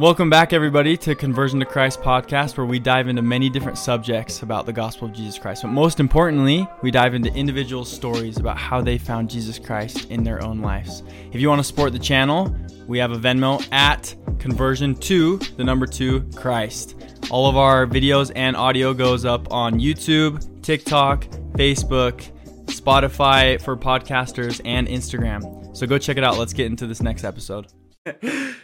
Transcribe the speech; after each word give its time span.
Welcome 0.00 0.30
back, 0.30 0.54
everybody, 0.54 0.96
to 0.96 1.14
Conversion 1.14 1.60
to 1.60 1.66
Christ 1.66 2.00
podcast, 2.00 2.56
where 2.56 2.64
we 2.64 2.78
dive 2.78 3.08
into 3.08 3.20
many 3.20 3.50
different 3.50 3.76
subjects 3.76 4.40
about 4.40 4.64
the 4.64 4.72
gospel 4.72 5.08
of 5.08 5.12
Jesus 5.12 5.38
Christ. 5.38 5.60
But 5.60 5.72
most 5.72 6.00
importantly, 6.00 6.66
we 6.80 6.90
dive 6.90 7.12
into 7.12 7.30
individual 7.34 7.84
stories 7.84 8.38
about 8.38 8.56
how 8.56 8.80
they 8.80 8.96
found 8.96 9.28
Jesus 9.28 9.58
Christ 9.58 10.10
in 10.10 10.24
their 10.24 10.42
own 10.42 10.62
lives. 10.62 11.02
If 11.32 11.42
you 11.42 11.50
want 11.50 11.58
to 11.58 11.64
support 11.64 11.92
the 11.92 11.98
channel, 11.98 12.56
we 12.86 12.96
have 12.96 13.12
a 13.12 13.18
Venmo 13.18 13.62
at 13.72 14.14
conversion 14.38 14.94
to 15.00 15.36
the 15.58 15.64
number 15.64 15.84
two 15.84 16.22
Christ. 16.34 16.96
All 17.28 17.50
of 17.50 17.58
our 17.58 17.86
videos 17.86 18.32
and 18.34 18.56
audio 18.56 18.94
goes 18.94 19.26
up 19.26 19.52
on 19.52 19.74
YouTube, 19.74 20.62
TikTok, 20.62 21.24
Facebook, 21.58 22.26
Spotify 22.68 23.60
for 23.60 23.76
podcasters, 23.76 24.62
and 24.64 24.88
Instagram. 24.88 25.76
So 25.76 25.86
go 25.86 25.98
check 25.98 26.16
it 26.16 26.24
out. 26.24 26.38
Let's 26.38 26.54
get 26.54 26.64
into 26.64 26.86
this 26.86 27.02
next 27.02 27.22
episode. 27.22 27.66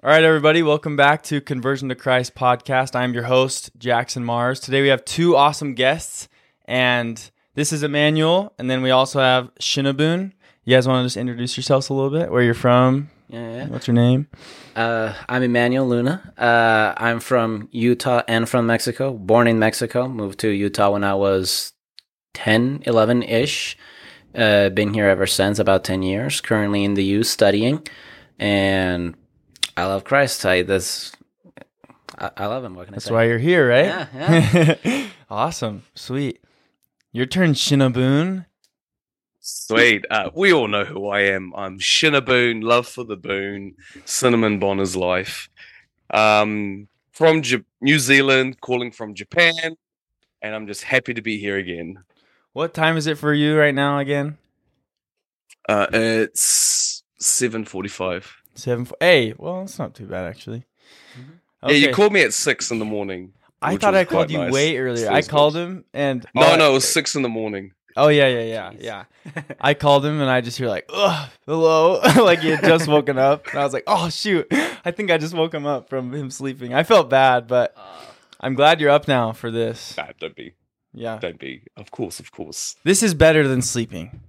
All 0.00 0.10
right, 0.10 0.22
everybody, 0.22 0.62
welcome 0.62 0.94
back 0.94 1.24
to 1.24 1.40
Conversion 1.40 1.88
to 1.88 1.96
Christ 1.96 2.36
podcast. 2.36 2.94
I'm 2.94 3.14
your 3.14 3.24
host, 3.24 3.72
Jackson 3.76 4.22
Mars. 4.22 4.60
Today 4.60 4.80
we 4.80 4.86
have 4.88 5.04
two 5.04 5.34
awesome 5.34 5.74
guests, 5.74 6.28
and 6.66 7.20
this 7.56 7.72
is 7.72 7.82
Emmanuel, 7.82 8.52
and 8.60 8.70
then 8.70 8.82
we 8.82 8.92
also 8.92 9.18
have 9.18 9.52
Shinabun. 9.56 10.30
You 10.64 10.76
guys 10.76 10.86
want 10.86 11.02
to 11.02 11.06
just 11.06 11.16
introduce 11.16 11.56
yourselves 11.56 11.88
a 11.88 11.94
little 11.94 12.16
bit? 12.16 12.30
Where 12.30 12.42
you're 12.42 12.54
from? 12.54 13.10
Yeah, 13.28 13.56
yeah. 13.56 13.66
What's 13.66 13.88
your 13.88 13.96
name? 13.96 14.28
Uh, 14.76 15.14
I'm 15.28 15.42
Emmanuel 15.42 15.88
Luna. 15.88 16.32
Uh, 16.38 16.94
I'm 16.96 17.18
from 17.18 17.68
Utah 17.72 18.22
and 18.28 18.48
from 18.48 18.68
Mexico. 18.68 19.12
Born 19.14 19.48
in 19.48 19.58
Mexico. 19.58 20.06
Moved 20.06 20.38
to 20.38 20.48
Utah 20.48 20.90
when 20.90 21.02
I 21.02 21.14
was 21.14 21.72
10, 22.34 22.84
11 22.86 23.24
ish. 23.24 23.76
Uh, 24.32 24.68
been 24.68 24.94
here 24.94 25.08
ever 25.08 25.26
since, 25.26 25.58
about 25.58 25.82
10 25.82 26.04
years. 26.04 26.40
Currently 26.40 26.84
in 26.84 26.94
the 26.94 27.02
U 27.02 27.24
studying. 27.24 27.84
And 28.38 29.16
I 29.78 29.84
love 29.84 30.02
Christ. 30.02 30.44
I, 30.44 30.62
this, 30.62 31.12
I, 32.18 32.32
I 32.36 32.46
love 32.46 32.64
him. 32.64 32.74
What 32.74 32.86
can 32.86 32.94
That's 32.94 33.06
I 33.06 33.10
say? 33.10 33.14
why 33.14 33.24
you're 33.24 33.38
here, 33.38 33.68
right? 33.68 33.84
Yeah, 34.12 34.74
yeah. 34.82 35.06
awesome. 35.30 35.84
Sweet. 35.94 36.40
Your 37.12 37.26
turn, 37.26 37.52
Shinabun. 37.52 38.46
Sweet. 39.38 40.04
Uh, 40.10 40.30
we 40.34 40.52
all 40.52 40.66
know 40.66 40.84
who 40.84 41.06
I 41.06 41.20
am. 41.20 41.52
I'm 41.54 41.78
Shinnaboon, 41.78 42.62
love 42.62 42.88
for 42.88 43.04
the 43.04 43.14
boon, 43.16 43.76
cinnamon 44.04 44.58
bonner's 44.58 44.96
life. 44.96 45.48
Um, 46.10 46.88
from 47.12 47.42
J- 47.42 47.62
New 47.80 48.00
Zealand, 48.00 48.60
calling 48.60 48.90
from 48.90 49.14
Japan, 49.14 49.76
and 50.42 50.54
I'm 50.56 50.66
just 50.66 50.82
happy 50.82 51.14
to 51.14 51.22
be 51.22 51.38
here 51.38 51.56
again. 51.56 52.00
What 52.52 52.74
time 52.74 52.96
is 52.96 53.06
it 53.06 53.16
for 53.16 53.32
you 53.32 53.56
right 53.56 53.74
now 53.74 54.00
again? 54.00 54.38
Uh, 55.68 55.86
it's 55.92 57.04
seven 57.20 57.64
forty-five. 57.64 58.37
Seven. 58.58 58.86
F- 58.86 58.92
hey, 59.00 59.34
well, 59.38 59.62
it's 59.62 59.78
not 59.78 59.94
too 59.94 60.06
bad 60.06 60.26
actually. 60.26 60.64
Mm-hmm. 61.16 61.68
Yeah, 61.70 61.76
you 61.76 61.94
called 61.94 62.12
me 62.12 62.22
at 62.22 62.32
six 62.34 62.72
in 62.72 62.80
the 62.80 62.84
morning. 62.84 63.32
I 63.62 63.76
thought 63.76 63.94
I 63.94 64.04
called 64.04 64.30
you 64.30 64.38
nice. 64.38 64.52
way 64.52 64.76
earlier. 64.78 65.10
I 65.10 65.22
called 65.22 65.56
him 65.56 65.84
and 65.94 66.26
No, 66.34 66.56
no, 66.56 66.70
it 66.70 66.72
was 66.72 66.88
six 66.88 67.14
in 67.14 67.22
the 67.22 67.28
morning. 67.28 67.72
Oh 67.96 68.08
yeah, 68.08 68.26
yeah, 68.28 68.72
yeah, 68.80 69.04
yeah. 69.24 69.42
I 69.60 69.74
called 69.74 70.04
him 70.04 70.20
and 70.20 70.28
I 70.28 70.40
just 70.40 70.58
hear 70.58 70.68
like, 70.68 70.86
ugh, 70.92 71.30
hello, 71.46 72.00
like 72.24 72.40
he 72.40 72.50
had 72.50 72.62
just 72.62 72.88
woken 72.88 73.16
up, 73.16 73.46
and 73.48 73.60
I 73.60 73.64
was 73.64 73.72
like, 73.72 73.84
oh 73.86 74.08
shoot, 74.10 74.46
I 74.84 74.90
think 74.90 75.10
I 75.10 75.18
just 75.18 75.34
woke 75.34 75.54
him 75.54 75.66
up 75.66 75.88
from 75.88 76.12
him 76.12 76.30
sleeping. 76.30 76.74
I 76.74 76.82
felt 76.82 77.08
bad, 77.08 77.46
but 77.46 77.74
ah. 77.76 78.04
I'm 78.40 78.54
glad 78.54 78.80
you're 78.80 78.90
up 78.90 79.08
now 79.08 79.32
for 79.32 79.50
this. 79.50 79.96
Nah, 79.96 80.08
don't 80.20 80.36
be, 80.36 80.54
Yeah, 80.92 81.18
don't 81.18 81.38
be. 81.38 81.62
Of 81.76 81.90
course, 81.90 82.20
of 82.20 82.32
course. 82.32 82.76
this 82.84 83.02
is 83.02 83.14
better 83.14 83.46
than 83.46 83.62
sleeping. 83.62 84.20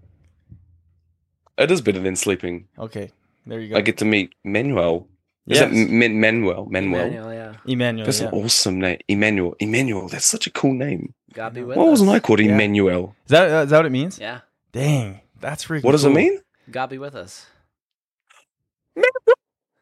It 1.58 1.70
is 1.72 1.82
better 1.82 2.00
than 2.00 2.16
sleeping. 2.16 2.68
Okay, 2.78 3.12
there 3.46 3.60
you 3.60 3.70
go. 3.70 3.78
I 3.78 3.82
get 3.82 3.98
to 4.00 4.06
meet 4.06 4.34
Manuel. 4.44 5.08
Is 5.48 5.60
Yes. 5.60 5.72
it 5.72 5.90
M- 5.90 6.20
Manuel? 6.20 6.68
Manuel. 6.70 7.02
Emmanuel, 7.06 7.34
yeah. 7.34 7.54
Emmanuel. 7.66 8.06
That's 8.06 8.22
yeah. 8.22 8.28
an 8.28 8.34
awesome 8.36 8.80
name. 8.80 9.00
Emmanuel. 9.08 9.56
Emmanuel. 9.60 10.08
That's 10.08 10.26
such 10.26 10.46
a 10.48 10.52
cool 10.52 10.74
name. 10.74 11.14
God 11.34 11.54
be 11.54 11.64
with 11.64 11.78
Why 11.78 11.86
us. 11.86 11.90
wasn't 11.92 12.10
I 12.12 12.20
called 12.20 12.40
Yeah. 12.40 12.54
Emmanuel? 12.54 13.16
Is 13.26 13.32
that 13.32 13.64
is 13.64 13.70
that 13.72 13.78
what 13.78 13.86
it 13.86 13.92
means? 13.92 14.20
Yeah. 14.20 14.42
Dang, 14.72 15.22
that's 15.40 15.66
freaking. 15.66 15.84
What 15.84 15.94
does 15.94 16.04
cool. 16.04 16.12
it 16.12 16.16
mean? 16.16 16.42
God 16.70 16.88
be 16.92 16.98
with 17.00 17.16
us. 17.16 17.46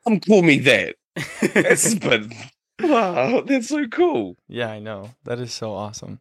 Um, 0.06 0.20
call 0.22 0.42
me 0.42 0.60
that. 0.60 0.96
That's 1.54 1.96
but 2.08 2.22
wow, 2.82 3.42
that's 3.42 3.68
so 3.70 3.88
cool. 3.88 4.38
Yeah, 4.48 4.70
I 4.70 4.80
know. 4.80 5.12
That 5.26 5.40
is 5.40 5.54
so 5.54 5.74
awesome. 5.74 6.20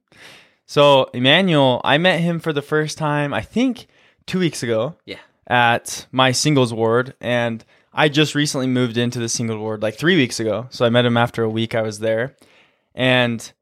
So, 0.66 1.04
Emmanuel, 1.14 1.80
I 1.84 1.96
met 1.98 2.20
him 2.20 2.40
for 2.40 2.52
the 2.52 2.62
first 2.62 2.98
time, 2.98 3.32
I 3.32 3.42
think, 3.42 3.86
two 4.26 4.40
weeks 4.40 4.64
ago. 4.64 4.96
Yeah. 5.04 5.18
At 5.46 6.06
my 6.10 6.32
singles 6.32 6.72
ward. 6.74 7.14
And 7.20 7.64
I 7.92 8.08
just 8.08 8.34
recently 8.34 8.66
moved 8.66 8.96
into 8.96 9.18
the 9.18 9.28
single 9.28 9.58
ward 9.58 9.82
like 9.82 9.96
three 9.96 10.16
weeks 10.16 10.40
ago. 10.40 10.66
So 10.70 10.84
I 10.84 10.90
met 10.90 11.06
him 11.06 11.16
after 11.16 11.42
a 11.42 11.50
week 11.50 11.74
I 11.74 11.82
was 11.82 12.00
there. 12.00 12.36
And 12.94 13.52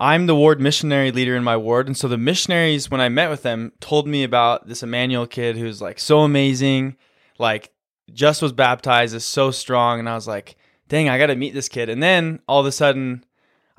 I'm 0.00 0.26
the 0.26 0.34
ward 0.34 0.60
missionary 0.60 1.12
leader 1.12 1.36
in 1.36 1.44
my 1.44 1.56
ward. 1.56 1.86
And 1.86 1.96
so 1.96 2.08
the 2.08 2.18
missionaries, 2.18 2.90
when 2.90 3.00
I 3.00 3.08
met 3.08 3.30
with 3.30 3.42
them, 3.42 3.72
told 3.80 4.08
me 4.08 4.24
about 4.24 4.66
this 4.66 4.82
Emmanuel 4.82 5.26
kid 5.26 5.56
who's 5.56 5.80
like 5.80 6.00
so 6.00 6.20
amazing, 6.20 6.96
like 7.38 7.72
just 8.12 8.42
was 8.42 8.52
baptized, 8.52 9.14
is 9.14 9.24
so 9.24 9.50
strong. 9.50 10.00
And 10.00 10.08
I 10.08 10.14
was 10.14 10.26
like, 10.26 10.56
dang, 10.88 11.08
I 11.08 11.18
got 11.18 11.26
to 11.26 11.36
meet 11.36 11.54
this 11.54 11.68
kid. 11.68 11.88
And 11.88 12.02
then 12.02 12.40
all 12.48 12.60
of 12.60 12.66
a 12.66 12.72
sudden, 12.72 13.24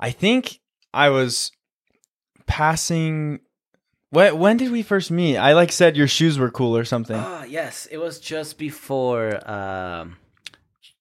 I 0.00 0.10
think 0.10 0.60
I 0.94 1.10
was 1.10 1.52
passing. 2.46 3.40
When, 4.10 4.38
when 4.38 4.56
did 4.56 4.70
we 4.70 4.82
first 4.82 5.10
meet? 5.10 5.36
I 5.36 5.52
like 5.54 5.72
said 5.72 5.96
your 5.96 6.06
shoes 6.08 6.38
were 6.38 6.50
cool 6.50 6.76
or 6.76 6.84
something. 6.84 7.16
Ah, 7.16 7.44
yes, 7.44 7.86
it 7.90 7.98
was 7.98 8.20
just 8.20 8.56
before, 8.58 9.48
um, 9.50 10.16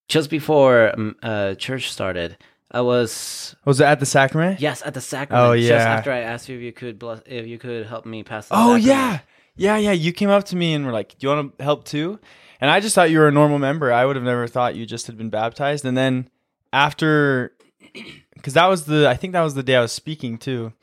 just 0.08 0.30
before 0.30 0.92
um, 0.94 1.16
uh, 1.22 1.56
church 1.56 1.92
started. 1.92 2.38
I 2.72 2.82
was 2.82 3.56
Was 3.64 3.80
it 3.80 3.86
at 3.86 4.00
the 4.00 4.06
sacrament? 4.06 4.60
yes 4.60 4.82
at 4.84 4.94
the 4.96 5.02
sacrament. 5.02 5.48
Oh, 5.50 5.54
yeah. 5.54 5.70
Just 5.70 5.88
after 5.88 6.12
I 6.12 6.20
asked 6.22 6.50
you 6.50 6.58
if 6.58 6.64
you 6.64 6.74
could 6.74 6.98
bless, 7.00 7.22
if 7.26 7.46
you 7.48 7.58
could 7.58 7.86
help 7.86 8.06
me 8.06 8.24
pass. 8.24 8.48
The 8.50 8.56
Oh 8.56 8.78
sacrament. 8.78 8.84
yeah, 8.86 9.20
yeah, 9.56 9.78
yeah. 9.78 9.92
You 9.92 10.12
came 10.12 10.30
up 10.30 10.44
to 10.46 10.56
me 10.56 10.74
and 10.74 10.86
were 10.86 10.92
like, 10.92 11.18
"Do 11.18 11.28
you 11.28 11.34
want 11.36 11.58
to 11.58 11.64
help 11.64 11.86
too?" 11.86 12.20
And 12.60 12.70
I 12.72 12.80
just 12.80 12.96
thought 12.96 13.12
you 13.12 13.20
were 13.20 13.28
a 13.28 13.32
normal 13.32 13.60
member. 13.60 13.94
I 13.94 14.04
would 14.04 14.16
have 14.16 14.26
never 14.26 14.48
thought 14.48 14.76
you 14.76 14.86
just 14.86 15.06
had 15.08 15.18
been 15.18 15.30
baptized. 15.30 15.86
And 15.86 15.96
then 15.96 16.30
after, 16.74 17.54
because 18.34 18.54
that 18.56 18.66
was 18.68 18.86
the, 18.86 19.08
I 19.08 19.16
think 19.16 19.34
that 19.34 19.42
was 19.44 19.54
the 19.56 19.64
day 19.64 19.76
I 19.76 19.82
was 19.82 19.92
speaking 19.92 20.38
too. 20.38 20.74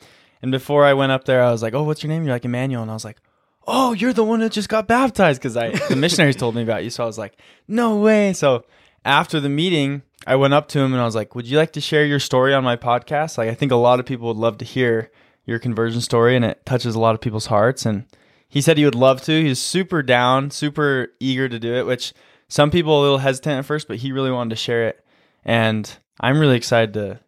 And 0.43 0.51
before 0.51 0.85
I 0.85 0.93
went 0.95 1.13
up 1.13 1.25
there, 1.25 1.43
I 1.43 1.51
was 1.51 1.63
like, 1.63 1.75
"Oh, 1.75 1.85
what's 1.85 2.03
your 2.03 2.11
name?" 2.11 2.25
You're 2.25 2.35
like 2.35 2.45
Emmanuel, 2.45 2.83
and 2.83 2.91
I 2.91 2.95
was 2.95 3.05
like, 3.05 3.19
"Oh, 3.67 3.93
you're 3.93 4.13
the 4.13 4.25
one 4.25 4.41
that 4.41 4.53
just 4.53 4.69
got 4.69 4.89
baptized." 4.89 5.41
Because 5.41 5.57
I 5.57 5.71
the 5.89 5.97
missionaries 5.97 6.37
told 6.37 6.55
me 6.55 6.63
about 6.63 6.85
you, 6.85 6.91
so 6.91 7.05
I 7.05 7.07
was 7.07 7.19
like, 7.19 7.39
"No 7.69 7.97
way!" 7.97 8.33
So 8.33 8.65
after 9.05 9.41
the 9.41 9.49
meeting, 9.49 10.03
I 10.27 10.37
went 10.37 10.55
up 10.55 10.69
to 10.69 10.81
him 10.81 10.93
and 10.93 11.01
I 11.01 11.05
was 11.05 11.15
like, 11.15 11.35
"Would 11.35 11.47
you 11.47 11.57
like 11.57 11.73
to 11.73 11.81
share 11.81 12.05
your 12.05 12.21
story 12.21 12.53
on 12.53 12.65
my 12.65 12.77
podcast?" 12.77 13.39
Like, 13.39 13.49
I 13.49 13.55
think 13.55 13.73
a 13.73 13.77
lot 13.77 14.01
of 14.01 14.07
people 14.07 14.29
would 14.29 14.37
love 14.37 14.59
to 14.59 14.65
hear 14.65 15.11
your 15.47 15.59
conversion 15.59 16.01
story, 16.01 16.37
and 16.37 16.45
it 16.45 16.65
touches 16.67 16.95
a 16.95 17.01
lot 17.01 17.15
of 17.15 17.21
people's 17.21 17.47
hearts. 17.47 17.87
And 17.87 18.05
he 18.49 18.61
said 18.61 18.79
he 18.79 18.85
would 18.85 18.95
love 18.95 19.23
to. 19.23 19.43
He's 19.43 19.61
super 19.61 20.03
down, 20.03 20.51
super 20.51 21.09
eager 21.21 21.49
to 21.49 21.59
do 21.59 21.75
it, 21.75 21.87
which 21.87 22.13
some 22.49 22.71
people 22.71 23.01
a 23.01 23.03
little 23.03 23.19
hesitant 23.19 23.61
at 23.61 23.65
first, 23.65 23.89
but 23.89 23.99
he 23.99 24.13
really 24.13 24.31
wanted 24.31 24.51
to 24.51 24.57
share 24.57 24.87
it. 24.87 25.05
And 25.45 25.91
I'm 26.21 26.39
really 26.39 26.57
excited 26.57 26.93
to 26.95 27.21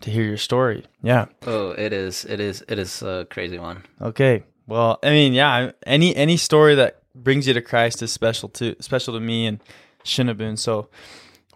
to 0.00 0.10
hear 0.10 0.24
your 0.24 0.36
story. 0.36 0.84
Yeah. 1.02 1.26
Oh, 1.46 1.70
it 1.70 1.92
is. 1.92 2.24
It 2.24 2.40
is. 2.40 2.64
It 2.68 2.78
is 2.78 3.02
a 3.02 3.26
crazy 3.30 3.58
one. 3.58 3.84
Okay. 4.00 4.44
Well, 4.66 4.98
I 5.02 5.10
mean, 5.10 5.32
yeah, 5.32 5.72
any 5.86 6.14
any 6.14 6.36
story 6.36 6.74
that 6.74 7.02
brings 7.14 7.46
you 7.46 7.54
to 7.54 7.62
Christ 7.62 8.02
is 8.02 8.12
special 8.12 8.48
to 8.50 8.76
special 8.80 9.14
to 9.14 9.20
me 9.20 9.46
and 9.46 9.60
Shinabun. 10.04 10.58
So 10.58 10.88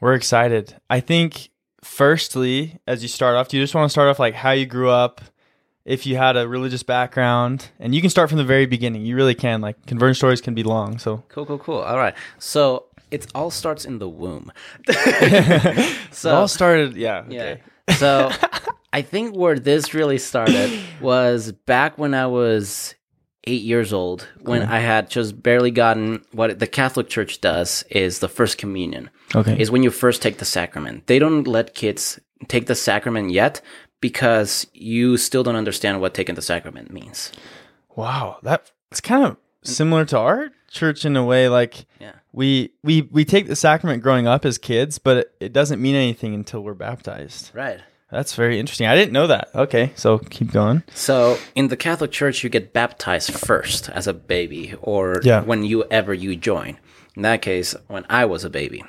we're 0.01 0.15
excited. 0.15 0.77
I 0.89 1.01
think 1.01 1.51
firstly, 1.83 2.79
as 2.87 3.03
you 3.03 3.09
start 3.09 3.37
off, 3.37 3.49
do 3.49 3.57
you 3.57 3.63
just 3.63 3.75
want 3.75 3.87
to 3.87 3.91
start 3.91 4.09
off 4.09 4.19
like 4.19 4.35
how 4.35 4.53
you 4.53 4.67
grew 4.67 4.91
up, 4.91 5.21
if 5.85 6.07
you 6.07 6.17
had 6.17 6.37
a 6.37 6.49
religious 6.49 6.83
background, 6.83 7.71
and 7.79 7.95
you 7.95 8.01
can 8.01 8.11
start 8.11 8.29
from 8.29 8.39
the 8.39 8.45
very 8.45 8.67
beginning. 8.67 9.05
You 9.05 9.15
really 9.17 9.35
can. 9.35 9.61
Like 9.61 9.85
conversion 9.87 10.15
stories 10.15 10.41
can 10.41 10.55
be 10.55 10.63
long. 10.63 10.99
So 10.99 11.23
Cool, 11.29 11.47
cool, 11.47 11.59
cool. 11.59 11.79
All 11.79 11.99
right. 11.99 12.15
So 12.39 12.87
it 13.11 13.27
all 13.35 13.51
starts 13.51 13.85
in 13.85 13.99
the 13.99 14.09
womb. 14.09 14.51
it 14.89 15.99
so 16.13 16.35
all 16.35 16.49
started. 16.49 16.97
Yeah. 16.97 17.25
Yeah. 17.29 17.57
So 17.91 18.31
I 18.93 19.03
think 19.03 19.35
where 19.35 19.59
this 19.59 19.95
really 19.95 20.19
started 20.19 20.71
was 21.01 21.53
back 21.53 21.99
when 21.99 22.15
I 22.15 22.27
was 22.27 22.95
eight 23.45 23.63
years 23.63 23.93
old, 23.93 24.29
when 24.41 24.63
I 24.63 24.79
had 24.79 25.11
just 25.11 25.43
barely 25.43 25.71
gotten 25.71 26.25
what 26.33 26.59
the 26.59 26.67
Catholic 26.67 27.09
Church 27.09 27.41
does 27.41 27.85
is 27.91 28.21
the 28.21 28.29
first 28.29 28.59
communion. 28.59 29.11
Okay. 29.35 29.61
Is 29.61 29.71
when 29.71 29.83
you 29.83 29.91
first 29.91 30.23
take 30.23 30.39
the 30.39 30.45
sacrament. 30.45 31.07
They 31.07 31.19
don't 31.19 31.47
let 31.47 31.75
kids 31.75 32.21
take 32.49 32.67
the 32.67 32.75
sacrament 32.75 33.31
yet 33.31 33.61
because 34.01 34.67
you 34.73 35.17
still 35.17 35.43
don't 35.43 35.57
understand 35.57 36.01
what 36.01 36.15
taking 36.15 36.35
the 36.35 36.43
sacrament 36.43 36.93
means. 36.93 37.33
Wow, 37.97 38.39
that 38.43 38.71
it's 38.91 39.01
kind 39.01 39.25
of 39.25 39.37
similar 39.63 40.05
to 40.07 40.19
our 40.19 40.51
church 40.73 41.05
in 41.05 41.17
a 41.17 41.25
way. 41.25 41.49
Like 41.49 41.87
Yeah. 42.01 42.13
we 42.33 42.73
we 42.83 43.03
we 43.03 43.25
take 43.25 43.47
the 43.47 43.57
sacrament 43.57 44.03
growing 44.03 44.27
up 44.27 44.45
as 44.45 44.59
kids, 44.59 44.99
but 44.99 45.17
it, 45.19 45.33
it 45.41 45.53
doesn't 45.53 45.81
mean 45.81 45.95
anything 45.95 46.35
until 46.35 46.63
we're 46.63 46.75
baptized. 46.75 47.51
Right. 47.55 47.81
That's 48.11 48.35
very 48.35 48.59
interesting. 48.61 48.87
I 48.87 48.95
didn't 48.95 49.13
know 49.13 49.27
that. 49.29 49.49
Okay, 49.55 49.93
so 49.95 50.19
keep 50.19 50.53
going. 50.53 50.83
So 50.93 51.39
in 51.55 51.69
the 51.69 51.79
Catholic 51.79 52.11
Church, 52.13 52.45
you 52.45 52.51
get 52.51 52.75
baptized 52.75 53.33
first 53.33 53.89
as 53.89 54.07
a 54.07 54.13
baby, 54.13 54.75
or 54.83 55.21
Yeah. 55.25 55.43
when 55.43 55.65
you 55.65 55.85
ever 55.91 56.13
you 56.13 56.37
join. 56.37 56.77
In 57.17 57.23
that 57.23 57.41
case, 57.41 57.75
when 57.89 58.05
I 58.11 58.27
was 58.27 58.45
a 58.45 58.51
baby, 58.51 58.85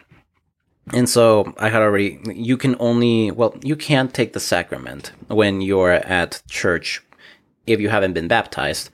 And 0.93 1.07
so 1.07 1.53
I 1.57 1.69
had 1.69 1.81
already, 1.81 2.19
you 2.35 2.57
can 2.57 2.75
only, 2.79 3.31
well, 3.31 3.55
you 3.63 3.77
can't 3.77 4.13
take 4.13 4.33
the 4.33 4.41
sacrament 4.41 5.13
when 5.29 5.61
you're 5.61 5.93
at 5.93 6.41
church 6.49 7.01
if 7.65 7.79
you 7.79 7.87
haven't 7.87 8.11
been 8.13 8.27
baptized. 8.27 8.89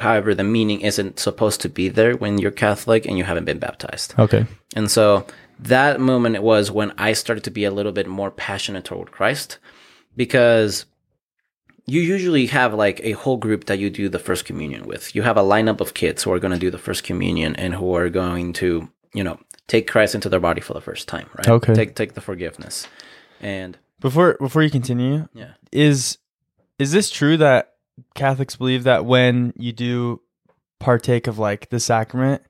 However, 0.00 0.34
the 0.34 0.44
meaning 0.44 0.80
isn't 0.80 1.18
supposed 1.18 1.60
to 1.62 1.68
be 1.68 1.88
there 1.88 2.16
when 2.16 2.38
you're 2.38 2.50
Catholic 2.50 3.06
and 3.06 3.18
you 3.18 3.24
haven't 3.24 3.44
been 3.44 3.58
baptized. 3.58 4.14
Okay. 4.18 4.46
And 4.76 4.90
so 4.90 5.26
that 5.58 6.00
moment 6.00 6.36
it 6.36 6.42
was 6.42 6.70
when 6.70 6.92
I 6.98 7.12
started 7.12 7.44
to 7.44 7.50
be 7.50 7.64
a 7.64 7.70
little 7.70 7.92
bit 7.92 8.06
more 8.06 8.30
passionate 8.30 8.84
toward 8.84 9.10
Christ 9.10 9.58
because 10.16 10.86
you 11.86 12.00
usually 12.00 12.46
have 12.46 12.74
like 12.74 13.00
a 13.02 13.12
whole 13.12 13.38
group 13.38 13.64
that 13.64 13.78
you 13.78 13.88
do 13.90 14.08
the 14.08 14.18
first 14.18 14.44
communion 14.44 14.86
with. 14.86 15.14
You 15.14 15.22
have 15.22 15.36
a 15.36 15.42
lineup 15.42 15.80
of 15.80 15.94
kids 15.94 16.22
who 16.22 16.32
are 16.32 16.38
going 16.38 16.52
to 16.52 16.58
do 16.58 16.70
the 16.70 16.78
first 16.78 17.02
communion 17.02 17.56
and 17.56 17.74
who 17.74 17.94
are 17.94 18.10
going 18.10 18.52
to, 18.54 18.88
you 19.14 19.24
know, 19.24 19.38
take 19.68 19.86
Christ 19.86 20.14
into 20.14 20.28
their 20.28 20.40
body 20.40 20.60
for 20.60 20.74
the 20.74 20.80
first 20.80 21.08
time, 21.08 21.28
right? 21.36 21.48
Okay. 21.48 21.74
Take 21.74 21.94
take 21.94 22.12
the 22.14 22.20
forgiveness. 22.20 22.86
And 23.40 23.78
Before 24.00 24.36
before 24.38 24.62
you 24.62 24.70
continue, 24.70 25.28
yeah. 25.32 25.52
is 25.72 26.18
is 26.78 26.92
this 26.92 27.10
true 27.10 27.36
that 27.38 27.74
Catholics 28.14 28.56
believe 28.56 28.84
that 28.84 29.04
when 29.04 29.52
you 29.56 29.72
do 29.72 30.20
partake 30.78 31.26
of 31.26 31.38
like 31.38 31.70
the 31.70 31.80
sacrament, 31.80 32.42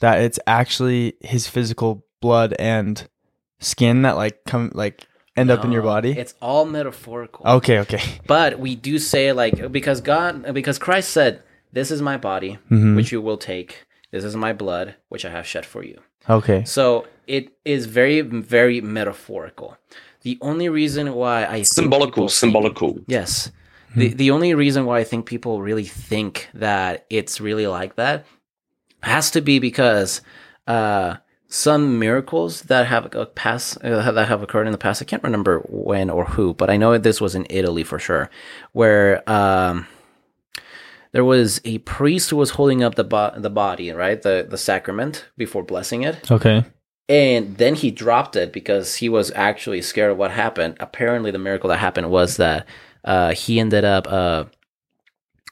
that 0.00 0.20
it's 0.20 0.38
actually 0.46 1.14
his 1.20 1.46
physical 1.48 2.04
blood 2.20 2.54
and 2.58 3.08
skin 3.60 4.02
that 4.02 4.16
like 4.16 4.44
come 4.44 4.70
like 4.74 5.06
end 5.36 5.50
up 5.50 5.64
in 5.64 5.72
your 5.72 5.82
body? 5.82 6.12
It's 6.12 6.34
all 6.40 6.64
metaphorical. 6.64 7.46
Okay, 7.46 7.78
okay. 7.80 8.02
But 8.26 8.58
we 8.58 8.74
do 8.76 8.98
say 8.98 9.32
like 9.32 9.70
because 9.72 10.00
God 10.00 10.52
because 10.54 10.78
Christ 10.78 11.10
said, 11.10 11.42
"This 11.72 11.90
is 11.90 12.02
my 12.02 12.16
body 12.16 12.58
Mhm. 12.70 12.96
which 12.96 13.12
you 13.12 13.20
will 13.20 13.38
take. 13.38 13.86
This 14.10 14.24
is 14.24 14.34
my 14.36 14.52
blood 14.52 14.96
which 15.08 15.24
I 15.24 15.30
have 15.30 15.46
shed 15.46 15.64
for 15.66 15.82
you." 15.84 15.98
Okay. 16.28 16.64
So 16.64 17.06
it 17.26 17.52
is 17.64 17.86
very, 17.86 18.20
very 18.20 18.80
metaphorical. 18.80 19.76
The 20.22 20.36
only 20.42 20.68
reason 20.68 21.14
why 21.14 21.44
I 21.46 21.54
think 21.62 21.66
Symbolical, 21.66 22.10
people 22.10 22.28
think- 22.28 22.32
symbolical. 22.32 22.98
yes. 23.06 23.50
The 23.96 24.08
the 24.08 24.30
only 24.30 24.54
reason 24.54 24.86
why 24.86 24.98
I 25.00 25.04
think 25.04 25.26
people 25.26 25.60
really 25.62 25.84
think 25.84 26.48
that 26.54 27.06
it's 27.10 27.40
really 27.40 27.66
like 27.66 27.96
that 27.96 28.24
has 29.02 29.30
to 29.32 29.40
be 29.40 29.58
because 29.58 30.20
uh, 30.66 31.16
some 31.48 31.98
miracles 31.98 32.62
that 32.62 32.86
have 32.86 33.14
uh, 33.16 33.24
pass 33.26 33.76
uh, 33.82 34.12
that 34.12 34.28
have 34.28 34.42
occurred 34.42 34.66
in 34.66 34.72
the 34.72 34.78
past. 34.78 35.02
I 35.02 35.06
can't 35.06 35.22
remember 35.24 35.60
when 35.68 36.08
or 36.10 36.24
who, 36.24 36.54
but 36.54 36.70
I 36.70 36.76
know 36.76 36.96
this 36.98 37.20
was 37.20 37.34
in 37.34 37.46
Italy 37.50 37.82
for 37.82 37.98
sure, 37.98 38.30
where 38.72 39.28
um, 39.28 39.86
there 41.12 41.24
was 41.24 41.60
a 41.64 41.78
priest 41.78 42.30
who 42.30 42.36
was 42.36 42.50
holding 42.50 42.84
up 42.84 42.94
the 42.94 43.04
bo- 43.04 43.34
the 43.36 43.50
body, 43.50 43.90
right, 43.90 44.20
the 44.22 44.46
the 44.48 44.58
sacrament 44.58 45.26
before 45.36 45.64
blessing 45.64 46.02
it, 46.04 46.30
Okay. 46.30 46.64
and 47.08 47.56
then 47.56 47.74
he 47.74 47.90
dropped 47.90 48.36
it 48.36 48.52
because 48.52 48.96
he 48.96 49.08
was 49.08 49.32
actually 49.34 49.82
scared 49.82 50.12
of 50.12 50.18
what 50.18 50.30
happened. 50.30 50.76
Apparently, 50.78 51.32
the 51.32 51.38
miracle 51.38 51.68
that 51.70 51.78
happened 51.78 52.10
was 52.10 52.36
that 52.36 52.66
uh, 53.04 53.32
he 53.34 53.60
ended 53.60 53.84
up 53.84 54.06
uh, 54.10 54.44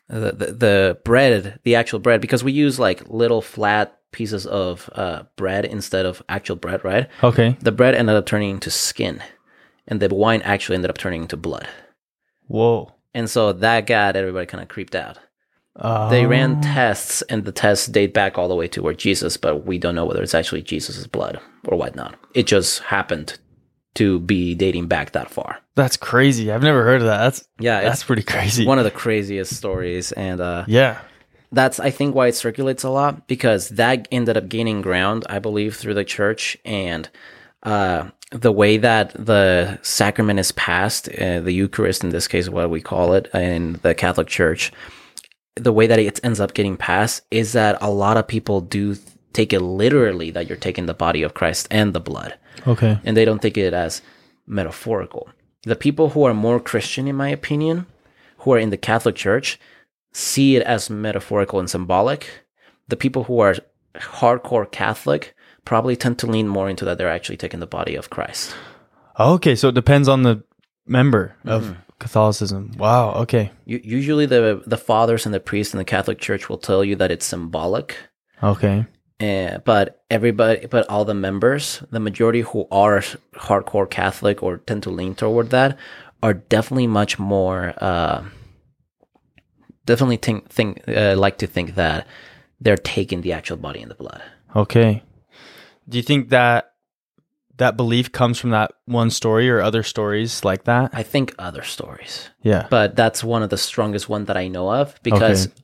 the, 0.08 0.32
the 0.32 0.46
the 0.52 0.98
bread, 1.04 1.58
the 1.64 1.74
actual 1.74 1.98
bread, 1.98 2.20
because 2.20 2.42
we 2.44 2.52
use 2.52 2.78
like 2.78 3.08
little 3.08 3.42
flat 3.42 3.94
pieces 4.12 4.46
of 4.46 4.88
uh, 4.94 5.24
bread 5.36 5.64
instead 5.64 6.06
of 6.06 6.22
actual 6.28 6.56
bread, 6.56 6.82
right? 6.84 7.08
Okay. 7.22 7.56
The 7.60 7.72
bread 7.72 7.94
ended 7.94 8.16
up 8.16 8.26
turning 8.26 8.50
into 8.50 8.70
skin, 8.70 9.22
and 9.86 10.00
the 10.00 10.14
wine 10.14 10.42
actually 10.42 10.76
ended 10.76 10.90
up 10.90 10.98
turning 10.98 11.22
into 11.22 11.36
blood. 11.36 11.68
Whoa. 12.46 12.94
And 13.14 13.28
so 13.28 13.52
that 13.52 13.86
got 13.86 14.16
everybody 14.16 14.46
kind 14.46 14.62
of 14.62 14.68
creeped 14.68 14.94
out. 14.94 15.18
They 16.10 16.26
ran 16.26 16.56
Oh. 16.58 16.62
tests, 16.62 17.22
and 17.22 17.44
the 17.44 17.52
tests 17.52 17.86
date 17.86 18.12
back 18.12 18.36
all 18.36 18.48
the 18.48 18.54
way 18.56 18.66
to 18.68 18.82
where 18.82 18.94
Jesus, 18.94 19.36
but 19.36 19.64
we 19.64 19.78
don't 19.78 19.94
know 19.94 20.06
whether 20.06 20.22
it's 20.22 20.34
actually 20.34 20.62
Jesus' 20.62 21.06
blood 21.06 21.38
or 21.66 21.76
whatnot. 21.78 22.16
It 22.34 22.46
just 22.46 22.80
happened 22.80 23.38
to 23.98 24.20
be 24.20 24.54
dating 24.54 24.86
back 24.86 25.12
that 25.12 25.28
far. 25.30 25.58
That's 25.74 25.96
crazy. 25.96 26.52
I've 26.52 26.62
never 26.62 26.84
heard 26.84 27.00
of 27.00 27.08
that. 27.08 27.18
That's 27.18 27.48
Yeah, 27.58 27.80
that's 27.80 28.04
pretty 28.04 28.22
crazy. 28.22 28.64
one 28.64 28.78
of 28.78 28.84
the 28.84 28.90
craziest 28.90 29.56
stories, 29.56 30.12
and 30.12 30.40
uh, 30.40 30.64
yeah. 30.68 31.00
that's 31.50 31.80
I 31.80 31.90
think 31.90 32.14
why 32.14 32.28
it 32.28 32.36
circulates 32.36 32.84
a 32.84 32.90
lot 32.90 33.26
because 33.26 33.70
that 33.70 34.06
ended 34.12 34.36
up 34.36 34.48
gaining 34.48 34.82
ground, 34.82 35.26
I 35.28 35.40
believe, 35.40 35.76
through 35.76 35.94
the 35.94 36.04
church 36.04 36.56
and 36.64 37.08
uh, 37.64 38.10
the 38.30 38.52
way 38.52 38.76
that 38.76 39.14
the 39.14 39.78
sacrament 39.82 40.38
is 40.38 40.52
passed, 40.52 41.08
uh, 41.08 41.40
the 41.40 41.52
Eucharist 41.52 42.04
in 42.04 42.10
this 42.10 42.28
case, 42.28 42.48
what 42.48 42.70
we 42.70 42.80
call 42.80 43.14
it 43.14 43.28
in 43.34 43.80
the 43.82 43.94
Catholic 43.94 44.28
Church, 44.28 44.70
the 45.56 45.72
way 45.72 45.88
that 45.88 45.98
it 45.98 46.20
ends 46.22 46.38
up 46.38 46.54
getting 46.54 46.76
passed 46.76 47.22
is 47.30 47.52
that 47.52 47.78
a 47.80 47.90
lot 47.90 48.16
of 48.16 48.28
people 48.28 48.60
do 48.60 48.96
take 49.32 49.52
it 49.52 49.60
literally 49.60 50.30
that 50.30 50.48
you're 50.48 50.56
taking 50.58 50.86
the 50.86 50.94
body 50.94 51.22
of 51.22 51.34
Christ 51.34 51.68
and 51.70 51.92
the 51.92 52.00
blood 52.00 52.34
Okay. 52.66 52.98
and 53.04 53.16
they 53.16 53.24
don't 53.24 53.42
take 53.42 53.56
it 53.58 53.72
as 53.74 54.02
metaphorical. 54.46 55.28
The 55.62 55.76
people 55.76 56.10
who 56.10 56.24
are 56.24 56.34
more 56.34 56.60
Christian, 56.60 57.06
in 57.08 57.16
my 57.16 57.28
opinion, 57.28 57.86
who 58.38 58.52
are 58.52 58.58
in 58.58 58.70
the 58.70 58.76
Catholic 58.76 59.14
Church, 59.16 59.58
see 60.12 60.56
it 60.56 60.62
as 60.62 60.88
metaphorical 60.90 61.58
and 61.58 61.68
symbolic. 61.68 62.44
The 62.88 62.96
people 62.96 63.24
who 63.24 63.40
are 63.40 63.56
hardcore 63.96 64.70
Catholic 64.70 65.34
probably 65.64 65.96
tend 65.96 66.18
to 66.20 66.26
lean 66.26 66.48
more 66.48 66.70
into 66.70 66.84
that 66.84 66.96
they're 66.98 67.10
actually 67.10 67.36
taking 67.36 67.60
the 67.60 67.66
body 67.66 67.94
of 67.94 68.08
Christ. 68.10 68.54
Okay, 69.18 69.54
so 69.54 69.68
it 69.68 69.74
depends 69.74 70.08
on 70.08 70.22
the 70.22 70.42
member 70.86 71.34
of 71.44 71.64
Mm-hmm. 71.64 71.72
Catholicism. 71.98 72.70
Wow. 72.78 73.12
Okay. 73.22 73.50
Usually, 73.66 74.24
the 74.24 74.62
the 74.64 74.76
fathers 74.76 75.26
and 75.26 75.34
the 75.34 75.40
priests 75.40 75.74
in 75.74 75.78
the 75.78 75.84
Catholic 75.84 76.20
Church 76.20 76.48
will 76.48 76.56
tell 76.58 76.84
you 76.84 76.94
that 76.96 77.10
it's 77.10 77.26
symbolic, 77.26 77.96
Okay. 78.40 78.86
Uh, 79.20 79.58
but 79.58 80.02
everybody, 80.10 80.66
but 80.66 80.88
all 80.88 81.04
the 81.04 81.14
members, 81.14 81.82
the 81.90 81.98
majority 81.98 82.42
who 82.42 82.68
are 82.70 83.00
hardcore 83.34 83.90
Catholic 83.90 84.42
or 84.42 84.58
tend 84.58 84.82
to 84.84 84.90
lean 84.90 85.14
toward 85.14 85.50
that, 85.50 85.76
are 86.22 86.34
definitely 86.34 86.86
much 86.86 87.18
more. 87.18 87.74
Uh, 87.78 88.24
definitely 89.86 90.18
think 90.18 90.48
think 90.50 90.82
uh, 90.88 91.16
like 91.16 91.38
to 91.38 91.46
think 91.46 91.74
that 91.74 92.06
they're 92.60 92.76
taking 92.76 93.22
the 93.22 93.32
actual 93.32 93.56
body 93.56 93.80
and 93.80 93.90
the 93.90 93.94
blood. 93.96 94.22
Okay. 94.54 95.02
Do 95.88 95.96
you 95.98 96.02
think 96.02 96.28
that 96.28 96.72
that 97.56 97.76
belief 97.76 98.12
comes 98.12 98.38
from 98.38 98.50
that 98.50 98.70
one 98.84 99.10
story 99.10 99.50
or 99.50 99.60
other 99.60 99.82
stories 99.82 100.44
like 100.44 100.64
that? 100.64 100.90
I 100.92 101.02
think 101.02 101.34
other 101.38 101.62
stories, 101.62 102.30
yeah. 102.42 102.68
but 102.70 102.94
that's 102.94 103.24
one 103.24 103.42
of 103.42 103.50
the 103.50 103.56
strongest 103.58 104.08
one 104.08 104.26
that 104.26 104.36
I 104.36 104.46
know 104.48 104.72
of 104.72 104.94
because 105.02 105.46
Okay. 105.46 105.54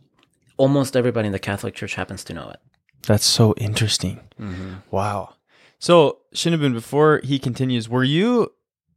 almost 0.56 0.97
everybody 0.97 1.27
in 1.27 1.33
the 1.33 1.39
Catholic 1.39 1.75
Church 1.75 1.95
happens 1.95 2.25
to 2.25 2.35
know 2.35 2.51
it. 2.51 2.59
That's 3.06 3.25
so 3.25 3.55
interesting. 3.56 4.21
Wow. 4.91 5.35
So, 5.79 6.19
Shinabun, 6.35 6.73
before 6.73 7.21
he 7.25 7.39
continues, 7.39 7.89
were 7.89 8.05
you 8.05 8.53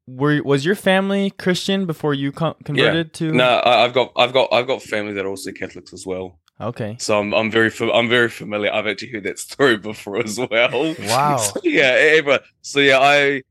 were 0.07 0.41
was 0.41 0.65
your 0.65 0.75
family 0.75 1.31
Christian 1.31 1.85
before 1.85 2.13
you 2.13 2.31
con- 2.31 2.55
converted 2.63 3.13
to 3.15 3.31
No, 3.31 3.61
I've 3.63 3.93
got, 3.93 4.13
I've 4.15 4.33
got, 4.33 4.51
I've 4.53 4.67
got 4.67 4.81
family 4.81 5.13
that 5.13 5.25
are 5.25 5.29
also 5.29 5.51
Catholics 5.51 5.93
as 5.93 6.05
well. 6.05 6.39
Okay. 6.59 6.95
So 6.99 7.19
I'm, 7.19 7.33
I'm 7.33 7.51
very, 7.51 7.71
I'm 7.93 8.09
very 8.09 8.29
familiar. 8.29 8.71
I've 8.73 8.87
actually 8.87 9.11
heard 9.11 9.23
that 9.23 9.37
story 9.49 9.77
before 9.77 10.17
as 10.17 10.39
well. 10.39 10.95
Wow. 10.99 11.37
So, 11.53 11.59
yeah. 11.63 11.91
Ever. 12.19 12.39
So 12.61 12.79
yeah, 12.79 12.99
I, 12.99 13.43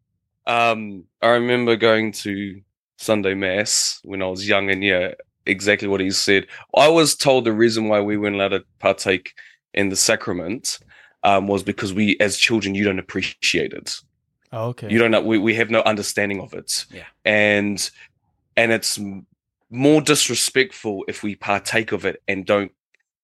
um, 0.47 1.05
I 1.23 1.29
remember 1.29 1.77
going 1.77 2.13
to 2.13 2.61
Sunday 2.97 3.35
mass 3.35 4.01
when 4.03 4.23
I 4.23 4.27
was 4.27 4.49
young, 4.49 4.71
and 4.71 4.83
yeah, 4.83 5.13
exactly 5.45 5.89
what 5.89 6.01
he 6.01 6.11
said. 6.11 6.47
I 6.75 6.89
was 6.89 7.15
told 7.15 7.45
the 7.45 7.53
reason 7.53 7.89
why 7.89 8.01
we 8.01 8.17
weren't 8.17 8.37
allowed 8.37 8.49
to 8.49 8.65
partake 8.79 9.35
in 9.77 9.91
the 9.91 9.97
sacrament 9.97 10.79
um, 11.23 11.47
was 11.47 11.63
because 11.63 11.93
we, 11.93 12.17
as 12.21 12.37
children, 12.37 12.75
you 12.75 12.85
don't 12.85 12.99
appreciate 12.99 13.73
it. 13.73 14.01
Okay. 14.53 14.89
You 14.89 14.99
don't 14.99 15.11
know. 15.11 15.21
We, 15.21 15.39
we 15.39 15.55
have 15.55 15.71
no 15.71 15.83
understanding 15.83 16.41
of 16.41 16.55
it. 16.55 16.87
Yeah. 16.91 17.05
And 17.25 17.89
and 18.57 18.73
it's 18.73 18.99
more 19.71 20.01
disrespectful 20.01 21.05
if 21.09 21.23
we 21.23 21.35
partake 21.35 21.93
of 21.93 22.07
it 22.07 22.23
and 22.27 22.47
don't 22.47 22.73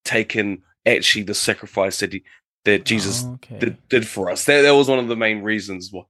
take 0.04 0.36
in 0.36 0.62
actually 0.84 1.22
the 1.22 1.34
sacrifice 1.34 2.00
that 2.00 2.12
he, 2.12 2.24
that 2.64 2.84
Jesus 2.84 3.24
Okay. 3.24 3.58
did, 3.58 3.88
did 3.88 4.06
for 4.06 4.30
us. 4.30 4.44
That 4.44 4.62
that 4.62 4.72
was 4.74 4.88
one 4.88 4.98
of 4.98 5.08
the 5.08 5.16
main 5.16 5.42
reasons 5.42 5.90
why. 5.92 6.02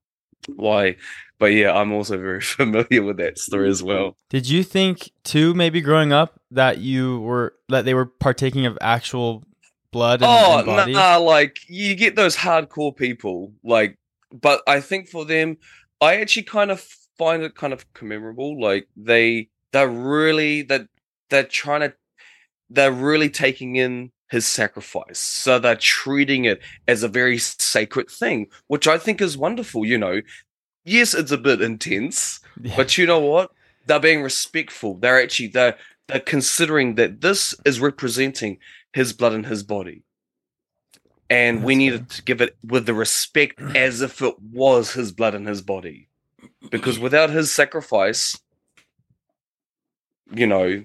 Why? 0.56 0.96
But 1.38 1.52
yeah, 1.52 1.72
I'm 1.72 1.92
also 1.92 2.16
very 2.18 2.40
familiar 2.60 3.02
with 3.02 3.18
that 3.18 3.38
story 3.38 3.68
as 3.68 3.82
well. 3.82 4.16
Did 4.30 4.48
you 4.48 4.64
think 4.64 5.12
too, 5.22 5.54
maybe 5.54 5.80
growing 5.80 6.12
up, 6.12 6.40
that 6.50 6.78
you 6.78 7.20
were 7.20 7.54
that 7.68 7.84
they 7.84 7.94
were 7.94 8.06
partaking 8.06 8.66
of 8.66 8.76
actual 8.80 9.44
blood 9.92 10.22
and, 10.22 10.30
Oh, 10.30 10.58
and 10.58 10.66
body? 10.66 10.92
nah, 10.94 11.16
like 11.18 11.58
you 11.68 11.94
get 11.94 12.16
those 12.16 12.36
hardcore 12.36 12.96
people, 12.96 13.52
like, 13.62 13.98
but 14.32 14.62
I 14.66 14.80
think 14.80 15.08
for 15.08 15.24
them, 15.24 15.58
I 16.00 16.16
actually 16.16 16.44
kind 16.44 16.70
of 16.70 16.80
find 17.18 17.42
it 17.42 17.54
kind 17.54 17.72
of 17.72 17.92
commemorable. 17.92 18.60
Like 18.60 18.88
they, 18.96 19.48
they're 19.72 19.88
really 19.88 20.62
that 20.62 20.88
they're 21.30 21.44
trying 21.44 21.80
to, 21.82 21.94
they're 22.70 22.90
really 22.92 23.30
taking 23.30 23.76
in 23.76 24.10
his 24.30 24.46
sacrifice, 24.46 25.18
so 25.18 25.58
they're 25.58 25.76
treating 25.76 26.46
it 26.46 26.60
as 26.88 27.02
a 27.02 27.08
very 27.08 27.36
sacred 27.38 28.10
thing, 28.10 28.46
which 28.66 28.88
I 28.88 28.96
think 28.98 29.20
is 29.20 29.36
wonderful. 29.36 29.84
You 29.84 29.98
know, 29.98 30.22
yes, 30.84 31.12
it's 31.14 31.30
a 31.32 31.38
bit 31.38 31.60
intense, 31.60 32.40
Yeah. 32.62 32.74
but 32.76 32.96
you 32.96 33.06
know 33.06 33.20
what? 33.20 33.50
They're 33.86 34.00
being 34.00 34.22
respectful. 34.22 34.94
They're 34.94 35.22
actually 35.22 35.48
they're 35.48 35.76
they're 36.08 36.20
considering 36.20 36.94
that 36.96 37.20
this 37.20 37.54
is 37.64 37.78
representing 37.80 38.58
his 38.92 39.12
blood 39.12 39.32
and 39.32 39.46
his 39.46 39.62
body. 39.62 40.04
and 41.30 41.64
we 41.64 41.74
That's 41.74 41.78
needed 41.78 42.10
to 42.10 42.22
give 42.22 42.40
it 42.40 42.56
with 42.62 42.86
the 42.86 42.94
respect 42.94 43.60
as 43.76 44.00
if 44.00 44.20
it 44.22 44.34
was 44.40 44.92
his 44.92 45.12
blood 45.12 45.34
and 45.34 45.46
his 45.48 45.62
body, 45.62 46.08
because 46.70 46.98
without 46.98 47.30
his 47.30 47.50
sacrifice, 47.50 48.38
you 50.34 50.46
know, 50.46 50.84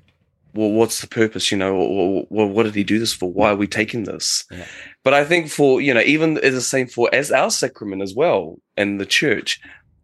well, 0.53 0.71
what's 0.71 1.01
the 1.01 1.07
purpose? 1.07 1.51
You 1.51 1.57
know, 1.57 2.25
well, 2.29 2.47
what 2.47 2.63
did 2.63 2.75
he 2.75 2.83
do 2.83 2.97
this 2.97 3.13
for? 3.13 3.31
Why 3.31 3.51
are 3.51 3.55
we 3.55 3.67
taking 3.67 4.05
this? 4.05 4.45
Yeah. 4.49 4.65
But 5.03 5.13
I 5.13 5.23
think 5.23 5.49
for 5.49 5.81
you 5.81 5.93
know, 5.93 6.01
even 6.01 6.37
as 6.39 6.53
the 6.53 6.61
same 6.61 6.87
for 6.87 7.09
as 7.13 7.31
our 7.31 7.51
sacrament 7.51 8.01
as 8.01 8.15
well 8.15 8.59
in 8.75 8.97
the 8.97 9.05
church, 9.05 9.59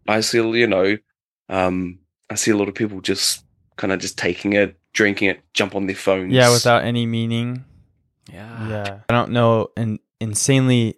I 0.06 0.20
see 0.20 0.38
you 0.38 0.66
know, 0.66 0.96
um, 1.48 1.98
I 2.30 2.36
see 2.36 2.50
a 2.50 2.56
lot 2.56 2.68
of 2.68 2.74
people 2.74 3.00
just 3.00 3.44
kind 3.76 3.92
of 3.92 3.98
just 3.98 4.16
taking 4.16 4.52
it, 4.52 4.78
drinking 4.92 5.30
it, 5.30 5.40
jump 5.54 5.74
on 5.74 5.86
their 5.86 5.96
phones. 5.96 6.32
Yeah, 6.32 6.52
without 6.52 6.84
any 6.84 7.06
meaning. 7.06 7.64
Yeah. 8.32 8.68
Yeah. 8.68 8.98
I 9.08 9.12
don't 9.12 9.30
know 9.32 9.68
an 9.76 9.98
insanely 10.20 10.96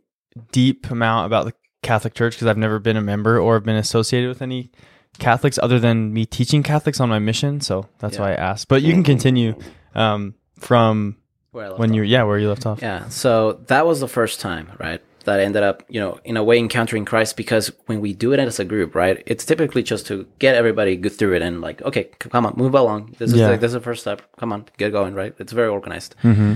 deep 0.52 0.90
amount 0.90 1.26
about 1.26 1.46
the 1.46 1.52
Catholic 1.82 2.14
Church 2.14 2.34
because 2.34 2.46
I've 2.46 2.58
never 2.58 2.78
been 2.78 2.96
a 2.96 3.00
member 3.00 3.38
or 3.38 3.54
have 3.54 3.64
been 3.64 3.76
associated 3.76 4.28
with 4.28 4.42
any 4.42 4.70
Catholics 5.18 5.58
other 5.62 5.78
than 5.78 6.12
me 6.12 6.26
teaching 6.26 6.62
Catholics 6.62 7.00
on 7.00 7.08
my 7.08 7.18
mission. 7.18 7.60
So 7.60 7.88
that's 7.98 8.16
Yeah. 8.16 8.22
why 8.22 8.30
I 8.32 8.34
asked. 8.34 8.68
But 8.68 8.82
you 8.82 8.92
can 8.92 9.02
continue 9.02 9.54
um, 9.94 10.34
from 10.58 11.16
Where 11.52 11.64
I 11.64 11.68
left 11.68 11.80
when 11.80 11.90
off. 11.90 11.96
you're, 11.96 12.04
yeah, 12.04 12.22
where 12.24 12.38
you 12.38 12.48
left 12.48 12.66
off. 12.66 12.82
Yeah. 12.82 13.08
So 13.08 13.54
that 13.68 13.86
was 13.86 14.00
the 14.00 14.08
first 14.08 14.40
time, 14.40 14.70
right? 14.78 15.00
That 15.24 15.40
I 15.40 15.42
ended 15.42 15.62
up, 15.64 15.82
you 15.88 15.98
know, 16.00 16.20
in 16.24 16.36
a 16.36 16.44
way 16.44 16.58
encountering 16.58 17.04
Christ 17.04 17.36
because 17.36 17.72
when 17.86 18.00
we 18.00 18.12
do 18.12 18.32
it 18.32 18.38
as 18.38 18.60
a 18.60 18.64
group, 18.64 18.94
right, 18.94 19.22
it's 19.26 19.44
typically 19.44 19.82
just 19.82 20.06
to 20.08 20.26
get 20.38 20.54
everybody 20.54 20.96
good 20.96 21.12
through 21.12 21.34
it 21.34 21.42
and 21.42 21.60
like, 21.60 21.82
okay, 21.82 22.04
come 22.20 22.46
on, 22.46 22.54
move 22.56 22.74
along. 22.74 23.16
This 23.18 23.32
is 23.32 23.38
Yeah. 23.40 23.52
the, 23.52 23.56
this 23.56 23.70
is 23.70 23.72
the 23.74 23.80
first 23.80 24.02
step. 24.02 24.22
Come 24.38 24.52
on, 24.52 24.66
get 24.76 24.92
going, 24.92 25.14
right? 25.14 25.34
It's 25.38 25.52
very 25.52 25.68
organized. 25.68 26.14
Mm-hmm. 26.22 26.54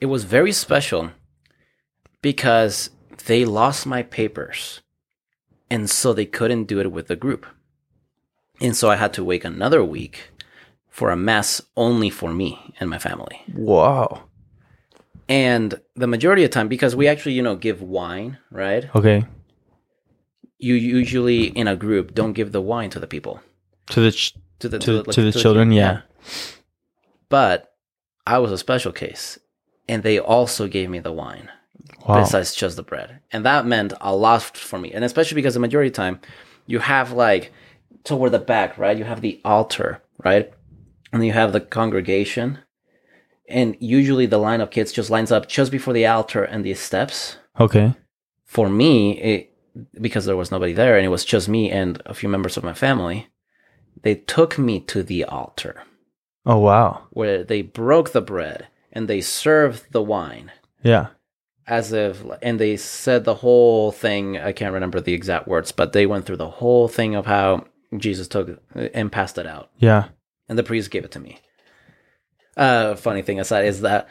It 0.00 0.06
was 0.06 0.24
very 0.24 0.52
special 0.52 1.10
because 2.22 2.90
they 3.26 3.44
lost 3.44 3.86
my 3.86 4.02
papers, 4.02 4.80
and 5.70 5.88
so 5.90 6.12
they 6.12 6.24
couldn't 6.26 6.64
do 6.64 6.80
it 6.80 6.90
with 6.90 7.06
the 7.08 7.16
group, 7.16 7.46
and 8.60 8.76
so 8.76 8.90
I 8.90 8.96
had 8.96 9.12
to 9.14 9.24
wait 9.24 9.44
another 9.44 9.84
week 9.84 10.30
for 10.88 11.10
a 11.10 11.16
mass 11.16 11.60
only 11.76 12.10
for 12.10 12.32
me 12.32 12.74
and 12.80 12.90
my 12.90 12.98
family. 12.98 13.42
Wow. 13.54 14.24
And 15.28 15.80
the 15.94 16.08
majority 16.08 16.42
of 16.44 16.50
time, 16.50 16.66
because 16.68 16.96
we 16.96 17.06
actually, 17.06 17.34
you 17.34 17.42
know, 17.42 17.54
give 17.54 17.80
wine, 17.82 18.38
right? 18.50 18.88
Okay. 18.96 19.24
You 20.58 20.74
usually 20.74 21.44
in 21.44 21.68
a 21.68 21.76
group 21.76 22.14
don't 22.14 22.32
give 22.32 22.52
the 22.52 22.60
wine 22.60 22.90
to 22.90 22.98
the 22.98 23.06
people, 23.06 23.40
To 23.90 24.00
the 24.00 24.10
ch- 24.12 24.34
to 24.58 24.68
the 24.68 24.78
To- 24.80 25.02
like, 25.02 25.14
to 25.14 25.22
the 25.22 25.32
children, 25.38 25.70
yeah. 25.72 26.00
But 27.28 27.72
I 28.26 28.38
was 28.38 28.50
a 28.50 28.58
special 28.58 28.92
case, 28.92 29.38
and 29.90 30.02
they 30.02 30.18
also 30.18 30.68
gave 30.68 30.88
me 30.88 31.00
the 31.00 31.12
wine 31.12 31.48
wow. 32.06 32.20
besides 32.20 32.54
just 32.54 32.76
the 32.76 32.82
bread, 32.82 33.20
and 33.32 33.44
that 33.44 33.66
meant 33.66 33.92
a 34.00 34.14
lot 34.14 34.56
for 34.56 34.78
me, 34.78 34.92
and 34.92 35.04
especially 35.04 35.34
because 35.34 35.54
the 35.54 35.60
majority 35.66 35.88
of 35.88 35.94
the 35.94 36.02
time 36.02 36.20
you 36.66 36.78
have 36.78 37.12
like 37.12 37.52
toward 38.04 38.32
the 38.32 38.38
back, 38.38 38.78
right? 38.78 38.96
You 38.98 39.04
have 39.04 39.20
the 39.20 39.40
altar, 39.44 40.00
right, 40.24 40.46
and 41.12 41.24
you 41.26 41.32
have 41.32 41.52
the 41.52 41.60
congregation, 41.60 42.58
and 43.48 43.76
usually 43.80 44.26
the 44.26 44.38
line 44.38 44.60
of 44.62 44.70
kids 44.70 44.92
just 44.92 45.10
lines 45.10 45.32
up 45.32 45.48
just 45.48 45.70
before 45.72 45.94
the 45.94 46.06
altar 46.06 46.44
and 46.44 46.64
the 46.64 46.74
steps. 46.74 47.36
Okay. 47.58 47.92
for 48.44 48.68
me, 48.68 49.18
it, 49.20 49.40
because 50.00 50.24
there 50.24 50.36
was 50.36 50.50
nobody 50.50 50.72
there 50.72 50.96
and 50.96 51.04
it 51.04 51.10
was 51.16 51.24
just 51.24 51.48
me 51.48 51.70
and 51.70 52.00
a 52.06 52.14
few 52.14 52.28
members 52.28 52.56
of 52.56 52.64
my 52.64 52.74
family, 52.74 53.28
they 54.02 54.14
took 54.14 54.58
me 54.58 54.80
to 54.80 55.02
the 55.02 55.24
altar 55.24 55.74
Oh 56.46 56.58
wow. 56.58 56.90
where 57.10 57.44
they 57.44 57.62
broke 57.62 58.10
the 58.12 58.20
bread 58.22 58.68
and 58.92 59.08
they 59.08 59.20
served 59.20 59.92
the 59.92 60.02
wine 60.02 60.50
Yeah. 60.82 61.08
as 61.66 61.92
if, 61.92 62.22
and 62.42 62.58
they 62.58 62.76
said 62.76 63.24
the 63.24 63.36
whole 63.36 63.92
thing. 63.92 64.38
I 64.38 64.52
can't 64.52 64.74
remember 64.74 65.00
the 65.00 65.14
exact 65.14 65.46
words, 65.48 65.72
but 65.72 65.92
they 65.92 66.06
went 66.06 66.26
through 66.26 66.36
the 66.38 66.50
whole 66.50 66.88
thing 66.88 67.14
of 67.14 67.26
how 67.26 67.64
Jesus 67.96 68.28
took 68.28 68.60
and 68.74 69.10
passed 69.12 69.38
it 69.38 69.46
out. 69.46 69.70
Yeah. 69.78 70.06
And 70.48 70.58
the 70.58 70.62
priest 70.64 70.90
gave 70.90 71.04
it 71.04 71.10
to 71.12 71.20
me. 71.20 71.38
Uh, 72.56 72.94
funny 72.96 73.22
thing 73.22 73.38
aside 73.40 73.64
is 73.66 73.80
that 73.82 74.08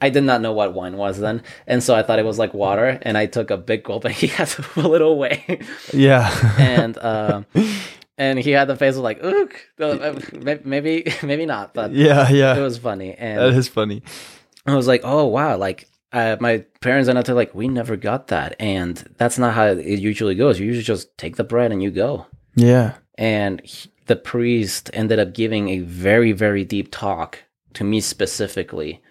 I 0.00 0.10
did 0.10 0.24
not 0.24 0.40
know 0.40 0.52
what 0.52 0.74
wine 0.74 0.96
was 0.96 1.18
then, 1.18 1.42
and 1.66 1.82
so 1.82 1.94
I 1.94 2.02
thought 2.02 2.18
it 2.18 2.24
was 2.24 2.38
like 2.38 2.52
water, 2.54 2.98
and 3.02 3.16
I 3.16 3.26
took 3.26 3.50
a 3.50 3.56
big 3.56 3.84
gulp, 3.84 4.04
and 4.06 4.14
he 4.14 4.26
had 4.26 4.48
to 4.48 4.62
pull 4.62 4.94
it 4.94 5.02
away, 5.02 5.60
Yeah. 5.92 6.28
and 6.58 6.96
uh, 6.98 7.42
and 8.18 8.38
he 8.38 8.50
had 8.50 8.68
the 8.68 8.76
face 8.76 8.96
of 8.96 9.02
like, 9.02 9.22
"Ook, 9.22 9.60
uh, 9.80 10.18
maybe 10.64 11.04
maybe 11.22 11.46
not," 11.46 11.74
but 11.74 11.92
yeah. 11.92 12.28
Yeah. 12.30 12.56
It 12.56 12.62
was 12.62 12.78
funny, 12.78 13.14
and 13.14 13.38
That 13.40 13.54
is 13.54 13.68
funny. 13.68 14.02
I 14.66 14.74
was 14.74 14.86
like, 14.86 15.02
"Oh 15.04 15.26
wow!" 15.26 15.56
Like 15.56 15.88
uh, 16.12 16.36
my 16.40 16.64
parents 16.80 17.08
and 17.08 17.18
I 17.18 17.32
like, 17.32 17.54
"We 17.54 17.68
never 17.68 17.96
got 17.96 18.28
that," 18.28 18.56
and 18.60 18.96
that's 19.18 19.38
not 19.38 19.54
how 19.54 19.66
it 19.66 19.98
usually 19.98 20.34
goes. 20.34 20.58
You 20.58 20.66
usually 20.66 20.84
just 20.84 21.16
take 21.18 21.36
the 21.36 21.44
bread 21.44 21.72
and 21.72 21.82
you 21.82 21.90
go 21.90 22.26
Yeah. 22.54 22.94
and 23.18 23.60
he- 23.62 23.90
the 24.06 24.16
priest 24.16 24.88
ended 24.92 25.18
up 25.18 25.34
giving 25.34 25.68
a 25.68 25.80
very 25.80 26.30
very 26.32 26.64
deep 26.64 26.92
talk 26.92 27.42
to 27.74 27.82
me 27.82 28.00
specifically 28.00 29.02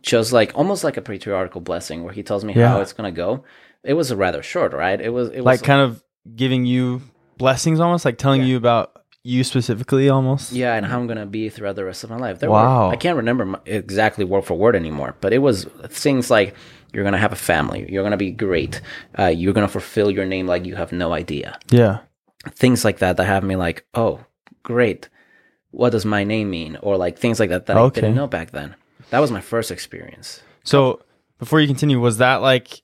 just 0.00 0.32
like 0.32 0.52
almost 0.54 0.84
like 0.84 0.96
a 0.96 1.02
patriarchal 1.02 1.60
blessing 1.60 2.02
where 2.02 2.14
he 2.14 2.22
tells 2.22 2.42
me 2.44 2.54
Yeah. 2.54 2.68
how 2.68 2.80
it's 2.80 2.92
going 2.94 3.12
to 3.12 3.16
go 3.16 3.44
it 3.84 3.92
was 3.92 4.12
rather 4.14 4.42
short 4.42 4.72
right 4.72 4.98
it 5.00 5.10
was 5.10 5.28
it 5.28 5.36
was 5.40 5.44
Like 5.44 5.62
kind 5.62 5.82
of 5.82 6.02
giving 6.34 6.64
you 6.64 7.02
blessings 7.38 7.80
almost, 7.80 8.04
like 8.04 8.18
telling 8.18 8.40
Yeah. 8.42 8.48
you 8.48 8.56
about 8.56 8.92
you 9.22 9.42
specifically 9.42 10.08
almost. 10.08 10.52
yeah 10.52 10.74
and 10.76 10.86
how 10.86 10.96
i'm 10.98 11.06
to 11.18 11.26
be 11.26 11.48
throughout 11.48 11.74
the 11.74 11.84
rest 11.84 12.04
of 12.04 12.10
my 12.10 12.16
life 12.16 12.38
there 12.38 12.48
Wow. 12.48 12.86
were, 12.86 12.92
i 12.92 12.96
can't 12.96 13.16
remember 13.16 13.60
exactly 13.66 14.24
word 14.24 14.44
for 14.44 14.54
word 14.54 14.76
anymore 14.76 15.16
but 15.20 15.32
it 15.32 15.38
was 15.38 15.64
things 15.88 16.30
like 16.30 16.54
you're 16.92 17.02
to 17.12 17.18
have 17.18 17.32
a 17.32 17.36
family 17.52 17.90
you're 17.90 18.04
to 18.12 18.16
be 18.16 18.30
great 18.30 18.80
uh, 19.18 19.26
you're 19.26 19.52
to 19.66 19.72
fulfill 19.72 20.12
your 20.12 20.24
name 20.26 20.46
like 20.46 20.64
you 20.64 20.76
have 20.76 20.92
no 20.92 21.12
idea 21.12 21.58
Yeah. 21.70 21.98
things 22.54 22.84
like 22.84 22.98
that 22.98 23.16
that 23.16 23.24
have 23.26 23.42
me 23.42 23.56
like, 23.56 23.84
oh, 23.94 24.20
great. 24.62 25.08
What 25.72 25.90
does 25.90 26.04
my 26.06 26.22
name 26.22 26.48
mean? 26.50 26.78
Or 26.80 26.96
like 26.96 27.18
things 27.18 27.40
like 27.40 27.50
that 27.50 27.66
that 27.66 27.76
I 27.76 27.80
Okay. 27.80 28.00
didn't 28.02 28.14
know 28.16 28.28
back 28.28 28.52
then. 28.52 28.76
That 29.10 29.18
was 29.18 29.30
my 29.32 29.40
first 29.40 29.70
experience. 29.72 30.40
So 30.62 31.00
before 31.38 31.60
you 31.60 31.66
continue, 31.66 31.98
was 32.00 32.18
that 32.18 32.36
like 32.36 32.82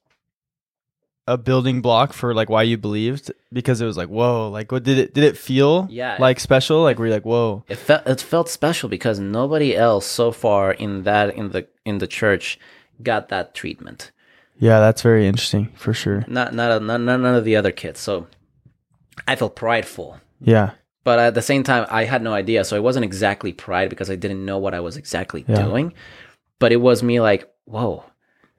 a 1.28 1.38
building 1.38 1.80
block 1.82 2.12
for 2.12 2.34
like 2.34 2.50
why 2.50 2.62
you 2.62 2.76
believed? 2.76 3.30
Because 3.52 3.80
it 3.80 3.86
was 3.86 3.96
like, 3.96 4.08
whoa, 4.08 4.48
like 4.50 4.72
what 4.72 4.82
did 4.82 4.98
it 4.98 5.14
did 5.14 5.24
it 5.24 5.36
feel 5.36 5.86
Yeah. 5.90 6.16
like 6.18 6.40
special? 6.40 6.82
Like 6.82 6.98
were 6.98 7.06
you 7.06 7.12
like, 7.12 7.24
whoa? 7.24 7.64
It 7.68 7.76
felt 7.76 8.06
it 8.06 8.20
felt 8.20 8.48
special 8.48 8.88
because 8.88 9.18
nobody 9.20 9.76
else 9.76 10.06
so 10.06 10.32
far 10.32 10.72
in 10.72 11.04
that 11.04 11.34
in 11.34 11.50
the 11.50 11.66
in 11.84 11.98
the 11.98 12.06
church 12.08 12.58
got 13.02 13.28
that 13.28 13.54
treatment. 13.54 14.10
Yeah, 14.58 14.80
that's 14.80 15.02
very 15.02 15.26
interesting 15.26 15.72
for 15.74 15.92
sure. 15.94 16.24
Not 16.28 16.54
not 16.54 16.82
none, 16.82 17.04
none 17.04 17.24
of 17.24 17.44
the 17.44 17.56
other 17.56 17.72
kids. 17.72 18.00
So 18.00 18.26
I 19.28 19.36
felt 19.36 19.56
prideful. 19.56 20.20
Yeah. 20.40 20.72
But 21.04 21.18
at 21.18 21.34
the 21.34 21.42
same 21.42 21.64
time, 21.64 21.86
I 21.90 22.04
had 22.04 22.22
no 22.22 22.32
idea. 22.32 22.64
So 22.64 22.76
it 22.76 22.82
wasn't 22.82 23.04
exactly 23.04 23.52
pride 23.52 23.90
because 23.90 24.08
I 24.08 24.14
didn't 24.14 24.44
know 24.44 24.58
what 24.58 24.72
I 24.74 24.80
was 24.80 24.96
exactly 24.96 25.44
Yeah. 25.48 25.62
doing. 25.62 25.94
But 26.60 26.70
it 26.70 26.80
was 26.80 27.02
me 27.02 27.20
like, 27.20 27.48
whoa, 27.64 28.04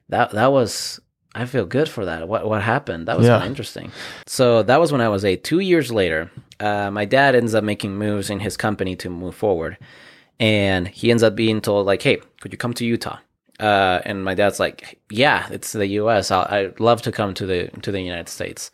that 0.10 0.32
that 0.32 0.52
was 0.52 1.00
I 1.36 1.46
feel 1.46 1.66
good 1.66 1.90
for 1.90 2.06
that. 2.06 2.28
What 2.28 2.48
what 2.48 2.62
happened? 2.62 3.08
That 3.08 3.18
was 3.18 3.26
Yeah. 3.28 3.34
kind 3.34 3.44
of 3.44 3.50
interesting. 3.50 3.92
So 4.28 4.64
that 4.64 4.80
was 4.80 4.92
when 4.92 5.02
I 5.02 5.10
was 5.10 5.26
eight. 5.26 5.44
Two 5.44 5.60
years 5.60 5.92
later, 5.92 6.30
uh, 6.60 6.92
my 6.92 7.06
dad 7.06 7.36
ends 7.36 7.54
up 7.56 7.64
making 7.64 7.98
moves 7.98 8.30
in 8.30 8.40
his 8.40 8.56
company 8.58 8.96
to 8.98 9.10
move 9.10 9.36
forward, 9.36 9.78
and 10.40 10.88
he 10.88 11.10
ends 11.12 11.24
up 11.24 11.36
being 11.36 11.62
told 11.62 11.86
like, 11.88 12.02
"Hey, 12.02 12.18
could 12.42 12.52
you 12.52 12.58
come 12.58 12.74
to 12.76 12.86
Utah?" 12.86 13.18
Uh, 13.60 14.00
and 14.06 14.24
my 14.24 14.34
dad's 14.36 14.60
like, 14.60 15.00
"Yeah, 15.10 15.48
it's 15.52 15.72
the 15.72 15.88
U.S. 16.02 16.32
I'll, 16.32 16.48
I'd 16.50 16.80
love 16.80 17.02
to 17.04 17.12
come 17.12 17.34
to 17.36 17.46
the 17.46 17.70
to 17.82 17.92
the 17.92 18.02
United 18.02 18.30
States." 18.30 18.72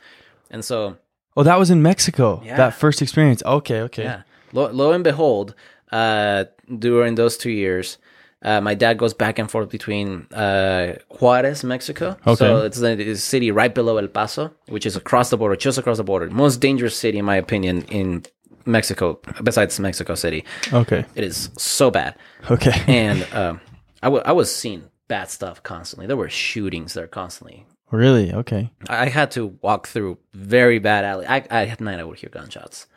And 0.52 0.64
so 0.66 0.98
Oh, 1.38 1.44
that 1.44 1.60
was 1.60 1.70
in 1.70 1.82
Mexico. 1.82 2.42
Yeah. 2.44 2.58
That 2.58 2.74
first 2.74 3.02
experience. 3.02 3.42
Okay, 3.46 3.82
okay. 3.82 4.04
yeah. 4.04 4.22
Lo, 4.52 4.70
lo 4.72 4.92
and 4.92 5.04
behold, 5.04 5.54
uh, 5.92 6.46
during 6.80 7.16
those 7.16 7.38
two 7.38 7.52
years, 7.52 7.98
uh, 8.42 8.62
my 8.62 8.74
dad 8.76 8.98
goes 8.98 9.14
back 9.14 9.38
and 9.40 9.50
forth 9.52 9.70
between 9.70 10.26
uh, 10.34 10.96
Juarez, 11.20 11.64
Mexico. 11.64 12.18
So 12.26 12.32
Okay. 12.32 12.66
it's 12.68 12.80
the 12.80 12.92
it's 13.00 13.20
a 13.20 13.24
city 13.24 13.52
right 13.52 13.74
below 13.74 13.98
El 13.98 14.08
Paso, 14.08 14.52
which 14.68 14.86
is 14.86 14.96
across 14.96 15.30
the 15.30 15.38
border, 15.38 15.56
just 15.56 15.78
across 15.78 15.98
the 15.98 16.04
border. 16.04 16.30
Most 16.30 16.62
dangerous 16.62 16.96
city, 16.98 17.18
in 17.20 17.26
my 17.26 17.36
opinion, 17.36 17.84
in 17.90 18.24
Mexico, 18.66 19.20
besides 19.44 19.80
Mexico 19.80 20.16
City. 20.16 20.44
Okay. 20.72 21.04
It 21.16 21.24
is 21.24 21.50
so 21.58 21.92
bad. 21.92 22.16
Okay. 22.52 22.72
And 22.88 23.24
um, 23.34 23.62
I, 24.04 24.08
w- 24.08 24.24
I 24.26 24.32
was 24.32 24.54
seeing 24.56 24.84
bad 25.08 25.30
stuff 25.30 25.62
constantly. 25.64 26.08
There 26.08 26.18
were 26.18 26.30
shootings 26.30 26.94
there 26.94 27.08
constantly. 27.08 27.66
really? 27.92 28.32
Okay. 28.34 28.70
I 28.88 29.06
I 29.06 29.10
had 29.10 29.32
to 29.32 29.58
walk 29.62 29.88
through 29.88 30.18
very 30.34 30.80
bad 30.80 31.04
alley. 31.04 31.26
I, 31.28 31.38
I 31.50 31.66
at 31.68 31.82
night 31.82 32.00
I 32.00 32.04
would 32.04 32.20
hear 32.20 32.30
gunshots. 32.30 32.88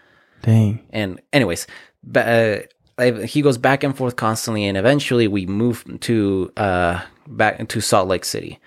Dang. 0.42 0.80
And 0.90 1.20
anyways, 1.32 1.66
but, 2.04 2.26
uh, 2.28 2.58
I- 2.98 3.24
he 3.24 3.42
goes 3.42 3.58
back 3.58 3.82
and 3.84 3.96
forth 3.96 4.16
constantly, 4.16 4.64
and 4.64 4.76
eventually 4.76 5.26
we 5.28 5.46
move 5.46 5.84
to 6.00 6.52
uh 6.56 7.00
back 7.26 7.66
to 7.68 7.80
Salt 7.80 8.08
Lake 8.08 8.24
City. 8.24 8.58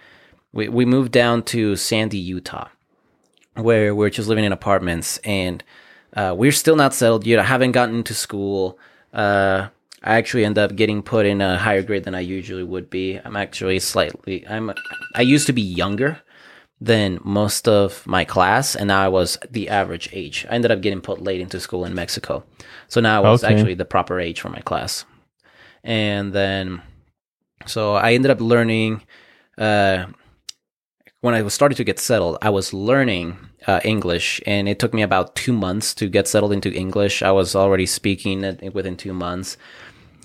We 0.53 0.69
we 0.69 0.85
moved 0.85 1.11
down 1.11 1.43
to 1.43 1.75
Sandy, 1.75 2.17
Utah, 2.17 2.67
where 3.55 3.93
we're 3.93 4.09
just 4.09 4.27
living 4.29 4.45
in 4.45 4.51
apartments, 4.51 5.17
and 5.23 5.63
uh, 6.15 6.33
we're 6.37 6.51
still 6.53 6.75
not 6.77 6.93
settled 6.93 7.27
yet. 7.27 7.39
I 7.39 7.43
haven't 7.43 7.73
gotten 7.73 7.95
into 7.95 8.13
school. 8.13 8.79
Uh, 9.13 9.67
I 10.01 10.15
actually 10.15 10.45
end 10.45 10.57
up 10.57 10.75
getting 10.75 11.01
put 11.01 11.25
in 11.25 11.41
a 11.41 11.57
higher 11.57 11.81
grade 11.81 12.03
than 12.05 12.15
I 12.15 12.21
usually 12.21 12.63
would 12.63 12.89
be. 12.89 13.19
I'm 13.23 13.35
actually 13.35 13.79
slightly 13.79 14.45
I'm 14.47 14.71
I 15.15 15.21
used 15.21 15.47
to 15.47 15.53
be 15.53 15.61
younger 15.61 16.21
than 16.81 17.19
most 17.23 17.67
of 17.67 18.05
my 18.05 18.25
class, 18.25 18.75
and 18.75 18.87
now 18.89 19.01
I 19.01 19.07
was 19.07 19.37
the 19.49 19.69
average 19.69 20.09
age. 20.11 20.45
I 20.49 20.55
ended 20.55 20.71
up 20.71 20.81
getting 20.81 21.01
put 21.01 21.21
late 21.21 21.39
into 21.41 21.59
school 21.59 21.85
in 21.85 21.95
Mexico, 21.95 22.43
so 22.87 22.99
now 23.01 23.23
I 23.23 23.29
was 23.31 23.43
Okay. 23.43 23.53
actually 23.53 23.73
the 23.75 23.85
proper 23.85 24.19
age 24.19 24.41
for 24.41 24.49
my 24.49 24.59
class. 24.59 25.05
And 25.83 26.33
then, 26.33 26.81
so 27.65 27.93
I 27.95 28.13
ended 28.13 28.31
up 28.31 28.41
learning. 28.41 29.03
Uh, 29.57 30.07
when 31.21 31.33
I 31.33 31.41
was 31.41 31.53
starting 31.53 31.77
to 31.77 31.83
get 31.83 31.97
settled, 31.99 32.37
I 32.41 32.49
was 32.49 32.73
learning 32.73 33.37
uh, 33.67 33.79
English, 33.83 34.41
and 34.45 34.67
it 34.67 34.77
took 34.77 34.93
me 34.93 35.01
about 35.01 35.35
two 35.35 35.53
months 35.53 35.93
to 35.95 36.07
get 36.07 36.27
settled 36.27 36.51
into 36.53 36.71
English. 36.71 37.23
I 37.23 37.31
was 37.31 37.55
already 37.55 37.85
speaking 37.85 38.41
within 38.73 38.97
two 38.97 39.13
months. 39.13 39.57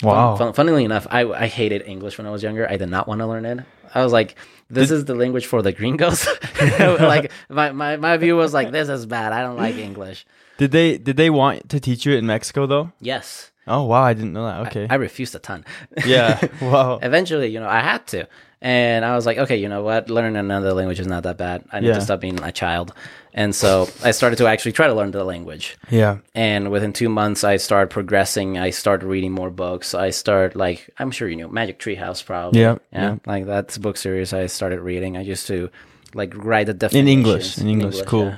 Wow. 0.03 0.37
Fun, 0.37 0.53
funnily 0.53 0.85
enough, 0.85 1.07
I, 1.11 1.25
I 1.31 1.47
hated 1.47 1.83
English 1.87 2.19
when 2.19 2.27
I 2.27 2.31
was 2.31 2.43
younger. 2.43 2.69
I 2.69 2.77
did 2.77 2.89
not 2.91 3.07
want 3.07 3.21
to 3.21 3.27
learn 3.27 3.45
it. 3.47 3.61
I 3.95 4.03
was 4.03 4.13
like, 4.13 4.35
this 4.71 4.91
is 4.91 5.05
the 5.05 5.15
language 5.15 5.47
for 5.47 5.63
the 5.63 5.73
gringos. 5.73 6.27
like 6.81 7.33
my, 7.49 7.73
my, 7.73 7.97
my 7.97 8.17
view 8.17 8.37
was 8.37 8.55
like, 8.55 8.71
this 8.71 8.89
is 8.89 9.07
bad. 9.07 9.33
I 9.33 9.43
don't 9.43 9.57
like 9.57 9.77
English. 9.77 10.27
Did 10.59 10.71
they 10.73 10.99
did 10.99 11.17
they 11.17 11.31
want 11.31 11.69
to 11.71 11.81
teach 11.81 12.05
you 12.05 12.13
it 12.13 12.19
in 12.19 12.27
Mexico 12.27 12.67
though? 12.67 12.93
Yes. 13.01 13.51
Oh 13.67 13.85
wow, 13.85 14.03
I 14.03 14.15
didn't 14.15 14.33
know 14.33 14.47
that. 14.47 14.67
Okay. 14.69 14.87
I 14.91 14.97
refused 14.97 15.35
a 15.35 15.39
ton. 15.39 15.65
yeah. 16.05 16.41
Wow. 16.61 16.99
Eventually, 17.03 17.49
you 17.49 17.61
know, 17.61 17.69
I 17.69 17.81
had 17.81 18.07
to. 18.09 18.29
And 18.63 19.05
I 19.07 19.17
was 19.17 19.25
like, 19.25 19.39
okay, 19.39 19.57
you 19.57 19.69
know 19.69 19.83
what? 19.83 20.11
Learning 20.11 20.37
another 20.37 20.75
language 20.75 21.01
is 21.01 21.07
not 21.07 21.23
that 21.23 21.39
bad. 21.39 21.65
I 21.73 21.81
need 21.81 21.89
Yeah. 21.89 21.95
to 21.95 22.01
stop 22.03 22.21
being 22.21 22.43
a 22.43 22.53
child. 22.53 22.93
And 23.33 23.55
so 23.55 23.89
I 24.05 24.11
started 24.11 24.37
to 24.37 24.47
actually 24.47 24.73
try 24.73 24.87
to 24.87 24.93
learn 24.95 25.13
the 25.13 25.25
language. 25.25 25.79
Yeah. 25.91 26.19
and 26.35 26.71
within 26.71 26.93
two 26.93 27.09
months 27.09 27.43
i 27.45 27.57
started 27.59 27.89
progressing 27.91 28.59
i 28.59 28.71
started 28.71 29.07
reading 29.07 29.33
more 29.33 29.51
books 29.51 29.95
i 29.95 30.11
started 30.11 30.57
like 30.57 30.89
i'm 30.99 31.11
sure 31.11 31.29
you 31.29 31.37
know 31.37 31.49
magic 31.49 31.79
treehouse 31.79 32.25
probably 32.25 32.61
Yeah, 32.61 32.77
yeah, 32.93 33.17
like 33.27 33.47
that's 33.47 33.77
a 33.77 33.81
book 33.81 33.97
series 33.97 34.33
i 34.33 34.47
started 34.47 34.81
reading 34.81 35.17
i 35.17 35.21
used 35.23 35.47
to 35.47 35.71
like 36.15 36.33
write 36.37 36.67
the 36.67 36.75
definitions 36.75 37.09
In 37.09 37.19
English, 37.19 37.59
in 37.59 37.69
English, 37.69 38.03
cool. 38.03 38.35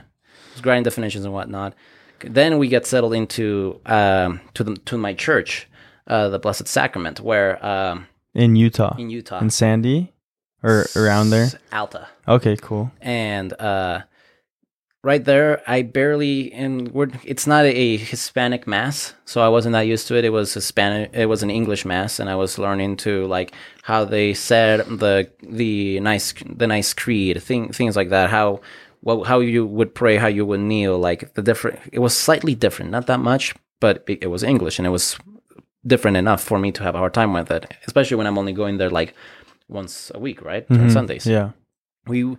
Just 0.52 0.64
writing 0.66 0.82
definitions 0.84 1.24
and 1.24 1.32
whatnot 1.34 1.74
then 2.20 2.58
we 2.58 2.68
get 2.68 2.86
settled 2.86 3.14
into 3.14 3.80
um 3.86 4.40
to 4.54 4.62
the 4.64 4.74
to 4.88 4.96
my 4.96 5.12
church 5.14 5.68
uh 6.06 6.28
the 6.28 6.38
blessed 6.38 6.68
sacrament 6.68 7.20
where 7.20 7.50
um 7.64 8.06
In 8.34 8.56
Utah. 8.56 8.94
in 8.98 9.10
utah 9.10 9.40
In 9.40 9.50
Sandy 9.50 10.11
or 10.62 10.86
around 10.96 11.30
there. 11.30 11.48
alta 11.72 12.08
Okay, 12.28 12.56
cool. 12.56 12.90
and 13.00 13.52
uh 13.60 14.00
right 15.04 15.24
there 15.24 15.60
i 15.68 15.82
barely 15.82 16.52
and 16.52 16.92
we're 16.92 17.08
it's 17.24 17.44
not 17.46 17.64
a 17.64 17.96
hispanic 17.96 18.68
mass 18.68 19.14
so 19.24 19.40
i 19.42 19.48
wasn't 19.48 19.72
that 19.72 19.80
used 19.82 20.06
to 20.06 20.14
it 20.16 20.24
it 20.24 20.30
was 20.30 20.54
hispanic 20.54 21.10
it 21.12 21.26
was 21.26 21.42
an 21.42 21.50
english 21.50 21.84
mass 21.84 22.20
and 22.20 22.30
i 22.30 22.36
was 22.36 22.56
learning 22.56 22.96
to 22.96 23.26
like 23.26 23.52
how 23.82 24.04
they 24.04 24.32
said 24.32 24.86
the 24.86 25.28
the 25.42 25.98
nice 26.00 26.32
the 26.46 26.66
Nicene 26.68 26.96
creed 26.96 27.42
thing, 27.42 27.72
things 27.72 27.96
like 27.96 28.10
that 28.10 28.30
how 28.30 28.60
well, 29.04 29.24
how 29.24 29.40
you 29.40 29.66
would 29.66 29.92
pray 29.96 30.16
how 30.16 30.28
you 30.28 30.46
would 30.46 30.60
kneel 30.60 30.96
like 31.00 31.34
the 31.34 31.42
different 31.42 31.80
it 31.92 31.98
was 31.98 32.16
slightly 32.16 32.54
different 32.54 32.92
not 32.92 33.08
that 33.08 33.18
much 33.18 33.54
but 33.80 34.04
it 34.06 34.22
it 34.22 34.28
was 34.28 34.44
english 34.44 34.78
and 34.78 34.86
it 34.86 34.90
was 34.90 35.18
different 35.84 36.16
enough 36.16 36.40
for 36.40 36.60
me 36.60 36.70
to 36.70 36.84
have 36.84 36.94
a 36.94 36.98
hard 36.98 37.12
time 37.12 37.32
with 37.32 37.50
it 37.50 37.66
especially 37.88 38.16
when 38.16 38.28
i'm 38.28 38.38
only 38.38 38.52
going 38.52 38.78
there 38.78 38.90
like 38.90 39.14
once 39.68 40.10
a 40.14 40.18
week 40.18 40.42
right 40.42 40.66
on 40.70 40.78
Mhm. 40.78 40.92
sundays 40.92 41.26
Yeah. 41.26 41.50
we 42.06 42.36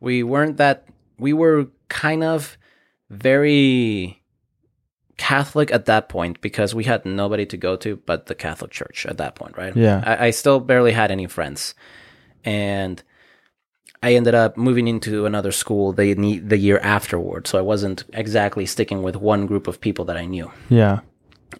we 0.00 0.22
weren't 0.22 0.56
that 0.58 0.84
we 1.18 1.32
were 1.32 1.66
kind 1.88 2.22
of 2.24 2.56
very 3.10 4.20
Catholic 5.16 5.72
at 5.72 5.84
that 5.86 6.08
point 6.08 6.40
because 6.40 6.74
we 6.74 6.84
had 6.84 7.04
nobody 7.06 7.46
to 7.46 7.56
go 7.56 7.76
to 7.76 7.96
but 8.04 8.26
the 8.26 8.34
Catholic 8.34 8.72
Church 8.72 9.06
at 9.06 9.16
that 9.18 9.36
point, 9.36 9.56
right? 9.56 9.74
Yeah. 9.76 10.02
I, 10.04 10.26
I 10.26 10.30
still 10.30 10.58
barely 10.58 10.90
had 10.92 11.10
any 11.12 11.26
friends, 11.28 11.74
and 12.44 13.00
I 14.02 14.14
ended 14.14 14.34
up 14.34 14.56
moving 14.56 14.88
into 14.88 15.24
another 15.24 15.52
school 15.52 15.92
the 15.92 16.14
the 16.14 16.58
year 16.58 16.78
afterward, 16.82 17.46
so 17.46 17.58
I 17.58 17.62
wasn't 17.62 18.04
exactly 18.12 18.66
sticking 18.66 19.02
with 19.04 19.14
one 19.16 19.46
group 19.46 19.68
of 19.68 19.80
people 19.80 20.04
that 20.06 20.16
I 20.16 20.26
knew. 20.26 20.50
Yeah. 20.68 21.00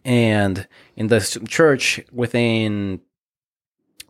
And 0.04 0.66
in 0.96 1.06
the 1.06 1.20
church, 1.46 2.00
within 2.12 3.00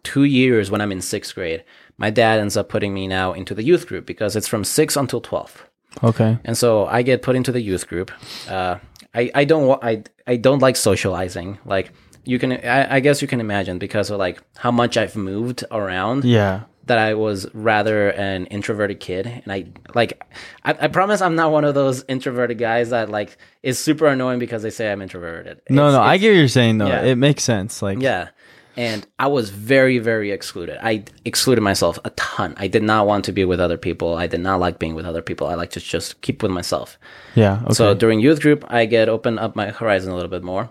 two 0.05 0.25
years, 0.25 0.71
when 0.71 0.81
I'm 0.81 0.93
in 0.93 1.01
sixth 1.01 1.35
grade, 1.35 1.64
my 1.99 2.11
dad 2.11 2.38
ends 2.38 2.57
up 2.57 2.69
putting 2.69 2.95
me 2.95 3.09
now 3.09 3.33
into 3.33 3.55
the 3.55 3.62
youth 3.64 3.87
group 3.88 4.07
because 4.07 4.37
it's 4.37 4.47
from 4.49 4.62
six 4.64 4.97
until 4.97 5.21
twelve. 5.21 5.67
Okay. 6.03 6.38
And 6.45 6.57
so 6.57 6.87
I 6.87 7.03
get 7.03 7.23
put 7.23 7.37
into 7.37 7.51
the 7.53 7.61
youth 7.61 7.88
group. 7.88 8.11
Uh, 8.49 8.77
I 9.14 9.31
I 9.35 9.45
don't 9.45 9.83
I 9.83 10.03
I 10.27 10.37
don't 10.37 10.61
like 10.62 10.77
socializing. 10.77 11.59
Like 11.64 11.93
you 12.25 12.38
can 12.38 12.53
I, 12.53 12.97
I 12.97 13.01
guess 13.01 13.23
you 13.23 13.29
can 13.29 13.40
imagine 13.40 13.79
because 13.79 14.11
of 14.11 14.19
like 14.19 14.40
how 14.57 14.71
much 14.71 14.97
I've 14.97 15.14
moved 15.17 15.62
around 15.71 16.25
Yeah. 16.25 16.62
that 16.87 16.99
I 16.99 17.14
was 17.14 17.47
rather 17.55 18.09
an 18.11 18.47
introverted 18.47 18.99
kid, 18.99 19.27
and 19.27 19.53
I 19.53 19.67
like 19.95 20.21
I, 20.64 20.73
I 20.81 20.88
promise 20.88 21.21
I'm 21.21 21.37
not 21.37 21.53
one 21.53 21.64
of 21.64 21.75
those 21.75 22.05
introverted 22.09 22.59
guys 22.59 22.90
that 22.90 23.09
like 23.09 23.37
is 23.62 23.79
super 23.79 24.07
annoying 24.07 24.38
because 24.40 24.62
they 24.64 24.71
say 24.71 24.90
I'm 24.90 25.01
introverted. 25.03 25.61
No, 25.71 25.87
It's- 25.88 25.95
no, 25.95 26.01
I 26.03 26.14
it's- 26.14 26.21
get 26.23 26.31
what 26.31 26.38
you're 26.38 26.49
saying 26.49 26.79
though. 26.79 26.88
yeah. 26.88 27.03
It 27.05 27.17
makes 27.19 27.45
sense. 27.45 27.83
Like 27.83 28.01
yeah. 28.01 28.29
And 28.77 29.07
I 29.19 29.29
was 29.29 29.51
very, 29.51 29.99
very 29.99 30.31
excluded. 30.33 30.79
I 30.83 31.05
excluded 31.25 31.61
myself 31.61 31.99
a 32.05 32.11
ton. 32.11 32.55
I 32.57 32.67
did 32.67 32.83
not 32.83 33.07
want 33.07 33.25
to 33.27 33.33
be 33.33 33.45
with 33.45 33.61
other 33.61 33.79
people. 33.79 34.17
I 34.17 34.27
did 34.27 34.41
not 34.41 34.59
like 34.59 34.79
being 34.79 34.95
with 34.97 35.07
other 35.07 35.23
people. 35.23 35.47
I 35.47 35.55
like 35.55 35.71
to 35.71 35.81
just 35.81 36.21
keep 36.23 36.43
with 36.43 36.51
myself. 36.51 36.99
Yeah. 37.37 37.61
Okay. 37.65 37.75
So 37.75 37.95
during 37.95 38.19
youth 38.21 38.41
group, 38.41 38.65
I 38.69 38.87
get 38.87 39.09
open 39.09 39.39
up 39.39 39.55
my 39.55 39.71
horizon 39.71 40.11
a 40.11 40.15
little 40.17 40.31
bit 40.31 40.43
more, 40.43 40.71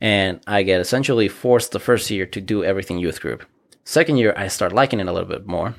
and 0.00 0.40
I 0.46 0.62
get 0.62 0.80
essentially 0.80 1.28
forced 1.28 1.72
the 1.72 1.78
first 1.80 2.10
year 2.10 2.24
to 2.26 2.40
do 2.40 2.64
everything 2.64 2.98
youth 2.98 3.20
group. 3.20 3.44
Second 3.84 4.16
year, 4.16 4.32
I 4.36 4.48
start 4.48 4.72
liking 4.72 5.00
it 5.00 5.08
a 5.08 5.12
little 5.12 5.28
bit 5.28 5.46
more, 5.46 5.74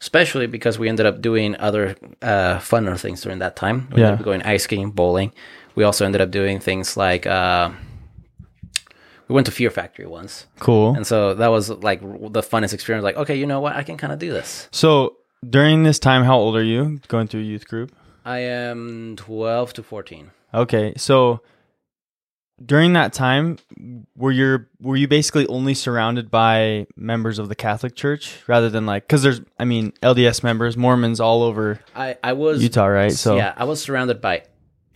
especially 0.00 0.46
because 0.46 0.78
we 0.78 0.88
ended 0.88 1.06
up 1.06 1.20
doing 1.22 1.56
other 1.58 1.96
uh, 2.22 2.58
funner 2.58 2.98
things 3.00 3.22
during 3.22 3.38
that 3.40 3.56
time. 3.56 3.88
We 3.92 4.00
Yeah. 4.02 4.08
ended 4.08 4.20
up 4.20 4.24
going 4.24 4.42
ice 4.42 4.64
skating, 4.64 4.90
bowling. 4.90 5.32
We 5.74 5.82
also 5.84 6.04
ended 6.06 6.20
up 6.20 6.30
doing 6.30 6.60
things 6.60 6.96
like 6.96 7.26
uh, 7.26 7.70
we 9.28 9.34
went 9.34 9.46
to 9.46 9.52
Fear 9.52 9.70
Factory 9.70 10.06
once, 10.06 10.46
cool. 10.58 10.94
and 10.94 11.06
so 11.06 11.34
that 11.34 11.48
was 11.48 11.70
like 11.70 12.00
the 12.00 12.42
funnest 12.42 12.72
experience. 12.72 13.04
Like, 13.04 13.16
okay, 13.16 13.36
you 13.36 13.46
know 13.46 13.60
what? 13.60 13.74
I 13.74 13.82
can 13.82 13.96
kind 13.96 14.12
of 14.12 14.18
do 14.18 14.32
this. 14.32 14.68
So 14.70 15.16
during 15.48 15.82
this 15.82 15.98
time, 15.98 16.24
how 16.24 16.36
old 16.38 16.56
are 16.56 16.64
you 16.64 17.00
going 17.08 17.28
through 17.28 17.40
youth 17.40 17.66
group? 17.68 17.92
I 18.24 18.38
am 18.38 19.16
twelve 19.16 19.72
to 19.74 19.82
fourteen. 19.82 20.30
Okay, 20.54 20.94
so 20.96 21.40
during 22.64 22.94
that 22.94 23.12
time, 23.12 23.58
were 24.16 24.32
you 24.32 24.66
were 24.80 24.96
you 24.96 25.08
basically 25.08 25.46
only 25.48 25.74
surrounded 25.74 26.30
by 26.30 26.86
members 26.96 27.38
of 27.38 27.48
the 27.48 27.54
Catholic 27.54 27.94
Church 27.94 28.42
rather 28.46 28.70
than 28.70 28.86
like 28.86 29.06
because 29.06 29.22
there's 29.22 29.40
I 29.58 29.64
mean 29.64 29.92
LDS 30.02 30.42
members, 30.42 30.76
Mormons 30.76 31.20
all 31.20 31.42
over 31.42 31.80
I 31.94 32.16
I 32.22 32.32
was 32.32 32.62
Utah, 32.62 32.86
right? 32.86 33.12
So 33.12 33.36
yeah, 33.36 33.52
I 33.56 33.64
was 33.64 33.82
surrounded 33.82 34.20
by 34.20 34.44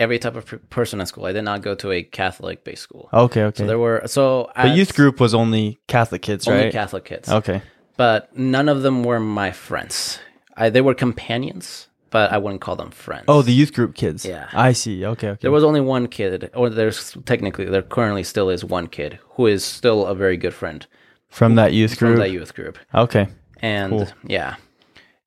every 0.00 0.18
type 0.18 0.34
of 0.34 0.44
person 0.70 1.00
at 1.00 1.06
school. 1.08 1.26
I 1.26 1.32
did 1.32 1.42
not 1.42 1.62
go 1.62 1.74
to 1.76 1.92
a 1.92 2.02
Catholic 2.02 2.64
based 2.64 2.82
school. 2.82 3.08
okay, 3.12 3.44
okay. 3.44 3.62
So 3.62 3.66
there 3.66 3.78
were 3.78 4.02
so 4.06 4.50
but 4.56 4.66
at- 4.66 4.76
youth 4.76 4.94
group 4.96 5.20
was 5.20 5.32
only 5.34 5.78
Catholic 5.86 6.22
kids, 6.22 6.48
only 6.48 6.56
right? 6.58 6.64
Only 6.64 6.72
Catholic 6.72 7.04
kids, 7.04 7.28
Okay, 7.28 7.62
but 7.96 8.36
none 8.36 8.68
of 8.68 8.82
them 8.82 9.04
were 9.04 9.20
my 9.20 9.52
friends. 9.52 10.18
I, 10.56 10.68
they 10.70 10.80
were 10.80 10.94
companions, 10.94 11.86
but 12.10 12.32
I 12.32 12.38
wouldn't 12.38 12.60
call 12.60 12.76
them 12.76 12.90
friends. 12.90 13.24
oh 13.28 13.42
the 13.42 13.52
youth 13.52 13.72
group 13.72 13.94
kids. 13.94 14.24
Yeah. 14.24 14.48
I 14.52 14.72
see. 14.72 15.04
Okay, 15.06 15.28
okay. 15.30 15.38
there 15.42 15.52
was 15.52 15.64
only 15.64 15.80
one 15.80 16.08
kid, 16.08 16.50
or 16.54 16.68
there's 16.70 17.16
technically 17.24 17.66
there 17.66 17.82
currently 17.82 18.24
still 18.24 18.50
is 18.50 18.64
one 18.64 18.88
kid 18.88 19.18
who 19.36 19.46
is 19.46 19.62
still 19.64 20.06
a 20.06 20.14
very 20.14 20.36
good 20.36 20.54
friend 20.54 20.86
from 21.28 21.54
that 21.54 21.72
youth 21.72 21.98
group. 21.98 22.12
from 22.14 22.20
that 22.20 22.30
youth 22.32 22.54
group. 22.54 22.78
okay, 22.94 23.28
And 23.62 23.90
Cool. 23.92 24.08
yeah, 24.26 24.56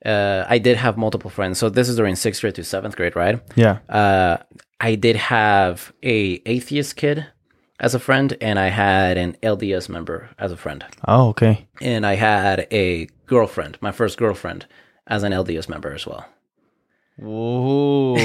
uh, 0.05 0.45
I 0.47 0.57
did 0.57 0.77
have 0.77 0.97
multiple 0.97 1.29
friends. 1.29 1.57
So 1.59 1.69
this 1.69 1.89
is 1.89 1.95
during 1.95 2.15
sixth 2.15 2.41
grade 2.41 2.55
to 2.55 2.63
seventh 2.63 2.95
grade, 2.95 3.15
right? 3.15 3.39
yeah, 3.55 3.79
uh, 3.89 4.37
I 4.79 4.95
did 4.95 5.15
have 5.15 5.93
a 6.03 6.41
atheist 6.45 6.95
kid 6.95 7.25
as 7.79 7.95
a 7.95 7.99
friend, 7.99 8.35
and 8.41 8.59
I 8.59 8.67
had 8.67 9.17
an 9.17 9.37
LDS 9.43 9.89
member 9.89 10.29
as 10.37 10.51
a 10.51 10.57
friend, 10.57 10.83
oh 11.07 11.29
okay, 11.29 11.67
and 11.81 12.05
I 12.05 12.15
had 12.15 12.67
a 12.71 13.07
girlfriend, 13.25 13.77
my 13.81 13.91
first 13.91 14.17
girlfriend, 14.17 14.65
as 15.07 15.23
an 15.23 15.31
LDS 15.31 15.67
member 15.69 15.93
as 15.93 16.05
well. 16.05 16.25
Whoa. 17.17 18.15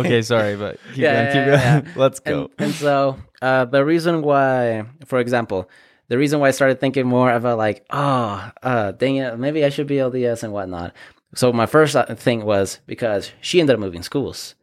okay, 0.00 0.22
sorry, 0.22 0.56
but 0.56 0.78
keep 0.94 0.98
Yeah, 0.98 1.12
going, 1.14 1.26
keep 1.26 1.46
yeah, 1.60 1.80
going. 1.80 1.92
Let's 1.96 2.20
go. 2.20 2.42
And, 2.58 2.66
and 2.66 2.74
so 2.74 3.16
uh, 3.42 3.64
the 3.64 3.84
reason 3.84 4.22
why, 4.22 4.84
for 5.06 5.18
example, 5.18 5.68
the 6.08 6.18
reason 6.18 6.40
why 6.40 6.48
I 6.48 6.50
started 6.50 6.78
thinking 6.80 7.06
more 7.06 7.32
about 7.32 7.56
like, 7.58 7.86
oh, 7.90 8.50
uh, 8.62 8.92
dang 8.92 9.16
it, 9.16 9.38
maybe 9.38 9.64
I 9.64 9.70
should 9.70 9.86
be 9.86 9.96
LDS 9.96 10.42
and 10.42 10.52
whatnot. 10.52 10.92
So 11.34 11.52
my 11.52 11.66
first 11.66 11.96
uh, 11.96 12.06
thing 12.14 12.44
was 12.44 12.80
because 12.86 13.32
she 13.40 13.60
ended 13.60 13.74
up 13.74 13.80
moving 13.80 14.02
schools. 14.02 14.54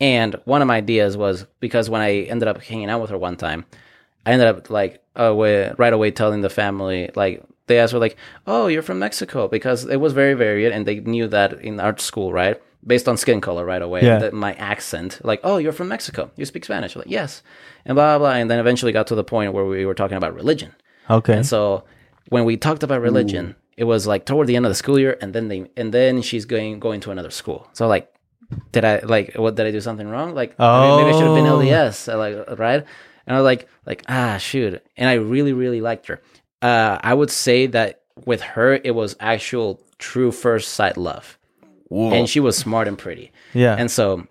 And 0.00 0.34
one 0.44 0.62
of 0.62 0.68
my 0.68 0.76
ideas 0.78 1.16
was 1.16 1.46
because 1.60 1.88
when 1.88 2.00
I 2.02 2.22
ended 2.22 2.48
up 2.48 2.60
hanging 2.62 2.90
out 2.90 3.00
with 3.00 3.10
her 3.10 3.18
one 3.18 3.36
time, 3.36 3.64
I 4.26 4.32
ended 4.32 4.48
up 4.48 4.68
like 4.70 5.02
uh, 5.14 5.28
wi- 5.28 5.72
right 5.78 5.92
away 5.92 6.10
telling 6.10 6.40
the 6.40 6.50
family 6.50 7.10
like 7.14 7.42
they 7.68 7.78
asked 7.78 7.92
her 7.92 7.98
like, 8.00 8.16
"Oh, 8.46 8.66
you're 8.66 8.82
from 8.82 8.98
Mexico," 8.98 9.46
because 9.46 9.84
it 9.84 9.96
was 9.98 10.12
very 10.12 10.34
varied, 10.34 10.72
and 10.72 10.86
they 10.86 10.98
knew 11.00 11.28
that 11.28 11.52
in 11.60 11.78
art 11.78 12.00
school, 12.00 12.32
right, 12.32 12.60
based 12.84 13.08
on 13.08 13.16
skin 13.16 13.40
color, 13.40 13.64
right 13.64 13.82
away, 13.82 14.02
Yeah. 14.04 14.30
my 14.32 14.54
accent, 14.54 15.20
like, 15.22 15.40
"Oh, 15.44 15.58
you're 15.58 15.72
from 15.72 15.88
Mexico, 15.88 16.30
you 16.36 16.44
speak 16.44 16.64
Spanish," 16.64 16.96
like, 16.96 17.06
"Yes," 17.08 17.42
and 17.84 17.94
blah 17.94 18.18
blah, 18.18 18.30
blah. 18.30 18.36
and 18.38 18.50
then 18.50 18.58
eventually 18.58 18.90
got 18.92 19.06
to 19.08 19.14
the 19.14 19.22
point 19.24 19.52
where 19.52 19.64
we 19.64 19.86
were 19.86 19.94
talking 19.94 20.16
about 20.16 20.34
religion, 20.34 20.72
Okay. 21.08 21.34
And 21.34 21.46
so 21.46 21.84
when 22.32 22.44
we 22.44 22.56
talked 22.56 22.82
about 22.82 23.00
religion, 23.02 23.54
it 23.76 23.84
was 23.84 24.06
like 24.06 24.24
toward 24.24 24.46
the 24.46 24.56
end 24.56 24.64
of 24.64 24.70
the 24.70 24.74
school 24.74 24.98
year, 24.98 25.16
and 25.20 25.34
then 25.34 25.48
they 25.48 25.70
and 25.76 25.92
then 25.92 26.22
she's 26.22 26.44
going 26.46 26.80
going 26.80 27.00
to 27.00 27.10
another 27.10 27.30
school. 27.30 27.68
So 27.74 27.86
like, 27.86 28.12
did 28.72 28.84
I 28.84 29.00
like 29.00 29.34
what 29.34 29.54
did 29.54 29.66
I 29.66 29.70
do 29.70 29.80
something 29.80 30.08
wrong? 30.08 30.34
Like 30.34 30.58
mean, 30.58 30.96
maybe 30.96 31.10
I 31.10 31.18
should 31.18 31.28
have 31.28 31.36
been 31.36 31.46
Oh. 31.46 31.58
LDS, 31.58 32.12
uh, 32.12 32.16
like 32.18 32.58
right? 32.58 32.84
And 33.26 33.36
I 33.36 33.38
was 33.38 33.44
like 33.44 33.68
like 33.86 34.02
ah 34.08 34.38
shoot, 34.38 34.82
and 34.96 35.08
I 35.08 35.14
really 35.14 35.52
really 35.52 35.80
liked 35.80 36.06
her. 36.08 36.20
Uh, 36.62 36.98
I 37.02 37.12
would 37.12 37.30
say 37.30 37.66
that 37.68 38.00
with 38.24 38.40
her, 38.40 38.74
it 38.82 38.94
was 38.94 39.14
actual 39.20 39.80
true 39.98 40.32
first 40.32 40.70
sight 40.72 40.96
love, 40.96 41.38
and 41.90 42.28
she 42.28 42.40
was 42.40 42.56
smart 42.56 42.88
and 42.88 42.96
pretty. 42.98 43.30
yeah. 43.52 43.76
And 43.78 43.90
so 43.90 44.26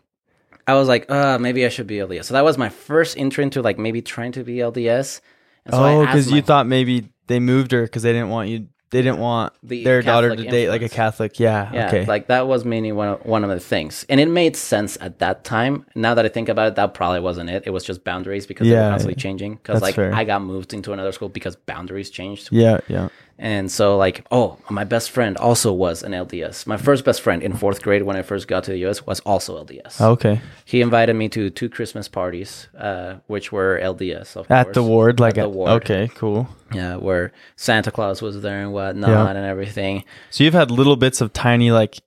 I 0.67 0.73
was 0.73 0.87
like, 0.87 1.09
uh, 1.09 1.37
maybe 1.39 1.65
I 1.65 1.69
should 1.69 1.87
be 1.87 1.97
LDS. 1.97 2.25
So 2.25 2.33
that 2.33 2.43
was 2.43 2.57
my 2.57 2.69
first 2.69 3.17
entry 3.17 3.43
into 3.43 3.61
like 3.61 3.77
maybe 3.77 4.01
trying 4.01 4.31
to 4.33 4.43
be 4.43 4.55
LDS. 4.57 5.21
And 5.65 5.73
so 5.75 5.83
I 5.83 5.93
oh, 5.95 6.05
because 6.05 6.31
you 6.31 6.41
thought 6.41 6.65
maybe 6.67 7.09
they 7.31 7.39
moved 7.39 7.71
her 7.71 7.83
because 7.83 8.03
they 8.03 8.13
didn't 8.13 8.29
want 8.29 8.49
you. 8.49 8.67
They 8.91 9.01
didn't 9.01 9.19
want 9.19 9.53
The 9.63 9.85
their 9.85 10.01
daughter 10.01 10.31
to 10.31 10.35
Catholic 10.35 10.51
date 10.51 10.69
like 10.69 10.81
a. 10.81 10.89
Catholic. 10.89 11.39
Yeah. 11.39 11.71
Yeah, 11.73 11.87
okay. 11.87 12.05
like 12.05 12.27
that 12.27 12.45
was 12.45 12.65
mainly 12.65 12.91
one 12.91 13.07
of, 13.07 13.25
one 13.25 13.45
of 13.45 13.49
the 13.49 13.57
things, 13.59 14.05
and 14.09 14.19
it 14.19 14.27
made 14.27 14.57
sense 14.57 14.97
at 14.99 15.19
that 15.19 15.45
time. 15.45 15.85
Now 15.95 16.13
that 16.13 16.25
I 16.25 16.27
think 16.27 16.49
about 16.49 16.67
it, 16.67 16.75
that 16.75 16.93
probably 16.93 17.21
wasn't 17.21 17.49
it. 17.49 17.63
It 17.65 17.69
was 17.69 17.85
just 17.85 18.03
boundaries 18.03 18.45
because 18.45 18.67
they 18.67 18.73
Yeah, 18.73 18.87
were 18.87 18.91
constantly 18.91 19.15
changing. 19.15 19.55
Because 19.55 19.75
that's 19.75 19.83
like 19.83 19.95
fair. 19.95 20.13
I 20.13 20.25
got 20.25 20.41
moved 20.41 20.73
into 20.73 20.91
another 20.91 21.13
school 21.13 21.29
because 21.29 21.55
boundaries 21.55 22.09
changed, 22.09 22.49
yeah. 22.51 22.79
Yeah. 22.89 23.07
And 23.41 23.69
so 23.71 23.97
like 23.97 24.23
oh, 24.31 24.57
my 24.69 24.83
best 24.85 25.09
friend 25.11 25.35
also 25.37 25.73
was 25.73 26.03
an 26.03 26.11
LDS. 26.13 26.65
My 26.67 26.77
first 26.77 27.03
best 27.03 27.21
friend 27.21 27.41
in 27.43 27.53
fourth 27.53 27.81
grade 27.81 28.03
when 28.03 28.15
I 28.15 28.21
first 28.21 28.47
got 28.47 28.63
to 28.65 28.71
the 28.71 28.85
US 28.87 29.05
was 29.05 29.19
also 29.21 29.61
LDS. 29.65 29.99
Okay. 29.99 30.39
He 30.63 30.79
invited 30.81 31.15
me 31.15 31.27
to 31.29 31.49
two 31.49 31.67
Christmas 31.67 32.07
parties, 32.07 32.67
uh, 32.77 33.15
which 33.27 33.51
were 33.51 33.79
LDS 33.81 34.35
of 34.37 34.49
At 34.49 34.67
course. 34.67 34.75
the 34.75 34.83
ward, 34.83 35.19
like 35.19 35.35
the 35.35 35.49
ward. 35.49 35.71
Okay. 35.83 36.07
Cool. 36.15 36.47
Yeah, 36.73 36.95
where 36.95 37.33
Santa 37.57 37.91
Claus 37.91 38.21
was 38.21 38.41
there 38.41 38.61
and 38.61 38.71
whatnot 38.71 39.09
Yeah. 39.09 39.29
and 39.29 39.45
everything. 39.45 40.05
So 40.29 40.43
you've 40.43 40.53
had 40.53 40.69
little 40.71 40.95
bits 40.95 41.19
of 41.19 41.33
tiny 41.33 41.71
like 41.71 41.99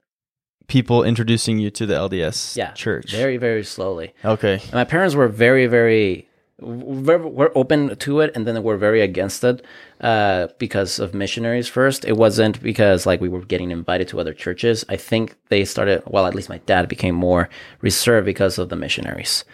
people 0.67 1.03
introducing 1.05 1.59
you 1.59 1.71
to 1.71 1.85
the 1.85 1.95
LDS 1.95 2.57
Yeah, 2.57 2.71
church. 2.73 3.11
very 3.13 3.37
very 3.37 3.65
slowly. 3.65 4.15
Okay. 4.25 4.55
And 4.63 4.73
my 4.73 4.85
parents 4.85 5.15
were 5.15 5.29
very, 5.29 5.67
very, 5.67 6.27
were, 6.59 7.19
were 7.19 7.53
open 7.55 7.97
to 7.97 8.21
it, 8.21 8.31
and 8.35 8.47
then 8.47 8.55
they 8.55 8.61
were 8.61 8.79
very 8.79 9.03
against 9.03 9.45
it 9.45 9.63
uh, 10.05 10.49
because 10.59 10.99
of 10.99 11.15
missionaries. 11.15 11.67
First, 11.67 12.05
it 12.05 12.19
wasn't 12.19 12.63
because 12.63 13.07
like 13.07 13.23
we 13.23 13.29
were 13.31 13.41
getting 13.41 13.71
invited 13.71 14.07
to 14.09 14.21
other 14.21 14.35
churches. 14.35 14.85
I 14.91 14.97
think 14.97 15.35
they 15.49 15.65
started. 15.65 16.03
Well, 16.07 16.27
at 16.27 16.35
least 16.35 16.51
my 16.51 16.59
dad 16.59 16.89
became 16.89 17.15
more 17.15 17.49
reserved 17.81 18.27
because 18.27 18.59
of 18.59 18.69
the 18.69 18.77
missionaries. 18.77 19.45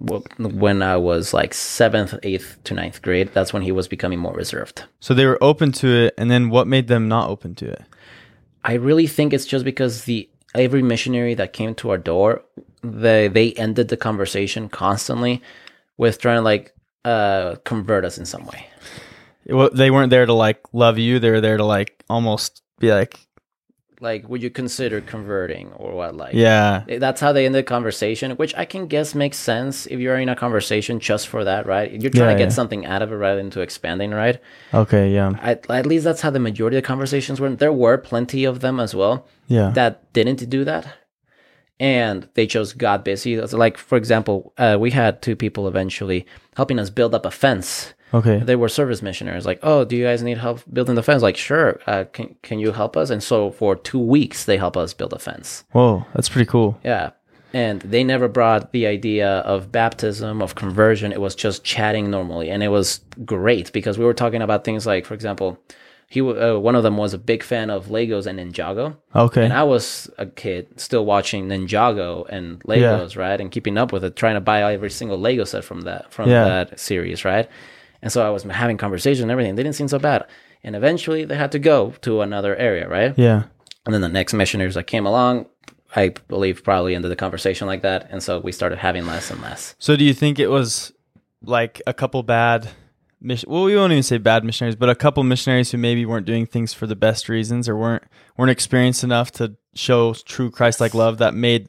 When 0.00 0.80
I 0.80 0.96
was 0.96 1.34
like 1.34 1.52
seventh, 1.52 2.14
eighth 2.22 2.58
to 2.64 2.74
ninth 2.74 3.02
grade, 3.02 3.30
that's 3.34 3.52
when 3.52 3.62
he 3.62 3.70
was 3.70 3.86
becoming 3.86 4.18
more 4.18 4.32
reserved. 4.32 4.84
So 4.98 5.12
they 5.12 5.26
were 5.26 5.42
open 5.42 5.72
to 5.72 5.88
it, 5.88 6.14
and 6.16 6.30
then 6.30 6.48
what 6.48 6.66
made 6.66 6.88
them 6.88 7.08
not 7.08 7.28
open 7.28 7.54
to 7.56 7.70
it? 7.70 7.82
I 8.64 8.74
really 8.74 9.06
think 9.06 9.34
it's 9.34 9.46
just 9.46 9.64
because 9.64 10.04
the 10.04 10.26
every 10.54 10.82
missionary 10.82 11.34
that 11.34 11.52
came 11.52 11.74
to 11.76 11.90
our 11.90 11.98
door, 11.98 12.42
they 12.82 13.28
they 13.28 13.52
ended 13.52 13.88
the 13.88 13.96
conversation 13.98 14.70
constantly 14.70 15.42
with 15.98 16.18
trying 16.18 16.38
to 16.38 16.42
like 16.42 16.74
uh 17.04 17.56
convert 17.64 18.06
us 18.06 18.16
in 18.16 18.24
some 18.24 18.46
way. 18.46 18.66
Wa- 19.48 19.70
they 19.72 19.90
weren't 19.90 20.10
there 20.10 20.26
to 20.26 20.32
like 20.32 20.60
love 20.72 20.98
you. 20.98 21.18
They 21.18 21.30
were 21.30 21.40
there 21.40 21.56
to 21.56 21.64
like 21.64 22.04
almost 22.08 22.62
be 22.78 22.92
like, 22.92 23.18
Like, 24.00 24.28
would 24.28 24.42
you 24.42 24.50
consider 24.50 25.00
converting 25.00 25.72
or 25.72 25.94
what? 25.94 26.14
Like, 26.14 26.34
yeah, 26.34 26.84
that's 26.86 27.20
how 27.20 27.32
they 27.32 27.46
ended 27.46 27.64
the 27.64 27.68
conversation, 27.68 28.32
which 28.32 28.54
I 28.56 28.64
can 28.64 28.86
guess 28.86 29.14
makes 29.14 29.36
sense 29.38 29.86
if 29.86 29.98
you're 30.00 30.18
in 30.18 30.28
a 30.28 30.36
conversation 30.36 31.00
just 31.00 31.26
for 31.28 31.44
that, 31.44 31.66
right? 31.66 31.90
You're 31.90 32.10
trying 32.10 32.28
Yeah, 32.28 32.34
to 32.34 32.38
get 32.44 32.50
yeah. 32.50 32.54
something 32.54 32.86
out 32.86 33.02
of 33.02 33.10
it 33.10 33.16
rather 33.16 33.36
than 33.42 33.50
to 33.50 33.60
expanding, 33.60 34.12
right? 34.12 34.38
okay, 34.72 35.12
yeah, 35.12 35.32
At, 35.42 35.68
at 35.70 35.86
least 35.86 36.04
that's 36.04 36.20
how 36.22 36.30
the 36.30 36.38
majority 36.38 36.76
of 36.76 36.82
the 36.82 36.86
conversations 36.86 37.40
were. 37.40 37.50
There 37.50 37.72
were 37.72 37.98
plenty 37.98 38.44
of 38.44 38.60
them 38.60 38.78
as 38.80 38.94
well. 38.94 39.26
yeah, 39.48 39.70
that 39.72 40.12
didn't 40.12 40.48
do 40.50 40.64
that 40.64 40.86
and 41.80 42.28
they 42.34 42.46
just 42.46 42.76
got 42.78 43.04
busy 43.04 43.36
So, 43.46 43.56
like 43.56 43.76
for 43.78 43.96
example 43.96 44.52
uh, 44.58 44.76
we 44.80 44.90
had 44.90 45.22
two 45.22 45.36
people 45.36 45.68
eventually 45.68 46.26
helping 46.56 46.78
us 46.78 46.90
build 46.90 47.14
up 47.14 47.24
a 47.26 47.30
fence 47.30 47.94
okay, 48.14 48.38
they 48.38 48.56
were 48.56 48.68
service 48.68 49.02
missionaries 49.02 49.44
like 49.46 49.58
oh 49.62 49.84
do 49.84 49.96
you 49.96 50.04
guys 50.04 50.22
need 50.22 50.38
help 50.38 50.60
building 50.72 50.94
the 50.94 51.02
fence 51.02 51.22
like 51.22 51.36
sure 51.36 51.80
uh, 51.86 52.04
can, 52.12 52.34
can 52.42 52.58
you 52.58 52.72
help 52.72 52.96
us 52.96 53.10
and 53.10 53.22
so 53.22 53.50
for 53.50 53.76
two 53.76 53.98
weeks 53.98 54.44
they 54.44 54.56
help 54.56 54.76
us 54.76 54.94
build 54.94 55.12
a 55.12 55.18
fence 55.18 55.64
whoa, 55.72 56.04
that's 56.14 56.28
pretty 56.28 56.46
cool. 56.46 56.78
yeah 56.84 57.10
and 57.54 57.80
they 57.80 58.04
never 58.04 58.28
brought 58.28 58.72
the 58.72 58.86
idea 58.86 59.38
of 59.40 59.72
baptism 59.72 60.42
of 60.42 60.54
conversion 60.54 61.12
it 61.12 61.20
was 61.20 61.34
just 61.34 61.64
chatting 61.64 62.10
normally 62.10 62.50
and 62.50 62.62
it 62.62 62.68
was 62.68 63.00
great 63.24 63.72
because 63.72 63.98
we 63.98 64.04
were 64.04 64.14
talking 64.14 64.42
about 64.42 64.64
things 64.64 64.86
like 64.86 65.04
for 65.06 65.14
example 65.14 65.58
he 66.10 66.20
uh, 66.22 66.58
one 66.58 66.74
of 66.74 66.82
them 66.82 66.96
was 66.96 67.12
a 67.14 67.18
big 67.18 67.42
fan 67.42 67.68
of 67.70 67.86
legos 67.86 68.26
and 68.26 68.38
ninjago 68.38 68.96
Okay, 69.14 69.44
and 69.44 69.52
I 69.52 69.64
was 69.64 70.10
a 70.18 70.24
kid 70.26 70.80
still 70.80 71.04
watching 71.04 71.48
Ninjago 71.48 72.26
and 72.28 72.60
Legos, 72.64 73.16
right? 73.16 73.40
And 73.40 73.50
keeping 73.50 73.76
up 73.76 73.92
with 73.92 74.04
it, 74.04 74.16
trying 74.16 74.34
to 74.34 74.40
buy 74.40 74.72
every 74.72 74.90
single 74.90 75.18
Lego 75.18 75.44
set 75.44 75.64
from 75.64 75.82
that 75.82 76.12
from 76.12 76.30
Yeah. 76.30 76.44
that 76.44 76.78
series, 76.80 77.24
right? 77.24 77.48
And 78.02 78.12
so 78.12 78.26
I 78.26 78.30
was 78.30 78.42
having 78.44 78.76
conversations 78.76 79.22
and 79.22 79.30
everything. 79.30 79.56
They 79.56 79.62
didn't 79.62 79.76
seem 79.76 79.88
so 79.88 79.98
bad. 79.98 80.24
And 80.62 80.76
eventually 80.76 81.24
they 81.24 81.36
had 81.36 81.52
to 81.52 81.58
go 81.58 81.90
to 82.02 82.20
another 82.20 82.56
area, 82.56 82.88
right? 82.88 83.16
yeah, 83.16 83.44
And 83.86 83.94
then 83.94 84.00
the 84.00 84.08
next 84.08 84.34
missionaries 84.34 84.74
that 84.74 84.86
came 84.86 85.06
along, 85.06 85.46
I 85.94 86.10
believe 86.28 86.62
probably 86.64 86.94
ended 86.94 87.10
the 87.10 87.16
conversation 87.16 87.66
like 87.66 87.82
that. 87.82 88.08
And 88.10 88.22
so 88.22 88.40
we 88.40 88.52
started 88.52 88.78
having 88.78 89.06
less 89.06 89.30
and 89.30 89.40
less. 89.40 89.74
So 89.78 89.96
do 89.96 90.04
you 90.04 90.14
think 90.14 90.38
it 90.38 90.48
was 90.48 90.92
like 91.42 91.80
a 91.86 91.94
couple 91.94 92.22
bad 92.22 92.68
mission? 93.20 93.50
Well, 93.50 93.64
we 93.64 93.76
won't 93.76 93.92
even 93.92 94.02
say 94.02 94.18
bad 94.18 94.44
missionaries, 94.44 94.76
but 94.76 94.90
a 94.90 94.94
couple 94.94 95.22
missionaries 95.22 95.70
who 95.70 95.78
maybe 95.78 96.04
weren't 96.04 96.26
doing 96.26 96.46
things 96.46 96.74
for 96.74 96.86
the 96.86 96.96
best 96.96 97.28
reasons 97.28 97.68
or 97.68 97.76
weren't 97.76 98.04
weren't 98.36 98.50
experienced 98.50 99.02
enough 99.04 99.30
to 99.32 99.56
show 99.74 100.12
true 100.14 100.50
Christ-like 100.50 100.94
love 100.94 101.18
that 101.18 101.34
made 101.34 101.68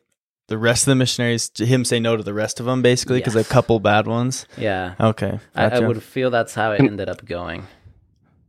the 0.49 0.57
rest 0.57 0.83
of 0.83 0.91
the 0.91 0.95
missionaries 0.95 1.49
to 1.51 1.65
him 1.65 1.85
say 1.85 1.99
no 1.99 2.17
to 2.17 2.23
the 2.23 2.33
rest 2.33 2.59
of 2.59 2.65
them, 2.65 2.81
basically, 2.81 3.19
because 3.19 3.35
Yes. 3.35 3.47
a 3.49 3.49
couple 3.49 3.79
bad 3.79 4.05
ones. 4.07 4.45
Yeah. 4.57 4.95
Okay, 4.99 5.39
I, 5.55 5.65
I 5.69 5.79
would 5.79 6.03
feel 6.03 6.29
that's 6.29 6.53
how 6.55 6.71
it 6.73 6.81
ended 6.81 7.07
up 7.09 7.23
going. 7.25 7.65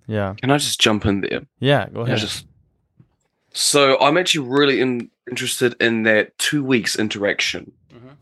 Yeah, 0.07 0.35
Can 0.41 0.51
I 0.51 0.59
just 0.59 0.81
jump 0.81 1.07
in 1.07 1.21
there? 1.21 1.43
yeah. 1.61 1.89
Go 1.89 2.01
ahead. 2.01 2.19
Just 2.19 2.47
so 3.53 3.99
I'm 4.01 4.17
actually 4.19 4.49
really 4.49 4.81
in, 4.81 5.11
interested 5.31 5.75
in 5.81 6.03
that 6.05 6.37
two 6.39 6.65
weeks 6.65 6.99
interaction. 6.99 7.73
Mhm. 7.95 8.17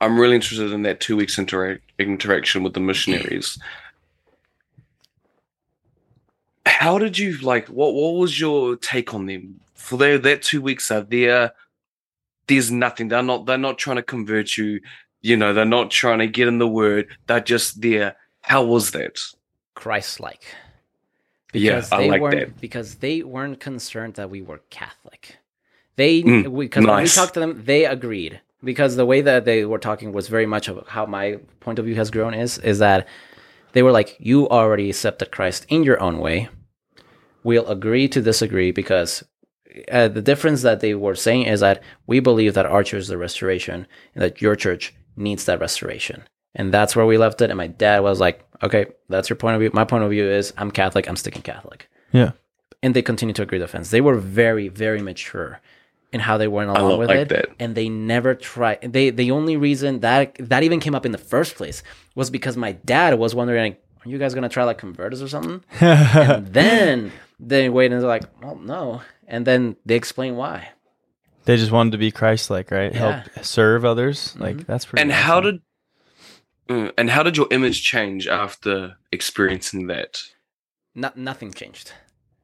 I'm 0.00 0.18
really 0.18 0.34
interested 0.36 0.70
in 0.72 0.82
that 0.82 1.00
two 1.00 1.16
weeks 1.16 1.36
intera- 1.36 1.80
interaction 1.98 2.62
with 2.62 2.74
the 2.74 2.80
missionaries. 2.80 3.58
How 6.66 6.98
did 6.98 7.18
you 7.18 7.36
like? 7.38 7.66
What 7.68 7.94
What 7.94 8.14
was 8.14 8.38
your 8.38 8.76
take 8.76 9.14
on 9.14 9.26
them? 9.26 9.60
For 9.74 9.96
their 9.98 10.18
that 10.18 10.42
two 10.42 10.60
weeks 10.62 10.90
are 10.90 11.00
there. 11.00 11.52
There's 12.54 12.70
nothing. 12.70 13.08
They're 13.08 13.22
not. 13.22 13.46
They're 13.46 13.58
not 13.58 13.78
trying 13.78 13.96
to 13.96 14.02
convert 14.02 14.56
you. 14.56 14.80
You 15.20 15.36
know. 15.36 15.52
They're 15.54 15.64
not 15.64 15.90
trying 15.90 16.18
to 16.20 16.26
get 16.26 16.48
in 16.48 16.58
the 16.58 16.68
word. 16.68 17.08
They're 17.26 17.40
just 17.40 17.80
there. 17.80 18.16
How 18.42 18.64
was 18.64 18.90
that? 18.92 19.18
Christ-like. 19.74 20.44
Yeah, 21.54 21.76
because 21.76 21.92
I 21.92 21.96
they 21.98 22.10
like 22.10 22.20
weren't 22.22 22.38
that. 22.38 22.60
because 22.60 22.94
they 22.96 23.22
weren't 23.22 23.60
concerned 23.60 24.14
that 24.14 24.30
we 24.30 24.42
were 24.42 24.60
Catholic. 24.70 25.36
They 25.96 26.22
Mm, 26.22 26.58
because 26.58 26.86
when 26.86 27.02
we 27.02 27.08
talked 27.08 27.34
to 27.34 27.40
them, 27.40 27.62
they 27.64 27.84
agreed 27.84 28.40
because 28.64 28.96
the 28.96 29.04
way 29.04 29.20
that 29.20 29.44
they 29.44 29.64
were 29.64 29.78
talking 29.78 30.12
was 30.12 30.28
very 30.28 30.46
much 30.46 30.68
of 30.68 30.86
how 30.88 31.04
my 31.04 31.38
point 31.60 31.78
of 31.78 31.84
view 31.84 31.94
has 31.96 32.10
grown 32.10 32.32
is 32.32 32.58
is 32.58 32.78
that 32.78 33.06
they 33.72 33.82
were 33.82 33.92
like, 33.92 34.16
you 34.18 34.48
already 34.48 34.88
accepted 34.88 35.30
Christ 35.30 35.66
in 35.68 35.82
your 35.82 36.00
own 36.00 36.18
way. 36.18 36.48
We'll 37.44 37.66
agree 37.66 38.08
to 38.08 38.22
disagree 38.22 38.70
because 38.70 39.22
uh, 39.90 40.08
the 40.08 40.22
difference 40.22 40.62
that 40.62 40.80
they 40.80 40.94
were 40.94 41.14
saying 41.14 41.44
is 41.44 41.60
that 41.60 41.82
we 42.06 42.20
believe 42.20 42.54
that 42.54 42.66
our 42.66 42.82
church 42.82 43.00
is 43.00 43.08
the 43.08 43.18
restoration 43.18 43.86
and 44.14 44.22
that 44.22 44.40
your 44.40 44.56
church 44.56 44.94
needs 45.16 45.44
that 45.44 45.60
restoration. 45.60 46.22
And 46.54 46.72
that's 46.72 46.94
where 46.94 47.06
we 47.06 47.16
left 47.18 47.40
it. 47.40 47.50
And 47.50 47.56
my 47.56 47.66
dad 47.66 48.00
was 48.00 48.20
like, 48.20 48.44
okay, 48.62 48.86
that's 49.08 49.30
your 49.30 49.36
point 49.36 49.54
of 49.54 49.60
view. 49.60 49.70
My 49.72 49.84
point 49.84 50.04
of 50.04 50.10
view 50.10 50.28
is 50.28 50.52
I'm 50.56 50.70
Catholic, 50.70 51.08
I'm 51.08 51.16
sticking 51.16 51.42
Catholic. 51.42 51.88
yeah, 52.12 52.32
And 52.82 52.94
they 52.94 53.02
continued 53.02 53.36
to 53.36 53.42
agree 53.42 53.58
to 53.58 53.64
the 53.64 53.68
fence. 53.68 53.90
They 53.90 54.00
were 54.02 54.16
very, 54.16 54.68
very 54.68 55.00
mature 55.00 55.60
in 56.12 56.20
how 56.20 56.36
they 56.36 56.48
went 56.48 56.68
along 56.70 56.98
with 56.98 57.08
like 57.08 57.18
it. 57.20 57.28
that. 57.30 57.46
And 57.58 57.74
they 57.74 57.88
never 57.88 58.34
tried 58.34 58.80
they 58.92 59.08
the 59.08 59.30
only 59.30 59.56
reason 59.56 60.00
that 60.00 60.36
that 60.38 60.62
even 60.62 60.78
came 60.78 60.94
up 60.94 61.06
in 61.06 61.12
the 61.12 61.18
first 61.18 61.54
place 61.56 61.82
was 62.14 62.28
because 62.30 62.56
my 62.56 62.72
dad 62.72 63.18
was 63.18 63.34
wondering, 63.34 63.76
are 64.04 64.08
you 64.10 64.18
guys 64.18 64.34
gonna 64.34 64.50
try 64.50 64.64
like 64.64 64.76
convert 64.76 65.14
us 65.14 65.22
or 65.22 65.28
something? 65.28 65.64
and 65.80 66.46
then 66.48 67.12
they 67.40 67.70
waited 67.70 67.94
and 67.94 68.02
they're 68.02 68.08
like, 68.08 68.24
well, 68.42 68.56
no. 68.56 69.00
And 69.32 69.46
then 69.46 69.76
they 69.86 69.96
explain 69.96 70.36
why. 70.36 70.68
they 71.46 71.56
just 71.56 71.72
wanted 71.72 71.92
to 71.92 71.98
be 71.98 72.10
Christ-like, 72.12 72.70
right? 72.70 72.92
Yeah. 72.92 73.00
Mm-hmm. 73.00 73.30
Help 73.34 73.44
serve 73.44 73.84
others. 73.84 74.36
Like 74.38 74.66
that's 74.66 74.84
pretty. 74.84 75.02
And 75.02 75.10
how 75.10 75.40
did 75.40 75.62
Mm, 76.68 76.92
and 76.96 77.10
how 77.10 77.22
did 77.24 77.36
your 77.36 77.48
image 77.50 77.82
change 77.82 78.28
after 78.28 78.96
experiencing 79.10 79.88
that? 79.88 80.22
No, 80.94 81.10
nothing 81.16 81.52
changed. 81.52 81.92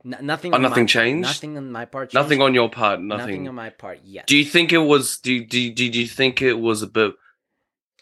N- 0.05 0.19
nothing. 0.23 0.53
Oh, 0.53 0.57
on 0.57 0.63
nothing 0.63 0.85
my, 0.85 0.87
changed? 0.89 1.29
Nothing 1.29 1.57
on 1.57 1.71
my 1.71 1.85
part. 1.85 2.13
Nothing 2.15 2.43
on 2.43 2.53
your 2.53 2.69
part. 2.69 3.01
Nothing 3.01 3.19
Nothing. 3.27 3.49
on 3.49 3.55
my 3.55 3.71
part 3.71 4.01
yet. 4.05 4.27
do 4.27 4.37
you 4.37 4.45
think 4.45 4.73
it 4.73 4.79
was? 4.79 5.19
Do 5.19 5.45
do 5.45 5.73
did 5.73 5.95
you 5.95 6.07
think 6.07 6.43
it 6.43 6.59
was 6.59 6.83
a 6.83 6.89
bit 6.89 7.15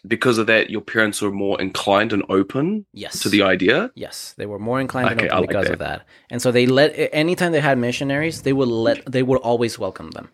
because 0.07 0.37
of 0.37 0.47
that, 0.47 0.69
your 0.69 0.81
parents 0.81 1.21
were 1.21 1.31
more 1.31 1.59
inclined 1.61 2.13
and 2.13 2.23
open 2.29 2.85
Yes. 2.93 3.19
to 3.21 3.29
the 3.29 3.41
idea. 3.41 3.91
Yes, 3.95 4.33
they 4.37 4.45
were 4.45 4.59
more 4.59 4.79
inclined 4.79 5.11
Okay, 5.21 5.29
like 5.29 5.47
because 5.49 5.67
that. 5.67 5.73
of 5.73 5.79
that, 5.79 6.05
and 6.31 6.41
so 6.41 6.51
they 6.51 6.65
let 6.65 6.89
anytime 7.13 7.51
they 7.51 7.59
had 7.61 7.77
missionaries, 7.77 8.41
they 8.41 8.53
would 8.53 8.67
let 8.67 9.11
they 9.11 9.23
would 9.23 9.39
always 9.41 9.77
welcome 9.79 10.11
them. 10.11 10.29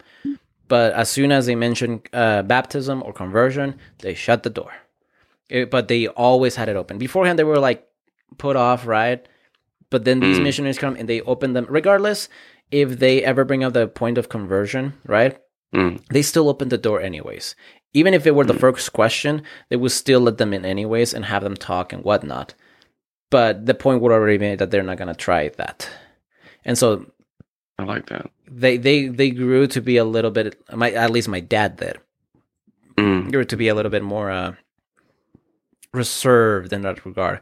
But 0.67 0.93
as 0.93 1.09
soon 1.09 1.31
as 1.31 1.45
they 1.45 1.55
mentioned 1.55 2.07
uh, 2.13 2.41
baptism 2.43 3.03
or 3.03 3.13
conversion, 3.13 3.75
they 3.99 4.13
shut 4.13 4.43
the 4.43 4.49
door. 4.49 4.71
It- 5.49 5.69
but 5.69 5.87
they 5.87 6.07
always 6.07 6.55
had 6.55 6.69
it 6.69 6.75
open. 6.75 6.97
Beforehand, 6.97 7.37
they 7.37 7.43
were 7.43 7.59
like 7.59 7.85
put 8.37 8.55
off, 8.55 8.87
right? 8.87 9.27
But 9.89 10.05
then 10.05 10.19
these 10.21 10.39
Mm. 10.39 10.43
missionaries 10.43 10.79
come 10.79 10.95
and 10.95 11.07
they 11.07 11.21
open 11.21 11.53
them, 11.53 11.65
regardless 11.69 12.29
if 12.71 12.97
they 12.99 13.23
ever 13.23 13.43
bring 13.45 13.63
up 13.63 13.73
the 13.73 13.87
point 13.87 14.17
of 14.17 14.29
conversion, 14.29 14.93
right? 15.05 15.37
Mm. 15.75 16.01
They 16.09 16.21
still 16.23 16.49
open 16.49 16.69
the 16.69 16.77
door 16.77 17.01
anyways. 17.01 17.55
Even 17.93 18.13
if 18.13 18.25
it 18.25 18.33
were 18.35 18.45
the 18.45 18.53
first 18.55 18.91
question, 18.93 19.43
they 19.69 19.75
would 19.75 19.91
still 19.91 20.19
let 20.21 20.37
them 20.37 20.53
in 20.53 20.65
anyways 20.65 21.13
and 21.13 21.25
have 21.25 21.43
them 21.43 21.55
talk 21.55 21.93
and 21.93 22.03
whatnot. 22.03 22.53
But 23.29 23.65
the 23.65 23.73
point 23.73 24.01
would 24.01 24.11
already 24.11 24.37
be 24.37 24.55
that 24.55 24.71
they're 24.71 24.83
not 24.83 24.97
gonna 24.97 25.13
try 25.15 25.49
that. 25.49 25.89
And 26.65 26.77
so 26.77 27.05
I 27.77 27.83
like 27.83 28.07
that. 28.07 28.29
they 28.49 28.77
they 28.77 29.07
they 29.07 29.29
grew 29.31 29.67
to 29.67 29.81
be 29.81 29.97
a 29.97 30.05
little 30.05 30.31
bit 30.31 30.55
my 30.75 30.91
at 30.91 31.09
least 31.11 31.27
my 31.27 31.39
dad 31.39 31.77
did 31.77 31.97
Mm. 32.97 33.31
grew 33.31 33.43
to 33.45 33.57
be 33.57 33.67
a 33.69 33.73
little 33.75 33.89
bit 33.89 34.03
more 34.03 34.29
uh 34.29 34.53
reserved 35.93 36.73
in 36.73 36.81
that 36.81 37.05
regard 37.05 37.39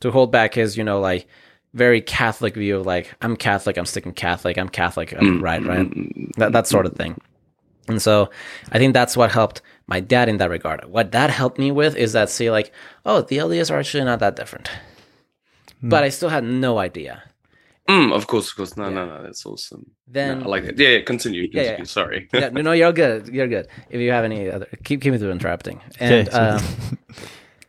to 0.00 0.10
hold 0.10 0.30
back 0.32 0.54
his 0.54 0.76
you 0.76 0.84
know 0.84 1.00
like 1.00 1.26
very 1.72 2.00
catholic 2.00 2.54
view 2.54 2.76
of 2.78 2.86
like 2.86 3.14
i'm 3.22 3.36
catholic 3.36 3.76
i'm 3.76 3.86
sticking 3.86 4.12
catholic 4.12 4.56
i'm 4.58 4.68
catholic 4.68 5.12
I'm 5.16 5.38
Mm, 5.40 5.42
right 5.42 5.62
right 5.64 5.90
mm, 5.90 6.34
that, 6.36 6.52
that 6.52 6.66
sort 6.66 6.86
of 6.86 6.94
thing 6.94 7.18
and 7.88 8.00
so 8.00 8.30
i 8.72 8.78
think 8.78 8.92
that's 8.94 9.16
what 9.16 9.30
helped 9.30 9.62
my 9.86 10.00
dad 10.00 10.28
in 10.28 10.38
that 10.38 10.50
regard 10.50 10.84
what 10.86 11.12
that 11.12 11.30
helped 11.30 11.58
me 11.58 11.70
with 11.70 11.94
is 11.96 12.12
that 12.12 12.30
see 12.30 12.50
like 12.50 12.72
oh 13.04 13.20
the 13.22 13.38
lds 13.38 13.70
are 13.70 13.78
actually 13.78 14.04
not 14.04 14.18
that 14.20 14.36
different 14.36 14.70
but 15.82 16.02
i 16.04 16.08
still 16.08 16.28
had 16.30 16.44
no 16.44 16.78
idea 16.78 17.22
Mm, 17.86 18.14
of 18.14 18.26
course, 18.26 18.48
of 18.48 18.56
course. 18.56 18.78
No, 18.78 18.84
Yeah. 18.84 18.94
no, 18.94 19.04
no. 19.04 19.22
That's 19.22 19.44
awesome. 19.44 19.90
then 20.08 20.38
No, 20.38 20.46
I 20.46 20.48
like 20.48 20.64
that. 20.64 20.78
Yeah, 20.78 20.88
yeah. 20.88 21.02
Continue. 21.02 21.42
Yeah, 21.52 21.62
yeah. 21.62 21.68
continue. 21.76 21.84
Sorry. 21.84 22.28
yeah, 22.32 22.48
no, 22.48 22.62
no, 22.62 22.72
you're 22.72 22.94
good. 22.94 23.28
You're 23.28 23.46
good. 23.46 23.68
If 23.90 24.00
you 24.00 24.10
have 24.10 24.24
any 24.24 24.48
other, 24.50 24.66
keep 24.84 25.02
keep 25.02 25.12
me 25.12 25.18
through 25.18 25.32
interrupting. 25.32 25.82
And 26.00 26.26
Okay, 26.26 26.30
um, 26.42 26.62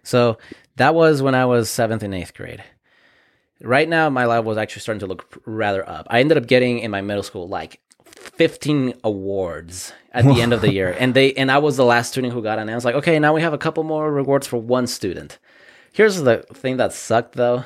so 0.04 0.38
that 0.78 0.96
was 0.96 1.22
when 1.22 1.36
I 1.36 1.44
was 1.44 1.70
seventh 1.70 2.02
and 2.02 2.16
eighth 2.16 2.34
grade. 2.34 2.64
Right 3.62 3.90
now, 3.90 4.10
my 4.10 4.24
life 4.24 4.46
was 4.46 4.58
actually 4.58 4.84
starting 4.84 5.02
to 5.02 5.06
look 5.08 5.42
rather 5.46 5.84
up. 5.88 6.08
I 6.10 6.22
ended 6.22 6.38
up 6.38 6.48
getting 6.48 6.80
in 6.80 6.92
my 6.92 7.02
middle 7.02 7.24
school 7.24 7.50
like 7.50 7.82
15 8.38 8.94
awards 9.04 9.94
at 10.12 10.24
the 10.26 10.42
end 10.42 10.54
of 10.54 10.62
the 10.62 10.72
year, 10.72 10.96
and 11.00 11.14
they 11.14 11.34
and 11.34 11.52
I 11.52 11.58
was 11.60 11.78
the 11.78 11.86
last 11.86 12.12
student 12.12 12.34
who 12.34 12.42
got 12.44 12.58
it. 12.58 12.62
And 12.62 12.72
I 12.72 12.76
was 12.76 12.86
like, 12.86 12.96
okay, 12.96 13.20
now 13.20 13.34
we 13.34 13.42
have 13.42 13.54
a 13.54 13.58
couple 13.58 13.84
more 13.84 14.12
rewards 14.12 14.48
for 14.48 14.58
one 14.58 14.88
student. 14.88 15.40
Here's 15.94 16.22
the 16.22 16.46
thing 16.54 16.78
that 16.78 16.94
sucked 16.94 17.36
though. 17.36 17.64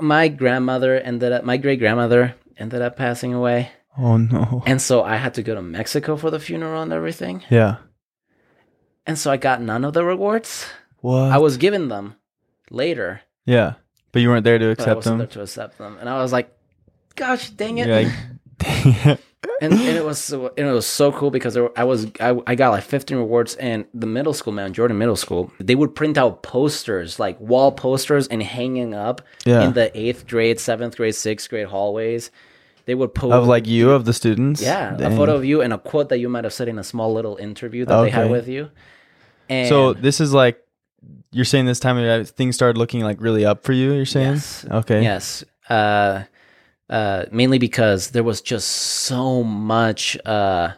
My 0.00 0.28
grandmother 0.28 0.94
ended 0.98 1.32
up, 1.32 1.44
my 1.44 1.56
great 1.56 1.78
grandmother 1.78 2.34
ended 2.56 2.82
up 2.82 2.96
passing 2.96 3.32
away. 3.34 3.70
oh 3.96 4.16
no. 4.16 4.62
And 4.66 4.80
so 4.82 5.02
I 5.02 5.16
had 5.16 5.34
to 5.34 5.42
go 5.42 5.54
to 5.54 5.62
Mexico 5.62 6.16
for 6.16 6.30
the 6.30 6.40
funeral 6.40 6.82
and 6.82 6.92
everything. 6.92 7.42
Yeah. 7.50 7.76
And 9.06 9.18
so 9.18 9.30
I 9.30 9.36
got 9.36 9.62
none 9.62 9.84
of 9.84 9.94
the 9.94 10.04
rewards. 10.04 10.66
What? 11.00 11.30
I 11.32 11.38
was 11.38 11.56
given 11.56 11.88
them 11.88 12.16
later, 12.70 13.22
Yeah, 13.46 13.74
but 14.12 14.20
you 14.20 14.28
weren't 14.28 14.44
there 14.44 14.58
to 14.58 14.64
but 14.74 14.80
I 14.80 14.82
accept 14.82 14.96
wasn't 14.96 15.12
them. 15.12 15.18
there 15.18 15.26
to 15.28 15.42
accept 15.42 15.78
them. 15.78 15.96
And 16.00 16.08
I 16.08 16.20
was 16.20 16.32
like, 16.32 16.50
gosh 17.14 17.50
dang 17.50 17.78
it. 17.78 17.86
You're 18.64 18.72
like, 18.74 18.94
dang 19.02 19.12
it. 19.12 19.20
and, 19.60 19.72
and 19.72 19.96
it 19.96 20.04
was 20.04 20.18
so, 20.18 20.52
and 20.56 20.66
it 20.66 20.72
was 20.72 20.86
so 20.86 21.12
cool 21.12 21.30
because 21.30 21.54
there 21.54 21.62
were, 21.64 21.72
I 21.78 21.84
was 21.84 22.06
I, 22.20 22.36
I 22.46 22.54
got 22.54 22.70
like 22.70 22.82
15 22.84 23.16
rewards 23.18 23.54
and 23.56 23.84
the 23.94 24.06
middle 24.06 24.32
school 24.34 24.52
Mount 24.52 24.74
Jordan 24.74 24.98
Middle 24.98 25.14
School 25.16 25.52
they 25.60 25.74
would 25.76 25.94
print 25.94 26.18
out 26.18 26.42
posters 26.42 27.18
like 27.20 27.38
wall 27.40 27.70
posters 27.72 28.26
and 28.28 28.42
hanging 28.42 28.94
up 28.94 29.22
Yeah. 29.46 29.62
in 29.62 29.74
the 29.74 29.96
eighth 29.98 30.26
grade 30.26 30.58
seventh 30.58 30.96
grade 30.96 31.14
sixth 31.14 31.48
grade 31.50 31.68
hallways 31.68 32.30
they 32.86 32.94
would 32.96 33.14
post 33.14 33.32
of 33.34 33.46
like 33.46 33.66
you 33.66 33.90
of 33.90 34.06
the 34.06 34.12
students. 34.14 34.62
Yeah, 34.62 34.96
Dang. 34.96 35.12
a 35.12 35.16
photo 35.16 35.34
of 35.36 35.44
you 35.44 35.60
and 35.60 35.72
a 35.74 35.78
quote 35.78 36.08
that 36.08 36.18
you 36.18 36.28
might 36.30 36.44
have 36.44 36.52
said 36.54 36.68
in 36.68 36.78
a 36.78 36.84
small 36.84 37.12
little 37.12 37.36
interview 37.36 37.84
that 37.84 38.02
they 38.02 38.10
had 38.10 38.30
with 38.30 38.48
you. 38.48 38.70
And 39.50 39.68
So 39.68 39.92
this 39.92 40.20
is 40.20 40.32
like 40.32 40.58
you're 41.30 41.44
saying 41.44 41.66
this 41.66 41.78
time 41.80 41.96
of 41.98 42.02
year, 42.02 42.24
things 42.24 42.54
started 42.56 42.78
looking 42.78 43.02
like 43.02 43.20
really 43.20 43.44
up 43.44 43.62
for 43.62 43.72
you. 43.74 43.92
You're 43.92 44.06
saying. 44.06 44.32
yes, 44.34 44.66
Okay. 44.70 45.02
yes, 45.02 45.44
uh, 45.68 46.22
uh, 46.90 47.24
mainly 47.30 47.58
because 47.58 48.10
there 48.10 48.22
was 48.24 48.40
just 48.40 48.68
so 48.68 49.42
much, 49.42 50.16
uh, 50.24 50.72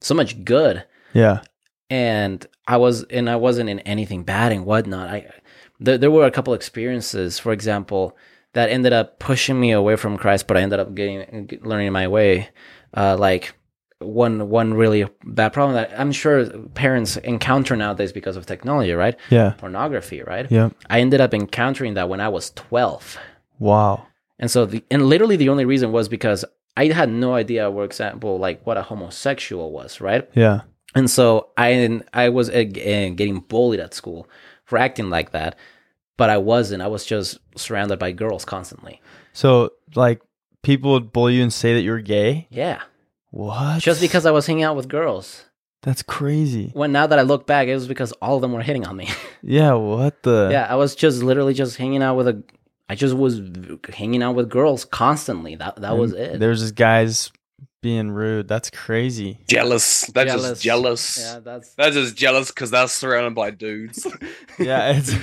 so 0.00 0.14
much 0.14 0.44
good, 0.44 0.84
Yeah. 1.12 1.42
and 1.90 2.46
I 2.66 2.76
was, 2.76 3.04
and 3.04 3.28
I 3.28 3.36
wasn't 3.36 3.68
in 3.68 3.80
anything 3.80 4.22
bad 4.24 4.52
and 4.52 4.64
whatnot. 4.64 5.10
I, 5.10 5.30
there, 5.80 5.98
there 5.98 6.10
were 6.10 6.26
a 6.26 6.30
couple 6.30 6.54
experiences, 6.54 7.38
for 7.38 7.52
example, 7.52 8.16
that 8.54 8.70
ended 8.70 8.92
up 8.92 9.18
pushing 9.18 9.58
me 9.60 9.72
away 9.72 9.96
from 9.96 10.16
Christ, 10.18 10.46
but 10.46 10.56
I 10.56 10.60
ended 10.60 10.78
up 10.80 10.94
getting 10.94 11.48
learning 11.62 11.92
my 11.92 12.06
way. 12.08 12.48
Uh, 12.94 13.16
like 13.18 13.54
one 13.98 14.50
one 14.50 14.74
really 14.74 15.06
bad 15.24 15.52
problem 15.52 15.74
that 15.76 15.98
I'm 15.98 16.12
sure 16.12 16.46
parents 16.74 17.16
encounter 17.18 17.76
nowadays 17.76 18.12
because 18.12 18.36
of 18.36 18.44
technology, 18.46 18.92
right? 18.92 19.16
Yeah. 19.30 19.52
Pornography, 19.58 20.22
right? 20.22 20.50
Yeah. 20.50 20.70
I 20.90 21.00
ended 21.00 21.20
up 21.20 21.32
encountering 21.32 21.94
that 21.94 22.08
when 22.08 22.20
I 22.20 22.28
was 22.28 22.50
12. 22.50 23.16
Wow. 23.58 24.06
And 24.38 24.50
so, 24.50 24.66
the, 24.66 24.82
and 24.90 25.06
literally 25.06 25.36
the 25.36 25.48
only 25.50 25.64
reason 25.64 25.92
was 25.92 26.08
because 26.08 26.44
I 26.76 26.86
had 26.86 27.10
no 27.10 27.34
idea, 27.34 27.70
for 27.70 27.84
example, 27.84 28.38
like 28.38 28.66
what 28.66 28.76
a 28.76 28.82
homosexual 28.82 29.70
was, 29.72 30.00
right? 30.00 30.28
Yeah. 30.34 30.62
And 30.94 31.10
so 31.10 31.48
I 31.56 32.00
I 32.12 32.28
was 32.28 32.50
uh, 32.50 32.52
uh, 32.52 32.64
getting 32.64 33.40
bullied 33.40 33.80
at 33.80 33.94
school 33.94 34.28
for 34.64 34.78
acting 34.78 35.10
like 35.10 35.32
that, 35.32 35.56
but 36.16 36.28
I 36.30 36.38
wasn't. 36.38 36.82
I 36.82 36.86
was 36.88 37.04
just 37.04 37.38
surrounded 37.56 37.98
by 37.98 38.12
girls 38.12 38.44
constantly. 38.44 39.00
So 39.32 39.70
like 39.94 40.20
people 40.62 40.92
would 40.92 41.12
bully 41.12 41.36
you 41.36 41.42
and 41.42 41.52
say 41.52 41.74
that 41.74 41.82
you're 41.82 42.00
gay. 42.00 42.46
Yeah, 42.50 42.82
What? 43.30 43.80
just 43.80 44.00
because 44.00 44.26
I 44.26 44.30
was 44.32 44.46
hanging 44.46 44.64
out 44.64 44.76
with 44.76 44.88
girls. 44.88 45.44
That's 45.82 46.02
crazy. 46.02 46.70
When 46.74 46.92
now 46.92 47.06
that 47.08 47.18
I 47.18 47.22
look 47.22 47.46
back, 47.46 47.66
it 47.68 47.74
was 47.74 47.88
because 47.88 48.12
all 48.22 48.36
of 48.36 48.42
them 48.42 48.52
were 48.52 48.62
hitting 48.62 48.86
on 48.86 48.96
me. 48.96 49.08
Yeah. 49.44 49.72
What 49.72 50.22
the? 50.22 50.48
yeah, 50.52 50.66
I 50.70 50.76
was 50.76 50.94
just 50.94 51.20
literally 51.22 51.52
just 51.54 51.76
hanging 51.76 52.02
out 52.02 52.16
with 52.16 52.28
a. 52.28 52.42
I 52.92 52.94
just 52.94 53.14
was 53.14 53.40
hanging 53.88 54.22
out 54.22 54.34
with 54.34 54.50
girls 54.50 54.84
constantly. 54.84 55.54
That 55.54 55.76
that 55.76 55.96
was 55.96 56.12
it. 56.12 56.38
There's 56.38 56.60
just 56.60 56.74
guys 56.74 57.32
being 57.80 58.10
rude. 58.10 58.48
That's 58.48 58.68
crazy. 58.68 59.38
Jealous. 59.48 60.02
They're 60.08 60.26
just 60.26 60.62
jealous. 60.62 61.18
Yeah, 61.18 61.38
that's 61.38 61.74
They're 61.74 61.90
just 61.90 62.16
jealous 62.16 62.48
because 62.48 62.70
they're 62.70 62.86
surrounded 62.88 63.34
by 63.34 63.50
dudes. 63.50 64.06
Yeah. 64.58 64.92
It's. 64.94 65.14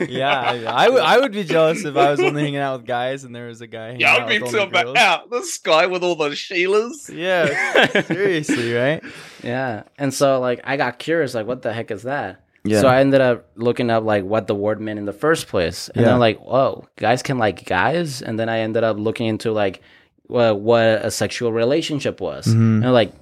yeah. 0.10 0.40
I, 0.40 0.86
I 0.86 0.88
would. 0.88 1.02
I 1.02 1.18
would 1.18 1.32
be 1.32 1.44
jealous 1.44 1.84
if 1.84 1.94
I 1.94 2.12
was 2.12 2.20
only 2.20 2.40
hanging 2.44 2.56
out 2.56 2.78
with 2.78 2.86
guys 2.86 3.24
and 3.24 3.36
there 3.36 3.48
was 3.48 3.60
a 3.60 3.66
guy. 3.66 3.88
Hanging 3.88 4.00
yeah, 4.00 4.16
I'd 4.16 4.26
be 4.26 4.38
with 4.38 4.50
too 4.50 4.60
only 4.60 4.70
about 4.70 4.96
out. 4.96 5.30
This 5.30 5.58
guy 5.58 5.84
with 5.84 6.02
all 6.02 6.16
the 6.16 6.30
Sheilas. 6.30 7.14
Yeah. 7.14 8.02
Seriously, 8.04 8.72
right? 8.72 9.04
yeah. 9.42 9.82
And 9.98 10.14
so 10.14 10.40
like 10.40 10.62
I 10.64 10.78
got 10.78 10.98
curious, 10.98 11.34
like 11.34 11.46
what 11.46 11.60
the 11.60 11.74
heck 11.74 11.90
is 11.90 12.04
that? 12.04 12.47
Yeah. 12.64 12.80
So 12.80 12.88
I 12.88 13.00
ended 13.00 13.20
up 13.20 13.46
looking 13.56 13.88
up 13.90 14.04
like 14.04 14.24
what 14.24 14.46
the 14.46 14.54
word 14.54 14.80
meant 14.80 14.98
in 14.98 15.04
the 15.06 15.12
first 15.12 15.46
place, 15.48 15.88
and 15.90 16.02
Yeah. 16.04 16.10
then 16.12 16.20
like, 16.20 16.38
oh, 16.46 16.84
guys 16.96 17.22
can 17.22 17.38
like 17.38 17.64
guys, 17.64 18.20
and 18.22 18.38
then 18.38 18.48
I 18.48 18.58
ended 18.60 18.84
up 18.84 18.96
looking 18.98 19.26
into 19.28 19.52
like 19.52 19.80
what 20.26 20.60
what 20.60 20.84
a 21.04 21.10
sexual 21.10 21.52
relationship 21.52 22.20
was, 22.20 22.46
Mhm. 22.46 22.82
and 22.84 22.92
like, 22.92 23.12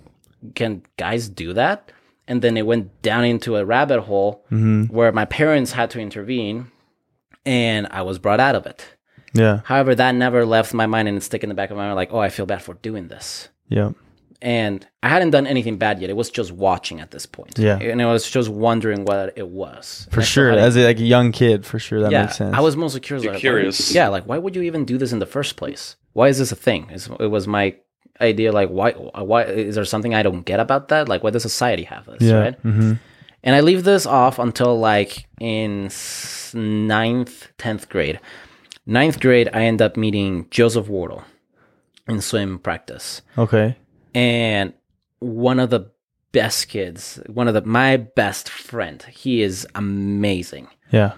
can 0.54 0.82
guys 0.96 1.28
do 1.28 1.52
that? 1.52 1.92
And 2.28 2.42
then 2.42 2.56
it 2.56 2.66
went 2.66 3.02
down 3.02 3.24
into 3.24 3.56
a 3.56 3.64
rabbit 3.64 4.00
hole 4.00 4.44
hmm 4.48 4.84
where 4.86 5.12
my 5.12 5.24
parents 5.26 5.72
had 5.72 5.90
to 5.90 6.00
intervene, 6.00 6.66
and 7.44 7.86
I 7.90 8.02
was 8.02 8.18
brought 8.18 8.40
out 8.40 8.54
of 8.56 8.66
it. 8.66 8.86
Yeah. 9.32 9.60
However, 9.64 9.94
that 9.94 10.14
never 10.14 10.44
left 10.46 10.72
my 10.74 10.86
mind 10.86 11.08
and 11.08 11.16
it 11.18 11.22
stuck 11.22 11.42
in 11.42 11.48
the 11.50 11.54
back 11.54 11.70
of 11.70 11.76
my 11.76 11.84
mind, 11.84 11.96
like, 11.96 12.12
oh, 12.12 12.18
I 12.18 12.30
feel 12.30 12.46
bad 12.46 12.62
for 12.62 12.74
doing 12.74 13.08
this. 13.08 13.48
Yeah. 13.68 13.90
And 14.42 14.86
I 15.02 15.08
hadn't 15.08 15.30
done 15.30 15.46
anything 15.46 15.76
bad 15.78 16.00
yet. 16.00 16.10
It 16.10 16.16
was 16.16 16.30
just 16.30 16.52
watching 16.52 17.00
at 17.00 17.10
this 17.10 17.26
point. 17.26 17.58
Yeah. 17.58 17.78
and 17.78 18.00
it 18.00 18.04
was 18.06 18.28
just 18.30 18.48
wondering 18.48 19.04
what 19.04 19.32
it 19.36 19.48
was. 19.48 20.06
For 20.10 20.20
And 20.20 20.28
sure. 20.28 20.50
As 20.52 20.76
a, 20.76 20.84
like 20.86 20.98
a 20.98 21.02
young 21.04 21.32
kid, 21.32 21.64
for 21.66 21.78
sure. 21.78 22.00
That 22.00 22.12
yeah, 22.12 22.22
makes 22.22 22.36
sense. 22.36 22.54
I 22.54 22.60
was 22.60 22.76
mostly 22.76 23.00
curious. 23.00 23.26
Like, 23.26 23.38
curious. 23.38 23.90
Why, 23.90 23.94
yeah, 23.94 24.08
like 24.08 24.24
why 24.24 24.38
would 24.38 24.54
you 24.56 24.62
even 24.62 24.84
do 24.84 24.98
this 24.98 25.12
in 25.12 25.18
the 25.18 25.26
first 25.26 25.56
place? 25.56 25.96
Why 26.12 26.28
is 26.28 26.38
this 26.38 26.52
a 26.52 26.56
thing? 26.56 26.88
It's, 26.90 27.08
it 27.20 27.30
was 27.30 27.46
my 27.46 27.74
idea. 28.20 28.52
Like 28.52 28.68
why? 28.68 28.92
Why 28.92 29.44
is 29.44 29.74
there 29.74 29.84
something 29.84 30.14
I 30.14 30.22
don't 30.22 30.42
get 30.44 30.60
about 30.60 30.88
that? 30.88 31.08
Like 31.08 31.22
why 31.22 31.30
does 31.30 31.42
society 31.42 31.84
have 31.84 32.06
this? 32.06 32.22
Yeah. 32.22 32.38
Right. 32.38 32.54
hmm 32.60 32.94
And 33.44 33.54
I 33.54 33.60
leave 33.60 33.84
this 33.84 34.06
off 34.06 34.38
until 34.38 34.78
like 34.78 35.26
in 35.40 35.90
ninth, 36.54 37.48
tenth 37.58 37.88
grade. 37.88 38.20
Ninth 38.86 39.20
grade, 39.20 39.48
I 39.52 39.62
end 39.64 39.82
up 39.82 39.96
meeting 39.96 40.46
Joseph 40.50 40.88
Wardle 40.88 41.24
in 42.08 42.20
swim 42.20 42.58
practice 42.60 43.20
Okay. 43.36 43.76
And 44.16 44.72
one 45.20 45.60
of 45.60 45.70
the 45.70 45.90
best 46.32 46.68
kids, 46.68 47.20
one 47.28 47.46
of 47.48 47.54
the 47.54 47.62
my 47.62 47.96
best 47.96 48.48
friend. 48.48 49.02
He 49.04 49.42
is 49.42 49.66
amazing. 49.74 50.68
Yeah. 50.90 51.12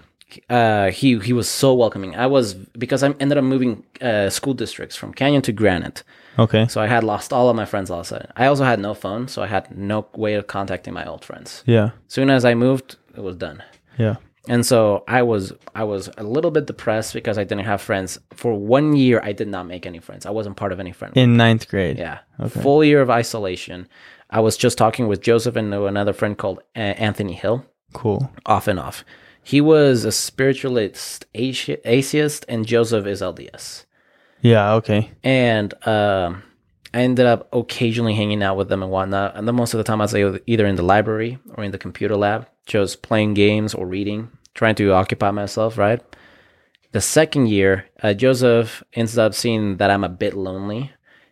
uh, 0.49 0.91
he 0.91 1.17
he 1.19 1.33
was 1.33 1.49
so 1.49 1.73
welcoming. 1.73 2.15
I 2.15 2.27
was 2.27 2.53
because 2.53 3.01
I 3.03 3.07
ended 3.19 3.37
up 3.37 3.43
moving 3.43 3.83
uh, 4.01 4.29
school 4.29 4.53
districts 4.53 4.95
from 4.95 5.13
Canyon 5.13 5.41
to 5.43 5.51
Granite, 5.51 6.03
Okay. 6.37 6.67
so 6.67 6.81
I 6.81 6.87
had 6.87 7.03
lost 7.03 7.33
all 7.33 7.49
of 7.49 7.55
my 7.55 7.65
friends 7.65 7.89
all 7.89 7.99
of 8.01 8.05
a 8.05 8.09
sudden. 8.09 8.31
I 8.35 8.45
also 8.45 8.63
had 8.63 8.79
no 8.79 8.93
phone, 8.93 9.27
so 9.27 9.41
I 9.41 9.47
had 9.47 9.75
no 9.75 10.05
way 10.15 10.35
of 10.35 10.45
contacting 10.47 10.93
my 10.93 11.05
old 11.05 11.25
friends. 11.25 11.63
Yeah. 11.65 11.89
Soon 12.07 12.29
as 12.29 12.45
I 12.45 12.53
moved, 12.53 12.97
it 13.17 13.23
was 13.23 13.35
done. 13.35 13.63
Yeah. 13.97 14.15
And 14.49 14.65
so 14.65 15.03
I 15.07 15.21
was 15.21 15.53
I 15.75 15.83
was 15.83 16.09
a 16.17 16.23
little 16.23 16.51
bit 16.51 16.65
depressed 16.65 17.13
because 17.13 17.37
I 17.37 17.43
didn't 17.43 17.65
have 17.65 17.81
friends. 17.81 18.17
For 18.33 18.53
one 18.53 18.95
year 18.95 19.21
I 19.23 19.31
did 19.31 19.47
not 19.47 19.67
make 19.67 19.85
any 19.85 19.99
friends. 19.99 20.25
I 20.25 20.31
wasn't 20.31 20.57
part 20.57 20.71
of 20.71 20.79
any 20.79 20.91
friend. 20.91 21.15
In 21.15 21.37
ninth 21.37 21.67
grade. 21.69 21.97
yeah. 21.99 22.19
Okay. 22.39 22.59
Full 22.61 22.83
year 22.83 22.99
of 23.01 23.09
isolation. 23.11 23.87
I 24.31 24.39
was 24.41 24.57
just 24.57 24.77
talking 24.77 25.07
with 25.07 25.21
Joseph 25.21 25.55
and 25.55 25.73
another 25.73 26.13
friend 26.13 26.37
called 26.37 26.59
uh, 26.75 26.79
Anthony 26.79 27.33
Hill, 27.33 27.63
Cool. 27.93 28.31
off 28.45 28.67
and 28.67 28.79
off. 28.79 29.03
He 29.43 29.61
was 29.61 30.03
a 30.03 30.11
spiritualist 30.11 31.25
atheist 31.35 32.45
and 32.47 32.65
Joseph 32.65 33.05
is 33.05 33.21
LDS. 33.21 33.85
Yeah. 34.41 34.73
Okay. 34.75 35.11
And 35.23 35.73
um, 35.87 36.43
I 36.93 37.01
ended 37.01 37.25
up 37.25 37.49
occasionally 37.53 38.15
hanging 38.15 38.41
out 38.43 38.57
with 38.57 38.69
them 38.69 38.81
and 38.83 38.91
whatnot. 38.91 39.35
And 39.35 39.47
then 39.47 39.55
most 39.55 39.73
of 39.73 39.77
the 39.79 39.83
time 39.83 40.01
I 40.01 40.05
was 40.05 40.39
either 40.47 40.65
in 40.65 40.75
the 40.75 40.83
library 40.83 41.37
or 41.55 41.63
in 41.63 41.71
the 41.71 41.77
computer 41.77 42.15
lab, 42.15 42.47
just 42.65 43.01
playing 43.01 43.33
games 43.33 43.73
or 43.73 43.85
reading, 43.87 44.29
trying 44.53 44.75
to 44.75 44.91
occupy 44.91 45.31
myself, 45.31 45.77
right? 45.77 46.01
The 46.91 47.01
second 47.01 47.47
year, 47.47 47.85
uh, 48.01 48.13
Joseph 48.13 48.83
ends 48.93 49.17
up 49.17 49.33
seeing 49.33 49.77
that 49.77 49.91
I'm 49.91 50.03
a 50.03 50.09
bit 50.09 50.33
lonely. 50.33 50.91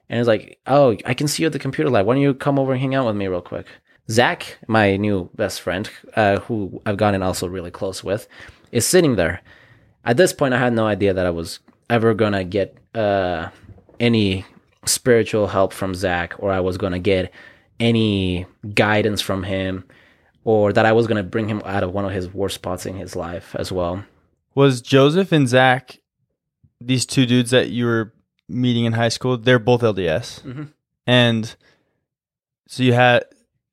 And 0.09 0.19
he's 0.19 0.27
like, 0.27 0.59
Oh, 0.67 0.95
I 1.05 1.13
can 1.13 1.27
see 1.27 1.43
you 1.43 1.47
at 1.47 1.53
the 1.53 1.59
computer 1.59 1.89
lab. 1.89 2.05
Why 2.05 2.13
don't 2.13 2.21
you 2.21 2.33
come 2.33 2.59
over 2.59 2.73
and 2.73 2.81
hang 2.81 2.95
out 2.95 3.07
with 3.07 3.15
me 3.15 3.27
real 3.27 3.41
quick? 3.41 3.65
Zach, 4.09 4.57
my 4.67 4.95
new 4.95 5.29
best 5.35 5.61
friend, 5.61 5.89
uh, 6.15 6.39
who 6.41 6.81
I've 6.85 6.97
gotten 6.97 7.21
also 7.21 7.47
really 7.47 7.71
close 7.71 8.03
with, 8.03 8.27
is 8.71 8.85
sitting 8.85 9.15
there. 9.15 9.41
At 10.05 10.15
this 10.15 10.31
point, 10.31 10.53
I 10.53 10.59
had 10.59 10.73
no 10.73 10.85
idea 10.87 11.13
that 11.13 11.25
I 11.25 11.29
was 11.29 11.59
ever 11.89 12.13
gonna 12.13 12.45
get 12.45 12.77
uh, 12.95 13.49
any 13.99 14.45
spiritual 14.85 15.47
help 15.47 15.73
from 15.73 15.93
Zach, 15.93 16.35
or 16.39 16.51
I 16.51 16.61
was 16.61 16.77
gonna 16.77 16.99
get 16.99 17.33
any 17.79 18.45
guidance 18.73 19.21
from 19.21 19.43
him, 19.43 19.83
or 20.47 20.71
that 20.71 20.85
I 20.85 20.93
was 20.93 21.07
gonna 21.07 21.23
bring 21.23 21.49
him 21.49 21.61
out 21.65 21.83
of 21.83 21.91
one 21.93 22.05
of 22.05 22.11
his 22.11 22.33
worst 22.33 22.55
spots 22.55 22.85
in 22.85 22.95
his 22.95 23.17
life 23.17 23.53
as 23.59 23.69
well. 23.69 24.05
Was 24.55 24.81
Joseph 24.81 25.33
and 25.33 25.45
Zach 25.47 25.99
these 26.79 27.05
two 27.05 27.25
dudes 27.25 27.51
that 27.51 27.69
you 27.69 27.85
were 27.85 28.13
meeting 28.47 28.85
in 28.85 28.93
high 28.93 29.09
school? 29.09 29.37
They're 29.37 29.59
both 29.59 29.81
LDS. 29.83 30.39
Mhm. 30.45 30.69
And 31.05 31.53
so 32.67 32.81
you 32.83 32.93
had. 32.93 33.25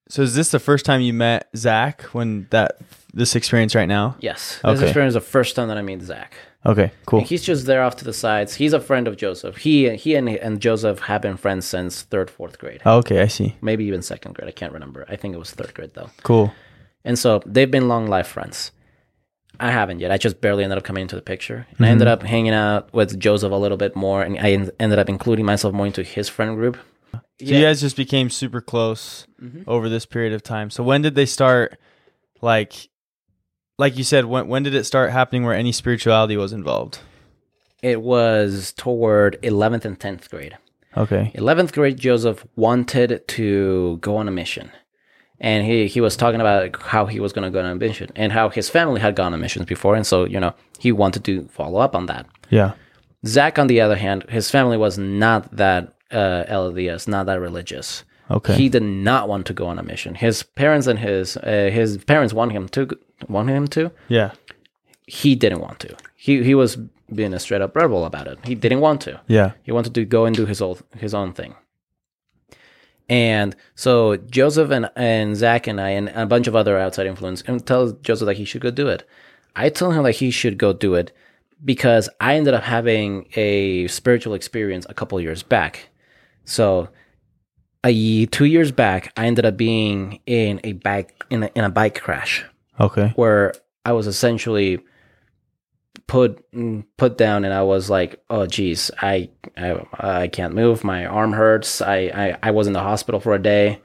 So 0.08 0.22
is 0.22 0.34
this 0.34 0.50
the 0.50 0.58
first 0.58 0.84
time 0.84 1.00
you 1.00 1.12
met 1.14 1.48
Zach 1.56 2.02
when 2.12 2.48
that 2.50 2.78
this 3.14 3.37
experience 3.37 3.74
right 3.76 3.88
now? 3.88 4.16
Yes, 4.20 4.56
this 4.64 4.78
Okay. 4.78 4.84
experience 4.87 5.12
is 5.12 5.14
the 5.14 5.20
first 5.20 5.54
time 5.56 5.68
that 5.68 5.78
I 5.78 5.82
meet 5.82 6.02
Zach. 6.02 6.34
Okay. 6.66 6.92
Cool. 7.07 7.20
And 7.20 7.29
he's 7.29 7.42
just 7.42 7.66
there 7.66 7.83
off 7.83 7.96
to 7.96 8.05
the 8.05 8.12
sides. 8.12 8.55
He's 8.55 8.72
a 8.72 8.81
friend 8.81 9.07
of 9.07 9.16
Joseph. 9.16 9.59
He 9.59 9.94
he 9.96 10.14
and, 10.14 10.29
and 10.29 10.61
Joseph 10.61 11.00
have 11.00 11.22
been 11.22 11.37
friends 11.37 11.66
since 11.66 12.03
third, 12.03 12.31
fourth 12.31 12.59
grade, 12.59 12.81
oh, 12.87 12.98
Okay. 12.98 13.20
I 13.20 13.27
see. 13.27 13.57
maybe 13.61 13.85
even 13.85 14.03
second 14.03 14.35
grade. 14.35 14.48
I 14.48 14.53
can't 14.53 14.72
remember. 14.72 15.05
I 15.09 15.16
think 15.16 15.35
it 15.35 15.38
was 15.38 15.50
third 15.50 15.74
grade 15.74 15.92
though. 15.94 16.11
Cool. 16.22 16.53
And 17.05 17.18
so 17.18 17.42
they've 17.44 17.70
been 17.70 17.88
long 17.88 18.07
life 18.07 18.29
friends. 18.29 18.72
I 19.61 19.70
haven't 19.70 20.00
yet. 20.00 20.11
I 20.11 20.16
just 20.16 20.40
barely 20.40 20.64
ended 20.64 20.79
up 20.79 20.85
coming 20.85 21.03
into 21.03 21.16
the 21.16 21.22
picture. 21.22 21.66
And 21.77 21.87
I 21.87 21.90
ended 21.90 22.09
mm-hmm. 22.09 22.12
up 22.12 22.22
hanging 22.22 22.55
out 22.55 22.92
with 22.92 23.18
Joseph 23.20 23.53
a 23.53 23.57
little 23.57 23.77
bit 23.77 23.94
more. 23.94 24.22
And 24.22 24.38
I 24.38 24.53
en- 24.53 24.70
ended 24.81 24.98
up 24.98 25.09
including 25.09 25.44
myself 25.44 25.72
more 25.74 25.87
into 25.87 26.03
his 26.03 26.29
friend 26.29 26.57
group. 26.57 26.77
So 27.12 27.20
you 27.38 27.61
guys 27.61 27.81
just 27.81 27.96
became 27.96 28.31
super 28.31 28.61
close 28.61 29.27
mm-hmm. 29.40 29.62
over 29.68 29.88
this 29.88 30.07
period 30.07 30.33
of 30.33 30.42
time. 30.42 30.70
So 30.70 30.83
when 30.83 31.03
did 31.03 31.14
they 31.14 31.27
start 31.27 31.79
like 32.40 32.88
like 33.78 33.96
you 33.96 34.04
said 34.04 34.26
when 34.26 34.48
when 34.48 34.62
did 34.62 34.74
it 34.74 34.84
start 34.84 35.10
happening 35.10 35.44
where 35.44 35.54
any 35.54 35.72
spirituality 35.72 36.37
was 36.37 36.52
involved? 36.52 37.00
It 37.82 38.00
was 38.00 38.72
toward 38.72 39.38
11th 39.42 39.84
and 39.84 39.98
10th 40.00 40.30
grade. 40.30 40.56
Okay. 40.96 41.32
11th 41.34 41.72
grade, 41.72 41.98
Joseph 41.98 42.46
wanted 42.56 43.26
to 43.28 43.98
go 44.00 44.16
on 44.16 44.28
a 44.28 44.30
mission. 44.30 44.70
And 45.40 45.66
he, 45.66 45.87
he 45.88 46.00
was 46.00 46.16
talking 46.16 46.40
about 46.40 46.80
how 46.80 47.06
he 47.06 47.20
was 47.20 47.32
going 47.32 47.44
to 47.44 47.50
go 47.50 47.58
on 47.58 47.70
a 47.70 47.74
mission 47.74 48.10
and 48.16 48.32
how 48.32 48.48
his 48.48 48.70
family 48.70 49.00
had 49.00 49.16
gone 49.16 49.34
on 49.34 49.40
missions 49.40 49.66
before. 49.66 49.96
And 49.96 50.06
so, 50.06 50.24
you 50.24 50.40
know, 50.40 50.54
he 50.78 50.92
wanted 50.92 51.24
to 51.24 51.46
follow 51.48 51.80
up 51.80 51.94
on 51.94 52.06
that. 52.06 52.26
Yeah. 52.48 52.72
Zach, 53.26 53.58
on 53.58 53.66
the 53.66 53.80
other 53.80 53.96
hand, 53.96 54.24
his 54.30 54.50
family 54.50 54.76
was 54.76 54.96
not 54.96 55.54
that 55.54 55.94
uh, 56.10 56.44
LDS, 56.48 57.08
not 57.08 57.26
that 57.26 57.40
religious. 57.40 58.04
Okay. 58.30 58.54
He 58.54 58.68
did 58.68 58.82
not 58.82 59.28
want 59.28 59.46
to 59.46 59.52
go 59.52 59.66
on 59.66 59.78
a 59.78 59.82
mission. 59.82 60.14
His 60.14 60.42
parents 60.42 60.87
and 60.87 60.98
his 60.98 61.37
uh, 61.37 61.70
his 61.72 61.98
parents 61.98 62.32
want 62.32 62.52
him 62.52 62.68
to 62.70 62.88
want 63.30 63.48
him 63.50 63.66
to. 63.68 63.90
yeah. 64.08 64.32
He 65.06 65.34
didn't 65.34 65.60
want 65.60 65.80
to. 65.80 65.94
He 66.14 66.42
he 66.42 66.54
was 66.54 66.78
being 67.14 67.34
a 67.34 67.38
straight 67.38 67.60
up 67.60 67.76
rebel 67.76 68.06
about 68.06 68.26
it. 68.26 68.38
He 68.44 68.54
didn't 68.54 68.80
want 68.80 69.02
to. 69.02 69.20
Yeah. 69.26 69.52
He 69.62 69.70
wanted 69.70 69.94
to 69.96 70.04
go 70.06 70.24
and 70.24 70.34
do 70.34 70.46
his 70.46 70.62
own 70.62 70.76
his 70.96 71.12
own 71.12 71.34
thing. 71.34 71.54
And 73.08 73.54
so 73.74 74.16
Joseph 74.16 74.70
and, 74.70 74.90
and 74.96 75.37
Zach 75.37 75.66
and 75.66 75.78
I 75.78 75.90
and 75.90 76.08
a 76.08 76.24
bunch 76.24 76.46
of 76.46 76.56
other 76.56 76.78
outside 76.78 77.06
influence 77.06 77.42
and 77.46 77.64
tell 77.66 77.92
Joseph 77.92 78.26
that 78.26 78.37
he 78.38 78.46
should 78.46 78.62
go 78.62 78.70
do 78.70 78.88
it. 78.88 79.06
I 79.54 79.68
told 79.68 79.94
him 79.94 80.04
that 80.04 80.12
he 80.12 80.30
should 80.30 80.56
go 80.56 80.72
do 80.72 80.94
it 80.94 81.12
because 81.62 82.08
I 82.20 82.37
ended 82.37 82.54
up 82.54 82.62
having 82.62 83.28
a 83.37 83.87
spiritual 83.88 84.32
experience 84.32 84.87
a 84.88 84.94
couple 84.94 85.20
years 85.20 85.42
back. 85.42 85.90
So 86.46 86.88
a 87.84 88.24
two 88.26 88.46
years 88.46 88.72
back, 88.72 89.12
I 89.18 89.26
ended 89.26 89.44
up 89.44 89.58
being 89.58 90.20
in 90.24 90.60
a 90.64 90.72
bike 90.72 91.22
in 91.28 91.42
a, 91.42 91.50
in 91.54 91.64
a 91.64 91.70
bike 91.70 92.00
crash 92.00 92.44
Okay. 92.80 93.12
where 93.16 93.52
I 93.84 93.92
was 93.92 94.06
essentially 94.06 94.80
put 96.06 96.44
put 96.96 97.16
down 97.16 97.44
and 97.44 97.54
I 97.54 97.62
was 97.62 97.88
like, 97.88 98.22
oh 98.30 98.46
geez, 98.46 98.90
I 99.00 99.30
I, 99.56 99.80
I 99.98 100.28
can't 100.28 100.54
move. 100.54 100.84
My 100.84 101.06
arm 101.06 101.32
hurts. 101.32 101.80
I, 101.80 101.96
I 102.14 102.38
I 102.42 102.50
was 102.50 102.66
in 102.66 102.72
the 102.72 102.80
hospital 102.82 103.20
for 103.20 103.34
a 103.34 103.38
day. 103.42 103.80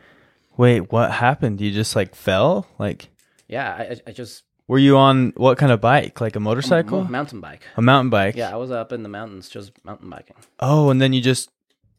Wait, 0.58 0.92
what 0.92 1.12
happened? 1.12 1.62
You 1.62 1.72
just 1.72 1.96
like 1.96 2.16
fell? 2.16 2.68
Like 2.78 3.10
Yeah, 3.48 3.70
I, 3.72 3.98
I- 4.08 4.12
just 4.12 4.44
were 4.68 4.78
you 4.80 4.98
on 4.98 5.34
what 5.36 5.58
kind 5.58 5.72
of 5.72 5.82
bike? 5.82 6.22
Like 6.22 6.36
a 6.36 6.40
motorcycle? 6.40 7.04
mo- 7.04 7.10
mountain 7.10 7.42
bike. 7.42 7.64
a 7.78 7.82
mountain 7.82 8.10
bike? 8.12 8.36
Yeah, 8.36 8.52
I 8.52 8.56
was 8.56 8.70
up 8.72 8.92
in 8.92 9.02
the 9.04 9.10
mountains 9.10 9.50
just 9.50 9.72
mountain 9.86 10.10
biking. 10.10 10.36
Oh, 10.60 10.90
and 10.90 11.02
then 11.02 11.12
you 11.14 11.22
just 11.22 11.50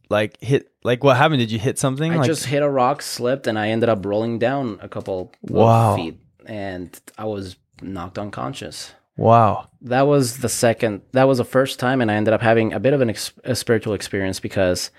like 0.08 0.36
hit 0.40 0.70
like 0.84 1.02
what 1.04 1.16
happened? 1.16 1.38
Did 1.40 1.50
you 1.50 1.58
hit 1.58 1.78
something? 1.78 2.12
I 2.12 2.16
like 2.16 2.26
just 2.26 2.46
hit 2.46 2.62
a 2.62 2.68
rock, 2.68 3.00
slipped, 3.02 3.46
and 3.46 3.58
I 3.58 3.68
ended 3.70 3.88
up 3.88 4.04
rolling 4.04 4.38
down 4.38 4.78
a 4.82 4.88
couple 4.88 5.32
of 5.44 5.50
Wow. 5.50 5.96
feet, 5.96 6.18
and 6.50 7.00
I 7.16 7.24
was 7.24 7.56
knocked 7.80 8.18
unconscious. 8.18 8.92
wow. 9.16 9.68
that 9.80 10.06
was 10.06 10.38
the 10.38 10.48
second 10.50 11.00
that 11.12 11.24
was 11.28 11.38
the 11.38 11.44
first 11.44 11.78
time 11.80 12.02
and 12.02 12.10
i 12.10 12.14
ended 12.14 12.34
up 12.34 12.42
having 12.42 12.72
a 12.74 12.80
bit 12.80 12.92
of 12.92 13.00
an 13.00 13.08
ex- 13.08 13.32
a 13.44 13.54
spiritual 13.54 13.94
experience 13.94 14.38
because 14.40 14.90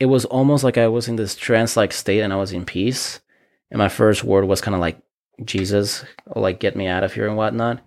it 0.00 0.06
was 0.06 0.24
almost 0.24 0.64
like 0.64 0.76
i 0.76 0.88
was 0.88 1.06
in 1.06 1.14
this 1.16 1.36
trance 1.36 1.76
like 1.76 1.92
state 1.92 2.20
and 2.20 2.32
i 2.32 2.36
was 2.36 2.52
in 2.52 2.64
peace 2.64 3.20
and 3.70 3.78
my 3.78 3.88
first 3.88 4.24
word 4.24 4.44
was 4.46 4.60
kind 4.60 4.74
of 4.74 4.80
like 4.80 4.98
jesus 5.44 6.04
or 6.26 6.42
like 6.42 6.58
get 6.58 6.74
me 6.74 6.86
out 6.88 7.04
of 7.04 7.12
here 7.14 7.28
and 7.28 7.36
whatnot 7.36 7.78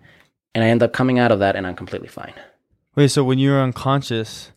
and 0.54 0.64
i 0.64 0.68
end 0.68 0.82
up 0.82 0.92
coming 0.94 1.18
out 1.18 1.30
of 1.32 1.40
that 1.40 1.56
and 1.56 1.66
i'm 1.66 1.76
completely 1.76 2.08
fine 2.08 2.34
Wait, 2.94 3.08
so 3.10 3.22
when 3.22 3.38
you 3.38 3.50
were 3.50 3.60
unconscious, 3.60 4.52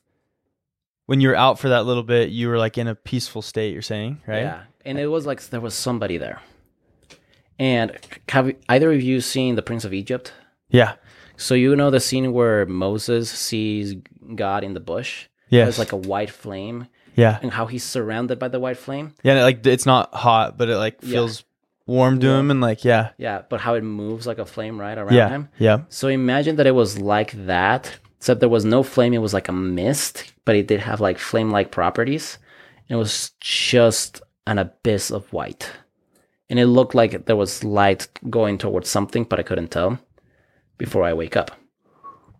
when 1.07 1.19
you 1.19 1.27
were 1.27 1.35
out 1.35 1.59
for 1.59 1.67
that 1.67 1.85
little 1.85 2.03
bit, 2.03 2.29
you 2.29 2.47
were 2.47 2.57
like 2.57 2.77
in 2.77 2.87
a 2.87 2.95
peaceful 2.95 3.41
state, 3.41 3.73
you're 3.73 3.81
saying, 3.81 4.21
right? 4.25 4.43
yeah 4.43 4.63
and 4.85 4.97
it 4.97 5.07
was 5.07 5.25
like 5.25 5.41
there 5.49 5.59
was 5.59 5.73
somebody 5.75 6.17
there 6.17 6.39
and 7.59 7.91
have 8.29 8.51
either 8.69 8.91
of 8.91 9.01
you 9.01 9.19
seen 9.21 9.55
the 9.55 9.61
prince 9.61 9.83
of 9.85 9.93
egypt 9.93 10.33
Yeah. 10.69 10.93
so 11.37 11.53
you 11.55 11.75
know 11.75 11.91
the 11.91 11.99
scene 11.99 12.31
where 12.33 12.65
moses 12.65 13.29
sees 13.29 13.95
god 14.35 14.63
in 14.63 14.73
the 14.73 14.79
bush 14.79 15.27
Yeah. 15.49 15.67
It's 15.67 15.79
like 15.79 15.91
a 15.93 15.97
white 16.11 16.29
flame 16.29 16.87
yeah. 17.15 17.39
and 17.41 17.51
how 17.51 17.65
he's 17.65 17.83
surrounded 17.83 18.37
by 18.37 18.49
the 18.49 18.59
white 18.59 18.77
flame. 18.77 19.13
Yeah, 19.23 19.41
like 19.43 19.65
it's 19.65 19.85
not 19.87 20.13
hot, 20.13 20.57
but 20.59 20.69
it 20.69 20.77
like 20.77 20.97
Yeah. 21.01 21.09
feels 21.13 21.43
warm 21.87 22.19
to 22.21 22.29
him 22.29 22.51
and 22.51 22.61
like 22.61 22.85
yeah. 22.85 23.09
Yeah, 23.17 23.41
but 23.49 23.59
how 23.59 23.73
it 23.73 23.83
moves 23.83 24.27
like 24.27 24.37
a 24.37 24.45
flame 24.45 24.79
right 24.79 24.95
around 24.97 25.17
Yeah. 25.17 25.27
him. 25.29 25.49
Yeah. 25.57 25.77
So 25.89 26.07
imagine 26.07 26.55
that 26.57 26.67
it 26.67 26.75
was 26.77 27.01
like 27.01 27.31
that, 27.47 27.97
except 28.17 28.39
there 28.41 28.55
was 28.57 28.63
no 28.63 28.83
flame. 28.83 29.13
It 29.17 29.25
was 29.25 29.33
like 29.33 29.49
a 29.49 29.57
mist, 29.79 30.31
but 30.45 30.55
it 30.55 30.67
did 30.67 30.79
have 30.81 31.01
like 31.01 31.17
flame 31.17 31.49
like 31.49 31.71
properties. 31.71 32.37
And 32.87 32.95
it 32.97 32.99
was 33.01 33.31
just 33.41 34.21
an 34.45 34.59
abyss 34.59 35.09
of 35.11 35.33
white. 35.33 35.65
And 36.49 36.57
it 36.59 36.65
looked 36.65 36.95
like 36.95 37.25
there 37.25 37.35
was 37.35 37.63
light 37.63 38.07
going 38.29 38.57
towards 38.57 38.89
something, 38.89 39.23
but 39.23 39.39
I 39.39 39.43
couldn't 39.43 39.69
tell 39.69 39.99
before 40.77 41.03
I 41.03 41.13
wake 41.13 41.37
up. 41.37 41.51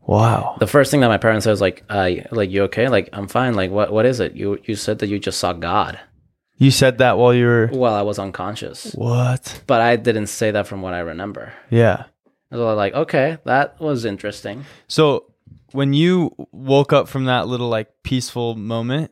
Wow. 0.08 0.56
The 0.60 0.67
first 0.67 0.89
thing 0.89 1.02
that 1.02 1.08
my 1.10 1.17
parents 1.19 1.43
said 1.43 1.52
was 1.52 1.62
like, 1.62 1.84
uh, 1.89 2.10
like 2.32 2.50
you 2.50 2.63
okay? 2.63 2.88
Like 2.89 3.10
I'm 3.13 3.28
fine. 3.28 3.54
Like 3.54 3.69
what 3.69 3.91
what 3.93 4.06
is 4.06 4.19
it? 4.19 4.34
You 4.34 4.58
you 4.65 4.76
said 4.76 5.00
that 5.00 5.08
you 5.08 5.20
just 5.20 5.39
saw 5.39 5.53
God. 5.53 5.99
You 6.57 6.72
said 6.72 6.97
that 6.97 7.18
while 7.18 7.34
you 7.34 7.45
were 7.45 7.70
Well, 7.72 7.93
I 7.93 8.01
was 8.01 8.18
unconscious. 8.20 8.91
what? 8.93 9.62
But 9.68 9.82
I 9.82 9.95
didn't 9.95 10.28
say 10.28 10.51
that 10.51 10.68
from 10.68 10.82
what 10.82 10.93
I 10.93 10.99
remember. 10.99 11.53
Yeah. 11.70 12.05
I 12.51 12.57
was 12.57 12.76
like, 12.76 12.93
okay, 12.95 13.38
that 13.45 13.80
was 13.80 14.03
interesting. 14.05 14.66
So 14.88 15.32
when 15.72 15.93
you 15.93 16.36
woke 16.51 16.91
up 16.91 17.07
from 17.07 17.26
that 17.26 17.47
little 17.47 17.70
like 17.70 17.89
peaceful 18.03 18.55
moment, 18.55 19.12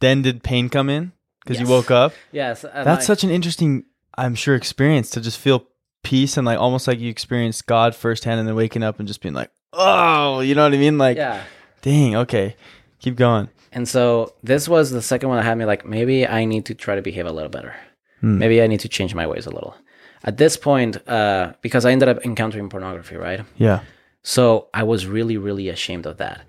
then 0.00 0.20
did 0.20 0.42
pain 0.42 0.68
come 0.68 0.90
in? 0.90 1.12
Because 1.42 1.58
you 1.60 1.66
woke 1.66 1.90
up? 1.90 2.12
Yes, 2.32 2.62
That's 2.62 3.04
I- 3.04 3.06
such 3.06 3.24
an 3.24 3.30
interesting, 3.30 3.84
I'm 4.16 4.34
sure, 4.34 4.54
experience 4.54 5.10
to 5.10 5.20
just 5.20 5.38
feel 5.38 5.66
peace 6.02 6.36
and 6.36 6.46
like 6.46 6.58
almost 6.58 6.86
like 6.86 7.00
you 7.00 7.10
experienced 7.10 7.66
God 7.66 7.94
firsthand 7.94 8.38
and 8.38 8.48
then 8.48 8.54
waking 8.54 8.82
up 8.82 8.98
and 8.98 9.08
just 9.08 9.20
being 9.20 9.34
like, 9.34 9.50
oh, 9.72 10.40
you 10.40 10.54
know 10.54 10.62
what 10.64 10.74
I 10.74 10.76
mean? 10.76 10.98
Like, 10.98 11.16
yeah. 11.16 11.42
dang, 11.82 12.16
okay, 12.16 12.56
keep 13.00 13.16
going. 13.16 13.48
And 13.72 13.88
so 13.88 14.34
this 14.42 14.68
was 14.68 14.90
the 14.90 15.02
second 15.02 15.28
one 15.28 15.38
that 15.38 15.44
had 15.44 15.58
me 15.58 15.64
like, 15.64 15.84
maybe 15.84 16.26
I 16.26 16.44
need 16.44 16.66
to 16.66 16.74
try 16.74 16.94
to 16.94 17.02
behave 17.02 17.26
a 17.26 17.32
little 17.32 17.50
better. 17.50 17.74
Hmm. 18.20 18.38
Maybe 18.38 18.62
I 18.62 18.68
need 18.68 18.80
to 18.80 18.88
change 18.88 19.14
my 19.14 19.26
ways 19.26 19.46
a 19.46 19.50
little. 19.50 19.74
At 20.22 20.36
this 20.38 20.56
point, 20.56 21.06
uh, 21.08 21.54
because 21.60 21.84
I 21.84 21.90
ended 21.90 22.08
up 22.08 22.24
encountering 22.24 22.68
pornography, 22.68 23.16
right? 23.16 23.40
Yeah. 23.56 23.80
So 24.22 24.68
I 24.72 24.84
was 24.84 25.06
really, 25.06 25.36
really 25.36 25.68
ashamed 25.68 26.06
of 26.06 26.16
that. 26.18 26.42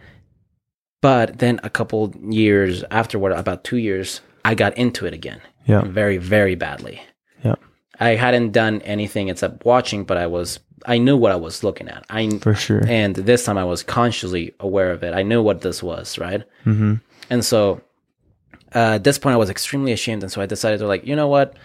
But 1.02 1.40
then 1.40 1.60
a 1.64 1.70
couple 1.70 2.14
years 2.22 2.84
afterward, 2.90 3.34
about 3.34 3.64
two 3.64 3.78
years, 3.78 4.22
I 4.46 4.56
got 4.56 4.78
into 4.78 5.06
it 5.06 5.14
again. 5.14 5.42
Yeah. 5.66 5.82
Very, 5.82 6.18
very 6.18 6.56
badly. 6.56 7.02
I 8.00 8.10
hadn't 8.16 8.52
done 8.52 8.82
anything 8.82 9.30
except 9.30 9.66
watching, 9.66 10.04
but 10.04 10.18
I 10.18 10.28
was 10.28 10.60
I 10.86 10.98
knew 10.98 11.18
what 11.18 11.32
I 11.32 11.36
was 11.36 11.64
looking 11.64 11.88
at. 11.88 12.06
I 12.10 12.30
For 12.40 12.54
sure. 12.54 12.84
and 12.88 13.16
this 13.16 13.46
time 13.46 13.58
I 13.58 13.64
was 13.64 13.82
consciously 13.84 14.54
aware 14.60 14.92
of 14.92 15.04
it. 15.04 15.14
I 15.14 15.24
knew 15.24 15.42
what 15.42 15.62
this 15.62 15.82
was, 15.82 16.18
right? 16.20 16.44
Mm-hmm. 16.66 16.96
And 17.30 17.44
so 17.46 17.82
uh, 18.74 18.96
at 18.96 19.04
this 19.04 19.18
point 19.18 19.34
I 19.34 19.38
was 19.38 19.50
extremely 19.50 19.94
ashamed 19.94 20.24
and 20.24 20.32
so 20.32 20.42
I 20.42 20.46
decided 20.46 20.80
to 20.80 20.88
like, 20.88 21.06
you 21.08 21.16
know 21.16 21.28
what? 21.28 21.56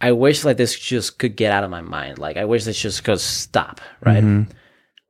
I 0.00 0.12
wish 0.12 0.44
like 0.44 0.56
this 0.56 0.78
just 0.78 1.18
could 1.18 1.36
get 1.36 1.52
out 1.52 1.64
of 1.64 1.70
my 1.70 1.80
mind. 1.80 2.18
Like 2.18 2.36
I 2.36 2.44
wish 2.44 2.64
this 2.64 2.80
just 2.80 3.04
could 3.04 3.20
stop, 3.20 3.80
right? 4.04 4.22
Mhm. 4.22 4.48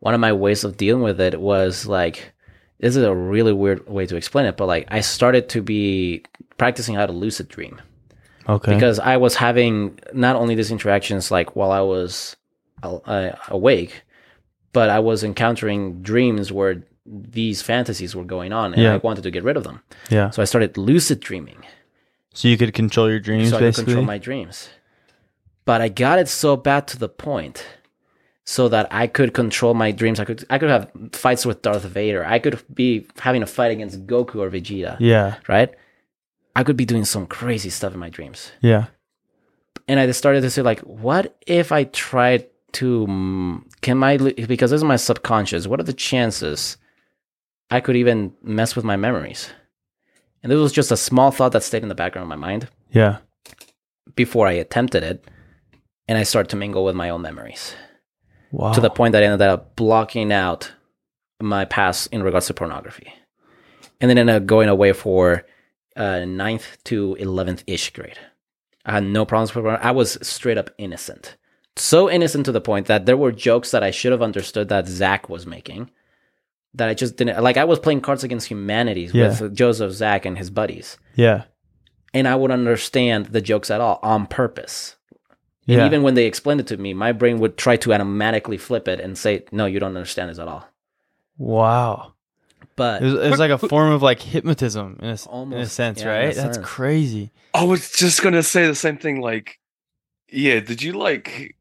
One 0.01 0.15
of 0.15 0.21
my 0.21 0.33
ways 0.33 0.65
of 0.65 0.77
dealing 0.77 1.03
with 1.03 1.21
it 1.21 1.41
was 1.41 1.87
like 1.87 2.33
this 2.79 2.97
is 2.97 3.03
a 3.05 3.15
really 3.15 3.53
weird 3.53 3.89
way 3.89 4.07
to 4.07 4.17
explain 4.17 4.47
it, 4.47 4.57
but 4.57 4.67
like 4.67 4.87
I 4.91 5.01
started 5.01 5.49
to 5.51 5.63
be 5.63 6.25
practicing 6.59 6.95
how 6.95 7.07
to 7.07 7.13
lucid 7.13 7.49
dream 7.49 7.81
Okay. 8.49 8.75
because 8.75 8.99
I 8.99 9.17
was 9.17 9.37
having 9.37 9.99
not 10.13 10.37
only 10.37 10.55
these 10.55 10.71
interactions 10.71 11.31
like 11.31 11.55
while 11.57 11.71
I 11.71 11.81
was 11.81 12.37
uh, 12.83 13.31
awake, 13.49 14.03
but 14.73 14.91
I 14.91 14.99
was 14.99 15.23
encountering 15.23 16.03
dreams 16.03 16.51
where 16.51 16.83
these 17.07 17.63
fantasies 17.63 18.15
were 18.15 18.25
going 18.25 18.53
on, 18.53 18.73
and 18.75 18.83
Yeah. 18.83 18.95
I 18.95 18.97
wanted 18.99 19.23
to 19.25 19.31
get 19.31 19.45
rid 19.45 19.57
of 19.57 19.65
them. 19.65 19.83
yeah. 20.11 20.31
So 20.31 20.43
I 20.43 20.45
started 20.45 20.77
lucid 20.77 21.21
dreaming, 21.21 21.65
So 22.35 22.49
you 22.49 22.57
could 22.57 22.73
control 22.75 23.09
your 23.11 23.21
dreams, 23.21 23.51
so 23.51 23.57
I 23.57 23.61
could 23.61 23.75
control 23.75 24.05
my 24.05 24.19
dreams. 24.19 24.69
But 25.65 25.81
I 25.81 25.89
got 25.89 26.19
it 26.19 26.29
so 26.29 26.57
bad 26.57 26.89
to 26.89 26.99
the 26.99 27.09
point 27.09 27.65
so 28.45 28.69
that 28.69 28.89
I 28.91 29.07
could 29.07 29.33
control 29.35 29.75
my 29.75 29.93
dreams. 29.93 30.19
I 30.19 30.25
could 30.25 30.45
I 30.51 30.59
could 30.59 30.71
have 30.71 30.91
fights 31.13 31.47
with 31.47 31.63
Darth 31.63 31.85
Vader. 31.85 32.25
I 32.25 32.39
could 32.39 32.61
be 32.75 33.07
having 33.19 33.43
a 33.43 33.47
fight 33.47 33.71
against 33.71 34.07
Goku 34.07 34.37
or 34.37 34.51
Vegeta, 34.51 34.97
yeah. 34.99 35.37
right? 35.49 35.71
I 36.55 36.65
could 36.65 36.77
be 36.77 36.85
doing 36.85 37.05
some 37.05 37.27
crazy 37.27 37.71
stuff 37.71 37.95
in 37.95 38.01
my 38.01 38.11
dreams. 38.11 38.53
Yeah. 38.61 38.87
and 39.89 39.99
I 39.99 40.07
just 40.07 40.19
started 40.19 40.43
to 40.43 40.51
say 40.51 40.63
like, 40.63 40.81
what 40.81 41.37
if 41.47 41.73
I 41.73 41.85
tried 41.85 42.47
to 42.73 43.07
mm, 43.07 43.63
can 43.83 43.99
my 43.99 44.17
because 44.17 44.71
this 44.71 44.79
is 44.79 44.85
my 44.85 44.97
subconscious. 44.97 45.67
What 45.67 45.79
are 45.81 45.83
the 45.85 45.93
chances 45.93 46.79
I 47.71 47.81
could 47.81 47.97
even 47.97 48.33
mess 48.43 48.75
with 48.77 48.85
my 48.85 48.97
memories? 48.97 49.51
And 50.43 50.51
this 50.51 50.59
was 50.59 50.73
just 50.73 50.91
a 50.91 50.97
small 50.97 51.31
thought 51.31 51.53
that 51.53 51.63
stayed 51.63 51.83
in 51.83 51.89
the 51.91 51.95
background 51.95 52.25
of 52.25 52.29
my 52.39 52.47
mind 52.49 52.69
Yeah. 52.91 53.19
before 54.17 54.47
I 54.49 54.53
attempted 54.53 55.03
it, 55.03 55.25
and 56.09 56.17
I 56.19 56.23
started 56.25 56.49
to 56.51 56.57
mingle 56.57 56.85
with 56.85 56.95
my 56.97 57.11
own 57.11 57.23
memories 57.23 57.75
Wow. 58.51 58.73
to 58.73 58.81
the 58.81 58.91
point 58.91 59.13
that 59.13 59.23
I 59.23 59.27
ended 59.27 59.47
up 59.47 59.77
blocking 59.77 60.33
out 60.33 60.73
my 61.41 61.65
past 61.65 62.09
in 62.13 62.23
regards 62.23 62.47
to 62.47 62.55
pornography, 62.55 63.13
and 64.01 64.09
then 64.11 64.19
ended 64.19 64.37
up 64.37 64.47
going 64.47 64.69
away 64.71 64.93
for 64.95 65.45
uh, 65.97 66.25
ninth 66.25 66.79
to 66.85 67.15
eleventh 67.19 67.65
ish 67.67 67.91
grade. 67.91 68.19
I 68.85 68.93
had 68.95 69.05
no 69.05 69.25
problems 69.25 69.55
with. 69.55 69.65
I 69.67 69.91
was 69.93 70.19
straight 70.27 70.59
up 70.59 70.71
innocent, 70.79 71.37
so 71.77 72.11
innocent 72.11 72.45
to 72.47 72.53
the 72.53 72.61
point 72.61 72.87
that 72.87 73.07
there 73.07 73.17
were 73.17 73.33
jokes 73.33 73.71
that 73.71 73.83
I 73.83 73.91
should 73.93 74.13
have 74.13 74.23
understood 74.23 74.69
that 74.69 74.89
Zach 74.89 75.29
was 75.29 75.47
making. 75.47 75.91
That 76.75 76.89
I 76.89 76.95
just 76.95 77.17
didn't 77.17 77.43
like. 77.43 77.57
I 77.57 77.65
was 77.65 77.79
playing 77.79 78.01
Cards 78.01 78.25
Against 78.25 78.49
Humanity 78.49 79.11
Yeah. 79.13 79.29
with 79.41 79.55
Joseph, 79.55 79.93
Zach, 79.93 80.25
and 80.25 80.39
his 80.39 80.51
buddies, 80.51 80.97
yeah. 81.15 81.45
and 82.15 82.27
I 82.27 82.35
would 82.35 82.51
understand 82.51 83.27
the 83.27 83.41
jokes 83.43 83.71
at 83.71 83.81
all 83.81 84.01
on 84.03 84.27
purpose. 84.27 84.97
And 85.69 85.77
Yeah. 85.79 85.87
even 85.87 86.03
when 86.03 86.15
they 86.15 86.25
explained 86.27 86.61
it 86.61 86.67
to 86.69 86.77
me, 86.77 86.93
my 86.95 87.13
brain 87.13 87.39
would 87.39 87.57
try 87.57 87.77
to 87.77 87.93
automatically 87.95 88.57
flip 88.59 88.89
it 88.89 88.99
and 89.01 89.17
say, 89.17 89.45
"No, 89.53 89.67
you 89.67 89.79
don't 89.81 89.97
understand 89.97 90.31
this 90.31 90.39
at 90.41 90.49
all." 90.49 90.67
wow. 91.39 92.15
But 92.77 93.03
It 93.03 93.07
was, 93.07 93.15
it 93.15 93.31
was 93.31 93.39
like 93.41 93.51
a 93.51 93.59
form 93.59 93.93
of 93.93 94.03
like 94.03 94.21
hypnotism 94.21 94.99
in 95.03 95.09
a, 95.09 95.13
s- 95.13 95.29
in 95.33 95.53
a 95.53 95.67
sense, 95.67 96.01
yeah, 96.01 96.05
in 96.05 96.09
a 96.09 96.27
right? 96.27 96.35
That's 96.35 96.57
sense. 96.57 96.67
crazy. 96.67 97.31
I 97.55 97.65
was 97.65 97.91
just 97.93 98.23
gonna 98.23 98.43
say 98.43 98.67
the 98.67 98.75
same 98.75 98.97
thing. 98.97 99.21
Like, 99.21 99.59
yeah, 100.31 100.61
did 100.61 100.83
you 100.83 100.93
like? 100.95 101.55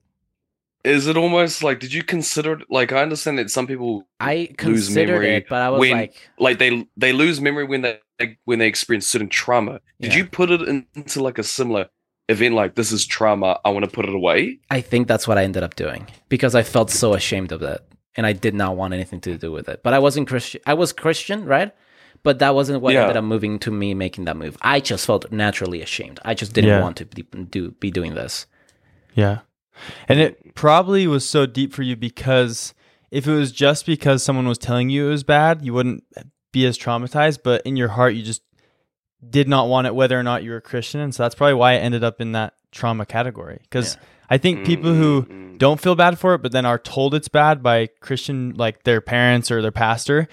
Is 0.83 1.05
it 1.05 1.15
almost 1.17 1.63
like? 1.63 1.79
Did 1.79 1.93
you 1.93 2.01
consider 2.03 2.53
it? 2.53 2.65
Like, 2.69 2.91
I 2.91 3.01
understand 3.03 3.37
that 3.37 3.51
some 3.51 3.67
people 3.67 4.07
I 4.19 4.49
lose 4.63 4.89
memory 4.95 5.35
it, 5.35 5.47
but 5.49 5.61
I 5.61 5.69
was 5.69 5.79
when- 5.79 5.91
like, 5.91 6.15
like 6.39 6.57
they 6.59 6.87
they 6.97 7.13
lose 7.13 7.39
memory 7.41 7.65
when 7.65 7.81
they 7.81 7.99
when 8.45 8.59
they 8.59 8.67
experience 8.67 9.05
certain 9.07 9.29
trauma. 9.29 9.79
Did 9.99 10.13
Yeah. 10.13 10.19
you 10.19 10.25
put 10.25 10.49
it 10.49 10.61
in- 10.61 10.87
into 10.95 11.21
like 11.21 11.37
a 11.37 11.43
similar 11.43 11.89
event? 12.29 12.55
Like, 12.55 12.75
this 12.75 12.91
is 12.91 13.05
trauma. 13.05 13.59
I 13.65 13.69
want 13.69 13.85
to 13.85 13.91
put 13.91 14.05
it 14.05 14.13
away. 14.15 14.59
I 14.71 14.81
think 14.81 15.07
that's 15.07 15.27
what 15.27 15.37
I 15.37 15.43
ended 15.43 15.61
up 15.61 15.75
doing 15.75 16.07
because 16.29 16.55
I 16.55 16.63
felt 16.63 16.89
so 16.89 17.13
ashamed 17.13 17.51
of 17.51 17.59
that, 17.59 17.81
and 18.15 18.25
I 18.25 18.33
did 18.33 18.53
not 18.53 18.75
want 18.75 18.93
anything 18.93 19.21
to 19.21 19.37
do 19.37 19.51
with 19.51 19.69
it. 19.69 19.81
But 19.83 19.93
I 19.93 19.99
wasn't 19.99 20.27
Christian. 20.27 20.61
I 20.65 20.73
was 20.73 20.93
Christian, 20.93 21.45
right? 21.45 21.73
But 22.23 22.39
that 22.39 22.53
wasn't 22.53 22.81
what 22.81 22.93
Yeah. 22.93 23.01
ended 23.03 23.17
up 23.17 23.23
moving 23.23 23.57
to 23.59 23.71
me 23.71 23.93
making 23.93 24.25
that 24.25 24.37
move. 24.37 24.57
I 24.61 24.79
just 24.79 25.05
felt 25.05 25.31
naturally 25.31 25.81
ashamed. 25.81 26.19
I 26.23 26.33
just 26.33 26.53
didn't 26.53 26.69
Yeah. 26.69 26.81
want 26.81 26.97
to 26.97 27.05
be, 27.05 27.23
do 27.23 27.71
be 27.71 27.89
doing 27.89 28.13
this. 28.15 28.45
Yeah. 29.15 29.39
And 30.07 30.19
it 30.19 30.53
probably 30.53 31.07
was 31.07 31.27
so 31.27 31.45
deep 31.45 31.73
for 31.73 31.81
you 31.81 31.95
because 31.95 32.73
if 33.09 33.27
it 33.27 33.33
was 33.33 33.51
just 33.51 33.85
because 33.85 34.21
someone 34.23 34.47
was 34.47 34.57
telling 34.59 34.89
you 34.89 35.07
it 35.07 35.11
was 35.11 35.23
bad, 35.23 35.65
you 35.65 35.73
wouldn't 35.73 36.03
be 36.51 36.65
as 36.65 36.77
traumatized. 36.77 37.39
But 37.43 37.61
in 37.65 37.75
your 37.75 37.89
heart, 37.89 38.13
you 38.13 38.21
just 38.21 38.41
did 39.27 39.47
not 39.47 39.67
want 39.67 39.87
it, 39.87 39.95
whether 39.95 40.19
or 40.19 40.23
not 40.23 40.43
you 40.43 40.51
were 40.51 40.61
Christian. 40.61 40.99
And 40.99 41.13
so 41.15 41.23
that's 41.23 41.35
probably 41.35 41.53
why 41.55 41.73
it 41.73 41.79
ended 41.79 42.03
up 42.03 42.21
in 42.21 42.33
that 42.33 42.53
trauma 42.71 43.05
category. 43.05 43.59
Because 43.63 43.97
I 44.31 44.37
think 44.39 44.65
people 44.65 44.93
who 44.93 45.23
Mm, 45.29 45.57
don't 45.59 45.79
feel 45.79 45.93
bad 45.93 46.17
for 46.17 46.33
it, 46.33 46.41
but 46.41 46.51
then 46.51 46.65
are 46.65 46.79
told 46.79 47.13
it's 47.13 47.27
bad 47.27 47.61
by 47.61 47.87
Christian, 47.99 48.53
like 48.55 48.81
their 48.83 49.01
parents 49.01 49.51
or 49.51 49.61
their 49.61 49.71
pastor, 49.71 50.27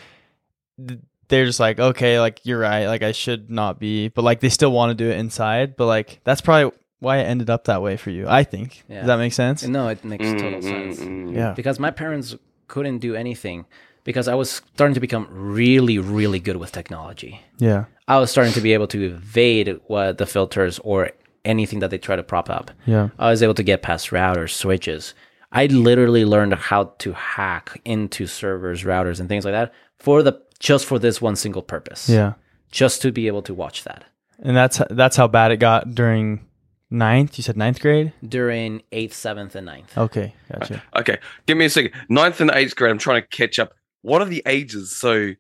they're 1.29 1.45
just 1.45 1.61
like, 1.61 1.79
okay, 1.79 2.21
like 2.21 2.41
you're 2.47 2.61
right, 2.61 2.87
like 2.87 3.03
I 3.03 3.13
should 3.13 3.51
not 3.51 3.79
be, 3.79 4.09
but 4.09 4.23
like 4.23 4.41
they 4.41 4.49
still 4.49 4.73
want 4.73 4.91
to 4.91 4.95
do 4.95 5.11
it 5.11 5.19
inside. 5.19 5.77
But 5.77 5.87
like 5.87 6.21
that's 6.25 6.41
probably 6.41 6.73
why 7.01 7.19
it 7.19 7.25
ended 7.25 7.51
up 7.51 7.65
that 7.65 7.83
way 7.83 7.97
for 7.97 8.11
you. 8.11 8.27
I 8.29 8.45
think. 8.45 8.85
Yeah. 8.89 8.99
Does 9.01 9.07
that 9.09 9.19
make 9.19 9.33
sense? 9.33 9.63
No, 9.65 9.89
it 9.89 10.05
makes 10.05 10.25
total 10.25 10.61
mm, 10.61 10.63
sense. 10.63 11.01
mm. 11.01 11.35
Yeah. 11.35 11.53
because 11.55 11.79
my 11.79 11.91
parents 11.91 12.35
couldn't 12.67 12.99
do 12.99 13.15
anything 13.15 13.67
because 14.05 14.29
I 14.29 14.35
was 14.35 14.51
starting 14.75 14.95
to 14.95 15.01
become 15.01 15.27
really, 15.31 15.99
really 15.99 16.39
good 16.41 16.57
with 16.57 16.73
technology. 16.73 17.41
Yeah. 17.59 17.85
I 18.07 18.19
was 18.19 18.31
starting 18.31 18.55
to 18.55 18.61
be 18.61 18.73
able 18.73 18.87
to 18.89 19.05
evade 19.05 19.81
what 19.87 20.17
the 20.19 20.27
filters 20.27 20.79
or 20.83 21.11
anything 21.49 21.81
that 21.81 21.91
they 21.91 21.99
try 21.99 22.15
to 22.17 22.23
prop 22.23 22.49
up. 22.51 22.71
Yeah. 22.87 23.09
I 23.19 23.31
was 23.31 23.43
able 23.43 23.55
to 23.55 23.63
get 23.63 23.83
past 23.83 24.11
routers, 24.11 24.51
switches. 24.51 25.15
I 25.51 25.67
literally 25.67 26.25
learned 26.25 26.55
how 26.55 26.85
to 26.99 27.13
hack 27.15 27.81
into 27.85 28.27
servers, 28.27 28.85
routers, 28.85 29.19
and 29.19 29.29
things 29.29 29.45
like 29.45 29.55
that 29.55 29.73
for 29.99 30.23
the 30.23 30.41
just 30.61 30.85
for 30.87 30.99
this 30.99 31.21
one 31.23 31.37
single 31.37 31.63
purpose. 31.63 32.09
Yeah. 32.09 32.35
just 32.71 33.01
to 33.03 33.11
be 33.13 33.27
able 33.29 33.41
to 33.43 33.55
watch 33.55 33.85
that 33.85 34.05
And 34.43 34.55
that's 34.57 34.81
that's 34.91 35.17
how 35.17 35.27
bad 35.29 35.51
it 35.53 35.57
got 35.57 35.95
during 35.95 36.45
ninth. 36.91 37.39
You 37.39 37.43
said 37.43 37.57
ninth 37.57 37.81
grade. 37.81 38.13
during 38.27 38.83
eighth, 38.93 39.15
seventh, 39.15 39.55
and 39.57 39.65
ninth. 39.67 39.97
Okay, 39.97 40.35
gotcha. 40.53 40.83
Okay, 40.97 41.17
give 41.47 41.57
me 41.57 41.65
a 41.65 41.71
second. 41.71 41.93
Ninth 42.11 42.41
and 42.43 42.51
eighth 42.53 42.77
grade. 42.77 42.91
I'm 42.91 42.99
trying 42.99 43.23
to 43.23 43.29
catch 43.29 43.59
up. 43.59 43.73
What 44.03 44.21
are 44.23 44.27
the 44.29 44.43
ages? 44.47 44.95
So, 44.97 45.33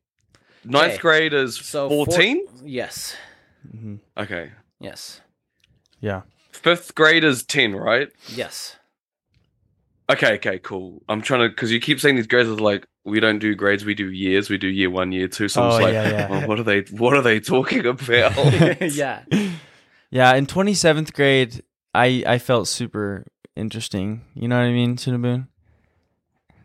ninth 0.64 0.92
Okay. 0.94 0.98
grade 0.98 1.32
is 1.34 1.56
So 1.56 1.88
four- 1.88 2.06
fourteen. 2.06 2.46
yes, 2.64 3.14
hmm 3.70 3.96
Okay. 4.16 4.52
yes, 4.80 5.20
Yeah. 6.00 6.22
Fifth 6.52 6.94
grade 6.94 7.24
is 7.24 7.42
ten, 7.44 7.74
right? 7.74 8.08
yes. 8.28 8.76
Okay, 10.10 10.34
okay, 10.36 10.58
cool. 10.58 11.02
I'm 11.08 11.20
trying 11.20 11.42
to 11.42 11.48
because 11.50 11.70
you 11.70 11.80
keep 11.80 12.00
saying 12.00 12.16
these 12.16 12.26
grades 12.26 12.48
are 12.48 12.54
like 12.54 12.86
we 13.04 13.20
don't 13.20 13.38
do 13.38 13.54
grades, 13.54 13.84
we 13.84 13.94
do 13.94 14.10
years. 14.10 14.48
We 14.48 14.56
do 14.56 14.66
year 14.66 14.88
one, 14.90 15.12
year 15.12 15.28
two. 15.28 15.48
So 15.48 15.62
I'm 15.62 15.70
Oh, 15.70 15.74
like, 15.84 15.92
yeah, 15.92 16.08
yeah. 16.10 16.30
well, 16.30 16.48
what 16.48 16.58
are 16.58 16.62
they? 16.62 16.80
What 16.92 17.14
are 17.14 17.20
they 17.20 17.40
talking 17.40 17.84
about? 17.84 18.08
yeah. 18.80 19.22
Yeah. 20.10 20.34
In 20.34 20.46
twenty 20.46 20.72
seventh 20.72 21.12
grade, 21.12 21.62
I 21.94 22.24
I 22.26 22.38
felt 22.38 22.68
super 22.68 23.26
interesting. 23.54 24.22
You 24.34 24.48
know 24.48 24.56
what 24.56 24.64
I 24.66 24.72
mean, 24.72 24.96
Shinaboon? 24.96 25.48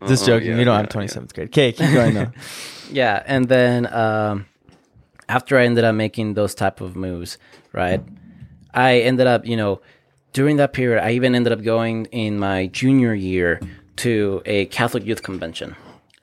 Just 0.07 0.23
Oh, 0.23 0.27
joking. 0.27 0.51
yeah, 0.51 0.57
you 0.59 0.63
don't 0.65 0.73
yeah, 0.75 0.81
have 0.81 0.89
twenty 0.89 1.07
seventh 1.09 1.34
grade. 1.34 1.49
Okay, 1.49 1.73
keep 1.73 1.91
going 1.93 2.13
though. 2.13 2.31
yeah 2.91 3.23
and 3.25 3.47
then 3.47 3.91
um, 3.93 4.45
after 5.29 5.57
i 5.57 5.63
ended 5.65 5.84
up 5.86 5.95
making 5.95 6.34
those 6.34 6.53
type 6.53 6.79
of 6.81 6.95
moves 6.97 7.38
right 7.71 8.01
i 8.74 8.99
ended 8.99 9.28
up 9.28 9.45
you 9.45 9.57
know 9.57 9.82
during 10.34 10.57
that 10.57 10.74
period 10.74 11.03
i 11.03 11.11
even 11.11 11.36
ended 11.36 11.53
up 11.53 11.63
going 11.63 12.05
in 12.05 12.39
my 12.39 12.67
junior 12.67 13.13
year 13.13 13.59
to 13.95 14.41
a 14.45 14.65
catholic 14.67 15.05
youth 15.05 15.24
convention 15.24 15.76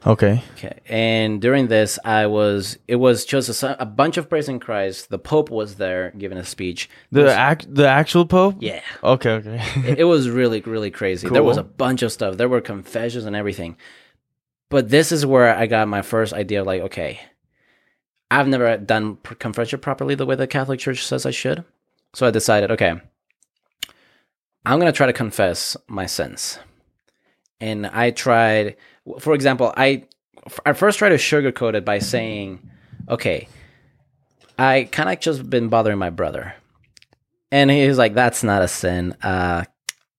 Okay. 0.06 0.42
Okay. 0.54 0.80
And 0.86 1.42
during 1.42 1.68
this, 1.68 1.98
I 2.04 2.26
was, 2.26 2.78
it 2.88 2.96
was 2.96 3.24
just 3.24 3.62
a, 3.62 3.82
a 3.82 3.84
bunch 3.84 4.16
of 4.16 4.30
praise 4.30 4.48
in 4.48 4.58
Christ. 4.58 5.10
The 5.10 5.18
Pope 5.18 5.50
was 5.50 5.74
there 5.74 6.12
giving 6.16 6.38
a 6.38 6.44
speech. 6.44 6.88
The 7.12 7.30
act 7.30 7.72
the 7.72 7.86
actual 7.86 8.24
Pope? 8.24 8.56
Yeah. 8.60 8.80
Okay, 9.04 9.30
okay. 9.30 9.62
it, 9.86 9.98
it 10.00 10.04
was 10.04 10.30
really, 10.30 10.60
really 10.62 10.90
crazy. 10.90 11.28
There 11.28 11.42
was 11.42 11.58
a 11.58 11.62
bunch 11.62 12.02
of 12.02 12.12
stuff. 12.12 12.38
There 12.38 12.48
were 12.48 12.62
confessions 12.62 13.26
and 13.26 13.36
everything. 13.36 13.76
But 14.70 14.88
this 14.88 15.12
is 15.12 15.26
where 15.26 15.54
I 15.54 15.66
got 15.66 15.88
my 15.88 16.00
first 16.00 16.32
idea 16.32 16.60
of 16.60 16.66
like, 16.66 16.82
okay, 16.82 17.20
I've 18.30 18.48
never 18.48 18.76
done 18.78 19.16
confession 19.16 19.80
properly 19.80 20.14
the 20.14 20.24
way 20.24 20.36
the 20.36 20.46
Catholic 20.46 20.80
Church 20.80 21.04
says 21.04 21.26
I 21.26 21.30
should. 21.32 21.64
So 22.14 22.26
I 22.26 22.30
decided, 22.30 22.70
okay, 22.72 23.00
I'm 24.66 24.78
going 24.78 24.92
to 24.92 24.96
try 24.96 25.06
to 25.06 25.12
confess 25.12 25.76
my 25.86 26.06
sins. 26.06 26.58
And 27.60 27.86
I 27.86 28.10
tried, 28.10 28.76
for 29.18 29.34
example, 29.34 29.72
I, 29.76 30.06
I 30.66 30.72
first 30.72 30.98
tried 30.98 31.10
to 31.10 31.16
sugarcoat 31.16 31.74
it 31.74 31.84
by 31.84 31.98
saying, 31.98 32.68
okay, 33.08 33.48
I 34.58 34.88
kind 34.90 35.08
of 35.08 35.20
just 35.20 35.48
been 35.48 35.68
bothering 35.68 35.98
my 35.98 36.10
brother. 36.10 36.54
And 37.52 37.70
he 37.70 37.86
was 37.86 37.98
like, 37.98 38.14
that's 38.14 38.42
not 38.42 38.62
a 38.62 38.68
sin. 38.68 39.12
Uh, 39.22 39.64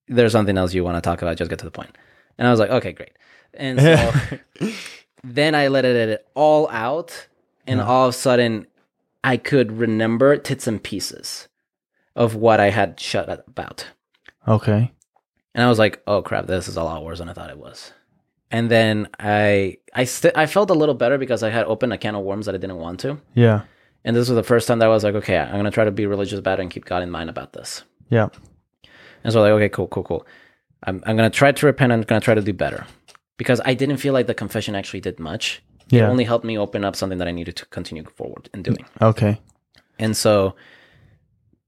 there's 0.08 0.32
something 0.32 0.58
else 0.58 0.74
you 0.74 0.84
want 0.84 0.98
to 0.98 1.02
talk 1.02 1.22
about. 1.22 1.38
Just 1.38 1.50
get 1.50 1.60
to 1.60 1.66
the 1.66 1.72
point. 1.72 1.98
And 2.38 2.48
I 2.48 2.52
was 2.52 2.60
like, 2.60 2.70
okay, 2.70 2.92
great. 2.94 3.14
And 3.54 3.80
so 3.80 4.70
then 5.24 5.56
I 5.56 5.68
let 5.68 5.86
it 5.86 6.26
all 6.36 6.70
out. 6.70 7.28
And 7.68 7.80
all 7.80 8.08
of 8.08 8.10
a 8.10 8.18
sudden, 8.18 8.68
I 9.24 9.38
could 9.38 9.72
remember 9.72 10.36
tits 10.38 10.68
and 10.68 10.82
pieces 10.82 11.48
of 12.16 12.36
what 12.36 12.60
I 12.60 12.70
had 12.70 13.00
shut 13.00 13.30
up 13.30 13.48
about. 13.48 13.88
okay. 14.48 14.92
And 15.54 15.62
I 15.64 15.68
was 15.68 15.80
like, 15.80 16.02
"Oh 16.08 16.22
crap, 16.22 16.48
this 16.48 16.70
is 16.70 16.78
a 16.78 16.84
lot 16.84 17.04
worse 17.04 17.20
than 17.20 17.28
I 17.28 17.34
thought 17.34 17.50
it 17.50 17.58
was." 17.58 17.92
And 18.52 18.72
then 18.72 19.10
I 19.20 19.78
I 19.94 20.06
st- 20.06 20.38
I 20.38 20.46
felt 20.46 20.70
a 20.70 20.74
little 20.74 20.96
better 20.96 21.18
because 21.18 21.44
I 21.44 21.50
had 21.50 21.66
opened 21.66 21.92
a 21.92 21.98
can 21.98 22.16
of 22.16 22.24
worms 22.24 22.46
that 22.46 22.56
I 22.56 22.58
didn't 22.58 22.78
want 22.78 23.02
to. 23.02 23.18
Yeah. 23.34 23.64
And 24.06 24.16
this 24.16 24.30
was 24.30 24.36
the 24.38 24.44
first 24.44 24.66
time 24.68 24.80
that 24.80 24.86
I 24.86 24.90
was 24.90 25.04
like, 25.04 25.16
"Okay, 25.16 25.38
I'm 25.38 25.52
gonna 25.58 25.70
try 25.72 25.84
to 25.86 25.92
be 25.92 26.06
religious 26.06 26.40
about 26.40 26.60
it 26.60 26.62
and 26.64 26.72
keep 26.72 26.86
God 26.86 27.04
in 27.04 27.12
mind 27.12 27.30
about 27.30 27.52
this." 27.54 27.84
Yeah. 28.10 28.30
And 29.24 29.34
so 29.34 29.42
like, 29.42 29.52
okay, 29.52 29.70
cool, 29.70 29.88
cool, 29.88 30.04
cool. 30.04 30.26
I'm 30.84 31.04
I'm 31.06 31.18
gonna 31.18 31.30
try 31.30 31.52
to 31.52 31.66
repent. 31.66 31.92
I'm 31.92 32.02
gonna 32.04 32.22
try 32.22 32.34
to 32.34 32.42
do 32.42 32.54
better 32.54 32.86
because 33.38 33.60
I 33.66 33.74
didn't 33.74 33.98
feel 33.98 34.14
like 34.14 34.28
the 34.28 34.34
confession 34.34 34.74
actually 34.76 35.02
did 35.02 35.20
much. 35.20 35.62
It 35.92 35.98
Yeah. 35.98 36.10
only 36.10 36.24
helped 36.24 36.46
me 36.46 36.58
open 36.58 36.86
up 36.86 36.96
something 36.96 37.18
that 37.20 37.28
I 37.28 37.32
needed 37.32 37.56
to 37.58 37.66
continue 37.66 38.04
forward 38.06 38.50
in 38.54 38.64
doing. 38.64 38.86
Okay. 39.02 39.40
And 40.00 40.16
so 40.16 40.56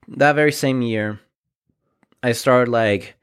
that 0.07 0.33
very 0.33 0.51
same 0.51 0.81
year, 0.81 1.19
I 2.21 2.31
started 2.33 2.71
like 2.71 3.15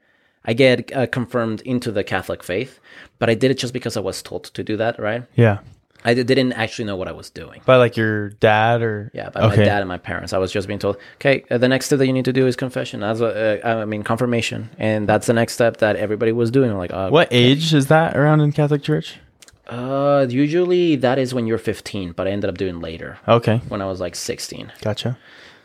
I 0.45 0.53
get 0.53 0.91
uh, 0.95 1.07
confirmed 1.07 1.61
into 1.61 1.91
the 1.91 2.03
Catholic 2.03 2.43
faith, 2.43 2.79
but 3.19 3.29
I 3.29 3.35
did 3.35 3.51
it 3.51 3.57
just 3.59 3.73
because 3.73 3.95
I 3.97 3.99
was 4.01 4.21
told 4.21 4.45
to 4.45 4.63
do 4.63 4.77
that, 4.77 4.99
right? 4.99 5.23
Yeah. 5.35 5.59
I 6.03 6.15
didn't 6.15 6.53
actually 6.53 6.85
know 6.85 6.95
what 6.95 7.07
I 7.07 7.11
was 7.11 7.29
doing. 7.29 7.61
By 7.63 7.75
like 7.75 7.95
your 7.95 8.29
dad 8.29 8.81
or 8.81 9.11
Yeah, 9.13 9.29
by 9.29 9.41
Okay. 9.41 9.57
my 9.57 9.63
dad 9.65 9.81
and 9.81 9.87
my 9.87 9.99
parents. 9.99 10.33
I 10.33 10.39
was 10.39 10.51
just 10.51 10.67
being 10.67 10.79
told, 10.79 10.97
okay, 11.17 11.45
uh, 11.51 11.59
the 11.59 11.67
next 11.67 11.85
step 11.85 11.99
that 11.99 12.07
you 12.07 12.13
need 12.13 12.25
to 12.25 12.33
do 12.33 12.47
is 12.47 12.55
confession. 12.55 13.01
That's 13.01 13.21
uh, 13.21 13.59
I 13.63 13.85
mean, 13.85 14.01
confirmation, 14.01 14.71
and 14.79 15.07
that's 15.07 15.27
the 15.27 15.33
next 15.33 15.53
step 15.53 15.77
that 15.77 15.95
everybody 15.97 16.31
was 16.31 16.49
doing. 16.49 16.71
I'm 16.71 16.77
like, 16.79 16.91
uh, 16.91 17.09
What 17.09 17.27
age 17.29 17.71
is 17.75 17.85
that 17.87 18.17
around 18.17 18.41
in 18.41 18.51
Catholic 18.51 18.81
Church? 18.81 19.19
Uh, 19.67 20.25
usually 20.27 20.95
that 20.95 21.19
is 21.19 21.35
when 21.35 21.45
you're 21.45 21.59
15, 21.59 22.13
but 22.13 22.27
I 22.27 22.31
ended 22.31 22.49
up 22.49 22.57
doing 22.57 22.79
later 22.79 23.19
Okay. 23.27 23.61
when 23.69 23.79
I 23.79 23.85
was 23.85 23.99
like 24.01 24.15
16. 24.15 24.71
Gotcha. 24.81 25.19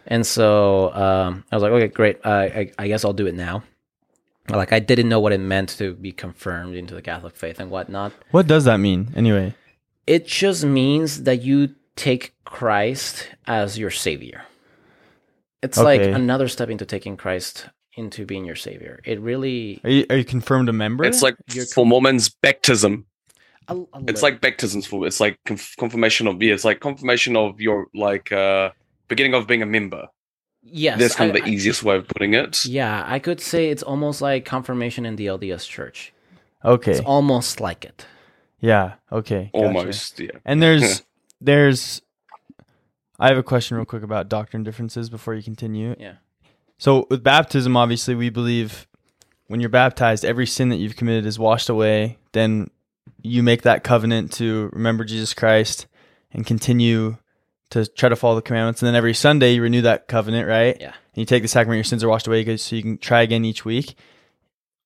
And 0.07 0.25
so 0.27 0.93
um, 0.95 1.45
I 1.51 1.57
was 1.57 1.63
like, 1.63 1.73
okay, 1.73 1.89
great. 1.89 2.19
Uh, 2.25 2.29
I, 2.31 2.73
I 2.79 2.89
guess 2.89 3.05
I'll 3.05 3.13
do 3.13 3.27
it 3.27 3.35
now. 3.35 3.63
Like 4.49 4.73
I 4.73 4.79
didn't 4.79 5.09
know 5.09 5.19
what 5.19 5.33
it 5.33 5.39
meant 5.41 5.71
to 5.79 5.95
be 5.95 6.13
confirmed 6.13 6.77
into 6.77 6.95
the 6.95 7.03
Catholic 7.03 7.35
faith 7.35 7.59
and 7.59 7.71
whatnot. 7.71 8.13
What 8.31 8.47
does 8.47 8.65
that 8.65 8.79
mean 8.79 9.13
anyway? 9.17 9.55
It 10.07 10.27
just 10.27 10.65
means 10.65 11.25
that 11.25 11.43
you 11.43 11.75
take 11.97 12.33
Christ 12.45 13.29
as 13.49 13.77
your 13.77 13.91
savior. 13.91 14.45
It's 15.63 15.79
like 15.79 16.01
another 16.03 16.47
step 16.47 16.69
into 16.71 16.87
taking 16.87 17.17
Christ 17.17 17.69
into 17.97 18.25
being 18.25 18.45
your 18.45 18.55
savior. 18.55 19.01
It 19.05 19.19
really 19.21 19.81
Are 19.83 19.91
you, 19.91 20.07
are 20.11 20.17
you 20.19 20.25
confirmed 20.25 20.69
a 20.69 20.73
member? 20.73 21.03
It's 21.05 21.23
like 21.23 21.35
You're 21.53 21.67
for 21.67 21.85
Mormons, 21.85 22.29
baptism. 22.29 23.07
a, 23.67 23.75
a 23.75 23.81
It's 23.81 23.95
little- 23.95 24.23
like 24.23 24.41
baptisms 24.41 24.87
for 24.87 25.07
it's 25.09 25.19
like 25.19 25.39
conf- 25.45 25.75
confirmation 25.77 26.29
of 26.29 26.41
yeah, 26.41 26.55
it's 26.55 26.65
like 26.65 26.79
confirmation 26.79 27.37
of 27.37 27.61
your 27.61 27.87
like 27.95 28.31
uh 28.31 28.71
beginning 29.09 29.35
of 29.35 29.47
being 29.47 29.63
a 29.63 29.67
member. 29.67 30.09
yes, 30.63 30.99
That's 30.99 31.15
kind 31.15 31.33
I- 31.33 31.39
of 31.39 31.45
the 31.45 31.51
easiest 31.51 31.83
way 31.83 31.97
of 31.97 32.07
putting 32.09 32.35
it. 32.35 32.65
yeah, 32.65 33.05
I 33.07 33.19
could 33.19 33.41
say 33.41 33.71
it's 33.71 33.83
almost 33.83 34.21
like 34.21 34.45
confirmation 34.45 35.07
in 35.07 35.17
the 35.17 35.27
LDS 35.27 35.67
Church. 35.69 36.13
okay. 36.65 36.93
It's 36.93 37.01
almost 37.01 37.61
like 37.61 37.85
it. 37.85 38.07
Yeah. 38.61 38.95
Okay. 39.13 39.51
Gotcha. 39.55 39.65
Almost, 39.67 40.21
yeah. 40.21 40.31
And 40.45 40.63
there's 40.63 41.03
there's 41.41 42.03
I 43.19 43.29
have 43.29 43.39
a 43.39 43.43
question 43.43 43.77
real 43.77 43.87
quick 43.87 44.03
about 44.03 44.29
doctrine 44.29 44.63
differences 44.65 45.09
before 45.11 45.35
you 45.35 45.43
continue. 45.43 45.95
Yeah. 45.99 46.15
So 46.79 47.07
with 47.11 47.23
baptism, 47.23 47.77
obviously 47.77 48.15
we 48.15 48.29
believe 48.31 48.87
when 49.47 49.61
you're 49.61 49.71
baptized, 49.71 50.25
every 50.25 50.47
sin 50.47 50.69
that 50.71 50.77
you've 50.77 50.97
committed 50.97 51.25
is 51.27 51.39
washed 51.39 51.69
away. 51.69 52.19
Then 52.33 52.71
you 53.23 53.43
make 53.43 53.63
that 53.63 53.85
covenant 53.85 54.33
to 54.33 54.69
remember 54.73 55.05
Jesus 55.05 55.33
Christ 55.33 55.87
and 56.33 56.45
continue 56.45 57.17
to 57.71 57.87
try 57.87 58.09
to 58.09 58.17
follow 58.17 58.37
the 58.37 58.43
commandments. 58.43 58.81
And 58.83 58.87
then 58.87 58.95
every 58.95 59.15
Sunday 59.15 59.55
you 59.55 59.63
renew 59.63 59.83
that 59.83 60.09
covenant, 60.09 60.47
right? 60.49 60.77
Yeah. 60.81 60.87
And 60.87 60.95
you 61.15 61.25
take 61.25 61.43
the 61.43 61.49
sacrament, 61.49 61.79
your 61.79 61.85
sins 61.85 62.05
are 62.05 62.09
washed 62.09 62.27
away, 62.27 62.57
so 62.57 62.77
you 62.77 62.83
can 62.83 62.99
try 62.99 63.23
again 63.23 63.45
each 63.45 63.65
week. 63.65 63.97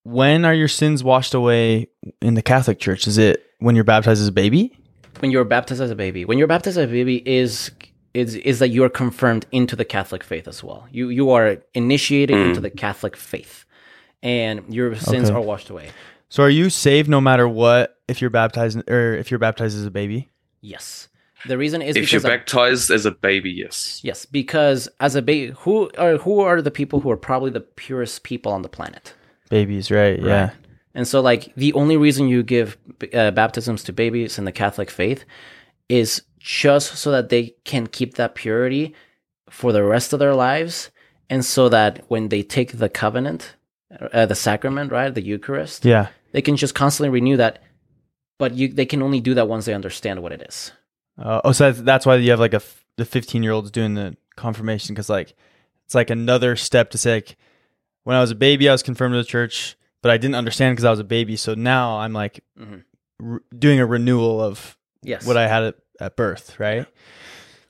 When 0.03 0.45
are 0.45 0.55
your 0.55 0.69
sins 0.69 1.05
washed 1.05 1.35
away 1.35 1.89
in 2.23 2.35
the 2.35 2.43
Catholic 2.43 2.79
Church? 2.79 3.07
Is 3.07 3.19
it 3.19 3.45
when 3.59 3.75
you're 3.75 3.85
baptized 3.85 4.21
as 4.23 4.29
a 4.29 4.33
baby? 4.33 4.77
when 5.19 5.31
you're 5.31 5.45
baptized 5.45 5.83
as 5.83 5.91
a 5.91 5.97
baby 5.97 6.25
when 6.25 6.39
you're 6.39 6.47
baptized 6.47 6.79
as 6.79 6.85
a 6.85 6.87
baby 6.87 7.17
is 7.29 7.71
is 8.15 8.37
is 8.37 8.59
that 8.61 8.69
you're 8.69 8.89
confirmed 8.89 9.45
into 9.53 9.77
the 9.77 9.85
catholic 9.85 10.25
faith 10.25 10.49
as 10.49 10.63
well 10.65 10.87
you 10.91 11.11
you 11.11 11.29
are 11.31 11.59
initiated 11.75 12.37
Mm. 12.37 12.49
into 12.51 12.61
the 12.61 12.71
catholic 12.71 13.17
faith 13.17 13.67
and 14.23 14.73
your 14.73 14.95
sins 14.95 15.29
Okay. 15.29 15.37
are 15.37 15.43
washed 15.43 15.69
away 15.69 15.91
So 16.31 16.43
are 16.45 16.49
you 16.49 16.71
saved 16.71 17.11
no 17.11 17.21
matter 17.21 17.47
what 17.47 17.99
if 18.09 18.23
you're 18.23 18.31
baptized 18.31 18.79
or 18.89 19.15
if 19.15 19.31
you're 19.31 19.41
baptized 19.41 19.77
as 19.77 19.85
a 19.85 19.91
baby? 19.91 20.31
yes 20.63 21.09
the 21.47 21.57
reason 21.59 21.83
is 21.83 21.97
If 21.97 22.03
because 22.03 22.13
you're 22.13 22.33
of- 22.33 22.39
baptized 22.39 22.91
as 22.91 23.07
a 23.07 23.11
baby, 23.11 23.51
yes. 23.51 24.01
yes 24.03 24.25
because 24.27 24.89
as 25.01 25.15
a 25.15 25.23
baby 25.23 25.53
who 25.61 25.91
are 25.99 26.17
who 26.19 26.41
are 26.41 26.61
the 26.63 26.71
people 26.71 27.01
who 27.01 27.11
are 27.11 27.17
probably 27.17 27.51
the 27.51 27.61
purest 27.61 28.23
people 28.23 28.53
on 28.53 28.63
the 28.63 28.69
planet 28.69 29.15
Babies, 29.49 29.91
right? 29.91 30.21
Yeah. 30.23 30.51
And 30.95 31.09
so, 31.09 31.21
like, 31.21 31.53
the 31.57 31.73
only 31.73 31.97
reason 31.97 32.29
you 32.29 32.45
give 32.45 32.77
uh, 33.13 33.33
baptisms 33.33 33.83
to 33.85 33.93
babies 33.93 34.39
in 34.39 34.45
the 34.45 34.53
Catholic 34.53 34.91
faith 34.91 35.25
is 35.89 36.23
just 36.39 36.97
so 36.97 37.11
that 37.11 37.31
they 37.31 37.55
can 37.65 37.89
keep 37.89 38.15
that 38.15 38.37
purity 38.37 38.95
for 39.51 39.73
the 39.73 39.83
rest 39.83 40.13
of 40.13 40.21
their 40.21 40.35
lives. 40.37 40.91
And 41.29 41.45
so 41.45 41.69
that 41.69 42.05
when 42.09 42.29
they 42.29 42.43
take 42.45 42.79
the 42.79 42.89
covenant, 42.89 43.57
uh, 44.13 44.27
the 44.27 44.37
sacrament, 44.37 44.93
right, 44.93 45.13
the 45.13 45.23
Eucharist, 45.23 45.85
Yeah. 45.85 46.09
they 46.33 46.43
can 46.43 46.57
just 46.57 46.75
constantly 46.77 47.09
renew 47.11 47.37
that. 47.37 47.61
But 48.39 48.55
you, 48.55 48.69
they 48.69 48.87
can 48.87 49.03
only 49.03 49.21
do 49.21 49.35
that 49.35 49.49
once 49.49 49.65
they 49.65 49.75
understand 49.75 50.23
what 50.23 50.31
it 50.33 50.43
is. 50.49 50.71
Uh, 51.21 51.41
oh, 51.45 51.53
so 51.53 51.65
that's, 51.71 51.83
that's 51.83 52.07
why 52.07 52.17
you 52.17 52.31
have 52.31 52.41
like 52.41 52.55
a 52.55 52.57
f- 52.57 52.85
the 52.97 53.05
15 53.05 53.43
year 53.43 53.53
olds 53.53 53.71
doing 53.71 53.95
the 53.95 54.17
confirmation 54.37 54.95
because 54.95 55.09
like 55.11 55.35
it's 55.85 55.95
like 55.95 56.09
another 56.11 56.57
step 56.57 56.91
to 56.91 56.99
say 56.99 57.15
like 57.17 57.37
when 58.05 58.17
I 58.17 58.21
was 58.21 58.31
a 58.31 58.35
baby 58.35 58.69
I 58.69 58.73
was 58.73 58.83
confirmed 58.83 59.13
to 59.13 59.19
the 59.19 59.25
church, 59.25 59.77
but 60.03 60.11
I 60.11 60.17
didn't 60.17 60.35
understand 60.37 60.75
because 60.75 60.85
I 60.87 60.91
was 60.91 60.99
a 61.01 61.05
baby. 61.05 61.37
So 61.37 61.55
now 61.55 61.99
I'm 61.99 62.13
like 62.15 62.43
Mhm. 62.59 62.85
re- 63.19 63.41
doing 63.57 63.81
a 63.81 63.87
renewal 63.87 64.41
of 64.41 64.77
Yes. 65.03 65.27
what 65.27 65.37
I 65.37 65.47
had 65.47 65.63
at, 65.63 65.75
at 66.01 66.17
birth, 66.17 66.59
right? 66.59 66.87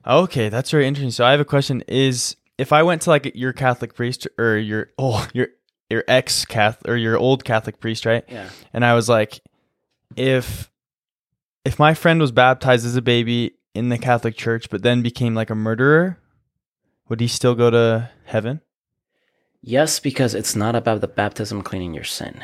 Okay, 0.07 0.49
that's 0.49 0.71
very 0.71 0.87
interesting. 0.87 1.11
So 1.11 1.25
I 1.25 1.33
have 1.33 1.41
a 1.41 1.45
question: 1.45 1.83
Is 1.89 2.37
if 2.57 2.73
I 2.73 2.83
went 2.83 3.03
to 3.03 3.11
like 3.11 3.33
your 3.35 3.53
Catholic 3.53 3.95
priest 3.95 4.27
or 4.39 4.57
your 4.57 4.91
oh 4.99 5.27
your 5.35 5.49
your 5.91 6.05
ex 6.09 6.45
Catholic 6.45 6.89
or 6.91 6.97
your 6.97 7.19
old 7.19 7.45
Catholic 7.45 7.81
priest, 7.81 8.07
right? 8.07 8.25
yeah. 8.29 8.49
And 8.73 8.85
I 8.85 8.95
was 8.95 9.09
like, 9.09 9.41
if 10.17 10.70
if 11.65 11.79
my 11.79 11.95
friend 11.95 12.21
was 12.21 12.33
baptized 12.33 12.87
as 12.87 12.97
a 12.97 13.03
baby 13.03 13.55
in 13.75 13.89
the 13.89 13.99
Catholic 13.99 14.37
Church, 14.37 14.71
but 14.71 14.83
then 14.83 15.03
became 15.03 15.35
like 15.35 15.51
a 15.51 15.55
murderer, 15.55 16.19
would 17.09 17.21
he 17.21 17.29
still 17.29 17.55
go 17.55 17.71
to 17.71 18.11
heaven? 18.25 18.61
Yes, 19.63 20.01
because 20.01 20.35
it's 20.35 20.57
not 20.57 20.75
about 20.75 21.01
the 21.01 21.09
baptism 21.09 21.63
cleaning 21.63 21.93
your 21.95 22.05
sin. 22.05 22.43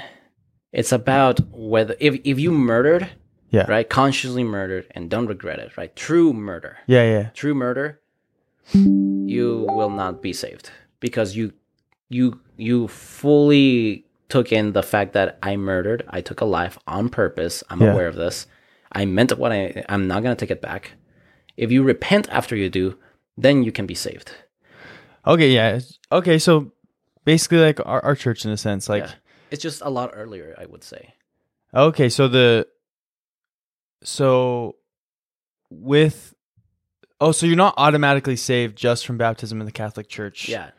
It's 0.73 0.93
about 0.93 1.41
whether 1.51 1.97
if 1.99 2.21
if 2.25 2.39
you 2.39 2.51
murdered, 2.53 3.09
Yeah. 3.51 3.65
right, 3.69 3.89
consciously 3.89 4.45
murdered 4.45 4.87
and 4.91 5.09
don't 5.09 5.27
regret 5.27 5.59
it, 5.59 5.77
right? 5.79 5.95
True 5.97 6.33
murder. 6.35 6.77
Yeah, 6.87 7.05
yeah. 7.05 7.29
True 7.31 7.55
murder, 7.55 8.01
you 8.75 9.67
will 9.71 9.89
not 9.91 10.21
be 10.21 10.33
saved 10.35 10.71
because 11.01 11.35
you 11.37 11.53
you 12.11 12.41
you 12.59 12.89
fully 12.89 14.05
took 14.29 14.53
in 14.53 14.73
the 14.73 14.83
fact 14.83 15.13
that 15.15 15.39
I 15.43 15.57
murdered, 15.57 16.05
I 16.11 16.21
took 16.21 16.41
a 16.41 16.45
life 16.45 16.79
on 16.87 17.09
purpose. 17.09 17.63
I'm 17.71 17.81
Yeah. 17.81 17.93
aware 17.93 18.09
of 18.09 18.17
this. 18.17 18.47
I 18.93 19.05
meant 19.05 19.37
what 19.39 19.53
I 19.53 19.85
I'm 19.89 20.07
not 20.07 20.23
going 20.23 20.35
to 20.35 20.41
take 20.41 20.51
it 20.51 20.63
back. 20.63 20.93
If 21.57 21.71
you 21.73 21.83
repent 21.83 22.29
after 22.31 22.55
you 22.55 22.69
do, 22.69 22.99
then 23.37 23.63
you 23.63 23.73
can 23.73 23.87
be 23.87 23.95
saved. 23.95 24.33
Okay, 25.27 25.51
yeah. 25.51 25.81
Okay, 26.13 26.39
so 26.39 26.73
basically 27.25 27.59
like 27.59 27.81
our, 27.85 28.05
our 28.05 28.15
church 28.15 28.45
in 28.45 28.51
a 28.51 28.57
sense, 28.57 28.89
like 28.89 29.05
Yeah. 29.05 29.13
It's 29.51 29.63
just 29.63 29.81
a 29.81 29.89
lot 29.91 30.11
earlier, 30.13 30.55
I 30.59 30.67
would 30.67 30.83
say. 30.83 31.15
Okay, 31.73 32.09
so 32.09 32.29
the 32.29 32.67
so 34.03 34.77
with 35.71 36.35
oh, 37.21 37.33
so 37.33 37.47
you're 37.47 37.57
not 37.57 37.75
automatically 37.77 38.37
saved 38.37 38.77
just 38.77 39.07
from 39.07 39.19
baptism 39.19 39.61
in 39.61 39.67
the 39.67 39.73
Catholic 39.73 40.09
Church. 40.09 40.49
Yeah. 40.49 40.71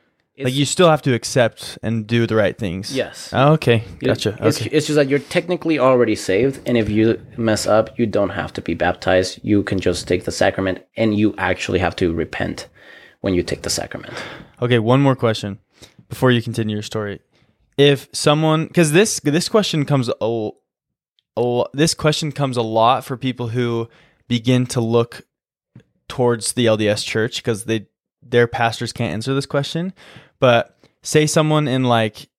Like 0.45 0.53
you 0.53 0.65
still 0.65 0.89
have 0.89 1.01
to 1.03 1.13
accept 1.13 1.77
and 1.81 2.05
do 2.05 2.27
the 2.27 2.35
right 2.35 2.57
things. 2.57 2.95
Yes. 2.95 3.31
Oh, 3.33 3.53
okay, 3.53 3.83
gotcha. 3.99 4.37
It's, 4.41 4.61
Okay. 4.61 4.69
it's 4.71 4.85
just 4.87 4.95
that 4.95 5.09
you're 5.09 5.19
technically 5.19 5.79
already 5.79 6.15
saved, 6.15 6.59
and 6.67 6.77
if 6.77 6.89
you 6.89 7.19
mess 7.37 7.65
up, 7.65 7.97
you 7.97 8.05
don't 8.05 8.29
have 8.29 8.53
to 8.53 8.61
be 8.61 8.73
baptized. 8.73 9.39
You 9.43 9.63
can 9.63 9.79
just 9.79 10.07
take 10.07 10.25
the 10.25 10.31
sacrament, 10.31 10.79
and 10.95 11.17
you 11.17 11.33
actually 11.37 11.79
have 11.79 11.95
to 11.97 12.13
repent 12.13 12.67
when 13.21 13.33
you 13.33 13.43
take 13.43 13.63
the 13.63 13.69
sacrament. 13.69 14.13
Okay, 14.61 14.79
one 14.79 15.01
more 15.01 15.15
question 15.15 15.59
before 16.09 16.31
you 16.31 16.41
continue 16.41 16.75
your 16.75 16.83
story. 16.83 17.19
If 17.77 18.07
someone, 18.13 18.67
because 18.67 18.91
this 18.91 19.19
this 19.21 19.49
question 19.49 19.85
comes 19.85 20.09
a, 20.21 20.49
a 21.37 21.63
this 21.73 21.93
question 21.93 22.31
comes 22.31 22.57
a 22.57 22.61
lot 22.61 23.03
for 23.05 23.17
people 23.17 23.49
who 23.49 23.87
begin 24.27 24.65
to 24.67 24.81
look 24.81 25.25
towards 26.07 26.53
the 26.53 26.65
LDS 26.65 27.05
Church 27.05 27.37
because 27.37 27.65
they 27.65 27.87
their 28.23 28.47
pastors 28.47 28.91
can't 28.91 29.13
answer 29.13 29.33
this 29.33 29.45
question. 29.45 29.93
But 30.39 30.77
say 31.01 31.25
someone 31.25 31.67
in 31.67 31.83
like 31.83 32.29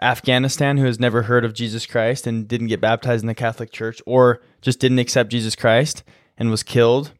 Afghanistan 0.00 0.78
who 0.78 0.86
has 0.86 1.00
never 1.00 1.22
heard 1.22 1.44
of 1.44 1.54
Jesus 1.54 1.86
Christ 1.86 2.26
and 2.26 2.48
didn't 2.48 2.68
get 2.68 2.80
baptized 2.80 3.22
in 3.22 3.28
the 3.28 3.34
Catholic 3.34 3.70
Church 3.72 4.00
or 4.06 4.40
just 4.60 4.80
didn't 4.80 4.98
accept 4.98 5.30
Jesus 5.30 5.54
Christ 5.54 6.02
and 6.38 6.50
was 6.50 6.62
killed, 6.62 7.12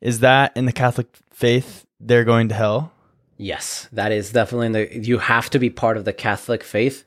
is 0.00 0.20
that 0.20 0.56
in 0.56 0.66
the 0.66 0.72
Catholic 0.72 1.06
faith 1.30 1.86
they're 2.00 2.24
going 2.24 2.48
to 2.48 2.54
hell? 2.54 2.92
Yes, 3.36 3.88
that 3.92 4.10
is 4.10 4.32
definitely 4.32 4.66
in 4.66 4.72
the. 4.72 5.06
You 5.08 5.18
have 5.18 5.48
to 5.50 5.58
be 5.58 5.70
part 5.70 5.96
of 5.96 6.04
the 6.04 6.12
Catholic 6.12 6.64
faith. 6.64 7.04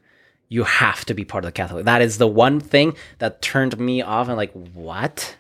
You 0.48 0.64
have 0.64 1.04
to 1.06 1.14
be 1.14 1.26
part 1.26 1.44
of 1.44 1.50
the 1.50 1.54
Catholic. 1.54 1.86
That 1.86 2.02
is 2.02 2.18
the 2.18 2.28
one 2.28 2.60
thing 2.60 2.96
that 3.20 3.42
turned 3.42 3.78
me 3.78 4.02
off. 4.02 4.28
And 4.28 4.38
like, 4.38 4.54
what? 4.54 5.36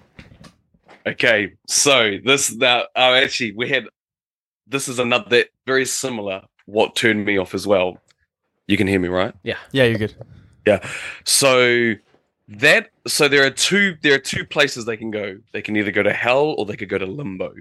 Okay, 1.07 1.53
so 1.67 2.17
this 2.23 2.49
that 2.57 2.89
oh 2.95 3.13
actually 3.13 3.53
we 3.53 3.69
had 3.69 3.85
this 4.67 4.87
is 4.87 4.99
another 4.99 5.45
very 5.65 5.85
similar 5.85 6.41
what 6.71 6.95
turned 6.95 7.25
me 7.25 7.37
off 7.37 7.53
as 7.53 7.67
well. 7.67 7.97
You 8.67 8.77
can 8.77 8.87
hear 8.87 8.99
me, 8.99 9.09
right? 9.09 9.33
Yeah, 9.43 9.57
Yeah, 9.71 9.83
you're 9.85 9.97
good. 9.97 10.15
Yeah. 10.65 10.87
So 11.25 11.93
that 12.47 12.89
so 13.07 13.27
there 13.27 13.45
are 13.45 13.49
two 13.49 13.97
there 14.01 14.15
are 14.15 14.19
two 14.19 14.45
places 14.45 14.85
they 14.85 14.97
can 14.97 15.11
go. 15.11 15.37
They 15.53 15.61
can 15.61 15.75
either 15.75 15.91
go 15.91 16.03
to 16.03 16.13
hell 16.13 16.55
or 16.57 16.65
they 16.65 16.75
could 16.77 16.89
go 16.89 16.97
to 16.97 17.05
limbo. 17.05 17.53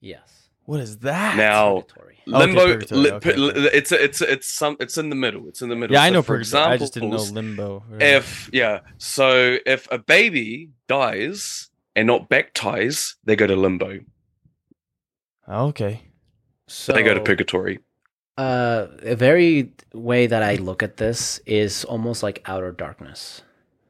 Yes. 0.00 0.48
What 0.64 0.80
is 0.80 0.98
that? 0.98 1.36
Now 1.36 1.80
Purgatory. 1.80 2.18
Oh, 2.30 2.42
okay, 2.42 2.46
limbo 2.46 2.66
purgatory, 2.66 3.00
li- 3.00 3.10
okay, 3.12 3.32
pu- 3.32 3.42
okay. 3.48 3.60
li- 3.60 3.70
it's 3.72 3.92
it's 3.92 4.20
it's 4.20 4.48
some 4.52 4.76
it's 4.80 4.98
in 4.98 5.08
the 5.08 5.16
middle. 5.16 5.48
It's 5.48 5.62
in 5.62 5.70
the 5.70 5.76
middle. 5.76 5.94
yeah, 5.94 6.02
I 6.02 6.10
know 6.10 6.20
for 6.20 6.36
purgatory. 6.36 6.62
I 6.62 6.76
just 6.76 6.92
didn't 6.94 7.08
know 7.10 7.16
examples, 7.16 7.58
limbo. 7.58 7.84
if 8.00 8.50
yeah 8.52 8.80
so 8.98 9.56
if 9.64 9.88
a 9.90 9.98
baby 9.98 10.70
dies 10.88 11.70
and 11.96 12.06
not 12.06 12.28
baptized 12.28 13.14
they 13.24 13.34
go 13.36 13.46
to 13.46 13.56
limbo 13.56 14.00
okay. 15.48 16.02
So 16.66 16.92
they 16.92 17.02
go 17.02 17.14
to 17.14 17.20
purgatory 17.20 17.78
Uh, 18.38 18.86
a 19.02 19.16
very 19.16 19.72
way 19.92 20.26
that 20.28 20.42
I 20.44 20.54
look 20.56 20.82
at 20.84 20.96
this 20.96 21.40
is 21.44 21.84
almost 21.84 22.22
like 22.22 22.40
outer 22.46 22.70
darkness, 22.70 23.42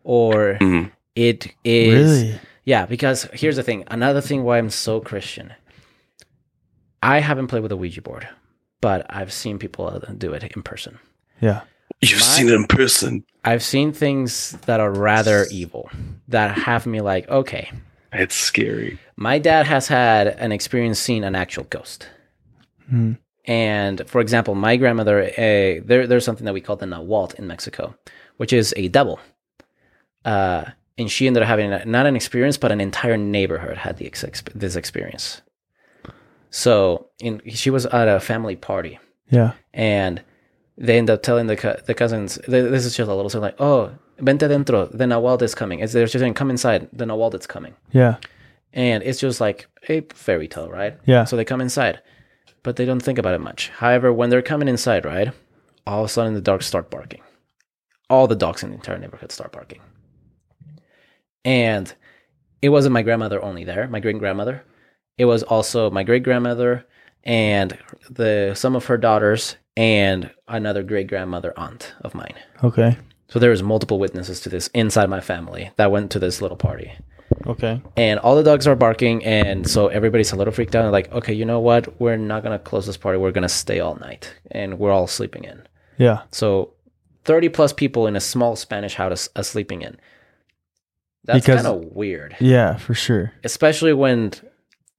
or 0.05 0.57
Mhm. 0.61 0.91
it 1.15 1.53
is 1.65 2.23
Really? 2.23 2.41
yeah. 2.65 2.87
Because 2.87 3.29
here's 3.35 3.57
the 3.57 3.63
thing. 3.63 3.85
Another 3.89 4.23
thing 4.23 4.45
why 4.45 4.57
I'm 4.59 4.71
so 4.71 5.01
Christian. 5.01 5.53
I 7.03 7.21
haven't 7.21 7.49
played 7.49 7.63
with 7.63 7.73
a 7.73 7.77
Ouija 7.77 8.01
board, 8.03 8.27
but 8.81 9.05
I've 9.11 9.33
seen 9.33 9.59
people 9.59 9.87
uh, 9.87 9.99
do 10.17 10.33
it 10.33 10.43
in 10.57 10.63
person. 10.63 10.99
Yeah. 11.41 11.61
you've 12.01 12.21
My- 12.21 12.27
seen 12.27 12.49
it 12.49 12.55
in 12.55 12.67
person 12.67 13.25
I've 13.45 13.63
seen 13.63 13.93
things 13.93 14.53
that 14.67 14.79
are 14.81 14.91
rather 14.93 15.47
evil 15.51 15.91
that 16.29 16.57
have 16.59 16.87
me 16.87 17.01
like, 17.01 17.29
okay, 17.29 17.71
it's 18.13 18.35
scary 18.37 18.99
my 19.17 19.39
dad 19.39 19.67
has 19.67 19.89
had 19.89 20.29
an 20.29 20.53
experience 20.53 20.99
seeing 21.01 21.25
an 21.25 21.35
actual 21.35 21.65
ghost. 21.65 22.09
Hmm. 22.89 23.13
And 23.49 24.07
for 24.09 24.21
example, 24.21 24.55
my 24.55 24.77
grandmother, 24.77 25.25
uh, 25.25 25.81
there, 25.85 26.07
there's 26.07 26.25
something 26.25 26.45
that 26.45 26.53
we 26.55 26.61
call 26.61 26.77
the 26.77 26.87
Nahuatl 26.87 27.35
in 27.39 27.47
Mexico, 27.49 27.97
which 28.37 28.53
is 28.53 28.73
a 28.77 28.89
devil. 28.89 29.19
Uh, 30.25 30.67
and 30.99 31.11
she 31.11 31.27
ended 31.27 31.43
up 31.43 31.49
having 31.49 31.73
a, 31.73 31.85
not 31.85 32.07
an 32.07 32.15
experience, 32.15 32.59
but 32.59 32.71
an 32.71 32.81
entire 32.81 33.17
neighborhood 33.17 33.79
had 33.79 33.97
the 33.97 34.05
this 34.55 34.77
experience. 34.77 35.41
So 36.51 37.09
in, 37.21 37.41
she 37.49 37.71
was 37.71 37.87
at 37.87 38.09
a 38.09 38.21
family 38.21 38.57
party, 38.57 38.99
Yeah. 39.31 39.53
and 39.73 40.23
they 40.77 40.99
end 40.99 41.11
up 41.11 41.23
telling 41.23 41.47
the 41.47 41.57
cou- 41.57 41.77
the 41.87 41.95
cousins, 41.95 42.39
this 42.47 42.85
is 42.87 42.97
just 42.97 43.11
a 43.11 43.15
little 43.15 43.29
thing 43.31 43.41
like, 43.41 43.61
oh, 43.61 43.93
vente 44.19 44.47
dentro, 44.49 44.91
the 44.97 45.07
Nahuatl 45.07 45.45
is 45.45 45.55
coming. 45.55 45.81
It's, 45.81 45.93
they're 45.93 46.05
just 46.07 46.19
saying, 46.19 46.35
come 46.35 46.51
inside, 46.51 46.89
the 46.93 47.07
Nahuatl 47.07 47.37
is 47.39 47.47
coming. 47.47 47.75
Yeah. 47.93 48.17
And 48.73 49.03
it's 49.03 49.21
just 49.21 49.41
like 49.41 49.67
a 49.89 50.03
fairy 50.13 50.49
tale, 50.49 50.69
right? 50.71 50.99
Yeah. 51.07 51.25
So 51.25 51.37
they 51.37 51.45
come 51.45 51.61
inside, 51.61 52.01
but 52.63 52.77
they 52.77 52.85
don't 52.85 53.03
think 53.03 53.19
about 53.19 53.35
it 53.35 53.41
much. 53.41 53.71
However, 53.71 54.13
when 54.13 54.31
they're 54.31 54.43
coming 54.43 54.69
inside, 54.69 55.05
right, 55.05 55.33
all 55.87 56.01
of 56.01 56.07
a 56.07 56.09
sudden 56.09 56.35
the 56.35 56.41
dogs 56.41 56.67
start 56.67 56.91
barking. 56.91 57.23
All 58.11 58.27
the 58.27 58.37
dogs 58.37 58.63
in 58.63 58.71
the 58.71 58.77
entire 58.77 58.99
neighborhood 58.99 59.33
start 59.33 59.53
barking. 59.53 59.81
And 61.45 61.93
it 62.61 62.71
wasn't 62.71 62.93
my 62.93 63.03
grandmother 63.03 63.43
only 63.43 63.65
there, 63.65 63.89
my 63.89 64.01
great 64.01 64.19
grandmother. 64.19 64.65
It 65.17 65.27
was 65.27 65.43
also 65.43 65.91
my 65.91 66.03
great 66.03 66.23
grandmother 66.23 66.87
and 67.25 67.77
the 68.09 68.53
some 68.55 68.77
of 68.77 68.87
her 68.87 68.97
daughters 68.97 69.57
and 69.77 70.31
another 70.47 70.83
great 70.83 71.07
grandmother 71.07 71.53
aunt 71.57 71.95
of 72.01 72.15
mine. 72.15 72.35
Okay. 72.63 72.97
So 73.29 73.39
there 73.39 73.51
was 73.51 73.63
multiple 73.63 73.99
witnesses 73.99 74.41
to 74.41 74.49
this 74.49 74.69
inside 74.69 75.11
my 75.11 75.21
family 75.21 75.71
that 75.77 75.91
went 75.91 76.11
to 76.13 76.19
this 76.19 76.41
little 76.41 76.57
party 76.57 76.93
Okay. 77.47 77.83
and 77.97 78.19
all 78.21 78.37
the 78.37 78.43
dogs 78.43 78.67
are 78.67 78.75
barking 78.75 79.25
and 79.25 79.69
so 79.69 79.89
everybody's 79.89 80.33
a 80.33 80.37
little 80.37 80.53
freaked 80.53 80.75
out 80.75 80.85
and 80.85 80.93
like 80.93 81.13
okay 81.13 81.33
you 81.35 81.45
know 81.45 81.61
what? 81.61 82.01
We're 82.01 82.17
not 82.17 82.43
gonna 82.43 82.59
close 82.59 82.87
this 82.87 82.97
party. 82.97 83.19
We're 83.19 83.33
gonna 83.33 83.49
stay 83.49 83.81
all 83.81 83.97
night 83.97 84.35
and 84.51 84.79
we're 84.79 84.91
all 84.93 85.07
sleeping 85.07 85.45
in. 85.45 85.63
Yeah. 85.99 86.23
so 86.31 86.73
30 87.25 87.51
plus 87.51 87.73
people 87.73 88.07
in 88.07 88.17
a 88.17 88.21
small 88.21 88.57
spanish 88.57 88.95
house 88.95 89.29
uh, 89.37 89.43
sleeping 89.43 89.83
in. 89.83 89.99
That's 91.25 91.45
kind 91.45 91.67
of 91.67 91.85
weird. 91.95 92.37
Yeah, 92.41 92.77
for 92.77 92.95
sure. 92.95 93.33
especially 93.45 93.93
when 93.93 94.33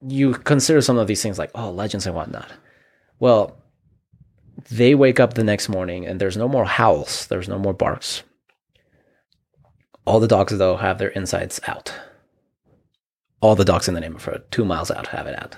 you 0.08 0.34
consider 0.34 0.82
some 0.82 0.98
of 0.98 1.08
these 1.08 1.22
things 1.24 1.40
like 1.40 1.52
oh 1.56 1.72
legends 1.72 2.06
and 2.06 2.16
whatnot. 2.16 2.52
Well 3.20 3.58
they 4.70 4.94
wake 4.94 5.20
up 5.20 5.34
the 5.34 5.44
next 5.44 5.70
morning 5.70 6.06
and 6.06 6.20
there's 6.22 6.38
no 6.38 6.48
more 6.48 6.66
howls. 6.66 7.26
There's 7.28 7.50
no 7.50 7.58
more 7.58 7.74
barks. 7.74 8.22
All 10.06 10.20
the 10.20 10.28
dogs 10.28 10.56
though 10.58 10.78
have 10.78 11.00
their 11.00 11.10
insides 11.10 11.60
out 11.68 11.94
all 13.42 13.56
the 13.56 13.66
dogs 13.66 13.88
in 13.88 13.94
the 13.94 14.00
neighborhood 14.00 14.44
two 14.52 14.66
miles 14.66 14.92
out 14.92 15.08
have 15.08 15.28
it 15.28 15.42
out 15.42 15.58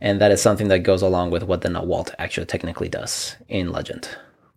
and 0.00 0.20
that 0.20 0.30
is 0.30 0.42
something 0.42 0.68
that 0.68 0.80
goes 0.80 1.02
along 1.02 1.30
with 1.30 1.42
what 1.42 1.62
the 1.62 1.68
Nawalt 1.68 2.14
actually 2.18 2.46
technically 2.46 2.88
does 2.88 3.36
in 3.48 3.72
legend 3.72 4.08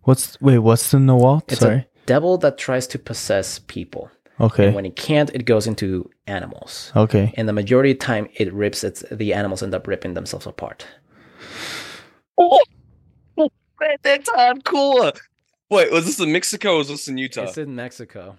What's 0.02 0.40
wait? 0.40 0.58
What's 0.58 0.90
the 0.90 0.98
Nawalt? 0.98 1.52
it's 1.52 1.60
Sorry. 1.60 1.76
a 1.76 1.86
devil 2.06 2.38
that 2.38 2.56
tries 2.56 2.86
to 2.88 2.98
possess 2.98 3.58
people 3.58 4.10
okay. 4.40 4.66
and 4.66 4.74
when 4.74 4.86
it 4.86 4.96
can't 4.96 5.30
it 5.34 5.44
goes 5.44 5.66
into 5.66 6.08
animals 6.26 6.92
okay. 6.96 7.32
and 7.36 7.48
the 7.48 7.52
majority 7.52 7.90
of 7.90 7.98
the 7.98 8.04
time 8.04 8.28
it 8.34 8.52
rips 8.52 8.84
it's 8.84 9.04
the 9.10 9.34
animals 9.34 9.62
end 9.62 9.74
up 9.74 9.86
ripping 9.86 10.14
themselves 10.14 10.46
apart 10.46 10.86
oh, 12.38 12.58
oh 13.38 13.50
man, 13.80 13.96
that's 14.02 14.28
hardcore 14.30 15.18
wait 15.70 15.90
was 15.92 16.06
this 16.06 16.20
in 16.20 16.32
mexico 16.32 16.74
or 16.74 16.78
was 16.78 16.88
this 16.88 17.08
in 17.08 17.18
utah 17.18 17.42
it's 17.42 17.58
in 17.58 17.74
mexico 17.74 18.36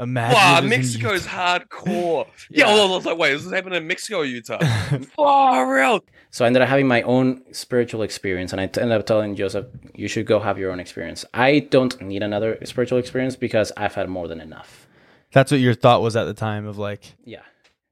Imagine. 0.00 0.34
wow 0.34 0.58
it 0.58 0.68
mexico 0.68 1.10
is 1.12 1.26
hardcore. 1.26 2.26
Yeah, 2.50 2.66
Yeah. 2.68 2.74
well, 2.74 2.92
I 2.92 2.96
was 2.96 3.04
like 3.06 3.18
wait 3.18 3.32
is 3.34 3.44
this 3.44 3.52
happening 3.52 3.78
in 3.78 3.86
mexico 3.86 4.18
or 4.18 4.24
utah? 4.24 4.58
Oh 5.18 5.62
real 5.62 6.00
so 6.30 6.44
i 6.44 6.46
ended 6.46 6.62
up 6.62 6.68
having 6.68 6.86
my 6.86 7.02
own 7.02 7.42
spiritual 7.52 8.02
experience 8.02 8.52
and 8.52 8.60
I 8.60 8.64
ended 8.64 8.92
up 8.92 9.06
telling 9.06 9.34
joseph 9.34 9.66
you 9.94 10.08
should 10.08 10.26
go 10.26 10.38
have 10.40 10.58
your 10.58 10.70
own 10.70 10.78
experience. 10.80 11.24
I 11.34 11.60
don't 11.70 12.00
need 12.00 12.22
another 12.22 12.58
spiritual 12.64 12.98
experience 12.98 13.34
because 13.36 13.72
i've 13.76 13.94
had 13.94 14.08
more 14.08 14.28
than 14.28 14.40
enough. 14.40 14.86
That's 15.32 15.50
what 15.50 15.60
your 15.60 15.74
thought 15.74 16.00
was 16.00 16.16
at 16.16 16.24
the 16.24 16.34
time 16.34 16.66
of 16.66 16.78
like, 16.78 17.14
yeah 17.24 17.42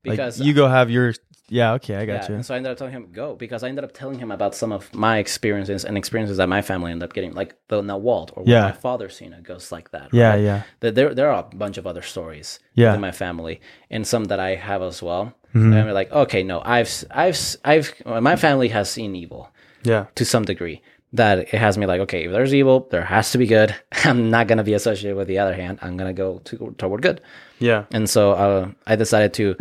like 0.06 0.38
you 0.38 0.52
go 0.54 0.68
have 0.68 0.90
your. 0.90 1.14
Yeah. 1.48 1.74
Okay, 1.74 1.94
I 1.94 2.00
yeah, 2.00 2.06
got 2.18 2.28
you. 2.28 2.34
and 2.34 2.44
so 2.44 2.54
I 2.54 2.56
ended 2.56 2.72
up 2.72 2.78
telling 2.78 2.92
him 2.92 3.12
go 3.12 3.36
because 3.36 3.62
I 3.62 3.68
ended 3.68 3.84
up 3.84 3.92
telling 3.92 4.18
him 4.18 4.32
about 4.32 4.52
some 4.56 4.72
of 4.72 4.92
my 4.92 5.18
experiences 5.18 5.84
and 5.84 5.96
experiences 5.96 6.38
that 6.38 6.48
my 6.48 6.60
family 6.60 6.90
ended 6.90 7.08
up 7.08 7.14
getting, 7.14 7.34
like 7.34 7.54
the 7.68 7.80
Nawalt 7.82 8.30
or 8.36 8.42
Yeah. 8.46 8.62
my 8.62 8.72
father 8.72 9.08
seen 9.08 9.32
a 9.32 9.40
ghost 9.40 9.70
like 9.70 9.92
that. 9.92 10.08
Yeah. 10.12 10.30
right? 10.30 10.40
Yeah. 10.40 10.62
There, 10.80 11.14
there, 11.14 11.30
are 11.30 11.46
a 11.48 11.56
bunch 11.56 11.78
of 11.78 11.86
other 11.86 12.02
stories 12.02 12.58
Yeah. 12.74 12.94
in 12.96 13.00
my 13.00 13.12
family 13.12 13.60
and 13.90 14.04
some 14.04 14.24
that 14.24 14.40
I 14.40 14.56
have 14.56 14.82
as 14.82 15.00
well. 15.04 15.34
Mhm. 15.54 15.66
And 15.66 15.74
I'm 15.76 15.90
like, 15.94 16.10
okay, 16.10 16.42
no, 16.42 16.62
I've, 16.64 17.04
I've, 17.12 17.38
I've, 17.64 17.92
my 18.04 18.34
family 18.34 18.66
has 18.70 18.90
seen 18.90 19.14
evil 19.14 19.48
Yeah. 19.84 20.06
to 20.16 20.24
some 20.24 20.44
degree. 20.44 20.82
That 21.12 21.38
it 21.38 21.48
has 21.50 21.78
me 21.78 21.86
like, 21.86 22.00
okay, 22.00 22.24
if 22.24 22.32
there's 22.32 22.52
evil, 22.52 22.88
there 22.90 23.04
has 23.04 23.30
to 23.30 23.38
be 23.38 23.46
good. 23.46 23.72
I'm 24.04 24.30
not 24.30 24.48
gonna 24.48 24.64
be 24.64 24.74
associated 24.74 25.16
with 25.16 25.28
the 25.28 25.38
other 25.38 25.54
hand. 25.54 25.78
I'm 25.80 25.96
gonna 25.96 26.12
go 26.12 26.40
to, 26.40 26.74
toward 26.76 27.02
good. 27.02 27.20
Yeah. 27.60 27.84
And 27.92 28.10
so 28.10 28.32
uh, 28.32 28.70
I 28.84 28.96
decided 28.96 29.32
to, 29.34 29.54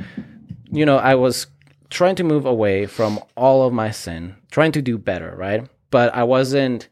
you 0.75 0.85
know, 0.85 0.97
I 0.97 1.15
was 1.15 1.47
trying 1.89 2.15
to 2.15 2.23
move 2.23 2.45
away 2.45 2.85
from 2.85 3.19
all 3.35 3.65
of 3.67 3.73
my 3.73 3.91
sin, 3.91 4.35
trying 4.51 4.71
to 4.73 4.81
do 4.81 4.97
better, 4.97 5.33
right? 5.37 5.67
But 5.91 6.13
I 6.13 6.23
wasn't 6.23 6.87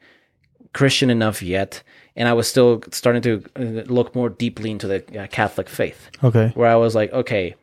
Christian 0.74 1.10
enough 1.10 1.42
yet. 1.42 1.84
And 2.16 2.28
I 2.30 2.34
was 2.34 2.48
still 2.48 2.84
starting 2.92 3.24
to 3.24 3.44
uh, 3.56 3.62
look 3.92 4.14
more 4.16 4.30
deeply 4.30 4.70
into 4.70 4.88
the 4.88 5.24
uh, 5.24 5.28
Catholic 5.28 5.68
faith, 5.68 6.10
Okay. 6.24 6.52
where 6.54 6.70
I 6.70 6.76
was 6.76 6.94
like, 6.94 7.12
okay, 7.12 7.56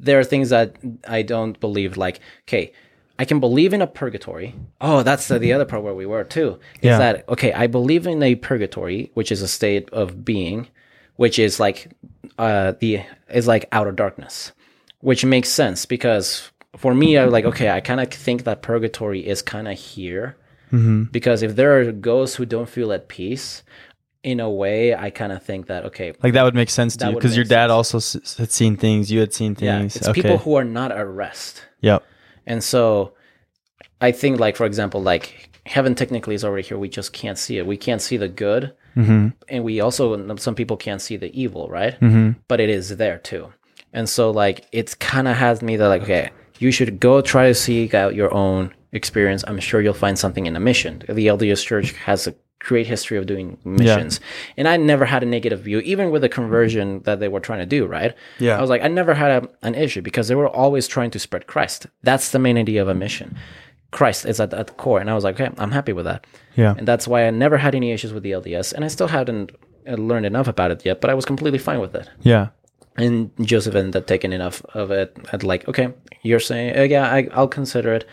there 0.00 0.18
are 0.18 0.24
things 0.24 0.48
that 0.50 0.76
I 1.06 1.20
don't 1.20 1.58
believe. 1.60 1.98
Like, 1.98 2.20
okay, 2.48 2.72
I 3.18 3.26
can 3.26 3.40
believe 3.40 3.74
in 3.74 3.82
a 3.82 3.86
purgatory. 3.86 4.54
Oh, 4.80 5.02
that's 5.02 5.28
the, 5.28 5.38
the 5.38 5.52
other 5.52 5.66
part 5.66 5.82
where 5.82 5.92
we 5.94 6.06
were 6.06 6.24
too. 6.24 6.58
Is 6.80 6.84
Yeah. 6.86 6.98
that 6.98 7.28
okay? 7.28 7.52
I 7.52 7.66
believe 7.66 8.06
in 8.06 8.22
a 8.22 8.36
purgatory, 8.36 9.10
which 9.14 9.30
is 9.30 9.42
a 9.42 9.48
state 9.48 9.90
of 9.90 10.24
being, 10.24 10.68
which 11.16 11.38
is 11.38 11.60
like 11.60 11.88
uh 12.38 12.72
the 12.80 13.02
is 13.28 13.46
like 13.46 13.66
outer 13.70 13.92
darkness, 13.92 14.52
which 15.00 15.24
makes 15.24 15.48
sense 15.48 15.86
because 15.86 16.50
for 16.76 16.94
me, 16.94 17.16
I'm 17.18 17.30
like 17.30 17.44
okay, 17.44 17.70
I 17.70 17.80
kind 17.80 18.00
of 18.00 18.08
think 18.10 18.44
that 18.44 18.62
purgatory 18.62 19.26
is 19.26 19.42
kind 19.42 19.68
of 19.68 19.78
here 19.78 20.36
hmm 20.70 21.04
because 21.12 21.42
if 21.42 21.56
there 21.56 21.80
are 21.80 21.92
ghosts 21.92 22.36
who 22.36 22.44
don't 22.44 22.68
feel 22.68 22.92
at 22.92 23.08
peace, 23.08 23.62
in 24.22 24.38
a 24.40 24.50
way, 24.50 24.94
I 24.94 25.08
kind 25.10 25.32
of 25.32 25.42
think 25.42 25.66
that 25.68 25.84
okay, 25.86 26.12
Like 26.22 26.34
that 26.34 26.42
would 26.42 26.54
make 26.54 26.68
sense 26.70 26.96
to 26.96 27.08
you 27.08 27.14
because 27.14 27.34
your 27.36 27.44
dad 27.46 27.68
sense. 27.68 27.72
also 27.72 27.96
s- 27.98 28.36
had 28.36 28.50
seen 28.50 28.76
things. 28.76 29.10
You 29.10 29.20
had 29.20 29.32
seen 29.32 29.54
things. 29.54 29.64
yeah, 29.66 30.00
it's 30.00 30.08
okay. 30.08 30.20
people 30.20 30.38
who 30.38 30.56
are 30.56 30.64
not 30.64 30.92
at 30.92 31.06
rest. 31.06 31.62
yep. 31.80 32.02
And 32.46 32.62
so 32.62 33.14
I 34.00 34.12
think 34.12 34.38
like 34.40 34.56
for 34.56 34.66
example, 34.66 35.00
like 35.02 35.58
heaven 35.64 35.94
technically 35.94 36.34
is 36.34 36.44
already 36.44 36.66
here. 36.68 36.78
We 36.78 36.88
just 36.88 37.12
can't 37.12 37.38
see 37.38 37.58
it. 37.58 37.66
We 37.66 37.76
can't 37.76 38.02
see 38.02 38.16
the 38.18 38.28
good. 38.28 38.74
hmm 38.94 39.28
And 39.48 39.64
we 39.64 39.80
also 39.80 40.36
some 40.36 40.54
people 40.54 40.76
can't 40.76 41.00
see 41.00 41.16
the 41.16 41.30
evil, 41.40 41.68
right? 41.68 41.94
hmm 41.94 42.32
But 42.48 42.60
it 42.60 42.68
is 42.68 42.96
there 42.96 43.18
too. 43.18 43.52
And 43.92 44.08
so 44.08 44.30
like 44.30 44.66
it's 44.72 44.94
kinda 44.94 45.34
has 45.34 45.62
me 45.62 45.76
that 45.76 45.88
like, 45.88 46.02
okay, 46.02 46.30
you 46.58 46.70
should 46.70 47.00
go 47.00 47.20
try 47.20 47.48
to 47.48 47.54
seek 47.54 47.94
out 47.94 48.14
your 48.14 48.32
own 48.34 48.74
experience. 48.92 49.44
I'm 49.46 49.60
sure 49.60 49.80
you'll 49.80 49.94
find 49.94 50.18
something 50.18 50.46
in 50.46 50.56
a 50.56 50.60
mission. 50.60 51.02
The 51.08 51.26
LDS 51.26 51.64
church 51.64 51.92
has 51.92 52.26
a 52.26 52.34
great 52.60 52.86
history 52.86 53.16
of 53.16 53.26
doing 53.26 53.56
missions. 53.64 54.20
And 54.56 54.66
I 54.66 54.76
never 54.76 55.04
had 55.04 55.22
a 55.22 55.26
negative 55.26 55.60
view, 55.60 55.78
even 55.80 56.10
with 56.10 56.22
the 56.22 56.28
conversion 56.28 57.00
that 57.02 57.20
they 57.20 57.28
were 57.28 57.40
trying 57.40 57.60
to 57.60 57.66
do, 57.66 57.86
right? 57.86 58.14
Yeah. 58.38 58.58
I 58.58 58.60
was 58.60 58.70
like, 58.70 58.82
I 58.82 58.88
never 58.88 59.14
had 59.14 59.44
a, 59.44 59.48
an 59.62 59.74
issue 59.74 60.02
because 60.02 60.28
they 60.28 60.34
were 60.34 60.48
always 60.48 60.88
trying 60.88 61.10
to 61.12 61.18
spread 61.18 61.46
Christ. 61.46 61.86
That's 62.02 62.32
the 62.32 62.38
main 62.38 62.58
idea 62.58 62.82
of 62.82 62.88
a 62.88 62.94
mission. 62.94 63.36
Christ 63.90 64.26
is 64.26 64.40
at, 64.40 64.52
at 64.52 64.66
the 64.66 64.72
core. 64.74 65.00
And 65.00 65.08
I 65.08 65.14
was 65.14 65.24
like, 65.24 65.40
okay, 65.40 65.54
I'm 65.58 65.70
happy 65.70 65.92
with 65.92 66.04
that. 66.04 66.26
Yeah. 66.56 66.74
And 66.76 66.86
that's 66.86 67.06
why 67.06 67.26
I 67.26 67.30
never 67.30 67.56
had 67.56 67.74
any 67.74 67.92
issues 67.92 68.12
with 68.12 68.22
the 68.22 68.32
LDS. 68.32 68.72
And 68.72 68.84
I 68.84 68.88
still 68.88 69.08
hadn't 69.08 69.52
uh, 69.88 69.92
learned 69.94 70.26
enough 70.26 70.48
about 70.48 70.70
it 70.70 70.84
yet, 70.84 71.00
but 71.00 71.10
I 71.10 71.14
was 71.14 71.24
completely 71.24 71.58
fine 71.58 71.80
with 71.80 71.94
it. 71.94 72.10
Yeah. 72.20 72.48
And 72.98 73.30
Joseph 73.46 73.74
ended 73.74 73.96
up 73.96 74.06
taking 74.06 74.32
enough 74.32 74.62
of 74.74 74.90
it. 74.90 75.16
I'd 75.32 75.44
like, 75.44 75.66
okay, 75.68 75.94
you're 76.22 76.40
saying, 76.40 76.76
uh, 76.78 76.82
yeah, 76.82 77.04
I, 77.10 77.28
I'll 77.32 77.48
consider 77.48 77.94
it. 77.94 78.06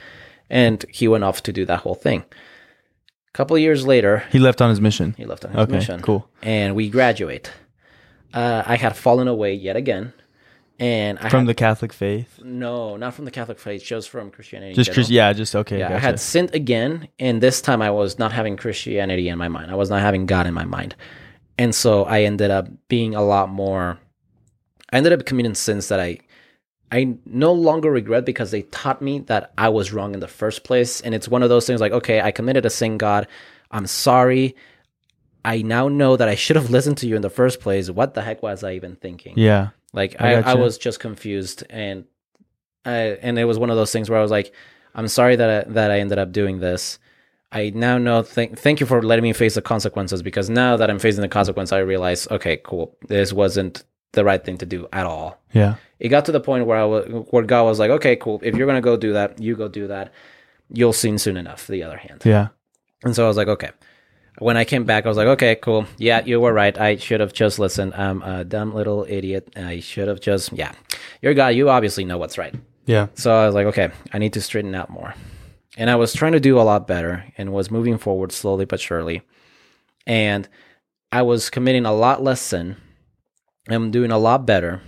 And 0.49 0.86
he 0.89 1.07
went 1.07 1.23
off 1.23 1.41
to 1.43 1.51
do 1.51 1.65
that 1.65 1.79
whole 1.79 1.95
thing. 1.95 2.21
A 2.21 3.31
couple 3.33 3.55
of 3.55 3.61
years 3.61 3.86
later, 3.86 4.23
He 4.31 4.39
left 4.39 4.61
on 4.61 4.69
his 4.69 4.79
mission. 4.79 5.15
he 5.17 5.25
left 5.25 5.43
on 5.43 5.51
his 5.51 5.59
Okay. 5.61 5.71
mission. 5.73 6.01
Cool. 6.01 6.29
And 6.43 6.75
we 6.75 6.89
graduate. 6.89 7.51
Uh, 8.33 8.63
I 8.65 8.75
had 8.77 8.95
fallen 8.95 9.27
away 9.27 9.53
yet 9.55 9.75
again. 9.75 10.13
And 10.77 11.17
I 11.19 11.29
From 11.29 11.41
had, 11.41 11.47
the 11.47 11.53
Catholic 11.53 11.93
faith. 11.93 12.39
no, 12.43 12.97
not 12.97 13.13
from 13.13 13.23
the 13.25 13.31
Catholic 13.31 13.59
faith, 13.59 13.81
just 13.81 14.09
from 14.09 14.29
Christianity. 14.29 14.73
Just. 14.73 14.91
Chris. 14.91 15.09
Yeah. 15.09 15.31
Just 15.31 15.55
okay. 15.55 15.79
Yeah, 15.79 15.95
I 15.95 15.99
had 15.99 16.19
sinned 16.19 16.53
again, 16.53 17.07
and 17.17 17.41
this 17.41 17.61
time 17.61 17.81
I 17.81 17.91
was 17.91 18.19
not 18.19 18.33
having 18.33 18.57
Christianity 18.57 19.29
in 19.29 19.38
my 19.38 19.47
mind. 19.47 19.71
I 19.71 19.75
was 19.75 19.89
not 19.89 20.01
having 20.01 20.25
God 20.25 20.47
in 20.47 20.53
my 20.53 20.65
mind, 20.65 20.93
and 21.57 21.73
so 21.73 22.03
I 22.03 22.23
ended 22.23 22.51
up 22.51 22.67
being 22.89 23.15
a 23.15 23.23
lot 23.23 23.47
more. 23.49 23.97
I 24.95 24.97
ended 24.97 25.11
up 25.11 25.25
committing 25.25 25.55
sins 25.55 25.89
that 25.89 25.99
I, 25.99 26.19
I 26.89 27.17
no 27.25 27.51
longer 27.51 27.91
regret 27.91 28.25
because 28.25 28.51
they 28.51 28.61
taught 28.61 29.01
me 29.01 29.19
that 29.27 29.51
I 29.57 29.67
was 29.67 29.91
wrong 29.91 30.13
in 30.13 30.21
the 30.21 30.27
first 30.29 30.63
place, 30.63 31.01
and 31.01 31.13
it's 31.13 31.27
one 31.27 31.43
of 31.43 31.49
those 31.49 31.67
things 31.67 31.81
like, 31.81 31.91
okay, 31.91 32.21
I 32.21 32.31
committed 32.31 32.65
a 32.65 32.69
sin, 32.69 32.97
God, 32.97 33.27
I'm 33.69 33.87
sorry. 33.87 34.55
I 35.43 35.63
now 35.63 35.89
know 35.89 36.15
that 36.15 36.29
I 36.29 36.35
should 36.35 36.55
have 36.55 36.69
listened 36.77 36.97
to 36.99 37.07
you 37.07 37.17
in 37.17 37.23
the 37.23 37.29
first 37.29 37.59
place. 37.59 37.89
What 37.89 38.13
the 38.13 38.21
heck 38.21 38.41
was 38.41 38.63
I 38.63 38.75
even 38.75 38.95
thinking? 38.95 39.37
Yeah. 39.37 39.71
Like 39.91 40.15
I 40.21 40.35
I, 40.35 40.51
I, 40.51 40.53
was 40.53 40.77
just 40.77 41.01
confused, 41.01 41.65
and 41.69 42.05
I, 42.85 43.17
and 43.21 43.37
it 43.37 43.43
was 43.43 43.59
one 43.59 43.71
of 43.71 43.75
those 43.75 43.91
things 43.91 44.09
where 44.09 44.17
I 44.17 44.21
was 44.21 44.31
like, 44.31 44.53
"I'm 44.93 45.09
sorry 45.09 45.35
that 45.35 45.67
I, 45.67 45.69
that 45.71 45.91
I 45.91 45.99
ended 45.99 46.19
up 46.19 46.31
doing 46.31 46.61
this. 46.61 46.99
I 47.51 47.71
now 47.75 47.97
know. 47.97 48.23
Thank 48.23 48.57
thank 48.57 48.79
you 48.79 48.85
for 48.85 49.03
letting 49.03 49.23
me 49.23 49.33
face 49.33 49.55
the 49.55 49.61
consequences 49.61 50.21
because 50.21 50.49
now 50.49 50.77
that 50.77 50.89
I'm 50.89 50.99
facing 50.99 51.21
the 51.21 51.27
consequence, 51.27 51.73
I 51.73 51.79
realize, 51.79 52.29
okay, 52.31 52.61
cool, 52.63 52.97
this 53.09 53.33
wasn't 53.33 53.83
the 54.16 54.26
right 54.26 54.43
thing 54.43 54.57
to 54.59 54.66
do 54.66 54.88
at 54.91 55.05
all. 55.05 55.39
Yeah. 55.53 55.76
It 55.99 56.09
got 56.09 56.26
to 56.26 56.32
the 56.32 56.39
point 56.41 56.66
where 56.66 56.78
I 56.78 56.84
was, 56.86 57.05
where 57.30 57.43
God 57.43 57.63
was 57.63 57.80
like, 57.80 57.91
okay, 57.91 58.16
cool, 58.16 58.39
if 58.43 58.55
you're 58.55 58.68
gonna 58.68 58.82
go 58.82 58.97
do 58.97 59.13
that, 59.13 59.39
you 59.41 59.55
go 59.55 59.68
do 59.68 59.88
that. 59.88 60.11
You'll 60.70 60.93
see 60.93 61.16
soon 61.18 61.38
enough. 61.38 61.68
The 61.68 61.84
other 61.84 61.97
hand, 61.97 62.24
Yeah. 62.26 62.47
and 63.03 63.16
so 63.16 63.24
I 63.24 63.28
was 63.28 63.38
like, 63.38 63.47
okay. 63.47 63.70
When 64.39 64.57
I 64.57 64.66
came 64.66 64.84
back, 64.84 65.05
I 65.05 65.07
was 65.07 65.16
like, 65.18 65.28
okay, 65.28 65.55
cool. 65.55 65.86
Yeah, 65.97 66.22
you 66.26 66.41
were 66.41 66.51
right. 66.51 66.78
I 66.78 66.97
should 66.97 67.22
have 67.22 67.32
just 67.32 67.57
listened. 67.57 67.93
I'm 67.93 68.22
a 68.22 68.43
dumb 68.43 68.74
little 68.74 69.05
idiot. 69.07 69.53
I 69.55 69.80
should 69.80 70.09
have 70.09 70.20
just, 70.20 70.51
yeah. 70.51 70.74
You're 71.22 71.32
a 71.32 71.36
guy. 71.36 71.51
You 71.51 71.70
obviously 71.70 72.03
know 72.03 72.18
what's 72.18 72.38
right. 72.38 72.53
Yeah. 72.86 73.07
So 73.13 73.34
I 73.34 73.45
was 73.45 73.55
like, 73.55 73.68
okay, 73.68 73.91
I 74.11 74.18
need 74.18 74.34
to 74.34 74.41
straighten 74.41 74.76
out 74.76 74.89
more. 74.89 75.13
And 75.78 75.89
I 75.89 75.95
was 75.95 76.11
trying 76.11 76.34
to 76.34 76.41
do 76.41 76.59
a 76.59 76.63
lot 76.63 76.86
better 76.86 77.24
and 77.38 77.53
was 77.53 77.72
moving 77.72 77.97
forward 77.97 78.34
slowly 78.34 78.66
but 78.66 78.82
surely. 78.82 79.22
And 80.05 80.49
I 81.13 81.22
was 81.22 81.49
committing 81.49 81.86
a 81.86 81.93
lot 81.93 82.22
less 82.22 82.41
sin. 82.41 82.76
I'm 83.70 83.91
doing 83.91 84.11
a 84.11 84.18
lot 84.18 84.45
better, 84.45 84.82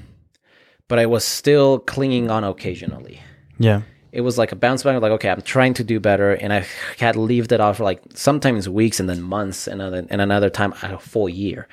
but 0.88 1.00
I 1.00 1.06
was 1.06 1.24
still 1.26 1.80
clinging 1.80 2.30
on 2.30 2.44
occasionally 2.44 3.22
Yeah. 3.58 3.82
it 4.12 4.22
was 4.22 4.38
like 4.38 4.52
a 4.52 4.56
bounce 4.56 4.84
back. 4.84 5.02
Like, 5.02 5.12
okay, 5.14 5.30
I'm 5.30 5.42
trying 5.42 5.74
to 5.76 5.84
do 5.84 6.00
better, 6.00 6.34
and 6.34 6.54
I 6.54 6.66
had 7.00 7.16
left 7.16 7.52
it 7.52 7.60
off 7.60 7.78
for 7.78 7.84
like 7.84 8.02
sometimes 8.14 8.70
weeks 8.70 9.00
and 9.00 9.10
then 9.10 9.22
months, 9.22 9.68
and 9.68 9.82
another 9.82 10.06
and 10.10 10.22
another 10.22 10.50
time 10.50 10.74
a 10.82 10.98
full 11.00 11.30
year 11.30 11.68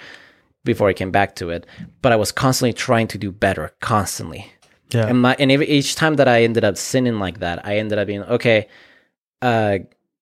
before 0.65 0.89
I 0.89 0.95
came 0.95 1.11
back 1.11 1.37
to 1.37 1.51
it. 1.51 1.67
But 2.03 2.13
I 2.13 2.17
was 2.17 2.33
constantly 2.33 2.73
trying 2.73 3.09
to 3.09 3.19
do 3.19 3.31
better, 3.31 3.71
constantly. 3.81 4.51
Yeah. 4.91 5.07
And 5.09 5.21
my 5.21 5.37
and 5.39 5.51
every, 5.53 5.69
each 5.69 5.95
time 5.95 6.15
that 6.17 6.29
I 6.29 6.43
ended 6.43 6.65
up 6.65 6.77
sinning 6.77 7.19
like 7.19 7.41
that, 7.41 7.65
I 7.67 7.79
ended 7.79 7.99
up 7.99 8.07
being 8.07 8.23
okay. 8.25 8.69
Uh, 9.43 9.79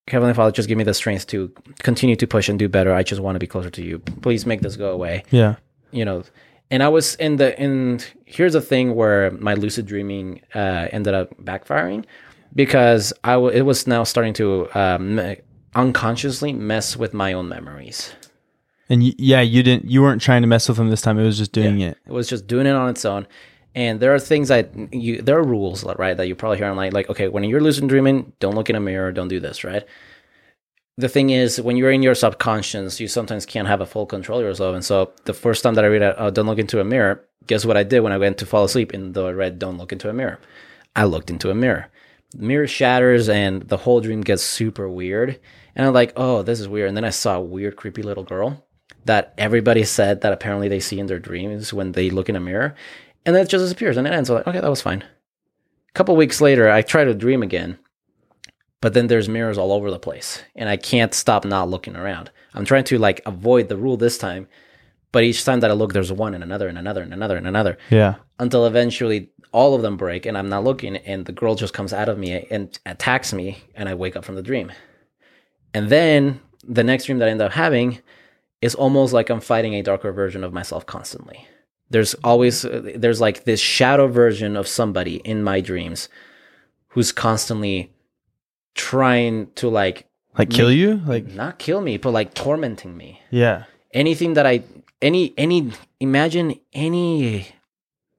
Heavenly 0.08 0.34
Father, 0.34 0.50
just 0.50 0.68
give 0.68 0.76
me 0.76 0.84
the 0.84 0.94
strength 0.94 1.28
to 1.28 1.52
continue 1.78 2.16
to 2.16 2.26
push 2.26 2.48
and 2.48 2.58
do 2.58 2.68
better. 2.68 2.92
I 2.92 3.04
just 3.04 3.20
want 3.20 3.36
to 3.36 3.38
be 3.38 3.46
closer 3.46 3.70
to 3.70 3.82
you. 3.82 4.00
Please 4.20 4.44
make 4.46 4.60
this 4.60 4.74
go 4.76 4.90
away 4.90 5.22
yeah. 5.30 5.54
you 5.92 6.04
know 6.04 6.24
and 6.72 6.82
i 6.82 6.88
was 6.96 7.14
in 7.26 7.36
the 7.36 7.48
in 7.64 8.00
here's 8.36 8.54
a 8.56 8.60
thing 8.70 8.86
where 9.00 9.30
my 9.48 9.54
lucid 9.54 9.84
dreaming 9.92 10.40
uh 10.54 10.88
ended 10.96 11.14
up 11.20 11.28
backfiring 11.48 12.04
because 12.62 13.12
i 13.22 13.32
w- 13.40 13.54
it 13.60 13.62
was 13.70 13.86
now 13.86 14.02
starting 14.12 14.34
to 14.34 14.46
um 14.78 15.20
unconsciously 15.74 16.52
mess 16.52 16.96
with 16.96 17.12
my 17.14 17.32
own 17.32 17.48
memories 17.48 18.12
And 18.90 19.00
y- 19.02 19.14
yeah, 19.16 19.40
you 19.40 19.62
didn't. 19.62 19.84
You 19.94 20.02
weren't 20.02 20.20
trying 20.20 20.42
to 20.42 20.48
mess 20.48 20.68
with 20.68 20.76
them 20.76 20.90
this 20.90 21.00
time. 21.00 21.16
It 21.18 21.24
was 21.24 21.38
just 21.38 21.52
doing 21.52 21.80
it. 21.80 21.96
it 22.04 22.12
was 22.12 22.28
just 22.28 22.46
doing 22.46 22.66
it 22.66 22.74
on 22.82 22.90
its 22.90 23.04
own 23.04 23.26
and 23.74 24.00
there 24.00 24.12
are 24.14 24.18
things 24.32 24.48
that 24.48 24.64
you 24.92 25.22
there 25.22 25.38
are 25.38 25.46
rules 25.56 25.78
right 26.04 26.16
that 26.18 26.26
you 26.28 26.34
probably 26.34 26.58
hear 26.58 26.68
online 26.68 26.92
like 26.92 27.08
okay 27.08 27.28
when 27.28 27.42
you're 27.44 27.60
lucid 27.66 27.86
dreaming 27.88 28.16
don't 28.38 28.54
look 28.54 28.68
in 28.68 28.76
a 28.76 28.80
mirror 28.80 29.10
don't 29.18 29.28
do 29.28 29.40
this 29.40 29.64
right 29.64 29.84
the 30.96 31.08
thing 31.08 31.30
is 31.30 31.60
when 31.60 31.76
you're 31.76 31.90
in 31.90 32.02
your 32.02 32.14
subconscious 32.14 33.00
you 33.00 33.08
sometimes 33.08 33.46
can't 33.46 33.68
have 33.68 33.80
a 33.80 33.86
full 33.86 34.06
control 34.06 34.38
of 34.40 34.44
yourself. 34.44 34.74
And 34.74 34.84
so 34.84 35.12
the 35.24 35.32
first 35.34 35.62
time 35.62 35.74
that 35.74 35.84
i 35.84 35.88
read 35.88 36.02
uh, 36.02 36.30
don't 36.30 36.46
look 36.46 36.58
into 36.58 36.80
a 36.80 36.84
mirror 36.84 37.24
guess 37.46 37.64
what 37.64 37.76
i 37.76 37.82
did 37.82 38.00
when 38.00 38.12
i 38.12 38.18
went 38.18 38.38
to 38.38 38.46
fall 38.46 38.64
asleep 38.64 38.92
and 38.92 39.14
though 39.14 39.26
i 39.26 39.32
read 39.32 39.58
don't 39.58 39.78
look 39.78 39.92
into 39.92 40.08
a 40.08 40.12
mirror? 40.12 40.38
I 40.94 41.04
looked 41.04 41.30
into 41.30 41.50
a 41.50 41.54
mirror. 41.54 41.88
The 42.32 42.44
mirror 42.44 42.66
shatters 42.66 43.28
and 43.28 43.62
the 43.62 43.78
whole 43.78 44.00
dream 44.00 44.20
gets 44.20 44.42
super 44.42 44.88
weird. 44.88 45.40
And 45.74 45.86
i'm 45.86 45.94
like 45.94 46.12
oh 46.16 46.42
this 46.42 46.60
is 46.60 46.68
weird. 46.68 46.88
And 46.88 46.96
then 46.96 47.04
i 47.04 47.10
saw 47.10 47.36
a 47.36 47.42
weird 47.42 47.76
creepy 47.76 48.02
little 48.02 48.24
girl 48.24 48.64
that 49.04 49.34
everybody 49.38 49.84
said 49.84 50.20
that 50.20 50.32
apparently 50.32 50.68
they 50.68 50.78
see 50.78 51.00
in 51.00 51.06
their 51.06 51.18
dreams 51.18 51.72
when 51.72 51.92
they 51.92 52.10
look 52.10 52.28
in 52.28 52.36
a 52.36 52.40
mirror. 52.40 52.74
And 53.24 53.34
then 53.34 53.44
it 53.44 53.48
just 53.48 53.64
disappears. 53.64 53.96
And 53.96 54.06
it 54.06 54.12
ends. 54.12 54.28
I'm 54.28 54.36
like 54.36 54.46
okay 54.46 54.60
that 54.60 54.70
was 54.70 54.82
fine. 54.82 55.02
A 55.02 55.92
couple 55.94 56.14
weeks 56.16 56.42
later 56.42 56.68
i 56.70 56.82
try 56.82 57.04
to 57.04 57.14
dream 57.14 57.42
again 57.42 57.78
but 58.82 58.92
then 58.92 59.06
there's 59.06 59.28
mirrors 59.30 59.56
all 59.56 59.72
over 59.72 59.90
the 59.90 59.98
place 59.98 60.42
and 60.54 60.68
i 60.68 60.76
can't 60.76 61.14
stop 61.14 61.46
not 61.46 61.70
looking 61.70 61.96
around. 61.96 62.30
I'm 62.54 62.66
trying 62.66 62.84
to 62.84 62.98
like 62.98 63.22
avoid 63.24 63.70
the 63.70 63.78
rule 63.78 63.96
this 63.96 64.18
time 64.18 64.46
but 65.12 65.24
each 65.24 65.44
time 65.44 65.60
that 65.60 65.70
i 65.70 65.74
look 65.74 65.94
there's 65.94 66.12
one 66.12 66.34
and 66.34 66.44
another 66.44 66.68
and 66.68 66.76
another 66.76 67.02
and 67.02 67.14
another 67.14 67.36
and 67.38 67.46
another. 67.46 67.78
Yeah. 67.88 68.16
until 68.38 68.66
eventually 68.66 69.30
all 69.52 69.74
of 69.74 69.82
them 69.82 69.96
break 69.96 70.26
and 70.26 70.36
i'm 70.36 70.50
not 70.50 70.64
looking 70.64 70.96
and 70.96 71.24
the 71.24 71.32
girl 71.32 71.54
just 71.54 71.72
comes 71.72 71.92
out 71.94 72.08
of 72.10 72.18
me 72.18 72.46
and 72.50 72.78
attacks 72.84 73.32
me 73.32 73.62
and 73.74 73.88
i 73.88 73.94
wake 73.94 74.16
up 74.16 74.24
from 74.24 74.34
the 74.34 74.42
dream. 74.42 74.70
And 75.74 75.88
then 75.88 76.40
the 76.64 76.84
next 76.84 77.06
dream 77.06 77.18
that 77.18 77.28
i 77.28 77.30
end 77.30 77.40
up 77.40 77.52
having 77.52 78.00
is 78.60 78.74
almost 78.74 79.12
like 79.12 79.30
i'm 79.30 79.40
fighting 79.40 79.74
a 79.74 79.82
darker 79.82 80.12
version 80.12 80.44
of 80.44 80.52
myself 80.52 80.84
constantly. 80.86 81.46
There's 81.90 82.14
always 82.24 82.62
there's 82.62 83.20
like 83.20 83.44
this 83.44 83.60
shadow 83.60 84.06
version 84.08 84.56
of 84.56 84.66
somebody 84.66 85.16
in 85.16 85.42
my 85.42 85.60
dreams 85.60 86.08
who's 86.88 87.12
constantly 87.12 87.92
trying 88.74 89.48
to 89.56 89.68
like 89.68 90.06
Like 90.38 90.50
kill 90.50 90.70
you? 90.72 91.00
Like 91.06 91.26
not 91.28 91.58
kill 91.58 91.80
me 91.80 91.96
but 91.98 92.10
like 92.10 92.34
tormenting 92.34 92.96
me 92.96 93.20
yeah. 93.30 93.64
anything 93.92 94.34
that 94.34 94.46
I 94.46 94.62
any 95.00 95.34
any 95.36 95.72
imagine 96.00 96.54
any 96.72 97.48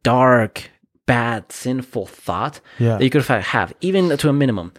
dark, 0.04 0.70
bad, 1.06 1.52
sinful 1.52 2.06
thought 2.08 2.60
Yeah. 2.80 2.98
that 2.98 3.04
you 3.04 3.10
could 3.10 3.24
have, 3.26 3.74
even 3.82 4.16
to 4.18 4.30
a 4.30 4.34
minimum. 4.34 4.74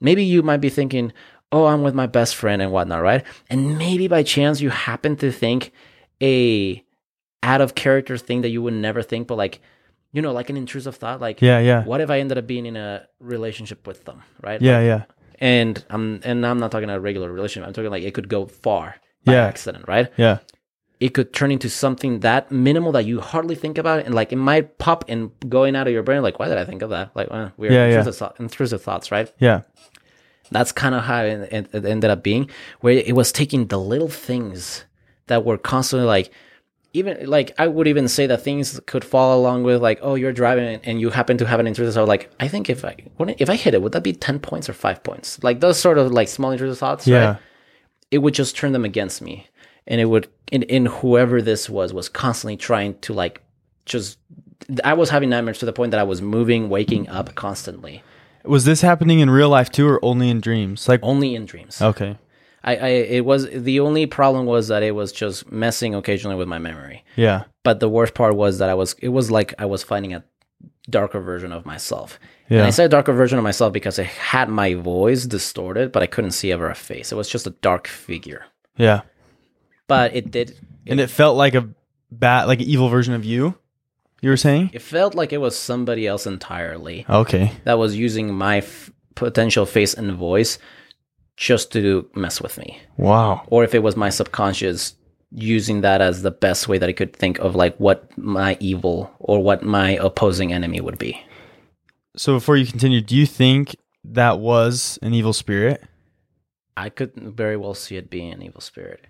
Maybe 0.00 0.24
you 0.24 0.42
might 0.42 0.60
be 0.60 0.68
thinking, 0.68 1.12
"Oh, 1.52 1.66
I'm 1.66 1.82
with 1.82 1.94
my 1.94 2.06
best 2.06 2.34
friend 2.36 2.60
and 2.60 2.72
whatnot," 2.72 3.02
right? 3.02 3.22
And 3.48 3.78
maybe 3.78 4.08
by 4.08 4.22
chance 4.22 4.60
you 4.60 4.70
happen 4.70 5.16
to 5.16 5.30
think 5.30 5.72
a 6.22 6.82
out 7.42 7.60
of 7.60 7.74
character 7.74 8.16
thing 8.18 8.42
that 8.42 8.48
you 8.50 8.62
would 8.62 8.74
never 8.74 9.02
think, 9.02 9.28
but 9.28 9.36
like 9.38 9.60
you 10.12 10.22
know, 10.22 10.32
like 10.32 10.48
an 10.48 10.56
intrusive 10.56 10.94
thought, 10.94 11.20
like, 11.20 11.42
Yeah, 11.42 11.58
yeah. 11.58 11.82
what 11.84 12.00
if 12.00 12.08
I 12.08 12.20
ended 12.20 12.38
up 12.38 12.46
being 12.46 12.66
in 12.66 12.76
a 12.76 13.02
relationship 13.18 13.84
with 13.84 14.04
them, 14.04 14.22
right? 14.44 14.62
Yeah, 14.62 14.78
Like, 14.78 14.86
yeah. 14.86 15.02
And 15.44 15.84
I'm 15.90 16.20
and 16.24 16.44
I'm 16.46 16.58
not 16.58 16.70
talking 16.72 16.88
about 16.88 16.96
a 16.96 17.06
regular 17.10 17.30
relationship. 17.30 17.68
I'm 17.68 17.74
talking 17.74 17.90
like 17.90 18.02
it 18.02 18.14
could 18.14 18.28
go 18.28 18.46
far 18.46 18.96
by 19.24 19.34
Yeah. 19.34 19.44
accident, 19.46 19.84
right? 19.86 20.08
Yeah. 20.16 20.38
It 21.00 21.12
could 21.12 21.34
turn 21.34 21.50
into 21.50 21.68
something 21.68 22.20
that 22.20 22.50
minimal 22.50 22.92
that 22.92 23.04
you 23.04 23.20
hardly 23.20 23.54
think 23.54 23.76
about, 23.78 23.98
it, 24.00 24.06
and 24.06 24.14
like 24.14 24.32
it 24.32 24.36
might 24.36 24.78
pop 24.78 25.04
and 25.08 25.30
going 25.56 25.76
out 25.76 25.86
of 25.86 25.92
your 25.92 26.02
brain. 26.02 26.22
Like, 26.22 26.38
why 26.38 26.48
did 26.48 26.56
I 26.56 26.64
think 26.64 26.80
of 26.82 26.90
that? 26.90 27.10
Like, 27.14 27.28
uh, 27.30 27.50
weird 27.58 27.74
Yeah, 27.74 27.86
yeah. 27.88 27.98
intrusive, 27.98 28.16
thought, 28.16 28.36
intrusive 28.40 28.82
thoughts, 28.82 29.12
right? 29.12 29.30
Yeah. 29.38 29.62
That's 30.50 30.72
kind 30.72 30.94
of 30.94 31.02
how 31.04 31.22
it, 31.24 31.68
it 31.74 31.84
ended 31.84 32.10
up 32.10 32.22
being, 32.22 32.48
where 32.80 32.94
it 32.94 33.14
was 33.14 33.32
taking 33.32 33.66
the 33.66 33.78
little 33.78 34.08
things 34.08 34.84
that 35.26 35.44
were 35.44 35.58
constantly 35.58 36.06
like, 36.06 36.30
even 36.94 37.26
like 37.26 37.52
I 37.58 37.66
would 37.66 37.86
even 37.86 38.08
say 38.08 38.26
that 38.28 38.42
things 38.42 38.80
could 38.86 39.04
fall 39.04 39.38
along 39.38 39.64
with 39.64 39.82
like, 39.82 39.98
oh, 40.00 40.14
you're 40.14 40.32
driving 40.32 40.80
and 40.84 41.00
you 41.00 41.10
happen 41.10 41.36
to 41.38 41.46
have 41.46 41.60
an 41.60 41.66
intrusive 41.66 41.94
thought. 41.94 42.08
Like, 42.08 42.30
I 42.40 42.48
think 42.48 42.70
if 42.70 42.84
I 42.84 42.96
wouldn't- 43.18 43.40
if 43.40 43.50
I 43.50 43.56
hit 43.56 43.74
it, 43.74 43.82
would 43.82 43.92
that 43.92 44.02
be 44.02 44.12
ten 44.14 44.38
points 44.38 44.68
or 44.68 44.72
five 44.72 45.02
points? 45.02 45.42
Like 45.42 45.60
those 45.60 45.78
sort 45.78 45.98
of 45.98 46.10
like 46.12 46.28
small 46.28 46.50
intrusive 46.52 46.78
thoughts, 46.78 47.06
Yeah. 47.06 47.24
right? 47.26 47.36
It 48.10 48.18
would 48.18 48.32
just 48.34 48.56
turn 48.56 48.72
them 48.72 48.84
against 48.84 49.20
me, 49.20 49.48
and 49.86 50.00
it 50.00 50.06
would 50.06 50.28
in, 50.52 50.62
in 50.64 50.86
whoever 50.86 51.42
this 51.42 51.68
was 51.68 51.92
was 51.92 52.08
constantly 52.08 52.56
trying 52.56 52.98
to 53.00 53.12
like 53.12 53.42
just. 53.84 54.18
I 54.82 54.94
was 54.94 55.10
having 55.10 55.28
nightmares 55.28 55.58
to 55.58 55.66
the 55.66 55.72
point 55.74 55.90
that 55.90 56.00
I 56.00 56.04
was 56.04 56.22
moving, 56.22 56.70
waking 56.70 57.08
up 57.10 57.34
constantly, 57.34 58.02
Was 58.44 58.64
this 58.64 58.80
happening 58.82 59.18
in 59.20 59.28
real 59.28 59.48
life 59.50 59.68
too, 59.70 59.86
or 59.86 60.02
only 60.02 60.30
in 60.30 60.40
dreams? 60.40 60.88
Like, 60.88 61.00
only 61.02 61.34
in 61.34 61.44
dreams. 61.44 61.82
okay. 61.82 62.16
I, 62.64 62.76
I 62.76 62.88
it 62.88 63.24
was 63.24 63.48
the 63.50 63.80
only 63.80 64.06
problem 64.06 64.46
was 64.46 64.68
that 64.68 64.82
it 64.82 64.92
was 64.94 65.12
just 65.12 65.52
messing 65.52 65.94
occasionally 65.94 66.36
with 66.36 66.48
my 66.48 66.58
memory. 66.58 67.04
Yeah. 67.16 67.44
But 67.62 67.80
the 67.80 67.88
worst 67.88 68.14
part 68.14 68.34
was 68.36 68.58
that 68.58 68.68
I 68.70 68.74
was 68.74 68.94
it 69.00 69.10
was 69.10 69.30
like 69.30 69.54
I 69.58 69.66
was 69.66 69.82
finding 69.82 70.14
a 70.14 70.24
darker 70.90 71.20
version 71.20 71.52
of 71.52 71.64
myself. 71.66 72.18
Yeah. 72.48 72.58
And. 72.58 72.66
I 72.66 72.70
said 72.70 72.90
darker 72.90 73.12
version 73.12 73.38
of 73.38 73.44
myself 73.44 73.72
because 73.72 73.98
it 73.98 74.06
had 74.06 74.48
my 74.48 74.74
voice 74.74 75.24
distorted, 75.24 75.92
but 75.92 76.02
I 76.02 76.06
couldn't 76.06 76.32
see 76.32 76.52
ever 76.52 76.68
a 76.70 76.74
face. 76.74 77.12
It 77.12 77.16
was 77.16 77.28
just 77.28 77.46
a 77.46 77.50
dark 77.50 77.86
figure. 77.86 78.44
Yeah. 78.76 79.02
But 79.86 80.14
it 80.16 80.30
did 80.30 80.58
And 80.86 81.00
it 81.00 81.10
felt 81.10 81.36
like 81.36 81.54
a 81.54 81.68
bad, 82.10 82.44
like 82.44 82.60
an 82.60 82.66
evil 82.66 82.88
version 82.88 83.14
of 83.14 83.24
you. 83.24 83.56
You 84.22 84.30
were 84.30 84.38
saying? 84.38 84.70
it 84.72 84.80
felt 84.80 85.14
like 85.14 85.34
it 85.34 85.38
was 85.38 85.54
somebody 85.54 86.06
else 86.06 86.26
entirely 86.26 87.04
Okay. 87.10 87.52
that 87.64 87.76
was 87.76 87.94
using 87.94 88.32
my 88.32 88.58
f- 88.58 88.90
potential 89.16 89.66
face 89.66 89.92
and 89.92 90.12
voice 90.12 90.58
just 91.36 91.72
to 91.72 92.08
mess 92.14 92.40
with 92.40 92.58
me. 92.58 92.80
Wow. 92.96 93.42
or 93.48 93.64
if 93.64 93.74
it 93.74 93.82
was 93.82 93.96
my 93.96 94.08
subconscious 94.10 94.94
using 95.32 95.80
that 95.80 96.00
as 96.00 96.22
the 96.22 96.30
best 96.30 96.68
way 96.68 96.78
that 96.78 96.88
I 96.88 96.92
could 96.92 97.14
think 97.14 97.38
of 97.40 97.56
like 97.56 97.76
what 97.78 98.16
my 98.16 98.56
evil 98.60 99.10
or 99.18 99.42
what 99.42 99.62
my 99.62 99.90
opposing 99.90 100.52
enemy 100.52 100.80
would 100.80 100.98
be. 100.98 101.20
So 102.16 102.34
before 102.34 102.56
you 102.56 102.66
continue, 102.66 103.00
do 103.00 103.16
you 103.16 103.26
think 103.26 103.74
that 104.04 104.38
was 104.38 104.98
an 105.02 105.12
evil 105.12 105.32
spirit? 105.32 105.82
I 106.76 106.88
could 106.88 107.14
very 107.14 107.56
well 107.56 107.74
see 107.74 107.96
it 107.96 108.10
being 108.10 108.32
an 108.32 108.42
evil 108.42 108.60
spirit. 108.60 109.06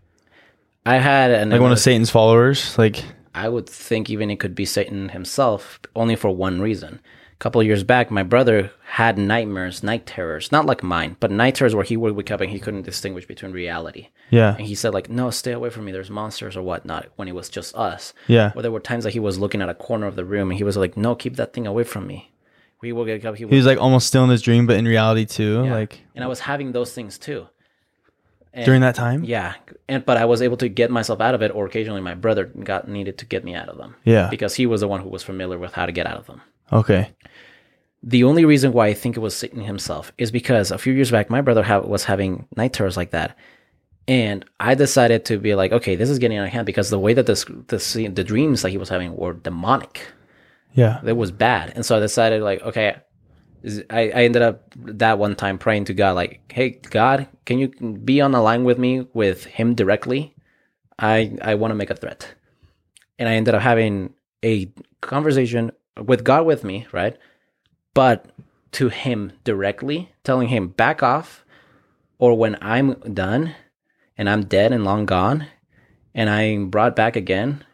I 0.86 0.96
had 0.96 1.30
an 1.30 1.50
Like 1.50 1.60
one 1.60 1.72
of 1.72 1.78
Satan's 1.78 2.10
followers? 2.10 2.76
Like, 2.78 3.04
I 3.34 3.48
would 3.48 3.68
think 3.68 4.10
even 4.10 4.30
it 4.30 4.38
could 4.38 4.54
be 4.54 4.64
Satan 4.64 5.10
himself, 5.10 5.80
only 5.96 6.14
for 6.16 6.30
one 6.30 6.60
reason. 6.60 7.00
A 7.34 7.36
couple 7.44 7.60
of 7.60 7.66
years 7.66 7.82
back, 7.82 8.10
my 8.10 8.22
brother 8.22 8.70
had 8.86 9.18
nightmares, 9.18 9.82
night 9.82 10.06
terrors, 10.06 10.50
not 10.52 10.66
like 10.66 10.82
mine, 10.82 11.16
but 11.20 11.30
night 11.30 11.56
terrors 11.56 11.74
where 11.74 11.84
he 11.84 11.96
would 11.96 12.14
wake 12.14 12.30
up 12.30 12.40
and 12.40 12.50
he 12.50 12.60
couldn't 12.60 12.82
distinguish 12.82 13.26
between 13.26 13.52
reality. 13.52 14.08
yeah. 14.30 14.54
And 14.56 14.66
he 14.66 14.74
said, 14.74 14.94
like, 14.94 15.10
no, 15.10 15.30
stay 15.30 15.52
away 15.52 15.68
from 15.70 15.84
me. 15.84 15.92
There's 15.92 16.10
monsters 16.10 16.56
or 16.56 16.62
whatnot. 16.62 17.08
When 17.16 17.28
it 17.28 17.34
was 17.34 17.48
just 17.50 17.74
us. 17.74 18.14
Yeah. 18.28 18.52
Or 18.54 18.62
there 18.62 18.70
were 18.70 18.80
times 18.80 19.04
that 19.04 19.12
he 19.12 19.20
was 19.20 19.38
looking 19.38 19.60
at 19.62 19.68
a 19.68 19.74
corner 19.74 20.06
of 20.06 20.16
the 20.16 20.24
room 20.24 20.50
and 20.50 20.56
he 20.58 20.64
was 20.64 20.76
like, 20.76 20.96
"No, 20.96 21.14
keep 21.14 21.36
that 21.36 21.52
thing 21.52 21.66
away 21.66 21.84
from 21.84 22.06
me." 22.06 22.30
We 22.80 22.92
will 22.92 23.04
get 23.04 23.24
up. 23.26 23.34
He, 23.36 23.46
He 23.46 23.56
was 23.56 23.66
like 23.66 23.78
almost 23.78 24.06
still 24.06 24.24
in 24.24 24.30
his 24.30 24.42
dream, 24.42 24.66
but 24.66 24.76
in 24.76 24.84
reality 24.86 25.24
too. 25.26 25.64
yeah. 25.64 25.74
Like 25.74 26.00
and 26.14 26.22
I 26.24 26.28
was 26.28 26.40
having 26.40 26.72
those 26.72 26.92
things 26.92 27.18
too. 27.18 27.48
And- 28.52 28.64
during 28.64 28.82
that 28.82 28.94
time? 28.94 29.24
yeah, 29.24 29.54
and 29.88 30.04
but 30.06 30.16
I 30.16 30.26
was 30.26 30.40
able 30.40 30.56
to 30.58 30.68
get 30.68 30.88
myself 30.90 31.20
out 31.20 31.34
of 31.34 31.42
it, 31.42 31.50
or 31.52 31.66
occasionally 31.66 32.00
my 32.00 32.14
brother 32.14 32.44
got 32.44 32.86
needed 32.86 33.18
to 33.18 33.26
get 33.26 33.42
me 33.44 33.56
out 33.56 33.68
of 33.68 33.76
them 33.76 33.96
Yeah. 34.04 34.28
because 34.30 34.54
he 34.54 34.66
was 34.66 34.80
the 34.82 34.86
one 34.88 35.00
who 35.00 35.08
was 35.08 35.24
familiar 35.24 35.58
with 35.58 35.72
how 35.72 35.86
to 35.86 35.90
get 35.92 36.06
out 36.06 36.18
of 36.18 36.26
them. 36.28 36.40
Okay. 36.72 37.10
The 38.02 38.24
only 38.24 38.44
reason 38.44 38.72
why 38.72 38.88
I 38.88 38.94
think 38.94 39.16
it 39.16 39.20
was 39.20 39.34
Satan 39.36 39.60
himself 39.62 40.12
is 40.18 40.30
because 40.30 40.70
a 40.70 40.78
few 40.78 40.92
years 40.92 41.10
back, 41.10 41.30
my 41.30 41.40
brother 41.40 41.62
ha- 41.62 41.80
was 41.80 42.04
having 42.04 42.46
night 42.56 42.72
terrors 42.72 42.96
like 42.96 43.10
that. 43.12 43.36
And 44.06 44.44
I 44.60 44.74
decided 44.74 45.24
to 45.26 45.38
be 45.38 45.54
like, 45.54 45.72
okay, 45.72 45.96
this 45.96 46.10
is 46.10 46.18
getting 46.18 46.36
out 46.36 46.46
of 46.46 46.52
hand 46.52 46.66
because 46.66 46.90
the 46.90 46.98
way 46.98 47.14
that 47.14 47.24
this, 47.24 47.44
the, 47.44 48.08
the 48.08 48.24
dreams 48.24 48.60
that 48.60 48.70
he 48.70 48.76
was 48.76 48.90
having 48.90 49.16
were 49.16 49.32
demonic. 49.32 50.06
Yeah. 50.74 51.00
it 51.06 51.16
was 51.16 51.30
bad 51.30 51.72
and 51.76 51.86
so 51.86 51.96
i 51.96 52.00
decided 52.00 52.42
like 52.42 52.60
okay 52.62 52.96
I, 53.88 54.10
I 54.10 54.24
ended 54.24 54.42
up 54.42 54.72
that 54.76 55.20
one 55.20 55.36
time 55.36 55.56
praying 55.56 55.84
to 55.84 55.94
god 55.94 56.16
like 56.16 56.40
hey 56.52 56.80
god 56.90 57.28
can 57.46 57.60
you 57.60 57.68
be 57.68 58.20
on 58.20 58.32
the 58.32 58.40
line 58.40 58.64
with 58.64 58.76
me 58.76 59.06
with 59.14 59.44
him 59.44 59.76
directly 59.76 60.34
i 60.98 61.38
i 61.42 61.54
want 61.54 61.70
to 61.70 61.76
make 61.76 61.90
a 61.90 61.94
threat 61.94 62.34
and 63.20 63.28
i 63.28 63.34
ended 63.34 63.54
up 63.54 63.62
having 63.62 64.14
a 64.44 64.68
conversation 65.00 65.70
with 66.02 66.24
god 66.24 66.44
with 66.46 66.64
me 66.64 66.86
right? 66.92 67.16
But 67.94 68.26
to 68.72 68.88
him 68.88 69.32
directly 69.44 70.10
telling 70.24 70.48
him 70.48 70.68
back 70.68 71.02
off 71.02 71.44
or 72.18 72.36
when 72.36 72.56
i'm 72.60 72.94
done 73.14 73.54
and 74.18 74.28
i'm 74.28 74.44
dead 74.44 74.72
and 74.72 74.84
long 74.84 75.06
gone 75.06 75.46
and 76.14 76.28
i'm 76.28 76.70
brought 76.70 76.96
back 76.96 77.14
again 77.14 77.64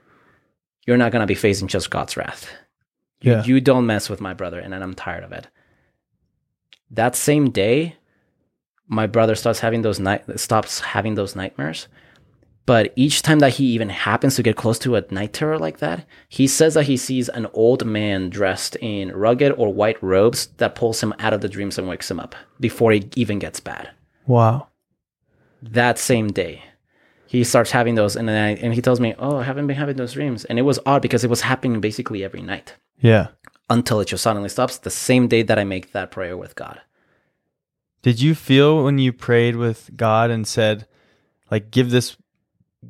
you're 0.86 0.98
not 0.98 1.12
going 1.12 1.20
to 1.20 1.26
be 1.26 1.34
facing 1.34 1.68
just 1.68 1.88
god's 1.90 2.16
wrath. 2.16 2.50
You, 3.22 3.32
Yeah. 3.32 3.44
you 3.44 3.60
don't 3.60 3.86
mess 3.86 4.10
with 4.10 4.20
my 4.20 4.34
brother 4.34 4.58
and 4.60 4.72
then 4.72 4.82
i'm 4.82 4.94
tired 4.94 5.24
of 5.24 5.32
it. 5.32 5.46
That 6.90 7.16
same 7.16 7.50
day 7.50 7.96
my 8.86 9.06
brother 9.06 9.34
starts 9.36 9.60
having 9.60 9.82
those 9.82 10.00
night 10.00 10.38
stops 10.38 10.80
having 10.80 11.14
those 11.14 11.34
nightmares 11.36 11.86
but 12.66 12.92
each 12.94 13.22
time 13.22 13.40
that 13.40 13.54
he 13.54 13.64
even 13.66 13.88
happens 13.88 14.36
to 14.36 14.42
get 14.42 14.54
close 14.56 14.78
to 14.78 14.94
a 14.96 15.04
night 15.10 15.32
terror 15.32 15.58
like 15.58 15.78
that 15.78 16.06
he 16.28 16.46
says 16.46 16.74
that 16.74 16.84
he 16.84 16.96
sees 16.96 17.28
an 17.30 17.46
old 17.52 17.84
man 17.84 18.30
dressed 18.30 18.76
in 18.80 19.10
rugged 19.12 19.52
or 19.56 19.72
white 19.72 20.00
robes 20.02 20.46
that 20.58 20.74
pulls 20.74 21.02
him 21.02 21.12
out 21.18 21.32
of 21.32 21.40
the 21.40 21.48
dreams 21.48 21.78
and 21.78 21.88
wakes 21.88 22.10
him 22.10 22.20
up 22.20 22.34
before 22.60 22.92
he 22.92 23.08
even 23.16 23.38
gets 23.38 23.60
bad 23.60 23.90
Wow. 24.26 24.68
that 25.62 25.98
same 25.98 26.28
day 26.28 26.62
he 27.26 27.44
starts 27.44 27.70
having 27.70 27.94
those 27.94 28.16
and 28.16 28.28
then 28.28 28.36
I, 28.44 28.50
and 28.62 28.74
he 28.74 28.82
tells 28.82 29.00
me 29.00 29.14
oh 29.18 29.36
i 29.38 29.42
haven't 29.44 29.66
been 29.66 29.76
having 29.76 29.96
those 29.96 30.12
dreams 30.14 30.44
and 30.44 30.58
it 30.58 30.62
was 30.62 30.78
odd 30.86 31.02
because 31.02 31.24
it 31.24 31.30
was 31.30 31.40
happening 31.42 31.80
basically 31.80 32.22
every 32.24 32.42
night 32.42 32.74
Yeah. 33.00 33.28
until 33.68 34.00
it 34.00 34.06
just 34.08 34.22
suddenly 34.22 34.48
stops 34.48 34.78
the 34.78 34.90
same 34.90 35.28
day 35.28 35.42
that 35.42 35.58
I 35.58 35.64
make 35.64 35.92
that 35.92 36.10
prayer 36.10 36.36
with 36.36 36.54
God. 36.56 36.80
Did 38.02 38.20
you 38.20 38.34
feel 38.34 38.82
when 38.84 38.98
you 38.98 39.12
prayed 39.12 39.56
with 39.56 39.90
God 39.96 40.30
and 40.30 40.46
said, 40.48 40.86
like, 41.50 41.70
give 41.70 41.90
this, 41.90 42.16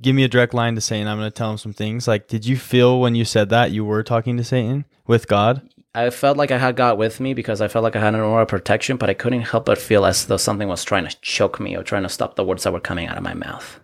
give 0.00 0.14
me 0.14 0.24
a 0.24 0.28
direct 0.28 0.54
line 0.54 0.74
to 0.74 0.80
Satan, 0.80 1.08
I'm 1.08 1.18
going 1.18 1.30
to 1.30 1.34
tell 1.34 1.50
him 1.50 1.58
some 1.58 1.72
things? 1.72 2.06
Like, 2.06 2.28
did 2.28 2.46
you 2.46 2.56
feel 2.56 3.00
when 3.00 3.14
you 3.14 3.24
said 3.24 3.48
that 3.50 3.72
you 3.72 3.84
were 3.84 4.02
talking 4.02 4.36
to 4.36 4.44
Satan 4.44 4.84
with 5.06 5.26
God? 5.28 5.68
I 5.94 6.10
felt 6.10 6.36
like 6.36 6.52
I 6.52 6.58
had 6.58 6.76
God 6.76 6.98
with 6.98 7.18
me 7.18 7.34
because 7.34 7.60
I 7.60 7.66
felt 7.68 7.82
like 7.82 7.96
I 7.96 8.00
had 8.00 8.14
an 8.14 8.20
aura 8.20 8.42
of 8.42 8.48
protection, 8.48 8.96
but 8.96 9.10
I 9.10 9.14
couldn't 9.14 9.42
help 9.42 9.66
but 9.66 9.78
feel 9.78 10.06
as 10.06 10.26
though 10.26 10.36
something 10.36 10.68
was 10.68 10.84
trying 10.84 11.06
to 11.08 11.16
choke 11.20 11.58
me 11.58 11.76
or 11.76 11.82
trying 11.82 12.04
to 12.04 12.08
stop 12.08 12.36
the 12.36 12.44
words 12.44 12.62
that 12.62 12.72
were 12.72 12.78
coming 12.80 13.08
out 13.08 13.16
of 13.16 13.24
my 13.24 13.34
mouth. 13.34 13.80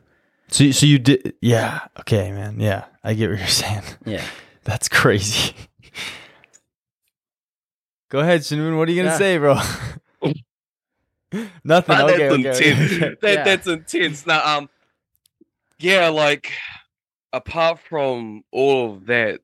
So, 0.48 0.62
you- 0.64 0.72
so 0.72 0.86
you 0.86 1.00
did, 1.00 1.34
yeah. 1.40 1.80
Okay, 2.00 2.30
man. 2.30 2.60
Yeah. 2.60 2.84
I 3.02 3.14
get 3.14 3.30
what 3.30 3.38
you're 3.40 3.48
saying. 3.48 3.82
Yeah. 4.04 4.24
That's 4.62 4.88
crazy. 4.88 5.54
Go 8.08 8.20
ahead, 8.20 8.42
Shinmun. 8.42 8.78
What 8.78 8.88
are 8.88 8.92
you 8.92 9.02
going 9.02 9.06
to 9.06 9.12
Yeah. 9.12 9.18
say, 9.18 9.38
bro? 9.38 9.58
Nothing. 11.64 11.96
Okay, 11.96 12.28
that's 12.28 12.30
okay, 12.30 12.30
okay. 12.30 12.70
intense. 12.70 13.18
That, 13.20 13.34
Yeah. 13.34 13.44
That's 13.44 13.66
intense. 13.66 14.26
Now, 14.26 14.58
um, 14.58 14.68
yeah, 15.78 16.08
like 16.08 16.52
apart 17.32 17.78
from 17.80 18.42
all 18.52 18.92
of 18.94 19.06
that, 19.06 19.40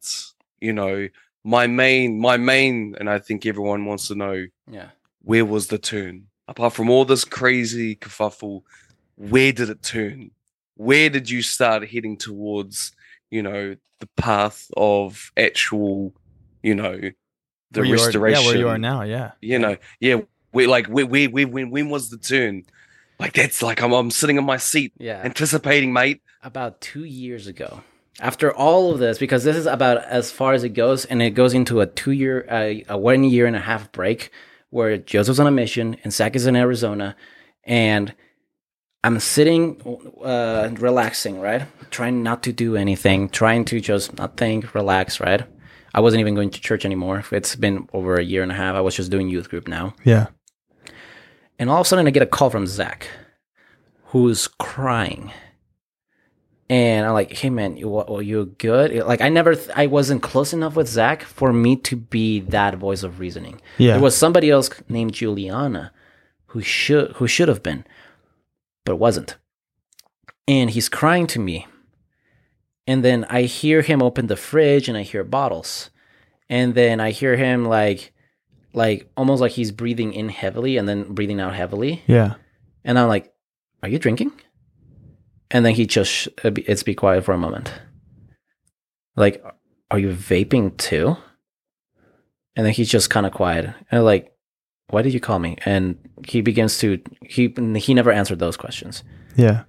you 0.60 0.72
know, 0.72 1.08
my 1.44 1.66
main, 1.66 2.20
my 2.20 2.36
main, 2.36 2.94
and 2.98 3.10
I 3.10 3.18
think 3.18 3.44
everyone 3.46 3.84
wants 3.84 4.08
to 4.08 4.14
know 4.14 4.46
Yeah. 4.70 4.90
where 5.22 5.44
was 5.44 5.66
the 5.68 5.78
turn? 5.78 6.26
Apart 6.48 6.72
from 6.74 6.90
all 6.90 7.04
this 7.04 7.24
crazy 7.24 7.96
kerfuffle, 7.96 8.62
where 9.16 9.52
did 9.52 9.68
it 9.70 9.82
turn? 9.82 10.30
Where 10.76 11.10
did 11.10 11.28
you 11.28 11.42
start 11.42 11.88
heading 11.88 12.16
towards, 12.16 12.92
you 13.30 13.42
know, 13.42 13.76
the 14.00 14.08
path 14.16 14.68
of 14.76 15.30
actual, 15.36 16.14
you 16.62 16.74
know, 16.74 16.98
the 17.70 17.80
Where 17.80 17.84
you 17.84 17.94
are- 17.94 17.96
restoration? 18.04 18.42
yeah, 18.42 18.46
where 18.48 18.58
you 18.58 18.68
are 18.68 18.78
now. 18.78 19.02
Yeah. 19.02 19.32
you 19.40 19.58
know, 19.58 19.76
yeah, 20.00 20.20
we 20.52 20.66
like 20.66 20.88
we 20.88 21.04
we 21.04 21.26
we 21.26 21.44
when 21.44 21.70
when 21.70 21.88
was 21.90 22.10
the 22.10 22.18
turn? 22.18 22.64
Like 23.22 23.32
that's 23.34 23.62
like 23.62 23.80
I'm 23.82 23.92
I'm 23.92 24.10
sitting 24.10 24.36
in 24.36 24.44
my 24.44 24.56
seat 24.58 24.92
Yeah. 24.98 25.20
anticipating, 25.24 25.92
mate. 25.92 26.20
about 26.42 26.80
two 26.80 27.04
years 27.04 27.46
ago. 27.46 27.82
After 28.20 28.52
all 28.52 28.92
of 28.92 28.98
this, 28.98 29.16
because 29.18 29.42
this 29.44 29.56
is 29.56 29.66
about 29.66 29.98
as 30.04 30.30
far 30.30 30.52
as 30.52 30.64
it 30.64 30.70
goes, 30.70 31.04
and 31.06 31.22
it 31.22 31.30
goes 31.30 31.54
into 31.54 31.80
a 31.80 31.86
two 31.86 32.10
year, 32.10 32.44
uh, 32.50 32.74
a 32.94 32.98
one 32.98 33.24
year 33.24 33.46
and 33.46 33.56
a 33.56 33.60
half 33.60 33.90
break 33.92 34.30
where 34.70 34.98
Joseph's 34.98 35.38
on 35.38 35.46
a 35.46 35.50
mission 35.50 35.96
and 36.04 36.12
Zach 36.12 36.34
is 36.36 36.46
in 36.46 36.56
Arizona, 36.56 37.14
and 37.64 38.12
I'm 39.04 39.18
sitting, 39.20 39.80
uh, 40.22 40.68
relaxing, 40.78 41.40
right? 41.40 41.62
Trying 41.90 42.22
not 42.22 42.42
to 42.44 42.52
do 42.52 42.76
anything, 42.76 43.28
trying 43.28 43.64
to 43.66 43.80
just 43.80 44.16
not 44.18 44.36
think, 44.36 44.74
relax, 44.74 45.18
right? 45.20 45.42
I 45.94 46.00
wasn't 46.00 46.20
even 46.20 46.34
going 46.34 46.50
to 46.50 46.60
church 46.60 46.84
anymore. 46.84 47.24
It's 47.32 47.54
been 47.56 47.88
over 47.92 48.16
a 48.16 48.22
year 48.24 48.42
and 48.42 48.52
a 48.52 48.54
half. 48.54 48.74
I 48.74 48.80
was 48.80 48.94
just 48.96 49.10
doing 49.10 49.28
youth 49.28 49.48
group 49.48 49.66
now. 49.68 49.94
Yeah. 50.04 50.26
And 51.62 51.70
all 51.70 51.80
of 51.80 51.86
a 51.86 51.88
sudden, 51.88 52.08
I 52.08 52.10
get 52.10 52.24
a 52.24 52.26
call 52.26 52.50
from 52.50 52.66
Zach, 52.66 53.06
who's 54.06 54.48
crying. 54.48 55.30
And 56.68 57.06
I'm 57.06 57.12
like, 57.12 57.30
hey, 57.34 57.50
man, 57.50 57.76
you, 57.76 57.98
are 57.98 58.20
you 58.20 58.46
good? 58.58 58.92
Like, 59.06 59.20
I 59.20 59.28
never, 59.28 59.54
th- 59.54 59.70
I 59.76 59.86
wasn't 59.86 60.24
close 60.24 60.52
enough 60.52 60.74
with 60.74 60.88
Zach 60.88 61.22
for 61.22 61.52
me 61.52 61.76
to 61.76 61.94
be 61.94 62.40
that 62.40 62.74
voice 62.74 63.04
of 63.04 63.20
reasoning. 63.20 63.60
Yeah. 63.78 63.92
There 63.92 64.02
was 64.02 64.16
somebody 64.16 64.50
else 64.50 64.70
named 64.88 65.12
Juliana 65.12 65.92
who 66.46 66.62
should, 66.62 67.12
who 67.12 67.28
should 67.28 67.46
have 67.46 67.62
been, 67.62 67.84
but 68.84 68.96
wasn't. 68.96 69.36
And 70.48 70.68
he's 70.68 70.88
crying 70.88 71.28
to 71.28 71.38
me. 71.38 71.68
And 72.88 73.04
then 73.04 73.24
I 73.26 73.42
hear 73.42 73.82
him 73.82 74.02
open 74.02 74.26
the 74.26 74.34
fridge 74.34 74.88
and 74.88 74.98
I 74.98 75.02
hear 75.02 75.22
bottles. 75.22 75.90
And 76.48 76.74
then 76.74 76.98
I 76.98 77.12
hear 77.12 77.36
him 77.36 77.64
like, 77.64 78.11
like 78.74 79.10
almost 79.16 79.40
like 79.40 79.52
he's 79.52 79.70
breathing 79.70 80.12
in 80.12 80.28
heavily 80.28 80.76
and 80.76 80.88
then 80.88 81.12
breathing 81.14 81.40
out 81.40 81.54
heavily. 81.54 82.02
Yeah. 82.06 82.34
And 82.84 82.98
I'm 82.98 83.08
like, 83.08 83.32
"Are 83.82 83.88
you 83.88 83.98
drinking?" 83.98 84.32
And 85.50 85.64
then 85.64 85.74
he 85.74 85.86
just 85.86 86.28
uh, 86.44 86.50
it's 86.66 86.82
be 86.82 86.94
quiet 86.94 87.24
for 87.24 87.32
a 87.32 87.38
moment. 87.38 87.72
Like, 89.16 89.44
"Are 89.90 89.98
you 89.98 90.08
vaping 90.10 90.76
too?" 90.76 91.16
And 92.56 92.66
then 92.66 92.72
he's 92.72 92.88
just 92.90 93.10
kind 93.10 93.26
of 93.26 93.32
quiet. 93.32 93.64
And 93.66 93.98
I'm 93.98 94.04
like, 94.04 94.32
"Why 94.88 95.02
did 95.02 95.14
you 95.14 95.20
call 95.20 95.38
me?" 95.38 95.56
And 95.64 95.96
he 96.26 96.40
begins 96.40 96.78
to 96.78 97.00
he 97.22 97.54
he 97.76 97.94
never 97.94 98.10
answered 98.12 98.38
those 98.38 98.56
questions. 98.56 99.04
Yeah. 99.36 99.64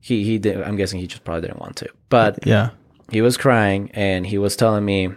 He 0.00 0.22
he 0.24 0.38
did, 0.38 0.60
I'm 0.62 0.76
guessing 0.76 1.00
he 1.00 1.06
just 1.06 1.24
probably 1.24 1.42
didn't 1.48 1.60
want 1.60 1.76
to. 1.76 1.88
But 2.10 2.46
Yeah. 2.46 2.70
he 3.10 3.22
was 3.22 3.36
crying 3.36 3.90
and 3.94 4.26
he 4.26 4.36
was 4.38 4.54
telling 4.56 4.84
me 4.84 5.10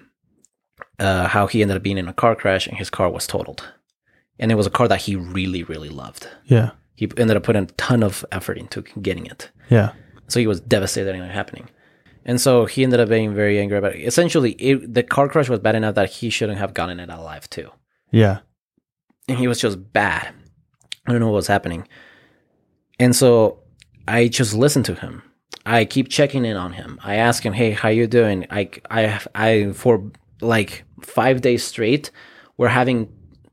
uh, 1.00 1.28
how 1.28 1.48
he 1.48 1.62
ended 1.62 1.78
up 1.78 1.84
being 1.84 1.98
in 1.98 2.08
a 2.08 2.14
car 2.14 2.36
crash 2.36 2.68
and 2.68 2.78
his 2.78 2.90
car 2.90 3.10
was 3.10 3.28
totaled. 3.28 3.72
And 4.40 4.52
it 4.52 4.56
was 4.56 4.68
a 4.68 4.72
car 4.72 4.88
that 4.88 5.02
he 5.02 5.16
really, 5.16 5.64
really 5.64 5.90
loved. 5.90 6.28
Yeah. 6.46 6.72
He 6.96 7.10
ended 7.18 7.38
up 7.38 7.44
putting 7.44 7.64
a 7.64 7.68
ton 7.78 8.04
of 8.04 8.26
effort 8.32 8.58
into 8.58 8.82
getting 9.02 9.26
it. 9.26 9.52
Yeah. 9.70 9.94
So 10.28 10.40
he 10.40 10.48
was 10.48 10.60
devastated 10.60 11.06
that 11.06 11.16
it 11.16 11.32
happening. 11.32 11.70
And 12.26 12.42
so 12.42 12.66
he 12.66 12.84
ended 12.84 13.00
up 13.00 13.10
being 13.10 13.34
very 13.34 13.60
angry 13.60 13.78
about 13.78 13.96
it. 13.96 14.02
Essentially, 14.02 14.52
it, 14.54 14.94
the 14.94 15.04
car 15.04 15.30
crash 15.30 15.48
was 15.48 15.60
bad 15.60 15.76
enough 15.76 15.96
that 15.96 16.10
he 16.10 16.30
shouldn't 16.30 16.60
have 16.60 16.74
gotten 16.74 17.00
it 17.00 17.10
alive 17.10 17.50
too. 17.50 17.72
Yeah. 18.12 18.40
And 19.30 19.38
he 19.38 19.48
was 19.48 19.60
just 19.60 19.94
bad. 19.94 20.34
I 21.06 21.12
don't 21.12 21.22
know 21.22 21.28
what 21.28 21.36
was 21.36 21.48
happening. 21.48 21.88
And 23.00 23.16
so 23.16 23.60
I 24.08 24.28
just 24.28 24.54
listened 24.54 24.86
to 24.86 24.96
him. 24.96 25.24
I 25.66 25.86
keep 25.86 26.10
checking 26.10 26.46
in 26.46 26.58
on 26.58 26.74
him. 26.74 27.00
I 27.04 27.16
ask 27.16 27.46
him, 27.46 27.54
"Hey, 27.54 27.72
how 27.72 27.90
you 27.90 28.08
doing?" 28.08 28.46
I 28.50 28.70
I 28.90 29.20
I 29.36 29.72
for 29.74 30.12
like 30.42 30.84
5 31.02 31.42
days 31.42 31.64
straight, 31.64 32.12
we're 32.58 32.68
having 32.70 33.10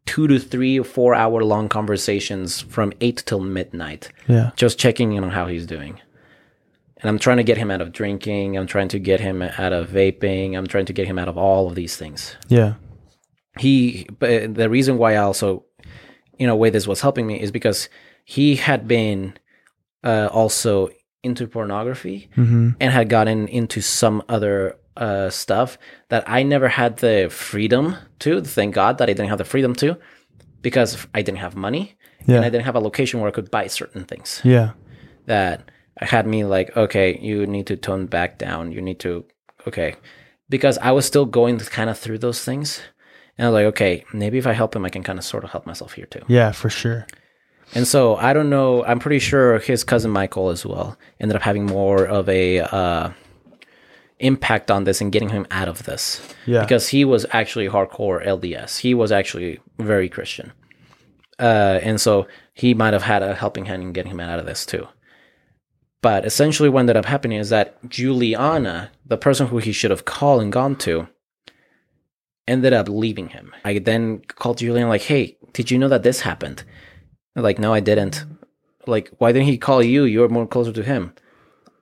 2 0.06 0.26
to 0.28 0.38
3 0.38 0.80
or 0.80 0.84
4 0.84 1.14
hour 1.14 1.42
long 1.44 1.68
conversations 1.68 2.60
from 2.60 2.92
8 3.00 3.22
till 3.26 3.40
midnight 3.40 4.10
Yeah. 4.28 4.50
just 4.56 4.78
checking 4.78 5.12
in 5.12 5.24
on 5.24 5.30
how 5.30 5.46
he's 5.46 5.66
doing. 5.66 6.00
And 7.00 7.08
I'm 7.10 7.18
trying 7.18 7.36
to 7.38 7.42
get 7.42 7.58
him 7.58 7.70
out 7.70 7.80
of 7.82 7.92
drinking, 7.92 8.56
I'm 8.56 8.66
trying 8.66 8.88
to 8.88 8.98
get 8.98 9.20
him 9.20 9.42
out 9.42 9.72
of 9.72 9.88
vaping, 9.90 10.56
I'm 10.56 10.66
trying 10.66 10.86
to 10.86 10.92
get 10.92 11.06
him 11.06 11.18
out 11.18 11.28
of 11.28 11.36
all 11.38 11.68
of 11.68 11.74
these 11.74 11.96
things 11.96 12.36
Yeah. 12.48 12.74
he 13.58 14.06
but 14.18 14.54
the 14.54 14.68
reason 14.68 14.98
why 14.98 15.12
I 15.14 15.18
also 15.18 15.64
in 16.38 16.48
a 16.48 16.56
way 16.56 16.70
this 16.70 16.86
was 16.86 17.00
helping 17.00 17.26
me 17.26 17.40
is 17.40 17.50
because 17.52 17.88
he 18.24 18.56
had 18.56 18.88
been 18.88 19.34
uh, 20.02 20.28
also 20.32 20.88
into 21.22 21.46
pornography 21.46 22.28
Mm-hmm. 22.36 22.70
and 22.80 22.92
had 22.92 23.08
gotten 23.08 23.48
into 23.48 23.80
some 23.80 24.22
other 24.28 24.76
uh, 24.96 25.30
stuff 25.30 25.78
that 26.08 26.24
I 26.26 26.42
never 26.42 26.68
had 26.68 26.98
the 26.98 27.28
freedom 27.30 27.96
to. 28.20 28.40
Thank 28.42 28.74
God 28.74 28.98
that 28.98 29.08
I 29.08 29.12
didn't 29.12 29.28
have 29.28 29.38
the 29.38 29.44
freedom 29.44 29.74
to 29.76 29.96
because 30.62 31.06
I 31.14 31.22
didn't 31.22 31.38
have 31.38 31.56
money 31.56 31.96
Yeah. 32.26 32.36
and 32.36 32.44
I 32.44 32.50
didn't 32.50 32.64
have 32.64 32.76
a 32.76 32.80
location 32.80 33.20
where 33.20 33.28
I 33.28 33.32
could 33.32 33.50
buy 33.50 33.66
certain 33.66 34.04
things 34.04 34.40
Yeah. 34.44 34.70
that 35.26 35.70
had 36.00 36.26
me 36.26 36.44
like, 36.44 36.76
okay, 36.76 37.18
you 37.20 37.46
need 37.46 37.66
to 37.66 37.76
tone 37.76 38.06
back 38.06 38.38
down. 38.38 38.72
You 38.72 38.80
need 38.82 38.98
to, 39.00 39.24
okay, 39.66 39.94
because 40.48 40.78
I 40.78 40.90
was 40.92 41.04
still 41.06 41.24
going 41.26 41.58
kind 41.58 41.90
of 41.90 41.98
through 41.98 42.18
those 42.18 42.44
things. 42.44 42.80
And 43.36 43.46
I 43.46 43.50
was 43.50 43.54
like, 43.54 43.66
okay, 43.74 44.04
maybe 44.12 44.38
if 44.38 44.46
I 44.46 44.52
help 44.52 44.74
him, 44.76 44.84
I 44.84 44.90
can 44.90 45.02
kind 45.02 45.18
of 45.18 45.24
sort 45.24 45.44
of 45.44 45.50
help 45.50 45.66
myself 45.66 45.92
here 45.94 46.06
too. 46.06 46.22
Yeah, 46.28 46.52
for 46.52 46.70
sure. 46.70 47.06
And 47.74 47.86
so 47.86 48.16
I 48.16 48.32
don't 48.32 48.50
know. 48.50 48.84
I'm 48.84 49.00
pretty 49.00 49.18
sure 49.18 49.58
his 49.58 49.82
cousin 49.84 50.10
Michael 50.12 50.50
as 50.50 50.64
well 50.64 50.96
ended 51.18 51.34
up 51.36 51.42
having 51.42 51.66
more 51.66 52.04
of 52.06 52.28
a 52.28 52.60
uh, 52.60 53.10
impact 54.24 54.70
on 54.70 54.84
this 54.84 55.00
and 55.00 55.12
getting 55.12 55.28
him 55.30 55.46
out 55.50 55.68
of 55.68 55.84
this 55.84 56.20
Yeah. 56.46 56.62
because 56.62 56.88
he 56.88 57.04
was 57.04 57.26
actually 57.32 57.68
hardcore 57.68 58.24
LDS. 58.26 58.78
He 58.78 58.94
was 58.94 59.12
actually 59.12 59.60
very 59.78 60.08
Christian, 60.08 60.52
uh, 61.38 61.78
and 61.82 62.00
so 62.00 62.26
he 62.54 62.74
might 62.74 62.92
have 62.92 63.02
had 63.02 63.22
a 63.22 63.34
helping 63.34 63.66
hand 63.66 63.82
in 63.82 63.92
getting 63.92 64.10
him 64.12 64.20
out 64.20 64.38
of 64.38 64.46
this 64.46 64.64
too. 64.66 64.86
But 66.02 66.24
essentially, 66.26 66.68
what 66.68 66.80
ended 66.80 66.96
up 66.96 67.06
happening 67.06 67.38
is 67.38 67.48
that 67.50 67.76
Juliana, 67.88 68.90
the 69.06 69.16
person 69.16 69.46
who 69.48 69.58
he 69.58 69.72
should 69.72 69.90
have 69.90 70.04
called 70.04 70.42
and 70.42 70.52
gone 70.52 70.76
to, 70.76 71.08
ended 72.46 72.72
up 72.74 72.88
leaving 72.88 73.28
him. 73.30 73.54
I 73.64 73.78
then 73.78 74.20
called 74.28 74.58
Julian 74.58 74.88
like, 74.88 75.02
"Hey, 75.02 75.38
did 75.52 75.70
you 75.70 75.78
know 75.78 75.88
that 75.88 76.02
this 76.02 76.20
happened?" 76.20 76.62
Like, 77.34 77.58
no, 77.58 77.72
I 77.72 77.80
didn't. 77.80 78.24
Like, 78.86 79.10
why 79.18 79.32
didn't 79.32 79.48
he 79.48 79.56
call 79.58 79.82
you? 79.82 80.04
You're 80.04 80.28
more 80.28 80.46
closer 80.46 80.72
to 80.72 80.82
him. 80.82 81.14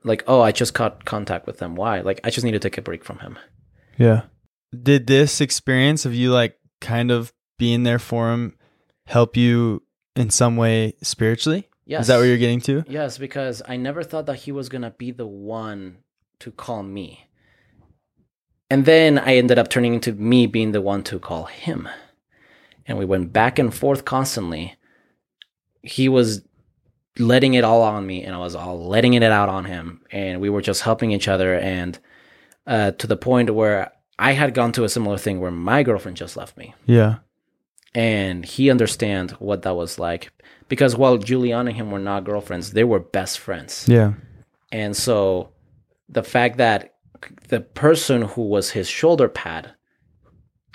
Like, 0.05 0.25
oh, 0.27 0.41
I 0.41 0.53
just 0.53 0.75
caught 0.75 1.05
contact 1.05 1.47
with 1.47 1.59
them. 1.59 1.75
Why? 1.75 2.01
Like, 2.01 2.21
I 2.25 2.31
just 2.31 2.45
need 2.45 2.53
to 2.53 2.59
take 2.59 2.79
a 2.79 2.83
break 2.83 3.05
from 3.05 3.19
him. 3.21 3.39
Yeah. 3.97 4.23
Did 4.81 5.07
this 5.07 5.41
experience 5.41 6.05
of 6.05 6.15
you 6.15 6.33
like 6.33 6.59
kind 6.81 7.11
of 7.11 7.33
being 7.59 7.83
there 7.83 7.99
for 7.99 8.33
him 8.33 8.57
help 9.07 9.37
you 9.37 9.83
in 10.17 10.31
some 10.31 10.57
way 10.57 10.95
spiritually? 11.03 11.69
Yes. 11.85 12.03
Is 12.03 12.07
that 12.09 12.19
what 12.19 12.25
you're 12.25 12.39
getting 12.39 12.61
to? 12.63 12.85
Yes, 12.89 13.19
because 13.19 13.63
I 13.67 13.77
never 13.77 14.03
thought 14.03 14.27
that 14.27 14.37
he 14.37 14.53
was 14.53 14.69
gonna 14.69 14.93
be 14.93 15.11
the 15.11 15.27
one 15.27 15.99
to 16.41 16.51
call 16.51 16.83
me. 16.83 17.27
And 18.71 18.87
then 18.87 19.19
I 19.19 19.37
ended 19.37 19.59
up 19.59 19.69
turning 19.69 19.95
into 19.95 20.13
me 20.13 20.47
being 20.47 20.73
the 20.73 20.81
one 20.81 21.03
to 21.05 21.19
call 21.19 21.45
him. 21.45 21.89
And 22.87 22.99
we 22.99 23.05
went 23.05 23.33
back 23.33 23.59
and 23.59 23.73
forth 23.73 24.05
constantly. 24.05 24.77
He 25.83 26.09
was 26.09 26.43
letting 27.19 27.55
it 27.55 27.65
all 27.65 27.83
on 27.83 28.07
me, 28.07 28.23
and 28.25 28.35
I 28.35 28.39
was 28.39 28.55
all 28.55 28.87
letting 28.89 29.15
it 29.15 29.23
out 29.23 29.49
on 29.49 29.65
him. 29.67 30.01
And 30.11 30.41
we 30.41 30.49
were 30.51 30.63
just 30.63 30.83
helping 30.83 31.11
each 31.13 31.29
other. 31.29 31.55
And 31.59 31.99
uh, 32.67 32.93
to 32.93 33.07
the 33.07 33.17
point 33.17 33.55
where 33.55 33.93
I 34.19 34.33
had 34.33 34.55
gone 34.55 34.73
to 34.73 34.85
a 34.85 34.89
similar 34.89 35.19
thing 35.19 35.41
where 35.41 35.51
my 35.51 35.83
girlfriend 35.83 36.17
just 36.17 36.37
left 36.37 36.57
me 36.57 36.75
Yeah. 36.87 37.17
and 37.95 38.45
he 38.45 38.71
understand 38.71 39.33
what 39.33 39.63
that 39.63 39.75
was 39.75 39.99
like 39.99 40.31
because 40.69 40.95
while 40.97 41.19
Juliana 41.19 41.71
and 41.71 41.77
him 41.77 41.91
were 41.91 41.99
not 41.99 42.25
girlfriends, 42.25 42.71
they 42.73 42.85
were 42.85 43.01
best 43.01 43.39
friends. 43.41 43.87
Yeah. 43.89 44.13
And 44.71 44.97
so 44.97 45.51
the 46.09 46.23
fact 46.23 46.59
that 46.59 46.95
the 47.49 47.61
person 47.61 48.23
who 48.23 48.43
was 48.43 48.71
his 48.71 48.89
shoulder 48.89 49.29
pad 49.29 49.75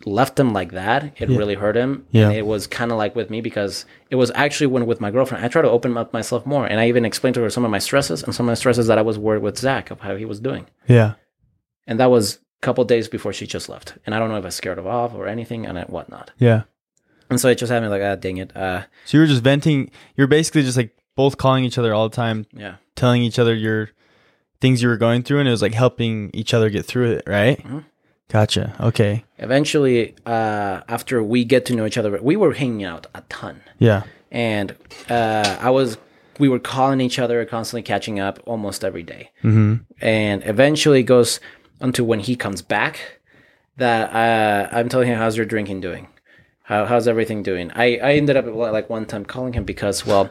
left 0.06 0.40
him 0.40 0.54
like 0.54 0.72
that, 0.74 1.06
it 1.18 1.30
Yeah. 1.30 1.38
really 1.38 1.56
hurt 1.56 1.76
him. 1.76 2.06
Yeah. 2.12 2.28
And 2.30 2.38
it 2.38 2.46
was 2.46 2.68
kind 2.68 2.92
of 2.92 2.98
like 2.98 3.16
with 3.16 3.30
me 3.30 3.42
because 3.42 3.86
it 4.12 4.16
was 4.16 4.32
actually 4.36 4.68
when 4.68 4.86
with 4.86 5.02
my 5.02 5.10
girlfriend, 5.12 5.44
I 5.44 5.48
tried 5.48 5.64
to 5.64 5.70
open 5.72 5.98
up 5.98 6.14
myself 6.14 6.46
more. 6.46 6.66
And 6.68 6.80
I 6.80 6.88
even 6.88 7.04
explained 7.06 7.34
to 7.36 7.42
her 7.42 7.50
some 7.50 7.66
of 7.66 7.72
my 7.72 7.80
stresses 7.80 8.22
and 8.24 8.34
some 8.34 8.48
of 8.48 8.52
the 8.54 8.56
stresses 8.58 8.88
that 8.88 8.98
I 8.98 9.02
was 9.02 9.18
worried 9.18 9.42
with 9.42 9.58
Zach 9.58 9.90
of 9.92 10.02
how 10.02 10.16
he 10.16 10.26
was 10.26 10.40
doing. 10.40 10.68
Yeah. 10.88 11.14
And 11.88 12.00
that 12.00 12.12
was 12.12 12.36
a 12.36 12.66
couple 12.66 12.84
days 12.86 13.08
before 13.08 13.34
she 13.34 13.48
just 13.48 13.70
left. 13.70 13.96
And 14.06 14.14
I 14.14 14.20
don't 14.20 14.30
know 14.30 14.38
if 14.38 14.46
I 14.46 14.50
scared 14.50 14.78
her 14.78 14.88
off 14.88 15.14
or 15.16 15.28
anything 15.28 15.66
and 15.66 15.80
whatnot. 15.90 16.32
Yeah. 16.38 16.64
And 17.30 17.40
so 17.42 17.50
it 17.50 17.58
just 17.58 17.72
had 17.72 17.82
me 17.82 17.90
like, 17.90 18.02
ah, 18.04 18.16
dang 18.16 18.38
it. 18.38 18.56
Uh, 18.56 18.84
So 19.06 19.18
you 19.18 19.22
were 19.22 19.28
just 19.28 19.44
venting. 19.44 19.90
You're 20.16 20.28
basically 20.28 20.62
just 20.64 20.78
like 20.78 20.96
both 21.16 21.38
calling 21.38 21.64
each 21.66 21.78
other 21.78 21.94
all 21.94 22.08
the 22.08 22.16
time, 22.16 22.46
yeah. 22.54 22.76
telling 22.96 23.24
each 23.24 23.40
other 23.40 23.54
your 23.56 23.90
things 24.62 24.82
you 24.82 24.88
were 24.90 24.98
going 24.98 25.24
through, 25.24 25.40
and 25.40 25.48
it 25.48 25.52
was 25.52 25.62
like 25.62 25.74
helping 25.74 26.30
each 26.34 26.54
other 26.54 26.70
get 26.70 26.86
through 26.86 27.12
it, 27.14 27.24
right? 27.28 27.62
Mhm. 27.64 27.84
Gotcha. 28.30 28.76
Okay. 28.82 29.24
eventually 29.40 30.14
uh, 30.26 30.82
after 30.90 31.24
we 31.24 31.46
get 31.46 31.66
to 31.68 31.76
know 31.76 31.86
each 31.86 31.98
other 31.98 32.20
we 32.22 32.36
were 32.36 32.54
hanging 32.54 32.84
out 32.84 33.08
a 33.16 33.22
ton 33.30 33.62
Yeah. 33.80 34.04
and 34.32 34.76
uh, 35.10 35.58
i 35.62 35.70
was 35.70 35.98
we 36.40 36.50
were 36.50 36.60
calling 36.60 37.00
each 37.02 37.18
other 37.20 37.46
constantly 37.46 37.84
catching 37.84 38.20
up 38.20 38.40
almost 38.46 38.84
every 38.84 39.04
day 39.04 39.32
Mm-hmm. 39.44 39.76
and 40.02 40.44
eventually 40.46 41.00
it 41.00 41.04
goes 41.16 41.40
unto 41.80 42.04
when 42.04 42.20
he 42.20 42.36
comes 42.36 42.62
back 42.62 42.94
that 43.78 44.04
uh, 44.14 44.68
i'm 44.76 44.90
telling 44.90 45.08
him 45.08 45.18
how's 45.18 45.38
your 45.38 45.46
drinking 45.46 45.80
doing 45.82 46.08
How, 46.64 46.86
how's 46.86 47.08
everything 47.08 47.44
doing 47.44 47.72
I, 47.76 47.98
I 48.10 48.12
ended 48.20 48.36
up 48.36 48.46
like 48.78 48.90
one 48.90 49.06
time 49.06 49.24
calling 49.26 49.54
him 49.54 49.64
because 49.64 50.06
well 50.06 50.30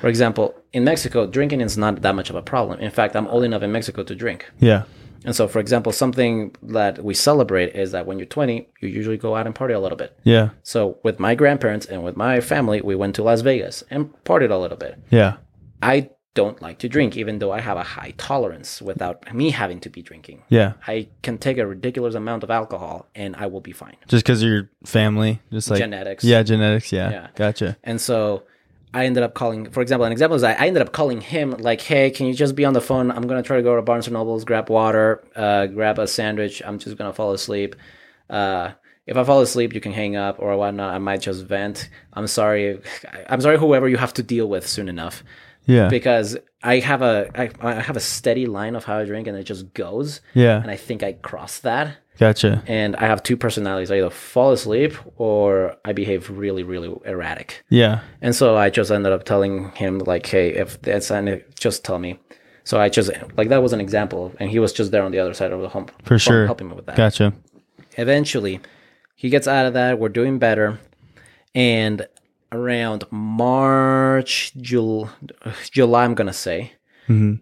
for 0.00 0.08
example 0.08 0.54
in 0.72 0.82
mexico 0.84 1.26
drinking 1.26 1.60
is 1.60 1.76
not 1.76 2.00
that 2.02 2.14
much 2.14 2.30
of 2.30 2.36
a 2.36 2.42
problem 2.42 2.80
in 2.80 2.90
fact 2.90 3.14
i'm 3.16 3.26
old 3.28 3.44
enough 3.44 3.62
in 3.62 3.70
mexico 3.72 4.02
to 4.04 4.14
drink 4.14 4.40
Yeah. 4.60 4.84
And 5.24 5.34
so 5.34 5.48
for 5.48 5.58
example 5.58 5.90
something 5.92 6.54
that 6.62 7.02
we 7.02 7.14
celebrate 7.14 7.74
is 7.74 7.92
that 7.92 8.06
when 8.06 8.18
you're 8.18 8.26
20 8.26 8.68
you 8.80 8.88
usually 8.88 9.16
go 9.16 9.34
out 9.36 9.46
and 9.46 9.54
party 9.54 9.74
a 9.74 9.80
little 9.80 9.96
bit 9.98 10.16
Yeah. 10.24 10.50
so 10.62 10.98
with 11.02 11.18
my 11.18 11.34
grandparents 11.34 11.86
and 11.86 12.04
with 12.04 12.16
my 12.16 12.40
family, 12.40 12.80
we 12.80 12.94
went 12.94 13.14
to 13.16 13.22
Las 13.22 13.40
Vegas 13.40 13.82
and 13.90 14.12
partied 14.24 14.50
a 14.50 14.56
little 14.56 14.76
bit. 14.76 14.98
Yeah. 15.10 15.34
I 15.82 16.10
don't 16.34 16.60
like 16.60 16.78
to 16.78 16.88
drink, 16.88 17.16
even 17.16 17.38
though 17.38 17.52
I 17.52 17.60
have 17.60 17.76
a 17.76 17.84
high 17.84 18.12
tolerance 18.16 18.82
without 18.82 19.32
me 19.32 19.50
having 19.50 19.78
to 19.80 19.88
be 19.88 20.02
drinking. 20.02 20.42
Yeah. 20.48 20.72
I 20.86 21.08
can 21.22 21.38
take 21.38 21.58
a 21.58 21.66
ridiculous 21.66 22.14
amount 22.16 22.42
of 22.42 22.50
alcohol 22.50 23.06
and 23.14 23.36
I 23.36 23.46
will 23.46 23.60
be 23.60 23.70
fine. 23.72 23.94
Just 24.08 24.24
because 24.24 24.42
your 24.42 24.68
family, 24.84 25.40
just 25.52 25.70
like 25.70 25.78
Genetics. 25.78 26.24
Yeah, 26.24 26.42
genetics. 26.42 26.90
Yeah. 26.92 27.10
Yeah. 27.10 27.26
Gotcha. 27.36 27.76
And 27.84 28.00
so 28.00 28.42
I 28.94 29.04
ended 29.06 29.22
up 29.24 29.34
calling, 29.34 29.68
for 29.70 29.82
example, 29.82 30.04
an 30.06 30.12
example 30.12 30.36
is 30.36 30.42
I, 30.44 30.52
I 30.52 30.66
ended 30.68 30.80
up 30.82 30.92
calling 30.92 31.20
him 31.20 31.50
like, 31.58 31.80
hey, 31.80 32.10
can 32.10 32.26
you 32.26 32.32
just 32.34 32.54
be 32.54 32.64
on 32.64 32.72
the 32.72 32.80
phone? 32.80 33.10
I'm 33.10 33.26
going 33.26 33.42
to 33.42 33.46
try 33.46 33.56
to 33.56 33.62
go 33.62 33.74
to 33.76 33.82
Barnes 33.82 34.06
and 34.06 34.14
Nobles, 34.14 34.44
grab 34.44 34.70
water, 34.70 35.22
uh, 35.36 35.66
grab 35.66 35.98
a 35.98 36.06
sandwich. 36.06 36.62
I'm 36.64 36.78
just 36.78 36.96
going 36.96 37.10
to 37.10 37.14
fall 37.14 37.32
asleep. 37.32 37.74
Uh, 38.30 38.70
if 39.06 39.16
I 39.16 39.24
fall 39.24 39.40
asleep, 39.40 39.74
you 39.74 39.80
can 39.80 39.92
hang 39.92 40.16
up 40.16 40.36
or 40.38 40.56
whatnot. 40.56 40.94
I 40.94 40.98
might 40.98 41.20
just 41.20 41.44
vent. 41.44 41.90
I'm 42.14 42.26
sorry. 42.26 42.80
I'm 43.28 43.40
sorry, 43.40 43.58
whoever 43.58 43.88
you 43.88 43.96
have 43.98 44.14
to 44.14 44.22
deal 44.22 44.48
with 44.48 44.66
soon 44.66 44.88
enough 44.88 45.22
Yeah. 45.66 45.88
because 45.88 46.38
I 46.64 46.78
have 46.80 47.02
a 47.02 47.30
I, 47.34 47.50
I 47.60 47.74
have 47.80 47.96
a 47.96 48.00
steady 48.00 48.46
line 48.46 48.74
of 48.74 48.84
how 48.84 48.98
I 48.98 49.04
drink 49.04 49.28
and 49.28 49.36
it 49.36 49.44
just 49.44 49.72
goes. 49.74 50.20
Yeah. 50.32 50.60
And 50.60 50.70
I 50.70 50.76
think 50.76 51.02
I 51.02 51.12
crossed 51.12 51.62
that. 51.62 51.98
Gotcha. 52.18 52.62
And 52.66 52.96
I 52.96 53.06
have 53.06 53.22
two 53.22 53.36
personalities. 53.36 53.90
I 53.90 53.96
either 53.98 54.08
fall 54.10 54.52
asleep 54.52 54.94
or 55.16 55.76
I 55.84 55.92
behave 55.92 56.30
really, 56.30 56.62
really 56.62 56.92
erratic. 57.04 57.64
Yeah. 57.68 58.00
And 58.22 58.34
so 58.34 58.56
I 58.56 58.70
just 58.70 58.90
ended 58.90 59.12
up 59.12 59.24
telling 59.24 59.70
him 59.72 59.98
like, 59.98 60.24
hey, 60.26 60.54
if 60.54 60.80
that's 60.80 61.10
any, 61.10 61.42
just 61.58 61.84
tell 61.84 61.98
me. 61.98 62.18
So 62.62 62.80
I 62.80 62.88
just 62.88 63.10
like 63.36 63.50
that 63.50 63.62
was 63.62 63.74
an 63.74 63.80
example, 63.80 64.32
and 64.40 64.48
he 64.48 64.58
was 64.58 64.72
just 64.72 64.90
there 64.90 65.02
on 65.02 65.12
the 65.12 65.18
other 65.18 65.34
side 65.34 65.52
of 65.52 65.60
the 65.60 65.68
hump 65.68 65.92
For 66.02 66.18
sure. 66.18 66.46
helping 66.46 66.68
me 66.68 66.74
with 66.74 66.86
that. 66.86 66.96
Gotcha. 66.96 67.34
Eventually, 67.98 68.60
he 69.16 69.28
gets 69.28 69.46
out 69.46 69.66
of 69.66 69.74
that. 69.74 69.98
We're 69.98 70.08
doing 70.08 70.38
better, 70.38 70.80
and 71.54 72.06
around 72.54 73.04
March, 73.10 74.52
Jul- 74.60 75.10
July, 75.70 76.04
I'm 76.04 76.14
gonna 76.14 76.32
say. 76.32 76.72
hmm 77.06 77.34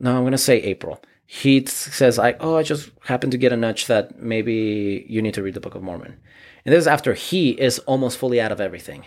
No, 0.00 0.16
I'm 0.16 0.24
gonna 0.24 0.38
say 0.38 0.56
April. 0.62 1.00
He 1.26 1.64
says 1.66 2.16
like, 2.18 2.36
"Oh, 2.40 2.56
I 2.56 2.62
just 2.62 2.90
happened 3.04 3.32
to 3.32 3.38
get 3.38 3.52
a 3.52 3.56
nudge 3.56 3.86
that 3.86 4.18
maybe 4.20 5.04
you 5.08 5.20
need 5.20 5.34
to 5.34 5.42
read 5.42 5.54
the 5.54 5.60
Book 5.60 5.74
of 5.74 5.82
Mormon," 5.82 6.16
and 6.64 6.72
this 6.74 6.80
is 6.82 6.86
after 6.86 7.12
he 7.14 7.50
is 7.50 7.78
almost 7.80 8.16
fully 8.18 8.40
out 8.40 8.50
of 8.52 8.60
everything 8.60 9.04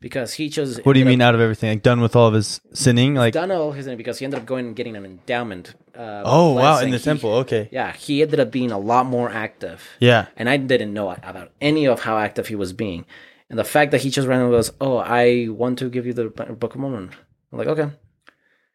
because 0.00 0.34
he 0.34 0.48
just 0.48 0.84
What 0.86 0.92
do 0.92 1.00
you 1.00 1.06
mean 1.06 1.20
out 1.20 1.34
of 1.34 1.40
everything? 1.40 1.70
Like 1.70 1.82
done 1.82 2.00
with 2.00 2.14
all 2.14 2.28
of 2.28 2.34
his 2.34 2.60
sinning? 2.74 3.14
Like 3.16 3.32
done 3.34 3.50
all 3.50 3.72
his 3.72 3.84
sinning 3.86 3.96
because 3.98 4.18
he 4.20 4.24
ended 4.24 4.38
up 4.40 4.46
going 4.46 4.66
and 4.68 4.76
getting 4.76 4.94
an 4.96 5.04
endowment. 5.04 5.74
Uh, 5.96 6.22
oh 6.24 6.52
wow, 6.52 6.78
in 6.80 6.90
the 6.90 6.98
He- 6.98 7.04
temple. 7.10 7.32
Okay. 7.42 7.68
Yeah, 7.72 7.90
he 7.92 8.22
ended 8.22 8.38
up 8.38 8.50
being 8.52 8.70
a 8.70 8.78
lot 8.78 9.06
more 9.06 9.30
active, 9.30 9.78
Yeah. 9.98 10.26
and 10.36 10.48
I 10.48 10.56
didn't 10.58 10.92
know 10.92 11.08
about 11.10 11.50
any 11.60 11.86
of 11.88 12.00
how 12.06 12.18
active 12.18 12.46
he 12.48 12.54
was 12.54 12.72
being. 12.72 13.04
And 13.50 13.58
the 13.58 13.64
fact 13.64 13.90
that 13.92 14.00
he 14.00 14.10
just 14.10 14.26
randomly 14.26 14.56
goes, 14.56 14.72
"Oh, 14.80 14.96
I 14.96 15.48
want 15.50 15.78
to 15.80 15.88
give 15.90 16.06
you 16.06 16.12
the 16.14 16.28
Book 16.28 16.74
of 16.74 16.80
Mormon," 16.80 17.10
I'm 17.52 17.58
like, 17.58 17.68
"Okay." 17.68 17.90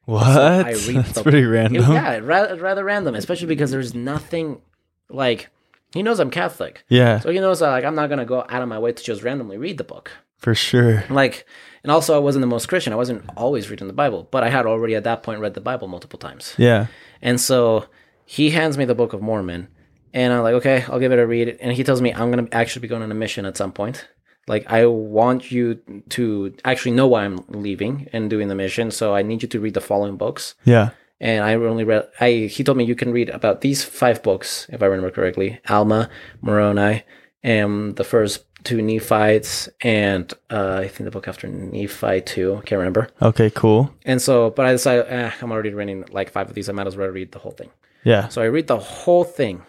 What? 0.05 0.25
I 0.27 0.71
read 0.71 0.95
That's 0.95 1.11
the- 1.13 1.23
pretty 1.23 1.39
It- 1.39 1.47
random. 1.47 1.91
yeah, 1.91 2.19
rather, 2.21 2.55
rather 2.55 2.83
random, 2.83 3.15
especially 3.15 3.47
because 3.47 3.71
there's 3.71 3.93
nothing 3.93 4.61
like 5.09 5.49
he 5.93 6.03
knows 6.03 6.19
I'm 6.19 6.29
Catholic, 6.29 6.83
Yeah, 6.87 7.19
so 7.19 7.31
he 7.31 7.39
knows 7.39 7.59
that 7.59 7.69
like 7.69 7.83
I'm 7.83 7.95
not 7.95 8.09
gonna 8.09 8.25
go 8.25 8.45
out 8.47 8.61
of 8.61 8.69
my 8.69 8.79
way 8.79 8.91
to 8.91 9.03
just 9.03 9.23
randomly 9.23 9.57
read 9.57 9.77
the 9.77 9.83
book. 9.83 10.11
for 10.37 10.55
sure. 10.55 11.03
Like, 11.09 11.45
and 11.83 11.91
also 11.91 12.15
I 12.15 12.19
wasn't 12.19 12.41
the 12.41 12.47
most 12.47 12.67
Christian. 12.67 12.93
I 12.93 12.95
wasn't 12.95 13.23
always 13.35 13.69
reading 13.69 13.87
the 13.87 13.93
Bible, 13.93 14.27
but 14.31 14.41
I 14.43 14.49
had 14.49 14.65
already 14.65 14.95
at 14.95 15.03
that 15.03 15.21
point 15.23 15.41
read 15.41 15.53
the 15.53 15.61
Bible 15.61 15.87
multiple 15.89 16.17
times. 16.19 16.53
Yeah. 16.57 16.87
And 17.21 17.41
so 17.41 17.85
he 18.25 18.51
hands 18.51 18.77
me 18.77 18.85
the 18.85 18.95
Book 18.95 19.11
of 19.13 19.21
Mormon, 19.21 19.67
and 20.13 20.31
I'm 20.31 20.43
like, 20.43 20.53
okay, 20.55 20.85
I'll 20.87 20.99
give 20.99 21.11
it 21.11 21.19
a 21.19 21.27
read. 21.27 21.57
And 21.59 21.73
he 21.73 21.83
tells 21.83 22.01
me 22.01 22.13
I'm 22.13 22.29
gonna 22.31 22.47
actually 22.53 22.81
be 22.83 22.87
going 22.87 23.01
on 23.03 23.11
a 23.11 23.15
mission 23.15 23.45
at 23.45 23.57
some 23.57 23.71
point. 23.73 24.07
Like 24.49 24.69
I 24.69 24.87
want 24.87 25.51
you 25.51 25.75
to 26.09 26.55
actually 26.65 26.91
know 26.91 27.07
why 27.07 27.23
I'm 27.23 27.45
leaving 27.49 28.09
and 28.11 28.29
doing 28.29 28.47
the 28.47 28.55
mission. 28.55 28.89
So 28.89 29.15
I 29.15 29.21
need 29.21 29.43
you 29.43 29.47
to 29.47 29.59
read 29.59 29.75
the 29.75 29.81
following 29.81 30.17
books. 30.17 30.55
Yeah. 30.65 30.89
And 31.21 31.45
I 31.45 31.53
only 31.53 31.83
read. 31.83 32.07
I 32.19 32.49
he 32.51 32.63
told 32.63 32.77
me 32.77 32.83
you 32.83 32.95
can 32.95 33.11
read 33.11 33.29
about 33.29 33.61
these 33.61 33.83
five 33.83 34.23
books 34.23 34.65
if 34.69 34.81
I 34.81 34.87
remember 34.87 35.11
correctly: 35.11 35.59
Alma, 35.69 36.09
Moroni, 36.41 37.03
and 37.43 37.95
the 37.95 38.03
first 38.03 38.45
two 38.63 38.81
Nephites, 38.81 39.69
and 39.81 40.33
uh, 40.49 40.77
I 40.77 40.87
think 40.87 41.05
the 41.05 41.11
book 41.11 41.27
after 41.27 41.47
Nephi 41.47 42.21
too. 42.21 42.55
I 42.55 42.61
can't 42.61 42.79
remember. 42.79 43.09
Okay. 43.21 43.51
Cool. 43.51 43.93
And 44.03 44.21
so, 44.21 44.49
but 44.49 44.65
I 44.65 44.71
decided 44.71 45.05
eh, 45.09 45.31
I'm 45.41 45.51
already 45.51 45.73
reading 45.73 46.05
like 46.11 46.31
five 46.31 46.49
of 46.49 46.55
these. 46.55 46.69
I 46.69 46.73
might 46.73 46.87
as 46.87 46.97
well 46.97 47.09
read 47.09 47.33
the 47.33 47.39
whole 47.39 47.51
thing. 47.51 47.69
Yeah. 48.03 48.29
So 48.29 48.41
I 48.41 48.45
read 48.45 48.67
the 48.67 48.79
whole 48.79 49.25
thing. 49.25 49.61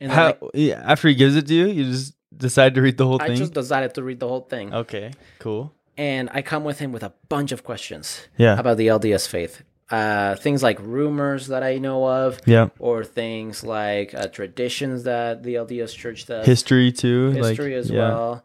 And 0.00 0.12
How? 0.12 0.26
like, 0.26 0.40
yeah, 0.54 0.82
after 0.84 1.08
he 1.08 1.14
gives 1.14 1.34
it 1.34 1.46
to 1.46 1.54
you, 1.54 1.66
you 1.66 1.84
just 1.84 2.13
decide 2.38 2.74
to 2.74 2.82
read 2.82 2.96
the 2.96 3.06
whole 3.06 3.18
thing 3.18 3.24
I 3.24 3.28
thing. 3.28 3.36
just 3.38 3.54
decided 3.54 3.94
to 3.94 4.02
read 4.02 4.20
the 4.20 4.28
whole 4.28 4.40
thing. 4.42 4.72
Okay. 4.74 5.12
Cool. 5.38 5.72
And 5.96 6.28
I 6.32 6.42
come 6.42 6.64
with 6.64 6.78
him 6.80 6.92
with 6.92 7.02
a 7.02 7.12
bunch 7.28 7.52
of 7.52 7.62
questions 7.64 8.26
Yeah. 8.36 8.58
about 8.58 8.76
the 8.78 8.88
LDS 8.88 9.26
faith. 9.28 9.62
Uh, 9.90 10.34
things 10.36 10.62
like 10.62 10.78
rumors 10.80 11.48
that 11.48 11.62
I 11.62 11.78
know 11.78 12.08
of, 12.08 12.40
Yeah. 12.46 12.68
or 12.78 13.04
things 13.04 13.62
like 13.62 14.14
uh, 14.14 14.26
traditions 14.28 15.04
that 15.04 15.42
the 15.42 15.54
LDS 15.56 15.94
Church 15.94 16.26
does, 16.26 16.46
History 16.46 16.90
too. 16.90 17.30
history 17.30 17.74
like, 17.74 17.78
as 17.80 17.90
yeah. 17.90 17.98
well, 18.08 18.44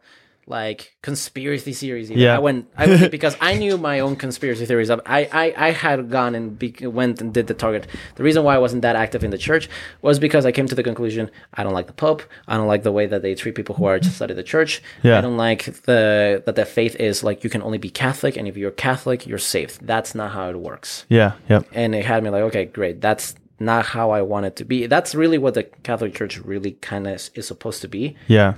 like 0.50 0.96
conspiracy 1.02 1.72
theories. 1.72 2.10
Even. 2.10 2.22
Yeah. 2.22 2.36
I 2.36 2.38
went 2.40 2.68
I 2.76 2.86
went 2.86 3.10
because 3.18 3.36
I 3.40 3.54
knew 3.54 3.78
my 3.78 4.00
own 4.00 4.16
conspiracy 4.16 4.66
theories. 4.66 4.90
I 4.90 4.98
I 5.06 5.54
I 5.56 5.70
had 5.70 6.10
gone 6.10 6.34
and 6.34 6.58
be, 6.58 6.74
went 6.86 7.20
and 7.22 7.32
did 7.32 7.46
the 7.46 7.54
target. 7.54 7.86
The 8.16 8.22
reason 8.22 8.44
why 8.44 8.54
I 8.56 8.58
wasn't 8.58 8.82
that 8.82 8.96
active 8.96 9.22
in 9.24 9.30
the 9.30 9.38
church 9.38 9.68
was 10.02 10.18
because 10.18 10.44
I 10.44 10.52
came 10.52 10.66
to 10.66 10.74
the 10.74 10.82
conclusion 10.82 11.30
I 11.54 11.62
don't 11.62 11.72
like 11.72 11.86
the 11.86 11.92
Pope. 11.94 12.22
I 12.46 12.56
don't 12.56 12.66
like 12.74 12.82
the 12.82 12.92
way 12.92 13.06
that 13.06 13.22
they 13.22 13.34
treat 13.34 13.54
people 13.54 13.74
who 13.76 13.84
are 13.86 13.98
just 13.98 14.20
of 14.20 14.36
the 14.36 14.42
church. 14.42 14.82
Yeah. 15.02 15.18
I 15.18 15.20
don't 15.22 15.36
like 15.38 15.64
the 15.88 16.42
that 16.44 16.56
the 16.56 16.66
faith 16.66 16.94
is 16.96 17.24
like 17.24 17.42
you 17.44 17.50
can 17.50 17.62
only 17.62 17.78
be 17.78 17.90
Catholic, 17.90 18.36
and 18.36 18.46
if 18.46 18.56
you're 18.56 18.70
Catholic, 18.88 19.26
you're 19.26 19.38
safe. 19.56 19.78
That's 19.80 20.14
not 20.14 20.32
how 20.32 20.50
it 20.50 20.56
works 20.70 21.06
Yeah. 21.08 21.32
Yep. 21.48 21.66
and 21.72 21.94
it 21.94 22.04
had 22.04 22.22
me 22.24 22.30
like, 22.30 22.42
okay, 22.50 22.64
great. 22.66 23.00
That's 23.00 23.34
not 23.58 23.84
how 23.86 24.10
I 24.10 24.22
want 24.22 24.46
it 24.46 24.56
to 24.56 24.64
be. 24.64 24.86
That's 24.86 25.14
really 25.14 25.38
what 25.38 25.54
the 25.54 25.64
Catholic 25.88 26.14
Church 26.14 26.38
really 26.38 26.72
kind 26.80 27.06
of 27.06 27.30
is 27.34 27.46
supposed 27.46 27.80
to 27.82 27.88
be, 27.88 28.16
Yeah. 28.26 28.54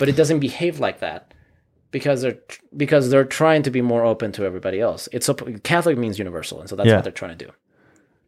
But 0.00 0.08
it 0.08 0.16
doesn't 0.16 0.40
behave 0.40 0.80
like 0.80 0.98
that 1.00 1.32
because 1.92 2.22
they're 2.22 2.38
because 2.76 3.10
they're 3.10 3.24
trying 3.24 3.62
to 3.62 3.70
be 3.70 3.82
more 3.82 4.04
open 4.04 4.32
to 4.32 4.44
everybody 4.44 4.80
else. 4.80 5.08
It's 5.12 5.28
Catholic 5.62 5.96
means 5.98 6.18
universal, 6.18 6.58
and 6.60 6.68
so 6.68 6.74
that's 6.76 6.88
Yeah. 6.88 6.96
what 6.96 7.04
they're 7.04 7.12
trying 7.22 7.36
to 7.38 7.44
do. 7.46 7.52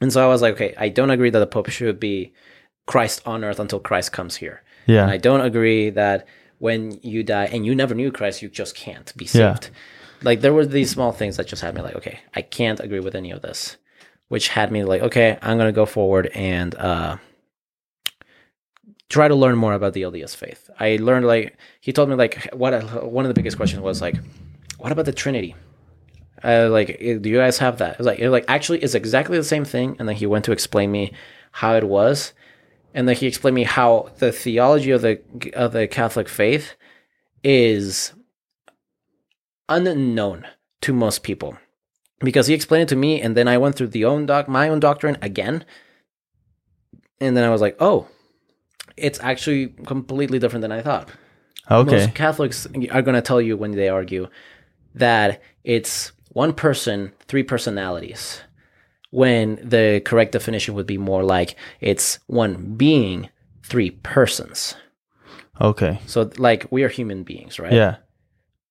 And 0.01 0.13
so 0.13 0.23
I 0.25 0.29
was 0.29 0.43
like, 0.43 0.55
okay, 0.55 0.75
I 0.79 0.89
don't 0.89 1.11
agree 1.11 1.31
that 1.31 1.39
the 1.39 1.47
Pope 1.47 1.71
should 1.71 1.99
be 2.01 2.33
Christ 2.87 3.23
on 3.25 3.43
earth 3.45 3.61
until 3.61 3.79
Christ 3.81 4.13
comes 4.13 4.37
here. 4.37 4.63
Yeah. 4.87 5.03
And 5.03 5.11
I 5.11 5.17
don't 5.17 5.41
agree 5.43 5.91
that 5.91 6.27
when 6.59 6.99
you 7.03 7.23
die 7.23 7.47
and 7.53 7.65
you 7.67 7.75
never 7.75 7.95
knew 7.95 8.11
Christ, 8.13 8.43
you 8.43 8.49
just 8.49 8.75
can't 8.75 9.13
be 9.17 9.27
saved. 9.27 9.41
Yeah. 9.41 9.55
saved. 9.55 9.71
Like 10.25 10.41
there 10.41 10.53
were 10.53 10.67
these 10.67 10.91
small 10.91 11.13
things 11.13 11.37
that 11.37 11.47
just 11.47 11.63
had 11.63 11.75
me 11.75 11.81
like, 11.83 11.97
okay, 11.97 12.19
I 12.35 12.43
can't 12.43 12.81
agree 12.81 13.01
with 13.01 13.15
any 13.15 13.31
of 13.33 13.43
this, 13.43 13.77
which 14.29 14.49
had 14.49 14.71
me 14.73 14.85
like, 14.85 15.03
okay, 15.03 15.39
I'm 15.43 15.57
gonna 15.59 15.73
go 15.73 15.87
forward 15.87 16.27
and 16.35 16.75
uh, 16.75 17.17
try 19.13 19.29
to 19.29 19.35
learn 19.35 19.57
more 19.57 19.75
about 19.75 19.93
the 19.93 20.03
LDS 20.03 20.35
faith. 20.35 20.71
I 20.81 20.97
learned 20.97 21.27
like 21.27 21.57
he 21.81 21.93
told 21.93 22.09
me 22.09 22.15
like 22.15 22.49
what 22.55 22.73
one 23.05 23.27
of 23.27 23.29
the 23.29 23.35
biggest 23.35 23.59
questions 23.59 23.83
was 23.83 24.01
like, 24.01 24.17
what 24.79 24.91
about 24.91 25.05
the 25.05 25.13
Trinity? 25.13 25.55
Uh, 26.43 26.69
like, 26.71 26.99
do 26.99 27.29
you 27.29 27.37
guys 27.37 27.59
have 27.59 27.79
that? 27.79 27.93
It 27.93 27.99
was 27.99 28.07
like, 28.07 28.19
it 28.19 28.25
was 28.25 28.33
like 28.33 28.47
actually, 28.49 28.81
it's 28.81 28.95
exactly 28.95 29.37
the 29.37 29.45
same 29.45 29.65
thing. 29.65 29.97
And 29.99 30.09
then 30.09 30.17
he 30.17 30.27
went 30.27 30.45
to 30.47 30.53
explain 30.53 30.91
me 30.91 31.13
how 31.53 31.77
it 31.77 31.85
was, 31.85 32.33
and 32.95 33.07
then 33.07 33.15
he 33.15 33.27
explained 33.27 33.55
me 33.55 33.65
how 33.65 34.11
the 34.19 34.33
theology 34.33 34.91
of 34.91 35.03
the 35.03 35.21
of 35.53 35.73
the 35.73 35.87
Catholic 35.87 36.29
faith 36.29 36.75
is 37.45 38.15
unknown 39.69 40.47
to 40.81 40.93
most 40.93 41.23
people 41.23 41.59
because 42.21 42.47
he 42.47 42.55
explained 42.55 42.85
it 42.85 42.89
to 42.89 42.97
me, 42.97 43.21
and 43.21 43.37
then 43.37 43.47
I 43.47 43.59
went 43.59 43.77
through 43.77 43.89
the 43.89 44.07
own 44.07 44.25
doc 44.25 44.49
my 44.49 44.71
own 44.71 44.81
doctrine 44.81 45.19
again, 45.21 45.67
and 47.21 47.37
then 47.37 47.45
I 47.45 47.51
was 47.51 47.61
like, 47.61 47.77
oh, 47.79 48.09
it's 48.97 49.19
actually 49.21 49.69
completely 49.87 50.39
different 50.39 50.63
than 50.63 50.73
I 50.73 50.83
thought. 50.83 51.09
Okay. 51.71 51.91
Most 51.93 52.15
Catholics 52.15 52.67
are 52.91 53.03
going 53.03 53.15
to 53.15 53.23
tell 53.23 53.41
you 53.41 53.57
when 53.57 53.73
they 53.73 53.89
argue 53.89 54.29
that 54.95 55.41
it's 55.65 56.13
one 56.31 56.53
person, 56.53 57.13
three 57.29 57.43
personalities, 57.43 58.41
when 59.11 59.57
the 59.63 60.01
correct 60.05 60.33
definition 60.33 60.75
would 60.75 60.87
be 60.87 60.99
more 60.99 61.23
like 61.23 61.57
it's 61.81 62.19
one 62.27 62.75
being, 62.77 63.29
three 63.63 63.91
persons. 63.91 64.75
Okay. 65.61 66.01
So, 66.07 66.31
like, 66.39 66.67
we 66.71 66.83
are 66.83 66.89
human 66.89 67.23
beings, 67.23 67.59
right? 67.59 67.73
Yeah. 67.73 67.97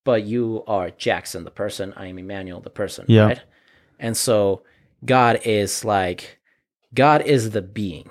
But 0.04 0.24
you 0.24 0.64
are 0.68 0.90
Jackson, 0.90 1.44
the 1.44 1.52
person. 1.52 1.94
I 1.96 2.08
am 2.08 2.18
Emmanuel, 2.18 2.60
the 2.60 2.72
person, 2.72 3.06
Yeah. 3.08 3.26
right? 3.26 3.42
And 4.00 4.18
so, 4.18 4.64
God 5.06 5.40
is 5.46 5.86
like, 5.86 6.40
God 6.94 7.22
is 7.22 7.52
the 7.52 7.62
being, 7.62 8.10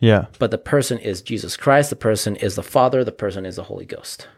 Yeah. 0.00 0.26
but 0.38 0.50
the 0.50 0.58
person 0.58 0.98
is 0.98 1.22
Jesus 1.22 1.56
Christ. 1.56 1.90
The 1.90 1.96
person 1.96 2.36
is 2.36 2.54
the 2.54 2.62
Father. 2.62 3.02
The 3.02 3.12
person 3.12 3.44
is 3.44 3.56
the 3.56 3.64
Holy 3.64 3.84
Ghost. 3.84 4.28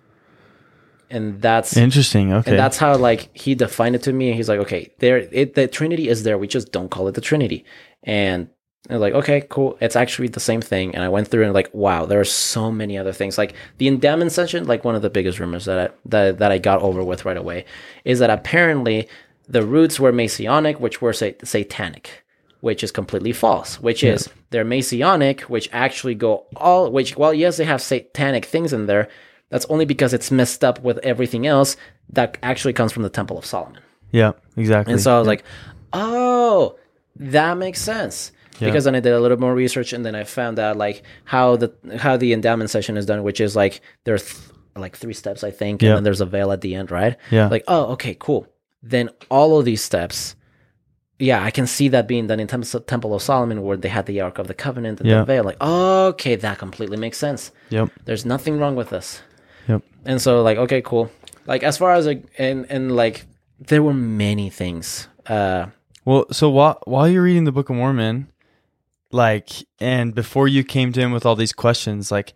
And 1.10 1.42
that's 1.42 1.76
Interesting. 1.76 2.32
Okay. 2.32 2.52
And 2.52 2.58
that's 2.58 2.78
how 2.78 2.96
like 2.96 3.36
he 3.36 3.54
defined 3.54 3.96
it 3.96 4.02
to 4.04 4.12
me. 4.12 4.28
And 4.28 4.36
He's 4.36 4.48
like, 4.48 4.60
okay, 4.60 4.92
there, 5.00 5.18
it, 5.18 5.54
the 5.54 5.66
Trinity 5.66 6.08
is 6.08 6.22
there. 6.22 6.38
We 6.38 6.46
just 6.46 6.70
don't 6.72 6.88
call 6.88 7.08
it 7.08 7.14
the 7.14 7.20
Trinity. 7.20 7.64
And 8.04 8.48
like, 8.88 9.12
okay, 9.12 9.42
cool. 9.50 9.76
It's 9.80 9.96
actually 9.96 10.28
the 10.28 10.40
same 10.40 10.60
thing. 10.60 10.94
And 10.94 11.04
I 11.04 11.08
went 11.08 11.28
through 11.28 11.44
and 11.44 11.52
like, 11.52 11.68
wow, 11.74 12.06
there 12.06 12.20
are 12.20 12.24
so 12.24 12.72
many 12.72 12.96
other 12.96 13.12
things. 13.12 13.36
Like 13.36 13.54
the 13.78 13.88
endowment 13.88 14.32
session, 14.32 14.66
like 14.66 14.84
one 14.84 14.94
of 14.94 15.02
the 15.02 15.10
biggest 15.10 15.38
rumors 15.38 15.64
that 15.66 15.90
I, 15.90 15.94
that 16.06 16.38
that 16.38 16.52
I 16.52 16.58
got 16.58 16.80
over 16.80 17.04
with 17.04 17.24
right 17.24 17.36
away 17.36 17.64
is 18.04 18.20
that 18.20 18.30
apparently 18.30 19.08
the 19.48 19.66
roots 19.66 20.00
were 20.00 20.12
Masonic, 20.12 20.80
which 20.80 21.02
were 21.02 21.12
sa- 21.12 21.32
satanic, 21.44 22.24
which 22.60 22.82
is 22.84 22.90
completely 22.92 23.32
false. 23.32 23.80
Which 23.80 24.02
is 24.04 24.28
they're 24.50 24.64
Messianic, 24.64 25.42
which 25.42 25.68
actually 25.72 26.14
go 26.14 26.46
all 26.56 26.90
which 26.90 27.16
well 27.16 27.32
yes 27.34 27.56
they 27.56 27.64
have 27.64 27.82
satanic 27.82 28.44
things 28.44 28.72
in 28.72 28.86
there. 28.86 29.08
That's 29.48 29.66
only 29.66 29.84
because 29.84 30.14
it's 30.14 30.30
messed 30.30 30.62
up 30.62 30.80
with 30.82 30.98
everything 30.98 31.46
else 31.46 31.76
that 32.12 32.38
actually 32.42 32.72
comes 32.72 32.92
from 32.92 33.02
the 33.02 33.08
Temple 33.10 33.36
of 33.38 33.44
Solomon. 33.44 33.80
Yeah, 34.12 34.32
exactly. 34.56 34.92
And 34.92 35.02
so 35.02 35.14
I 35.14 35.18
was 35.18 35.26
like, 35.28 35.44
oh, 35.92 36.76
that 37.16 37.56
makes 37.56 37.80
sense. 37.80 38.32
Yeah. 38.58 38.68
Because 38.68 38.84
then 38.84 38.94
I 38.94 39.00
did 39.00 39.12
a 39.12 39.20
little 39.20 39.38
more 39.38 39.54
research 39.54 39.92
and 39.92 40.04
then 40.04 40.14
I 40.14 40.24
found 40.24 40.58
out 40.58 40.76
like 40.76 41.02
how 41.24 41.56
the 41.56 41.72
how 41.98 42.16
the 42.16 42.32
endowment 42.32 42.70
session 42.70 42.96
is 42.96 43.06
done, 43.06 43.22
which 43.22 43.40
is 43.40 43.56
like 43.56 43.80
there's 44.04 44.24
th- 44.24 44.48
like 44.76 44.96
three 44.96 45.14
steps 45.14 45.42
I 45.42 45.50
think, 45.50 45.82
Yeah. 45.82 45.90
and 45.90 45.96
then 45.98 46.04
there's 46.04 46.20
a 46.20 46.26
veil 46.26 46.52
at 46.52 46.60
the 46.60 46.74
end, 46.74 46.90
right? 46.90 47.16
yeah, 47.30 47.48
Like, 47.48 47.64
oh, 47.68 47.86
okay, 47.92 48.16
cool. 48.18 48.46
Then 48.82 49.10
all 49.30 49.58
of 49.58 49.64
these 49.64 49.82
steps, 49.82 50.36
yeah, 51.20 51.44
I 51.44 51.50
can 51.50 51.66
see 51.66 51.88
that 51.88 52.08
being 52.08 52.26
done 52.26 52.40
in 52.40 52.46
Tem- 52.46 52.62
Temple 52.62 53.14
of 53.14 53.22
Solomon 53.22 53.62
where 53.62 53.76
they 53.76 53.88
had 53.90 54.06
the 54.06 54.20
Ark 54.20 54.38
of 54.38 54.46
the 54.48 54.54
Covenant 54.54 55.00
and 55.00 55.08
Yeah. 55.08 55.18
the 55.20 55.24
veil. 55.26 55.44
Like, 55.44 55.60
okay, 55.60 56.34
that 56.36 56.58
completely 56.58 56.96
makes 56.96 57.18
sense. 57.18 57.52
yep, 57.68 57.90
There's 58.06 58.24
nothing 58.24 58.58
wrong 58.58 58.74
with 58.76 58.90
this. 58.90 59.22
Yep. 59.68 59.82
And 60.06 60.20
so 60.20 60.42
like, 60.42 60.58
okay, 60.58 60.80
cool. 60.82 61.10
Like 61.46 61.62
as 61.62 61.76
far 61.78 61.92
as 61.92 62.06
like 62.06 62.24
and 62.38 62.66
and 62.70 62.96
like 62.96 63.26
there 63.58 63.82
were 63.82 63.94
many 63.94 64.48
things. 64.50 65.08
Uh 65.26 65.66
Well, 66.04 66.24
so 66.32 66.48
while 66.50 66.78
while 66.86 67.06
you're 67.08 67.22
reading 67.22 67.44
the 67.44 67.52
Book 67.52 67.68
of 67.70 67.76
Mormon, 67.76 68.28
like, 69.12 69.50
and 69.78 70.14
before 70.14 70.48
you 70.48 70.64
came 70.64 70.92
to 70.92 71.00
him 71.00 71.12
with 71.12 71.26
all 71.26 71.36
these 71.36 71.52
questions, 71.52 72.10
like, 72.10 72.32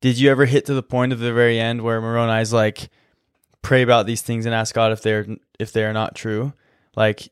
did 0.00 0.18
you 0.18 0.30
ever 0.30 0.46
hit 0.46 0.64
to 0.66 0.74
the 0.74 0.82
point 0.82 1.12
of 1.12 1.18
the 1.18 1.32
very 1.32 1.58
end 1.58 1.82
where 1.82 2.00
Moroni's 2.00 2.52
like, 2.52 2.88
pray 3.62 3.82
about 3.82 4.06
these 4.06 4.22
things 4.22 4.46
and 4.46 4.54
ask 4.54 4.74
God 4.74 4.92
if 4.92 5.02
they're 5.02 5.26
if 5.58 5.72
they 5.72 5.84
are 5.84 5.92
not 5.92 6.14
true? 6.14 6.52
Like, 6.96 7.28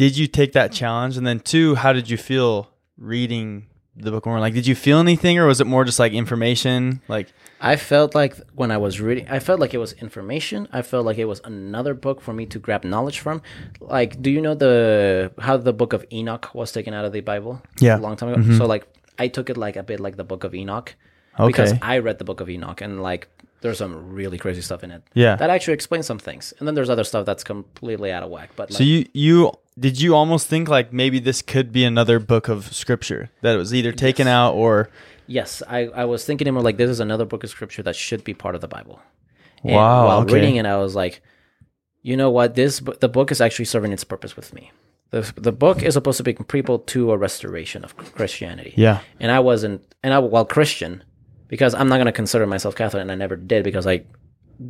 did 0.00 0.16
you 0.16 0.26
take 0.26 0.52
that 0.52 0.72
challenge? 0.72 1.18
And 1.18 1.26
then 1.26 1.40
two, 1.40 1.74
how 1.74 1.92
did 1.92 2.08
you 2.08 2.16
feel 2.16 2.70
reading 2.96 3.66
the 3.94 4.10
Book 4.10 4.24
of 4.24 4.28
Mormon? 4.30 4.40
Like, 4.40 4.54
did 4.54 4.66
you 4.66 4.74
feel 4.74 4.98
anything, 4.98 5.38
or 5.38 5.44
was 5.46 5.60
it 5.60 5.66
more 5.66 5.84
just 5.84 5.98
like 5.98 6.14
information? 6.14 7.02
Like, 7.06 7.28
I 7.60 7.76
felt 7.76 8.14
like 8.14 8.34
when 8.54 8.70
I 8.70 8.78
was 8.78 8.98
reading, 8.98 9.28
I 9.28 9.40
felt 9.40 9.60
like 9.60 9.74
it 9.74 9.78
was 9.86 9.92
information. 9.92 10.68
I 10.72 10.80
felt 10.80 11.04
like 11.04 11.18
it 11.18 11.26
was 11.26 11.42
another 11.44 11.92
book 11.92 12.22
for 12.22 12.32
me 12.32 12.46
to 12.46 12.58
grab 12.58 12.82
knowledge 12.82 13.18
from. 13.18 13.42
Like, 13.78 14.22
do 14.22 14.30
you 14.30 14.40
know 14.40 14.54
the 14.54 15.32
how 15.38 15.58
the 15.58 15.74
book 15.74 15.92
of 15.92 16.06
Enoch 16.10 16.48
was 16.54 16.72
taken 16.72 16.94
out 16.94 17.04
of 17.04 17.12
the 17.12 17.20
Bible? 17.20 17.60
Yeah. 17.78 17.98
a 17.98 18.00
long 18.00 18.16
time 18.16 18.30
ago. 18.30 18.40
Mm-hmm. 18.40 18.56
So 18.56 18.64
like, 18.64 18.88
I 19.18 19.28
took 19.28 19.50
it 19.50 19.58
like 19.58 19.76
a 19.76 19.82
bit 19.82 20.00
like 20.00 20.16
the 20.16 20.24
book 20.24 20.44
of 20.44 20.54
Enoch 20.54 20.94
Okay. 21.38 21.46
because 21.48 21.74
I 21.82 21.98
read 21.98 22.18
the 22.18 22.24
book 22.24 22.40
of 22.40 22.48
Enoch 22.48 22.80
and 22.80 23.02
like 23.02 23.28
there's 23.60 23.78
some 23.78 24.12
really 24.12 24.38
crazy 24.38 24.60
stuff 24.60 24.82
in 24.82 24.90
it 24.90 25.02
yeah. 25.14 25.36
that 25.36 25.50
actually 25.50 25.74
explains 25.74 26.06
some 26.06 26.18
things. 26.18 26.52
And 26.58 26.66
then 26.66 26.74
there's 26.74 26.90
other 26.90 27.04
stuff 27.04 27.26
that's 27.26 27.44
completely 27.44 28.10
out 28.10 28.22
of 28.22 28.30
whack. 28.30 28.50
But 28.56 28.70
like, 28.70 28.78
So 28.78 28.84
you 28.84 29.06
you 29.12 29.52
did 29.78 30.00
you 30.00 30.14
almost 30.14 30.46
think 30.46 30.68
like 30.68 30.92
maybe 30.92 31.18
this 31.18 31.42
could 31.42 31.72
be 31.72 31.84
another 31.84 32.18
book 32.18 32.48
of 32.48 32.74
scripture 32.74 33.30
that 33.42 33.54
it 33.54 33.58
was 33.58 33.74
either 33.74 33.92
taken 33.92 34.26
Yes. 34.26 34.32
out 34.32 34.54
or 34.54 34.90
Yes, 35.26 35.62
I, 35.68 35.86
I 35.86 36.06
was 36.06 36.24
thinking 36.24 36.52
more 36.52 36.62
like 36.62 36.76
this 36.76 36.90
is 36.90 36.98
another 36.98 37.24
book 37.24 37.44
of 37.44 37.50
scripture 37.50 37.84
that 37.84 37.94
should 37.94 38.24
be 38.24 38.34
part 38.34 38.56
of 38.56 38.60
the 38.60 38.68
Bible. 38.68 39.00
And 39.62 39.74
Wow, 39.74 40.06
While 40.06 40.20
okay. 40.22 40.34
reading 40.34 40.56
it, 40.56 40.66
I 40.66 40.78
was 40.78 40.96
like, 40.96 41.22
you 42.02 42.16
know 42.16 42.30
what? 42.30 42.54
This 42.54 42.80
the 43.00 43.08
book 43.08 43.30
is 43.30 43.40
actually 43.40 43.66
serving 43.66 43.92
its 43.92 44.04
purpose 44.04 44.36
with 44.36 44.52
me. 44.54 44.72
The, 45.10 45.32
the 45.36 45.52
book 45.52 45.82
is 45.82 45.94
supposed 45.94 46.18
to 46.18 46.22
be 46.22 46.34
people 46.34 46.78
to 46.78 47.10
a 47.10 47.16
restoration 47.16 47.84
of 47.84 47.96
Christianity. 47.96 48.74
yeah 48.76 49.00
And 49.18 49.30
I 49.32 49.40
wasn't, 49.40 49.82
and 50.02 50.14
I 50.14 50.18
while 50.18 50.44
Christian, 50.44 51.02
because 51.50 51.74
I'm 51.74 51.88
not 51.88 51.96
going 51.96 52.06
to 52.06 52.12
consider 52.12 52.46
myself 52.46 52.74
Catholic, 52.74 53.02
and 53.02 53.12
I 53.12 53.14
never 53.16 53.36
did 53.36 53.62
because 53.64 53.86
I 53.86 54.04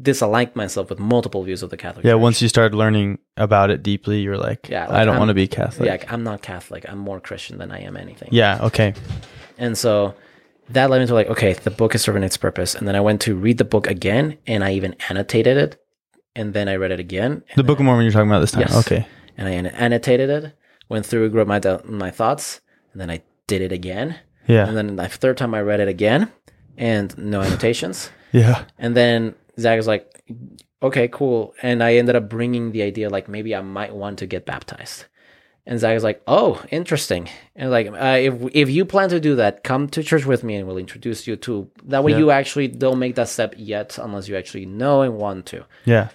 disaligned 0.03 0.55
myself 0.55 0.89
with 0.91 0.99
multiple 0.99 1.43
views 1.43 1.63
of 1.63 1.71
the 1.71 1.77
Catholic. 1.77 2.05
yeah. 2.05 2.13
Church. 2.13 2.21
Once 2.21 2.43
you 2.43 2.49
started 2.49 2.77
learning 2.77 3.19
about 3.37 3.71
it 3.71 3.83
deeply, 3.83 4.21
you're 4.21 4.37
like, 4.39 4.69
Yeah, 4.69 4.87
I 4.89 5.05
don't 5.05 5.11
I'm- 5.15 5.19
want 5.19 5.29
to 5.31 5.35
be 5.35 5.47
Catholic. 5.49 5.87
yeah, 6.03 6.13
I'm 6.13 6.23
not 6.25 6.43
Catholic. 6.43 6.85
I'm 6.89 6.99
more 6.99 7.21
Christian 7.21 7.59
than 7.59 7.71
I 7.73 7.81
am 7.81 7.97
anything. 7.97 8.29
Yeah. 8.33 8.59
Okay. 8.67 8.95
And 9.59 9.77
so 9.77 10.15
that 10.71 10.91
led 10.91 11.01
me 11.01 11.07
to 11.07 11.15
like, 11.15 11.27
okay, 11.29 11.55
the 11.55 11.71
book 11.73 11.95
is 11.97 12.03
serving 12.03 12.23
its 12.23 12.37
purpose. 12.37 12.75
And 12.77 12.87
then 12.87 12.95
I 12.95 13.01
went 13.01 13.21
to 13.23 13.35
read 13.35 13.59
the 13.59 13.65
book 13.65 13.89
again 13.89 14.39
and 14.47 14.63
I 14.63 14.73
even 14.75 14.95
annotated 15.09 15.57
it. 15.57 15.77
And 16.37 16.55
then 16.55 16.69
I 16.69 16.77
read 16.77 16.93
it 16.93 17.01
again. 17.01 17.43
The 17.57 17.65
Book 17.65 17.81
of 17.81 17.85
Mormon 17.85 18.05
you're 18.05 18.13
talking 18.13 18.31
about 18.31 18.39
this 18.39 18.53
time. 18.53 18.61
Yes. 18.63 18.77
Okay. 18.87 19.05
And 19.37 19.49
I 19.49 19.53
annotated 19.53 20.31
it, 20.31 20.57
went 20.89 21.05
through, 21.05 21.29
wrote 21.31 21.49
my, 21.49 21.61
my 21.85 22.13
thoughts. 22.13 22.61
And 22.93 23.01
then 23.01 23.11
I 23.11 23.23
did 23.49 23.61
it 23.63 23.73
again. 23.73 24.17
Yeah. 24.47 24.69
And 24.69 24.77
then 24.77 24.95
the 24.95 25.09
third 25.09 25.37
time 25.37 25.53
I 25.55 25.61
read 25.61 25.81
it 25.81 25.89
again 25.89 26.31
and 26.81 27.17
no 27.19 27.43
annotations. 27.43 28.11
yeah. 28.33 28.65
And 28.79 28.97
then 28.97 29.35
Zach 29.59 29.77
was 29.77 29.87
like, 29.87 30.25
okay, 30.83 31.07
cool. 31.09 31.55
And 31.63 31.83
I 31.85 31.95
ended 31.95 32.17
up 32.17 32.29
bringing 32.29 32.73
the 32.73 32.83
idea 32.83 33.09
like 33.11 33.29
maybe 33.29 33.55
I 33.55 33.61
might 33.61 33.95
want 33.95 34.19
to 34.21 34.27
get 34.27 34.47
baptized. 34.47 35.05
And 35.67 35.79
Zach 35.79 35.95
was 35.95 36.03
like, 36.03 36.23
oh, 36.27 36.61
interesting. 36.71 37.29
And 37.55 37.71
like, 37.71 37.87
uh, 37.87 38.19
if 38.19 38.35
if 38.53 38.71
you 38.71 38.85
plan 38.87 39.11
to 39.11 39.21
do 39.21 39.37
that, 39.37 39.63
come 39.63 39.89
to 39.91 40.03
church 40.03 40.25
with 40.25 40.43
me 40.43 40.57
and 40.57 40.67
we'll 40.67 40.79
introduce 40.79 41.27
you 41.29 41.37
to. 41.37 41.71
That 41.85 42.03
way, 42.03 42.13
Yeah. 42.13 42.19
you 42.19 42.31
actually 42.31 42.67
don't 42.69 42.99
make 42.99 43.15
that 43.17 43.29
step 43.29 43.55
yet 43.59 43.99
unless 43.99 44.27
you 44.27 44.37
actually 44.37 44.67
know 44.67 45.03
and 45.03 45.17
want 45.19 45.47
to. 45.47 45.67
Yeah. 45.85 46.09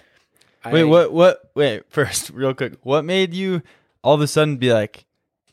Wait. 0.70 0.84
What? 0.84 1.12
What? 1.12 1.50
Wait. 1.54 1.84
First, 1.88 2.30
real 2.30 2.52
quick. 2.54 2.74
What 2.82 3.04
made 3.04 3.32
you 3.32 3.62
all 4.02 4.14
of 4.14 4.20
a 4.20 4.26
sudden 4.26 4.56
be 4.58 4.72
like, 4.72 5.05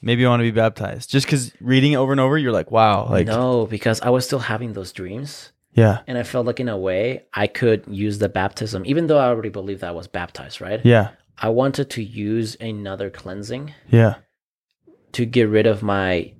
maybe 0.03 0.25
I 0.25 0.30
want 0.30 0.41
to 0.41 0.51
be 0.51 0.51
baptized? 0.51 1.09
Just 1.09 1.25
because 1.25 1.51
reading 1.61 1.93
it 1.93 1.95
over 1.95 2.11
and 2.11 2.21
over, 2.21 2.38
you're 2.38 2.51
like, 2.51 2.69
wow. 2.71 3.07
Like. 3.09 3.27
no, 3.27 3.65
because 3.65 4.01
I 4.01 4.09
was 4.09 4.25
still 4.25 4.39
having 4.39 4.73
those 4.73 4.91
dreams. 4.91 5.51
Yeah. 5.73 5.99
And 6.05 6.17
I 6.19 6.23
felt 6.23 6.45
like, 6.45 6.59
in 6.59 6.69
a 6.69 6.77
way, 6.77 7.23
I 7.34 7.47
could 7.47 7.84
use 7.88 8.19
the 8.19 8.30
baptism, 8.30 8.84
even 8.85 9.07
though 9.07 9.17
I 9.17 9.25
already 9.27 9.49
believed 9.49 9.81
that 9.81 9.89
I 9.89 9.91
was 9.93 10.07
baptized, 10.07 10.61
right? 10.61 10.80
Yeah. 10.85 11.09
I 11.38 11.49
wanted 11.49 11.89
to 11.91 12.03
use 12.03 12.55
another 12.61 13.09
cleansing 13.09 13.73
Yeah. 13.89 14.15
to 15.13 15.25
get 15.25 15.49
rid 15.49 15.65
of 15.65 15.81
my 15.81 16.34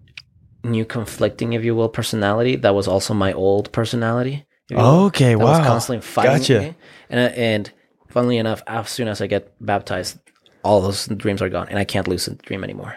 new 0.64 0.86
conflicting, 0.86 1.54
if 1.54 1.64
you 1.64 1.74
will, 1.76 1.90
personality 1.90 2.56
that 2.58 2.76
was 2.76 2.88
also 2.88 3.14
my 3.16 3.34
old 3.34 3.72
personality. 3.72 4.46
you 4.70 4.78
Okay. 4.78 5.36
wow. 5.36 5.46
was 5.46 5.60
constantly 5.66 6.02
fighting 6.02 6.38
Gotcha. 6.38 6.60
me. 6.60 6.76
And 7.10 7.20
and 7.36 7.72
funnily 8.10 8.38
enough, 8.38 8.62
as 8.68 8.90
soon 8.90 9.08
as 9.08 9.20
I 9.20 9.28
get 9.28 9.52
baptized, 9.60 10.20
all 10.64 10.80
those 10.80 11.08
dreams 11.08 11.42
are 11.42 11.50
gone, 11.50 11.68
and 11.70 11.78
I 11.80 11.84
can't 11.86 12.08
lucid 12.08 12.42
dream 12.44 12.64
anymore. 12.64 12.96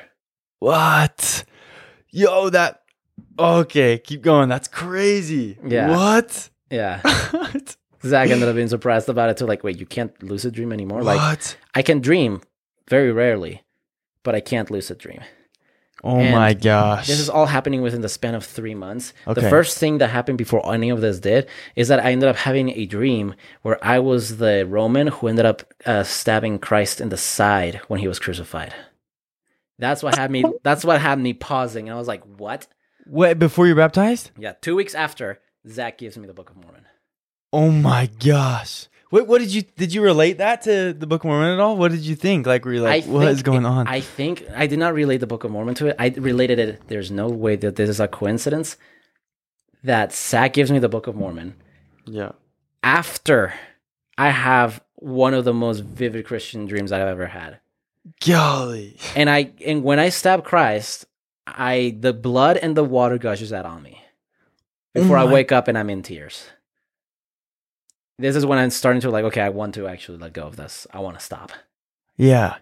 What? 0.59 1.45
Yo, 2.11 2.51
that. 2.51 2.83
Okay, 3.39 3.99
keep 3.99 4.23
going. 4.23 4.49
That's 4.49 4.69
crazy. 4.69 5.59
Yeah. 5.66 5.91
What? 5.91 6.51
Yeah, 6.70 7.01
what? 7.31 7.77
Zach 8.05 8.31
ended 8.31 8.49
up 8.49 8.55
being 8.57 8.69
surprised 8.69 9.09
about 9.09 9.31
it 9.31 9.37
too. 9.37 9.47
Like, 9.47 9.62
wait, 9.62 9.78
you 9.78 9.87
can't 9.87 10.20
lucid 10.23 10.55
dream 10.55 10.73
anymore? 10.73 11.03
Like, 11.03 11.19
What? 11.19 11.57
I 11.74 11.83
can 11.83 12.01
dream 12.01 12.41
very 12.89 13.12
rarely, 13.12 13.62
but 14.23 14.35
I 14.35 14.41
can't 14.41 14.70
lucid 14.70 14.99
dream. 14.99 15.20
Oh 16.05 16.19
And 16.19 16.35
my 16.35 16.55
gosh. 16.55 17.07
This 17.07 17.19
is 17.19 17.28
all 17.31 17.47
happening 17.47 17.83
within 17.83 18.01
the 18.03 18.09
span 18.09 18.35
of 18.35 18.45
three 18.45 18.74
months. 18.74 19.12
Okay. 19.27 19.41
The 19.41 19.49
first 19.51 19.78
thing 19.78 19.99
that 19.99 20.09
happened 20.09 20.39
before 20.39 20.73
any 20.73 20.91
of 20.91 21.01
this 21.01 21.19
did 21.20 21.49
is 21.74 21.89
that 21.89 22.01
I 22.05 22.12
ended 22.12 22.28
up 22.28 22.37
having 22.37 22.70
a 22.70 22.87
dream 22.87 23.35
where 23.62 23.83
I 23.85 23.99
was 23.99 24.37
the 24.37 24.66
Roman 24.66 25.07
who 25.09 25.27
ended 25.28 25.47
up 25.47 25.62
uh, 25.85 26.03
stabbing 26.05 26.59
Christ 26.59 27.01
in 27.01 27.09
the 27.09 27.16
side 27.16 27.81
when 27.89 27.99
he 28.01 28.09
was 28.09 28.19
crucified. 28.19 28.74
That's 29.78 30.03
what 30.03 30.16
had 30.16 30.31
me. 30.31 30.44
That's 30.62 30.85
what 30.85 31.01
had 31.01 31.19
me 31.19 31.32
pausing, 31.35 31.89
and 31.89 31.94
I 31.94 31.98
was 31.98 32.09
like, 32.09 32.23
"What?" 32.39 32.66
Wait, 33.07 33.39
before 33.39 33.66
you're 33.66 33.77
baptized? 33.77 34.31
Yeah. 34.39 34.55
Two 34.61 34.74
weeks 34.74 34.94
after, 34.94 35.40
Zach 35.69 35.98
gives 35.98 36.16
me 36.19 36.27
the 36.27 36.35
Book 36.35 36.51
of 36.51 36.57
Mormon. 36.57 36.86
Oh 37.53 37.70
my 37.70 38.11
gosh. 38.19 38.89
Wait, 39.12 39.27
what 39.28 39.39
did 39.39 39.55
you 39.55 39.62
did 39.62 39.94
you 39.94 40.03
relate 40.03 40.39
that 40.39 40.62
to 40.62 40.93
the 40.93 41.07
Book 41.07 41.23
of 41.23 41.28
Mormon 41.28 41.53
at 41.53 41.61
all? 41.61 41.77
What 41.77 41.93
did 41.93 42.01
you 42.01 42.16
think? 42.16 42.47
Like 42.47 42.65
were 42.65 42.73
you 42.73 42.81
like, 42.82 43.07
I 43.07 43.09
what 43.09 43.28
is 43.28 43.43
going 43.43 43.62
it- 43.65 43.69
on? 43.69 43.86
I 43.86 44.01
think 44.01 44.44
I 44.55 44.66
did 44.66 44.78
not 44.81 44.94
relate 44.94 45.19
the 45.19 45.27
Book 45.28 45.44
of 45.44 45.53
Mormon 45.53 45.74
to 45.77 45.86
it. 45.86 45.97
I 45.98 46.09
related 46.09 46.59
it. 46.59 46.82
There's 46.89 47.11
no 47.12 47.28
way 47.28 47.55
that 47.57 47.77
this 47.77 47.89
is 47.89 48.01
a 48.01 48.09
coincidence 48.09 48.77
that 49.85 50.12
Zach 50.12 50.53
gives 50.55 50.73
me 50.73 50.81
the 50.81 50.89
Book 50.89 51.07
of 51.07 51.15
Mormon. 51.15 51.55
yeah. 52.07 52.32
after 52.82 53.55
I 54.19 54.31
have 54.31 54.82
one 54.97 55.35
of 55.35 55.44
the 55.44 55.53
most 55.55 55.81
vivid 55.85 56.24
Christian 56.27 56.66
dreams 56.66 56.90
I've 56.90 57.07
ever 57.07 57.27
had. 57.27 57.61
Golly. 58.24 58.97
And 59.15 59.28
I 59.31 59.53
and 59.65 59.83
when 59.83 59.99
I 59.99 60.09
stab 60.11 60.45
Christ, 60.45 61.07
I 61.47 61.97
the 62.01 62.12
blood 62.12 62.57
and 62.57 62.77
the 62.77 62.85
water 62.85 63.19
gushes 63.19 63.53
out 63.53 63.66
on 63.66 63.83
me. 63.83 64.01
Before 64.95 65.16
oh 65.16 65.20
I 65.20 65.24
Oh 65.24 65.27
my- 65.27 65.33
wake 65.35 65.53
up 65.53 65.69
and 65.69 65.77
I'm 65.77 65.91
in 65.91 66.03
tears. 66.03 66.45
This 68.19 68.35
is 68.35 68.47
when 68.47 68.59
I'm 68.59 68.70
starting 68.70 69.03
to 69.03 69.11
like, 69.11 69.24
okay, 69.27 69.43
I 69.43 69.51
want 69.51 69.74
to 69.74 69.87
actually 69.87 70.16
let 70.19 70.33
go 70.33 70.47
of 70.47 70.57
this. 70.57 70.87
I 70.91 71.01
want 71.01 71.19
to 71.19 71.24
stop. 71.24 71.53
Yeah. 72.16 72.57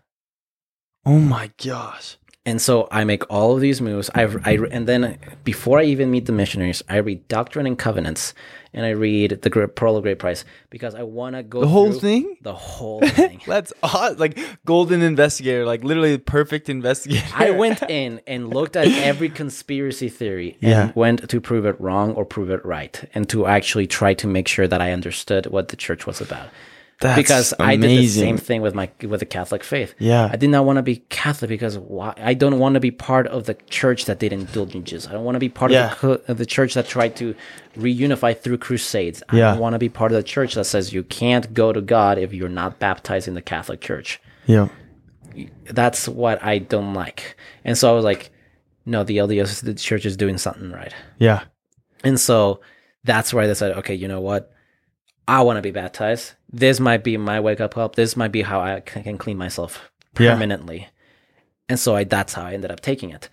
Oh 1.06 1.20
my 1.20 1.52
gosh. 1.62 2.16
And 2.46 2.60
so 2.60 2.88
I 2.90 3.04
make 3.04 3.22
all 3.30 3.54
of 3.54 3.62
these 3.62 3.80
moves. 3.80 4.10
I've, 4.14 4.46
I 4.46 4.58
and 4.70 4.86
then 4.86 5.16
before 5.44 5.78
I 5.78 5.84
even 5.84 6.10
meet 6.10 6.26
the 6.26 6.32
missionaries, 6.32 6.82
I 6.90 6.96
read 6.96 7.26
Doctrine 7.26 7.66
and 7.66 7.78
Covenants, 7.78 8.34
and 8.74 8.84
I 8.84 8.90
read 8.90 9.40
the 9.40 9.68
Pearl 9.68 9.96
of 9.96 10.02
Great 10.02 10.18
Price 10.18 10.44
because 10.68 10.94
I 10.94 11.04
want 11.04 11.36
to 11.36 11.42
go 11.42 11.60
The 11.62 11.68
whole 11.68 11.92
thing? 11.92 12.36
The 12.42 12.52
whole 12.54 13.00
thing. 13.18 13.40
That's 13.46 13.72
odd. 13.82 14.18
Like 14.18 14.38
golden 14.66 15.00
investigator, 15.00 15.64
like 15.64 15.84
literally 15.84 16.18
perfect 16.18 16.68
investigator. 16.68 17.24
I 17.34 17.48
went 17.52 17.82
in 17.84 18.20
and 18.26 18.52
looked 18.52 18.76
at 18.76 18.88
every 18.88 19.30
conspiracy 19.30 20.10
theory 20.10 20.58
and 20.60 20.70
Yeah. 20.70 20.92
went 20.94 21.26
to 21.30 21.40
prove 21.40 21.64
it 21.64 21.80
wrong 21.80 22.12
or 22.12 22.26
prove 22.26 22.50
it 22.50 22.62
right 22.62 23.08
and 23.14 23.26
to 23.30 23.46
actually 23.46 23.86
try 23.86 24.12
to 24.14 24.26
make 24.26 24.48
sure 24.48 24.68
that 24.68 24.82
I 24.82 24.92
understood 24.92 25.46
what 25.46 25.68
the 25.70 25.76
church 25.76 26.06
was 26.06 26.20
about. 26.20 26.48
That's 27.00 27.16
because 27.16 27.54
I 27.58 27.76
did 27.76 27.90
the 27.90 28.06
same 28.06 28.36
thing 28.38 28.62
with 28.62 28.74
my 28.74 28.88
with 29.02 29.20
the 29.20 29.26
Catholic 29.26 29.64
faith. 29.64 29.94
Yeah. 29.98 30.28
I 30.32 30.36
did 30.36 30.50
not 30.50 30.64
want 30.64 30.76
to 30.76 30.82
be 30.82 30.96
Catholic 31.10 31.48
because 31.48 31.76
why? 31.76 32.14
I 32.16 32.34
don't 32.34 32.58
want 32.60 32.74
to 32.74 32.80
be 32.80 32.90
part 32.92 33.26
of 33.26 33.44
the 33.46 33.54
church 33.68 34.04
that 34.04 34.20
did 34.20 34.32
indulgences. 34.32 35.06
I 35.08 35.12
don't 35.12 35.24
want 35.24 35.34
to 35.34 35.40
be 35.40 35.48
part 35.48 35.72
Yeah. 35.72 35.92
of, 35.92 36.00
the, 36.00 36.30
of 36.32 36.38
the 36.38 36.46
church 36.46 36.74
that 36.74 36.86
tried 36.86 37.16
to 37.16 37.34
reunify 37.76 38.38
through 38.38 38.58
crusades. 38.58 39.22
I 39.28 39.36
Yeah. 39.38 39.50
don't 39.52 39.60
want 39.60 39.72
to 39.74 39.78
be 39.80 39.88
part 39.88 40.12
of 40.12 40.16
the 40.16 40.22
church 40.22 40.54
that 40.54 40.64
says 40.64 40.92
you 40.92 41.02
can't 41.02 41.52
go 41.52 41.72
to 41.72 41.80
God 41.80 42.16
if 42.18 42.32
you're 42.32 42.48
not 42.48 42.78
baptized 42.78 43.26
in 43.28 43.34
the 43.34 43.42
Catholic 43.42 43.80
Church. 43.80 44.20
Yeah. 44.46 44.68
That's 45.64 46.06
what 46.08 46.42
I 46.44 46.58
don't 46.58 46.94
like. 46.94 47.36
And 47.64 47.76
so 47.76 47.90
I 47.90 47.92
was 47.92 48.04
like, 48.04 48.30
no, 48.86 49.02
the 49.02 49.16
LDS 49.18 49.62
the 49.62 49.74
church 49.74 50.06
is 50.06 50.16
doing 50.16 50.38
something 50.38 50.70
right. 50.70 50.94
Yeah. 51.18 51.42
And 52.04 52.20
so 52.20 52.60
that's 53.02 53.34
where 53.34 53.42
I 53.42 53.46
decided, 53.48 53.78
okay, 53.78 53.94
you 53.94 54.06
know 54.06 54.20
what? 54.20 54.52
I 55.26 55.42
want 55.42 55.56
to 55.56 55.62
be 55.62 55.70
baptized. 55.70 56.32
This 56.52 56.80
might 56.80 57.02
be 57.04 57.16
my 57.16 57.40
wake 57.40 57.60
up 57.60 57.74
call. 57.74 57.88
This 57.88 58.16
might 58.16 58.32
be 58.32 58.42
how 58.42 58.60
I 58.60 58.80
can 58.80 59.18
clean 59.18 59.38
myself 59.38 59.90
Yeah. 60.18 60.32
permanently. 60.34 60.88
And 61.68 61.78
so 61.80 61.96
I, 61.96 62.04
that's 62.04 62.34
how 62.34 62.42
I 62.44 62.52
ended 62.52 62.70
up 62.70 62.80
taking 62.80 63.10
it. 63.10 63.28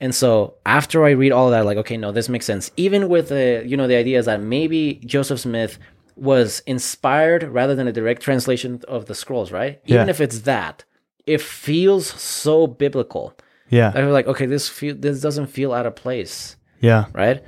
And 0.00 0.12
so 0.14 0.54
after 0.66 1.04
I 1.04 1.10
read 1.10 1.30
all 1.30 1.50
that, 1.50 1.64
like, 1.64 1.76
okay, 1.78 1.96
no, 1.96 2.10
this 2.10 2.28
makes 2.28 2.44
sense. 2.44 2.72
Even 2.76 3.08
with 3.08 3.28
the, 3.28 3.62
you 3.64 3.76
know, 3.76 3.86
the 3.86 3.94
idea 3.94 4.18
is 4.18 4.26
that 4.26 4.40
maybe 4.42 5.00
Joseph 5.06 5.38
Smith 5.40 5.78
was 6.16 6.60
inspired 6.66 7.44
rather 7.44 7.76
than 7.76 7.86
a 7.86 7.92
direct 7.92 8.20
translation 8.20 8.82
of 8.88 9.06
the 9.06 9.14
scrolls, 9.14 9.52
right? 9.52 9.80
Even 9.86 10.08
if 10.08 10.20
it's 10.20 10.40
that, 10.40 10.84
it 11.24 11.40
feels 11.40 12.06
so 12.20 12.66
biblical. 12.66 13.38
Yeah. 13.70 13.92
I 13.94 14.02
was 14.02 14.12
like, 14.12 14.26
okay, 14.26 14.44
this 14.46 14.68
feel 14.68 14.96
this 14.96 15.20
doesn't 15.20 15.46
feel 15.46 15.72
out 15.72 15.86
of 15.86 15.94
place 15.94 16.56
Yeah. 16.80 17.04
right? 17.14 17.42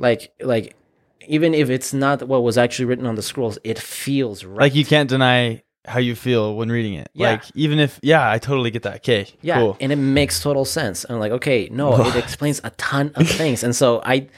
Like 0.00 0.32
like 0.40 0.76
even 1.26 1.54
if 1.54 1.70
it's 1.70 1.92
not 1.92 2.22
what 2.28 2.42
was 2.42 2.58
actually 2.58 2.86
written 2.86 3.06
on 3.06 3.14
the 3.14 3.22
scrolls, 3.22 3.58
it 3.64 3.78
feels 3.78 4.44
right. 4.44 4.60
Like 4.62 4.74
you 4.74 4.84
can't 4.84 5.08
deny 5.08 5.62
how 5.84 5.98
you 5.98 6.14
feel 6.14 6.54
when 6.56 6.68
reading 6.70 6.94
it. 6.94 7.08
Yeah. 7.12 7.32
Like 7.32 7.44
even 7.54 7.78
if 7.80 7.98
yeah, 8.02 8.30
I 8.30 8.38
totally 8.38 8.70
get 8.70 8.82
that. 8.82 8.96
Okay. 8.96 9.26
yeah, 9.40 9.56
Cool. 9.58 9.76
and 9.80 9.90
it 9.92 9.96
makes 9.96 10.40
total 10.40 10.64
sense. 10.64 11.04
I'm 11.08 11.18
like, 11.18 11.32
okay, 11.32 11.68
no, 11.72 12.00
it 12.06 12.16
explains 12.16 12.60
a 12.64 12.70
ton 12.70 13.10
of 13.16 13.28
things, 13.40 13.64
and 13.64 13.74
so 13.74 14.00
I, 14.04 14.28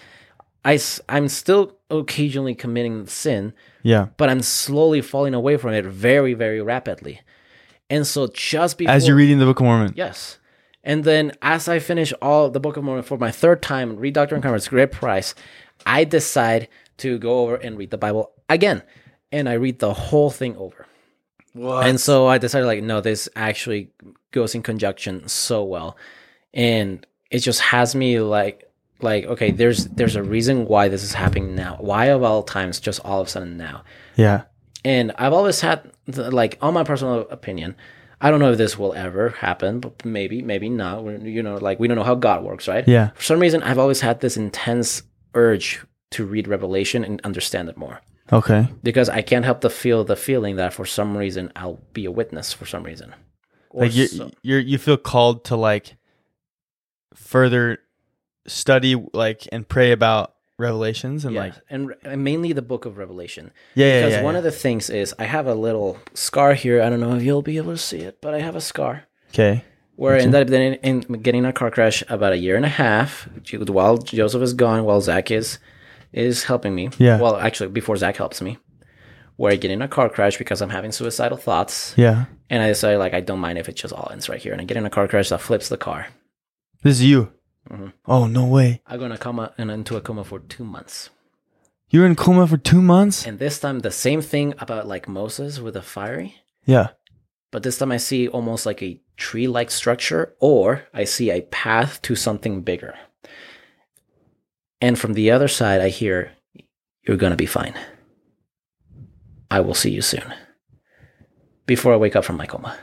I, 0.65 0.78
I'm 1.09 1.28
still 1.28 1.77
occasionally 1.90 2.55
committing 2.55 3.06
sin, 3.06 3.52
Yeah. 3.82 4.06
but 4.16 4.31
I'm 4.31 4.40
slowly 4.40 5.02
falling 5.02 5.35
away 5.35 5.56
from 5.59 5.74
it 5.74 5.85
very, 5.85 6.32
very 6.35 6.62
rapidly. 6.62 7.20
And 7.90 8.06
so 8.06 8.28
just 8.28 8.78
before 8.78 8.94
As 8.94 9.06
you're 9.06 9.16
reading 9.16 9.39
the 9.39 9.44
Book 9.44 9.61
of 9.61 9.65
Mormon. 9.66 9.93
Yes. 9.94 10.39
And 10.82 11.05
then 11.05 11.32
as 11.43 11.69
I 11.69 11.78
finish 11.78 12.12
all 12.23 12.48
the 12.51 12.61
Book 12.61 12.77
of 12.78 12.85
Mormon 12.85 13.05
for 13.05 13.19
my 13.19 13.31
third 13.31 13.61
time, 13.62 13.97
read 13.97 14.15
Doctrine 14.15 14.44
and 14.44 14.69
great 14.69 14.90
price, 14.93 15.35
I 15.86 16.05
decide 16.05 16.69
to 16.98 17.19
go 17.19 17.40
over 17.40 17.56
and 17.56 17.77
read 17.77 17.90
the 17.90 17.98
Bible 17.98 18.32
again. 18.48 18.82
And 19.32 19.48
I 19.48 19.55
read 19.55 19.81
the 19.81 19.93
whole 19.93 20.31
thing 20.31 20.56
over. 20.56 20.86
What? 21.55 21.86
And 21.86 22.01
so 22.01 22.27
I 22.27 22.39
decided 22.39 22.66
like, 22.66 22.82
no, 22.82 23.01
this 23.01 23.28
actually 23.35 23.90
goes 24.31 24.55
in 24.55 24.62
conjunction 24.62 25.27
so 25.28 25.65
well. 25.65 25.97
And 26.52 27.05
it 27.31 27.40
just 27.40 27.61
has 27.61 27.94
me 27.94 28.20
like 28.20 28.70
like, 29.01 29.24
okay, 29.24 29.51
there's 29.51 29.86
there's 29.86 30.16
a 30.16 30.23
reason 30.23 30.66
why 30.66 30.89
this 30.89 31.02
is 31.02 31.12
happening 31.12 31.55
now. 31.55 31.77
Why 31.81 32.06
of 32.06 32.23
all 32.23 32.43
times 32.43 32.81
just 32.81 33.01
all 33.05 33.20
of 33.20 33.27
a 33.27 33.31
sudden 33.31 33.56
now? 33.56 33.82
yeah. 34.16 34.43
And 34.85 35.12
I've 35.16 35.32
always 35.32 35.62
had, 35.62 35.90
the, 36.05 36.31
like, 36.31 36.59
on 36.61 36.74
my 36.74 36.85
personal 36.85 37.20
opinion, 37.31 37.74
I 38.20 38.31
don't 38.31 38.39
know 38.39 38.52
if 38.52 38.59
this 38.59 38.78
will 38.78 38.93
ever 38.93 39.31
happen, 39.31 39.81
but 39.81 40.05
maybe, 40.05 40.43
maybe 40.43 40.69
not. 40.69 41.02
We're, 41.02 41.16
you 41.16 41.43
know, 41.43 41.56
like, 41.56 41.81
we 41.81 41.89
don't 41.89 41.97
know 41.97 42.05
how 42.05 42.15
God 42.15 42.44
works, 42.44 42.69
right? 42.69 42.86
Yeah. 42.86 43.09
For 43.15 43.23
some 43.23 43.40
reason, 43.40 43.62
I've 43.62 43.78
always 43.78 44.02
had 44.02 44.20
this 44.20 44.36
intense 44.36 45.02
urge 45.35 45.85
to 46.11 46.24
read 46.24 46.47
Revelation 46.48 47.05
and 47.05 47.20
understand 47.23 47.69
it 47.69 47.77
more 47.77 48.01
Okay. 48.32 48.69
because 48.82 49.09
I 49.09 49.20
can't 49.23 49.44
help 49.44 49.61
to 49.62 49.70
feel 49.70 50.05
the 50.05 50.16
feeling 50.16 50.56
that 50.56 50.73
for 50.73 50.86
some 50.86 51.16
reason 51.16 51.51
I'll 51.56 51.81
be 51.93 52.05
a 52.05 52.11
witness 52.11 52.52
for 52.52 52.66
some 52.66 52.82
reason. 52.85 53.15
Or 53.70 53.82
Like 53.85 53.94
you 53.94 54.06
so- 54.06 54.31
you're 54.43 54.61
you 54.61 54.78
feel 54.78 54.97
called 54.97 55.44
to 55.47 55.56
like 55.56 55.97
further 57.15 57.78
study 58.47 58.94
like 59.12 59.47
and 59.52 59.66
pray 59.69 59.93
about 59.93 60.35
revelations 60.59 61.24
and 61.24 61.35
yeah, 61.35 61.40
like 61.40 61.55
and, 61.69 61.94
and 62.05 62.23
mainly 62.23 62.52
the 62.52 62.62
book 62.62 62.85
of 62.85 62.97
Revelation. 62.98 63.51
yeah 63.74 63.86
yeah 63.86 64.01
Because 64.01 64.12
yeah, 64.15 64.23
one 64.23 64.35
yeah. 64.35 64.39
of 64.39 64.44
the 64.44 64.52
things 64.52 64.89
is 64.90 65.15
I 65.19 65.24
have 65.24 65.47
a 65.47 65.55
little 65.55 65.98
scar 66.15 66.55
here. 66.55 66.81
I 66.82 66.89
don't 66.90 67.01
know 67.01 67.15
if 67.16 67.23
you'll 67.23 67.43
be 67.43 67.56
able 67.56 67.73
to 67.73 67.78
see 67.78 67.98
it, 68.01 68.20
but 68.20 68.35
I 68.35 68.40
have 68.40 68.55
a 68.56 68.61
scar. 68.61 69.05
okay 69.31 69.65
where 69.96 70.16
I 70.16 70.20
ended 70.20 70.42
up 70.42 70.48
then 70.48 70.74
in, 70.82 71.02
in 71.02 71.22
getting 71.22 71.44
a 71.44 71.52
car 71.52 71.70
crash 71.70 72.02
about 72.08 72.32
a 72.32 72.38
year 72.38 72.56
and 72.56 72.64
a 72.64 72.68
half 72.68 73.28
while 73.68 73.98
Joseph 73.98 74.42
is 74.42 74.52
gone, 74.54 74.84
while 74.84 75.00
Zach 75.00 75.30
is 75.30 75.58
is 76.12 76.44
helping 76.44 76.74
me. 76.74 76.90
Yeah. 76.98 77.20
Well, 77.20 77.36
actually, 77.36 77.70
before 77.70 77.96
Zach 77.96 78.16
helps 78.16 78.40
me, 78.40 78.58
where 79.36 79.52
I 79.52 79.56
get 79.56 79.70
in 79.70 79.82
a 79.82 79.88
car 79.88 80.08
crash 80.08 80.38
because 80.38 80.60
I'm 80.62 80.70
having 80.70 80.92
suicidal 80.92 81.36
thoughts, 81.38 81.94
yeah 81.96 82.26
and 82.50 82.62
I 82.62 82.68
decided 82.68 82.98
like 82.98 83.14
I 83.14 83.20
don't 83.20 83.40
mind 83.40 83.58
if 83.58 83.68
it 83.68 83.76
just 83.76 83.92
all 83.94 84.08
ends 84.12 84.28
right 84.28 84.40
here, 84.40 84.52
and 84.52 84.60
I 84.60 84.64
get 84.64 84.76
in 84.76 84.86
a 84.86 84.90
car 84.90 85.08
crash 85.08 85.28
that 85.30 85.40
flips 85.40 85.68
the 85.68 85.76
car. 85.78 86.06
this 86.82 86.96
is 87.00 87.04
you 87.04 87.32
Mhm. 87.70 87.92
oh 88.06 88.26
no 88.26 88.44
way 88.44 88.82
I'm 88.86 89.00
gonna 89.00 89.16
coma 89.16 89.54
and 89.56 89.70
into 89.70 89.96
a 89.96 90.00
coma 90.02 90.22
for 90.24 90.38
two 90.38 90.64
months, 90.64 91.08
You're 91.88 92.04
in 92.06 92.14
coma 92.14 92.46
for 92.46 92.58
two 92.58 92.82
months 92.82 93.26
and 93.26 93.38
this 93.38 93.58
time 93.58 93.78
the 93.80 93.90
same 93.90 94.20
thing 94.20 94.52
about 94.58 94.86
like 94.86 95.08
Moses 95.08 95.58
with 95.60 95.72
the 95.74 95.82
fiery. 95.82 96.34
yeah 96.66 96.88
But 97.55 97.62
this 97.62 97.78
time 97.78 97.93
I 97.93 97.98
see 97.98 98.26
almost 98.26 98.66
like 98.66 98.82
a 98.82 99.01
tree 99.16 99.47
like 99.47 99.70
structure, 99.70 100.35
or 100.40 100.89
I 100.93 101.05
see 101.05 101.31
a 101.31 101.43
path 101.43 102.02
to 102.02 102.16
something 102.16 102.62
bigger. 102.62 102.97
And 104.81 104.98
from 104.98 105.12
the 105.12 105.31
other 105.31 105.47
side, 105.47 105.81
I 105.81 105.89
hear, 105.89 106.32
You're 107.06 107.16
going 107.16 107.31
to 107.31 107.36
be 107.36 107.47
fine. 107.47 107.74
I 109.52 109.60
will 109.60 109.72
see 109.72 109.93
you 109.93 110.02
soon. 110.02 110.35
Before 111.64 111.93
I 111.93 111.97
wake 111.97 112.16
up 112.16 112.24
from 112.24 112.39
my 112.39 112.47
coma. 112.47 112.76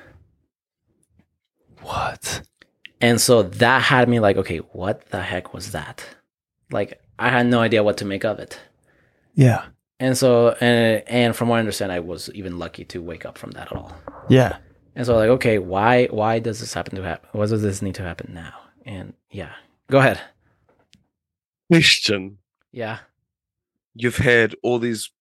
what 1.81 2.43
And 3.01 3.19
so 3.19 3.43
that 3.43 3.81
had 3.81 4.07
me 4.07 4.21
like, 4.21 4.37
okay, 4.37 4.59
what 4.59 5.09
the 5.09 5.21
heck 5.21 5.53
was 5.53 5.73
that? 5.73 6.05
Like, 6.71 7.01
I 7.19 7.27
had 7.27 7.47
no 7.47 7.59
idea 7.59 7.83
what 7.83 7.97
to 7.97 8.05
make 8.05 8.23
of 8.23 8.39
it. 8.39 8.57
yeah 9.35 9.65
And 10.01 10.17
so, 10.17 10.49
and, 10.59 11.03
and 11.05 11.35
from 11.35 11.47
what 11.47 11.57
I 11.57 11.59
understand, 11.59 11.91
I 11.91 11.99
was 11.99 12.27
even 12.33 12.57
lucky 12.57 12.83
to 12.85 13.03
wake 13.03 13.23
up 13.23 13.37
from 13.37 13.51
that 13.51 13.71
at 13.71 13.77
all. 13.77 13.95
yeah 14.29 14.57
And 14.95 15.05
so 15.05 15.15
like, 15.15 15.29
okay, 15.29 15.59
why 15.59 16.07
why 16.07 16.39
does 16.39 16.59
this 16.59 16.73
happen 16.73 16.95
to 16.95 17.03
happen? 17.03 17.29
Why 17.33 17.45
does 17.45 17.61
this 17.61 17.83
need 17.83 17.93
to 17.95 18.01
happen 18.01 18.33
now? 18.33 18.53
And 18.83 19.13
yeah. 19.29 19.53
Go 19.91 19.99
ahead. 19.99 20.19
Question. 21.71 22.39
Yeah. 22.71 22.97
You've 23.93 24.17
had 24.17 24.55
all 24.63 24.79
these 24.79 25.11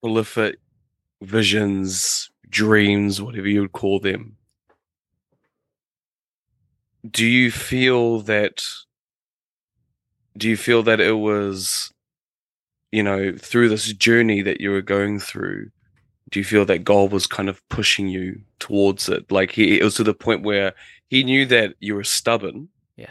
prolific 0.00 0.56
visions, 1.20 2.30
dreams, 2.48 3.20
whatever 3.20 3.48
you 3.48 3.60
would 3.60 3.72
call 3.72 4.00
them. 4.00 4.38
Do 7.08 7.26
you 7.26 7.50
feel 7.50 8.20
that 8.22 8.64
do 10.38 10.48
you 10.48 10.56
feel 10.56 10.82
that 10.84 11.00
it 11.00 11.18
was 11.18 11.92
you 12.92 13.02
know, 13.02 13.32
through 13.36 13.68
this 13.68 13.92
journey 13.92 14.42
that 14.42 14.60
you 14.60 14.70
were 14.70 14.82
going 14.82 15.20
through, 15.20 15.70
do 16.30 16.40
you 16.40 16.44
feel 16.44 16.64
that 16.66 16.84
God 16.84 17.10
was 17.12 17.26
kind 17.26 17.48
of 17.48 17.66
pushing 17.68 18.08
you 18.08 18.40
towards 18.58 19.08
it? 19.08 19.30
Like 19.30 19.50
he 19.50 19.78
it 19.78 19.84
was 19.84 19.94
to 19.96 20.04
the 20.04 20.14
point 20.14 20.42
where 20.42 20.74
he 21.08 21.24
knew 21.24 21.46
that 21.46 21.74
you 21.80 21.94
were 21.94 22.04
stubborn. 22.04 22.68
Yeah. 22.96 23.10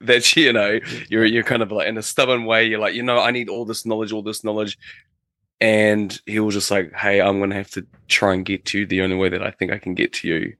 That 0.00 0.36
you 0.36 0.52
know, 0.52 0.80
you're 1.08 1.24
you're 1.24 1.42
kind 1.42 1.62
of 1.62 1.72
like 1.72 1.88
in 1.88 1.98
a 1.98 2.02
stubborn 2.02 2.44
way, 2.44 2.66
you're 2.66 2.80
like, 2.80 2.94
you 2.94 3.02
know, 3.02 3.18
I 3.18 3.30
need 3.30 3.48
all 3.48 3.64
this 3.64 3.86
knowledge, 3.86 4.12
all 4.12 4.22
this 4.22 4.44
knowledge. 4.44 4.78
And 5.60 6.20
he 6.26 6.38
was 6.38 6.54
just 6.54 6.70
like, 6.70 6.92
Hey, 6.92 7.20
I'm 7.20 7.40
gonna 7.40 7.54
have 7.54 7.70
to 7.72 7.86
try 8.08 8.34
and 8.34 8.44
get 8.44 8.64
to 8.66 8.80
you 8.80 8.86
the 8.86 9.02
only 9.02 9.16
way 9.16 9.28
that 9.28 9.42
I 9.42 9.50
think 9.50 9.72
I 9.72 9.78
can 9.78 9.94
get 9.94 10.12
to 10.14 10.28
you. 10.28 10.56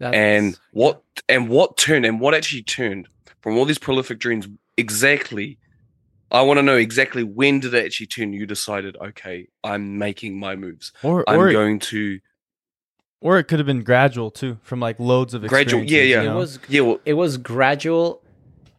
And 0.00 0.58
what 0.72 1.02
and 1.28 1.48
what 1.48 1.76
turned 1.76 2.06
and 2.06 2.20
what 2.20 2.34
actually 2.34 2.62
turned 2.62 3.06
from 3.42 3.58
all 3.58 3.66
these 3.66 3.78
prolific 3.78 4.18
dreams 4.18 4.48
exactly 4.76 5.58
I 6.32 6.42
want 6.42 6.58
to 6.58 6.62
know 6.62 6.76
exactly 6.76 7.22
when 7.24 7.60
did 7.60 7.74
it 7.74 7.84
actually 7.84 8.06
turn 8.06 8.32
you 8.32 8.46
decided, 8.46 8.96
okay, 8.96 9.48
I'm 9.64 9.98
making 9.98 10.38
my 10.38 10.54
moves. 10.56 10.92
or 11.02 11.24
I'm 11.28 11.38
or, 11.40 11.52
going 11.52 11.78
to 11.80 12.20
or 13.22 13.38
it 13.38 13.44
could 13.44 13.58
have 13.58 13.66
been 13.66 13.82
gradual 13.82 14.30
too 14.30 14.58
from 14.62 14.80
like 14.80 14.98
loads 14.98 15.34
of 15.34 15.46
Gradual, 15.46 15.82
yeah, 15.84 16.02
yeah. 16.02 16.22
you 16.22 16.30
it 16.30 16.34
was 16.34 16.58
Yeah, 16.68 16.80
well 16.82 17.00
it 17.04 17.14
was 17.14 17.36
gradual 17.36 18.22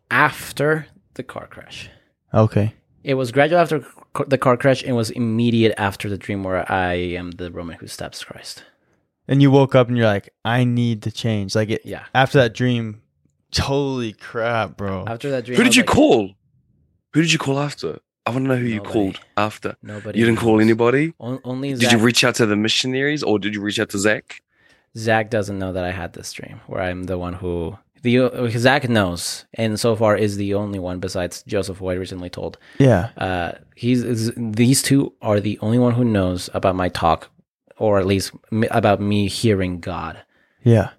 after 0.10 0.88
the 1.16 1.24
car 1.24 1.48
crash. 1.48 1.90
okay 2.34 2.74
It 3.04 3.16
was 3.16 3.32
gradual 3.32 3.60
after 3.60 3.86
the 4.28 4.38
car 4.38 4.58
crash 4.58 4.84
and 4.84 4.96
was 4.96 5.10
immediate 5.12 5.74
after 5.78 6.10
the 6.10 6.18
dream 6.18 6.44
where 6.44 6.70
I 6.72 6.94
am 6.94 7.32
the 7.32 7.52
Roman 7.52 7.78
who 7.78 7.88
stabs 7.88 8.24
Christ. 8.24 8.64
and 9.28 9.42
you 9.42 9.52
woke 9.52 9.76
up 9.76 9.88
and 9.88 9.98
you're 9.98 10.08
like 10.08 10.30
i 10.44 10.64
need 10.64 11.04
to 11.04 11.12
change 11.12 11.56
like 11.56 11.70
it 11.70 11.82
Yeah. 11.86 12.06
after 12.16 12.40
that 12.40 12.54
dream 12.54 13.02
holy 13.58 14.14
crap 14.14 14.76
bro 14.78 15.06
After 15.08 15.30
that 15.32 15.46
dream 15.46 15.58
who 15.58 15.64
did 15.64 15.76
you 15.76 15.84
like, 15.84 15.90
call? 15.96 16.32
Who 17.14 17.22
did 17.22 17.32
you 17.34 17.40
call 17.40 17.60
after? 17.60 18.00
I 18.26 18.30
want 18.32 18.46
to 18.46 18.50
know 18.50 18.56
who 18.58 18.68
you 18.68 18.82
called 18.82 19.20
after. 19.36 19.76
Nobody. 19.82 20.20
You 20.20 20.26
didn't 20.26 20.40
call 20.40 20.62
anybody? 20.62 21.14
On- 21.20 21.40
only 21.44 21.70
Did 21.72 21.82
Zach. 21.82 21.92
you 21.94 21.98
reach 21.98 22.24
out 22.24 22.36
to 22.36 22.46
the 22.46 22.56
missionaries 22.56 23.24
or 23.24 23.40
did 23.40 23.54
you 23.56 23.62
reach 23.62 23.80
out 23.80 23.90
to 23.90 23.98
Zach? 24.00 24.42
Zach 24.98 25.30
doesn't 25.30 25.58
know 25.58 25.74
that 25.74 25.84
I 25.84 25.92
had 25.92 26.14
this 26.14 26.32
dream 26.32 26.62
where 26.68 26.82
I'm 26.82 27.04
the 27.06 27.18
one 27.18 27.34
who 27.34 27.78
the 28.04 28.50
Zach 28.58 28.90
knows, 28.90 29.46
and 29.54 29.80
so 29.80 29.96
far 29.96 30.16
is 30.18 30.36
the 30.38 30.54
only 30.56 30.80
one 30.80 31.00
besides 31.00 31.44
Joseph, 31.48 31.78
who 31.78 31.88
I 31.90 31.94
recently 31.94 32.30
told. 32.30 32.58
Yeah. 32.80 33.10
Uh, 33.18 33.52
he's 33.76 34.32
these 34.36 34.82
two 34.82 35.14
are 35.22 35.40
the 35.40 35.58
only 35.62 35.78
one 35.80 35.94
who 35.94 36.04
knows 36.04 36.50
about 36.54 36.76
my 36.76 36.90
talk, 36.90 37.30
or 37.78 38.00
at 38.00 38.06
least 38.08 38.32
about 38.72 39.02
me 39.02 39.28
hearing 39.28 39.80
God. 39.80 40.18
Yeah. 40.64 40.90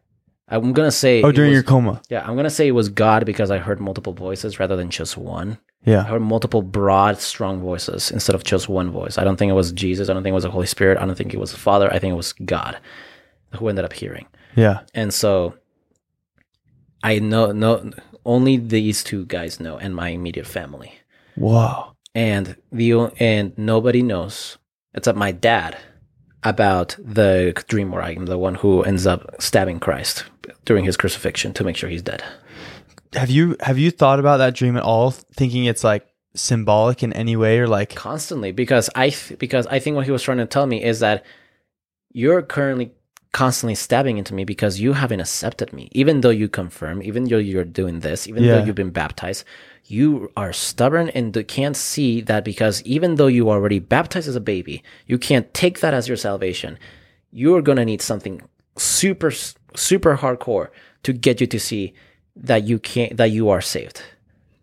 I'm 0.48 0.72
gonna 0.72 0.90
say. 0.92 1.22
Oh, 1.22 1.32
during 1.32 1.50
was- 1.50 1.56
your 1.56 1.62
coma. 1.64 2.00
yeah, 2.08 2.24
I'm 2.26 2.36
gonna 2.36 2.50
say 2.50 2.68
it 2.68 2.72
was 2.72 2.88
God 2.88 3.26
because 3.26 3.50
I 3.50 3.58
heard 3.58 3.80
multiple 3.80 4.12
voices 4.12 4.58
rather 4.60 4.76
than 4.76 4.90
just 4.90 5.16
one. 5.16 5.58
I 5.86 5.90
Yeah. 5.90 6.04
heard 6.04 6.22
multiple 6.22 6.62
broad, 6.62 7.18
strong 7.18 7.60
voices 7.60 8.10
instead 8.10 8.34
of 8.34 8.44
just 8.44 8.68
one 8.68 8.90
voice. 8.90 9.18
I 9.18 9.24
don't 9.24 9.36
think 9.36 9.50
it 9.50 9.54
was 9.54 9.72
Jesus. 9.72 10.08
I 10.08 10.12
don't 10.12 10.22
think 10.22 10.32
it 10.32 10.34
was 10.34 10.44
the 10.44 10.50
Holy 10.50 10.66
Spirit. 10.66 10.98
I 10.98 11.06
don't 11.06 11.16
think 11.16 11.34
it 11.34 11.40
was 11.40 11.50
the 11.52 11.58
Father. 11.58 11.92
I 11.92 11.98
think 11.98 12.12
it 12.12 12.16
was 12.16 12.32
God 12.32 12.78
who 13.56 13.68
ended 13.68 13.84
up 13.84 13.92
hearing. 13.92 14.26
Yeah. 14.54 14.80
And 14.94 15.12
so 15.12 15.54
I 17.02 17.18
know 17.18 17.52
no 17.52 17.90
only 18.24 18.56
these 18.56 19.02
two 19.02 19.24
guys 19.26 19.58
know 19.60 19.76
and 19.76 19.94
my 19.94 20.10
immediate 20.10 20.46
family. 20.46 20.94
Wow. 21.36 21.96
And 22.14 22.56
the 22.70 23.10
and 23.18 23.56
nobody 23.58 24.02
knows 24.02 24.58
except 24.94 25.18
my 25.18 25.32
dad 25.32 25.76
about 26.44 26.96
the 27.02 27.52
dream 27.68 27.90
where 27.90 28.02
I'm 28.02 28.26
the 28.26 28.38
one 28.38 28.56
who 28.56 28.82
ends 28.82 29.06
up 29.06 29.34
stabbing 29.40 29.80
Christ 29.80 30.24
during 30.64 30.84
his 30.84 30.96
crucifixion 30.96 31.52
to 31.54 31.64
make 31.64 31.76
sure 31.76 31.88
he's 31.88 32.02
dead. 32.02 32.22
Have 33.14 33.30
you 33.30 33.56
have 33.60 33.78
you 33.78 33.90
thought 33.90 34.18
about 34.18 34.38
that 34.38 34.54
dream 34.54 34.76
at 34.76 34.82
all? 34.82 35.10
Thinking 35.10 35.64
it's 35.66 35.84
like 35.84 36.06
symbolic 36.34 37.02
in 37.02 37.12
any 37.12 37.36
way 37.36 37.58
or 37.58 37.68
like 37.68 37.94
constantly 37.94 38.52
because 38.52 38.88
I 38.94 39.10
th- 39.10 39.38
because 39.38 39.66
I 39.66 39.78
think 39.78 39.96
what 39.96 40.06
he 40.06 40.10
was 40.12 40.22
trying 40.22 40.38
to 40.38 40.46
tell 40.46 40.66
me 40.66 40.82
is 40.82 41.00
that 41.00 41.24
you're 42.12 42.40
currently 42.42 42.92
constantly 43.32 43.74
stabbing 43.74 44.18
into 44.18 44.34
me 44.34 44.44
because 44.44 44.78
you 44.80 44.92
haven't 44.94 45.20
accepted 45.20 45.72
me 45.72 45.88
even 45.92 46.20
though 46.20 46.30
you 46.30 46.48
confirm 46.48 47.02
even 47.02 47.24
though 47.24 47.38
you're 47.38 47.64
doing 47.64 48.00
this 48.00 48.26
even 48.26 48.44
Yeah. 48.44 48.52
though 48.58 48.64
you've 48.64 48.74
been 48.74 48.90
baptized 48.90 49.44
you 49.86 50.30
are 50.36 50.52
stubborn 50.52 51.08
and 51.10 51.34
can't 51.48 51.76
see 51.76 52.20
that 52.22 52.44
because 52.44 52.82
even 52.82 53.14
though 53.16 53.26
you 53.28 53.50
already 53.50 53.78
baptized 53.78 54.28
as 54.28 54.36
a 54.36 54.40
baby 54.40 54.82
you 55.06 55.16
can't 55.18 55.52
take 55.54 55.80
that 55.80 55.94
as 55.94 56.08
your 56.08 56.16
salvation 56.18 56.78
you're 57.30 57.62
going 57.62 57.76
to 57.78 57.84
need 57.86 58.02
something 58.02 58.42
super 58.76 59.30
super 59.74 60.16
hardcore 60.18 60.68
to 61.02 61.12
get 61.14 61.40
you 61.40 61.46
to 61.46 61.58
see 61.58 61.94
that 62.36 62.64
you 62.64 62.78
can't 62.78 63.16
that 63.16 63.30
you 63.30 63.50
are 63.50 63.60
saved. 63.60 64.02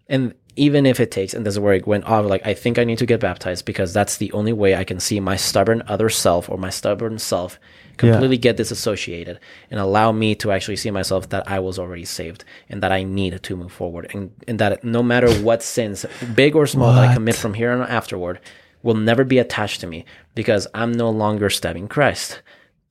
And 0.07 0.33
even 0.59 0.85
if 0.85 0.99
it 0.99 1.09
takes 1.09 1.33
and 1.33 1.45
this 1.45 1.53
is 1.53 1.59
where 1.59 1.73
it 1.73 1.87
went 1.87 2.03
off 2.03 2.25
like 2.25 2.45
i 2.45 2.53
think 2.53 2.77
i 2.77 2.83
need 2.83 2.97
to 2.97 3.05
get 3.05 3.19
baptized 3.19 3.65
because 3.65 3.93
that's 3.93 4.17
the 4.17 4.31
only 4.33 4.51
way 4.51 4.75
i 4.75 4.83
can 4.83 4.99
see 4.99 5.19
my 5.19 5.35
stubborn 5.35 5.81
other 5.87 6.09
self 6.09 6.49
or 6.49 6.57
my 6.57 6.69
stubborn 6.69 7.17
self 7.17 7.57
completely 7.97 8.37
get 8.37 8.57
disassociated 8.57 9.39
and 9.71 9.79
allow 9.79 10.11
me 10.11 10.35
to 10.35 10.51
actually 10.51 10.75
see 10.75 10.91
myself 10.91 11.29
that 11.29 11.47
i 11.49 11.59
was 11.59 11.79
already 11.79 12.05
saved 12.05 12.43
and 12.67 12.83
that 12.83 12.91
i 12.91 13.03
need 13.03 13.41
to 13.41 13.55
move 13.55 13.71
forward. 13.71 14.09
And, 14.13 14.31
and 14.47 14.59
that 14.59 14.83
no 14.83 15.01
matter 15.01 15.31
what 15.41 15.63
sins 15.63 16.05
big 16.35 16.55
or 16.55 16.67
small 16.67 16.93
that 16.93 17.09
i 17.09 17.13
commit 17.13 17.35
from 17.35 17.53
here 17.53 17.71
on 17.71 17.81
afterward 17.81 18.39
will 18.83 18.95
never 18.95 19.23
be 19.23 19.37
attached 19.37 19.79
to 19.81 19.87
me 19.87 20.05
because 20.35 20.67
i'm 20.73 20.91
no 20.91 21.09
longer 21.09 21.49
stabbing 21.49 21.87
christ 21.87 22.41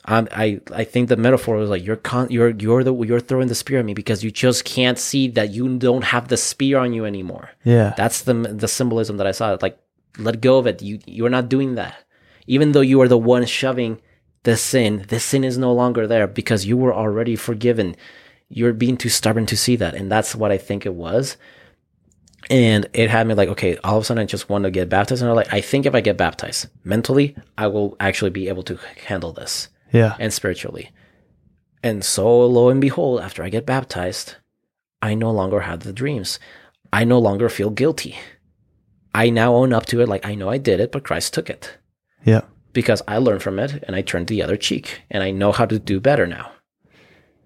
I'm, 0.09 0.26
I 0.32 0.60
I 0.72 0.85
think 0.85 1.10
the 1.10 1.18
metaphor 1.18 1.56
was 1.56 1.68
like 1.68 1.85
you're 1.85 1.97
con- 1.97 2.30
you're 2.30 2.51
you're 2.51 2.82
the 2.82 2.94
you're 2.94 3.20
throwing 3.20 3.48
the 3.48 3.55
spear 3.55 3.80
at 3.80 3.85
me 3.85 3.93
because 3.93 4.24
you 4.24 4.30
just 4.30 4.64
can't 4.64 4.98
see 4.98 5.28
that 5.28 5.51
you 5.51 5.78
don't 5.78 6.05
have 6.05 6.28
the 6.28 6.39
spear 6.39 6.78
on 6.78 6.94
you 6.94 7.05
anymore. 7.05 7.51
yeah. 7.62 7.93
That's 7.97 8.22
the 8.22 8.32
the 8.32 8.68
symbolism 8.68 9.18
that 9.18 9.26
I 9.26 9.32
saw. 9.32 9.59
Like 9.60 9.78
let 10.18 10.40
go 10.40 10.56
of 10.59 10.66
it. 10.66 10.80
You 10.80 10.98
you're 11.06 11.28
not 11.28 11.51
doing 11.51 11.74
that. 11.74 11.94
Even 12.47 12.72
though 12.72 12.80
you 12.80 13.02
are 13.02 13.09
the 13.09 13.18
one 13.18 13.44
shoving 13.44 14.01
the 14.44 14.56
sin, 14.56 15.05
the 15.09 15.20
sin 15.20 15.44
is 15.44 15.59
no 15.59 15.74
longer 15.74 16.06
there 16.06 16.26
because 16.26 16.64
you 16.64 16.78
were 16.78 16.94
already 16.94 17.36
forgiven. 17.36 17.94
You're 18.48 18.72
being 18.72 18.97
too 18.97 19.10
stubborn 19.10 19.44
to 19.47 19.59
see 19.59 19.76
that, 19.76 19.94
and 19.94 20.10
that's 20.10 20.35
what 20.35 20.51
I 20.51 20.56
think 20.56 20.86
it 20.86 20.94
was. 20.94 21.36
And 22.48 22.89
it 22.94 23.10
had 23.10 23.26
me 23.26 23.35
like, 23.35 23.51
okay, 23.51 23.76
all 23.85 23.98
of 23.98 24.05
a 24.05 24.06
sudden 24.06 24.22
I 24.22 24.24
just 24.24 24.48
want 24.48 24.64
to 24.64 24.70
get 24.70 24.89
baptized, 24.89 25.20
and 25.20 25.30
I'm 25.30 25.36
like, 25.36 25.52
I 25.52 25.60
think 25.60 25.85
if 25.85 25.94
I 25.94 26.01
get 26.01 26.16
baptized 26.16 26.68
mentally, 26.82 27.36
I 27.59 27.66
will 27.66 27.94
actually 28.01 28.30
be 28.30 28.48
able 28.48 28.62
to 28.62 28.78
handle 29.06 29.35
this 29.35 29.68
yeah. 29.93 30.16
and 30.19 30.32
spiritually. 30.32 30.90
And 31.82 32.05
so, 32.05 32.44
lo 32.47 32.69
and 32.69 32.81
behold, 32.81 33.20
after 33.20 33.43
I 33.43 33.48
get 33.51 33.65
baptized, 33.66 34.36
I 35.01 35.15
no 35.15 35.31
longer 35.31 35.60
have 35.60 35.81
the 35.81 35.93
dreams. 35.93 36.39
I 36.93 37.05
no 37.05 37.19
longer 37.19 37.48
feel 37.48 37.70
guilty. 37.70 38.16
I 39.15 39.31
now 39.31 39.55
own 39.55 39.73
up 39.73 39.86
to 39.86 40.01
it, 40.01 40.09
like 40.09 40.27
I 40.27 40.35
know 40.35 40.48
I 40.48 40.59
did 40.59 40.81
it, 40.81 40.93
but 40.93 41.05
Christ 41.05 41.32
took 41.35 41.48
it 41.51 41.78
Yeah. 42.24 42.43
because 42.73 43.02
I 43.09 43.19
learned 43.19 43.43
from 43.43 43.59
it 43.59 43.82
and 43.86 43.97
I 43.97 44.02
turned 44.02 44.27
the 44.28 44.43
other 44.43 44.56
cheek 44.56 45.02
and 45.10 45.23
I 45.23 45.31
know 45.31 45.52
how 45.52 45.66
to 45.66 45.78
do 45.78 46.01
better 46.01 46.27
now. 46.27 46.52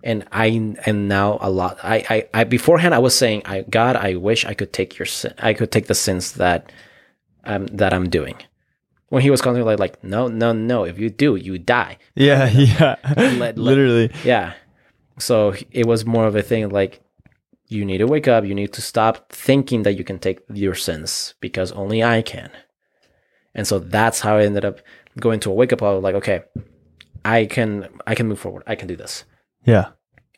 And 0.04 0.26
I 0.32 0.46
am 0.86 1.06
now 1.08 1.38
a 1.40 1.48
lot. 1.50 1.78
I, 1.82 2.04
I, 2.10 2.40
I 2.40 2.44
beforehand 2.44 2.94
I 2.94 2.98
was 2.98 3.14
saying, 3.14 3.42
I 3.44 3.62
God, 3.62 3.94
I 3.96 4.16
wish 4.16 4.44
I 4.44 4.54
could 4.54 4.72
take 4.72 4.98
your 4.98 5.06
sin. 5.06 5.32
I 5.38 5.54
could 5.54 5.70
take 5.70 5.86
the 5.86 5.94
sins 5.94 6.32
that, 6.32 6.72
um, 7.44 7.66
that 7.66 7.94
I'm 7.94 8.08
doing. 8.10 8.34
When 9.12 9.20
he 9.22 9.28
was 9.30 9.42
constantly 9.42 9.70
like, 9.70 9.78
like, 9.78 10.02
no, 10.02 10.28
no, 10.28 10.54
no. 10.54 10.84
If 10.84 10.98
you 10.98 11.10
do, 11.10 11.36
you 11.36 11.58
die. 11.58 11.98
Yeah. 12.14 12.48
Yeah. 12.48 12.96
Let- 13.16 13.36
let- 13.38 13.58
Literally. 13.58 14.10
Yeah. 14.24 14.54
So 15.18 15.52
it 15.70 15.86
was 15.86 16.06
more 16.06 16.26
of 16.26 16.34
a 16.34 16.40
thing 16.40 16.70
like 16.70 17.02
you 17.68 17.84
need 17.84 17.98
to 17.98 18.06
wake 18.06 18.26
up, 18.26 18.46
you 18.46 18.54
need 18.54 18.72
to 18.72 18.80
stop 18.80 19.30
thinking 19.30 19.82
that 19.82 19.98
you 19.98 20.04
can 20.04 20.18
take 20.18 20.40
your 20.50 20.74
sins 20.74 21.34
because 21.40 21.72
only 21.72 22.02
I 22.02 22.22
can. 22.22 22.50
And 23.54 23.66
so 23.66 23.78
that's 23.78 24.20
how 24.20 24.38
I 24.38 24.44
ended 24.44 24.64
up 24.64 24.78
going 25.20 25.40
to 25.40 25.50
a 25.50 25.54
wake 25.54 25.74
up 25.74 25.80
call 25.80 26.00
like 26.00 26.14
okay, 26.14 26.44
I 27.22 27.44
can 27.44 27.88
I 28.06 28.14
can 28.14 28.26
move 28.28 28.40
forward. 28.40 28.62
I 28.66 28.76
can 28.76 28.88
do 28.88 28.96
this. 28.96 29.24
Yeah. 29.66 29.88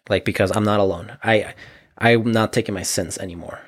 Like 0.08 0.24
because 0.24 0.50
I'm 0.50 0.64
not 0.64 0.80
alone. 0.80 1.16
I 1.22 1.54
I'm 1.98 2.32
not 2.32 2.52
taking 2.52 2.74
my 2.74 2.82
sins 2.82 3.18
anymore. 3.18 3.60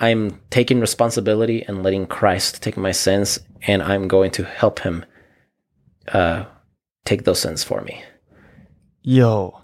I'm 0.00 0.40
taking 0.50 0.80
responsibility 0.80 1.62
and 1.62 1.82
letting 1.82 2.06
Christ 2.06 2.62
take 2.62 2.76
my 2.76 2.92
sins 2.92 3.38
and 3.62 3.82
I'm 3.82 4.08
going 4.08 4.30
to 4.32 4.44
help 4.44 4.80
him 4.80 5.04
uh 6.08 6.44
take 7.04 7.24
those 7.24 7.40
sins 7.40 7.62
for 7.62 7.82
me. 7.82 8.02
Yo. 9.02 9.60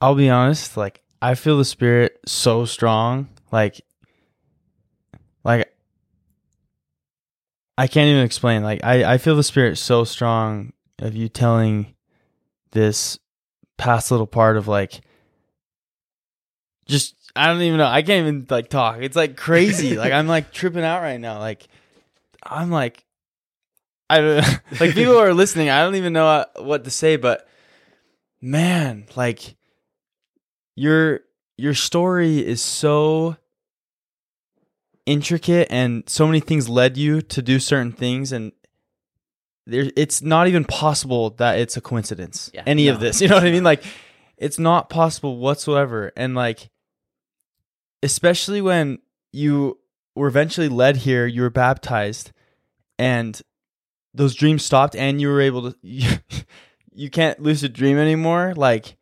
I'll 0.00 0.14
be 0.14 0.30
honest, 0.30 0.76
like 0.76 1.02
I 1.20 1.34
feel 1.34 1.58
the 1.58 1.64
spirit 1.64 2.18
so 2.26 2.64
strong. 2.64 3.28
Like 3.52 3.80
like 5.44 5.72
I 7.76 7.86
can't 7.86 8.08
even 8.08 8.24
explain. 8.24 8.62
Like 8.62 8.82
I, 8.82 9.14
I 9.14 9.18
feel 9.18 9.36
the 9.36 9.42
spirit 9.42 9.76
so 9.78 10.04
strong 10.04 10.72
of 10.98 11.14
you 11.14 11.28
telling 11.28 11.94
this 12.72 13.18
past 13.76 14.10
little 14.10 14.26
part 14.26 14.56
of 14.56 14.68
like 14.68 15.00
just 16.86 17.21
I 17.34 17.46
don't 17.46 17.62
even 17.62 17.78
know. 17.78 17.86
I 17.86 18.02
can't 18.02 18.26
even 18.26 18.46
like 18.50 18.68
talk. 18.68 18.98
It's 19.00 19.16
like 19.16 19.36
crazy. 19.36 19.96
like 19.96 20.12
I'm 20.12 20.26
like 20.26 20.52
tripping 20.52 20.84
out 20.84 21.02
right 21.02 21.20
now. 21.20 21.38
Like 21.38 21.66
I'm 22.42 22.70
like 22.70 23.04
I 24.10 24.20
don't 24.20 24.60
like 24.80 24.94
people 24.94 25.18
are 25.18 25.32
listening. 25.32 25.70
I 25.70 25.82
don't 25.82 25.94
even 25.94 26.12
know 26.12 26.26
uh, 26.26 26.44
what 26.58 26.84
to 26.84 26.90
say, 26.90 27.16
but 27.16 27.48
man, 28.40 29.06
like 29.16 29.56
your 30.74 31.20
your 31.56 31.74
story 31.74 32.46
is 32.46 32.60
so 32.60 33.36
intricate 35.06 35.68
and 35.70 36.04
so 36.06 36.26
many 36.26 36.40
things 36.40 36.68
led 36.68 36.96
you 36.96 37.20
to 37.20 37.42
do 37.42 37.58
certain 37.58 37.92
things 37.92 38.30
and 38.30 38.52
there 39.66 39.90
it's 39.96 40.22
not 40.22 40.46
even 40.46 40.64
possible 40.64 41.30
that 41.30 41.58
it's 41.58 41.76
a 41.76 41.80
coincidence 41.80 42.50
Yeah, 42.54 42.62
any 42.66 42.86
of 42.86 43.00
this 43.00 43.20
you 43.20 43.26
know 43.26 43.34
what 43.34 43.44
i 43.44 43.50
mean 43.50 43.64
like 43.64 43.82
it's 44.36 44.60
not 44.60 44.88
possible 44.90 45.38
whatsoever 45.38 46.12
and 46.16 46.36
like 46.36 46.70
especially 48.02 48.60
when 48.60 48.98
you 49.32 49.78
were 50.14 50.26
eventually 50.28 50.68
led 50.68 50.98
here 50.98 51.26
you 51.26 51.40
were 51.42 51.50
baptized 51.50 52.32
and 52.98 53.40
those 54.14 54.34
dreams 54.34 54.64
stopped 54.64 54.94
and 54.94 55.20
you 55.20 55.28
were 55.28 55.40
able 55.40 55.70
to 55.72 55.78
you, 55.82 56.10
you 56.92 57.08
can't 57.10 57.40
lucid 57.40 57.72
dream 57.72 57.96
anymore? 57.98 58.52
Like 58.56 58.96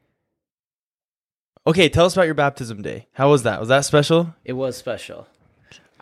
okay 1.67 1.89
tell 1.89 2.07
us 2.07 2.15
about 2.15 2.27
your 2.27 2.35
baptism 2.35 2.83
day. 2.83 3.09
How 3.13 3.31
was 3.31 3.43
that? 3.43 3.59
Was 3.61 3.69
that 3.69 3.85
special? 3.85 4.35
It 4.45 4.53
was 4.53 4.77
special. 4.77 5.27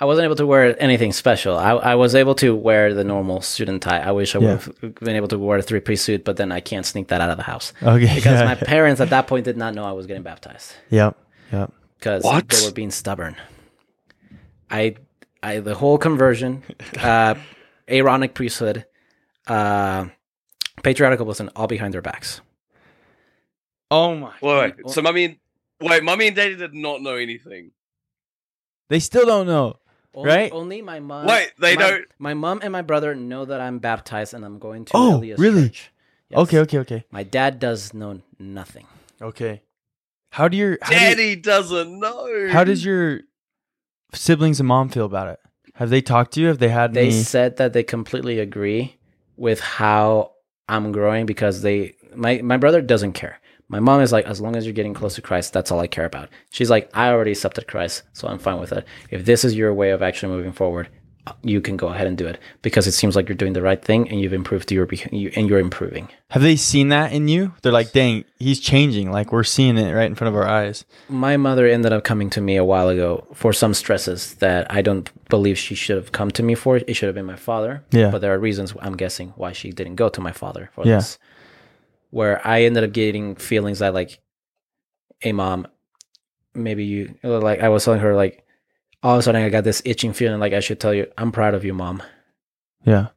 I 0.01 0.05
wasn't 0.05 0.27
able 0.27 0.37
to 0.37 0.47
wear 0.47 0.81
anything 0.81 1.13
special. 1.13 1.57
I, 1.57 1.71
I 1.71 1.95
was 1.97 2.15
able 2.15 2.37
to 2.37 2.55
wear 2.55 2.95
the 2.95 3.03
normal 3.03 3.41
student 3.41 3.83
tie. 3.83 3.99
I 3.99 4.13
wish 4.13 4.37
I 4.37 4.39
Yeah. 4.39 4.53
would 4.53 4.61
have 4.83 4.95
been 4.97 5.17
able 5.17 5.27
to 5.29 5.39
wear 5.39 5.59
a 5.59 5.63
three 5.63 5.81
piece 5.81 6.03
suit, 6.03 6.25
but 6.25 6.37
then 6.37 6.53
I 6.53 6.61
can't 6.61 6.87
sneak 6.87 7.09
that 7.09 7.21
out 7.21 7.31
of 7.31 7.37
the 7.37 7.43
house. 7.43 7.73
Okay. 7.83 8.15
Because 8.15 8.39
yeah, 8.41 8.45
my 8.45 8.55
parents 8.75 9.01
at 9.01 9.11
that 9.11 9.27
point 9.27 9.45
did 9.45 9.57
not 9.57 9.75
know 9.75 9.85
I 9.85 9.91
was 9.93 10.07
getting 10.07 10.23
baptized. 10.23 10.75
Yep. 10.91 11.17
Yep 11.53 11.73
because 11.99 12.23
What? 12.25 12.49
they 12.49 12.65
were 12.67 12.73
being 12.73 12.91
stubborn. 12.91 13.37
I, 14.71 14.97
I 15.43 15.61
the 15.61 15.75
whole 15.75 15.99
conversion, 15.99 16.63
uh, 17.01 17.35
Aaronic 17.89 18.35
priesthood, 18.35 18.85
uh, 19.47 20.07
patriarchal 20.83 21.27
wasn't 21.27 21.51
all 21.57 21.67
behind 21.67 21.95
their 21.95 22.03
backs. 22.03 22.41
oh 23.91 24.15
my 24.15 24.35
Wait, 24.43 24.75
wait. 24.77 24.91
So 24.91 25.03
mummy, 25.03 25.25
and- 25.25 25.37
wait, 25.81 26.03
mummy 26.05 26.27
and 26.29 26.37
daddy 26.37 26.55
did 26.57 26.75
not 26.75 27.01
know 27.03 27.15
anything. 27.17 27.71
they 28.89 29.01
still 29.01 29.25
don't 29.27 29.47
know 29.47 29.79
Only, 30.15 30.29
Right? 30.29 30.53
Only 30.53 30.83
my 30.83 31.01
mom. 31.01 31.27
Wait, 31.27 31.53
they 31.59 31.77
my, 31.77 31.83
don't- 31.83 32.07
My 32.19 32.35
mom 32.35 32.61
and 32.63 32.73
my 32.73 32.83
brother 32.83 33.15
know 33.15 33.45
that 33.47 33.61
I'm 33.61 33.79
baptized 33.79 34.35
and 34.35 34.45
I'm 34.45 34.59
going 34.59 34.85
to 34.87 34.93
Oh, 34.95 35.17
Elias 35.19 35.39
really? 35.39 35.69
Church. 35.71 35.93
Yes. 36.31 36.39
okay 36.41 36.59
okay 36.59 36.79
okay 36.81 37.05
My 37.11 37.23
dad 37.23 37.59
does 37.59 37.95
know 37.95 38.21
nothing. 38.39 38.87
okay 39.23 39.63
How 40.31 40.49
do 40.49 40.57
your 40.57 40.79
how 40.83 40.91
do 40.91 40.95
you- 40.95 41.01
Daddy 41.01 41.37
doesn't 41.37 41.99
know. 41.99 42.49
how 42.51 42.65
does 42.65 42.85
your 42.85 43.21
siblings 44.13 44.61
and 44.61 44.69
mom 44.69 44.89
feel 44.89 45.05
about 45.07 45.29
it? 45.29 45.39
Have 45.75 45.91
they 45.91 46.01
talked 46.01 46.33
to 46.35 46.41
you? 46.41 46.49
Have 46.49 46.59
they 46.59 46.69
had 46.69 46.95
They 46.95 47.03
any? 47.07 47.11
said 47.13 47.57
that 47.57 47.73
they 47.73 47.83
completely 47.83 48.39
agree 48.41 48.97
with 49.37 49.61
how 49.61 50.33
I'm 50.69 50.93
growing 50.93 51.25
because 51.27 51.63
they 51.63 51.95
my 52.15 52.41
my 52.43 52.57
brother 52.57 52.83
doesn't 52.83 53.13
care. 53.13 53.41
My 53.71 53.81
mom 53.81 54.01
is 54.01 54.13
like, 54.13 54.25
as 54.25 54.41
long 54.41 54.57
as 54.57 54.65
you're 54.65 54.73
getting 54.73 54.95
close 54.95 55.15
to 55.17 55.23
Christ, 55.23 55.53
that's 55.53 55.71
all 55.71 55.79
I 55.79 55.87
care 55.89 56.07
about. 56.07 56.31
She's 56.51 56.71
like, 56.71 56.89
I 56.95 57.11
already 57.11 57.33
accepted 57.33 57.67
Christ, 57.69 58.03
so 58.15 58.27
I'm 58.27 58.39
fine 58.39 58.59
with 58.59 58.73
it. 58.73 58.87
If 59.11 59.27
this 59.27 59.45
is 59.45 59.55
your 59.55 59.75
way 59.75 59.91
of 59.91 60.01
actually 60.01 60.33
moving 60.35 60.53
forward, 60.53 60.89
you 61.43 61.61
can 61.61 61.77
go 61.77 61.89
ahead 61.89 62.07
and 62.07 62.17
do 62.17 62.27
it 62.27 62.39
because 62.63 62.87
it 62.87 62.93
seems 62.93 63.15
like 63.17 63.29
you're 63.29 63.37
doing 63.37 63.53
the 63.53 63.63
right 63.63 63.83
thing 63.83 64.09
and 64.09 64.21
you've 64.21 64.33
improved 64.33 64.71
your 64.73 64.89
you, 65.13 65.31
and 65.37 65.49
you're 65.49 65.59
improving. 65.59 66.09
Have 66.31 66.43
they 66.43 66.57
seen 66.57 66.89
that 66.91 67.13
in 67.13 67.29
you? 67.29 67.55
They're 67.63 67.73
like, 67.73 67.93
dang, 67.93 68.25
he's 68.39 68.61
changing. 68.61 69.11
Like 69.11 69.33
we're 69.33 69.45
seeing 69.45 69.79
it 69.79 69.93
right 69.93 70.07
in 70.07 70.15
front 70.15 70.29
of 70.35 70.37
our 70.41 70.47
eyes. 70.49 70.85
My 71.09 71.37
mother 71.37 71.67
ended 71.67 71.93
up 71.93 72.05
coming 72.05 72.31
to 72.31 72.41
me 72.41 72.57
a 72.57 72.65
while 72.65 72.89
ago 72.89 73.27
for 73.35 73.53
some 73.53 73.75
stresses 73.75 74.35
that 74.37 74.71
I 74.73 74.83
don't 74.83 75.11
believe 75.29 75.59
she 75.59 75.75
should 75.75 75.97
have 75.97 76.13
come 76.13 76.31
to 76.33 76.43
me 76.43 76.55
for. 76.55 76.77
It 76.77 76.95
should 76.95 77.07
have 77.07 77.15
been 77.15 77.27
my 77.27 77.37
father. 77.37 77.85
Yeah. 77.91 78.11
But 78.11 78.21
there 78.21 78.35
are 78.35 78.39
reasons 78.39 78.75
I'm 78.81 78.97
guessing 78.97 79.31
why 79.37 79.53
she 79.53 79.71
didn't 79.73 79.97
go 79.97 80.09
to 80.09 80.21
my 80.21 80.33
father 80.33 80.71
for 80.75 80.87
Yeah. 80.87 80.97
this. 80.97 81.19
Where 82.11 82.47
I 82.47 82.63
ended 82.63 82.85
up 82.85 82.93
getting 82.93 83.35
feelings 83.37 83.81
that 83.81 83.93
like, 83.95 84.21
hey 85.21 85.33
mom, 85.33 85.67
maybe 86.55 86.85
you 86.85 87.15
like 87.23 87.61
I 87.61 87.69
was 87.69 87.85
telling 87.85 88.01
her 88.01 88.15
like 88.17 88.45
all 89.03 89.15
of 89.15 89.21
a 89.21 89.23
sudden 89.23 89.43
I 89.43 89.49
got 89.49 89.65
this 89.65 89.83
itching 89.85 90.13
feeling 90.13 90.41
like 90.41 90.53
I 90.53 90.61
should 90.61 90.81
tell 90.81 90.93
you, 90.95 91.07
I'm 91.17 91.33
proud 91.33 91.55
of 91.55 91.65
you, 91.65 91.73
mom. 91.75 92.03
Yeah. 92.85 93.09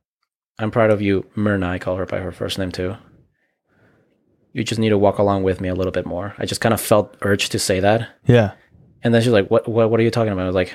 I'm 0.59 0.71
proud 0.71 0.91
of 0.91 1.01
you, 1.01 1.25
Myrna. 1.35 1.67
I 1.69 1.79
call 1.79 1.95
her 1.95 2.05
by 2.05 2.19
her 2.19 2.31
first 2.31 2.57
name 2.59 2.71
too. 2.71 2.95
You 4.53 4.63
just 4.63 4.79
need 4.79 4.89
to 4.89 4.97
walk 4.97 5.17
along 5.17 5.43
with 5.43 5.61
me 5.61 5.69
a 5.69 5.73
little 5.75 5.91
bit 5.93 6.05
more. 6.05 6.35
I 6.37 6.45
just 6.45 6.61
kind 6.61 6.73
of 6.73 6.81
felt 6.81 7.15
urged 7.21 7.51
to 7.53 7.59
say 7.59 7.79
that. 7.79 8.09
Yeah. 8.27 8.51
And 9.01 9.13
then 9.13 9.21
she's 9.21 9.31
like, 9.31 9.47
"What? 9.49 9.67
What? 9.67 9.89
What 9.89 9.99
are 9.99 10.03
you 10.03 10.11
talking 10.11 10.31
about?" 10.33 10.43
I 10.43 10.47
was 10.47 10.55
like, 10.55 10.73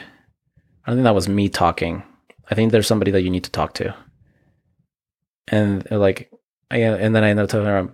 "I 0.84 0.90
don't 0.90 0.96
think 0.96 1.04
that 1.04 1.14
was 1.14 1.28
me 1.28 1.48
talking. 1.48 2.02
I 2.50 2.54
think 2.54 2.72
there's 2.72 2.86
somebody 2.86 3.10
that 3.12 3.20
you 3.22 3.30
need 3.30 3.44
to 3.44 3.50
talk 3.50 3.74
to." 3.74 3.94
And 5.48 5.88
like, 5.90 6.30
I, 6.70 6.78
and 6.78 7.14
then 7.14 7.22
I 7.22 7.28
ended 7.30 7.44
up 7.44 7.50
telling 7.50 7.66
her, 7.66 7.78
um, 7.78 7.92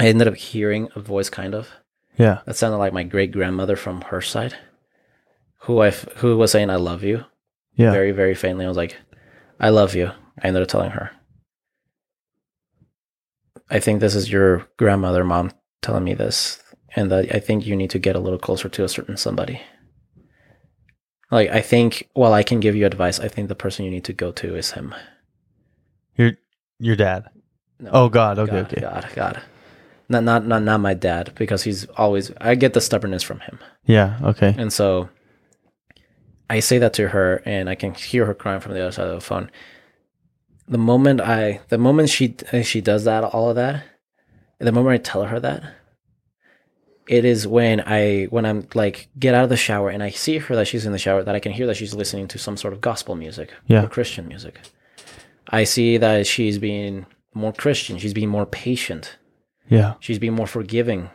I 0.00 0.08
ended 0.08 0.26
up 0.26 0.34
hearing 0.36 0.88
a 0.96 1.00
voice, 1.00 1.28
kind 1.30 1.54
of 1.54 1.68
Yeah. 2.16 2.40
that 2.46 2.56
sounded 2.56 2.78
like 2.78 2.92
my 2.92 3.04
great 3.04 3.30
grandmother 3.30 3.76
from 3.76 4.00
her 4.02 4.20
side, 4.20 4.56
who 5.64 5.78
I 5.80 5.88
f- 5.88 6.08
who 6.16 6.36
was 6.36 6.50
saying, 6.52 6.70
"I 6.70 6.76
love 6.76 7.02
you," 7.04 7.24
Yeah. 7.74 7.92
very 7.92 8.12
very 8.12 8.34
faintly. 8.34 8.64
I 8.64 8.68
was 8.68 8.76
like, 8.76 8.96
"I 9.58 9.68
love 9.70 9.94
you." 9.94 10.10
I 10.42 10.46
ended 10.48 10.62
up 10.62 10.68
telling 10.68 10.90
her, 10.92 11.10
"I 13.70 13.78
think 13.80 14.00
this 14.00 14.14
is 14.14 14.30
your 14.32 14.66
grandmother, 14.76 15.24
mom, 15.24 15.52
telling 15.82 16.04
me 16.04 16.14
this, 16.14 16.62
and 16.96 17.10
that 17.10 17.34
I 17.34 17.38
think 17.40 17.66
you 17.66 17.76
need 17.76 17.90
to 17.90 17.98
get 17.98 18.16
a 18.16 18.20
little 18.20 18.38
closer 18.38 18.68
to 18.68 18.84
a 18.84 18.88
certain 18.88 19.16
somebody." 19.16 19.60
Like 21.30 21.50
I 21.50 21.60
think, 21.60 22.08
while 22.14 22.32
I 22.32 22.42
can 22.42 22.58
give 22.58 22.74
you 22.74 22.86
advice, 22.86 23.20
I 23.20 23.28
think 23.28 23.48
the 23.48 23.54
person 23.54 23.84
you 23.84 23.90
need 23.90 24.04
to 24.04 24.12
go 24.12 24.32
to 24.32 24.56
is 24.56 24.72
him. 24.72 24.94
Your 26.16 26.32
your 26.78 26.96
dad. 26.96 27.26
No, 27.78 27.90
Oh 27.92 28.08
God. 28.08 28.38
Okay. 28.38 28.52
God, 28.52 28.72
okay. 28.72 28.80
God, 28.80 29.08
God, 29.14 29.42
not 30.08 30.24
not 30.24 30.46
not 30.46 30.62
not 30.62 30.80
my 30.80 30.94
dad 30.94 31.32
because 31.36 31.62
he's 31.62 31.86
always. 31.96 32.32
I 32.40 32.56
get 32.56 32.72
the 32.72 32.80
stubbornness 32.80 33.22
from 33.22 33.40
him. 33.40 33.58
Yeah. 33.84 34.18
Okay. 34.24 34.54
And 34.58 34.72
so 34.72 35.08
I 36.50 36.60
say 36.60 36.78
that 36.78 36.92
to 36.94 37.08
her 37.08 37.42
and 37.46 37.70
I 37.70 37.74
can 37.76 37.94
hear 37.94 38.26
her 38.26 38.34
crying 38.34 38.60
from 38.60 38.74
the 38.74 38.80
other 38.82 38.92
side 38.92 39.06
of 39.08 39.14
the 39.14 39.20
phone. 39.20 39.50
The 40.68 40.78
moment 40.78 41.20
I 41.20 41.60
the 41.68 41.78
moment 41.78 42.10
she 42.10 42.34
uh, 42.52 42.62
she 42.62 42.80
does 42.80 43.04
that 43.04 43.24
all 43.24 43.48
of 43.50 43.56
that, 43.56 43.84
the 44.58 44.72
moment 44.72 44.94
I 44.94 44.98
tell 44.98 45.24
her 45.24 45.40
that, 45.40 45.62
it 47.08 47.24
is 47.24 47.46
when 47.46 47.80
I 47.86 48.24
when 48.30 48.44
I'm 48.44 48.66
like 48.74 49.08
get 49.18 49.34
out 49.34 49.44
of 49.44 49.50
the 49.50 49.56
shower 49.56 49.90
and 49.90 50.02
I 50.02 50.10
see 50.10 50.38
her 50.38 50.54
that 50.56 50.66
she's 50.68 50.86
in 50.86 50.92
the 50.92 50.98
shower 50.98 51.22
that 51.22 51.34
I 51.34 51.40
can 51.40 51.52
hear 51.52 51.66
that 51.66 51.76
she's 51.76 51.94
listening 51.94 52.28
to 52.28 52.38
some 52.38 52.56
sort 52.56 52.72
of 52.74 52.80
gospel 52.80 53.14
music 53.14 53.52
Yeah. 53.66 53.84
or 53.84 53.88
Christian 53.88 54.28
music. 54.28 54.60
I 55.48 55.64
see 55.64 55.96
that 55.98 56.26
she's 56.26 56.58
being 56.58 57.06
more 57.34 57.52
Christian, 57.52 57.98
she's 57.98 58.14
being 58.14 58.28
more 58.28 58.46
patient 58.46 59.16
Yeah. 59.68 59.94
she's 60.00 60.18
being 60.18 60.34
more 60.34 60.46
forgiving 60.48 61.10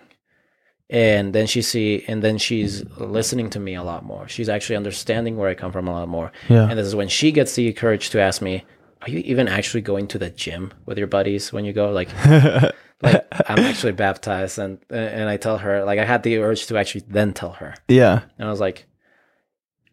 and 0.89 1.33
then 1.33 1.47
she 1.47 1.61
see 1.61 2.03
and 2.07 2.23
then 2.23 2.37
she's 2.37 2.83
mm-hmm. 2.83 3.05
listening 3.05 3.49
to 3.49 3.59
me 3.59 3.73
a 3.75 3.83
lot 3.83 4.05
more 4.05 4.27
she's 4.27 4.49
actually 4.49 4.75
understanding 4.75 5.35
where 5.37 5.49
i 5.49 5.55
come 5.55 5.71
from 5.71 5.87
a 5.87 5.91
lot 5.91 6.07
more 6.07 6.31
Yeah. 6.49 6.69
and 6.69 6.77
this 6.77 6.85
is 6.85 6.95
when 6.95 7.07
she 7.07 7.31
gets 7.31 7.55
the 7.55 7.73
courage 7.73 8.09
to 8.11 8.21
ask 8.21 8.41
me 8.41 8.63
are 9.01 9.09
you 9.09 9.19
even 9.19 9.47
actually 9.47 9.81
going 9.81 10.07
to 10.09 10.17
the 10.19 10.29
gym 10.29 10.73
with 10.85 10.97
your 10.97 11.07
buddies 11.07 11.51
when 11.51 11.65
you 11.65 11.73
go 11.73 11.89
like 11.91 12.09
like 13.01 13.25
i'm 13.49 13.59
actually 13.59 13.93
baptized 13.93 14.59
and 14.59 14.77
and 14.89 15.27
i 15.29 15.37
tell 15.37 15.57
her 15.57 15.83
like 15.83 15.97
i 15.99 16.05
had 16.05 16.21
the 16.23 16.37
urge 16.37 16.67
to 16.67 16.77
actually 16.77 17.03
then 17.07 17.33
tell 17.33 17.51
her 17.53 17.73
yeah. 17.87 18.21
and 18.37 18.47
i 18.47 18.51
was 18.51 18.59
like 18.59 18.85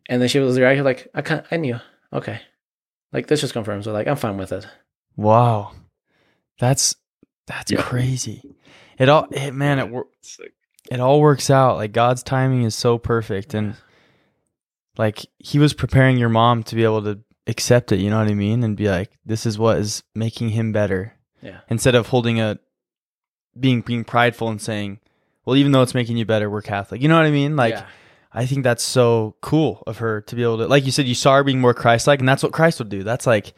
and 0.09 0.20
then 0.20 0.28
she 0.28 0.39
was 0.39 0.59
reacting 0.59 0.85
like 0.85 1.09
i 1.14 1.23
can't 1.23 1.47
i 1.51 1.56
knew 1.56 1.78
okay 2.12 2.40
like 3.12 3.27
this 3.28 3.40
just 3.40 3.55
confirms 3.55 3.86
so 3.86 3.93
like 3.93 4.06
i'm 4.06 4.16
fine 4.16 4.36
with 4.36 4.52
it 4.52 4.66
Wow. 5.16 5.73
That's 6.59 6.97
that's 7.47 7.70
Yeah. 7.70 7.82
crazy. 7.82 8.43
It 8.98 9.09
all 9.09 9.27
it, 9.31 9.52
man, 9.52 9.78
it 9.78 9.90
wor- 9.90 10.06
Sick. 10.23 10.52
It 10.90 11.00
all 11.00 11.20
works 11.20 11.50
out. 11.50 11.76
Like 11.76 11.92
God's 11.92 12.22
timing 12.22 12.64
is 12.64 12.74
so 12.74 12.98
perfect 12.98 13.54
and 13.54 13.76
like 14.98 15.24
he 15.38 15.59
was 15.59 15.72
preparing 15.74 16.18
your 16.18 16.28
mom 16.28 16.62
to 16.64 16.74
be 16.74 16.84
able 16.84 17.02
to 17.02 17.20
accept 17.46 17.92
it, 17.92 18.00
you 18.00 18.10
know 18.10 18.18
what 18.18 18.28
I 18.30 18.34
mean? 18.34 18.62
And 18.62 18.76
be 18.76 18.88
like, 18.88 19.18
this 19.24 19.46
is 19.46 19.59
what 19.59 19.78
is 19.78 20.02
making 20.14 20.50
him 20.50 20.72
better. 20.72 21.14
yeah 21.40 21.60
Instead 21.68 21.94
of 21.94 22.09
holding 22.09 22.40
a 22.40 22.59
being 23.59 23.80
being 23.80 24.04
prideful 24.04 24.48
and 24.48 24.60
saying, 24.60 25.00
Well, 25.44 25.56
even 25.56 25.72
though 25.72 25.82
it's 25.82 25.94
making 25.94 26.16
you 26.16 26.24
better, 26.24 26.48
we're 26.50 26.62
Catholic. 26.62 27.00
You 27.02 27.09
know 27.09 27.16
what 27.16 27.26
I 27.26 27.30
mean? 27.30 27.56
Like 27.56 27.74
yeah. 27.74 27.86
I 28.32 28.46
think 28.46 28.64
that's 28.64 28.82
so 28.82 29.36
cool 29.42 29.82
of 29.86 29.98
her 29.98 30.22
to 30.22 30.36
be 30.36 30.42
able 30.42 30.59
to 30.59 30.66
like 30.66 30.84
you 30.84 30.92
said, 30.92 31.06
you 31.06 31.14
saw 31.14 31.36
her 31.36 31.44
being 31.44 31.60
more 31.60 31.74
Christ 31.74 32.06
like, 32.06 32.20
and 32.20 32.28
that's 32.28 32.42
what 32.42 32.52
Christ 32.52 32.78
would 32.78 32.88
do. 32.88 33.02
That's 33.02 33.26
like 33.26 33.54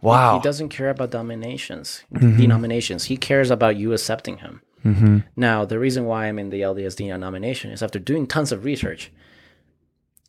wow. 0.00 0.36
he 0.38 0.42
doesn't 0.42 0.68
care 0.68 0.90
about 0.90 1.10
dominations 1.10 2.04
Mhm. 2.12 2.36
denominations 2.36 3.04
he 3.04 3.16
cares 3.16 3.50
about 3.50 3.76
you 3.76 3.92
accepting 3.92 4.38
him 4.38 4.60
mm-hmm. 4.84 5.18
Now, 5.36 5.64
the 5.64 5.78
reason 5.78 6.04
why 6.04 6.26
I'm 6.26 6.38
in 6.38 6.50
the 6.50 6.60
LDS 6.60 7.18
nomination 7.18 7.70
is 7.70 7.82
after 7.82 7.98
doing 7.98 8.26
tons 8.26 8.52
of 8.52 8.64
research. 8.64 9.12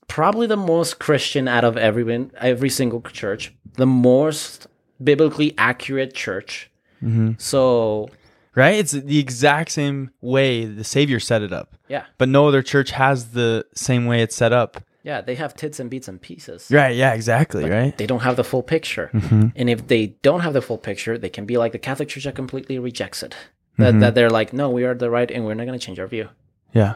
Probably 0.07 0.47
the 0.47 0.57
most 0.57 0.99
Christian 0.99 1.47
out 1.47 1.63
of 1.63 1.75
everyone, 1.77 2.31
every 2.37 2.69
single 2.69 3.01
church, 3.01 3.53
the 3.73 3.85
most 3.85 4.67
biblically 5.03 5.53
accurate 5.57 6.13
church. 6.13 6.71
Mm-hmm. 7.03 7.33
So, 7.37 8.09
Right? 8.57 8.79
It's 8.79 8.93
the 8.93 9.19
exact 9.19 9.69
same 9.69 10.09
way 10.19 10.65
the 10.65 10.83
Savior 10.83 11.19
set 11.19 11.43
it 11.43 11.53
up. 11.53 11.75
yeah, 11.87 12.05
But 12.17 12.27
no 12.27 12.47
other 12.47 12.63
church 12.63 12.89
has 12.89 13.33
the 13.33 13.67
same 13.75 14.07
way 14.07 14.23
it's 14.23 14.35
set 14.35 14.51
up. 14.51 14.83
yeah, 15.03 15.21
they 15.21 15.35
have 15.35 15.53
tits 15.53 15.79
and 15.79 15.91
beats 15.91 16.07
and 16.07 16.19
pieces. 16.19 16.67
Right, 16.71 16.95
yeah, 16.95 17.13
exactly, 17.13 17.69
right? 17.69 17.95
They 17.95 18.07
don't 18.07 18.21
have 18.21 18.35
the 18.35 18.43
full 18.43 18.63
picture. 18.63 19.11
Mm-hmm. 19.13 19.49
And 19.55 19.69
if 19.69 19.87
they 19.87 20.07
don't 20.23 20.39
have 20.39 20.53
the 20.53 20.63
full 20.63 20.79
picture, 20.79 21.19
they 21.19 21.29
can 21.29 21.45
be 21.45 21.57
like 21.57 21.71
the 21.71 21.77
Catholic 21.77 22.09
Church 22.09 22.23
that 22.23 22.33
completely 22.33 22.79
rejects 22.79 23.21
it. 23.21 23.35
That, 23.77 23.93
Mhm. 23.95 23.99
that 24.01 24.15
they're 24.15 24.29
like, 24.29 24.53
no, 24.53 24.69
we 24.71 24.85
are 24.85 24.95
the 24.95 25.09
right 25.09 25.29
and 25.29 25.45
we're 25.45 25.53
not 25.53 25.65
going 25.67 25.77
to 25.79 25.85
change 25.85 25.99
our 25.99 26.07
view. 26.07 26.29
Yeah. 26.73 26.95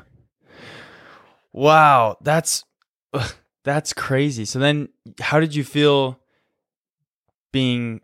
Wow, 1.54 2.18
that's 2.22 2.64
that's 3.64 3.94
crazy. 3.94 4.46
So 4.46 4.58
then 4.60 4.90
how 5.20 5.40
did 5.40 5.54
you 5.54 5.64
feel 5.64 6.20
being 7.52 8.02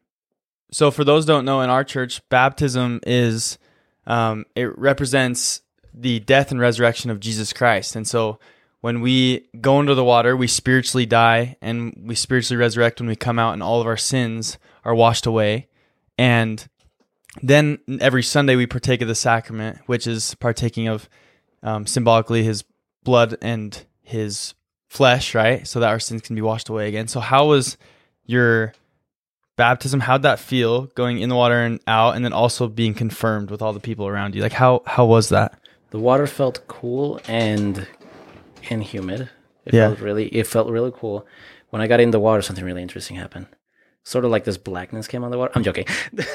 so 0.72 0.92
for 0.92 1.04
those 1.06 1.24
who 1.24 1.28
don't 1.30 1.46
know 1.46 1.62
in 1.62 1.70
our 1.70 1.84
church 1.84 2.22
baptism 2.30 3.00
is 3.08 3.58
um, 4.06 4.46
it 4.56 4.78
represents 4.78 5.62
the 5.94 6.20
death 6.20 6.52
and 6.52 6.60
resurrection 6.60 7.10
of 7.10 7.20
jesus 7.22 7.54
christ 7.54 7.96
and 7.96 8.06
so 8.06 8.38
when 8.82 9.00
we 9.00 9.48
go 9.62 9.80
into 9.80 9.96
the 9.96 10.04
water 10.04 10.36
we 10.36 10.46
spiritually 10.48 11.06
die 11.06 11.56
and 11.62 11.98
we 12.06 12.14
spiritually 12.14 12.60
resurrect 12.60 13.00
when 13.00 13.08
we 13.08 13.16
come 13.16 13.40
out 13.40 13.54
and 13.54 13.64
all 13.64 13.80
of 13.80 13.88
our 13.88 13.96
sins 13.98 14.58
are 14.84 14.94
washed 14.94 15.26
away 15.26 15.68
and 16.18 16.68
then 17.44 17.78
every 18.00 18.24
sunday 18.24 18.56
we 18.56 18.66
partake 18.66 19.02
of 19.02 19.08
the 19.08 19.16
sacrament 19.16 19.80
which 19.86 20.08
is 20.08 20.34
partaking 20.36 20.88
of 20.88 21.08
um, 21.64 21.86
symbolically 21.86 22.44
his 22.44 22.64
blood 23.04 23.38
and 23.42 23.86
his 24.04 24.54
flesh 24.90 25.36
right 25.36 25.68
so 25.68 25.80
that 25.80 25.90
our 25.90 26.00
sins 26.00 26.22
can 26.22 26.36
be 26.36 26.42
washed 26.42 26.70
away 26.70 26.88
again 26.88 27.08
so 27.08 27.20
how 27.20 27.46
was 27.48 27.78
your 28.26 28.74
baptism 29.56 30.00
how'd 30.02 30.22
that 30.22 30.40
feel 30.40 30.84
going 30.96 31.20
in 31.20 31.30
the 31.30 31.36
water 31.36 31.62
and 31.64 31.80
out 31.88 32.16
and 32.16 32.24
then 32.24 32.34
also 32.34 32.68
being 32.68 32.94
confirmed 32.94 33.50
with 33.52 33.62
all 33.62 33.74
the 33.74 33.80
people 33.80 34.08
around 34.08 34.36
you 34.36 34.42
like 34.42 34.54
how 34.54 34.82
how 34.86 35.06
was 35.06 35.30
that 35.30 35.60
The 35.92 36.00
water 36.00 36.28
felt 36.28 36.68
cool 36.68 37.20
and 37.28 37.88
and 38.70 38.84
humid. 38.84 39.30
It 39.66 39.74
Yeah. 39.74 39.88
felt 39.88 40.00
really 40.02 40.28
it 40.28 40.46
felt 40.48 40.68
really 40.70 40.92
cool. 40.94 41.26
When 41.72 41.82
I 41.82 41.88
got 41.88 42.00
in 42.02 42.12
the 42.12 42.20
water, 42.20 42.42
something 42.42 42.66
really 42.66 42.82
interesting 42.82 43.16
happened. 43.18 43.48
Sort 44.08 44.24
of 44.24 44.32
like 44.32 44.46
this 44.46 44.58
blackness 44.58 45.06
came 45.06 45.26
on 45.26 45.32
the 45.32 45.38
water. 45.38 45.52
I'm 45.54 45.64
joking. 45.64 45.84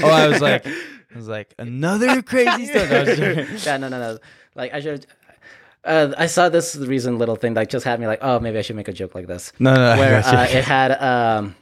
oh 0.02 0.10
i 0.10 0.26
was 0.28 0.42
like 0.42 0.66
i 1.14 1.16
was 1.16 1.26
like 1.26 1.54
another 1.58 2.20
crazy 2.20 2.66
stuff 2.66 2.90
No, 2.90 2.96
I 2.98 3.04
was 3.04 3.16
joking. 3.18 3.46
yeah, 3.64 3.76
no, 3.78 3.88
no, 3.88 3.98
no. 3.98 4.18
Like 4.54 4.74
I 4.74 4.80
should. 4.80 5.06
Uh, 5.82 6.12
I 6.18 6.26
saw 6.26 6.50
this 6.50 6.76
recent 6.76 7.16
little 7.16 7.34
thing 7.36 7.54
that 7.54 7.70
just 7.70 7.84
had 7.86 7.98
me 7.98 8.06
like, 8.06 8.18
oh, 8.22 8.38
maybe 8.40 8.58
I 8.58 8.62
should 8.62 8.76
make 8.76 8.88
a 8.88 8.92
joke 8.92 9.14
like 9.14 9.26
this. 9.26 9.52
no 9.58 9.74
no, 9.74 9.94
no 9.94 9.98
Where 10.00 10.18
I 10.18 10.20
got 10.20 10.32
you. 10.32 10.56
uh, 10.56 10.58
it 10.60 10.64
had 10.64 10.90
um, 11.00 11.54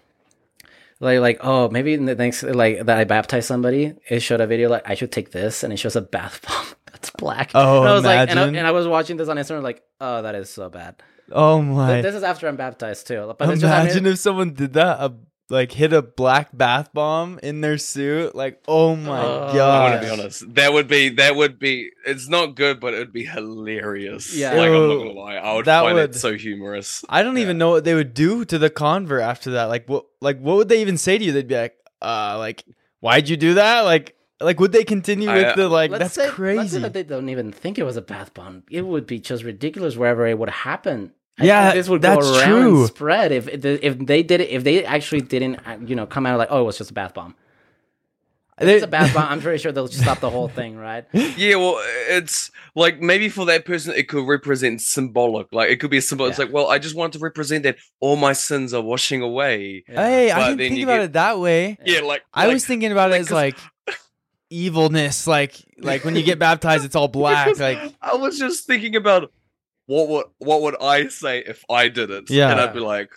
like 0.99 1.21
like 1.21 1.39
oh 1.43 1.71
maybe 1.71 1.95
in 1.95 2.07
the 2.07 2.17
next 2.17 2.43
like 2.43 2.85
that 2.87 2.99
I 2.99 3.05
baptized 3.05 3.47
somebody. 3.47 3.95
It 4.09 4.19
showed 4.21 4.41
a 4.41 4.49
video 4.49 4.69
like 4.69 4.83
I 4.91 4.95
should 4.97 5.13
take 5.13 5.31
this, 5.31 5.63
and 5.63 5.73
it 5.73 5.77
shows 5.79 5.95
a 5.97 6.03
bath 6.03 6.43
bomb 6.47 6.67
that's 6.91 7.11
black. 7.11 7.53
Oh, 7.55 7.81
and 7.83 7.89
I 7.89 7.95
was 7.95 8.05
like, 8.05 8.29
and 8.29 8.39
I, 8.39 8.43
imagine. 8.43 8.57
and 8.57 8.67
I 8.67 8.73
was 8.73 8.89
watching 8.89 9.17
this 9.17 9.29
on 9.29 9.37
Instagram, 9.37 9.63
like, 9.63 9.83
oh, 10.01 10.23
that 10.23 10.35
is 10.35 10.51
so 10.51 10.69
bad. 10.69 11.01
Oh 11.33 11.59
But 11.59 11.65
my! 11.65 12.01
this 12.03 12.17
is 12.17 12.25
after 12.25 12.49
I'm 12.49 12.57
baptized 12.57 13.07
too. 13.07 13.33
But 13.39 13.49
it's 13.51 13.61
just, 13.61 13.73
I 13.73 13.83
Imagine 13.83 14.05
mean, 14.05 14.13
if 14.15 14.19
someone 14.19 14.53
did 14.55 14.73
that, 14.75 14.99
a, 15.01 15.15
like 15.51 15.73
hit 15.73 15.93
a 15.93 16.01
black 16.03 16.49
bath 16.57 16.93
bomb 16.93 17.39
in 17.43 17.61
their 17.61 17.77
suit. 17.79 18.35
Like, 18.35 18.63
oh 18.69 18.97
my 18.97 19.21
god! 19.21 19.57
I 19.57 19.91
want 19.91 20.03
to 20.03 20.07
be 20.07 20.13
honest. 20.21 20.55
That 20.55 20.73
would 20.73 20.89
be 20.89 21.09
that 21.11 21.37
would 21.37 21.59
be. 21.59 21.91
It's 22.07 22.29
not 22.29 22.55
good, 22.55 22.81
but 22.81 22.95
it 22.95 22.99
would 22.99 23.13
be 23.13 23.25
hilarious. 23.25 24.35
Yeah. 24.35 24.53
like 24.55 24.69
I'm 24.69 24.73
not 24.89 24.97
gonna 24.99 25.11
lie, 25.11 25.35
I 25.37 25.55
would 25.55 25.65
That 25.67 25.83
find 25.83 25.95
would- 25.97 26.11
it 26.11 26.15
so 26.15 26.35
humorous. 26.37 27.05
I 27.09 27.23
don't 27.23 27.37
Yeah. 27.37 27.43
even 27.43 27.59
know 27.59 27.71
what 27.71 27.85
they 27.85 27.95
would 27.95 28.15
do 28.15 28.45
to 28.47 28.59
the 28.59 28.71
convert 28.71 29.23
after 29.23 29.51
that. 29.53 29.65
Like, 29.65 29.89
what? 29.89 30.07
Like, 30.21 30.39
what 30.41 30.57
would 30.57 30.69
they 30.69 30.81
even 30.81 30.97
say 30.99 31.19
to 31.19 31.25
you? 31.25 31.33
They'd 31.33 31.49
be 31.49 31.57
like, 31.57 31.77
"Uh, 32.03 32.37
like, 32.39 32.65
why'd 33.01 33.29
you 33.29 33.37
do 33.37 33.55
that? 33.55 33.83
Like, 33.83 34.17
like, 34.41 34.59
would 34.61 34.73
they 34.73 34.85
continue 34.85 35.29
I, 35.29 35.35
with 35.37 35.47
uh, 35.47 35.57
the 35.57 35.69
like? 35.69 35.91
That's 35.91 36.15
say, 36.15 36.23
Let's 36.25 36.35
crazy. 36.35 36.69
say 36.69 36.79
that 36.81 36.93
they 36.93 37.03
don't 37.03 37.29
even 37.29 37.53
think 37.53 37.79
it 37.79 37.85
was 37.85 37.97
a 37.97 38.03
bath 38.03 38.33
bomb. 38.35 38.63
It 38.71 38.83
would 38.87 39.07
be 39.07 39.19
just 39.19 39.45
ridiculous 39.45 39.97
wherever 39.97 40.27
it 40.27 40.39
would 40.39 40.49
happen. 40.51 41.13
I 41.41 41.45
Yeah, 41.45 41.63
think 41.71 41.75
this 41.75 41.89
would 41.89 42.03
that's 42.03 42.27
go 42.31 42.39
around 42.39 42.49
true. 42.63 42.79
and 42.81 42.87
spread 42.89 43.33
if 43.33 43.49
if 43.49 43.99
they 43.99 44.23
did 44.23 44.41
it. 44.41 44.51
If 44.51 44.63
they 44.65 44.85
actually 44.85 45.23
didn't, 45.23 45.57
uh, 45.67 45.79
you 45.85 45.97
know, 45.97 46.07
come 46.07 46.27
out 46.27 46.39
like, 46.39 46.49
oh, 46.51 46.61
it 46.63 46.65
was 46.65 46.79
just 46.79 46.91
a 46.91 46.95
bath 46.95 47.15
bomb. 47.15 47.35
If 48.61 48.69
it's 48.69 48.85
a 48.85 48.87
bath 48.87 49.15
bomb. 49.15 49.27
I'm 49.27 49.41
pretty 49.47 49.57
sure 49.57 49.73
they'll 49.73 49.89
just 49.89 50.03
stop 50.03 50.21
the 50.21 50.29
whole 50.29 50.49
thing, 50.49 50.77
right? 50.77 51.07
Yeah, 51.15 51.55
well, 51.57 51.77
it's 52.11 52.51
like 52.75 53.01
maybe 53.01 53.31
for 53.31 53.47
that 53.47 53.65
person 53.65 53.95
it 53.97 54.07
could 54.07 54.29
represent 54.29 54.83
symbolic. 54.83 55.47
Like 55.51 55.71
it 55.71 55.77
could 55.81 55.91
be 55.91 55.97
a 55.97 56.03
symbol. 56.03 56.27
It's 56.27 56.39
like, 56.39 56.53
well, 56.53 56.69
I 56.69 56.79
just 56.79 56.95
want 56.95 57.15
to 57.15 57.19
represent 57.21 57.63
that 57.63 57.77
all 58.01 58.17
my 58.17 58.35
sins 58.35 58.75
are 58.75 58.83
washing 58.83 59.23
away. 59.23 59.85
Hey, 59.87 60.31
I 60.31 60.39
But 60.39 60.59
didn't 60.59 60.75
think 60.75 60.83
about 60.85 60.97
get- 60.97 61.05
it 61.05 61.13
that 61.15 61.39
way. 61.39 61.79
Yeah, 61.87 62.01
like 62.01 62.23
I 62.35 62.45
like, 62.47 62.55
was 62.55 62.67
thinking 62.67 62.93
about 62.93 63.13
it 63.13 63.21
as 63.21 63.31
like 63.31 63.57
evilness, 64.51 65.27
like 65.27 65.55
like 65.79 66.05
when 66.05 66.17
you 66.17 66.23
get 66.23 66.39
baptized, 66.49 66.85
it's 66.85 66.97
all 66.97 67.09
black. 67.09 67.59
Like, 67.59 67.79
I 68.03 68.17
was 68.17 68.39
just 68.39 68.67
thinking 68.67 68.97
about 68.97 69.33
what 69.91 70.09
would 70.09 70.27
what 70.39 70.63
would 70.63 70.77
I 70.81 71.09
say 71.09 71.41
if 71.41 71.65
I 71.69 71.89
did 71.89 72.13
it? 72.13 72.31
Yeah. 72.31 72.53
and 72.53 72.61
I'd 72.61 72.73
be 72.73 72.79
like, 72.79 73.11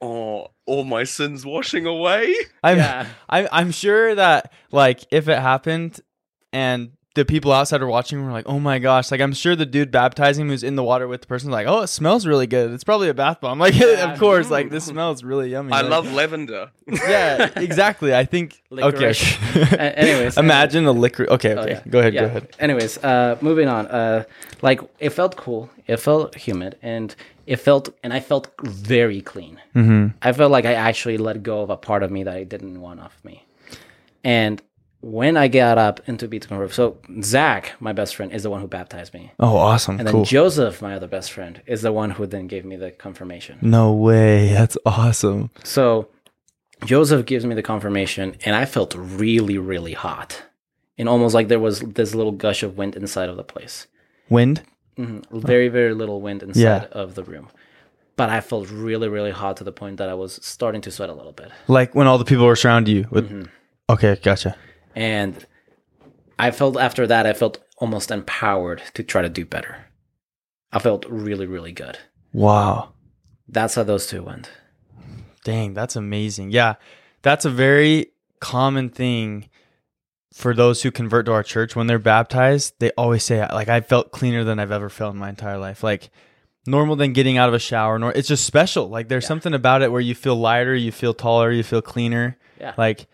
oh, 0.00 0.48
all 0.64 0.84
my 0.84 1.04
sins 1.04 1.44
washing 1.44 1.84
away. 1.84 2.34
I'm 2.62 2.78
yeah. 2.78 3.06
I, 3.28 3.46
I'm 3.52 3.70
sure 3.70 4.14
that 4.14 4.50
like 4.72 5.04
if 5.10 5.28
it 5.28 5.38
happened 5.38 6.00
and 6.54 6.92
the 7.16 7.24
people 7.24 7.50
outside 7.52 7.82
are 7.82 7.86
watching 7.88 8.24
were 8.24 8.30
like, 8.30 8.46
oh 8.46 8.60
my 8.60 8.78
gosh, 8.78 9.10
like 9.10 9.20
I'm 9.20 9.32
sure 9.32 9.56
the 9.56 9.66
dude 9.66 9.90
baptizing 9.90 10.42
him 10.44 10.50
who's 10.50 10.62
in 10.62 10.76
the 10.76 10.84
water 10.84 11.08
with 11.08 11.22
the 11.22 11.26
person 11.26 11.50
like, 11.50 11.66
oh, 11.66 11.80
it 11.82 11.88
smells 11.88 12.26
really 12.26 12.46
good. 12.46 12.70
It's 12.72 12.84
probably 12.84 13.08
a 13.08 13.14
bath 13.14 13.40
bomb. 13.40 13.58
Like, 13.66 13.74
Yeah. 13.74 14.12
of 14.12 14.18
course, 14.20 14.50
like 14.50 14.70
this 14.70 14.84
smells 14.84 15.24
really 15.24 15.50
yummy. 15.50 15.72
I 15.72 15.80
Like, 15.80 15.90
love 15.90 16.12
lavender. 16.12 16.70
Yeah, 16.86 17.50
exactly. 17.56 18.14
I 18.14 18.24
think. 18.24 18.62
Licorice. 18.70 19.38
Okay. 19.56 19.76
A- 19.76 19.98
anyways, 19.98 20.36
imagine 20.38 20.86
a 20.86 20.92
liquor. 20.92 21.26
Okay, 21.28 21.54
Oh, 21.54 21.62
okay. 21.62 21.70
yeah. 21.72 21.82
Go 21.88 21.98
ahead. 21.98 22.14
Yeah. 22.14 22.20
Go 22.20 22.26
ahead. 22.28 22.48
Anyways, 22.60 22.98
uh, 23.02 23.36
moving 23.40 23.66
on. 23.68 23.86
Uh, 23.88 24.22
like 24.62 24.80
it 25.00 25.10
felt 25.10 25.36
cool. 25.36 25.68
It 25.88 25.96
felt 25.96 26.34
humid, 26.36 26.76
and 26.82 27.14
it 27.46 27.56
felt, 27.56 27.88
and 28.04 28.12
I 28.12 28.20
felt 28.20 28.50
very 28.62 29.20
clean. 29.22 29.60
Mm-hmm. 29.74 30.16
I 30.22 30.32
felt 30.32 30.50
like 30.52 30.64
I 30.64 30.74
actually 30.74 31.16
let 31.18 31.42
go 31.42 31.62
of 31.62 31.70
a 31.70 31.76
part 31.76 32.02
of 32.02 32.10
me 32.10 32.24
that 32.24 32.34
I 32.36 32.44
didn't 32.44 32.80
want 32.80 33.00
off 33.00 33.18
me. 33.24 33.44
And 34.22 34.60
when 35.06 35.36
I 35.36 35.46
got 35.48 35.78
up 35.78 36.00
into 36.08 36.26
Be 36.26 36.38
to 36.40 36.48
Convert, 36.48 36.72
so 36.72 36.96
Zach, 37.22 37.74
my 37.78 37.92
best 37.92 38.16
friend, 38.16 38.32
is 38.32 38.42
the 38.42 38.50
one 38.50 38.60
who 38.60 38.66
baptized 38.66 39.14
me, 39.14 39.30
Oh, 39.38 39.56
awesome. 39.56 39.98
and 39.98 40.06
then 40.08 40.12
cool. 40.14 40.24
Joseph, 40.24 40.82
my 40.82 40.94
other 40.94 41.06
best 41.06 41.30
friend, 41.30 41.62
is 41.66 41.82
the 41.82 41.92
one 41.92 42.10
who 42.10 42.26
then 42.26 42.46
gave 42.48 42.64
me 42.64 42.76
the 42.76 42.90
confirmation. 42.90 43.58
no 43.62 43.92
way. 43.92 44.48
That's 44.52 44.76
awesome. 44.84 45.50
So 45.62 46.08
Joseph 46.84 47.24
gives 47.26 47.44
me 47.46 47.54
the 47.54 47.62
confirmation, 47.62 48.36
and 48.44 48.56
I 48.56 48.64
felt 48.64 48.94
really, 48.96 49.58
really 49.58 49.92
hot, 49.92 50.42
and 50.98 51.08
almost 51.08 51.34
like 51.34 51.48
there 51.48 51.60
was 51.60 51.80
this 51.80 52.14
little 52.14 52.32
gush 52.32 52.62
of 52.64 52.76
wind 52.76 52.96
inside 52.96 53.28
of 53.28 53.36
the 53.36 53.44
place. 53.44 53.86
Wind. 54.28 54.62
hmm 54.96 55.20
Very, 55.30 55.68
very 55.68 55.94
little 55.94 56.20
wind 56.20 56.42
inside 56.42 56.60
Yeah. 56.60 56.84
of 57.02 57.14
the 57.14 57.22
room. 57.22 57.48
But 58.16 58.30
I 58.30 58.40
felt 58.40 58.70
really, 58.70 59.08
really 59.08 59.30
hot 59.30 59.58
to 59.58 59.64
the 59.64 59.72
point 59.72 59.98
that 59.98 60.08
I 60.08 60.14
was 60.14 60.40
starting 60.42 60.80
to 60.80 60.90
sweat 60.90 61.10
a 61.10 61.14
little 61.14 61.32
bit. 61.42 61.50
Like 61.68 61.94
when 61.94 62.06
all 62.08 62.18
the 62.18 62.24
people 62.24 62.46
were 62.46 62.56
surrounding 62.56 62.96
you. 62.96 63.06
With. 63.10 63.30
Mhm. 63.30 63.48
Okay, 63.88 64.16
gotcha. 64.22 64.56
And 64.96 65.46
I 66.38 66.50
felt 66.50 66.76
after 66.76 67.06
that, 67.06 67.26
I 67.26 67.34
felt 67.34 67.62
almost 67.78 68.10
empowered 68.10 68.82
to 68.94 69.02
try 69.02 69.22
to 69.22 69.28
do 69.28 69.44
better. 69.44 69.84
I 70.72 70.78
felt 70.78 71.04
really, 71.08 71.46
really 71.46 71.72
good. 71.72 71.98
Wow. 72.32 72.94
That's 73.48 73.74
how 73.76 73.84
those 73.84 74.06
two 74.06 74.22
went. 74.24 74.50
Dang, 75.44 75.74
that's 75.74 75.94
amazing. 75.94 76.50
Yeah, 76.50 76.74
that's 77.22 77.44
a 77.44 77.50
very 77.50 78.06
common 78.40 78.88
thing 78.88 79.48
for 80.34 80.52
those 80.54 80.82
who 80.82 80.90
convert 80.90 81.26
to 81.26 81.32
our 81.32 81.42
church. 81.44 81.76
When 81.76 81.86
they're 81.86 81.98
baptized, 81.98 82.74
they 82.80 82.90
always 82.98 83.22
say, 83.22 83.40
like, 83.52 83.68
I 83.68 83.80
felt 83.80 84.10
cleaner 84.10 84.42
than 84.44 84.58
I've 84.58 84.72
ever 84.72 84.88
felt 84.88 85.14
in 85.14 85.20
my 85.20 85.28
entire 85.28 85.58
life. 85.58 85.82
Like, 85.82 86.10
normal 86.66 86.96
than 86.96 87.12
getting 87.12 87.38
out 87.38 87.48
of 87.48 87.54
a 87.54 87.58
shower. 87.60 87.98
Nor 87.98 88.12
it's 88.12 88.28
just 88.28 88.44
special. 88.44 88.88
Like, 88.88 89.08
there's 89.08 89.24
Yeah. 89.24 89.28
something 89.28 89.54
about 89.54 89.82
it 89.82 89.92
where 89.92 90.00
you 90.00 90.14
feel 90.14 90.36
lighter, 90.36 90.74
you 90.74 90.90
feel 90.90 91.14
taller, 91.14 91.52
you 91.52 91.62
feel 91.62 91.80
cleaner. 91.82 92.36
Yeah. 92.60 92.74
Like, 92.76 93.06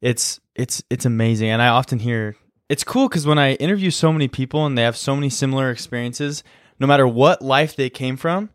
it's 0.00 0.40
it's 0.54 0.82
it's 0.90 1.04
amazing. 1.04 1.48
And 1.50 1.62
I 1.62 1.68
often 1.68 1.98
hear 1.98 2.36
it's 2.68 2.84
cool 2.84 3.08
because 3.08 3.26
when 3.26 3.38
I 3.38 3.54
interview 3.54 3.90
so 3.90 4.12
many 4.12 4.28
people 4.28 4.66
and 4.66 4.76
they 4.76 4.82
have 4.82 4.96
so 4.96 5.14
many 5.14 5.30
similar 5.30 5.70
experiences, 5.70 6.42
no 6.78 6.86
matter 6.86 7.06
what 7.06 7.42
life 7.42 7.76
they 7.76 7.90
came 7.90 8.16
from, 8.16 8.50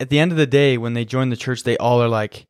at 0.00 0.10
the 0.10 0.18
end 0.18 0.32
of 0.32 0.38
the 0.38 0.46
day, 0.46 0.76
when 0.78 0.94
they 0.94 1.04
join 1.04 1.30
the 1.30 1.36
church, 1.36 1.62
they 1.62 1.76
all 1.78 2.02
are 2.02 2.08
like 2.08 2.46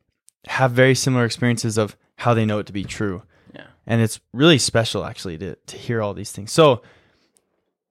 have 0.47 0.73
very 0.73 0.95
similar 0.95 1.25
experiences 1.25 1.77
of 1.77 1.97
how 2.17 2.35
they 2.35 2.45
know 2.45 2.59
it 2.59 2.67
to 2.67 2.73
be 2.73 2.85
true. 2.85 3.23
Yeah. 3.55 3.67
And 3.87 4.01
it's 4.01 4.21
really 4.33 4.59
special 4.59 5.05
actually 5.05 5.39
to 5.39 5.57
to 5.57 5.77
hear 5.77 6.03
all 6.03 6.15
these 6.15 6.33
things. 6.33 6.53
So 6.53 6.83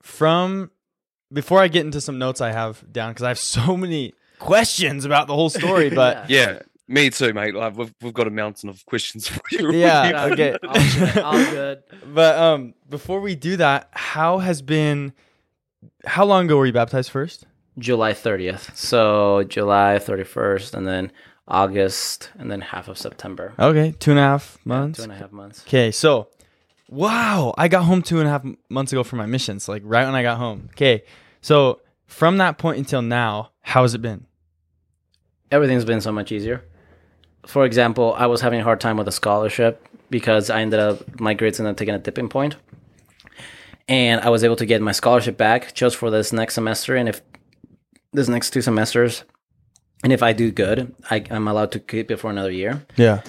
from 0.02 0.72
before 1.32 1.60
I 1.62 1.68
get 1.68 1.86
into 1.86 2.02
some 2.02 2.18
notes 2.18 2.42
I 2.42 2.52
have 2.52 2.84
down 2.92 3.12
because 3.12 3.24
I 3.24 3.30
have 3.30 3.40
so 3.56 3.78
many 3.78 4.14
questions 4.40 5.06
about 5.06 5.28
the 5.28 5.36
whole 5.36 5.50
story, 5.50 5.90
but 5.90 6.30
Yeah, 6.30 6.60
me 6.88 7.10
too, 7.10 7.34
mate. 7.34 7.56
Like, 7.56 7.76
we've 7.78 7.94
we've 8.02 8.14
got 8.14 8.28
a 8.28 8.32
mountain 8.32 8.70
of 8.70 8.86
questions 8.86 9.28
for 9.30 9.42
you. 9.52 9.72
Yeah, 9.74 10.26
okay. 10.32 10.58
All 10.64 10.74
good. 10.74 11.18
All 11.20 11.34
good. 11.52 11.84
but 12.14 12.38
um 12.38 12.74
before 12.90 13.20
we 13.22 13.36
do 13.36 13.58
that, 13.58 13.90
how 13.92 14.40
has 14.40 14.62
been 14.62 15.14
how 16.06 16.26
long 16.26 16.46
ago 16.46 16.58
were 16.58 16.66
you 16.66 16.74
baptized 16.74 17.10
first? 17.12 17.46
July 17.78 18.14
30th. 18.14 18.76
So 18.76 19.44
July 19.44 20.00
31st, 20.00 20.74
and 20.76 20.88
then 20.88 21.12
August, 21.48 22.32
and 22.40 22.50
then 22.50 22.62
half 22.62 22.88
of 22.88 22.98
September. 22.98 23.54
Okay, 23.60 23.94
two 24.00 24.12
and 24.12 24.20
a 24.20 24.24
half 24.24 24.58
Yeah, 24.66 24.70
months. 24.70 24.98
two 24.98 25.04
and 25.04 25.12
a 25.12 25.16
half 25.16 25.32
months. 25.32 25.64
Okay, 25.68 25.92
so 25.92 26.30
wow, 26.90 27.54
I 27.58 27.68
got 27.68 27.84
home 27.84 28.02
two 28.02 28.20
and 28.20 28.28
a 28.28 28.32
half 28.32 28.44
months 28.70 28.92
ago 28.94 29.04
for 29.04 29.16
my 29.18 29.26
missions, 29.26 29.68
like 29.68 29.82
right 29.86 30.06
when 30.06 30.16
I 30.16 30.22
got 30.24 30.38
home. 30.38 30.70
Okay, 30.72 31.04
so 31.42 31.82
from 32.08 32.38
that 32.38 32.58
point 32.58 32.78
until 32.78 33.02
now, 33.02 33.52
how 33.62 33.82
has 33.82 33.94
it 33.94 34.02
been? 34.02 34.26
Everything's 35.52 35.86
been 35.86 36.02
so 36.02 36.12
much 36.12 36.32
easier. 36.32 36.64
For 37.48 37.66
example, 37.66 38.14
I 38.18 38.26
was 38.26 38.42
having 38.42 38.60
a 38.60 38.64
hard 38.64 38.82
time 38.82 38.98
with 38.98 39.08
a 39.08 39.12
scholarship 39.12 39.88
because 40.10 40.50
I 40.50 40.62
ended 40.62 40.80
up 40.80 41.20
my 41.20 41.34
grades 41.34 41.60
ended 41.60 41.72
up 41.72 41.78
taking 41.78 41.96
a 41.96 42.00
dipping 42.00 42.30
point, 42.30 42.56
and 43.88 44.22
I 44.22 44.30
was 44.30 44.44
able 44.44 44.56
to 44.58 44.66
get 44.66 44.82
my 44.82 44.92
scholarship 44.92 45.38
back 45.38 45.74
just 45.74 45.96
for 45.96 46.10
this 46.10 46.34
next 46.34 46.56
semester. 46.56 46.96
And 46.96 47.08
if 47.10 47.22
this 48.14 48.28
next 48.28 48.52
two 48.52 48.62
semesters, 48.62 49.24
and 50.04 50.14
if 50.14 50.24
I 50.24 50.34
do 50.34 50.52
good, 50.52 50.94
I, 51.10 51.24
I'm 51.30 51.48
allowed 51.48 51.72
to 51.74 51.80
keep 51.80 52.12
it 52.12 52.18
for 52.18 52.30
another 52.30 52.52
year. 52.52 52.86
Yeah. 52.96 53.22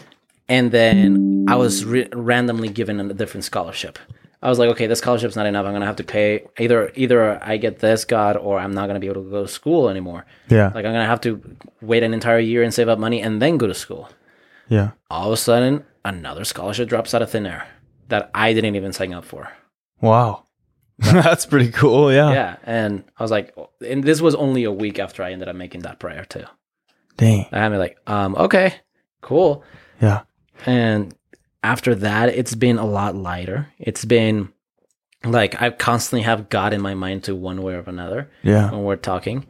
and 0.49 0.71
then 0.71 1.45
I 1.49 1.57
was 1.57 1.85
re- 1.85 2.09
randomly 2.13 2.69
given 2.69 3.01
a 3.01 3.15
different 3.15 3.45
scholarship. 3.45 3.99
I 4.43 4.49
was 4.49 4.59
like, 4.59 4.69
okay, 4.71 4.87
this 4.87 4.99
scholarship's 4.99 5.37
not 5.37 5.47
enough. 5.47 5.67
I'm 5.67 5.73
gonna 5.73 5.87
have 5.87 5.97
to 5.97 6.05
pay 6.05 6.47
either 6.59 6.93
either 6.95 7.43
I 7.43 7.57
get 7.57 7.79
this 7.79 8.05
God 8.05 8.37
or 8.37 8.59
I'm 8.59 8.73
not 8.73 8.87
gonna 8.87 9.01
be 9.01 9.07
able 9.09 9.23
to 9.25 9.31
go 9.31 9.43
to 9.43 9.49
school 9.49 9.89
anymore. 9.89 10.27
Yeah. 10.49 10.67
Like 10.75 10.85
I'm 10.85 10.93
gonna 10.93 11.07
have 11.07 11.21
to 11.23 11.41
wait 11.81 12.03
an 12.03 12.13
entire 12.15 12.39
year 12.39 12.63
and 12.63 12.73
save 12.73 12.89
up 12.89 12.99
money 12.99 13.21
and 13.23 13.41
then 13.41 13.57
go 13.59 13.67
to 13.67 13.75
school. 13.75 14.09
yeah. 14.69 14.91
All 15.11 15.27
of 15.29 15.33
a 15.33 15.37
sudden, 15.37 15.85
another 16.05 16.45
scholarship 16.45 16.89
drops 16.89 17.15
out 17.15 17.23
of 17.23 17.31
thin 17.31 17.47
air 17.47 17.67
that 18.09 18.31
I 18.35 18.53
didn't 18.53 18.77
even 18.77 18.93
sign 18.93 19.13
up 19.15 19.25
for. 19.25 19.51
Wow. 20.01 20.45
That's 20.99 21.47
pretty 21.47 21.71
cool. 21.73 22.13
Yeah. 22.13 22.33
Yeah, 22.33 22.57
and 22.65 23.05
I 23.19 23.23
was 23.23 23.31
like, 23.31 23.55
and 23.87 24.03
this 24.05 24.21
was 24.21 24.35
only 24.35 24.65
a 24.65 24.73
week 24.73 24.99
after 24.99 25.23
I 25.23 25.33
ended 25.33 25.49
up 25.49 25.57
making 25.57 25.83
that 25.83 25.99
prayer 25.99 26.25
too. 26.25 26.45
Dang. 27.17 27.47
I 27.53 27.59
had 27.59 27.73
me 27.73 27.79
like, 27.79 27.99
um, 28.07 28.35
okay, 28.37 28.75
cool. 29.23 29.63
Yeah. 30.01 30.23
And 30.67 31.15
after 31.63 31.95
that, 31.97 32.29
it's 32.31 32.55
been 32.55 32.79
a 32.79 32.87
lot 32.87 33.15
lighter. 33.17 33.69
It's 33.79 34.05
been 34.05 34.53
like 35.25 35.61
I 35.61 35.71
constantly 35.71 36.23
have 36.23 36.49
God 36.49 36.73
in 36.73 36.81
my 36.81 36.95
mind 36.95 37.25
to 37.25 37.35
one 37.35 37.63
way 37.63 37.75
or 37.75 37.81
another 37.87 38.31
Yeah. 38.43 38.71
when 38.71 38.85
we're 38.85 38.97
talking. 38.97 39.47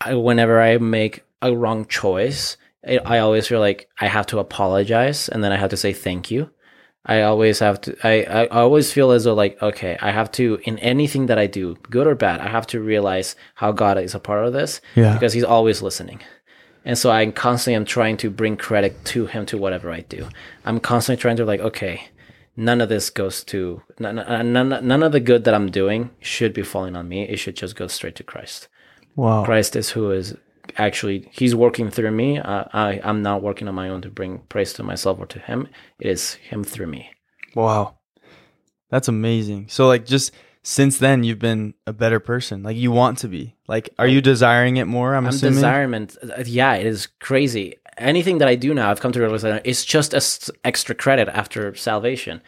I, 0.00 0.14
whenever 0.14 0.60
I 0.60 0.78
make 0.78 1.22
a 1.42 1.54
wrong 1.56 1.86
choice, 1.86 2.56
I, 2.86 2.98
I 2.98 3.18
always 3.20 3.46
feel 3.46 3.60
like 3.60 3.88
I 4.00 4.08
have 4.08 4.26
to 4.28 4.38
apologize 4.38 5.28
and 5.28 5.42
then 5.44 5.52
I 5.52 5.56
have 5.56 5.70
to 5.70 5.76
say 5.76 5.92
thank 5.92 6.30
you. 6.30 6.50
I 7.08 7.22
always 7.22 7.60
have 7.60 7.80
to. 7.82 7.96
I, 8.02 8.24
I 8.24 8.46
always 8.48 8.92
feel 8.92 9.12
as 9.12 9.24
though 9.24 9.34
like 9.34 9.62
okay, 9.62 9.96
I 10.02 10.10
have 10.10 10.32
to 10.32 10.58
in 10.64 10.76
anything 10.80 11.26
that 11.26 11.38
I 11.38 11.46
do, 11.46 11.76
good 11.88 12.06
or 12.08 12.16
bad, 12.16 12.40
I 12.40 12.48
have 12.48 12.66
to 12.68 12.80
realize 12.80 13.36
how 13.54 13.70
God 13.70 13.96
is 13.98 14.14
a 14.14 14.18
part 14.18 14.44
of 14.44 14.52
this 14.52 14.80
Yeah. 14.96 15.12
because 15.12 15.32
He's 15.32 15.44
always 15.44 15.82
listening. 15.82 16.20
And 16.86 16.96
so 16.96 17.10
I 17.10 17.26
constantly 17.32 17.74
am 17.74 17.84
trying 17.84 18.16
to 18.18 18.30
bring 18.30 18.56
credit 18.56 19.04
to 19.06 19.26
him 19.26 19.44
to 19.46 19.58
whatever 19.58 19.90
I 19.90 20.00
do. 20.00 20.28
I'm 20.64 20.78
constantly 20.78 21.20
trying 21.20 21.36
to 21.36 21.44
like, 21.44 21.58
okay, 21.60 22.08
none 22.56 22.80
of 22.80 22.88
this 22.88 23.10
goes 23.10 23.42
to 23.44 23.82
none, 23.98 24.14
none, 24.52 24.68
none 24.86 25.02
of 25.02 25.10
the 25.10 25.18
good 25.18 25.42
that 25.44 25.54
I'm 25.54 25.68
doing 25.68 26.10
should 26.20 26.54
be 26.54 26.62
falling 26.62 26.94
on 26.94 27.08
me. 27.08 27.24
It 27.28 27.38
should 27.38 27.56
just 27.56 27.74
go 27.74 27.88
straight 27.88 28.14
to 28.16 28.22
Christ. 28.22 28.68
Wow. 29.16 29.44
Christ 29.44 29.74
is 29.74 29.90
who 29.90 30.12
is 30.12 30.36
actually 30.76 31.28
he's 31.32 31.56
working 31.56 31.90
through 31.90 32.12
me. 32.12 32.38
Uh, 32.38 32.64
I 32.72 33.00
I'm 33.02 33.20
not 33.20 33.42
working 33.42 33.66
on 33.66 33.74
my 33.74 33.88
own 33.88 34.00
to 34.02 34.08
bring 34.08 34.38
praise 34.48 34.72
to 34.74 34.84
myself 34.84 35.18
or 35.18 35.26
to 35.26 35.40
him. 35.40 35.68
It 35.98 36.08
is 36.08 36.34
him 36.34 36.62
through 36.62 36.86
me. 36.86 37.10
Wow. 37.56 37.98
That's 38.90 39.08
amazing. 39.08 39.66
So 39.70 39.88
like 39.88 40.06
just 40.06 40.32
since 40.68 40.98
then 40.98 41.22
you've 41.22 41.38
been 41.38 41.74
a 41.86 41.92
better 41.92 42.18
person. 42.18 42.64
Like 42.64 42.76
you 42.76 42.90
want 42.90 43.18
to 43.18 43.28
be. 43.28 43.54
Like 43.68 43.88
are 44.00 44.08
you 44.08 44.20
desiring 44.20 44.78
it 44.78 44.86
more? 44.86 45.14
I'm, 45.14 45.24
I'm 45.24 45.28
assuming. 45.30 45.54
desirement. 45.54 46.16
uh, 46.22 46.42
Yeah, 46.44 46.74
it 46.74 46.86
is 46.86 47.06
crazy. 47.20 47.76
Anything 47.98 48.38
that 48.38 48.48
I 48.48 48.56
do 48.56 48.74
now, 48.74 48.90
I've 48.90 48.98
come 49.00 49.12
to 49.12 49.20
realize 49.20 49.42
that 49.42 49.64
it's 49.64 49.84
just 49.84 50.12
as 50.12 50.50
extra 50.64 50.92
credit 50.94 51.28
after 51.28 51.72
salvation, 51.76 52.42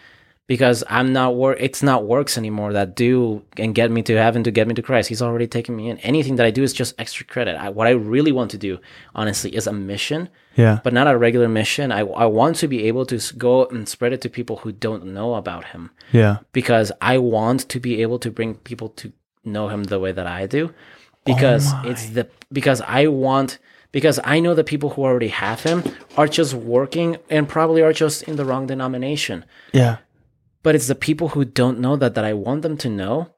because 0.48 0.82
I'm 0.88 1.12
not 1.12 1.36
work. 1.36 1.58
It's 1.60 1.82
not 1.82 2.04
works 2.06 2.36
anymore 2.36 2.72
that 2.72 2.96
do 2.96 3.44
and 3.56 3.72
get 3.74 3.92
me 3.92 4.02
to 4.02 4.16
heaven 4.16 4.42
to 4.42 4.50
get 4.50 4.66
me 4.66 4.74
to 4.74 4.82
Christ. 4.82 5.08
He's 5.10 5.22
already 5.22 5.46
taken 5.46 5.76
me 5.76 5.88
in. 5.90 5.98
Anything 5.98 6.34
that 6.36 6.46
I 6.46 6.50
do 6.50 6.64
is 6.64 6.72
just 6.72 6.94
extra 6.98 7.24
credit. 7.24 7.54
I, 7.54 7.68
what 7.68 7.86
I 7.86 7.90
really 7.90 8.32
want 8.32 8.50
to 8.50 8.58
do, 8.58 8.80
honestly, 9.14 9.54
is 9.54 9.66
a 9.68 9.72
mission, 9.72 10.28
yeah. 10.56 10.80
but 10.82 10.92
not 10.92 11.06
a 11.06 11.16
regular 11.16 11.48
mission. 11.48 11.92
I 11.92 12.00
I 12.00 12.26
want 12.26 12.56
to 12.56 12.66
be 12.66 12.84
able 12.88 13.06
to 13.06 13.18
go 13.36 13.66
and 13.66 13.88
spread 13.88 14.12
it 14.12 14.20
to 14.22 14.28
people 14.28 14.56
who 14.56 14.72
don't 14.72 15.04
know 15.06 15.34
about 15.36 15.66
Him 15.66 15.90
Yeah. 16.12 16.38
because 16.52 16.90
I 17.00 17.18
want 17.18 17.68
to 17.68 17.78
be 17.78 18.02
able 18.02 18.18
to 18.18 18.30
bring 18.30 18.54
people 18.56 18.88
to 19.00 19.12
know 19.44 19.68
him 19.68 19.84
the 19.84 19.98
way 20.00 20.12
that 20.12 20.26
I 20.26 20.46
do 20.46 20.74
because 21.24 21.72
Oh 21.72 21.82
it's 21.90 22.10
the 22.10 22.28
because 22.52 22.80
I 22.82 23.06
want 23.06 23.58
because 23.92 24.20
I 24.22 24.40
know 24.40 24.54
the 24.54 24.64
people 24.64 24.90
who 24.90 25.02
already 25.04 25.28
have 25.28 25.62
him 25.62 25.82
are 26.18 26.28
just 26.28 26.52
working 26.52 27.16
and 27.30 27.48
probably 27.48 27.80
are 27.80 27.94
just 27.94 28.24
in 28.24 28.36
the 28.36 28.44
wrong 28.44 28.66
denomination 28.66 29.44
Yeah. 29.72 29.96
But 30.68 30.74
it's 30.74 30.86
the 30.88 30.94
people 31.08 31.28
who 31.30 31.46
don't 31.46 31.78
know 31.80 31.96
that 31.96 32.14
that 32.14 32.26
I 32.26 32.34
want 32.34 32.60
them 32.60 32.76
to 32.76 32.90
know 32.90 33.30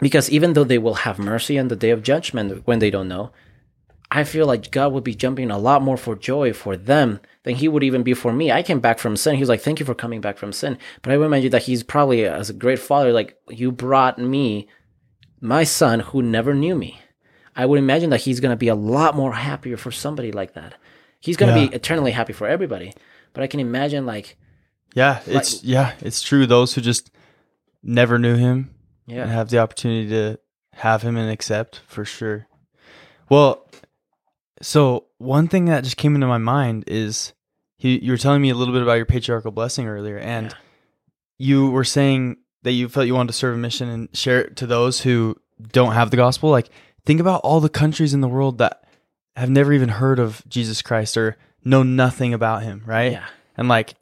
because 0.00 0.28
even 0.30 0.54
though 0.54 0.64
they 0.64 0.78
will 0.78 1.06
have 1.06 1.16
mercy 1.32 1.56
on 1.60 1.68
the 1.68 1.76
day 1.76 1.90
of 1.90 2.02
judgment 2.02 2.66
when 2.66 2.80
they 2.80 2.90
don't 2.90 3.06
know 3.06 3.30
I 4.10 4.24
feel 4.24 4.46
like 4.46 4.72
God 4.72 4.92
would 4.92 5.04
be 5.04 5.14
jumping 5.14 5.48
a 5.52 5.58
lot 5.58 5.80
more 5.80 5.96
for 5.96 6.16
joy 6.16 6.52
for 6.52 6.76
them 6.76 7.20
than 7.44 7.54
he 7.54 7.68
would 7.68 7.84
even 7.84 8.02
be 8.02 8.14
for 8.14 8.32
me. 8.32 8.50
I 8.50 8.64
came 8.64 8.80
back 8.80 8.98
from 8.98 9.14
sin. 9.16 9.36
He 9.36 9.40
was 9.40 9.48
like, 9.48 9.60
Thank 9.60 9.78
you 9.78 9.86
for 9.86 9.94
coming 9.94 10.20
back 10.20 10.36
from 10.38 10.52
sin. 10.52 10.78
But 11.02 11.12
I 11.12 11.16
would 11.16 11.26
imagine 11.26 11.52
that 11.52 11.62
he's 11.62 11.84
probably, 11.84 12.24
as 12.24 12.50
a 12.50 12.52
great 12.64 12.80
father, 12.80 13.12
like, 13.12 13.36
You 13.48 13.70
brought 13.70 14.18
me, 14.18 14.68
my 15.40 15.62
son, 15.62 16.00
who 16.00 16.22
never 16.22 16.54
knew 16.54 16.74
me. 16.74 16.98
I 17.54 17.66
would 17.66 17.78
imagine 17.78 18.10
that 18.10 18.22
he's 18.22 18.40
going 18.40 18.50
to 18.50 18.56
be 18.56 18.66
a 18.66 18.74
lot 18.74 19.14
more 19.14 19.32
happier 19.32 19.76
for 19.76 19.92
somebody 19.92 20.32
like 20.32 20.54
that. 20.54 20.74
He's 21.20 21.36
going 21.36 21.54
to 21.54 21.60
Yeah. 21.60 21.68
be 21.68 21.76
eternally 21.76 22.10
happy 22.10 22.32
for 22.32 22.48
everybody. 22.48 22.92
But 23.32 23.44
I 23.44 23.46
can 23.46 23.60
imagine, 23.60 24.06
like, 24.06 24.36
Yeah. 24.94 25.20
It's 25.26 25.62
yeah, 25.64 25.94
it's 26.00 26.22
true. 26.22 26.46
Those 26.46 26.74
who 26.74 26.80
just 26.80 27.10
never 27.82 28.18
knew 28.18 28.36
him 28.36 28.74
yeah, 29.06 29.22
and 29.22 29.30
have 29.30 29.50
the 29.50 29.58
opportunity 29.58 30.08
to 30.10 30.38
have 30.74 31.02
him 31.02 31.16
and 31.16 31.30
accept 31.30 31.80
for 31.86 32.04
sure. 32.04 32.46
Well, 33.28 33.66
so 34.62 35.06
one 35.18 35.48
thing 35.48 35.66
that 35.66 35.84
just 35.84 35.96
came 35.96 36.14
into 36.14 36.26
my 36.26 36.38
mind 36.38 36.84
is 36.86 37.32
he, 37.78 37.98
you 37.98 38.12
were 38.12 38.18
telling 38.18 38.42
me 38.42 38.50
a 38.50 38.54
little 38.54 38.74
bit 38.74 38.82
about 38.82 38.94
your 38.94 39.06
patriarchal 39.06 39.50
blessing 39.52 39.86
earlier, 39.86 40.18
and 40.18 40.48
Yeah. 40.50 40.56
you 41.38 41.70
were 41.70 41.84
saying 41.84 42.36
that 42.62 42.72
you 42.72 42.88
felt 42.88 43.06
you 43.06 43.14
wanted 43.14 43.28
to 43.28 43.38
serve 43.38 43.54
a 43.54 43.58
mission 43.58 43.88
and 43.88 44.08
share 44.14 44.42
it 44.42 44.56
to 44.56 44.66
those 44.66 45.00
who 45.00 45.36
don't 45.72 45.92
have 45.92 46.10
the 46.10 46.16
gospel. 46.16 46.50
Like, 46.50 46.68
think 47.06 47.20
about 47.20 47.40
all 47.42 47.60
the 47.60 47.68
countries 47.70 48.12
in 48.12 48.20
the 48.20 48.28
world 48.28 48.58
that 48.58 48.84
have 49.36 49.48
never 49.48 49.72
even 49.72 49.88
heard 49.88 50.18
of 50.18 50.42
Jesus 50.48 50.82
Christ 50.82 51.16
or 51.16 51.38
know 51.64 51.82
nothing 51.82 52.34
about 52.34 52.62
him, 52.62 52.82
right? 52.84 53.12
yeah. 53.12 53.26
And 53.56 53.68
like, 53.68 53.94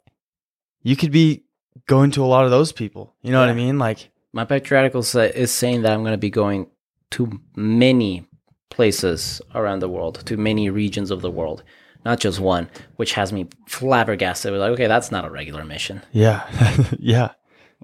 you 0.81 0.95
could 0.95 1.11
be 1.11 1.43
going 1.87 2.11
to 2.11 2.23
a 2.23 2.25
lot 2.27 2.45
of 2.45 2.51
those 2.51 2.71
people. 2.71 3.15
You 3.21 3.31
know 3.31 3.39
what 3.39 3.49
I 3.49 3.53
mean? 3.53 3.79
Like, 3.79 4.09
My 4.33 4.45
patriarchal 4.45 5.01
is 5.01 5.51
saying 5.51 5.81
that 5.81 5.91
I'm 5.91 6.01
going 6.01 6.11
to 6.13 6.17
be 6.17 6.29
going 6.29 6.67
to 7.11 7.39
many 7.55 8.25
places 8.69 9.41
around 9.55 9.79
the 9.79 9.89
world, 9.89 10.21
to 10.25 10.37
many 10.37 10.69
regions 10.69 11.11
of 11.11 11.21
the 11.21 11.31
world, 11.31 11.63
not 12.05 12.19
just 12.19 12.39
one, 12.39 12.69
which 12.95 13.13
has 13.13 13.33
me 13.33 13.47
flabbergasted. 13.67 14.51
We're 14.51 14.59
like, 14.59 14.71
okay, 14.71 14.87
that's 14.87 15.11
not 15.11 15.25
a 15.25 15.29
regular 15.29 15.65
mission. 15.65 16.03
Yeah. 16.11 16.47
yeah. 16.99 17.31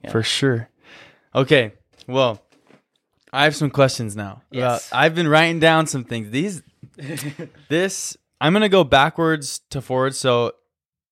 Yeah. 0.03 0.11
For 0.11 0.23
sure. 0.23 0.69
Okay. 1.34 1.73
Well, 2.07 2.41
I 3.34 3.43
have 3.43 3.55
some 3.55 3.72
questions 3.72 4.15
now. 4.15 4.34
Uh, 4.34 4.41
yes. 4.51 4.88
About- 4.88 4.99
I've 4.99 5.15
been 5.15 5.27
writing 5.27 5.59
down 5.59 5.88
some 5.88 6.03
things. 6.03 6.30
These 6.30 6.61
this 7.69 8.15
I'm 8.39 8.53
going 8.53 8.61
to 8.61 8.69
go 8.69 8.84
backwards 8.84 9.59
to 9.72 9.81
forward 9.81 10.15
so 10.15 10.53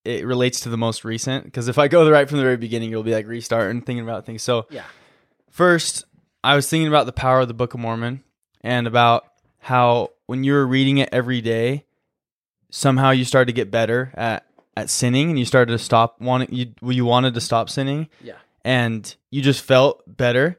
it 0.06 0.26
relates 0.26 0.60
to 0.62 0.70
the 0.70 0.78
most 0.78 1.06
recent 1.06 1.46
because 1.46 1.68
if 1.68 1.78
I 1.78 1.88
go 1.88 2.10
right 2.10 2.28
from 2.28 2.38
the 2.38 2.44
very 2.44 2.58
beginning 2.58 2.90
you'll 2.90 3.04
be 3.04 3.14
like 3.14 3.28
restarting 3.28 3.82
thinking 3.82 4.04
about 4.04 4.26
things. 4.26 4.42
So, 4.44 4.66
Yeah. 4.70 4.84
first, 5.50 6.06
I 6.44 6.56
was 6.56 6.70
thinking 6.70 6.88
about 6.88 7.06
the 7.06 7.14
power 7.14 7.40
of 7.42 7.48
the 7.48 7.54
Book 7.54 7.74
of 7.74 7.80
Mormon 7.80 8.24
and 8.62 8.86
about 8.88 9.26
how 9.60 10.10
when 10.26 10.44
you 10.44 10.54
were 10.54 10.68
reading 10.68 10.98
it 10.98 11.10
every 11.12 11.40
day, 11.42 11.86
somehow 12.70 13.12
you 13.12 13.24
started 13.26 13.46
to 13.48 13.54
get 13.54 13.72
better 13.72 14.12
at 14.16 14.46
at 14.76 14.90
sinning 14.90 15.30
and 15.30 15.38
you 15.38 15.46
started 15.46 15.72
to 15.72 15.78
stop 15.78 16.20
wanting 16.20 16.50
you 16.52 16.74
you 16.92 17.06
wanted 17.06 17.34
to 17.36 17.42
stop 17.42 17.70
sinning 17.70 18.10
Yeah. 18.24 18.34
and 18.66 19.16
you 19.30 19.42
just 19.42 19.64
felt 19.64 20.02
better. 20.08 20.58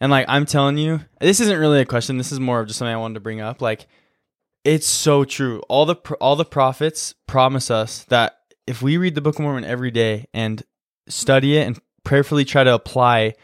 And 0.00 0.10
like 0.10 0.26
I'm 0.28 0.44
telling 0.44 0.76
you, 0.76 1.00
this 1.20 1.40
isn't 1.40 1.58
really 1.58 1.80
a 1.80 1.86
question. 1.86 2.18
This 2.18 2.30
is 2.32 2.38
more 2.40 2.60
of 2.60 2.66
just 2.66 2.78
something 2.78 2.92
I 2.94 2.98
wanted 2.98 3.14
to 3.14 3.20
bring 3.20 3.40
up. 3.40 3.62
Like 3.62 3.86
it's 4.64 4.86
so 4.86 5.24
true. 5.24 5.60
All 5.68 5.86
the 5.86 5.94
all 6.20 6.36
the 6.36 6.44
prophets 6.44 7.14
promise 7.26 7.70
us 7.70 8.04
that 8.04 8.38
if 8.66 8.82
we 8.82 8.96
read 8.96 9.14
the 9.14 9.20
Book 9.20 9.36
of 9.36 9.42
Mormon 9.42 9.64
every 9.64 9.90
day 9.90 10.26
and 10.32 10.62
study 11.08 11.56
it 11.56 11.66
and 11.66 11.78
prayerfully 12.02 12.44
try 12.44 12.64
to 12.64 12.74
apply 12.74 13.34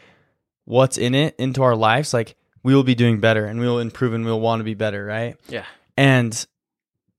what's 0.65 0.97
in 0.97 1.15
it 1.15 1.35
into 1.37 1.63
our 1.63 1.75
lives, 1.75 2.13
like 2.13 2.35
we 2.63 2.75
will 2.75 2.83
be 2.83 2.95
doing 2.95 3.19
better 3.19 3.45
and 3.45 3.59
we 3.59 3.67
will 3.67 3.79
improve 3.79 4.13
and 4.13 4.25
we'll 4.25 4.39
want 4.39 4.59
to 4.59 4.63
be 4.63 4.73
better, 4.73 5.05
right? 5.05 5.35
Yeah. 5.47 5.65
And 5.97 6.45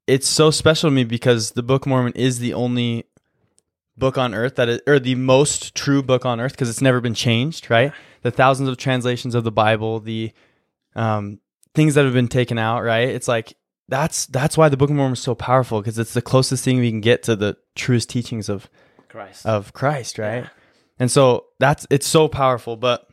it's 0.07 0.29
so 0.29 0.51
special 0.51 0.91
to 0.91 0.95
me 0.95 1.05
because 1.05 1.53
the 1.53 1.63
Book 1.63 1.87
of 1.87 1.91
Mormon 1.91 2.13
is 2.15 2.39
the 2.39 2.55
only 2.55 3.07
book 3.97 4.19
on 4.19 4.35
earth 4.35 4.57
that 4.57 4.69
is, 4.69 4.81
or 4.87 4.99
the 4.99 5.15
most 5.15 5.75
true 5.75 6.03
book 6.03 6.25
on 6.25 6.41
earth 6.41 6.53
because 6.53 6.71
it's 6.71 6.81
never 6.81 7.01
been 7.01 7.15
changed, 7.15 7.71
right? 7.71 7.93
The 8.23 8.31
thousands 8.31 8.69
of 8.69 8.77
translations 8.77 9.35
of 9.35 9.45
the 9.45 9.53
Bible, 9.53 10.01
the 10.01 10.33
um, 10.95 11.41
things 11.75 11.95
that 11.95 12.05
have 12.05 12.15
been 12.15 12.29
taken 12.29 12.59
out, 12.59 12.83
right? 12.83 13.09
It's 13.09 13.29
like 13.29 13.55
that's 13.89 14.27
that's 14.27 14.57
why 14.57 14.69
the 14.69 14.77
Book 14.77 14.91
of 14.91 14.97
Mormon 14.97 15.15
is 15.15 15.21
so 15.21 15.35
powerful 15.35 15.81
because 15.81 15.99
it's 15.99 16.15
the 16.15 16.23
closest 16.23 16.65
thing 16.65 16.79
we 16.79 16.91
can 16.91 17.01
get 17.01 17.23
to 17.25 17.37
the 17.37 17.57
truest 17.75 18.09
teachings 18.09 18.49
of 18.49 18.69
Christ. 19.09 19.45
of 19.47 19.73
Christ, 19.73 20.19
right? 20.19 20.45
Yeah. 20.45 20.49
And 20.99 21.11
so 21.11 21.47
that's 21.59 21.87
it's 21.91 22.07
so 22.07 22.29
powerful. 22.29 22.77
But 22.77 23.07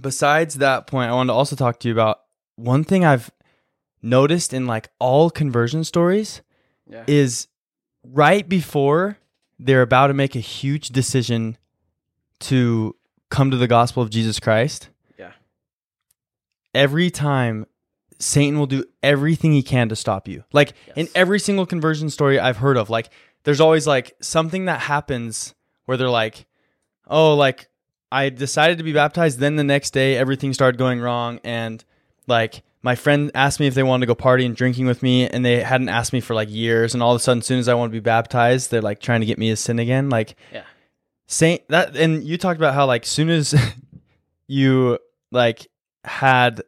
besides 0.00 0.56
that 0.56 0.86
point, 0.86 1.10
I 1.10 1.14
wanted 1.14 1.28
to 1.28 1.34
also 1.34 1.56
talk 1.56 1.80
to 1.80 1.88
you 1.88 1.94
about 1.94 2.20
one 2.56 2.84
thing 2.84 3.04
I've 3.04 3.30
noticed 4.02 4.52
in 4.52 4.66
like 4.66 4.90
all 4.98 5.30
conversion 5.30 5.84
stories 5.84 6.42
yeah. 6.86 7.04
is 7.06 7.48
right 8.04 8.46
before 8.48 9.18
they're 9.58 9.82
about 9.82 10.08
to 10.08 10.14
make 10.14 10.36
a 10.36 10.40
huge 10.40 10.88
decision 10.90 11.56
to 12.40 12.94
come 13.30 13.50
to 13.50 13.56
the 13.56 13.66
gospel 13.66 14.02
of 14.02 14.10
Jesus 14.10 14.38
Christ. 14.38 14.90
Yeah. 15.18 15.32
Every 16.74 17.10
time 17.10 17.66
Satan 18.18 18.58
will 18.58 18.66
do 18.66 18.84
everything 19.02 19.52
he 19.52 19.62
can 19.62 19.88
to 19.88 19.96
stop 19.96 20.28
you. 20.28 20.44
Like 20.52 20.74
in 20.96 21.08
every 21.14 21.38
single 21.40 21.66
conversion 21.66 22.10
story 22.10 22.38
I've 22.38 22.58
heard 22.58 22.76
of, 22.76 22.90
like 22.90 23.10
there's 23.44 23.60
always 23.60 23.86
like 23.86 24.14
something 24.20 24.66
that 24.66 24.80
happens 24.80 25.54
where 25.84 25.96
they're 25.96 26.08
like, 26.08 26.46
"Oh, 27.06 27.34
like 27.34 27.68
I 28.10 28.28
decided 28.28 28.78
to 28.78 28.84
be 28.84 28.92
baptized, 28.92 29.38
then 29.38 29.56
the 29.56 29.64
next 29.64 29.90
day 29.90 30.16
everything 30.16 30.52
started 30.54 30.78
going 30.78 31.00
wrong 31.00 31.40
and 31.44 31.84
like 32.26 32.62
my 32.82 32.94
friend 32.94 33.30
asked 33.34 33.60
me 33.60 33.66
if 33.66 33.74
they 33.74 33.82
wanted 33.82 34.02
to 34.02 34.06
go 34.06 34.14
party 34.14 34.44
and 34.44 34.54
drinking 34.54 34.86
with 34.86 35.02
me 35.02 35.26
and 35.26 35.44
they 35.44 35.62
hadn't 35.62 35.88
asked 35.88 36.12
me 36.12 36.20
for 36.20 36.34
like 36.34 36.50
years 36.50 36.94
and 36.94 37.02
all 37.02 37.12
of 37.12 37.16
a 37.16 37.18
sudden 37.18 37.40
as 37.40 37.46
soon 37.46 37.58
as 37.58 37.68
I 37.68 37.74
want 37.74 37.90
to 37.90 37.92
be 37.92 38.00
baptized, 38.00 38.70
they're 38.70 38.82
like 38.82 39.00
trying 39.00 39.20
to 39.20 39.26
get 39.26 39.38
me 39.38 39.48
to 39.50 39.56
sin 39.56 39.78
again. 39.78 40.10
Like 40.10 40.36
Yeah. 40.52 40.62
Saint 41.26 41.66
that 41.68 41.96
and 41.96 42.22
you 42.22 42.36
talked 42.38 42.58
about 42.58 42.74
how 42.74 42.86
like 42.86 43.04
soon 43.04 43.30
as 43.30 43.54
you 44.46 44.98
like 45.32 45.66
had 46.04 46.62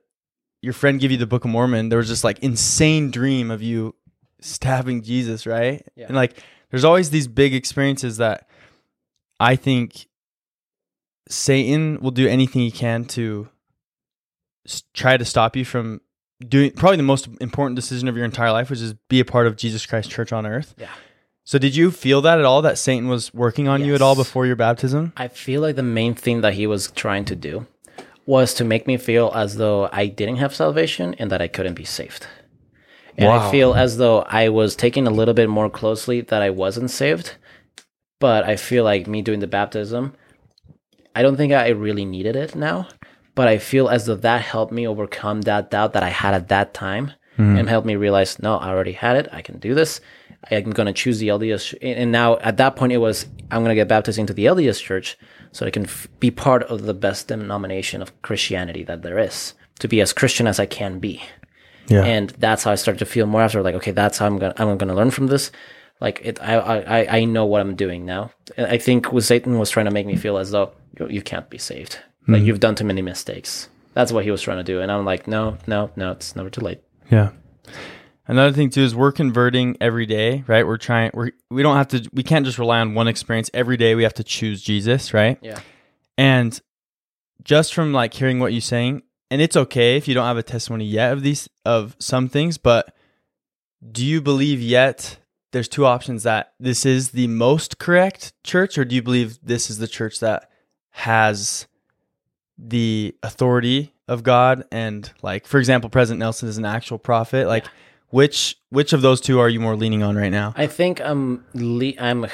your 0.62 0.72
friend 0.72 0.98
give 1.00 1.10
you 1.10 1.16
the 1.16 1.26
Book 1.26 1.44
of 1.44 1.50
Mormon, 1.50 1.88
there 1.88 1.98
was 1.98 2.08
this 2.08 2.24
like 2.24 2.38
insane 2.40 3.10
dream 3.10 3.50
of 3.50 3.62
you 3.62 3.94
stabbing 4.40 5.02
Jesus, 5.02 5.46
right? 5.46 5.86
Yeah. 5.96 6.06
And 6.06 6.16
like 6.16 6.42
there's 6.70 6.84
always 6.84 7.10
these 7.10 7.28
big 7.28 7.54
experiences 7.54 8.16
that 8.16 8.48
I 9.38 9.56
think 9.56 10.06
Satan 11.28 12.00
will 12.00 12.10
do 12.10 12.28
anything 12.28 12.62
he 12.62 12.70
can 12.70 13.04
to 13.06 13.48
s- 14.66 14.82
try 14.94 15.16
to 15.16 15.24
stop 15.24 15.56
you 15.56 15.64
from 15.64 16.00
doing 16.46 16.70
probably 16.72 16.96
the 16.96 17.02
most 17.02 17.28
important 17.40 17.76
decision 17.76 18.08
of 18.08 18.16
your 18.16 18.24
entire 18.24 18.52
life, 18.52 18.70
which 18.70 18.80
is 18.80 18.94
be 19.08 19.20
a 19.20 19.24
part 19.24 19.46
of 19.46 19.56
Jesus 19.56 19.86
Christ 19.86 20.10
Church 20.10 20.32
on 20.32 20.46
earth. 20.46 20.74
Yeah. 20.78 20.88
So 21.44 21.58
did 21.58 21.76
you 21.76 21.92
feel 21.92 22.20
that 22.22 22.38
at 22.40 22.44
all 22.44 22.62
that 22.62 22.76
Satan 22.76 23.08
was 23.08 23.32
working 23.32 23.68
on 23.68 23.84
you 23.84 23.94
at 23.94 24.02
all 24.02 24.16
before 24.16 24.46
your 24.46 24.56
baptism? 24.56 25.12
I 25.16 25.28
feel 25.28 25.60
like 25.60 25.76
the 25.76 25.82
main 25.82 26.14
thing 26.14 26.40
that 26.40 26.54
he 26.54 26.66
was 26.66 26.90
trying 26.90 27.24
to 27.26 27.36
do 27.36 27.66
was 28.26 28.52
to 28.54 28.64
make 28.64 28.86
me 28.86 28.96
feel 28.96 29.30
as 29.34 29.56
though 29.56 29.88
I 29.92 30.06
didn't 30.06 30.36
have 30.36 30.54
salvation 30.54 31.14
and 31.18 31.30
that 31.30 31.40
I 31.40 31.48
couldn't 31.48 31.74
be 31.74 31.84
saved. 31.84 32.26
And 33.16 33.28
Wow. 33.28 33.48
I 33.48 33.50
feel 33.50 33.74
as 33.74 33.96
though 33.96 34.22
I 34.22 34.48
was 34.50 34.76
taking 34.76 35.06
a 35.06 35.10
little 35.10 35.32
bit 35.34 35.48
more 35.48 35.70
closely 35.70 36.20
that 36.22 36.42
I 36.42 36.50
wasn't 36.50 36.90
saved. 36.90 37.34
But 38.20 38.44
I 38.44 38.56
feel 38.56 38.82
like 38.84 39.06
me 39.06 39.22
doing 39.22 39.40
the 39.40 39.46
baptism 39.46 40.14
I 41.14 41.22
don't 41.22 41.36
think 41.38 41.50
I 41.54 41.68
really 41.68 42.04
needed 42.04 42.36
it 42.36 42.54
now, 42.54 42.88
but 43.34 43.48
I 43.48 43.56
feel 43.56 43.88
as 43.88 44.04
though 44.04 44.16
that 44.16 44.42
helped 44.42 44.70
me 44.70 44.86
overcome 44.86 45.40
that 45.42 45.70
doubt 45.70 45.94
that 45.94 46.02
I 46.02 46.10
had 46.10 46.34
at 46.34 46.48
that 46.48 46.74
time 46.74 47.12
Mhm. 47.38 47.58
and 47.58 47.68
helped 47.70 47.86
me 47.86 47.96
realize, 47.96 48.38
no, 48.38 48.58
I 48.58 48.68
already 48.68 48.92
had 48.92 49.16
it. 49.16 49.26
I 49.32 49.40
can 49.40 49.58
do 49.58 49.72
this. 49.74 50.02
I'm 50.50 50.72
going 50.72 50.86
to 50.88 50.92
choose 50.92 51.18
the 51.18 51.28
LDS. 51.28 51.72
And 51.80 52.12
now 52.12 52.36
at 52.42 52.58
that 52.58 52.76
point, 52.76 52.92
it 52.92 52.98
was, 52.98 53.24
I'm 53.50 53.60
going 53.62 53.70
to 53.70 53.74
get 53.74 53.88
baptized 53.88 54.18
into 54.18 54.34
the 54.34 54.44
LDS 54.44 54.78
church 54.78 55.16
so 55.56 55.64
I 55.64 55.70
can 55.70 55.84
f- 55.84 56.06
be 56.20 56.30
part 56.30 56.64
of 56.64 56.82
the 56.82 56.92
best 56.92 57.28
denomination 57.28 58.02
of 58.02 58.20
Christianity 58.20 58.84
that 58.84 59.00
there 59.00 59.18
is, 59.18 59.54
to 59.78 59.88
be 59.88 60.02
as 60.02 60.12
Christian 60.12 60.46
as 60.46 60.60
I 60.60 60.66
can 60.66 60.98
be. 60.98 61.22
Yeah. 61.88 62.04
And 62.04 62.28
that's 62.38 62.64
how 62.64 62.72
I 62.72 62.74
started 62.74 62.98
to 62.98 63.06
feel 63.06 63.24
more 63.24 63.40
after, 63.40 63.62
like, 63.62 63.74
okay, 63.76 63.92
that's 63.92 64.18
how 64.18 64.26
I'm 64.26 64.38
going 64.38 64.52
to, 64.52 64.60
I'm 64.60 64.76
going 64.76 64.90
to 64.90 64.94
learn 64.94 65.10
from 65.10 65.28
this. 65.28 65.50
Like 65.98 66.20
it, 66.22 66.42
I, 66.42 66.56
I, 66.56 67.16
I- 67.16 67.24
know 67.24 67.46
what 67.46 67.62
I'm 67.62 67.74
doing 67.74 68.04
now. 68.04 68.32
And 68.58 68.66
I 68.66 68.76
think 68.76 69.12
with 69.12 69.24
Satan 69.24 69.58
was 69.58 69.70
trying 69.70 69.86
to 69.86 69.90
make 69.90 70.04
me 70.06 70.16
feel 70.16 70.36
as 70.36 70.50
though 70.50 70.72
you, 71.00 71.08
you 71.08 71.22
can't 71.22 71.48
be 71.48 71.56
saved. 71.56 72.00
Like 72.28 72.42
hmm. 72.42 72.46
you've 72.48 72.60
done 72.60 72.74
too 72.74 72.84
many 72.84 73.00
mistakes. 73.00 73.70
That's 73.94 74.12
what 74.12 74.24
he 74.24 74.30
was 74.30 74.42
trying 74.42 74.58
to 74.58 74.62
do. 74.62 74.82
And 74.82 74.92
I'm 74.92 75.06
like, 75.06 75.26
no, 75.26 75.56
no, 75.66 75.90
no, 75.96 76.10
it's 76.10 76.36
never 76.36 76.50
too 76.50 76.60
late. 76.60 76.82
Yeah. 77.10 77.30
Another 78.28 78.52
thing 78.52 78.70
too 78.70 78.82
is 78.82 78.94
we're 78.94 79.12
converting 79.12 79.76
every 79.80 80.06
day, 80.06 80.42
right? 80.46 80.66
We're 80.66 80.78
trying 80.78 81.10
we're 81.14 81.30
we 81.50 81.62
don't 81.62 81.76
have 81.76 81.88
to 81.88 82.08
we 82.12 82.22
can't 82.22 82.44
just 82.44 82.58
rely 82.58 82.80
on 82.80 82.94
one 82.94 83.08
experience 83.08 83.50
every 83.54 83.76
day. 83.76 83.94
We 83.94 84.02
have 84.02 84.14
to 84.14 84.24
choose 84.24 84.62
Jesus, 84.62 85.14
right? 85.14 85.38
Yeah. 85.40 85.60
And 86.18 86.60
just 87.44 87.72
from 87.72 87.92
like 87.92 88.14
hearing 88.14 88.40
what 88.40 88.52
you're 88.52 88.60
saying, 88.60 89.02
and 89.30 89.40
it's 89.40 89.56
okay 89.56 89.96
if 89.96 90.08
you 90.08 90.14
don't 90.14 90.26
have 90.26 90.36
a 90.36 90.42
testimony 90.42 90.84
yet 90.84 91.12
of 91.12 91.22
these 91.22 91.48
of 91.64 91.94
some 92.00 92.28
things, 92.28 92.58
but 92.58 92.96
do 93.92 94.04
you 94.04 94.20
believe 94.20 94.60
yet 94.60 95.18
there's 95.52 95.68
two 95.68 95.86
options 95.86 96.24
that 96.24 96.52
this 96.58 96.84
is 96.84 97.10
the 97.10 97.28
most 97.28 97.78
correct 97.78 98.32
church 98.42 98.76
or 98.76 98.84
do 98.84 98.94
you 98.94 99.02
believe 99.02 99.38
this 99.42 99.70
is 99.70 99.78
the 99.78 99.88
church 99.88 100.20
that 100.20 100.50
has 100.90 101.66
the 102.58 103.14
authority 103.22 103.94
of 104.08 104.22
God 104.22 104.64
and 104.72 105.10
like 105.22 105.46
for 105.46 105.58
example 105.58 105.90
President 105.90 106.20
Nelson 106.20 106.48
is 106.48 106.58
an 106.58 106.64
actual 106.64 106.98
prophet 106.98 107.46
like 107.46 107.66
which 108.10 108.56
which 108.70 108.92
of 108.92 109.02
those 109.02 109.20
two 109.20 109.38
are 109.40 109.48
you 109.48 109.60
more 109.60 109.76
leaning 109.76 110.02
on 110.02 110.16
right 110.16 110.32
now 110.32 110.54
I 110.56 110.66
think 110.66 111.00
I'm 111.00 111.44
le- 111.54 111.98
I'm 111.98 112.26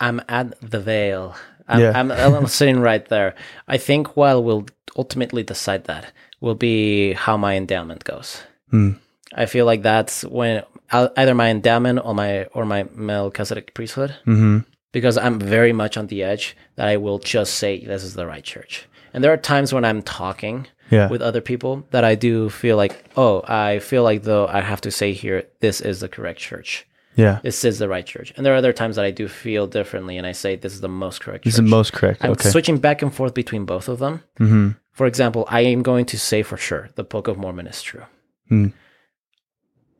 I'm 0.00 0.22
at 0.28 0.58
the 0.60 0.80
veil. 0.80 1.34
I'm, 1.68 1.80
Yeah. 1.80 1.92
I'm, 1.94 2.10
I'm 2.10 2.46
sitting 2.58 2.80
right 2.80 3.06
there. 3.08 3.34
I 3.68 3.76
think 3.76 4.16
what 4.16 4.42
will 4.42 4.66
ultimately 4.96 5.42
decide 5.42 5.84
that 5.84 6.12
will 6.40 6.54
be 6.54 7.12
how 7.12 7.36
my 7.36 7.54
endowment 7.56 8.02
goes. 8.04 8.42
Hmm. 8.70 8.92
I 9.34 9.46
feel 9.46 9.66
like 9.66 9.82
that's 9.82 10.24
when 10.24 10.62
either 10.90 11.34
my 11.34 11.50
endowment 11.50 12.00
or 12.02 12.14
my 12.14 12.44
or 12.46 12.64
my 12.64 12.86
Melchizedek 12.94 13.74
priesthood, 13.74 14.14
mhm 14.26 14.64
because 14.92 15.16
I'm 15.16 15.38
very 15.38 15.72
much 15.72 15.96
on 15.96 16.08
the 16.08 16.24
edge 16.24 16.56
that 16.74 16.88
I 16.88 16.96
will 16.96 17.20
just 17.20 17.54
say 17.54 17.84
this 17.84 18.02
is 18.02 18.14
the 18.14 18.26
right 18.26 18.42
church. 18.42 18.88
And 19.14 19.22
there 19.22 19.32
are 19.32 19.36
times 19.36 19.72
when 19.72 19.84
I'm 19.84 20.02
talking 20.02 20.66
yeah 20.90 21.08
with 21.08 21.22
other 21.22 21.40
people 21.40 21.86
that 21.90 22.04
I 22.04 22.14
do 22.14 22.50
feel 22.50 22.76
like, 22.76 22.94
oh, 23.16 23.42
I 23.46 23.78
feel 23.78 24.02
like 24.02 24.22
though 24.24 24.46
I 24.46 24.60
have 24.60 24.80
to 24.82 24.90
say 24.90 25.12
here, 25.12 25.44
this 25.60 25.80
is 25.80 26.00
the 26.00 26.08
correct 26.08 26.38
church. 26.40 26.86
yeah 27.16 27.38
This 27.42 27.64
is 27.64 27.78
the 27.78 27.88
right 27.88 28.06
church. 28.06 28.32
And 28.36 28.44
there 28.44 28.52
are 28.54 28.60
other 28.62 28.72
times 28.72 28.96
that 28.96 29.04
I 29.04 29.10
do 29.12 29.26
feel 29.28 29.66
differently 29.66 30.16
and 30.18 30.26
I 30.26 30.32
say 30.32 30.56
this 30.56 30.74
is 30.74 30.80
the 30.80 30.88
most 31.04 31.20
correct 31.22 31.44
this 31.44 31.54
is 31.54 31.62
the 31.64 31.76
most 31.78 31.92
correct 31.92 32.24
I'm 32.24 32.32
okay 32.32 32.50
switching 32.50 32.78
back 32.78 33.02
and 33.02 33.12
forth 33.14 33.34
between 33.34 33.64
both 33.64 33.88
of 33.88 33.98
them. 33.98 34.14
mhm 34.38 34.76
For 34.92 35.06
example, 35.06 35.42
I 35.48 35.60
am 35.74 35.82
going 35.82 36.06
to 36.12 36.18
say 36.18 36.42
for 36.42 36.56
sure 36.66 36.84
the 36.98 37.04
Book 37.12 37.26
of 37.28 37.36
Mormon 37.38 37.66
is 37.66 37.82
true. 37.82 38.04
Hmm. 38.48 38.68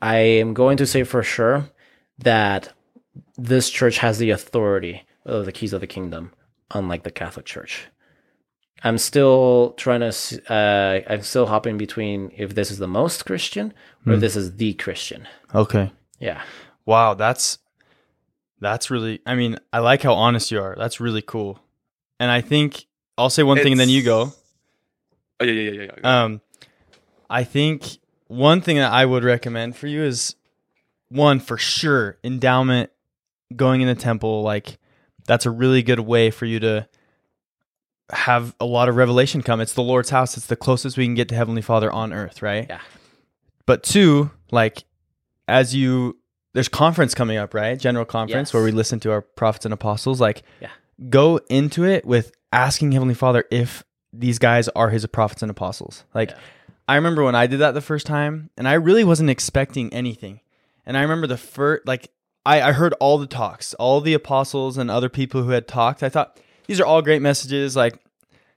I 0.03 0.17
am 0.43 0.55
going 0.55 0.77
to 0.79 0.87
say 0.87 1.05
for 1.05 1.23
sure 1.23 1.59
that 2.19 2.73
this 3.37 3.71
church 3.71 3.99
has 3.99 4.19
the 4.19 4.31
authority 4.31 5.03
of 5.25 5.45
the 5.47 5.53
keys 5.53 5.73
of 5.73 5.81
the 5.81 5.87
kingdom, 5.97 6.33
unlike 6.71 7.03
the 7.03 7.11
Catholic 7.11 7.47
Church. 7.47 7.89
I'm 8.83 8.99
still 8.99 9.75
trying 9.77 10.01
to. 10.01 10.53
Uh, 10.53 11.01
I'm 11.13 11.23
still 11.23 11.47
hopping 11.47 11.79
between 11.79 12.33
if 12.37 12.55
this 12.55 12.71
is 12.71 12.79
the 12.79 12.89
most 12.89 13.27
Christian 13.27 13.75
or 14.07 14.15
if 14.15 14.21
this 14.21 14.37
is 14.37 14.57
the 14.57 14.75
Christian. 14.75 15.29
okay 15.55 15.93
Yeah, 16.19 16.43
wow 16.87 17.15
that's 17.15 17.59
that's 18.61 18.91
really 18.91 19.21
I 19.27 19.35
mean 19.35 19.59
I 19.73 19.81
like 19.81 20.03
how 20.03 20.15
honest 20.15 20.51
you 20.51 20.61
are 20.61 20.75
that's 20.79 21.01
really 21.01 21.23
cool 21.23 21.59
and 22.19 22.31
I 22.31 22.41
think 22.41 22.87
I'll 23.19 23.31
say 23.31 23.43
one 23.43 23.59
thing 23.59 23.73
and 23.73 23.81
then 23.81 23.89
you 23.89 24.03
go 24.03 24.33
Oh, 25.41 25.45
yeah, 25.45 25.53
yeah, 25.53 25.71
yeah, 25.71 25.91
yeah. 25.97 26.23
Um, 26.23 26.41
I 27.29 27.45
think 27.45 27.99
one 28.27 28.61
thing 28.61 28.77
that 28.77 28.93
I 28.93 29.07
would 29.07 29.25
recommend 29.25 29.75
for 29.75 29.87
you 29.87 30.03
is 30.03 30.37
one 31.09 31.41
for 31.41 31.57
sure 31.57 32.19
endowment, 32.23 32.91
going 33.57 33.81
in 33.81 33.89
the 33.89 33.95
temple. 33.95 34.43
Like 34.43 34.79
that's 35.27 35.47
a 35.47 35.51
really 35.51 35.83
good 35.83 36.01
way 36.01 36.31
for 36.31 36.45
you 36.45 36.61
to 36.61 36.87
have 38.13 38.55
a 38.61 38.65
lot 38.65 38.89
of 38.89 38.97
revelation 38.97 39.43
come. 39.43 39.61
It's 39.61 39.75
the 39.75 39.83
Lord's 39.83 40.11
house. 40.11 40.37
It's 40.37 40.47
the 40.47 40.57
closest 40.57 40.97
we 40.97 41.05
can 41.07 41.15
get 41.15 41.29
to 41.31 41.35
Heavenly 41.35 41.63
Father 41.63 41.91
on 41.93 42.13
earth, 42.13 42.43
right? 42.43 42.67
Yeah. 42.69 42.81
But 43.67 43.83
two, 43.83 44.31
like 44.51 44.85
as 45.49 45.75
you 45.75 46.17
there's 46.53 46.69
conference 46.69 47.15
coming 47.15 47.37
up, 47.37 47.55
right? 47.55 47.79
General 47.79 48.05
conference 48.05 48.49
Yes. 48.49 48.55
where 48.55 48.63
we 48.65 48.73
listen 48.73 48.99
to 49.01 49.13
our 49.13 49.21
prophets 49.21 49.65
and 49.65 49.73
apostles. 49.75 50.21
Like 50.21 50.43
Yeah. 50.61 50.71
go 51.09 51.39
into 51.49 51.85
it 51.85 52.05
with 52.05 52.33
asking 52.53 52.93
Heavenly 52.93 53.15
Father 53.15 53.45
if 53.51 53.85
these 54.13 54.39
guys 54.41 54.69
are 54.71 54.91
his 54.91 55.07
prophets 55.07 55.43
and 55.43 55.51
apostles. 55.51 56.05
Like 56.15 56.31
Yeah. 56.31 56.37
I 56.89 56.97
remember 56.97 57.23
when 57.23 57.37
I 57.37 57.47
did 57.47 57.61
that 57.61 57.75
the 57.75 57.81
first 57.81 58.07
time 58.07 58.51
and 58.57 58.67
I 58.67 58.73
really 58.75 59.05
wasn't 59.05 59.31
expecting 59.31 59.93
anything. 59.95 60.41
And 60.85 60.97
I 60.99 61.03
remember 61.03 61.29
the 61.29 61.37
first 61.37 61.87
like 61.87 62.11
I, 62.45 62.63
I 62.63 62.73
heard 62.73 62.95
all 63.01 63.19
the 63.19 63.27
talks, 63.29 63.75
all 63.75 64.01
the 64.01 64.15
apostles 64.15 64.77
and 64.79 64.91
other 64.91 65.09
people 65.11 65.43
who 65.43 65.51
had 65.51 65.69
talked. 65.69 66.03
I 66.03 66.09
thought 66.09 66.41
these 66.71 66.79
are 66.79 66.87
all 66.87 67.03
great 67.03 67.21
messages. 67.21 67.75
Like, 67.75 67.99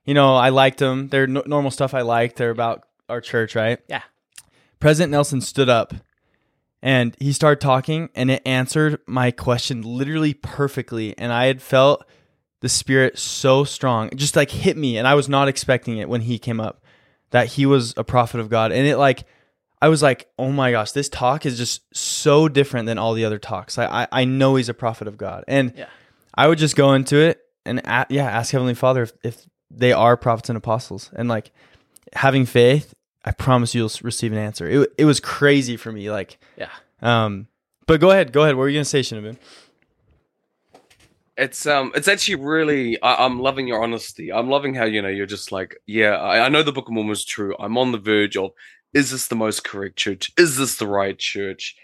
you 0.06 0.14
know, 0.14 0.36
I 0.36 0.50
liked 0.50 0.78
them. 0.78 1.08
They're 1.08 1.26
no- 1.26 1.42
normal 1.48 1.72
stuff 1.72 1.96
I 1.96 2.02
liked. 2.02 2.36
They're 2.36 2.52
about 2.52 2.84
our 3.10 3.20
church, 3.22 3.56
right? 3.56 3.80
Yeah. 3.88 4.04
President 4.80 5.10
Nelson 5.10 5.42
stood 5.42 5.68
up 5.68 5.96
and 6.84 7.16
he 7.20 7.34
started 7.34 7.60
talking 7.60 8.10
and 8.14 8.30
it 8.30 8.44
answered 8.46 9.00
my 9.08 9.32
question 9.32 9.82
literally 9.82 10.36
perfectly. 10.36 11.18
And 11.18 11.34
I 11.34 11.48
had 11.48 11.60
felt 11.60 12.06
the 12.60 12.70
spirit 12.70 13.18
so 13.18 13.64
strong. 13.64 14.10
It 14.10 14.18
just 14.18 14.36
like 14.36 14.52
hit 14.52 14.78
me 14.78 14.96
and 15.00 15.08
I 15.08 15.16
was 15.16 15.28
not 15.28 15.48
expecting 15.48 15.98
it 15.98 16.08
when 16.08 16.22
he 16.22 16.38
came 16.38 16.60
up 16.60 16.84
that 17.32 17.48
he 17.48 17.66
was 17.66 17.96
a 17.98 18.04
prophet 18.04 18.40
of 18.40 18.48
God. 18.48 18.72
And 18.72 18.86
it 18.86 18.98
like 18.98 19.24
I 19.82 19.88
was 19.90 20.04
like, 20.04 20.28
oh 20.38 20.52
my 20.52 20.70
gosh, 20.70 20.92
this 20.92 21.10
talk 21.10 21.48
is 21.48 21.58
just 21.58 21.82
so 21.98 22.48
different 22.48 22.86
than 22.86 23.00
all 23.00 23.16
the 23.16 23.26
other 23.26 23.40
talks. 23.40 23.80
I 23.80 24.04
I, 24.04 24.08
I 24.12 24.26
know 24.26 24.54
he's 24.54 24.70
a 24.70 24.74
prophet 24.76 25.08
of 25.08 25.18
God. 25.18 25.46
And 25.48 25.74
Yeah. 25.76 25.88
I 26.36 26.48
would 26.48 26.60
just 26.60 26.76
go 26.76 26.94
into 26.94 27.18
it 27.18 27.40
and 27.66 27.80
a 27.80 28.06
yeah, 28.10 28.26
ask 28.26 28.52
Heavenly 28.52 28.74
Father 28.74 29.04
if, 29.04 29.14
if 29.24 29.46
they 29.72 29.92
are 29.92 30.16
prophets 30.18 30.50
and 30.50 30.58
apostles. 30.58 31.10
And 31.16 31.28
like 31.28 31.52
having 32.14 32.46
faith, 32.46 32.94
I 33.26 33.32
promise 33.32 33.74
you'll 33.74 33.92
receive 34.02 34.32
an 34.32 34.38
answer. 34.38 34.68
It, 34.68 34.94
it 34.98 35.06
was 35.06 35.20
crazy 35.20 35.78
for 35.78 35.92
me. 35.92 36.12
Like, 36.12 36.38
yeah. 36.58 36.70
um, 37.02 37.48
but 37.88 38.00
go 38.00 38.12
ahead, 38.12 38.32
go 38.32 38.44
ahead. 38.44 38.56
What 38.56 38.62
were 38.62 38.70
you 38.70 38.78
gonna 38.78 38.86
say, 38.86 39.02
Shinabun? 39.02 39.38
it's 41.38 41.66
um 41.66 41.92
it's 41.96 42.08
actually 42.08 42.36
really 42.36 43.02
I, 43.02 43.26
i'm 43.26 43.40
loving 43.40 43.68
your 43.68 43.82
honesty 43.82 44.32
i'm 44.32 44.50
loving 44.50 44.76
how 44.76 44.86
you 44.86 45.02
know 45.02 45.08
you're 45.08 45.26
just 45.26 45.52
like 45.52 45.76
yeah 45.88 46.12
I, 46.12 46.46
I 46.46 46.50
know 46.50 46.64
the 46.64 46.72
book 46.72 46.88
of 46.88 46.94
mormon 46.94 47.12
is 47.12 47.26
true 47.26 47.56
i'm 47.60 47.78
on 47.78 47.92
the 47.92 47.98
verge 47.98 48.38
of 48.38 48.52
is 48.94 49.10
this 49.10 49.28
the 49.28 49.36
most 49.36 49.64
correct 49.64 49.96
church 49.96 50.32
is 50.38 50.58
this 50.58 50.76
the 50.76 50.88
right 50.88 51.18
church 51.18 51.76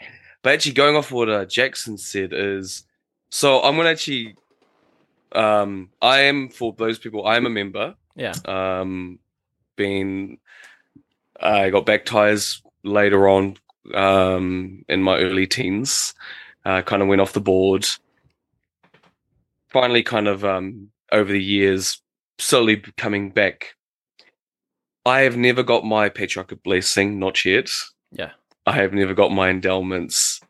but 0.43 0.53
actually 0.53 0.73
going 0.73 0.95
off 0.95 1.11
what 1.11 1.29
uh, 1.29 1.45
jackson 1.45 1.97
said 1.97 2.31
is 2.31 2.83
so 3.31 3.61
i'm 3.63 3.75
gonna 3.75 3.89
actually 3.89 4.35
um 5.33 5.89
i 6.01 6.19
am 6.21 6.49
for 6.49 6.73
those 6.73 6.97
people 6.99 7.25
i 7.25 7.35
am 7.37 7.45
a 7.45 7.49
member. 7.49 7.95
Yeah. 8.15 8.33
um 8.45 9.19
been 9.75 10.37
i 11.39 11.69
got 11.69 11.85
back 11.85 12.05
baptized 12.05 12.63
later 12.83 13.29
on 13.29 13.55
um 13.93 14.83
in 14.87 15.01
my 15.01 15.17
early 15.17 15.47
teens. 15.47 16.13
Uh 16.65 16.81
kind 16.81 17.01
of 17.01 17.07
went 17.07 17.21
off 17.21 17.33
the 17.33 17.41
board. 17.41 17.85
Finally 19.69 20.03
kind 20.03 20.27
of 20.27 20.43
um 20.43 20.89
over 21.11 21.31
the 21.31 21.43
years 21.43 22.01
slowly 22.37 22.77
coming 22.97 23.29
back. 23.31 23.75
I 25.05 25.21
have 25.21 25.37
never 25.37 25.63
got 25.63 25.85
my 25.85 26.09
patriarchal 26.09 26.57
blessing 26.63 27.19
not 27.19 27.45
yet. 27.45 27.69
Yeah. 28.11 28.31
i 28.65 28.73
have 28.73 28.93
never 28.93 29.13
got 29.13 29.31
my 29.31 29.49
endowments. 29.49 30.41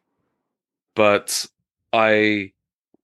But 0.96 1.46
i 1.94 2.52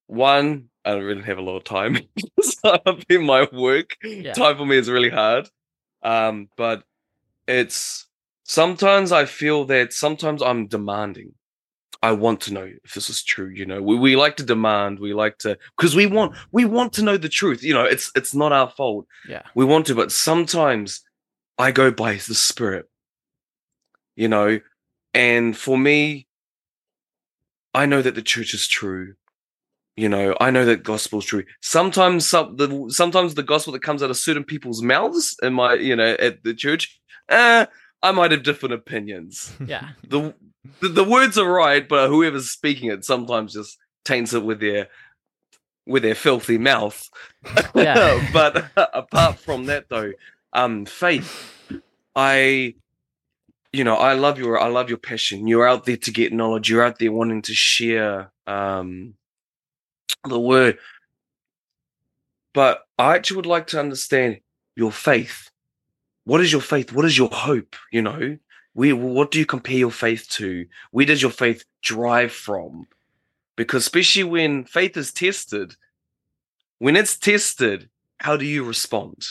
one 0.08 0.70
i 0.86 0.92
don't 0.92 1.04
really 1.04 1.24
have 1.24 1.38
a 1.38 1.42
lot 1.42 1.58
of 1.58 1.64
time 1.64 1.98
so 2.42 2.78
i've 2.86 3.06
been 3.08 3.26
my 3.26 3.48
work 3.52 3.92
Yeah. 4.04 4.34
time 4.34 4.58
for 4.58 4.66
me 4.66 4.78
is 4.78 4.90
really 4.90 5.10
hard 5.10 5.50
um 6.04 6.50
but 6.58 6.84
it's 7.48 8.08
sometimes 8.44 9.12
i 9.12 9.26
feel 9.26 9.66
that 9.66 9.94
sometimes 9.94 10.42
i'm 10.42 10.68
demanding 10.68 11.34
I 12.04 12.12
want 12.12 12.42
to 12.42 12.54
know 12.54 12.70
if 12.84 12.94
this 12.94 13.10
is 13.10 13.24
true. 13.24 13.48
You 13.50 13.66
know, 13.66 13.82
we, 13.82 13.98
we 13.98 14.16
like 14.16 14.38
to 14.38 14.44
demand, 14.44 15.00
we 15.00 15.16
like 15.16 15.40
to 15.40 15.58
because 15.76 15.96
we 15.96 16.06
want 16.06 16.36
we 16.52 16.64
want 16.64 16.94
to 16.94 17.02
know 17.02 17.18
the 17.18 17.30
truth. 17.30 17.64
You 17.64 17.74
know, 17.74 17.84
it's 17.86 18.12
it's 18.16 18.36
not 18.36 18.52
our 18.52 18.70
fault. 18.70 19.08
Yeah. 19.28 19.42
We 19.56 19.66
want 19.66 19.88
to, 19.88 19.96
but 19.96 20.12
sometimes 20.12 21.02
I 21.58 21.72
go 21.72 21.90
by 21.90 22.16
the 22.16 22.36
spirit. 22.36 22.86
You 24.16 24.28
know, 24.28 24.60
and 25.16 25.58
for 25.58 25.80
me, 25.80 26.28
I 27.74 27.88
know 27.88 28.04
that 28.04 28.14
the 28.14 28.22
church 28.22 28.54
is 28.54 28.68
true. 28.68 29.16
You 29.98 30.10
know, 30.10 30.36
I 30.42 30.52
know 30.52 30.66
that 30.66 30.84
gospel's 30.84 31.26
true. 31.26 31.46
Sometimes 31.62 32.28
some 32.28 32.58
the 32.58 32.88
sometimes 32.90 33.36
the 33.36 33.44
gospel 33.44 33.74
that 33.74 33.82
comes 33.82 34.04
out 34.04 34.10
of 34.10 34.18
certain 34.18 34.44
people's 34.44 34.82
mouths 34.82 35.38
in 35.42 35.54
my, 35.54 35.76
you 35.76 35.96
know, 35.96 36.16
at 36.20 36.44
the 36.44 36.54
church, 36.54 37.00
eh, 37.30 37.66
I 38.02 38.12
might 38.12 38.32
have 38.32 38.44
different 38.44 38.74
opinions. 38.74 39.54
Yeah. 39.66 39.90
The, 40.08 40.34
the 40.82 40.90
the 40.90 41.04
words 41.04 41.38
are 41.38 41.50
right, 41.50 41.88
but 41.88 42.10
whoever's 42.10 42.50
speaking 42.52 42.92
it 42.92 43.06
sometimes 43.06 43.54
just 43.54 43.78
taints 44.04 44.34
it 44.34 44.44
with 44.44 44.60
their 44.60 44.90
with 45.86 46.04
their 46.04 46.16
filthy 46.16 46.58
mouth. 46.58 47.10
Yeah. 47.76 48.30
but 48.34 48.66
apart 48.94 49.40
from 49.40 49.68
that 49.68 49.88
though, 49.90 50.12
um 50.52 50.86
faith, 50.86 51.54
I 52.16 52.76
you 53.72 53.84
know, 53.84 53.96
I 53.96 54.14
love 54.14 54.40
your 54.40 54.60
I 54.60 54.68
love 54.68 54.90
your 54.90 54.98
passion. 54.98 55.48
You're 55.48 55.68
out 55.68 55.86
there 55.86 55.98
to 55.98 56.12
get 56.12 56.34
knowledge. 56.34 56.70
You're 56.70 56.84
out 56.84 57.00
there 57.00 57.12
wanting 57.14 57.44
to 57.44 57.54
share 57.54 58.32
um 58.46 59.14
the 60.24 60.40
word. 60.40 60.78
But 62.54 62.86
I 62.98 63.16
actually 63.16 63.38
would 63.38 63.46
like 63.46 63.68
to 63.68 63.80
understand 63.80 64.40
your 64.76 64.92
faith. 64.92 65.52
What 66.24 66.42
is 66.42 66.52
your 66.52 66.62
faith? 66.62 66.94
What 66.94 67.06
is 67.06 67.18
your 67.18 67.30
hope? 67.30 67.76
You 67.92 68.02
know, 68.02 68.38
we 68.74 68.94
what 68.94 69.32
do 69.32 69.40
you 69.40 69.46
compare 69.46 69.78
your 69.78 69.92
faith 69.92 70.28
to? 70.32 70.66
Where 70.92 71.06
does 71.06 71.22
your 71.22 71.32
faith 71.32 71.66
drive 71.82 72.32
from? 72.32 72.88
Because 73.56 73.84
especially 73.84 74.24
when 74.24 74.66
faith 74.66 74.98
is 74.98 75.14
tested, 75.14 75.76
when 76.80 76.96
it's 76.96 77.18
tested, 77.18 77.90
how 78.20 78.38
do 78.38 78.46
you 78.46 78.64
respond? 78.64 79.28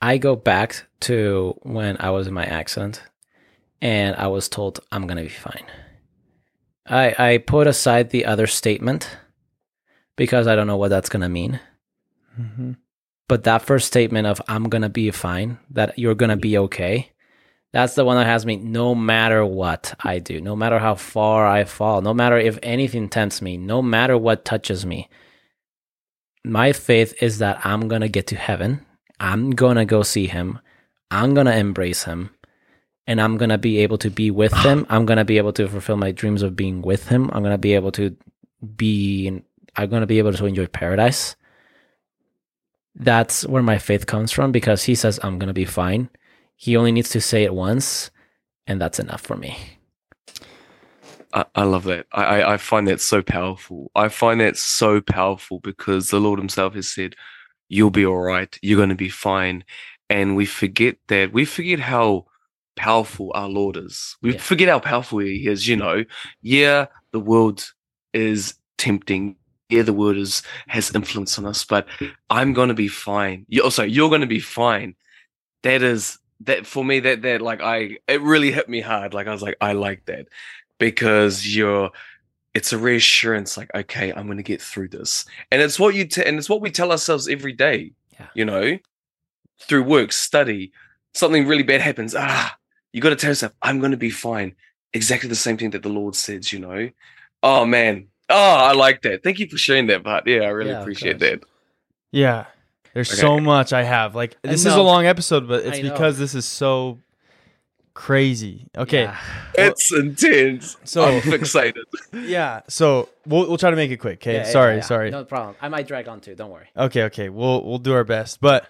I 0.00 0.18
go 0.18 0.34
back 0.34 0.86
to 1.00 1.54
when 1.62 1.96
I 2.00 2.10
was 2.10 2.26
in 2.26 2.34
my 2.34 2.44
accident 2.44 3.02
and 3.80 4.16
I 4.16 4.26
was 4.28 4.48
told 4.48 4.80
I'm 4.90 5.06
to 5.06 5.14
be 5.16 5.28
fine. 5.28 5.66
I 6.86 7.14
I 7.18 7.38
put 7.38 7.66
aside 7.66 8.10
the 8.10 8.24
other 8.24 8.46
statement 8.46 9.16
because 10.16 10.46
I 10.46 10.54
don't 10.56 10.66
know 10.66 10.76
what 10.76 10.88
that's 10.88 11.08
going 11.08 11.22
to 11.22 11.28
mean. 11.28 11.60
Mhm. 12.38 12.76
But 13.28 13.44
that 13.44 13.62
first 13.62 13.86
statement 13.86 14.26
of 14.26 14.42
I'm 14.48 14.68
going 14.68 14.82
to 14.82 14.88
be 14.88 15.10
fine, 15.10 15.58
that 15.70 15.98
you're 15.98 16.14
going 16.14 16.30
to 16.30 16.36
be 16.36 16.58
okay, 16.58 17.12
that's 17.72 17.94
the 17.94 18.04
one 18.04 18.16
that 18.18 18.26
has 18.26 18.44
me 18.44 18.56
no 18.56 18.94
matter 18.94 19.44
what 19.44 19.94
I 20.00 20.18
do, 20.18 20.40
no 20.40 20.54
matter 20.54 20.78
how 20.78 20.94
far 20.94 21.46
I 21.46 21.64
fall, 21.64 22.02
no 22.02 22.12
matter 22.12 22.36
if 22.36 22.58
anything 22.62 23.08
tempts 23.08 23.40
me, 23.40 23.56
no 23.56 23.80
matter 23.80 24.18
what 24.18 24.44
touches 24.44 24.84
me. 24.84 25.08
My 26.44 26.72
faith 26.72 27.14
is 27.22 27.38
that 27.38 27.64
I'm 27.64 27.88
going 27.88 28.02
to 28.02 28.08
get 28.08 28.26
to 28.28 28.36
heaven. 28.36 28.84
I'm 29.18 29.50
going 29.52 29.76
to 29.76 29.84
go 29.86 30.02
see 30.02 30.26
him. 30.26 30.58
I'm 31.10 31.32
going 31.32 31.46
to 31.46 31.56
embrace 31.56 32.04
him. 32.04 32.30
And 33.06 33.20
I'm 33.20 33.38
going 33.38 33.48
to 33.48 33.58
be 33.58 33.78
able 33.78 33.98
to 33.98 34.10
be 34.10 34.30
with 34.30 34.52
him. 34.52 34.86
I'm 34.90 35.06
going 35.06 35.18
to 35.18 35.24
be 35.24 35.38
able 35.38 35.52
to 35.54 35.68
fulfill 35.68 35.96
my 35.96 36.12
dreams 36.12 36.42
of 36.42 36.56
being 36.56 36.82
with 36.82 37.08
him. 37.08 37.30
I'm 37.32 37.42
going 37.42 37.54
to 37.54 37.58
be 37.58 37.74
able 37.74 37.92
to 37.92 38.14
be 38.76 39.42
I'm 39.76 39.88
going 39.90 40.02
to 40.02 40.06
be 40.06 40.18
able 40.18 40.32
to 40.34 40.46
enjoy 40.46 40.66
paradise. 40.66 41.36
That's 42.94 43.46
where 43.46 43.62
my 43.62 43.78
faith 43.78 44.06
comes 44.06 44.32
from 44.32 44.52
because 44.52 44.84
he 44.84 44.94
says 44.94 45.20
I'm 45.22 45.38
going 45.38 45.48
to 45.48 45.54
be 45.54 45.64
fine. 45.64 46.10
He 46.56 46.76
only 46.76 46.92
needs 46.92 47.10
to 47.10 47.20
say 47.20 47.44
it 47.44 47.54
once, 47.54 48.10
and 48.66 48.80
that's 48.80 48.98
enough 49.00 49.22
for 49.22 49.36
me. 49.36 49.56
I, 51.32 51.44
I 51.54 51.64
love 51.64 51.84
that. 51.84 52.06
I, 52.12 52.54
I 52.54 52.56
find 52.58 52.88
that 52.88 53.00
so 53.00 53.22
powerful. 53.22 53.90
I 53.94 54.08
find 54.08 54.40
that 54.40 54.56
so 54.56 55.00
powerful 55.00 55.60
because 55.60 56.10
the 56.10 56.20
Lord 56.20 56.38
Himself 56.38 56.74
has 56.74 56.88
said, 56.88 57.14
"You'll 57.68 57.90
be 57.90 58.06
all 58.06 58.20
right. 58.20 58.58
You're 58.62 58.78
going 58.78 58.90
to 58.90 58.94
be 58.96 59.08
fine." 59.10 59.64
And 60.10 60.36
we 60.36 60.46
forget 60.46 60.96
that. 61.08 61.32
We 61.32 61.44
forget 61.46 61.80
how 61.80 62.26
powerful 62.76 63.32
our 63.34 63.48
Lord 63.48 63.76
is. 63.78 64.16
We 64.22 64.34
Yeah. 64.34 64.40
forget 64.40 64.68
how 64.68 64.80
powerful 64.80 65.20
He 65.20 65.46
is. 65.48 65.68
You 65.68 65.76
know, 65.76 66.04
yeah, 66.42 66.86
the 67.12 67.20
world 67.20 67.72
is 68.14 68.54
tempting. 68.78 69.36
Yeah, 69.72 69.82
the 69.82 69.92
word 69.92 70.16
is 70.16 70.42
has 70.68 70.94
influence 70.94 71.38
on 71.38 71.46
us, 71.46 71.64
but 71.64 71.86
I'm 72.30 72.52
going 72.52 72.68
to 72.68 72.74
be 72.74 72.88
fine. 72.88 73.46
You, 73.48 73.62
also, 73.62 73.82
you're 73.82 74.08
going 74.10 74.20
to 74.20 74.26
be 74.26 74.40
fine. 74.40 74.94
That 75.62 75.82
is 75.82 76.18
that 76.40 76.66
for 76.66 76.84
me. 76.84 77.00
That 77.00 77.22
that 77.22 77.40
like 77.42 77.62
I 77.62 77.98
it 78.06 78.20
really 78.20 78.52
hit 78.52 78.68
me 78.68 78.80
hard. 78.80 79.14
Like 79.14 79.26
I 79.26 79.32
was 79.32 79.42
like, 79.42 79.56
I 79.60 79.72
like 79.72 80.04
that 80.06 80.28
because 80.78 81.46
you're 81.56 81.90
it's 82.54 82.72
a 82.72 82.78
reassurance 82.78 83.56
like 83.56 83.70
okay 83.74 84.12
i'm 84.12 84.26
going 84.26 84.36
to 84.36 84.42
get 84.42 84.60
through 84.60 84.88
this 84.88 85.24
and 85.50 85.62
it's 85.62 85.78
what 85.78 85.94
you 85.94 86.04
t- 86.04 86.22
and 86.24 86.36
it's 86.38 86.50
what 86.50 86.60
we 86.60 86.70
tell 86.70 86.90
ourselves 86.90 87.28
every 87.28 87.52
day 87.52 87.92
Yeah. 88.18 88.26
you 88.34 88.44
know 88.44 88.78
through 89.60 89.84
work 89.84 90.12
study 90.12 90.72
something 91.14 91.46
really 91.46 91.62
bad 91.62 91.80
happens 91.80 92.14
ah 92.18 92.56
you 92.92 93.00
got 93.00 93.10
to 93.10 93.16
tell 93.16 93.30
yourself 93.30 93.52
i'm 93.62 93.78
going 93.78 93.92
to 93.92 93.96
be 93.96 94.10
fine 94.10 94.54
exactly 94.92 95.28
the 95.28 95.34
same 95.34 95.56
thing 95.56 95.70
that 95.70 95.82
the 95.82 95.88
lord 95.88 96.14
says 96.14 96.52
you 96.52 96.58
know 96.58 96.90
oh 97.42 97.64
man 97.64 98.08
oh 98.08 98.11
Oh, 98.32 98.54
i 98.56 98.72
like 98.72 99.02
that 99.02 99.22
thank 99.22 99.38
you 99.38 99.48
for 99.48 99.58
sharing 99.58 99.86
that 99.88 100.02
part 100.04 100.26
yeah 100.26 100.40
i 100.42 100.48
really 100.48 100.70
Yeah, 100.70 100.76
of 100.76 100.82
appreciate 100.82 101.18
course. 101.20 101.30
that 101.32 101.42
Yeah. 102.12 102.46
There's 102.94 103.10
Okay. 103.10 103.20
so 103.22 103.38
much 103.40 103.72
I 103.72 103.84
have. 103.84 104.14
Like 104.14 104.36
I 104.44 104.48
this 104.48 104.60
is 104.66 104.74
a 104.74 104.76
know. 104.76 104.84
long 104.84 105.06
episode, 105.06 105.48
but 105.48 105.64
it's 105.64 105.78
I 105.78 105.80
know. 105.82 105.92
because 105.92 106.18
this 106.18 106.34
is 106.34 106.44
so 106.44 106.98
crazy. 107.94 108.66
Okay. 108.76 109.02
Yeah. 109.04 109.16
it's 109.54 109.92
intense 109.92 110.76
So 110.84 111.04
i'm 111.04 111.20
fixated 111.22 111.84
yeah. 112.12 112.60
So 112.68 113.08
we'll 113.26 113.48
we'll 113.48 113.56
try 113.58 113.70
to 113.70 113.76
make 113.76 113.90
it 113.90 113.96
quick. 113.98 114.18
Okay. 114.18 114.34
Yeah, 114.34 114.44
yeah, 114.46 114.52
sorry. 114.52 114.74
yeah. 114.76 114.80
Sorry. 114.82 115.10
No 115.10 115.24
problem. 115.24 115.56
I 115.62 115.68
might 115.70 115.86
drag 115.86 116.06
on 116.08 116.20
too. 116.20 116.34
Don't 116.34 116.50
worry. 116.50 116.68
Okay, 116.76 117.04
okay. 117.04 117.28
We'll 117.30 117.64
we'll 117.64 117.78
do 117.78 117.94
our 117.94 118.04
best. 118.04 118.40
But 118.42 118.66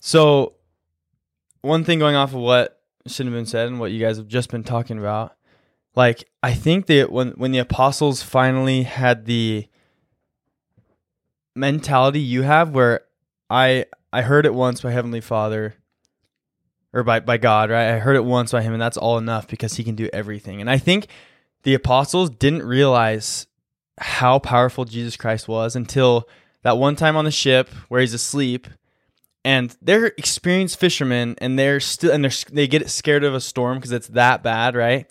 so 0.00 0.52
one 1.62 1.84
thing 1.84 1.98
going 1.98 2.14
off 2.16 2.34
of 2.34 2.40
what 2.40 2.78
should 3.06 3.26
have 3.26 3.34
been 3.34 3.46
said 3.46 3.68
and 3.68 3.80
what 3.80 3.90
you 3.90 4.00
guys 4.00 4.16
have 4.18 4.28
just 4.28 4.50
been 4.50 4.64
talking 4.64 4.98
about, 4.98 5.34
like 5.96 6.28
I 6.42 6.52
think 6.52 6.86
that 6.86 7.10
when 7.10 7.30
when 7.32 7.50
the 7.50 7.58
apostles 7.58 8.22
finally 8.22 8.84
had 8.84 9.24
the 9.24 9.66
mentality 11.56 12.20
you 12.20 12.42
have 12.42 12.70
where 12.70 13.00
I 13.50 13.86
I 14.12 14.22
heard 14.22 14.46
it 14.46 14.54
once 14.54 14.82
by 14.82 14.92
Heavenly 14.92 15.22
Father 15.22 15.74
or 16.92 17.02
by 17.02 17.20
by 17.20 17.38
God, 17.38 17.70
right? 17.70 17.94
I 17.94 17.98
heard 17.98 18.16
it 18.16 18.24
once 18.24 18.52
by 18.52 18.62
him 18.62 18.74
and 18.74 18.80
that's 18.80 18.98
all 18.98 19.18
enough 19.18 19.48
because 19.48 19.74
he 19.74 19.84
can 19.84 19.96
do 19.96 20.08
everything. 20.12 20.60
And 20.60 20.70
I 20.70 20.78
think 20.78 21.08
the 21.62 21.74
apostles 21.74 22.30
didn't 22.30 22.62
realize 22.62 23.46
how 23.98 24.38
powerful 24.38 24.84
Jesus 24.84 25.16
Christ 25.16 25.48
was 25.48 25.74
until 25.74 26.28
that 26.62 26.76
one 26.76 26.96
time 26.96 27.16
on 27.16 27.24
the 27.24 27.30
ship 27.30 27.68
where 27.88 28.02
he's 28.02 28.12
asleep 28.12 28.68
and 29.44 29.74
they're 29.80 30.06
experienced 30.18 30.78
fishermen 30.78 31.36
and 31.38 31.58
they're 31.58 31.80
still 31.80 32.12
and 32.12 32.22
they're 32.22 32.32
they 32.52 32.66
get 32.66 32.90
scared 32.90 33.24
of 33.24 33.34
a 33.34 33.40
storm 33.40 33.78
because 33.78 33.92
it's 33.92 34.08
that 34.08 34.42
bad 34.42 34.74
right 34.74 35.06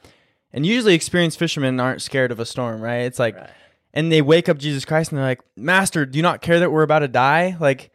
and 0.56 0.66
usually 0.66 0.96
experienced 0.96 1.38
fishermen 1.38 1.80
aren't 1.80 2.02
scared 2.02 2.32
of 2.32 2.40
a 2.40 2.46
storm 2.46 2.82
right 2.82 3.02
it's 3.04 3.20
like 3.20 3.36
Right. 3.36 3.50
and 3.94 4.12
they 4.12 4.22
wake 4.24 4.50
up 4.50 4.58
jesus 4.58 4.86
christ 4.86 5.12
and 5.12 5.20
they're 5.20 5.26
like 5.26 5.42
master 5.56 6.06
do 6.06 6.18
you 6.18 6.24
not 6.24 6.42
care 6.42 6.60
that 6.60 6.72
we're 6.72 6.82
about 6.84 7.00
to 7.00 7.08
die 7.08 7.56
like 7.60 7.92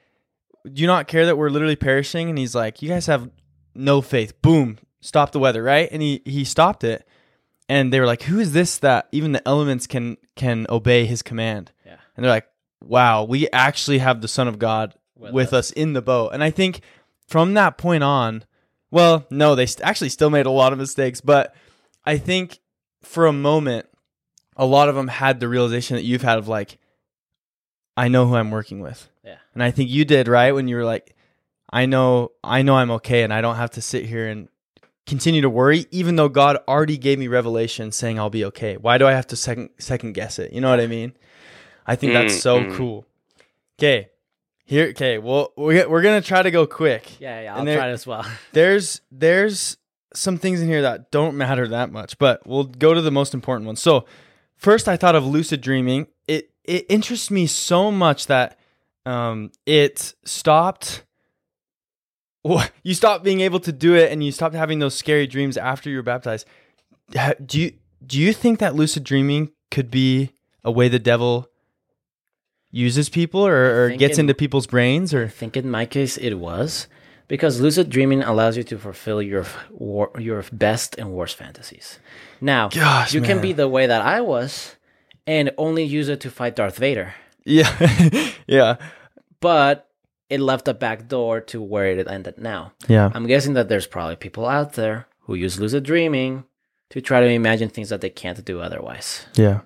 do 0.72 0.80
you 0.82 0.86
not 0.86 1.08
care 1.08 1.26
that 1.26 1.36
we're 1.38 1.50
literally 1.50 1.76
perishing 1.76 2.28
and 2.28 2.38
he's 2.38 2.54
like 2.54 2.82
you 2.82 2.88
guys 2.88 3.06
have 3.06 3.28
no 3.74 4.00
faith 4.00 4.40
boom 4.42 4.78
stop 5.00 5.32
the 5.32 5.38
weather 5.38 5.62
right 5.62 5.88
and 5.90 6.02
he 6.02 6.20
he 6.24 6.44
stopped 6.44 6.84
it 6.84 7.06
and 7.68 7.92
they 7.92 7.98
were 8.00 8.06
like 8.06 8.22
who 8.22 8.38
is 8.38 8.52
this 8.52 8.78
that 8.78 9.08
even 9.12 9.32
the 9.32 9.46
elements 9.48 9.86
can 9.86 10.16
can 10.36 10.66
obey 10.68 11.06
his 11.06 11.22
command 11.22 11.72
Yeah. 11.86 11.96
and 12.16 12.24
they're 12.24 12.30
like 12.32 12.46
wow 12.82 13.24
we 13.24 13.48
actually 13.50 13.98
have 13.98 14.20
the 14.20 14.28
son 14.28 14.48
of 14.48 14.58
god 14.58 14.94
With 15.16 15.32
with, 15.32 15.52
us. 15.54 15.70
us. 15.70 15.72
in 15.72 15.92
the 15.94 16.02
boat 16.02 16.30
and 16.34 16.42
i 16.44 16.50
think 16.50 16.80
from 17.26 17.54
that 17.54 17.78
point 17.78 18.02
on 18.02 18.44
well 18.90 19.24
no 19.30 19.54
they 19.54 19.66
st- 19.66 19.86
actually 19.86 20.08
still 20.10 20.30
made 20.30 20.46
a 20.46 20.50
lot 20.50 20.72
of 20.72 20.78
mistakes 20.78 21.20
but 21.20 21.54
i 22.04 22.16
think 22.16 22.60
for 23.02 23.26
a 23.26 23.32
moment 23.32 23.86
a 24.56 24.66
lot 24.66 24.88
of 24.88 24.94
them 24.94 25.08
had 25.08 25.40
the 25.40 25.48
realization 25.48 25.96
that 25.96 26.02
you've 26.04 26.22
had 26.22 26.38
of 26.38 26.48
like 26.48 26.78
i 27.96 28.08
know 28.08 28.26
who 28.26 28.34
i'm 28.34 28.50
working 28.50 28.80
with 28.80 29.08
Yeah. 29.24 29.36
and 29.54 29.62
i 29.62 29.70
think 29.70 29.90
you 29.90 30.04
did 30.04 30.28
right 30.28 30.52
when 30.52 30.68
you 30.68 30.76
were 30.76 30.84
like 30.84 31.14
i 31.70 31.86
know 31.86 32.32
i 32.44 32.62
know 32.62 32.76
i'm 32.76 32.90
okay 32.92 33.22
and 33.22 33.32
i 33.32 33.40
don't 33.40 33.56
have 33.56 33.70
to 33.72 33.82
sit 33.82 34.04
here 34.06 34.28
and 34.28 34.48
continue 35.06 35.40
to 35.40 35.50
worry 35.50 35.86
even 35.90 36.16
though 36.16 36.28
god 36.28 36.58
already 36.68 36.96
gave 36.98 37.18
me 37.18 37.26
revelation 37.28 37.90
saying 37.92 38.18
i'll 38.18 38.30
be 38.30 38.44
okay 38.44 38.76
why 38.76 38.98
do 38.98 39.06
i 39.06 39.12
have 39.12 39.26
to 39.26 39.36
second 39.36 39.70
second 39.78 40.12
guess 40.12 40.38
it 40.38 40.52
you 40.52 40.60
know 40.60 40.70
what 40.70 40.80
i 40.80 40.86
mean 40.86 41.12
i 41.86 41.96
think 41.96 42.12
that's 42.12 42.34
Mm, 42.34 42.40
so 42.40 42.60
mm. 42.60 42.76
cool 42.76 43.06
okay 43.78 44.10
here 44.64 44.88
okay 44.90 45.18
well 45.18 45.52
we're, 45.56 45.88
we're 45.88 46.02
gonna 46.02 46.20
try 46.20 46.42
to 46.42 46.50
go 46.52 46.64
quick 46.66 47.18
Yeah, 47.18 47.40
yeah. 47.40 47.56
I'll 47.56 47.64
there- 47.64 47.76
try 47.76 47.88
it 47.88 47.92
as 47.92 48.06
well. 48.06 48.24
there's 48.52 49.00
there's 49.10 49.76
some 50.14 50.38
things 50.38 50.60
in 50.60 50.68
here 50.68 50.82
that 50.82 51.10
don't 51.10 51.36
matter 51.36 51.68
that 51.68 51.92
much, 51.92 52.18
but 52.18 52.46
we'll 52.46 52.64
go 52.64 52.94
to 52.94 53.00
the 53.00 53.10
most 53.10 53.34
important 53.34 53.66
ones. 53.66 53.80
So, 53.80 54.04
first 54.56 54.88
I 54.88 54.96
thought 54.96 55.14
of 55.14 55.24
lucid 55.26 55.60
dreaming. 55.60 56.06
It 56.26 56.50
it 56.64 56.86
interests 56.88 57.30
me 57.30 57.46
so 57.46 57.90
much 57.90 58.26
that 58.26 58.58
um 59.06 59.50
it 59.66 60.14
stopped 60.24 61.04
well, 62.44 62.66
you 62.82 62.94
stopped 62.94 63.22
being 63.24 63.40
able 63.40 63.60
to 63.60 63.72
do 63.72 63.94
it 63.94 64.10
and 64.10 64.24
you 64.24 64.32
stopped 64.32 64.54
having 64.54 64.78
those 64.78 64.94
scary 64.94 65.26
dreams 65.26 65.56
after 65.56 65.90
you 65.90 65.96
were 65.96 66.02
baptized. 66.02 66.46
Do 67.44 67.60
you 67.60 67.72
do 68.06 68.18
you 68.18 68.32
think 68.32 68.58
that 68.60 68.74
lucid 68.74 69.04
dreaming 69.04 69.50
could 69.70 69.90
be 69.90 70.30
a 70.64 70.70
way 70.70 70.88
the 70.88 70.98
devil 70.98 71.48
uses 72.70 73.08
people 73.08 73.46
or, 73.46 73.84
or 73.86 73.90
gets 73.90 74.16
it- 74.16 74.20
into 74.22 74.34
people's 74.34 74.66
brains 74.66 75.12
I 75.14 75.18
or 75.18 75.28
think 75.28 75.56
in 75.56 75.70
my 75.70 75.86
case 75.86 76.16
it 76.16 76.34
was 76.34 76.86
because 77.30 77.60
lucid 77.60 77.88
dreaming 77.88 78.22
allows 78.22 78.56
you 78.56 78.64
to 78.64 78.76
fulfill 78.76 79.22
your 79.22 79.46
wor- 79.70 80.10
your 80.18 80.44
best 80.52 80.98
and 80.98 81.12
worst 81.12 81.36
fantasies. 81.36 82.00
Now, 82.40 82.68
Gosh, 82.68 83.14
you 83.14 83.22
can 83.22 83.40
be 83.40 83.52
the 83.52 83.68
way 83.68 83.86
that 83.86 84.02
I 84.02 84.20
was 84.20 84.74
and 85.26 85.52
only 85.56 85.84
use 85.84 86.08
it 86.08 86.20
to 86.22 86.30
fight 86.30 86.56
Darth 86.56 86.76
Vader. 86.76 87.14
Yeah. 87.44 87.70
yeah. 88.46 88.76
But 89.40 89.88
it 90.28 90.40
left 90.40 90.66
a 90.66 90.74
back 90.74 91.06
door 91.06 91.40
to 91.52 91.62
where 91.62 91.86
it 91.86 92.08
ended 92.08 92.36
now. 92.38 92.72
Yeah. 92.88 93.10
I'm 93.14 93.26
guessing 93.26 93.54
that 93.54 93.68
there's 93.68 93.86
probably 93.86 94.16
people 94.16 94.46
out 94.46 94.72
there 94.72 95.06
who 95.20 95.34
use 95.34 95.60
lucid 95.60 95.84
dreaming 95.84 96.44
to 96.90 97.00
try 97.00 97.20
to 97.20 97.26
imagine 97.26 97.68
things 97.68 97.90
that 97.90 98.00
they 98.00 98.10
can't 98.10 98.44
do 98.44 98.60
otherwise. 98.60 99.26
Yeah. 99.34 99.60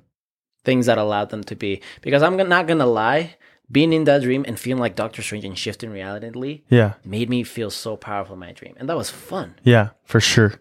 Things 0.64 0.84
that 0.86 0.98
allow 0.98 1.24
them 1.24 1.42
to 1.44 1.56
be. 1.56 1.80
Because 2.02 2.22
I'm 2.22 2.36
not 2.36 2.66
gonna 2.66 2.86
lie, 2.86 3.36
being 3.74 3.92
in 3.92 4.04
that 4.04 4.22
dream 4.22 4.44
and 4.48 4.58
feeling 4.58 4.80
like 4.80 4.94
Doctor 4.94 5.20
Strange 5.22 5.44
and 5.44 5.58
shifting 5.58 5.90
reality 5.90 6.62
Yeah. 6.70 6.90
made 7.04 7.28
me 7.28 7.42
feel 7.44 7.70
so 7.70 7.96
powerful 7.96 8.34
in 8.34 8.40
my 8.40 8.52
dream, 8.52 8.74
and 8.78 8.88
that 8.88 8.96
was 8.96 9.10
fun. 9.10 9.48
Yeah. 9.64 9.86
For 10.04 10.20
sure. 10.20 10.52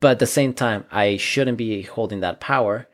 But 0.00 0.10
at 0.12 0.18
the 0.18 0.26
same 0.38 0.52
time, 0.52 0.84
I 0.92 1.16
shouldn't 1.16 1.58
be 1.58 1.82
holding 1.82 2.20
that 2.20 2.40
power, 2.40 2.86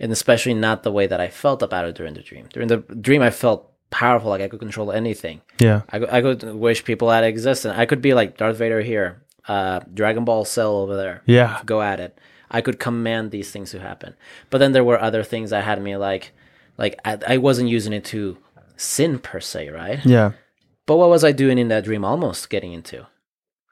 and 0.00 0.10
especially 0.12 0.54
not 0.54 0.82
the 0.82 0.92
way 0.98 1.06
that 1.06 1.20
I 1.20 1.28
felt 1.28 1.62
about 1.62 1.84
it 1.86 1.94
during 1.94 2.14
the 2.14 2.22
dream. 2.22 2.46
During 2.52 2.68
the 2.68 2.78
dream, 2.78 3.22
I 3.22 3.30
felt 3.30 3.70
powerful, 3.90 4.30
like 4.30 4.42
I 4.42 4.48
could 4.48 4.60
control 4.60 4.90
anything. 4.92 5.40
Yeah. 5.58 5.82
I, 5.90 5.98
could- 6.00 6.10
I 6.10 6.20
could 6.22 6.42
wish 6.54 6.84
people 6.84 7.10
had 7.10 7.24
existed. 7.24 7.78
I 7.78 7.86
could 7.86 8.02
be 8.02 8.14
like 8.14 8.36
Darth 8.38 8.56
Vader 8.56 8.80
here, 8.80 9.22
uh, 9.48 9.80
Dragon 9.92 10.24
Ball 10.24 10.44
Cell 10.44 10.74
over 10.82 10.96
there. 10.96 11.22
Yeah. 11.26 11.60
Go 11.64 11.82
at 11.82 12.00
it. 12.00 12.18
I 12.50 12.60
could 12.60 12.78
command 12.78 13.30
these 13.30 13.50
things 13.50 13.70
to 13.72 13.80
happen. 13.80 14.14
But 14.50 14.58
then 14.58 14.72
there 14.72 14.84
were 14.84 15.00
other 15.00 15.22
things 15.22 15.50
that 15.50 15.64
had 15.64 15.80
me 15.82 15.96
like, 15.96 16.32
like 16.78 16.94
I, 17.04 17.18
I 17.34 17.36
wasn't 17.38 17.68
using 17.70 17.92
it 17.94 18.04
to 18.06 18.36
sin 18.82 19.18
per 19.18 19.40
se, 19.40 19.68
right? 19.70 20.04
Yeah. 20.04 20.32
But 20.86 20.96
what 20.96 21.08
was 21.08 21.24
I 21.24 21.32
doing 21.32 21.58
in 21.58 21.68
that 21.68 21.84
dream? 21.84 22.04
Almost 22.04 22.50
getting 22.50 22.72
into. 22.72 23.06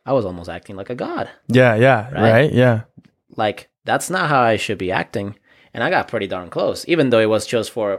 I 0.07 0.13
was 0.13 0.25
almost 0.25 0.49
acting 0.49 0.77
like 0.77 0.91
a 0.91 0.95
god. 0.95 1.29
Yeah. 1.49 1.75
Yeah. 1.75 2.11
Right? 2.11 2.33
Right. 2.33 2.53
Yeah. 2.53 2.83
Like 3.37 3.69
that's 3.85 4.11
not 4.11 4.29
how 4.29 4.41
I 4.41 4.57
should 4.57 4.79
be 4.79 4.91
acting, 4.93 5.37
and 5.75 5.83
I 5.85 5.91
got 5.91 6.09
pretty 6.09 6.27
darn 6.27 6.51
close. 6.51 6.85
Even 6.89 7.11
though 7.11 7.21
it 7.21 7.29
was 7.29 7.47
just 7.47 7.71
for 7.71 7.99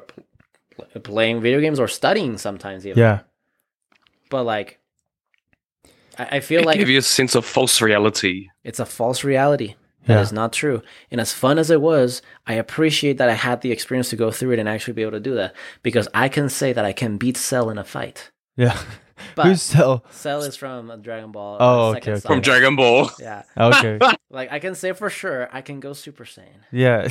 pl- 0.76 1.02
playing 1.02 1.42
video 1.42 1.60
games 1.60 1.80
or 1.80 1.88
studying 1.88 2.38
sometimes, 2.38 2.86
even. 2.86 3.00
Yeah. 3.00 3.20
But 4.30 4.44
like, 4.44 4.80
I, 6.18 6.38
I 6.38 6.40
feel 6.40 6.62
It 6.62 6.66
like 6.66 6.78
give 6.80 6.90
you 6.90 7.00
a 7.00 7.02
sense 7.02 7.36
of 7.36 7.46
false 7.46 7.82
reality. 7.82 8.48
it's 8.64 8.80
a 8.80 8.86
false 8.86 9.24
reality. 9.24 9.76
That 10.08 10.16
Yeah. 10.16 10.22
is 10.22 10.32
not 10.34 10.52
true. 10.54 10.82
And 11.12 11.22
as 11.22 11.32
fun 11.32 11.60
as 11.60 11.70
it 11.70 11.80
was, 11.82 12.22
I 12.48 12.54
appreciate 12.56 13.18
that 13.18 13.30
I 13.30 13.34
had 13.34 13.62
the 13.62 13.72
experience 13.72 14.10
to 14.10 14.16
go 14.16 14.32
through 14.32 14.52
it 14.54 14.60
and 14.60 14.68
actually 14.68 14.94
be 14.94 15.04
able 15.04 15.12
to 15.12 15.20
do 15.20 15.36
that 15.36 15.54
because 15.84 16.08
I 16.14 16.28
can 16.30 16.50
say 16.50 16.74
that 16.74 16.84
I 16.86 16.92
can 16.94 17.18
beat 17.18 17.38
Cell 17.38 17.70
in 17.70 17.78
a 17.78 17.84
fight. 17.84 18.32
Yeah. 18.58 18.78
But 19.36 19.46
Who's 19.46 19.62
Cell? 19.62 20.04
Cell 20.10 20.42
is 20.42 20.56
from 20.56 21.00
Dragon 21.04 21.32
Ball. 21.32 21.58
Oh, 21.60 21.90
uh, 21.94 21.96
okay, 21.98 22.14
okay. 22.14 22.20
From 22.22 22.42
Dragon 22.42 22.76
Ball. 22.76 23.12
Yeah, 23.20 23.44
Okay. 23.56 24.00
like 24.32 24.52
I 24.52 24.58
can 24.58 24.74
say 24.74 24.94
for 24.94 25.12
sure 25.12 25.48
I 25.54 25.62
can 25.62 25.80
go 25.80 25.94
Super 25.94 26.26
Saiyan. 26.26 26.58
yeah. 26.72 27.08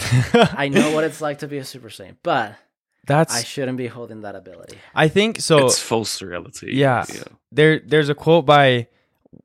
I 0.58 0.66
know 0.66 0.90
what 0.92 1.04
it's 1.04 1.20
like 1.20 1.38
to 1.38 1.46
be 1.46 1.58
a 1.58 1.64
Super 1.64 1.88
Saiyan, 1.88 2.16
but 2.24 2.56
That's. 3.06 3.32
I 3.32 3.44
shouldn't 3.44 3.78
be 3.78 3.86
holding 3.86 4.22
that 4.22 4.34
ability. 4.34 4.78
I 4.92 5.06
think 5.06 5.40
so. 5.40 5.66
it's 5.66 5.78
false 5.78 6.20
reality. 6.20 6.72
Yeah. 6.74 7.04
there 7.52 7.78
there's 7.78 8.08
a 8.08 8.14
quote 8.16 8.44
by 8.44 8.88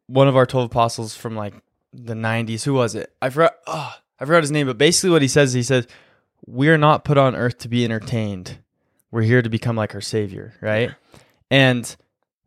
one 0.08 0.28
of 0.28 0.36
our 0.36 0.48
12 0.48 0.66
apostles 0.66 1.16
from 1.16 1.36
like 1.36 1.54
the 1.96 2.14
90s 2.14 2.64
who 2.64 2.74
was 2.74 2.96
it? 2.96 3.14
I 3.22 3.30
forgot 3.30 3.56
oh, 3.68 3.94
i 4.20 4.26
forgot 4.26 4.44
his 4.44 4.52
name 4.52 4.68
but 4.68 4.78
basically 4.78 5.10
what 5.10 5.22
he 5.22 5.28
says 5.28 5.54
he 5.54 5.64
says 5.64 5.88
we're 6.46 6.78
not 6.78 7.04
put 7.04 7.18
on 7.18 7.36
earth 7.36 7.58
to 7.60 7.68
be 7.68 7.84
entertained. 7.84 8.60
We're 9.12 9.24
here 9.24 9.42
to 9.42 9.50
become 9.50 9.76
like 9.76 9.96
our 9.96 10.02
savior 10.02 10.54
right? 10.62 10.92
And 11.50 11.96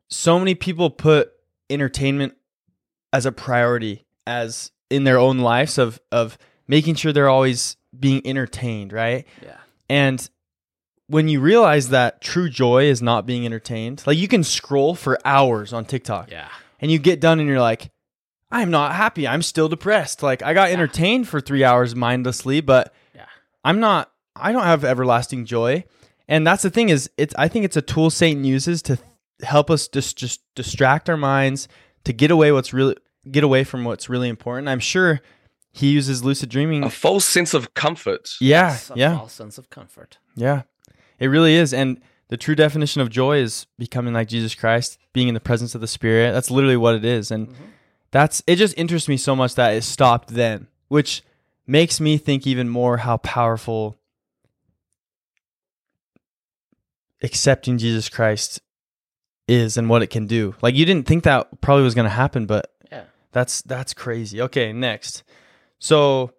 so 0.09 0.39
many 0.39 0.55
people 0.55 0.91
put 0.91 1.33
entertainment 1.71 2.35
as 3.13 3.27
a 3.27 3.33
priority 3.33 4.07
as 4.27 4.71
in 4.91 5.05
their 5.05 5.19
own 5.19 5.39
lives 5.39 5.79
of 5.79 6.01
of 6.13 6.39
making 6.67 6.95
sure 6.95 7.13
they're 7.13 7.29
always 7.29 7.77
being 7.99 8.27
entertained 8.27 8.93
right? 8.93 9.27
Yeah, 9.43 9.57
and 9.89 10.29
when 11.09 11.29
you 11.29 11.41
realize 11.41 11.89
that 11.89 12.21
true 12.21 12.51
joy 12.51 12.85
is 12.85 13.01
not 13.01 13.25
being 13.25 13.47
entertained, 13.47 14.03
like 14.07 14.19
you 14.19 14.29
can 14.29 14.45
scroll 14.45 14.95
for 14.95 15.19
hours 15.25 15.73
on 15.73 15.85
TikTok 15.85 16.31
yeah, 16.31 16.49
and 16.81 16.91
you 16.91 16.99
get 16.99 17.21
done 17.21 17.41
and 17.41 17.49
you're 17.49 17.61
like, 17.61 17.91
I'm 18.51 18.71
not 18.71 18.95
happy. 18.95 19.29
I'm 19.29 19.43
still 19.43 19.69
depressed. 19.69 20.23
Like 20.23 20.43
I 20.43 20.55
got 20.55 20.71
entertained 20.71 21.29
for 21.29 21.41
three 21.41 21.65
hours 21.65 21.95
mindlessly, 21.95 22.61
but 22.61 22.95
yeah, 23.15 23.27
I'm 23.65 23.81
not, 23.81 24.11
I 24.35 24.53
don't 24.53 24.65
have 24.65 24.85
everlasting 24.85 25.45
joy. 25.45 25.85
And 26.29 26.47
that's 26.47 26.63
the 26.63 26.71
thing 26.71 26.89
is 26.89 27.11
it's, 27.17 27.35
I 27.37 27.49
think 27.49 27.65
it's 27.65 27.77
a 27.77 27.83
tool 27.83 28.11
Satan 28.11 28.45
uses 28.45 28.83
to 28.83 28.99
help 29.43 29.71
us 29.71 29.89
just, 29.89 30.17
just 30.17 30.41
distract 30.55 31.09
our 31.11 31.17
minds 31.17 31.69
to 32.05 32.13
get 32.13 32.31
away 32.31 32.53
what's 32.53 32.73
really, 32.73 32.97
get 33.31 33.45
away 33.45 33.65
from 33.65 33.85
what's 33.85 34.09
really 34.09 34.29
important. 34.29 34.69
I'm 34.69 34.81
sure 34.81 35.21
he 35.73 35.91
uses 35.91 36.25
lucid 36.25 36.49
dreaming. 36.49 36.83
A 36.85 36.91
false 36.91 37.25
sense 37.27 37.53
of 37.55 37.75
comfort. 37.75 38.31
yeah. 38.41 38.75
It's 38.75 38.91
a 38.91 38.95
Yeah. 38.97 39.17
false 39.19 39.33
sense 39.35 39.59
of 39.59 39.69
comfort. 39.71 40.19
Yeah, 40.35 40.63
it 41.19 41.27
really 41.27 41.55
is. 41.55 41.75
And 41.75 42.01
the 42.29 42.37
true 42.37 42.55
definition 42.55 43.01
of 43.03 43.11
joy 43.11 43.39
is 43.39 43.67
becoming 43.79 44.15
like 44.15 44.29
Jesus 44.29 44.55
Christ, 44.55 44.99
being 45.13 45.29
in 45.29 45.35
the 45.35 45.41
presence 45.41 45.75
of 45.75 45.81
the 45.81 45.87
Spirit. 45.87 46.33
That's 46.33 46.51
literally 46.51 46.77
what 46.77 46.95
it 46.95 47.05
is. 47.05 47.31
And 47.31 47.49
mm-hmm. 47.49 47.65
That's 48.11 48.43
it 48.47 48.57
just 48.57 48.77
interests 48.79 49.09
me 49.09 49.17
so 49.17 49.37
much 49.37 49.55
that 49.57 49.75
it 49.75 49.83
stopped 49.83 50.29
then, 50.29 50.67
which 50.89 51.23
makes 51.67 52.01
me 52.01 52.17
think 52.17 52.47
even 52.47 52.69
more 52.69 52.99
how 52.99 53.19
powerful 53.19 53.97
accepting 57.23 57.79
Jesus 57.79 58.09
Christ 58.09 58.61
is 59.47 59.77
and 59.77 59.89
what 59.89 60.03
it 60.03 60.09
can 60.09 60.27
do. 60.27 60.55
Like 60.63 60.75
you 60.75 60.85
didn't 60.85 61.07
think 61.07 61.25
that 61.25 61.61
probably 61.61 61.85
was 61.85 61.95
going 61.95 62.05
to 62.05 62.11
happen, 62.11 62.47
but 62.47 62.73
Yeah, 62.91 63.05
that's 63.33 63.63
that's 63.63 63.95
crazy. 63.95 64.41
Okay, 64.43 64.73
next. 64.73 65.23
So 65.79 66.33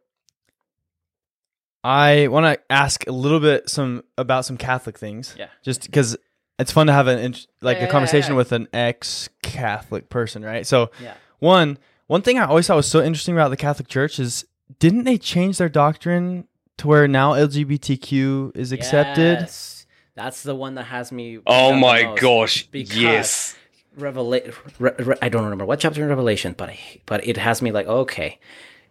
I 1.84 2.28
want 2.28 2.46
to 2.46 2.62
ask 2.72 3.08
a 3.08 3.12
little 3.12 3.40
bit 3.40 3.70
some 3.70 4.04
about 4.18 4.46
some 4.46 4.58
Catholic 4.58 4.98
things. 4.98 5.36
Yeah. 5.38 5.48
Just 5.64 5.84
because 5.84 6.18
it's 6.58 6.72
fun 6.72 6.88
to 6.88 6.94
have 6.94 7.08
an 7.08 7.36
like 7.62 7.78
Yeah, 7.78 7.84
a 7.84 7.86
yeah, 7.86 7.92
conversation 7.92 8.32
yeah. 8.32 8.38
with 8.38 8.52
an 8.52 8.68
ex-Catholic 8.74 10.10
person, 10.10 10.44
right? 10.44 10.66
So 10.68 10.92
yeah. 11.02 11.16
One 11.40 11.78
one 12.08 12.22
thing 12.22 12.38
I 12.40 12.46
always 12.46 12.68
thought 12.68 12.76
was 12.78 12.88
so 12.88 13.02
interesting 13.04 13.36
about 13.36 13.50
the 13.50 13.58
Catholic 13.58 13.88
Church 13.88 14.20
is 14.20 14.46
didn't 14.80 15.04
they 15.04 15.18
change 15.18 15.58
their 15.58 15.70
doctrine 15.70 16.48
to 16.78 16.88
where 16.88 17.08
now 17.08 17.34
LGBTQ 17.34 18.56
is 18.56 18.72
accepted? 18.72 19.40
Yes. 19.42 19.86
That's 20.16 20.44
the 20.44 20.56
one 20.56 20.76
that 20.76 20.84
has 20.86 21.12
me. 21.12 21.38
Oh 21.38 21.42
freaked 21.42 21.48
out 21.56 21.70
the 21.70 21.80
my 21.80 22.16
gosh. 22.20 22.68
Yes. 22.74 23.56
Revela- 23.98 24.54
re- 24.80 24.92
re- 25.00 25.16
I 25.22 25.30
don't 25.30 25.44
remember 25.44 25.66
what 25.66 25.80
chapter 25.80 26.02
in 26.04 26.10
Revelation, 26.10 26.56
but 26.58 26.70
I, 26.70 26.80
but 27.06 27.26
it 27.28 27.38
has 27.38 27.62
me 27.62 27.72
like 27.72 27.88
okay. 27.88 28.40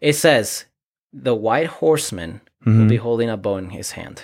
It 0.00 0.14
says 0.14 0.64
the 1.12 1.34
white 1.34 1.66
horseman 1.66 2.40
will 2.64 2.72
Mhm. 2.72 2.88
be 2.88 2.96
holding 2.96 3.30
a 3.30 3.36
bow 3.36 3.56
in 3.56 3.70
his 3.70 3.92
hand. 3.92 4.22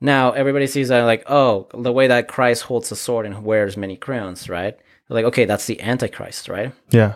Now 0.00 0.32
everybody 0.32 0.66
sees 0.66 0.88
that 0.88 1.02
like 1.02 1.24
oh 1.30 1.68
the 1.74 1.92
way 1.92 2.06
that 2.08 2.28
Christ 2.28 2.64
holds 2.64 2.92
a 2.92 2.96
sword 2.96 3.26
and 3.26 3.44
wears 3.44 3.76
many 3.76 3.96
crowns, 3.96 4.48
right? 4.48 4.76
Like 5.08 5.24
okay, 5.26 5.44
that's 5.44 5.66
the 5.66 5.80
Antichrist, 5.80 6.48
right? 6.48 6.72
Yeah. 6.90 7.14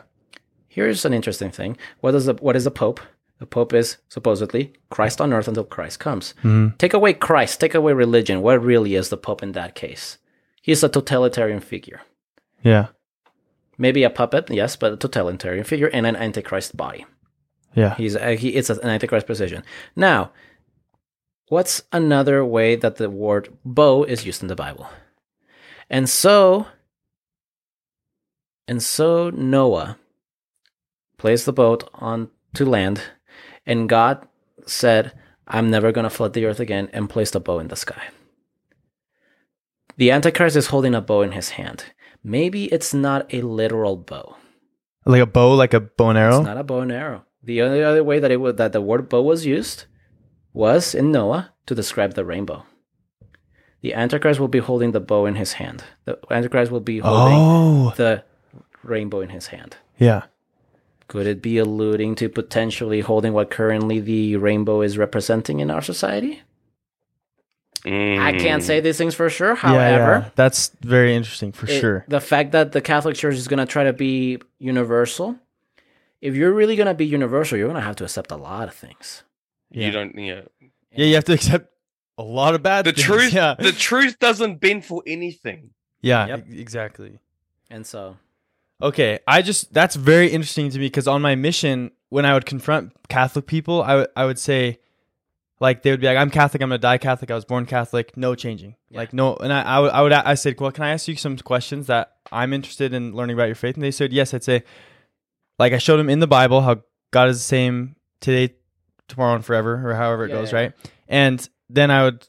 Here's 0.68 1.04
an 1.04 1.14
interesting 1.14 1.50
thing. 1.50 1.76
What 2.00 2.14
is 2.14 2.26
the 2.26 2.34
what 2.34 2.56
is 2.56 2.64
the 2.64 2.70
Pope? 2.70 3.00
The 3.38 3.46
Pope 3.46 3.72
is 3.72 3.98
supposedly 4.08 4.72
Christ 4.90 5.20
on 5.20 5.32
earth 5.32 5.48
until 5.48 5.64
Christ 5.64 6.00
comes. 6.00 6.34
Mhm. 6.42 6.76
Take 6.78 6.92
away 6.94 7.14
Christ, 7.14 7.60
take 7.60 7.74
away 7.74 7.92
religion. 7.92 8.42
What 8.42 8.62
really 8.62 8.94
is 8.94 9.08
the 9.08 9.16
Pope 9.16 9.42
in 9.42 9.52
that 9.52 9.74
case? 9.74 10.18
He's 10.60 10.82
a 10.82 10.88
totalitarian 10.88 11.60
figure. 11.60 12.00
Yeah. 12.62 12.88
Maybe 13.78 14.02
a 14.02 14.10
puppet, 14.10 14.50
yes, 14.50 14.74
but 14.76 14.92
a 14.92 14.96
totalitarian 14.96 15.64
figure 15.64 15.86
and 15.86 16.04
an 16.04 16.16
antichrist 16.16 16.76
body. 16.76 17.06
Yeah. 17.74 17.94
He's 17.94 18.16
uh, 18.16 18.36
he 18.38 18.50
it's 18.50 18.70
an 18.70 18.80
antichrist 18.88 19.26
position. 19.26 19.62
Now, 19.94 20.32
what's 21.48 21.82
another 21.92 22.44
way 22.44 22.74
that 22.76 22.96
the 22.96 23.08
word 23.08 23.48
bow 23.64 24.02
is 24.04 24.26
used 24.26 24.42
in 24.42 24.48
the 24.48 24.56
Bible? 24.56 24.88
And 25.88 26.08
so 26.08 26.66
and 28.68 28.82
so 28.82 29.30
Noah 29.30 29.98
placed 31.16 31.46
the 31.46 31.52
boat 31.52 31.88
on 31.94 32.30
to 32.54 32.64
land 32.64 33.02
and 33.66 33.88
God 33.88 34.26
said, 34.66 35.12
I'm 35.46 35.70
never 35.70 35.90
going 35.90 36.04
to 36.04 36.10
flood 36.10 36.34
the 36.34 36.44
earth 36.44 36.60
again 36.60 36.88
and 36.92 37.10
placed 37.10 37.34
a 37.34 37.40
bow 37.40 37.58
in 37.58 37.68
the 37.68 37.76
sky. 37.76 38.08
The 39.96 40.10
antichrist 40.10 40.54
is 40.54 40.68
holding 40.68 40.94
a 40.94 41.00
bow 41.00 41.22
in 41.22 41.32
his 41.32 41.50
hand. 41.50 41.86
Maybe 42.22 42.66
it's 42.66 42.94
not 42.94 43.32
a 43.32 43.40
literal 43.40 43.96
bow. 43.96 44.36
Like 45.06 45.22
a 45.22 45.26
bow, 45.26 45.54
like 45.54 45.74
a 45.74 45.80
bow 45.80 46.10
and 46.10 46.18
arrow. 46.18 46.38
It's 46.38 46.46
not 46.46 46.58
a 46.58 46.64
bow 46.64 46.80
and 46.80 46.92
arrow. 46.92 47.24
The 47.42 47.62
only 47.62 47.82
other 47.82 48.04
way 48.04 48.18
that 48.18 48.30
it 48.30 48.40
would, 48.40 48.58
that 48.58 48.72
the 48.72 48.80
word 48.80 49.08
bow 49.08 49.22
was 49.22 49.46
used 49.46 49.86
was 50.52 50.94
in 50.94 51.10
Noah 51.10 51.54
to 51.66 51.74
describe 51.74 52.14
the 52.14 52.24
rainbow. 52.24 52.64
The 53.80 53.94
Antichrist 53.94 54.40
will 54.40 54.48
be 54.48 54.58
holding 54.58 54.92
the 54.92 55.00
bow 55.00 55.24
in 55.26 55.36
his 55.36 55.54
hand. 55.54 55.84
The 56.04 56.18
Antichrist 56.30 56.70
will 56.70 56.80
be 56.80 56.98
holding 56.98 57.38
oh. 57.38 57.94
the 57.96 58.24
rainbow 58.88 59.20
in 59.20 59.28
his 59.30 59.48
hand. 59.48 59.76
Yeah. 59.98 60.24
Could 61.08 61.26
it 61.26 61.40
be 61.40 61.56
alluding 61.58 62.14
to 62.16 62.28
potentially 62.28 63.00
holding 63.00 63.32
what 63.32 63.50
currently 63.50 63.98
the 64.00 64.36
rainbow 64.36 64.82
is 64.82 64.98
representing 64.98 65.60
in 65.60 65.70
our 65.70 65.80
society? 65.82 66.42
I 67.84 68.34
can't 68.36 68.62
Mm. 68.62 68.66
say 68.66 68.80
these 68.80 68.98
things 68.98 69.14
for 69.14 69.30
sure. 69.30 69.54
However, 69.54 70.24
yeah. 70.24 70.30
that's 70.34 70.72
very 70.82 71.14
interesting 71.14 71.52
for 71.52 71.66
it- 71.70 71.80
sure. 71.80 72.04
The 72.08 72.20
fact 72.20 72.52
that 72.52 72.72
the 72.72 72.80
Catholic 72.80 73.14
Church 73.16 73.36
is 73.36 73.46
going 73.48 73.58
to 73.60 73.66
try 73.66 73.84
to 73.84 73.92
be 73.92 74.38
universal, 74.58 75.36
if 76.20 76.34
you're 76.34 76.52
really 76.52 76.74
going 76.76 76.88
to 76.88 76.94
be 76.94 77.06
universal, 77.06 77.56
you're 77.56 77.68
going 77.68 77.80
to 77.80 77.86
have 77.86 77.96
to 77.96 78.04
accept 78.04 78.32
a 78.32 78.36
lot 78.36 78.66
of 78.68 78.74
things. 78.74 79.22
Yeah. 79.70 79.86
You 79.86 79.92
don't. 79.92 80.18
Yeah. 80.18 80.40
Yeah, 80.92 81.04
you 81.06 81.14
have 81.14 81.24
to 81.24 81.32
accept 81.34 81.72
a 82.18 82.22
lot 82.24 82.54
of 82.56 82.62
bad 82.62 82.84
The 82.84 82.92
things. 82.92 83.04
truth, 83.06 83.32
Yeah. 83.32 83.54
the 83.58 83.70
truth 83.72 84.18
doesn't 84.18 84.60
bend 84.60 84.84
for 84.84 85.02
anything. 85.06 85.70
yeah, 86.02 86.26
Yep. 86.26 86.46
e- 86.50 86.60
exactly. 86.60 87.18
And 87.70 87.86
so, 87.86 88.16
Okay, 88.80 89.18
I 89.26 89.42
just 89.42 89.72
that's 89.74 89.96
very 89.96 90.28
interesting 90.28 90.70
to 90.70 90.78
me 90.78 90.86
because 90.86 91.08
on 91.08 91.20
my 91.20 91.34
mission, 91.34 91.90
when 92.10 92.24
I 92.24 92.34
would 92.34 92.46
confront 92.46 92.92
Catholic 93.08 93.46
people, 93.46 93.82
I 93.82 93.96
would 93.96 94.08
I 94.14 94.24
would 94.24 94.38
say, 94.38 94.78
like 95.60 95.82
they 95.82 95.90
would 95.90 96.00
be 96.00 96.06
like, 96.06 96.16
"I'm 96.16 96.30
Catholic. 96.30 96.62
I'm 96.62 96.68
gonna 96.68 96.78
die 96.78 96.98
Catholic. 96.98 97.30
I 97.30 97.34
was 97.34 97.44
born 97.44 97.66
Catholic. 97.66 98.16
No 98.16 98.36
changing. 98.36 98.76
Yeah. 98.90 98.98
Like 98.98 99.12
no." 99.12 99.34
And 99.36 99.52
I 99.52 99.62
I 99.62 99.78
would 99.80 99.90
I 99.90 100.02
would 100.02 100.12
I 100.12 100.34
said, 100.34 100.60
"Well, 100.60 100.70
can 100.70 100.84
I 100.84 100.90
ask 100.90 101.08
you 101.08 101.16
some 101.16 101.36
questions 101.38 101.88
that 101.88 102.12
I'm 102.30 102.52
interested 102.52 102.94
in 102.94 103.14
learning 103.14 103.34
about 103.34 103.46
your 103.46 103.56
faith?" 103.56 103.74
And 103.74 103.82
they 103.82 103.90
said, 103.90 104.12
"Yes." 104.12 104.32
I'd 104.32 104.44
say, 104.44 104.62
like 105.58 105.72
I 105.72 105.78
showed 105.78 105.96
them 105.96 106.08
in 106.08 106.20
the 106.20 106.28
Bible 106.28 106.60
how 106.60 106.82
God 107.10 107.28
is 107.30 107.38
the 107.38 107.44
same 107.44 107.96
today, 108.20 108.54
tomorrow, 109.08 109.34
and 109.34 109.44
forever, 109.44 109.90
or 109.90 109.94
however 109.94 110.26
it 110.26 110.28
Yeah, 110.30 110.34
goes, 110.36 110.52
yeah. 110.52 110.58
right? 110.58 110.72
And 111.08 111.48
then 111.68 111.90
I 111.90 112.04
would 112.04 112.28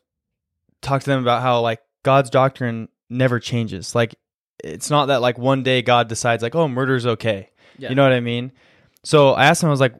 talk 0.81 1.01
to 1.03 1.09
them 1.11 1.21
about 1.21 1.43
how 1.43 1.61
like 1.61 1.81
God's 2.01 2.31
doctrine 2.31 2.89
never 3.07 3.39
changes. 3.39 3.93
Like 3.93 4.15
it's 4.64 4.90
not 4.90 5.07
that 5.07 5.22
like 5.22 5.38
one 5.38 5.64
day 5.64 5.81
God 5.81 6.07
decides 6.07 6.44
like, 6.44 6.56
oh, 6.56 6.68
murder's 6.68 7.06
okay. 7.06 7.49
yeah. 7.77 7.90
You 7.90 7.95
know 7.95 8.03
what 8.03 8.14
I 8.14 8.19
mean? 8.19 8.52
So 9.03 9.31
I 9.31 9.45
asked 9.45 9.64
him, 9.64 9.68
I 9.69 9.72
was 9.72 9.80
like, 9.80 9.95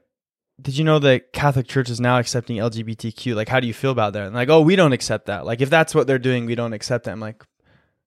did 0.62 0.78
you 0.78 0.84
know 0.84 1.00
the 1.00 1.22
Catholic 1.32 1.68
Church 1.68 1.90
is 1.90 2.02
now 2.02 2.18
accepting 2.20 2.58
LGBTQ? 2.58 3.34
Like, 3.36 3.48
how 3.48 3.60
do 3.62 3.68
you 3.68 3.74
feel 3.74 3.92
about 3.92 4.12
that? 4.14 4.26
And 4.26 4.36
like, 4.36 4.50
oh, 4.50 4.62
we 4.62 4.76
don't 4.76 4.92
accept 4.92 5.28
that. 5.28 5.46
Like, 5.46 5.62
if 5.62 5.70
that's 5.70 5.96
what 5.96 6.06
they're 6.06 6.20
doing, 6.20 6.46
we 6.46 6.56
don't 6.56 6.74
accept 6.74 7.06
that. 7.06 7.12
I'm 7.12 7.20
like, 7.22 7.44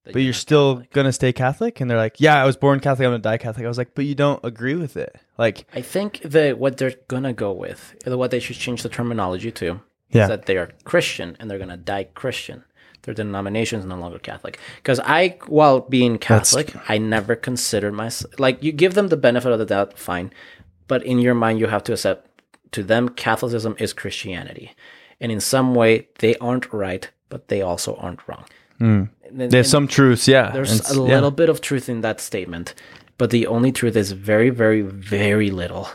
that 0.05 0.12
but 0.12 0.20
you're 0.20 0.33
not 0.33 0.37
still 0.37 0.74
Catholic. 0.74 0.93
gonna 0.93 1.12
stay 1.12 1.33
Catholic? 1.33 1.81
And 1.81 1.91
they're 1.91 1.97
like, 1.97 2.20
yeah, 2.20 2.43
I 2.43 2.45
was 2.45 2.57
born 2.57 2.81
Catholic. 2.81 3.07
I'm 3.07 3.12
gonna 3.12 3.23
die 3.23 3.39
Catholic. 3.39 3.65
I 3.65 3.69
was 3.69 3.79
like, 3.79 3.95
but 3.95 4.05
you 4.05 4.15
don't 4.15 4.41
agree 4.45 4.74
with 4.74 4.97
it. 4.99 5.16
Like, 5.39 5.65
I 5.74 5.81
think 5.81 6.20
that 6.24 6.59
what 6.59 6.77
they're 6.77 6.95
gonna 7.09 7.33
go 7.33 7.53
with, 7.53 7.95
what 8.05 8.31
they 8.31 8.41
should 8.41 8.57
change 8.57 8.83
the 8.83 8.89
terminology 8.91 9.51
to, 9.53 9.81
Yeah. 10.11 10.24
is 10.24 10.29
that 10.29 10.45
they 10.47 10.57
are 10.59 10.70
Christian 10.85 11.37
and 11.41 11.49
they're 11.51 11.59
gonna 11.59 11.77
die 11.79 12.05
Christian. 12.05 12.65
Their 13.03 13.15
denomination 13.15 13.81
is 13.81 13.87
no 13.87 13.97
longer 13.97 14.19
Catholic. 14.19 14.59
Because 14.77 15.01
I, 15.01 15.37
while 15.47 15.81
being 15.81 16.19
Catholic, 16.19 16.74
I 16.89 16.99
never 16.99 17.35
considered 17.35 17.95
myself 17.95 18.39
like 18.39 18.62
you 18.62 18.73
give 18.73 18.95
them 18.95 19.09
the 19.09 19.16
benefit 19.16 19.51
of 19.53 19.59
the 19.59 19.66
doubt, 19.66 19.99
fine, 19.99 20.33
but 20.87 21.03
in 21.05 21.19
your 21.19 21.35
mind 21.35 21.59
you 21.59 21.66
have 21.66 21.83
to 21.85 21.93
accept 21.93 22.29
to 22.73 22.83
them 22.83 23.09
Catholicism 23.09 23.74
is 23.79 23.93
Christianity, 23.93 24.73
and 25.20 25.31
in 25.33 25.41
some 25.41 25.74
way 25.74 26.09
they 26.20 26.37
aren't 26.37 26.73
right, 26.73 27.11
but 27.29 27.49
they 27.49 27.61
also 27.61 27.97
aren't 27.97 28.27
wrong. 28.29 28.45
Hmm. 28.79 29.05
And- 29.24 29.51
there's 29.51 29.55
and- 29.55 29.66
some 29.66 29.89
truths, 29.89 30.29
yeah. 30.29 30.51
there's 30.51 30.70
a 30.73 30.83
a 30.83 30.87
s- 30.87 30.97
yeah. 30.97 31.03
little 31.03 31.31
bit 31.31 31.49
of 31.49 31.61
truth 31.61 31.89
in 31.89 32.03
that 32.03 32.20
statement, 32.20 32.74
but 33.19 33.31
the 33.31 33.47
only 33.47 33.73
truth 33.73 33.97
is 33.97 34.12
very, 34.12 34.51
very, 34.51 34.83
very 34.83 35.51
little. 35.51 35.89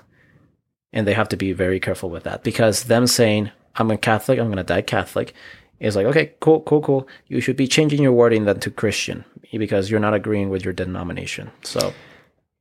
And 0.93 1.05
they 1.05 1.13
have 1.13 1.29
to 1.29 1.37
be 1.37 1.51
very 1.53 1.79
careful 1.79 2.09
with 2.09 2.23
that 2.23 2.43
because 2.43 2.85
them 2.85 3.07
saying, 3.07 3.51
I'm 3.75 3.91
a 3.91 3.97
Catholic, 3.97 4.39
I'm 4.39 4.47
going 4.47 4.57
to 4.57 4.63
die 4.63 4.81
Catholic, 4.81 5.33
is 5.79 5.95
like, 5.95 6.05
okay, 6.07 6.33
cool, 6.39 6.61
cool, 6.61 6.81
cool. 6.81 7.07
You 7.27 7.39
should 7.41 7.55
be 7.57 7.67
changing 7.67 8.01
your 8.01 8.11
wording 8.13 8.45
then 8.45 8.59
to 8.61 8.71
Christian 8.71 9.23
because 9.51 9.89
you're 9.89 9.99
not 9.99 10.13
agreeing 10.13 10.49
with 10.49 10.63
your 10.63 10.73
denomination. 10.73 11.51
So, 11.63 11.93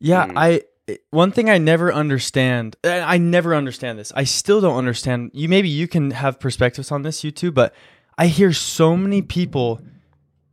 Yeah, 0.01 0.27
Mm. 0.27 0.33
I 0.37 0.63
one 1.11 1.33
thing 1.33 1.51
I 1.51 1.59
never 1.59 1.93
understand. 1.93 2.77
and 2.85 3.03
I 3.05 3.19
never 3.19 3.55
understand 3.57 3.99
this. 3.99 4.13
I 4.15 4.23
still 4.25 4.61
don't 4.61 4.77
understand. 4.79 5.31
You 5.35 5.49
maybe 5.49 5.69
you 5.69 5.89
can 5.89 6.13
have 6.13 6.39
perspectives 6.39 6.93
on 6.93 7.03
this, 7.03 7.25
you 7.25 7.33
too. 7.33 7.51
But 7.51 7.75
I 8.17 8.29
hear 8.29 8.53
so 8.53 8.97
many 8.97 9.21
people 9.21 9.81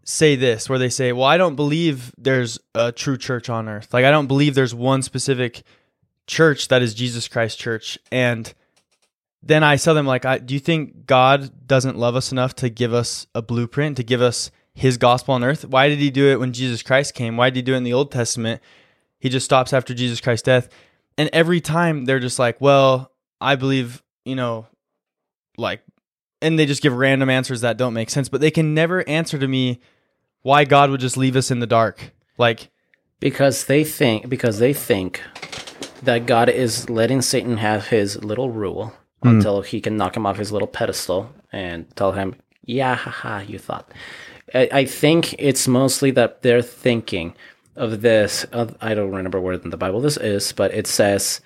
say 0.06 0.36
this, 0.36 0.68
where 0.70 0.80
they 0.80 0.90
say, 0.90 1.12
"Well, 1.14 1.26
I 1.26 1.38
don't 1.38 1.56
believe 1.56 2.12
there's 2.18 2.60
a 2.74 2.92
true 2.92 3.18
church 3.18 3.48
on 3.50 3.70
earth. 3.70 3.94
Like 3.94 4.06
I 4.06 4.12
don't 4.12 4.28
believe 4.28 4.56
there's 4.56 4.74
one 4.74 5.02
specific 5.04 5.62
church 6.26 6.68
that 6.70 6.82
is 6.82 6.94
Jesus 6.96 7.28
Christ 7.28 7.60
Church." 7.60 8.00
And 8.12 8.52
then 9.46 9.64
I 9.64 9.76
tell 9.78 9.94
them, 9.94 10.06
like, 10.06 10.26
I, 10.26 10.38
"Do 10.38 10.54
you 10.54 10.60
think 10.60 11.06
God 11.06 11.68
doesn't 11.68 11.98
love 11.98 12.16
us 12.16 12.32
enough 12.32 12.56
to 12.56 12.70
give 12.70 12.94
us 12.94 13.28
a 13.36 13.42
blueprint 13.42 13.98
to 13.98 14.04
give 14.04 14.22
us 14.22 14.52
His 14.74 14.98
gospel 14.98 15.34
on 15.34 15.44
earth? 15.44 15.66
Why 15.66 15.90
did 15.90 16.00
He 16.00 16.10
do 16.10 16.28
it 16.30 16.40
when 16.40 16.54
Jesus 16.54 16.82
Christ 16.82 17.14
came? 17.14 17.38
Why 17.38 17.50
did 17.50 17.58
He 17.58 17.62
do 17.62 17.74
it 17.74 17.78
in 17.78 17.84
the 17.84 17.94
Old 17.94 18.12
Testament?" 18.12 18.62
he 19.24 19.30
just 19.30 19.46
stops 19.46 19.72
after 19.72 19.94
Jesus 19.94 20.20
Christ's 20.20 20.44
death. 20.44 20.68
And 21.18 21.30
every 21.32 21.62
time 21.62 22.04
they're 22.04 22.20
just 22.20 22.40
like, 22.40 22.60
well, 22.60 23.10
I 23.40 23.56
believe, 23.56 24.04
you 24.26 24.36
know, 24.36 24.68
like, 25.58 25.80
and 26.42 26.60
they 26.60 26.66
just 26.66 26.82
give 26.82 26.92
random 26.92 27.30
answers 27.30 27.62
that 27.62 27.78
don't 27.78 27.94
make 27.94 28.10
sense, 28.10 28.28
but 28.28 28.42
they 28.42 28.52
can 28.52 28.74
never 28.74 29.08
answer 29.08 29.40
to 29.40 29.48
me 29.48 29.80
why 30.42 30.66
God 30.66 30.90
would 30.90 31.00
just 31.00 31.16
leave 31.16 31.38
us 31.38 31.52
in 31.52 31.60
the 31.60 31.66
dark. 31.66 32.12
Like, 32.38 32.70
because 33.22 33.68
they 33.68 33.86
think, 33.86 34.28
because 34.28 34.60
they 34.60 34.74
think 34.74 35.22
that 36.02 36.26
God 36.26 36.50
is 36.50 36.90
letting 36.90 37.22
Satan 37.22 37.56
have 37.56 37.88
his 37.88 38.22
little 38.26 38.50
rule 38.50 38.92
until 39.24 39.62
he 39.62 39.80
can 39.82 39.98
knock 39.98 40.16
him 40.18 40.26
off 40.26 40.38
his 40.38 40.52
little 40.52 40.68
pedestal 40.68 41.32
and 41.52 41.94
tell 41.96 42.12
him, 42.14 42.36
yeah, 42.66 42.96
haha, 42.96 43.40
you 43.42 43.60
thought. 43.60 43.92
I, 44.54 44.70
I 44.72 44.86
think 44.86 45.34
it's 45.40 45.68
mostly 45.68 46.12
that 46.12 46.42
they're 46.42 46.62
thinking 46.62 47.34
of 47.76 48.02
this. 48.02 48.44
Of, 48.46 48.76
I 48.82 48.94
don't 48.94 49.12
remember 49.12 49.40
where 49.42 49.54
in 49.54 49.70
the 49.70 49.78
Bible 49.78 50.02
this 50.02 50.18
is, 50.18 50.52
but 50.54 50.74
it 50.74 50.88
says, 50.88 51.42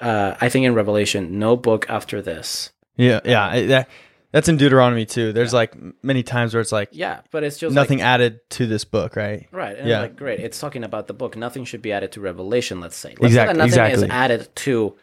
uh, 0.00 0.34
I 0.40 0.48
think 0.48 0.66
in 0.66 0.74
Revelation, 0.74 1.38
no 1.38 1.56
book 1.56 1.86
after 1.88 2.20
this. 2.22 2.70
yeah, 2.96 3.20
yeah, 3.24 3.66
that, 3.66 3.88
that's 4.32 4.48
in 4.48 4.56
Deuteronomy 4.56 5.06
too. 5.06 5.32
There's 5.32 5.52
like 5.54 5.74
many 6.02 6.22
times 6.22 6.52
where 6.54 6.60
it's 6.60 6.72
like 6.72 6.88
Yeah, 6.92 7.20
but 7.30 7.42
it's 7.44 7.56
just 7.58 7.74
nothing 7.74 7.98
Like, 7.98 8.06
added 8.06 8.40
to 8.50 8.66
this 8.66 8.84
book, 8.84 9.16
right? 9.16 9.46
Right. 9.52 9.76
And 9.78 9.88
Yeah. 9.88 10.00
like 10.00 10.16
great. 10.16 10.40
It's 10.40 10.58
talking 10.60 10.84
about 10.84 11.06
the 11.06 11.14
book. 11.14 11.36
Nothing 11.36 11.64
should 11.64 11.80
be 11.82 11.92
added 11.92 12.12
to 12.12 12.20
Revelation, 12.20 12.80
let's 12.80 12.96
say. 12.96 13.10
Let's 13.18 13.32
Exact- 13.32 13.48
say 13.50 13.52
that 13.52 13.56
nothing 13.58 13.68
exactly. 13.68 14.04
is 14.04 14.10
added 14.10 14.48
to 14.56 14.94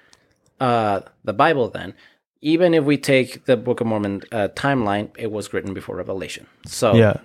uh, 0.60 1.02
the 1.24 1.34
Bible 1.34 1.70
then. 1.70 1.94
Even 2.44 2.74
if 2.74 2.84
we 2.84 2.98
take 2.98 3.45
the 3.45 3.56
Book 3.56 3.80
of 3.80 3.88
Mormon 3.88 4.22
uh, 4.32 4.49
timeline, 4.53 5.10
it 5.18 5.32
was 5.32 5.53
written 5.53 5.74
before 5.74 5.95
Revelation. 5.95 6.45
So 6.65 6.95
Yeah. 6.95 7.18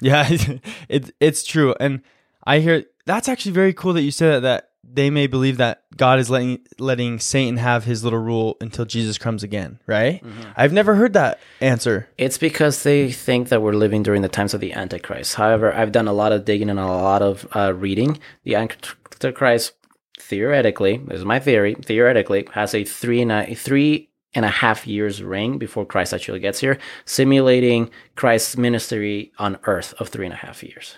Yeah, 0.00 0.28
it, 0.88 1.10
it's 1.18 1.42
true. 1.42 1.74
And 1.80 2.02
I 2.44 2.60
hear 2.60 2.84
that's 3.04 3.28
actually 3.28 3.50
very 3.50 3.72
cool 3.72 3.94
that 3.94 4.02
you 4.02 4.12
said 4.12 4.30
that, 4.30 4.42
that 4.42 4.70
they 4.84 5.10
may 5.10 5.26
believe 5.26 5.56
that 5.56 5.82
God 5.96 6.20
is 6.20 6.30
letting 6.30 6.60
letting 6.78 7.18
Satan 7.18 7.56
have 7.56 7.84
his 7.84 8.04
little 8.04 8.20
rule 8.20 8.56
until 8.60 8.84
Jesus 8.84 9.18
comes 9.18 9.42
again, 9.42 9.80
right? 9.86 10.22
I've 10.56 10.72
never 10.72 10.94
heard 10.94 11.14
that 11.14 11.40
answer. 11.60 12.08
it's 12.16 12.38
because 12.38 12.84
they 12.84 13.10
think 13.10 13.48
that 13.48 13.60
we're 13.60 13.72
living 13.72 14.04
during 14.04 14.22
the 14.22 14.28
times 14.28 14.54
of 14.54 14.60
the 14.60 14.72
Antichrist. 14.72 15.34
However, 15.34 15.74
I've 15.74 15.90
done 15.90 16.06
a 16.06 16.12
lot 16.12 16.30
of 16.30 16.44
digging 16.44 16.70
and 16.70 16.78
a 16.78 16.86
lot 16.86 17.22
of 17.22 17.46
uh, 17.56 17.74
reading. 17.74 18.20
The 18.44 18.54
Antichrist, 18.54 19.72
theoretically, 20.20 20.98
this 20.98 21.18
is 21.18 21.24
my 21.24 21.40
theory, 21.40 21.74
theoretically, 21.74 22.46
has 22.52 22.74
a 22.74 22.84
three 22.84 23.20
and 23.20 23.58
three 23.58 24.07
and 24.34 24.44
a 24.44 24.48
half 24.50 24.86
years 24.86 25.22
reign 25.22 25.58
before 25.58 25.86
Christ 25.86 26.12
actually 26.12 26.40
gets 26.40 26.60
here, 26.60 26.78
simulating 27.04 27.90
Christ's 28.14 28.56
ministry 28.56 29.32
on 29.38 29.58
earth 29.64 29.94
of 29.98 30.08
three 30.08 30.26
and 30.26 30.34
a 30.34 30.36
half 30.38 30.62
years. 30.62 30.96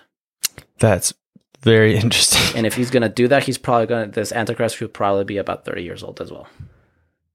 That's 0.78 1.14
very 1.62 1.96
interesting. 2.02 2.56
And 2.56 2.66
if 2.66 2.74
he's 2.74 2.90
gonna 2.90 3.08
do 3.08 3.28
that, 3.28 3.44
he's 3.44 3.58
probably 3.58 3.86
gonna 3.86 4.08
this 4.08 4.32
Antichrist 4.32 4.80
will 4.80 4.88
probably 4.88 5.24
be 5.24 5.36
about 5.36 5.64
thirty 5.64 5.82
years 5.82 6.02
old 6.02 6.20
as 6.20 6.30
well. 6.32 6.48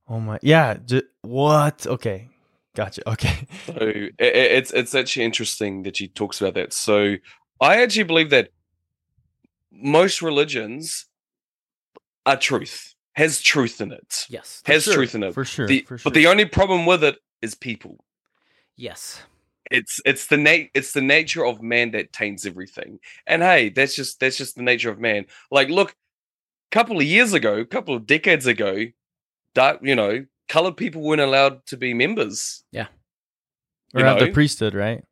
Oh 0.07 0.19
my, 0.19 0.37
yeah. 0.41 0.77
J- 0.85 1.03
what? 1.21 1.87
Okay, 1.87 2.29
gotcha. 2.75 3.07
Okay, 3.09 3.47
So 3.67 3.75
i- 3.79 4.13
i 4.19 4.25
it's 4.57 4.71
it's 4.71 4.93
actually 4.95 5.25
interesting 5.25 5.83
that 5.83 5.97
she 5.97 6.07
talks 6.07 6.41
about 6.41 6.55
that. 6.55 6.73
So 6.73 7.15
I 7.61 7.81
actually 7.81 8.03
believe 8.03 8.29
that 8.31 8.49
most 9.71 10.21
religions 10.21 11.05
are 12.25 12.37
truth, 12.37 12.94
has 13.15 13.41
truth 13.41 13.81
in 13.81 13.91
it, 13.91 14.25
Yes. 14.29 14.61
has 14.65 14.83
sure, 14.83 14.93
truth 14.93 15.15
in 15.15 15.23
it. 15.23 15.33
for 15.33 15.45
sure, 15.45 15.67
The- 15.67 15.81
for 15.87 15.97
sure. 15.97 16.03
But 16.11 16.13
the 16.15 16.27
only 16.27 16.45
problem 16.45 16.85
with 16.85 17.03
it 17.03 17.17
is 17.41 17.55
people. 17.55 18.03
Yes. 18.75 19.21
It's 19.71 19.99
it's 20.05 20.27
the 20.27 20.37
nat 20.37 20.67
it's 20.75 20.91
the 20.93 21.01
nature 21.01 21.43
of 21.45 21.61
man 21.61 21.91
that 21.91 22.13
taints 22.13 22.45
everything. 22.45 22.99
And 23.25 23.41
hey, 23.41 23.69
that's 23.69 23.95
just 23.95 24.19
that's 24.19 24.37
just 24.37 24.55
the 24.55 24.61
nature 24.61 24.91
of 24.91 24.99
man. 24.99 25.25
Like, 25.49 25.69
look, 25.69 25.91
a 25.91 25.95
couple 26.71 26.97
of 26.97 27.03
years 27.03 27.33
ago, 27.33 27.55
a 27.55 27.65
couple 27.65 27.95
of 27.95 28.05
decades 28.05 28.45
ago, 28.45 28.85
dark, 29.55 29.79
you 29.81 29.95
know, 29.95 30.25
colored 30.49 30.77
people 30.77 31.01
weren't 31.01 31.21
allowed 31.21 31.65
to 31.67 31.77
be 31.77 31.95
members. 31.95 32.63
Yeah, 32.71 32.87
or 33.95 34.01
you 34.01 34.05
have 34.05 34.19
the 34.19 34.31
priesthood, 34.31 34.75
right? 34.75 35.03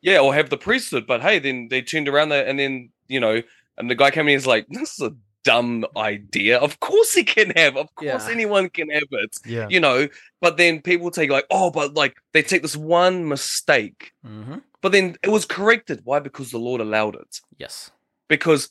yeah, 0.00 0.20
or 0.20 0.32
have 0.32 0.48
the 0.48 0.56
priesthood. 0.58 1.04
But 1.08 1.20
hey, 1.22 1.40
then 1.40 1.66
they 1.68 1.82
turned 1.82 2.06
around 2.08 2.28
there, 2.28 2.46
and 2.46 2.56
then 2.56 2.90
you 3.08 3.18
know, 3.18 3.42
and 3.78 3.90
the 3.90 3.96
guy 3.96 4.12
came 4.12 4.28
in. 4.28 4.34
He's 4.34 4.46
like, 4.46 4.66
"This 4.68 4.92
is 4.92 5.00
a 5.00 5.16
dumb 5.48 5.84
idea. 5.96 6.54
Of 6.66 6.72
course 6.88 7.10
he 7.18 7.24
can 7.24 7.48
have. 7.62 7.74
Of 7.76 7.88
course 7.94 8.24
Yeah. 8.26 8.34
anyone 8.36 8.66
can 8.76 8.88
have 8.98 9.10
it. 9.24 9.32
Yeah. 9.56 9.66
You 9.74 9.80
know." 9.86 9.98
But 10.44 10.56
then 10.60 10.82
people 10.82 11.10
take 11.10 11.30
like, 11.36 11.46
"Oh, 11.50 11.70
but 11.70 11.94
like 12.02 12.14
they 12.32 12.42
take 12.42 12.62
this 12.62 12.76
one 12.76 13.16
mistake, 13.34 14.00
hmm 14.24 14.58
but 14.82 14.92
then 14.92 15.16
it 15.26 15.30
was 15.36 15.44
corrected. 15.44 15.98
Why? 16.04 16.18
Because 16.20 16.48
the 16.52 16.58
Lord 16.68 16.80
allowed 16.80 17.14
it. 17.24 17.32
Yes. 17.64 17.90
Because 18.28 18.62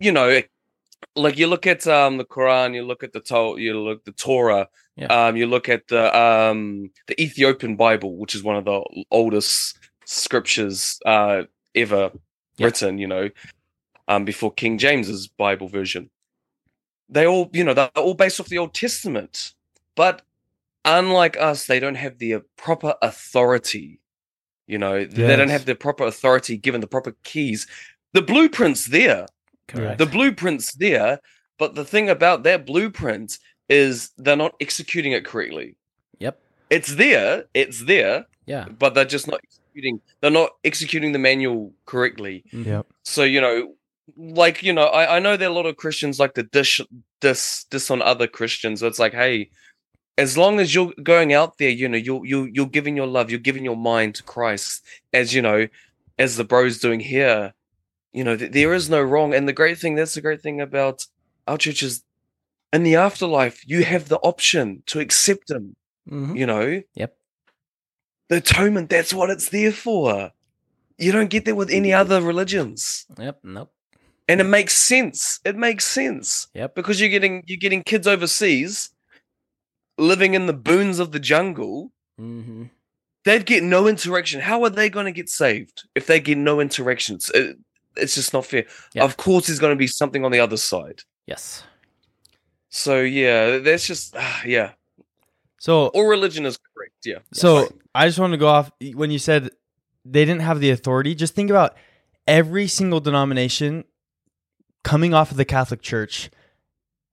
you 0.00 0.12
know." 0.12 0.30
Like 1.14 1.38
you 1.38 1.46
look 1.46 1.64
at 1.74 1.86
um 1.86 2.18
the 2.18 2.24
Quran, 2.24 2.74
you 2.74 2.82
look 2.90 3.02
at 3.04 3.12
the 3.12 3.20
to- 3.30 3.56
you 3.64 3.72
look 3.88 4.00
the 4.04 4.10
Torah, 4.26 4.66
Yeah. 4.96 5.10
um 5.28 5.36
you 5.36 5.46
look 5.54 5.68
at 5.68 5.82
the 5.86 6.04
um 6.24 6.90
the 7.06 7.16
Ethiopian 7.22 7.76
Bible, 7.76 8.12
which 8.20 8.34
is 8.34 8.42
one 8.42 8.56
of 8.60 8.64
the 8.64 8.80
oldest 9.18 9.78
scriptures 10.04 10.98
uh 11.06 11.42
ever 11.74 12.10
Yeah. 12.56 12.66
written, 12.66 12.98
you 12.98 13.06
know, 13.14 13.30
um, 14.08 14.24
before 14.24 14.52
King 14.52 14.74
James's 14.78 15.28
Bible 15.28 15.68
version. 15.68 16.10
They 17.08 17.26
all, 17.26 17.50
you 17.52 17.64
know, 17.64 17.74
they're 17.74 17.90
all 17.96 18.14
based 18.14 18.40
off 18.40 18.48
the 18.48 18.58
Old 18.58 18.74
Testament, 18.74 19.54
but 19.94 20.22
unlike 20.84 21.36
us, 21.38 21.66
they 21.66 21.80
don't 21.80 21.94
have 21.96 22.18
the 22.18 22.34
uh, 22.34 22.40
proper 22.56 22.94
authority 23.02 24.00
You 24.66 24.78
know, 24.78 25.04
they 25.06 25.36
don't 25.36 25.48
have 25.48 25.64
the 25.64 25.74
proper 25.74 26.04
authority 26.04 26.56
given 26.58 26.80
the 26.82 26.86
proper 26.86 27.14
keys. 27.24 27.66
The 28.12 28.20
blueprint's 28.22 28.86
there. 28.86 29.26
Correct. 29.66 29.98
The 29.98 30.06
blueprint's 30.06 30.74
there, 30.74 31.20
but 31.58 31.74
the 31.74 31.84
thing 31.84 32.10
about 32.10 32.42
that 32.44 32.66
blueprint 32.66 33.38
is 33.68 34.10
they're 34.18 34.36
not 34.36 34.54
executing 34.60 35.12
it 35.12 35.24
correctly. 35.24 35.76
Yep. 36.18 36.38
It's 36.70 36.94
there, 36.96 37.44
it's 37.54 37.84
there, 37.84 38.26
Yeah. 38.46 38.66
but 38.78 38.94
they're 38.94 39.04
just 39.16 39.26
not 39.26 39.40
executing 39.42 40.00
they're 40.20 40.30
not 40.30 40.50
executing 40.64 41.12
the 41.12 41.18
manual 41.18 41.72
correctly. 41.86 42.44
Yep. 42.52 42.86
So, 43.04 43.22
you 43.24 43.40
know, 43.40 43.74
like, 44.16 44.62
you 44.62 44.72
know, 44.72 44.84
I, 44.86 45.16
I 45.16 45.18
know 45.18 45.36
there 45.36 45.48
are 45.48 45.52
a 45.52 45.54
lot 45.54 45.66
of 45.66 45.76
Christians 45.76 46.18
like 46.18 46.34
to 46.34 46.42
dish 46.42 46.80
dis 47.20 47.66
dis 47.70 47.90
on 47.90 48.02
other 48.02 48.26
Christians. 48.26 48.82
It's 48.82 48.98
like, 48.98 49.12
hey, 49.12 49.50
as 50.16 50.36
long 50.36 50.60
as 50.60 50.74
you're 50.74 50.92
going 51.02 51.32
out 51.32 51.58
there, 51.58 51.70
you 51.70 51.88
know, 51.88 51.98
you're 51.98 52.24
you 52.24 52.44
you're 52.52 52.66
giving 52.66 52.96
your 52.96 53.06
love, 53.06 53.30
you're 53.30 53.38
giving 53.40 53.64
your 53.64 53.76
mind 53.76 54.14
to 54.16 54.22
Christ, 54.22 54.84
as 55.12 55.34
you 55.34 55.42
know, 55.42 55.68
as 56.18 56.36
the 56.36 56.44
bro's 56.44 56.78
doing 56.78 57.00
here, 57.00 57.54
you 58.12 58.24
know, 58.24 58.36
th- 58.36 58.52
there 58.52 58.74
is 58.74 58.90
no 58.90 59.00
wrong. 59.02 59.34
And 59.34 59.46
the 59.46 59.52
great 59.52 59.78
thing, 59.78 59.94
that's 59.94 60.14
the 60.14 60.20
great 60.20 60.42
thing 60.42 60.60
about 60.60 61.06
our 61.46 61.58
church 61.58 61.82
is 61.82 62.02
in 62.72 62.82
the 62.82 62.96
afterlife, 62.96 63.66
you 63.66 63.84
have 63.84 64.08
the 64.08 64.18
option 64.18 64.82
to 64.86 65.00
accept 65.00 65.50
him, 65.50 65.74
Mhm. 66.10 66.36
you 66.36 66.46
know? 66.46 66.82
Yep. 66.94 67.16
The 68.28 68.36
atonement, 68.36 68.90
that's 68.90 69.14
what 69.14 69.30
it's 69.30 69.48
there 69.48 69.72
for. 69.72 70.32
You 70.98 71.12
don't 71.12 71.30
get 71.30 71.44
that 71.46 71.54
with 71.54 71.70
any 71.70 71.92
other 71.94 72.20
religions. 72.20 73.06
Yep. 73.18 73.38
Nope. 73.44 73.72
And 74.28 74.40
it 74.40 74.44
makes 74.44 74.76
sense. 74.76 75.40
It 75.44 75.56
makes 75.56 75.86
sense. 75.86 76.48
Yep. 76.54 76.74
Because 76.74 77.00
you're 77.00 77.08
getting 77.08 77.42
you're 77.46 77.56
getting 77.56 77.82
kids 77.82 78.06
overseas 78.06 78.90
living 79.96 80.34
in 80.34 80.46
the 80.46 80.52
boons 80.52 80.98
of 80.98 81.12
the 81.12 81.18
jungle. 81.18 81.90
Mm-hmm. 82.20 82.64
They'd 83.24 83.46
get 83.46 83.62
no 83.62 83.88
interaction. 83.88 84.40
How 84.40 84.62
are 84.64 84.70
they 84.70 84.88
going 84.88 85.06
to 85.06 85.12
get 85.12 85.28
saved 85.28 85.84
if 85.94 86.06
they 86.06 86.20
get 86.20 86.38
no 86.38 86.60
interactions? 86.60 87.30
It, 87.34 87.58
it's 87.96 88.14
just 88.14 88.32
not 88.32 88.46
fair. 88.46 88.64
Yeah. 88.94 89.04
Of 89.04 89.16
course, 89.16 89.48
there's 89.48 89.58
going 89.58 89.72
to 89.72 89.76
be 89.76 89.86
something 89.86 90.24
on 90.24 90.30
the 90.30 90.40
other 90.40 90.56
side. 90.56 91.00
Yes. 91.26 91.64
So 92.70 93.00
yeah, 93.00 93.58
that's 93.58 93.86
just 93.86 94.14
ah, 94.16 94.42
yeah. 94.44 94.72
So 95.58 95.88
All 95.88 96.06
religion 96.06 96.46
is 96.46 96.58
correct. 96.58 96.94
Yeah. 97.04 97.18
So 97.32 97.68
I 97.94 98.06
just 98.06 98.18
want 98.18 98.32
to 98.32 98.36
go 98.36 98.48
off 98.48 98.70
when 98.94 99.10
you 99.10 99.18
said 99.18 99.50
they 100.04 100.24
didn't 100.24 100.42
have 100.42 100.60
the 100.60 100.70
authority. 100.70 101.14
Just 101.14 101.34
think 101.34 101.50
about 101.50 101.76
every 102.26 102.68
single 102.68 103.00
denomination 103.00 103.84
coming 104.84 105.14
off 105.14 105.30
of 105.30 105.36
the 105.36 105.44
Catholic 105.44 105.82
Church. 105.82 106.30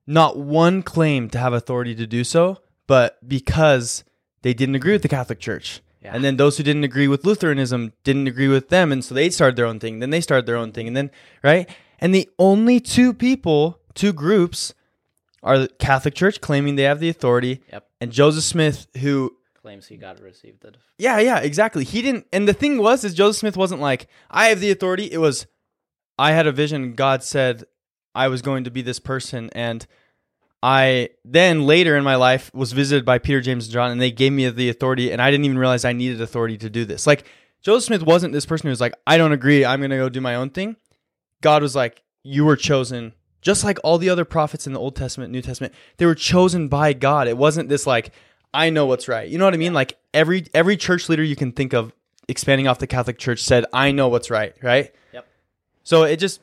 Not 0.07 0.37
one 0.37 0.83
claimed 0.83 1.31
to 1.31 1.39
have 1.39 1.53
authority 1.53 1.95
to 1.95 2.05
do 2.05 2.23
so, 2.23 2.59
but 2.87 3.17
because 3.27 4.03
they 4.43 4.53
didn't 4.53 4.75
agree 4.75 4.91
with 4.93 5.01
the 5.01 5.07
Catholic 5.07 5.39
Church. 5.39 5.81
Yeah. 6.03 6.11
And 6.13 6.23
then 6.23 6.37
those 6.37 6.57
who 6.57 6.63
didn't 6.63 6.83
agree 6.83 7.07
with 7.07 7.25
Lutheranism 7.25 7.93
didn't 8.03 8.27
agree 8.27 8.47
with 8.47 8.69
them. 8.69 8.91
And 8.91 9.03
so 9.03 9.15
they 9.15 9.31
started 9.31 9.55
their 9.55 9.65
own 9.65 9.79
thing. 9.79 9.99
Then 9.99 10.11
they 10.11 10.21
started 10.21 10.45
their 10.45 10.57
own 10.57 10.71
thing. 10.71 10.87
And 10.87 10.95
then, 10.95 11.09
right? 11.43 11.67
And 11.99 12.13
the 12.13 12.29
only 12.37 12.79
two 12.79 13.11
people, 13.13 13.79
two 13.95 14.13
groups, 14.13 14.75
are 15.41 15.57
the 15.57 15.67
Catholic 15.67 16.13
Church 16.13 16.41
claiming 16.41 16.75
they 16.75 16.83
have 16.83 16.99
the 16.99 17.09
authority, 17.09 17.61
Yep. 17.71 17.87
and 18.01 18.11
Joseph 18.11 18.43
Smith, 18.43 18.87
who 18.99 19.35
Claims 19.61 19.87
he 19.87 19.97
got 19.97 20.19
received 20.21 20.63
it. 20.65 20.77
yeah, 20.99 21.17
yeah, 21.19 21.39
exactly. 21.39 21.83
He 21.83 22.03
didn't, 22.03 22.27
and 22.31 22.47
the 22.47 22.53
thing 22.53 22.77
was, 22.77 23.03
is 23.03 23.15
Joseph 23.15 23.39
Smith 23.39 23.57
wasn't 23.57 23.81
like, 23.81 24.07
I 24.29 24.47
have 24.49 24.59
the 24.59 24.69
authority. 24.71 25.05
It 25.11 25.17
was, 25.17 25.47
I 26.17 26.31
had 26.31 26.47
a 26.47 26.51
vision. 26.51 26.93
God 26.93 27.23
said 27.23 27.65
I 28.13 28.27
was 28.27 28.41
going 28.41 28.63
to 28.63 28.71
be 28.71 28.81
this 28.81 28.99
person, 28.99 29.49
and 29.53 29.85
I 30.63 31.09
then 31.23 31.65
later 31.65 31.95
in 31.95 32.03
my 32.03 32.15
life 32.15 32.51
was 32.53 32.71
visited 32.71 33.05
by 33.05 33.19
Peter, 33.19 33.41
James, 33.41 33.65
and 33.65 33.73
John, 33.73 33.91
and 33.91 34.01
they 34.01 34.11
gave 34.11 34.31
me 34.31 34.49
the 34.49 34.69
authority, 34.69 35.11
and 35.11 35.21
I 35.21 35.29
didn't 35.31 35.45
even 35.45 35.57
realize 35.57 35.85
I 35.85 35.93
needed 35.93 36.21
authority 36.21 36.57
to 36.57 36.69
do 36.69 36.85
this. 36.85 37.05
Like 37.05 37.25
Joseph 37.61 37.87
Smith 37.87 38.03
wasn't 38.03 38.33
this 38.33 38.45
person 38.45 38.67
who 38.67 38.71
was 38.71 38.81
like, 38.81 38.93
I 39.05 39.17
don't 39.17 39.31
agree. 39.31 39.65
I'm 39.65 39.79
going 39.79 39.91
to 39.91 39.97
go 39.97 40.09
do 40.09 40.21
my 40.21 40.35
own 40.35 40.49
thing. 40.49 40.75
God 41.41 41.61
was 41.61 41.75
like, 41.75 42.03
you 42.23 42.45
were 42.45 42.55
chosen. 42.55 43.13
Just 43.41 43.63
like 43.63 43.77
all 43.83 43.97
the 43.97 44.09
other 44.09 44.25
prophets 44.25 44.65
in 44.65 44.73
the 44.73 44.79
Old 44.79 44.95
Testament, 44.95 45.31
New 45.31 45.41
Testament, 45.41 45.73
they 45.97 46.05
were 46.05 46.15
chosen 46.15 46.67
by 46.67 46.93
God. 46.93 47.27
It 47.27 47.37
wasn't 47.37 47.69
this 47.69 47.85
like, 47.85 48.11
I 48.53 48.69
know 48.69 48.85
what's 48.85 49.07
right. 49.07 49.27
You 49.27 49.37
know 49.37 49.45
what 49.45 49.53
I 49.53 49.57
mean? 49.57 49.73
Like 49.73 49.97
every 50.13 50.47
every 50.53 50.77
church 50.77 51.09
leader 51.09 51.23
you 51.23 51.35
can 51.35 51.51
think 51.51 51.73
of 51.73 51.91
expanding 52.27 52.67
off 52.67 52.79
the 52.79 52.87
Catholic 52.87 53.19
Church 53.19 53.43
said, 53.43 53.65
I 53.73 53.91
know 53.91 54.07
what's 54.07 54.31
right, 54.31 54.55
right? 54.63 54.91
So 55.85 56.03
it 56.03 56.17
just 56.17 56.41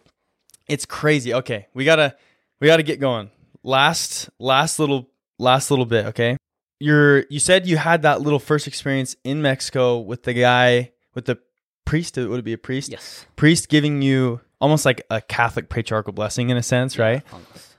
it's 0.66 0.86
crazy. 0.86 1.34
Okay. 1.34 1.66
We 1.74 1.84
gotta 1.84 2.16
we 2.60 2.68
gotta 2.68 2.82
get 2.82 2.98
going. 3.00 3.30
Last 3.62 4.30
last 4.38 4.78
little 4.78 5.10
last 5.38 5.70
little 5.70 5.84
bit, 5.84 6.06
okay? 6.06 6.38
You're 6.80 7.26
you 7.28 7.38
said 7.38 7.66
you 7.66 7.76
had 7.76 8.02
that 8.02 8.22
little 8.22 8.38
first 8.38 8.66
experience 8.66 9.14
in 9.24 9.42
Mexico 9.42 9.98
with 9.98 10.22
the 10.22 10.32
guy 10.32 10.92
with 11.14 11.26
the 11.26 11.38
priest, 11.84 12.16
would 12.16 12.38
it 12.38 12.44
be 12.44 12.54
a 12.54 12.58
priest? 12.58 12.90
Yes. 12.90 13.26
Priest 13.36 13.68
giving 13.68 14.00
you 14.00 14.40
almost 14.60 14.86
like 14.86 15.04
a 15.10 15.20
Catholic 15.20 15.68
patriarchal 15.68 16.12
blessing 16.12 16.48
in 16.48 16.56
a 16.56 16.62
sense, 16.62 16.98
right? 16.98 17.22
Almost. 17.32 17.76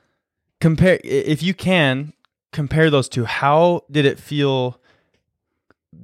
compare 0.60 1.00
if 1.04 1.42
you 1.42 1.54
can 1.54 2.14
compare 2.52 2.90
those 2.92 3.10
two 3.10 3.26
how 3.26 3.82
did 3.90 4.06
it 4.06 4.20
feel 4.20 4.80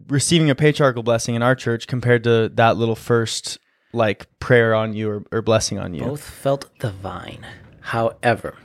receiving 0.08 0.50
a 0.50 0.56
patriarchal 0.56 1.04
blessing 1.04 1.36
in 1.36 1.44
our 1.44 1.54
church 1.56 1.86
compared 1.86 2.24
to 2.24 2.50
that 2.56 2.76
little 2.78 2.96
first 2.96 3.60
like 3.94 4.28
prayer 4.40 4.74
on 4.76 4.94
you 4.94 5.10
or, 5.10 5.24
or 5.32 5.42
blessing 5.42 5.80
on 5.80 5.94
you? 5.94 6.04
Both 6.04 6.24
felt 6.24 6.70
divine. 6.80 7.46
However, 7.82 8.56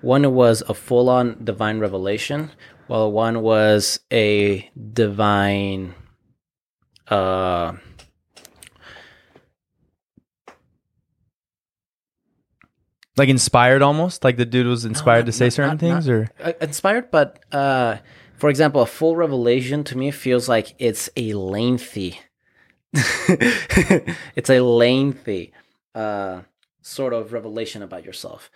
one 0.00 0.34
was 0.34 0.62
a 0.68 0.74
full 0.74 1.08
on 1.08 1.42
divine 1.42 1.78
revelation, 1.78 2.50
while 2.86 3.10
one 3.10 3.40
was 3.42 4.00
a 4.12 4.70
divine 4.92 5.94
uh 7.08 7.72
like 13.16 13.28
inspired 13.28 13.82
almost? 13.82 14.24
Like 14.24 14.36
the 14.36 14.44
dude 14.44 14.66
was 14.66 14.84
inspired 14.84 15.20
not- 15.20 15.26
to 15.26 15.32
say 15.32 15.46
not- 15.46 15.52
certain 15.52 15.70
not- 15.72 15.80
things 15.80 16.08
or? 16.08 16.28
Uh, 16.42 16.52
inspired, 16.60 17.10
but 17.10 17.40
uh 17.52 17.98
for 18.36 18.50
example, 18.50 18.82
a 18.82 18.86
full 18.86 19.14
revelation 19.16 19.84
to 19.84 19.96
me 19.96 20.10
feels 20.10 20.48
like 20.48 20.74
it's 20.78 21.08
a 21.16 21.32
lengthy 21.34 22.18
it's 24.36 24.50
a 24.50 24.60
lengthy 24.60 25.52
uh 25.94 26.42
sort 26.82 27.12
of 27.12 27.32
revelation 27.32 27.82
about 27.82 28.04
yourself. 28.04 28.50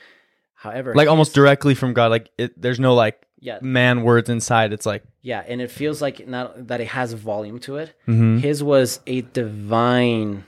However, 0.54 0.94
like 0.94 1.08
almost 1.08 1.34
directly 1.34 1.74
from 1.74 1.92
god 1.94 2.10
like 2.10 2.30
it, 2.38 2.60
there's 2.60 2.80
no 2.80 2.94
like 2.94 3.26
yeah, 3.40 3.58
man 3.62 4.02
words 4.02 4.28
inside 4.28 4.72
it's 4.72 4.84
like 4.86 5.04
yeah, 5.22 5.44
and 5.46 5.60
it 5.60 5.70
feels 5.70 6.02
like 6.02 6.26
not 6.26 6.66
that 6.68 6.80
it 6.80 6.88
has 6.88 7.12
volume 7.12 7.58
to 7.60 7.76
it. 7.76 7.94
mhm. 8.08 8.40
His 8.40 8.62
was 8.64 9.00
a 9.06 9.20
divine, 9.22 10.44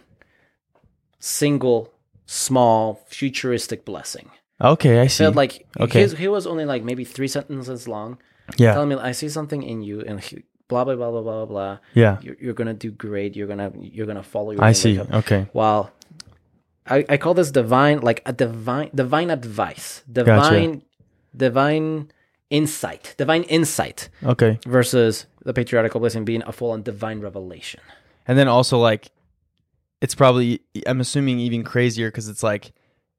single, 1.18 1.92
small, 2.26 3.00
futuristic 3.08 3.84
blessing. 3.84 4.30
okay 4.60 5.00
i 5.00 5.06
see 5.06 5.24
Felt 5.24 5.36
like 5.36 5.66
Okay. 5.78 6.00
his, 6.02 6.12
he 6.18 6.28
was 6.28 6.46
only 6.46 6.64
like 6.64 6.82
maybe 6.82 7.04
three 7.04 7.28
sentences 7.28 7.86
long, 7.88 8.18
yeah 8.56 8.72
telling 8.74 8.88
me, 8.90 8.96
"I 8.96 9.12
see 9.12 9.28
something 9.28 9.62
in 9.62 9.82
you," 9.82 10.00
and 10.02 10.20
he, 10.20 10.42
blah 10.70 10.84
blah 10.86 10.94
blah 10.96 11.10
blah 11.10 11.22
blah 11.22 11.44
blah. 11.46 11.78
yeah 11.94 12.16
You're, 12.22 12.36
you're 12.40 12.54
gonna 12.60 12.72
do 12.86 12.90
great. 12.90 13.36
You're 13.36 13.46
gonna 13.52 13.70
you're 13.78 14.06
gonna 14.06 14.22
follow 14.34 14.52
your. 14.52 14.64
i 14.64 14.72
see 14.72 14.98
up." 14.98 15.12
okay 15.12 15.46
Well, 15.52 15.90
I, 16.86 17.04
I 17.08 17.16
call 17.18 17.34
this 17.34 17.50
divine, 17.50 18.00
like 18.00 18.22
a 18.24 18.32
divine 18.32 18.90
divine 18.94 19.30
advice, 19.30 20.02
divine 20.10 20.82
divine 21.36 22.10
insight, 22.50 23.14
divine 23.18 23.42
insight 23.44 24.08
okay 24.24 24.58
versus 24.66 25.26
the 25.44 25.52
patriarchal 25.52 26.00
blessing 26.00 26.24
being 26.24 26.42
a 26.46 26.52
full 26.52 26.70
on 26.70 26.82
divine 26.82 27.20
revelation. 27.20 27.80
And 28.26 28.38
then 28.38 28.48
also 28.48 28.78
like 28.78 29.10
it's 30.00 30.14
probably 30.14 30.60
I'm 30.86 31.00
assuming 31.00 31.38
even 31.40 31.62
crazier 31.64 32.08
because 32.10 32.28
it's 32.28 32.42
like 32.42 32.72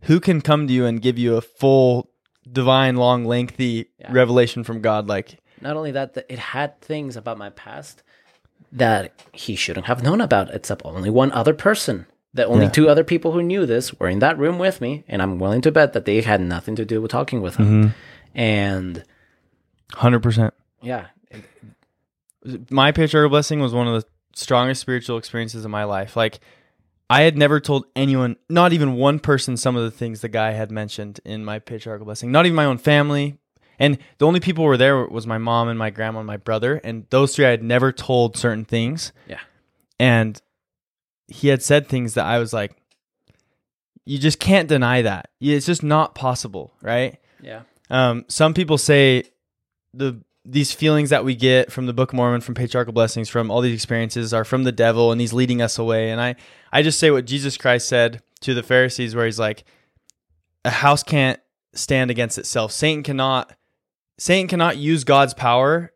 who 0.03 0.19
can 0.19 0.41
come 0.41 0.67
to 0.67 0.73
you 0.73 0.85
and 0.85 1.01
give 1.01 1.17
you 1.19 1.35
a 1.37 1.41
full 1.41 2.09
divine 2.51 2.95
long 2.95 3.25
lengthy 3.25 3.85
Yeah. 3.99 4.11
revelation 4.11 4.63
from 4.63 4.81
God 4.81 5.07
like 5.07 5.37
Not 5.61 5.77
only 5.77 5.91
that, 5.91 6.13
that 6.15 6.25
it 6.29 6.39
had 6.39 6.79
things 6.81 7.15
about 7.15 7.37
my 7.37 7.49
past 7.51 8.03
that 8.71 9.11
he 9.33 9.55
shouldn't 9.55 9.85
have 9.87 10.01
known 10.03 10.21
about, 10.21 10.53
except 10.53 10.81
only 10.85 11.09
one 11.09 11.31
other 11.33 11.53
person. 11.53 12.05
That 12.33 12.47
only 12.47 12.65
Yeah. 12.65 12.71
two 12.71 12.87
other 12.89 13.03
people 13.03 13.33
who 13.33 13.43
knew 13.43 13.65
this 13.65 13.93
were 13.99 14.07
in 14.07 14.19
that 14.19 14.37
room 14.37 14.57
with 14.57 14.79
me, 14.79 15.03
and 15.09 15.21
I'm 15.21 15.37
willing 15.39 15.61
to 15.61 15.71
bet 15.71 15.91
that 15.93 16.05
they 16.05 16.21
had 16.21 16.39
nothing 16.39 16.75
to 16.77 16.85
do 16.85 17.01
with 17.01 17.11
talking 17.11 17.41
with 17.41 17.57
him. 17.57 17.65
Mm-hmm. 17.83 18.39
And 18.39 19.03
100%. 19.95 20.51
yeah, 20.81 21.07
My 22.69 22.91
patriarchal 22.93 23.29
blessing 23.29 23.59
was 23.59 23.73
one 23.73 23.87
of 23.87 24.01
the 24.01 24.07
strongest 24.33 24.81
spiritual 24.81 25.17
experiences 25.17 25.65
of 25.65 25.71
my 25.71 25.83
life. 25.83 26.15
Like 26.15 26.39
I 27.09 27.23
had 27.23 27.37
never 27.37 27.59
told 27.59 27.85
anyone, 27.95 28.37
not 28.49 28.71
even 28.71 28.93
one 28.93 29.19
person, 29.19 29.57
some 29.57 29.75
of 29.75 29.83
the 29.83 29.91
things 29.91 30.21
the 30.21 30.29
guy 30.29 30.51
had 30.51 30.71
mentioned 30.71 31.19
in 31.25 31.43
my 31.43 31.59
patriarchal 31.59 32.05
blessing. 32.05 32.31
Not 32.31 32.45
even 32.45 32.55
my 32.55 32.63
own 32.65 32.77
family. 32.77 33.37
And 33.81 33.97
the 34.19 34.27
only 34.27 34.39
people 34.39 34.63
who 34.63 34.69
were 34.69 34.77
there 34.77 35.05
was 35.07 35.25
my 35.25 35.39
mom 35.39 35.67
and 35.67 35.77
my 35.77 35.89
grandma 35.89 36.19
and 36.19 36.27
my 36.27 36.37
brother. 36.37 36.79
And 36.83 37.07
those 37.09 37.35
three 37.35 37.47
I 37.47 37.49
had 37.49 37.63
never 37.63 37.91
told 37.91 38.37
certain 38.37 38.63
things. 38.63 39.11
Yeah. 39.27 39.39
And 39.99 40.39
he 41.27 41.47
had 41.47 41.63
said 41.63 41.87
things 41.87 42.13
that 42.13 42.25
I 42.25 42.37
was 42.37 42.53
like, 42.53 42.75
you 44.05 44.19
just 44.19 44.39
can't 44.39 44.69
deny 44.69 45.01
that. 45.01 45.31
It's 45.39 45.65
just 45.65 45.81
not 45.81 46.13
possible, 46.13 46.73
right? 46.81 47.19
yeah, 47.41 47.61
Um, 47.89 48.25
some 48.27 48.53
people 48.53 48.77
say 48.77 49.23
the 49.93 50.21
these 50.45 50.71
feelings 50.71 51.09
that 51.11 51.23
we 51.23 51.35
get 51.35 51.71
from 51.71 51.85
the 51.85 51.93
Book 51.93 52.13
of 52.13 52.17
Mormon, 52.17 52.41
from 52.41 52.55
patriarchal 52.55 52.93
blessings, 52.93 53.29
from 53.29 53.51
all 53.51 53.61
these 53.61 53.75
experiences 53.75 54.33
are 54.33 54.43
from 54.43 54.63
the 54.63 54.71
devil 54.71 55.11
and 55.11 55.21
he's 55.21 55.33
leading 55.33 55.61
us 55.61 55.77
away. 55.77 56.09
And 56.09 56.19
I, 56.19 56.35
I 56.71 56.81
just 56.81 56.99
say 56.99 57.11
what 57.11 57.25
Jesus 57.25 57.57
Christ 57.57 57.87
said 57.87 58.21
to 58.41 58.53
the 58.53 58.63
Pharisees, 58.63 59.15
where 59.15 59.25
he's 59.25 59.39
like, 59.39 59.63
a 60.65 60.71
house 60.71 61.03
can't 61.03 61.39
stand 61.73 62.09
against 62.09 62.37
itself. 62.39 62.71
Satan 62.71 63.03
cannot, 63.03 63.53
Satan 64.21 64.47
cannot 64.47 64.77
use 64.77 65.03
God's 65.03 65.33
power. 65.33 65.91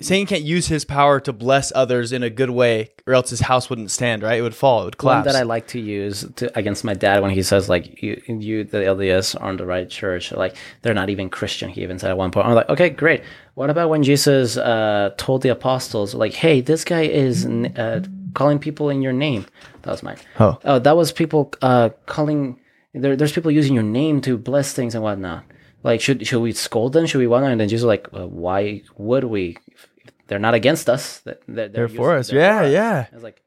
Satan 0.00 0.28
can't 0.28 0.44
use 0.44 0.68
his 0.68 0.84
power 0.84 1.18
to 1.18 1.32
bless 1.32 1.72
others 1.74 2.12
in 2.12 2.22
a 2.22 2.30
good 2.30 2.50
way, 2.50 2.92
or 3.04 3.14
else 3.14 3.30
his 3.30 3.40
house 3.40 3.68
wouldn't 3.68 3.90
stand. 3.90 4.22
Right? 4.22 4.38
It 4.38 4.42
would 4.42 4.54
fall. 4.54 4.82
It 4.82 4.84
would 4.84 4.94
One 5.02 5.24
collapse. 5.24 5.32
that 5.32 5.34
I 5.34 5.42
like 5.42 5.66
to 5.68 5.80
use 5.80 6.24
to, 6.36 6.56
against 6.56 6.84
my 6.84 6.94
dad 6.94 7.22
when 7.22 7.32
he 7.32 7.42
says 7.42 7.68
like 7.68 8.00
you, 8.00 8.22
you 8.28 8.62
the 8.62 8.78
LDS 8.78 9.34
aren't 9.40 9.58
the 9.58 9.66
right 9.66 9.90
church, 9.90 10.30
like 10.30 10.54
they're 10.82 10.94
not 10.94 11.10
even 11.10 11.28
Christian. 11.28 11.68
He 11.68 11.82
even 11.82 11.98
said 11.98 12.10
at 12.10 12.16
one 12.16 12.30
point. 12.30 12.46
I'm 12.46 12.54
like, 12.54 12.68
okay, 12.68 12.90
great. 12.90 13.24
What 13.54 13.70
about 13.70 13.90
when 13.90 14.04
Jesus 14.04 14.56
uh, 14.56 15.10
told 15.16 15.42
the 15.42 15.48
apostles 15.48 16.14
like, 16.14 16.32
hey, 16.32 16.60
this 16.60 16.84
guy 16.84 17.02
is 17.02 17.44
uh, 17.44 18.04
calling 18.34 18.60
people 18.60 18.88
in 18.88 19.02
your 19.02 19.12
name? 19.12 19.46
That 19.82 19.90
was 19.90 20.02
mine. 20.04 20.18
Oh. 20.38 20.60
oh, 20.64 20.78
that 20.78 20.96
was 20.96 21.10
people 21.10 21.52
uh, 21.60 21.88
calling. 22.06 22.60
There, 22.94 23.16
there's 23.16 23.32
people 23.32 23.50
using 23.50 23.74
your 23.74 23.82
name 23.82 24.20
to 24.20 24.38
bless 24.38 24.72
things 24.72 24.94
and 24.94 25.02
whatnot. 25.02 25.42
Like, 25.86 26.00
should 26.00 26.26
should 26.26 26.40
we 26.42 26.52
scold 26.52 26.92
them? 26.92 27.06
Should 27.06 27.18
we 27.18 27.26
whatnot? 27.26 27.52
And 27.52 27.60
then 27.60 27.68
Jesus 27.68 27.84
was 27.84 27.88
like, 27.88 28.08
uh, 28.12 28.26
why 28.26 28.82
would 28.98 29.24
we? 29.24 29.56
If 29.68 29.88
they're 30.26 30.38
not 30.38 30.54
against 30.54 30.90
us. 30.90 31.18
They're, 31.20 31.38
they're, 31.46 31.68
They're 31.68 31.88
for 31.88 32.16
us. 32.16 32.28
they're 32.28 32.40
Yeah, 32.40 32.58
for 32.60 32.64
us. 32.66 32.72
yeah. 32.72 33.06
I 33.10 33.14
was 33.14 33.22
like, 33.22 33.42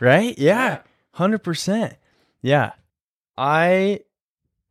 Right? 0.00 0.36
Yeah. 0.38 0.78
Yeah. 1.18 1.26
100%. 1.26 1.94
Yeah. 2.42 2.72
I 3.36 4.00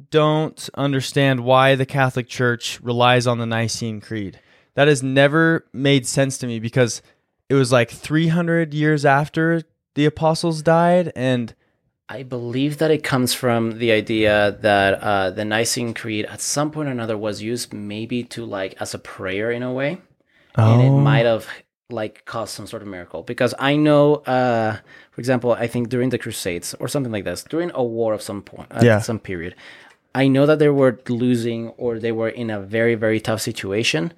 don't 0.10 0.70
understand 0.76 1.42
why 1.44 1.76
the 1.76 1.86
Catholic 1.86 2.28
Church 2.28 2.80
relies 2.82 3.28
on 3.28 3.38
the 3.38 3.46
Nicene 3.46 4.02
Creed. 4.02 4.40
That 4.76 4.88
has 4.88 5.04
never 5.04 5.66
made 5.74 6.08
sense 6.08 6.38
to 6.40 6.48
me 6.48 6.60
because 6.60 7.02
it 7.50 7.54
was 7.56 7.72
like 7.72 7.92
300 7.92 8.74
years 8.74 9.06
after 9.06 9.64
the 9.96 10.06
apostles 10.06 10.62
died 10.62 11.12
and 11.16 11.54
I 12.12 12.24
believe 12.24 12.80
that 12.80 12.90
it 12.90 13.04
comes 13.04 13.34
from 13.36 13.78
the 13.78 13.92
idea 13.92 14.58
that 14.62 14.94
uh, 14.96 15.30
the 15.30 15.46
Nicene 15.46 15.94
Creed 15.94 16.26
at 16.26 16.42
some 16.42 16.72
point 16.72 16.90
or 16.90 16.92
another 16.92 17.16
was 17.18 17.42
used 17.42 17.72
maybe 17.72 18.24
to 18.24 18.46
like 18.46 18.74
as 18.82 18.94
a 18.96 19.00
prayer 19.00 19.52
in 19.52 19.62
a 19.62 19.72
way, 19.72 20.00
and 20.56 20.82
it 20.82 20.90
Oh. 20.90 20.98
might 21.00 21.26
have 21.26 21.48
like 21.92 22.26
caused 22.26 22.54
some 22.54 22.66
sort 22.68 22.82
of 22.82 22.88
miracle. 22.88 23.22
Because 23.24 23.54
I 23.60 23.76
know, 23.76 24.16
uh, 24.26 24.78
for 25.12 25.22
example, 25.22 25.52
I 25.52 25.68
think 25.68 25.90
during 25.90 26.10
the 26.10 26.18
Crusades 26.18 26.74
or 26.80 26.88
something 26.88 27.12
like 27.12 27.26
this, 27.26 27.44
during 27.44 27.72
a 27.76 27.84
war 27.84 28.14
of 28.14 28.22
some 28.24 28.42
point, 28.42 28.68
at 28.72 28.84
Yeah. 28.84 29.00
some 29.02 29.20
period, 29.20 29.54
I 30.16 30.28
know 30.28 30.46
that 30.48 30.58
they 30.60 30.70
were 30.70 31.00
losing 31.10 31.70
or 31.78 32.00
they 32.00 32.12
were 32.12 32.30
in 32.30 32.50
a 32.50 32.60
very 32.60 32.96
very 32.96 33.20
tough 33.20 33.42
situation, 33.42 34.14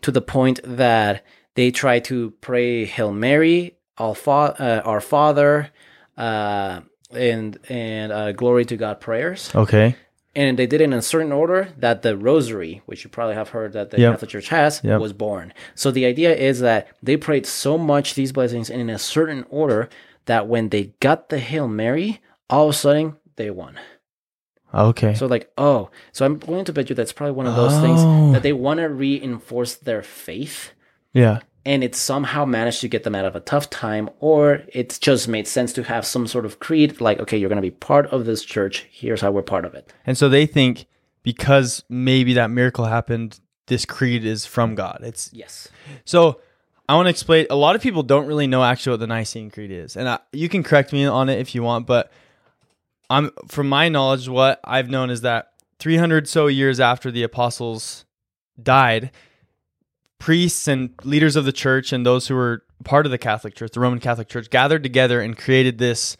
to 0.00 0.10
the 0.10 0.22
point 0.22 0.60
that 0.64 1.22
they 1.56 1.70
tried 1.70 2.04
to 2.04 2.32
pray 2.40 2.86
Hail 2.86 3.12
Mary, 3.12 3.76
All 3.98 4.14
Fa- 4.14 4.56
uh, 4.58 4.80
Our 4.88 5.00
Father. 5.02 5.70
And 7.16 7.58
and 7.68 8.12
uh, 8.12 8.32
glory 8.32 8.64
to 8.66 8.76
God 8.76 9.00
prayers, 9.00 9.50
Okay. 9.54 9.96
and 10.34 10.58
they 10.58 10.66
did 10.66 10.80
it 10.80 10.84
in 10.84 10.92
a 10.92 11.02
certain 11.02 11.32
order 11.32 11.68
that 11.78 12.02
the 12.02 12.16
Rosary, 12.16 12.82
which 12.86 13.04
you 13.04 13.10
probably 13.10 13.34
have 13.34 13.50
heard 13.50 13.72
that 13.72 13.90
the 13.90 14.00
Yep. 14.00 14.12
Catholic 14.14 14.30
Church 14.30 14.48
has, 14.48 14.80
Yep. 14.84 15.00
was 15.00 15.12
born. 15.12 15.52
So 15.74 15.90
the 15.90 16.06
idea 16.06 16.34
is 16.34 16.60
that 16.60 16.88
they 17.02 17.16
prayed 17.16 17.46
so 17.46 17.78
much 17.78 18.14
these 18.14 18.32
blessings 18.32 18.68
in 18.70 18.90
a 18.90 18.98
certain 18.98 19.44
order 19.50 19.88
that 20.26 20.48
when 20.48 20.70
they 20.70 20.92
got 21.00 21.28
the 21.28 21.38
Hail 21.38 21.68
Mary, 21.68 22.20
all 22.50 22.64
of 22.68 22.70
a 22.70 22.78
sudden 22.78 23.16
they 23.36 23.50
won. 23.50 23.78
Okay. 24.72 25.14
So 25.14 25.26
like, 25.26 25.52
oh, 25.56 25.90
so 26.12 26.24
I'm 26.26 26.38
going 26.38 26.64
to 26.64 26.72
bet 26.72 26.88
you 26.90 26.96
that's 26.96 27.12
probably 27.12 27.34
one 27.36 27.46
of 27.46 27.54
those 27.54 27.78
things 27.80 28.00
Oh. 28.02 28.32
that 28.32 28.42
they 28.42 28.52
want 28.52 28.80
to 28.80 28.88
reinforce 28.88 29.74
their 29.76 30.02
faith 30.02 30.72
yeah. 31.12 31.40
And 31.66 31.82
it 31.82 31.94
somehow 31.94 32.44
managed 32.44 32.80
to 32.82 32.88
get 32.88 33.04
them 33.04 33.14
out 33.14 33.24
of 33.24 33.34
a 33.34 33.40
tough 33.40 33.70
time, 33.70 34.10
or 34.20 34.62
it 34.68 34.98
just 35.00 35.28
made 35.28 35.48
sense 35.48 35.72
to 35.74 35.82
have 35.84 36.04
some 36.04 36.26
sort 36.26 36.44
of 36.44 36.58
creed 36.58 37.00
like, 37.00 37.20
okay, 37.20 37.36
you're 37.36 37.48
going 37.48 37.56
to 37.56 37.62
be 37.62 37.70
part 37.70 38.06
of 38.08 38.26
this 38.26 38.44
church. 38.44 38.86
Here's 38.90 39.20
how 39.20 39.30
we're 39.30 39.42
part 39.42 39.64
of 39.64 39.74
it. 39.74 39.92
And 40.06 40.18
so 40.18 40.28
they 40.28 40.46
think 40.46 40.86
because 41.22 41.82
maybe 41.88 42.34
that 42.34 42.50
miracle 42.50 42.84
happened, 42.84 43.40
this 43.66 43.86
creed 43.86 44.24
is 44.24 44.44
from 44.44 44.74
God. 44.74 45.00
It's 45.02 45.30
Yes. 45.32 45.68
So 46.04 46.40
I 46.88 46.96
want 46.96 47.06
to 47.06 47.10
explain. 47.10 47.46
A 47.48 47.56
lot 47.56 47.76
of 47.76 47.82
people 47.82 48.02
don't 48.02 48.26
really 48.26 48.46
know 48.46 48.62
actually 48.62 48.92
what 48.92 49.00
the 49.00 49.06
Nicene 49.06 49.50
Creed 49.50 49.70
is, 49.70 49.96
and 49.96 50.08
I, 50.08 50.18
you 50.32 50.48
can 50.48 50.62
correct 50.62 50.92
me 50.92 51.06
on 51.06 51.28
it 51.28 51.38
if 51.38 51.54
you 51.54 51.62
want. 51.62 51.86
But 51.86 52.12
I'm, 53.08 53.30
from 53.48 53.68
my 53.68 53.88
knowledge, 53.88 54.28
what 54.28 54.60
I've 54.64 54.90
known 54.90 55.08
is 55.08 55.22
that 55.22 55.52
300 55.78 56.28
so 56.28 56.46
years 56.46 56.80
after 56.80 57.10
the 57.10 57.22
apostles 57.22 58.04
died, 58.62 59.10
priests 60.24 60.66
and 60.68 60.94
leaders 61.04 61.36
of 61.36 61.44
the 61.44 61.52
church 61.52 61.92
and 61.92 62.06
those 62.06 62.28
who 62.28 62.34
were 62.34 62.62
part 62.82 63.04
of 63.04 63.12
the 63.12 63.18
Catholic 63.18 63.54
Church, 63.54 63.72
the 63.72 63.80
Roman 63.80 64.00
Catholic 64.00 64.26
Church, 64.26 64.48
gathered 64.48 64.82
together 64.82 65.20
and 65.20 65.36
created 65.36 65.76
this 65.76 66.16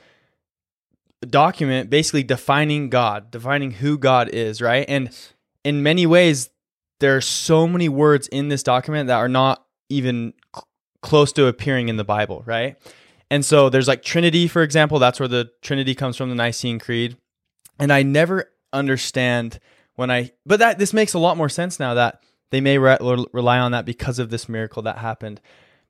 document, 1.30 1.88
basically 1.88 2.22
defining 2.22 2.90
God, 2.90 3.30
defining 3.30 3.70
who 3.70 3.96
God 3.96 4.28
is, 4.28 4.60
right? 4.60 4.84
And 4.90 5.08
in 5.64 5.82
many 5.82 6.04
ways, 6.04 6.50
there 7.00 7.16
are 7.16 7.22
so 7.22 7.66
many 7.66 7.88
words 7.88 8.28
in 8.28 8.50
this 8.50 8.62
document 8.62 9.06
that 9.06 9.16
are 9.16 9.26
not 9.26 9.64
even 9.88 10.34
c- 10.54 10.60
close 11.00 11.32
to 11.32 11.46
appearing 11.46 11.88
in 11.88 11.96
the 11.96 12.04
Bible, 12.04 12.42
right? 12.44 12.76
And 13.30 13.42
so 13.42 13.70
there's 13.70 13.88
like 13.88 14.02
Trinity, 14.02 14.48
for 14.48 14.62
example. 14.62 14.98
That's 14.98 15.18
where 15.18 15.30
the 15.30 15.50
Trinity 15.62 15.94
comes 15.94 16.18
from, 16.18 16.28
the 16.28 16.34
Nicene 16.34 16.78
Creed. 16.78 17.16
And 17.78 17.90
I 17.90 18.02
never 18.02 18.52
understand 18.70 19.60
when 19.94 20.10
I, 20.10 20.32
but 20.44 20.58
that 20.58 20.78
this 20.78 20.92
makes 20.92 21.14
a 21.14 21.18
lot 21.18 21.38
more 21.38 21.48
sense 21.48 21.80
now 21.80 21.94
that 21.94 22.20
they 22.54 22.60
may 22.60 22.78
re- 22.78 22.96
rely 23.32 23.58
on 23.58 23.72
that 23.72 23.84
because 23.84 24.20
of 24.20 24.30
this 24.30 24.48
miracle 24.48 24.82
that 24.82 24.98
happened. 24.98 25.40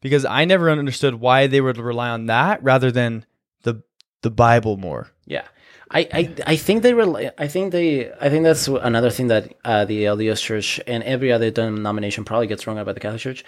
Because 0.00 0.24
I 0.24 0.46
never 0.46 0.70
understood 0.70 1.16
why 1.16 1.46
they 1.46 1.60
would 1.60 1.76
rely 1.76 2.08
on 2.08 2.24
that 2.26 2.62
rather 2.62 2.90
than 2.90 3.26
the 3.64 3.82
the 4.22 4.30
Bible 4.30 4.78
more. 4.78 5.10
Yeah. 5.26 5.44
I, 5.90 6.08
I, 6.12 6.34
I 6.46 6.56
think 6.56 6.82
they 6.82 6.94
rely, 6.94 7.30
I 7.36 7.48
think 7.48 7.72
they 7.72 8.10
I 8.18 8.30
think 8.30 8.44
that's 8.44 8.66
another 8.66 9.10
thing 9.10 9.26
that 9.28 9.54
uh, 9.62 9.84
the 9.84 10.04
LDS 10.04 10.40
Church 10.40 10.80
and 10.86 11.02
every 11.02 11.30
other 11.30 11.50
denomination 11.50 12.24
probably 12.24 12.46
gets 12.46 12.66
wrong 12.66 12.78
about 12.78 12.94
the 12.94 13.00
Catholic 13.00 13.20
Church. 13.20 13.44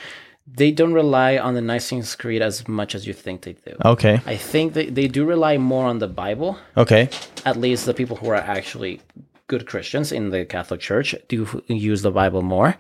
They 0.47 0.71
don't 0.71 0.93
rely 0.93 1.39
on 1.39 1.55
the 1.55 1.63
Nicene 1.63 2.05
Creed 2.19 2.43
as 2.43 2.69
much 2.69 2.95
as 2.95 3.07
you 3.07 3.15
think 3.15 3.43
they 3.43 3.55
do. 3.55 3.75
Okay. 3.83 4.21
I 4.27 4.37
think 4.37 4.75
they, 4.75 4.87
they 4.91 5.09
do 5.09 5.25
rely 5.25 5.57
more 5.57 5.87
on 5.87 5.99
the 6.01 6.07
Bible. 6.07 6.59
Okay. 6.77 7.09
At 7.47 7.57
least 7.57 7.87
the 7.87 7.95
people 7.95 8.17
who 8.17 8.29
are 8.29 8.37
actually 8.37 9.01
good 9.49 9.67
Christians 9.67 10.13
in 10.13 10.31
the 10.31 10.45
Catholic 10.45 10.81
Church 10.81 11.15
do 11.29 11.63
use 11.69 12.03
the 12.03 12.11
Bible 12.11 12.43
more. 12.43 12.77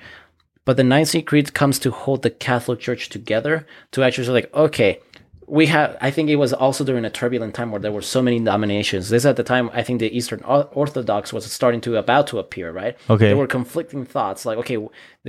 But 0.67 0.77
the 0.77 0.85
Nicene 0.85 1.25
Creed 1.25 1.55
comes 1.55 1.79
to 1.79 1.91
hold 1.91 2.23
the 2.23 2.29
Catholic 2.29 2.81
Church 2.81 3.09
together 3.09 3.67
to 3.93 4.03
actually 4.03 4.27
say, 4.27 4.33
like, 4.33 4.53
okay, 4.53 5.01
we 5.47 5.67
have. 5.67 5.97
I 6.01 6.11
think 6.11 6.29
it 6.29 6.37
was 6.37 6.53
also 6.53 6.83
during 6.83 7.05
a 7.05 7.11
turbulent 7.11 7.55
time 7.55 7.71
where 7.71 7.81
there 7.81 7.93
were 7.93 8.03
so 8.03 8.21
many 8.21 8.39
denominations. 8.39 9.09
This 9.09 9.25
at 9.25 9.37
the 9.37 9.45
time, 9.45 9.71
I 9.73 9.83
think 9.85 10.01
the 10.01 10.15
Eastern 10.15 10.43
Orthodox 10.43 11.33
was 11.33 11.51
starting 11.51 11.81
to 11.83 11.97
about 11.97 12.27
to 12.29 12.41
appear, 12.41 12.73
right? 12.73 12.97
Okay. 13.09 13.29
There 13.29 13.37
were 13.37 13.47
conflicting 13.47 14.05
thoughts, 14.05 14.45
like, 14.45 14.59
okay, 14.59 14.77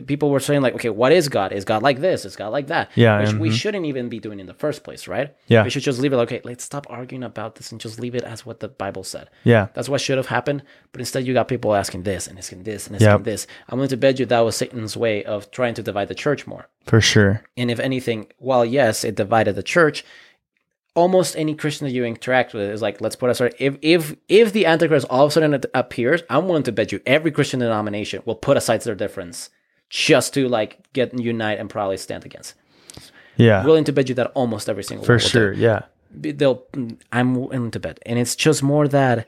people 0.06 0.30
were 0.30 0.40
saying, 0.40 0.61
like, 0.61 0.76
okay, 0.76 0.90
what 0.90 1.11
is 1.11 1.30
God? 1.30 1.52
Is 1.52 1.65
God 1.65 1.82
like 1.82 1.99
this? 1.99 2.26
Is 2.26 2.36
God 2.36 2.49
like 2.49 2.68
that? 2.68 2.91
Yeah, 2.95 3.19
which 3.22 3.34
we 3.34 3.49
mhm. 3.49 3.53
shouldn't 3.53 3.86
even 3.86 4.10
be 4.10 4.19
doing 4.19 4.40
in 4.40 4.45
the 4.45 4.53
first 4.53 4.84
place, 4.84 5.07
right? 5.07 5.36
Yeah. 5.48 5.64
we 5.64 5.69
should 5.69 5.84
just 5.84 5.99
leave 5.99 6.14
it. 6.14 6.18
like, 6.18 6.28
Okay, 6.28 6.41
let's 6.44 6.64
stop 6.64 6.86
arguing 6.90 7.24
about 7.24 7.56
this 7.56 7.72
and 7.72 7.80
just 7.82 7.99
leave 7.99 8.15
it 8.15 8.24
as 8.24 8.45
what 8.45 8.60
the 8.60 8.68
Bible 8.68 9.03
said. 9.03 9.30
Yeah. 9.44 9.68
That's 9.74 9.90
what 9.90 10.02
should 10.02 10.18
have 10.18 10.28
happened. 10.28 10.64
But 10.91 11.02
instead, 11.02 11.26
you 11.26 11.34
got 11.34 11.48
people 11.48 11.74
asking 11.74 12.03
this 12.03 12.28
and 12.28 12.38
asking 12.38 12.64
this 12.64 12.88
and 12.88 12.99
Yep. 12.99 13.10
asking 13.10 13.24
this. 13.24 13.48
I'm 13.69 13.78
willing 13.80 13.90
to 13.90 13.98
bet 13.98 14.19
you 14.19 14.26
that 14.26 14.40
was 14.41 14.56
Satan's 14.56 14.98
way 14.98 15.24
of 15.24 15.49
trying 15.52 15.74
to 15.76 15.84
divide 15.84 16.10
the 16.10 16.15
church 16.15 16.45
more. 16.45 16.68
For 16.86 17.02
sure. 17.02 17.41
And 17.56 17.72
if 17.72 17.80
anything, 17.80 18.28
while 18.38 18.65
yes, 18.65 19.03
it 19.03 19.15
divided 19.15 19.56
the 19.56 19.64
church, 19.64 20.03
almost 20.98 21.38
any 21.38 21.53
Christian 21.53 21.86
that 21.86 21.94
you 21.94 22.03
interact 22.03 22.53
with 22.53 22.69
is 22.69 22.82
like, 22.82 22.99
let's 22.99 23.15
put 23.15 23.30
aside. 23.30 23.53
If 23.60 23.78
if 23.82 24.15
if 24.28 24.52
the 24.52 24.65
Antichrist 24.65 25.06
all 25.10 25.26
of 25.26 25.30
a 25.30 25.34
sudden 25.34 25.61
appears, 25.74 26.24
I'm 26.30 26.48
willing 26.48 26.64
to 26.64 26.72
bet 26.72 26.91
you 26.91 26.99
every 27.06 27.32
Christian 27.32 27.60
denomination 27.60 28.24
will 28.26 28.36
put 28.36 28.57
aside 28.57 28.82
their 28.82 28.95
difference 28.95 29.49
just 29.89 30.34
to 30.34 30.47
like 30.47 30.77
get 30.93 31.18
unite 31.18 31.59
and 31.59 31.69
probably 31.69 31.97
stand 31.97 32.26
against. 32.26 32.53
Yeah. 33.38 33.64
Willing 33.65 33.84
to 33.85 33.93
bet 33.93 34.09
you 34.09 34.15
that 34.15 34.31
almost 34.34 34.68
every 34.69 34.84
single 34.84 35.05
For 35.05 35.14
one 35.14 35.18
will 35.18 35.23
do 35.23 35.30
sure. 35.30 35.53
Yeah. 35.53 35.81
they'll 36.11 36.64
i'm 37.11 37.35
willing 37.35 37.69
to 37.72 37.80
bet 37.80 37.99
and 38.05 38.18
it's 38.18 38.35
just 38.35 38.64
more 38.64 38.88
that 38.88 39.27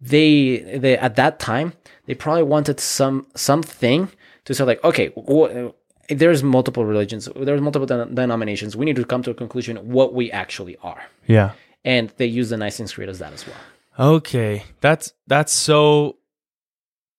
they 0.00 0.58
they 0.78 0.96
at 0.96 1.16
that 1.16 1.38
time 1.38 1.72
they 2.06 2.14
probably 2.14 2.42
wanted 2.44 2.78
some 2.80 3.26
something 3.34 4.08
to 4.44 4.54
say 4.54 4.64
like 4.64 4.82
okay 4.84 5.08
wh- 5.28 5.70
there's 6.08 6.42
multiple 6.42 6.84
religions 6.86 7.28
there's 7.36 7.60
multiple 7.60 7.86
den- 7.86 8.14
denominations 8.14 8.76
we 8.76 8.86
need 8.86 8.96
to 8.96 9.04
come 9.04 9.22
to 9.22 9.30
a 9.30 9.34
conclusion 9.34 9.76
what 9.90 10.14
we 10.14 10.30
actually 10.30 10.76
are 10.82 11.02
Yeah. 11.26 11.50
and 11.84 12.08
they 12.16 12.26
use 12.26 12.48
the 12.50 12.56
nicene 12.56 12.86
creed 12.88 13.08
as 13.08 13.18
that 13.18 13.32
as 13.32 13.44
well 13.46 13.56
Okay, 13.98 14.62
that's 14.80 15.12
that's 15.26 15.52
so 15.52 16.16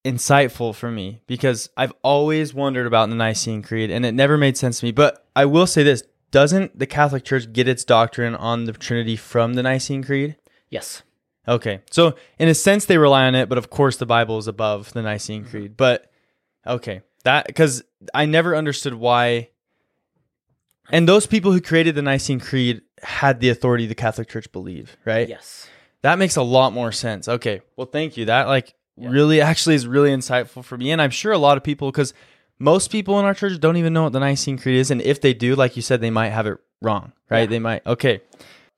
insightful 0.04 0.74
for 0.74 0.92
me 0.92 1.22
because 1.28 1.70
I've 1.78 1.94
always 2.02 2.54
wondered 2.54 2.88
about 2.88 3.10
the 3.10 3.16
Nicene 3.16 3.62
Creed 3.62 3.92
and 3.92 4.06
it 4.06 4.14
never 4.14 4.38
made 4.38 4.58
sense 4.58 4.80
to 4.80 4.86
me. 4.86 4.92
But 4.92 5.26
I 5.36 5.46
will 5.46 5.68
say 5.68 5.84
this, 5.84 6.04
doesn't 6.32 6.78
the 6.78 6.88
Catholic 6.88 7.24
Church 7.24 7.52
get 7.52 7.68
its 7.68 7.84
doctrine 7.84 8.36
on 8.36 8.66
the 8.66 8.74
Trinity 8.74 9.16
from 9.16 9.54
the 9.54 9.64
Nicene 9.64 10.04
Creed? 10.04 10.38
yes 10.70 11.04
Okay. 11.48 11.82
So 11.90 12.16
in 12.38 12.48
a 12.48 12.54
sense 12.54 12.86
they 12.86 12.98
rely 12.98 13.26
on 13.26 13.36
it, 13.36 13.50
but 13.50 13.58
of 13.58 13.70
course 13.70 13.98
the 13.98 14.06
Bible 14.06 14.38
is 14.38 14.48
above 14.48 14.94
the 14.94 15.02
Nicene 15.02 15.42
mm-hmm. 15.42 15.50
Creed. 15.50 15.78
But 15.78 16.12
okay. 16.66 17.02
That 17.24 17.54
cuz 17.56 17.84
I 18.14 18.26
never 18.26 18.56
understood 18.56 18.94
why. 18.94 19.50
And 20.92 21.08
those 21.08 21.26
people 21.26 21.52
who 21.52 21.62
created 21.62 21.96
the 21.96 22.02
Nicene 22.02 22.40
Creed 22.40 22.82
had 23.02 23.40
the 23.40 23.50
authority 23.50 23.86
the 23.88 23.96
Catholic 23.96 24.30
Church 24.30 24.52
believed, 24.52 24.98
right? 25.06 25.28
Yes. 25.28 25.68
That 26.02 26.20
makes 26.20 26.36
a 26.36 26.42
lot 26.42 26.74
more 26.74 26.92
sense. 26.92 27.28
Okay. 27.28 27.62
Well, 27.76 27.88
thank 27.88 28.18
you. 28.18 28.26
That 28.26 28.48
like 28.48 28.74
Yeah. 28.98 29.10
really 29.10 29.42
actually 29.42 29.76
is 29.76 29.88
really 29.88 30.10
insightful 30.12 30.64
for 30.64 30.78
me. 30.78 30.92
And 30.92 31.02
I'm 31.02 31.10
sure 31.10 31.32
a 31.32 31.38
lot 31.38 31.58
of 31.58 31.64
people, 31.64 31.92
because 31.92 32.14
most 32.60 32.92
people 32.92 33.20
in 33.20 33.26
our 33.26 33.34
church 33.34 33.60
don't 33.60 33.78
even 33.78 33.94
know 33.94 34.04
what 34.04 34.14
the 34.14 34.20
Nicene 34.20 34.58
Creed 34.58 34.78
is. 34.78 34.92
And 34.92 35.02
if 35.02 35.22
they 35.22 35.34
do, 35.34 35.56
like 35.56 35.76
you 35.76 35.82
said, 35.82 36.02
they 36.02 36.10
might 36.12 36.30
have 36.30 36.46
it 36.46 36.58
wrong, 36.82 37.14
right? 37.30 37.42
Yeah. 37.42 37.46
They 37.48 37.60
might. 37.60 37.86
Okay. 37.86 38.22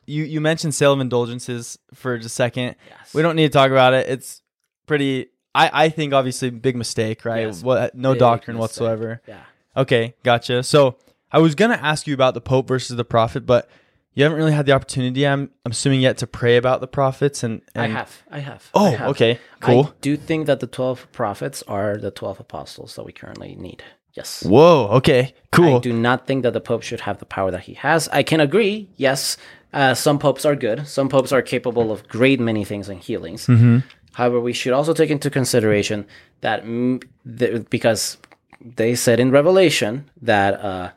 You, 0.05 0.23
you 0.23 0.41
mentioned 0.41 0.75
sale 0.75 0.93
of 0.93 0.99
indulgences 0.99 1.79
for 1.93 2.17
just 2.17 2.27
a 2.27 2.29
second. 2.29 2.75
Yes. 2.89 3.13
We 3.13 3.21
don't 3.21 3.35
need 3.35 3.47
to 3.47 3.53
talk 3.53 3.71
about 3.71 3.93
it. 3.93 4.07
It's 4.09 4.41
pretty, 4.85 5.27
I, 5.55 5.85
I 5.85 5.89
think, 5.89 6.13
obviously, 6.13 6.49
big 6.49 6.75
mistake, 6.75 7.25
right? 7.25 7.47
Yes, 7.47 7.63
what, 7.63 7.95
no 7.95 8.13
big 8.13 8.19
doctrine 8.19 8.57
mistake. 8.57 8.61
whatsoever. 8.61 9.21
Yeah. 9.27 9.43
Okay, 9.75 10.13
gotcha. 10.23 10.63
So 10.63 10.97
I 11.31 11.39
was 11.39 11.55
gonna 11.55 11.79
ask 11.81 12.05
you 12.05 12.13
about 12.13 12.33
the 12.33 12.41
Pope 12.41 12.67
versus 12.67 12.95
the 12.95 13.05
prophet, 13.05 13.45
but 13.45 13.69
you 14.13 14.23
haven't 14.23 14.37
really 14.37 14.51
had 14.51 14.65
the 14.65 14.71
opportunity. 14.71 15.25
I'm, 15.27 15.49
I'm 15.65 15.71
assuming 15.71 16.01
yet 16.01 16.17
to 16.19 16.27
pray 16.27 16.57
about 16.57 16.81
the 16.81 16.87
prophets 16.87 17.43
and, 17.43 17.61
I 17.75 17.87
have. 17.87 18.23
I 18.29 18.39
have. 18.39 18.69
Oh, 18.73 18.85
I 18.85 18.89
have. 18.91 19.09
okay, 19.09 19.39
cool. 19.59 19.85
I 19.85 19.93
do 20.01 20.17
think 20.17 20.47
that 20.47 20.59
the 20.59 20.67
12 20.67 21.11
prophets 21.11 21.63
are 21.67 21.97
the 21.97 22.11
12 22.11 22.39
apostles 22.39 22.95
that 22.95 23.03
we 23.03 23.11
currently 23.11 23.55
need. 23.55 23.83
Yes. 24.13 24.43
Whoa. 24.43 24.89
Okay. 24.91 25.33
Cool. 25.51 25.77
I 25.77 25.79
do 25.79 25.91
not 25.91 26.27
think 26.27 26.43
that 26.43 26.53
the 26.53 26.61
Pope 26.61 26.83
should 26.83 27.01
have 27.01 27.17
the 27.17 27.25
power 27.25 27.49
that 27.49 27.61
he 27.61 27.73
has. 27.73 28.07
I 28.09 28.21
can 28.21 28.39
agree. 28.39 28.89
Yes, 28.95 29.37
uh, 29.73 29.95
some 29.95 30.19
popes 30.19 30.45
are 30.45 30.55
good. 30.55 30.87
Some 30.87 31.09
popes 31.09 31.31
are 31.31 31.41
capable 31.41 31.91
of 31.91 32.07
great 32.07 32.39
many 32.39 32.63
things 32.63 32.89
and 32.89 32.99
healings. 32.99 33.47
Mm-hmm. 33.47 33.79
However, 34.13 34.39
we 34.39 34.53
should 34.53 34.73
also 34.73 34.93
take 34.93 35.09
into 35.09 35.31
consideration 35.31 36.05
that 36.41 36.63
mm, 36.63 37.03
the, 37.25 37.65
because 37.71 38.17
they 38.61 38.93
said 38.93 39.19
in 39.19 39.31
Revelation 39.31 40.09
that 40.21 40.53
uh, 40.61 40.91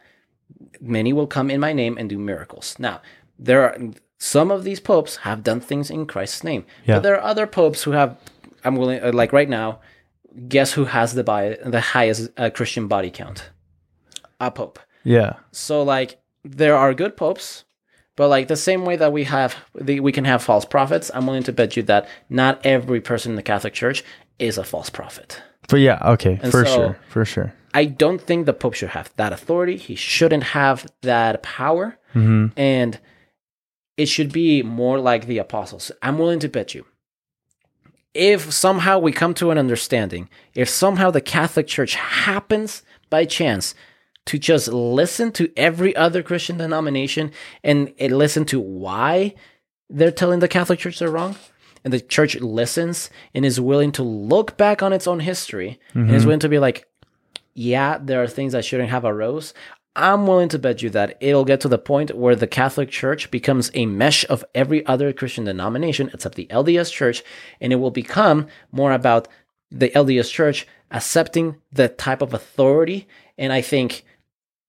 many 0.80 1.12
will 1.12 1.26
come 1.26 1.50
in 1.50 1.60
my 1.60 1.72
name 1.72 1.96
and 1.98 2.08
do 2.08 2.18
miracles. 2.18 2.76
Now, 2.78 3.00
there 3.38 3.62
are 3.62 3.78
some 4.18 4.50
of 4.50 4.64
these 4.64 4.80
popes 4.80 5.16
have 5.16 5.42
done 5.42 5.60
things 5.60 5.90
in 5.90 6.06
Christ's 6.06 6.42
name, 6.44 6.64
Yeah. 6.84 6.96
but 6.96 7.02
there 7.02 7.14
are 7.16 7.22
other 7.30 7.46
popes 7.46 7.82
who 7.84 7.92
have. 7.92 8.16
I'm 8.64 8.76
willing, 8.76 9.02
uh, 9.02 9.12
like 9.12 9.32
right 9.32 9.48
now. 9.48 9.80
Guess 10.48 10.72
who 10.72 10.84
has 10.84 11.14
the 11.14 11.24
bi- 11.24 11.56
the 11.64 11.80
highest 11.80 12.30
uh, 12.36 12.50
Christian 12.50 12.88
body 12.88 13.10
count? 13.10 13.50
A 14.38 14.50
pope. 14.50 14.78
Yeah. 15.02 15.34
So 15.52 15.82
like 15.82 16.20
there 16.44 16.76
are 16.76 16.92
good 16.92 17.16
popes, 17.16 17.64
but 18.16 18.28
like 18.28 18.48
the 18.48 18.56
same 18.56 18.84
way 18.84 18.96
that 18.96 19.12
we 19.12 19.24
have 19.24 19.54
the, 19.74 20.00
we 20.00 20.12
can 20.12 20.24
have 20.26 20.42
false 20.42 20.66
prophets, 20.66 21.10
I'm 21.14 21.26
willing 21.26 21.44
to 21.44 21.52
bet 21.52 21.74
you 21.76 21.82
that 21.84 22.06
not 22.28 22.60
every 22.66 23.00
person 23.00 23.32
in 23.32 23.36
the 23.36 23.42
Catholic 23.42 23.72
Church 23.72 24.04
is 24.38 24.58
a 24.58 24.64
false 24.64 24.90
prophet. 24.90 25.40
But 25.68 25.80
yeah. 25.80 25.98
Okay. 26.04 26.38
And 26.42 26.52
for 26.52 26.66
so- 26.66 26.74
sure. 26.76 26.98
For 27.08 27.24
sure. 27.24 27.54
I 27.80 27.84
don't 27.84 28.20
think 28.20 28.46
the 28.46 28.52
pope 28.62 28.74
should 28.74 28.90
have 28.98 29.12
that 29.16 29.32
authority. 29.32 29.76
He 29.76 29.94
shouldn't 29.96 30.44
have 30.60 30.86
that 31.02 31.42
power, 31.42 31.98
Mm-hmm. 32.14 32.58
and 32.58 32.98
it 33.98 34.06
should 34.06 34.32
be 34.32 34.62
more 34.62 34.98
like 34.98 35.26
the 35.26 35.38
apostles. 35.38 35.92
I'm 36.00 36.18
willing 36.18 36.38
to 36.40 36.48
bet 36.48 36.74
you. 36.74 36.86
If 38.14 38.50
somehow 38.52 38.98
we 38.98 39.12
come 39.12 39.34
to 39.34 39.50
an 39.50 39.58
understanding, 39.58 40.28
if 40.54 40.68
somehow 40.68 41.10
the 41.10 41.20
Catholic 41.20 41.66
Church 41.66 41.94
happens 41.94 42.82
by 43.10 43.26
chance 43.26 43.74
to 44.26 44.38
just 44.38 44.68
listen 44.68 45.30
to 45.32 45.52
every 45.56 45.94
other 45.94 46.22
Christian 46.22 46.56
denomination 46.56 47.30
and, 47.62 47.92
listen 48.00 48.44
to 48.46 48.58
why 48.60 49.34
they're 49.90 50.10
telling 50.10 50.40
the 50.40 50.48
Catholic 50.48 50.78
Church 50.78 50.98
they're 50.98 51.10
wrong, 51.10 51.36
and 51.84 51.92
the 51.92 52.00
church 52.00 52.34
listens 52.40 53.10
and 53.34 53.44
is 53.44 53.60
willing 53.60 53.92
to 53.92 54.02
look 54.02 54.56
back 54.56 54.82
on 54.82 54.92
its 54.94 55.06
own 55.06 55.20
history 55.20 55.78
and 55.92 56.10
is 56.10 56.24
willing 56.26 56.40
to 56.40 56.48
be 56.48 56.58
like, 56.58 56.86
yeah, 57.56 57.98
there 58.00 58.22
are 58.22 58.26
things 58.28 58.52
that 58.52 58.64
shouldn't 58.64 58.90
have 58.90 59.04
arose. 59.04 59.54
I'm 59.96 60.26
willing 60.26 60.50
to 60.50 60.58
bet 60.58 60.82
you 60.82 60.90
that 60.90 61.16
it'll 61.20 61.46
get 61.46 61.60
to 61.62 61.68
the 61.68 61.78
point 61.78 62.14
where 62.14 62.36
the 62.36 62.46
Catholic 62.46 62.90
Church 62.90 63.30
becomes 63.30 63.70
a 63.72 63.86
mesh 63.86 64.26
of 64.28 64.44
every 64.54 64.84
other 64.84 65.10
Christian 65.12 65.44
denomination 65.44 66.10
except 66.12 66.34
the 66.34 66.46
LDS 66.50 66.92
Church, 66.92 67.22
and 67.60 67.72
it 67.72 67.76
will 67.76 67.90
become 67.90 68.46
more 68.70 68.92
about 68.92 69.26
the 69.70 69.88
LDS 69.90 70.30
Church 70.30 70.66
accepting 70.90 71.56
the 71.72 71.88
type 71.88 72.20
of 72.20 72.34
authority. 72.34 73.08
And 73.38 73.52
I 73.54 73.62
think 73.62 74.04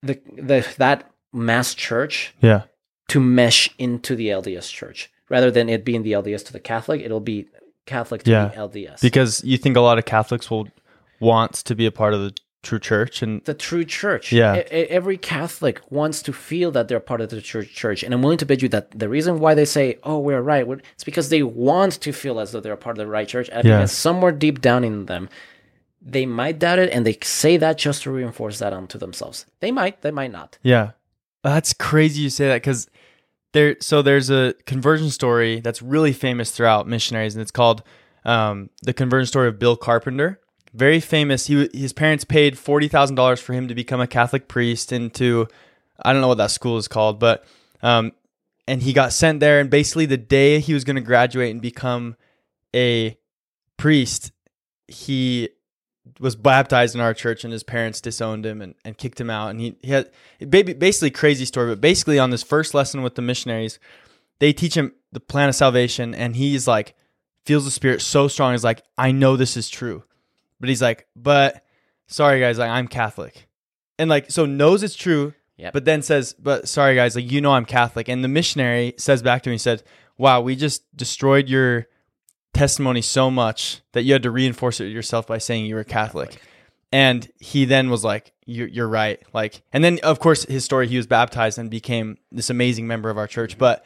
the 0.02 0.18
the 0.34 0.66
that 0.78 1.10
mass 1.32 1.74
church 1.74 2.34
Yeah. 2.40 2.62
to 3.08 3.20
mesh 3.20 3.68
into 3.78 4.16
the 4.16 4.28
LDS 4.30 4.70
Church 4.72 5.10
rather 5.28 5.50
than 5.50 5.68
it 5.68 5.84
being 5.84 6.04
the 6.04 6.12
LDS 6.12 6.42
to 6.46 6.52
the 6.54 6.60
Catholic, 6.60 7.02
it'll 7.02 7.20
be 7.20 7.48
Catholic 7.84 8.22
to 8.22 8.30
Yeah. 8.30 8.48
the 8.48 8.56
LDS. 8.56 9.00
Because 9.02 9.44
you 9.44 9.58
think 9.58 9.76
a 9.76 9.80
lot 9.82 9.98
of 9.98 10.06
Catholics 10.06 10.50
will 10.50 10.68
want 11.20 11.52
to 11.52 11.74
be 11.74 11.84
a 11.84 11.90
part 11.92 12.14
of 12.14 12.20
the 12.20 12.32
true 12.62 12.78
church, 12.78 13.22
and 13.22 13.42
the 13.44 13.54
true 13.54 13.84
church. 13.84 14.32
Yeah. 14.32 14.54
Every 14.70 15.16
Catholic 15.16 15.80
wants 15.90 16.22
to 16.22 16.32
feel 16.32 16.70
that 16.72 16.88
they're 16.88 17.00
part 17.00 17.20
of 17.20 17.28
the 17.30 17.40
church. 17.40 17.74
Church, 17.74 18.02
and 18.02 18.12
I'm 18.12 18.22
willing 18.22 18.38
to 18.38 18.46
bet 18.46 18.62
you 18.62 18.68
that 18.70 18.90
the 18.98 19.08
reason 19.08 19.38
why 19.40 19.54
they 19.54 19.64
say, 19.64 19.98
"Oh, 20.02 20.18
we're 20.18 20.42
right," 20.42 20.66
well, 20.66 20.78
it's 20.94 21.04
because 21.04 21.28
they 21.28 21.42
want 21.42 21.94
to 22.00 22.12
feel 22.12 22.40
as 22.40 22.52
though 22.52 22.60
they're 22.60 22.76
part 22.76 22.98
of 22.98 23.04
the 23.04 23.10
right 23.10 23.28
church. 23.28 23.48
And 23.52 23.64
Yeah. 23.66 23.78
because 23.78 23.92
somewhere 23.92 24.32
deep 24.32 24.60
down 24.60 24.84
in 24.84 25.06
them, 25.06 25.28
they 26.00 26.26
might 26.26 26.58
doubt 26.58 26.78
it, 26.78 26.90
and 26.92 27.06
they 27.06 27.16
say 27.22 27.56
that 27.56 27.78
just 27.78 28.02
to 28.02 28.10
reinforce 28.10 28.58
that 28.58 28.72
onto 28.72 28.98
themselves. 28.98 29.46
They 29.60 29.70
might, 29.70 30.02
they 30.02 30.10
might 30.10 30.32
not. 30.32 30.58
Yeah. 30.62 30.92
That's 31.44 31.72
crazy 31.72 32.22
you 32.22 32.30
say 32.30 32.48
that 32.48 32.56
because 32.62 32.88
there 33.52 33.76
so 33.80 34.02
there's 34.02 34.28
a 34.30 34.54
conversion 34.66 35.10
story 35.10 35.60
that's 35.60 35.80
really 35.80 36.12
famous 36.12 36.50
throughout 36.50 36.86
missionaries 36.88 37.34
and 37.34 37.42
it's 37.42 37.50
called 37.52 37.82
um, 38.24 38.68
the 38.82 38.92
conversion 38.92 39.26
story 39.26 39.48
of 39.48 39.58
Bill 39.58 39.76
Carpenter. 39.76 40.40
Very 40.78 41.00
famous. 41.00 41.48
He 41.48 41.68
his 41.74 41.92
parents 41.92 42.22
paid 42.22 42.56
forty 42.56 42.86
thousand 42.86 43.16
dollars 43.16 43.40
for 43.40 43.52
him 43.52 43.66
to 43.66 43.74
become 43.74 44.00
a 44.00 44.06
Catholic 44.06 44.46
priest 44.46 44.92
into 44.92 45.48
I 46.00 46.12
don't 46.12 46.22
know 46.22 46.28
what 46.28 46.38
that 46.38 46.52
school 46.52 46.76
is 46.78 46.86
called, 46.86 47.18
but 47.18 47.44
um, 47.82 48.12
and 48.68 48.80
he 48.80 48.92
got 48.92 49.12
sent 49.12 49.40
there 49.40 49.58
and 49.58 49.70
basically 49.70 50.06
the 50.06 50.16
day 50.16 50.60
he 50.60 50.74
was 50.74 50.84
going 50.84 50.94
to 50.94 51.02
graduate 51.02 51.50
and 51.50 51.60
become 51.60 52.14
a 52.76 53.18
priest, 53.76 54.30
he 54.86 55.48
was 56.20 56.36
baptized 56.36 56.94
in 56.94 57.00
our 57.00 57.12
church 57.12 57.42
and 57.42 57.52
his 57.52 57.64
parents 57.64 58.00
disowned 58.00 58.46
him 58.46 58.62
and, 58.62 58.76
and 58.84 58.96
kicked 58.96 59.20
him 59.20 59.30
out. 59.30 59.48
And 59.48 59.60
he, 59.60 59.76
he 59.82 59.90
had 59.90 60.10
basically 60.48 61.10
crazy 61.10 61.44
story 61.44 61.70
but 61.70 61.80
basically 61.80 62.20
on 62.20 62.30
this 62.30 62.44
first 62.44 62.72
lesson 62.72 63.02
with 63.02 63.16
the 63.16 63.22
missionaries 63.22 63.80
they 64.38 64.52
teach 64.52 64.76
him 64.76 64.92
the 65.10 65.18
plan 65.18 65.48
of 65.48 65.56
salvation 65.56 66.14
and 66.14 66.36
he's 66.36 66.68
like 66.68 66.94
feels 67.44 67.64
the 67.64 67.72
spirit 67.72 68.00
so 68.00 68.28
strong. 68.28 68.52
He's 68.52 68.62
like 68.62 68.84
i 68.96 69.10
know 69.10 69.36
this 69.36 69.56
is 69.56 69.68
true 69.68 70.04
but 70.60 70.68
he's 70.68 70.82
like 70.82 71.06
but 71.16 71.64
sorry 72.06 72.40
guys 72.40 72.58
like 72.58 72.70
i'm 72.70 72.88
catholic 72.88 73.48
and 73.98 74.08
like 74.10 74.30
so 74.30 74.46
knows 74.46 74.82
it's 74.82 74.96
true 74.96 75.34
Yep. 75.56 75.72
but 75.72 75.84
then 75.84 76.02
says 76.02 76.34
but 76.34 76.68
sorry 76.68 76.94
guys 76.94 77.16
like 77.16 77.30
you 77.30 77.40
know 77.40 77.52
i'm 77.52 77.64
catholic 77.64 78.08
and 78.08 78.22
the 78.22 78.28
missionary 78.28 78.94
says 78.96 79.22
back 79.22 79.42
to 79.42 79.50
me 79.50 79.54
he 79.54 79.58
said 79.58 79.82
wow 80.16 80.40
we 80.40 80.54
just 80.54 80.84
destroyed 80.96 81.48
your 81.48 81.88
testimony 82.54 83.02
so 83.02 83.30
much 83.30 83.82
that 83.92 84.02
you 84.02 84.12
had 84.12 84.22
to 84.22 84.30
reinforce 84.30 84.80
it 84.80 84.86
yourself 84.86 85.26
by 85.26 85.38
saying 85.38 85.66
you 85.66 85.74
were 85.76 85.84
Catholic. 85.84 86.40
And 86.90 87.30
he 87.38 87.66
then 87.66 87.90
was 87.90 88.02
like, 88.02 88.32
you're, 88.46 88.66
you're 88.66 88.88
right. 88.88 89.20
Like, 89.32 89.62
and 89.72 89.84
then 89.84 90.00
of 90.02 90.18
course 90.18 90.44
his 90.44 90.64
story, 90.64 90.88
he 90.88 90.96
was 90.96 91.06
baptized 91.06 91.58
and 91.58 91.70
became 91.70 92.16
this 92.32 92.50
amazing 92.50 92.86
member 92.86 93.10
of 93.10 93.18
our 93.18 93.26
church. 93.26 93.58
But 93.58 93.84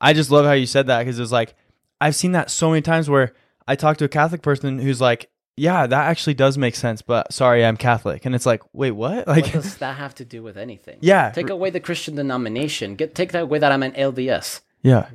I 0.00 0.12
just 0.12 0.30
love 0.30 0.46
how 0.46 0.52
you 0.52 0.64
said 0.66 0.86
that 0.86 1.00
because 1.00 1.18
it 1.18 1.22
was 1.22 1.32
like, 1.32 1.54
I've 2.00 2.14
seen 2.14 2.32
that 2.32 2.50
so 2.50 2.70
many 2.70 2.82
times 2.82 3.10
where 3.10 3.34
I 3.66 3.74
talk 3.74 3.96
to 3.98 4.04
a 4.04 4.08
Catholic 4.08 4.42
person 4.42 4.78
who's 4.78 5.00
like, 5.00 5.28
yeah, 5.56 5.86
that 5.86 6.06
actually 6.06 6.34
does 6.34 6.58
make 6.58 6.76
sense, 6.76 7.02
but 7.02 7.32
sorry, 7.32 7.64
I'm 7.64 7.76
Catholic. 7.76 8.26
And 8.26 8.34
it's 8.34 8.46
like, 8.46 8.62
wait, 8.72 8.90
what? 8.92 9.26
Like, 9.26 9.44
What 9.46 9.52
does 9.54 9.76
that 9.78 9.96
have 9.96 10.14
to 10.16 10.24
do 10.24 10.42
with 10.42 10.56
anything? 10.56 10.98
yeah, 11.00 11.30
Take 11.30 11.50
away 11.50 11.70
the 11.70 11.80
Christian 11.80 12.14
denomination. 12.14 12.94
Get 12.94 13.14
take 13.14 13.32
that 13.32 13.42
away 13.44 13.58
that 13.58 13.72
I'm 13.72 13.82
an 13.82 13.92
LDS. 13.92 14.60
yeah, 14.82 15.08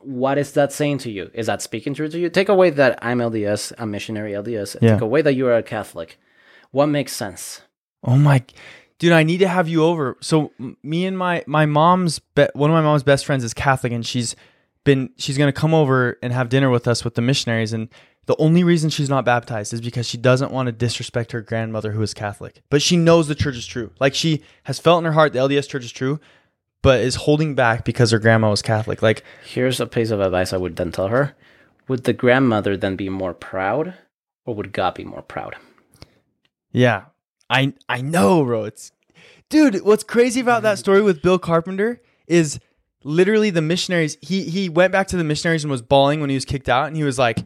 What 0.00 0.38
is 0.38 0.52
that 0.52 0.72
saying 0.72 0.98
to 0.98 1.10
you? 1.10 1.30
Is 1.34 1.46
that 1.46 1.60
speaking 1.62 1.94
true 1.94 2.08
to 2.08 2.18
you? 2.18 2.30
Take 2.30 2.48
away 2.48 2.70
that 2.70 2.98
I'm 3.02 3.18
LDS, 3.18 3.72
I'm 3.78 3.90
missionary 3.90 4.32
LDS. 4.32 4.76
Yeah. 4.80 4.92
Take 4.94 5.00
away 5.02 5.22
that 5.22 5.34
you 5.34 5.46
are 5.48 5.56
a 5.56 5.62
Catholic. 5.62 6.18
What 6.70 6.86
makes 6.86 7.12
sense? 7.12 7.62
Oh 8.04 8.16
my, 8.16 8.42
dude, 8.98 9.12
I 9.12 9.24
need 9.24 9.38
to 9.38 9.48
have 9.48 9.68
you 9.68 9.82
over. 9.84 10.16
So 10.20 10.52
me 10.82 11.06
and 11.06 11.18
my 11.18 11.42
my 11.46 11.66
mom's 11.66 12.20
be, 12.20 12.46
one 12.54 12.70
of 12.70 12.74
my 12.74 12.82
mom's 12.82 13.02
best 13.02 13.26
friends 13.26 13.42
is 13.42 13.52
Catholic, 13.54 13.92
and 13.92 14.06
she's 14.06 14.36
been 14.88 15.10
she's 15.18 15.36
gonna 15.36 15.52
come 15.52 15.74
over 15.74 16.18
and 16.22 16.32
have 16.32 16.48
dinner 16.48 16.70
with 16.70 16.88
us 16.88 17.04
with 17.04 17.14
the 17.14 17.20
missionaries. 17.20 17.74
And 17.74 17.90
the 18.24 18.34
only 18.38 18.64
reason 18.64 18.88
she's 18.88 19.10
not 19.10 19.24
baptized 19.26 19.74
is 19.74 19.82
because 19.82 20.08
she 20.08 20.16
doesn't 20.16 20.50
want 20.50 20.66
to 20.66 20.72
disrespect 20.72 21.32
her 21.32 21.42
grandmother 21.42 21.92
who 21.92 22.00
is 22.00 22.14
Catholic, 22.14 22.62
but 22.70 22.80
she 22.80 22.96
knows 22.96 23.28
the 23.28 23.34
church 23.34 23.56
is 23.56 23.66
true. 23.66 23.90
Like 24.00 24.14
she 24.14 24.42
has 24.64 24.78
felt 24.78 25.00
in 25.00 25.04
her 25.04 25.12
heart 25.12 25.34
the 25.34 25.40
LDS 25.40 25.68
church 25.68 25.84
is 25.84 25.92
true, 25.92 26.18
but 26.80 27.00
is 27.00 27.16
holding 27.16 27.54
back 27.54 27.84
because 27.84 28.10
her 28.12 28.18
grandma 28.18 28.48
was 28.48 28.62
Catholic. 28.62 29.02
Like 29.02 29.22
Here's 29.44 29.78
a 29.78 29.86
piece 29.86 30.10
of 30.10 30.20
advice 30.20 30.54
I 30.54 30.56
would 30.56 30.76
then 30.76 30.90
tell 30.90 31.08
her. 31.08 31.36
Would 31.86 32.04
the 32.04 32.14
grandmother 32.14 32.74
then 32.74 32.96
be 32.96 33.10
more 33.10 33.34
proud 33.34 33.94
or 34.46 34.54
would 34.54 34.72
God 34.72 34.94
be 34.94 35.04
more 35.04 35.22
proud? 35.22 35.54
Yeah. 36.72 37.04
I 37.50 37.74
I 37.90 38.00
know, 38.00 38.42
bro. 38.42 38.64
It's 38.64 38.92
dude, 39.50 39.82
what's 39.82 40.04
crazy 40.04 40.40
about 40.40 40.62
that 40.62 40.78
story 40.78 41.02
with 41.02 41.20
Bill 41.20 41.38
Carpenter 41.38 42.00
is 42.26 42.58
literally 43.04 43.50
the 43.50 43.62
missionaries 43.62 44.16
he 44.20 44.44
he 44.44 44.68
went 44.68 44.92
back 44.92 45.08
to 45.08 45.16
the 45.16 45.24
missionaries 45.24 45.64
and 45.64 45.70
was 45.70 45.82
bawling 45.82 46.20
when 46.20 46.30
he 46.30 46.34
was 46.36 46.44
kicked 46.44 46.68
out 46.68 46.88
and 46.88 46.96
he 46.96 47.04
was 47.04 47.18
like 47.18 47.38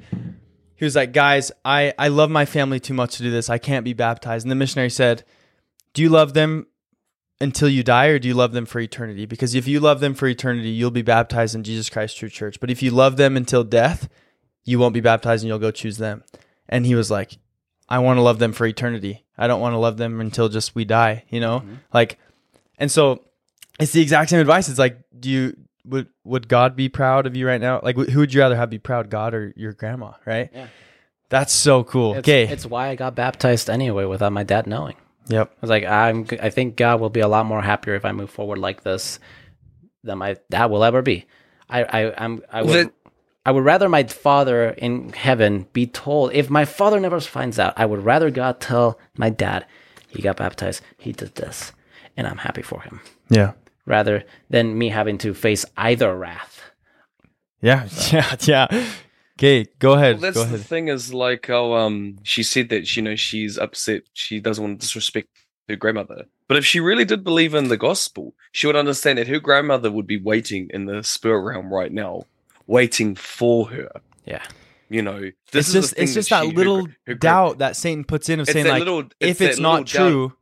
he 0.74 0.84
was 0.84 0.96
like, 0.96 1.12
"Guys, 1.12 1.52
I 1.64 1.92
I 1.98 2.08
love 2.08 2.30
my 2.30 2.44
family 2.44 2.80
too 2.80 2.94
much 2.94 3.16
to 3.16 3.22
do 3.22 3.30
this. 3.30 3.48
I 3.50 3.58
can't 3.58 3.84
be 3.84 3.92
baptized." 3.92 4.44
And 4.44 4.50
the 4.50 4.56
missionary 4.56 4.90
said, 4.90 5.24
do 5.94 6.02
you 6.02 6.08
love 6.08 6.34
them 6.34 6.66
until 7.40 7.68
you 7.68 7.82
die 7.82 8.06
or 8.06 8.18
do 8.18 8.28
you 8.28 8.34
love 8.34 8.52
them 8.52 8.66
for 8.66 8.80
eternity? 8.80 9.26
Because 9.26 9.54
if 9.54 9.68
you 9.68 9.80
love 9.80 10.00
them 10.00 10.14
for 10.14 10.26
eternity, 10.26 10.70
you'll 10.70 10.90
be 10.90 11.02
baptized 11.02 11.54
in 11.54 11.64
Jesus 11.64 11.90
Christ 11.90 12.16
True 12.16 12.28
Church. 12.28 12.58
But 12.60 12.70
if 12.70 12.82
you 12.82 12.90
love 12.90 13.16
them 13.16 13.36
until 13.36 13.64
death, 13.64 14.08
you 14.64 14.78
won't 14.78 14.94
be 14.94 15.00
baptized 15.00 15.42
and 15.44 15.48
you'll 15.48 15.58
go 15.58 15.70
choose 15.70 15.98
them. 15.98 16.24
And 16.68 16.86
he 16.86 16.94
was 16.94 17.10
like, 17.10 17.36
I 17.88 17.98
want 17.98 18.16
to 18.16 18.22
love 18.22 18.38
them 18.38 18.52
for 18.52 18.66
eternity. 18.66 19.26
I 19.36 19.48
don't 19.48 19.60
want 19.60 19.74
to 19.74 19.78
love 19.78 19.98
them 19.98 20.20
until 20.20 20.48
just 20.48 20.74
we 20.74 20.84
die, 20.84 21.24
you 21.28 21.40
know? 21.40 21.60
Mhm. 21.60 21.78
Like 21.92 22.18
and 22.78 22.90
so 22.90 23.22
it's 23.80 23.92
the 23.92 24.02
exact 24.02 24.30
same 24.30 24.40
advice. 24.40 24.68
It's 24.68 24.78
like, 24.78 24.98
do 25.18 25.30
you 25.30 25.56
would 25.84 26.08
would 26.24 26.48
God 26.48 26.76
be 26.76 26.88
proud 26.88 27.26
of 27.26 27.36
you 27.36 27.46
right 27.46 27.60
now? 27.60 27.80
Like, 27.82 27.96
who 27.96 28.20
would 28.20 28.32
you 28.32 28.40
rather 28.40 28.56
have 28.56 28.70
be 28.70 28.78
proud, 28.78 29.10
God 29.10 29.34
or 29.34 29.52
your 29.56 29.72
grandma? 29.72 30.12
Right? 30.24 30.50
Yeah. 30.52 30.66
That's 31.28 31.52
so 31.54 31.82
cool. 31.82 32.12
It's, 32.14 32.28
Okay. 32.28 32.44
it's 32.46 32.66
why 32.66 32.88
I 32.88 32.94
got 32.94 33.14
baptized 33.14 33.70
anyway 33.70 34.04
without 34.04 34.32
my 34.32 34.42
dad 34.42 34.66
knowing. 34.66 34.96
Yep. 35.28 35.50
I 35.50 35.56
was 35.60 35.70
like, 35.70 35.84
I'm. 35.84 36.26
I 36.42 36.50
think 36.50 36.76
God 36.76 37.00
will 37.00 37.08
be 37.10 37.20
a 37.20 37.28
lot 37.28 37.46
more 37.46 37.62
happier 37.62 37.94
if 37.94 38.04
I 38.04 38.12
move 38.12 38.28
forward 38.30 38.58
like 38.58 38.82
this 38.82 39.18
than 40.04 40.18
my 40.18 40.36
dad 40.50 40.66
will 40.66 40.84
ever 40.84 41.00
be. 41.00 41.26
I, 41.70 41.82
I, 41.84 42.24
I'm. 42.24 42.42
I 42.52 42.62
would. 42.62 42.86
That- 42.88 42.94
I 43.44 43.50
would 43.50 43.64
rather 43.64 43.88
my 43.88 44.04
father 44.04 44.68
in 44.68 45.12
heaven 45.12 45.66
be 45.72 45.84
told. 45.88 46.32
If 46.32 46.48
my 46.48 46.64
father 46.64 47.00
never 47.00 47.18
finds 47.18 47.58
out, 47.58 47.74
I 47.76 47.86
would 47.86 48.04
rather 48.04 48.30
God 48.30 48.60
tell 48.60 49.00
my 49.16 49.30
dad, 49.30 49.66
he 50.06 50.22
got 50.22 50.36
baptized, 50.36 50.80
he 50.96 51.10
did 51.10 51.34
this, 51.34 51.72
and 52.16 52.28
I'm 52.28 52.36
happy 52.36 52.62
for 52.62 52.82
him, 52.82 53.00
Yeah. 53.30 53.54
Rather 53.86 54.24
than 54.50 54.76
me 54.78 54.88
having 54.90 55.18
to 55.18 55.34
face 55.34 55.64
either 55.76 56.16
wrath. 56.16 56.62
Yeah. 57.60 57.88
Yeah. 58.12 58.36
Yeah. 58.42 58.84
Okay. 59.38 59.66
Go 59.78 59.94
ahead. 59.94 60.20
Well, 60.20 60.32
that's 60.32 60.36
go 60.36 60.44
the 60.44 60.62
thing 60.62 60.88
is 60.88 61.12
like 61.14 61.48
oh 61.50 61.74
um 61.74 62.18
she 62.22 62.42
said 62.42 62.68
that 62.68 62.96
you 62.96 63.02
know 63.02 63.16
she's 63.16 63.58
upset 63.58 64.02
she 64.12 64.40
doesn't 64.40 64.62
want 64.62 64.78
to 64.80 64.86
disrespect 64.86 65.28
her 65.68 65.74
grandmother 65.76 66.26
but 66.48 66.56
if 66.58 66.64
she 66.66 66.80
really 66.80 67.04
did 67.04 67.24
believe 67.24 67.54
in 67.54 67.68
the 67.68 67.76
gospel 67.76 68.34
she 68.52 68.66
would 68.66 68.76
understand 68.76 69.18
that 69.18 69.26
her 69.28 69.40
grandmother 69.40 69.90
would 69.90 70.06
be 70.06 70.18
waiting 70.20 70.68
in 70.72 70.84
the 70.84 71.02
spirit 71.02 71.40
realm 71.40 71.72
right 71.72 71.92
now 71.92 72.24
waiting 72.66 73.14
for 73.14 73.68
her 73.70 73.88
Yeah. 74.26 74.42
you 74.90 75.02
know 75.02 75.20
this 75.50 75.68
it's 75.68 75.68
is 75.68 75.72
the 75.74 75.80
just 75.80 75.94
thing 75.94 76.04
it's 76.04 76.14
just 76.14 76.28
she- 76.28 76.34
that 76.34 76.46
her 76.46 76.52
little 76.52 76.82
gra- 76.84 76.94
her 77.06 77.14
gra- 77.14 77.18
doubt 77.30 77.58
that 77.58 77.74
Satan 77.76 78.04
puts 78.04 78.28
in 78.28 78.38
of 78.38 78.48
it's 78.48 78.52
saying 78.52 78.66
like 78.66 78.80
little, 78.80 79.04
if 79.18 79.38
that 79.38 79.50
it's 79.50 79.58
not 79.58 79.90
little 79.90 80.00
doubt- 80.04 80.10
true, 80.10 80.32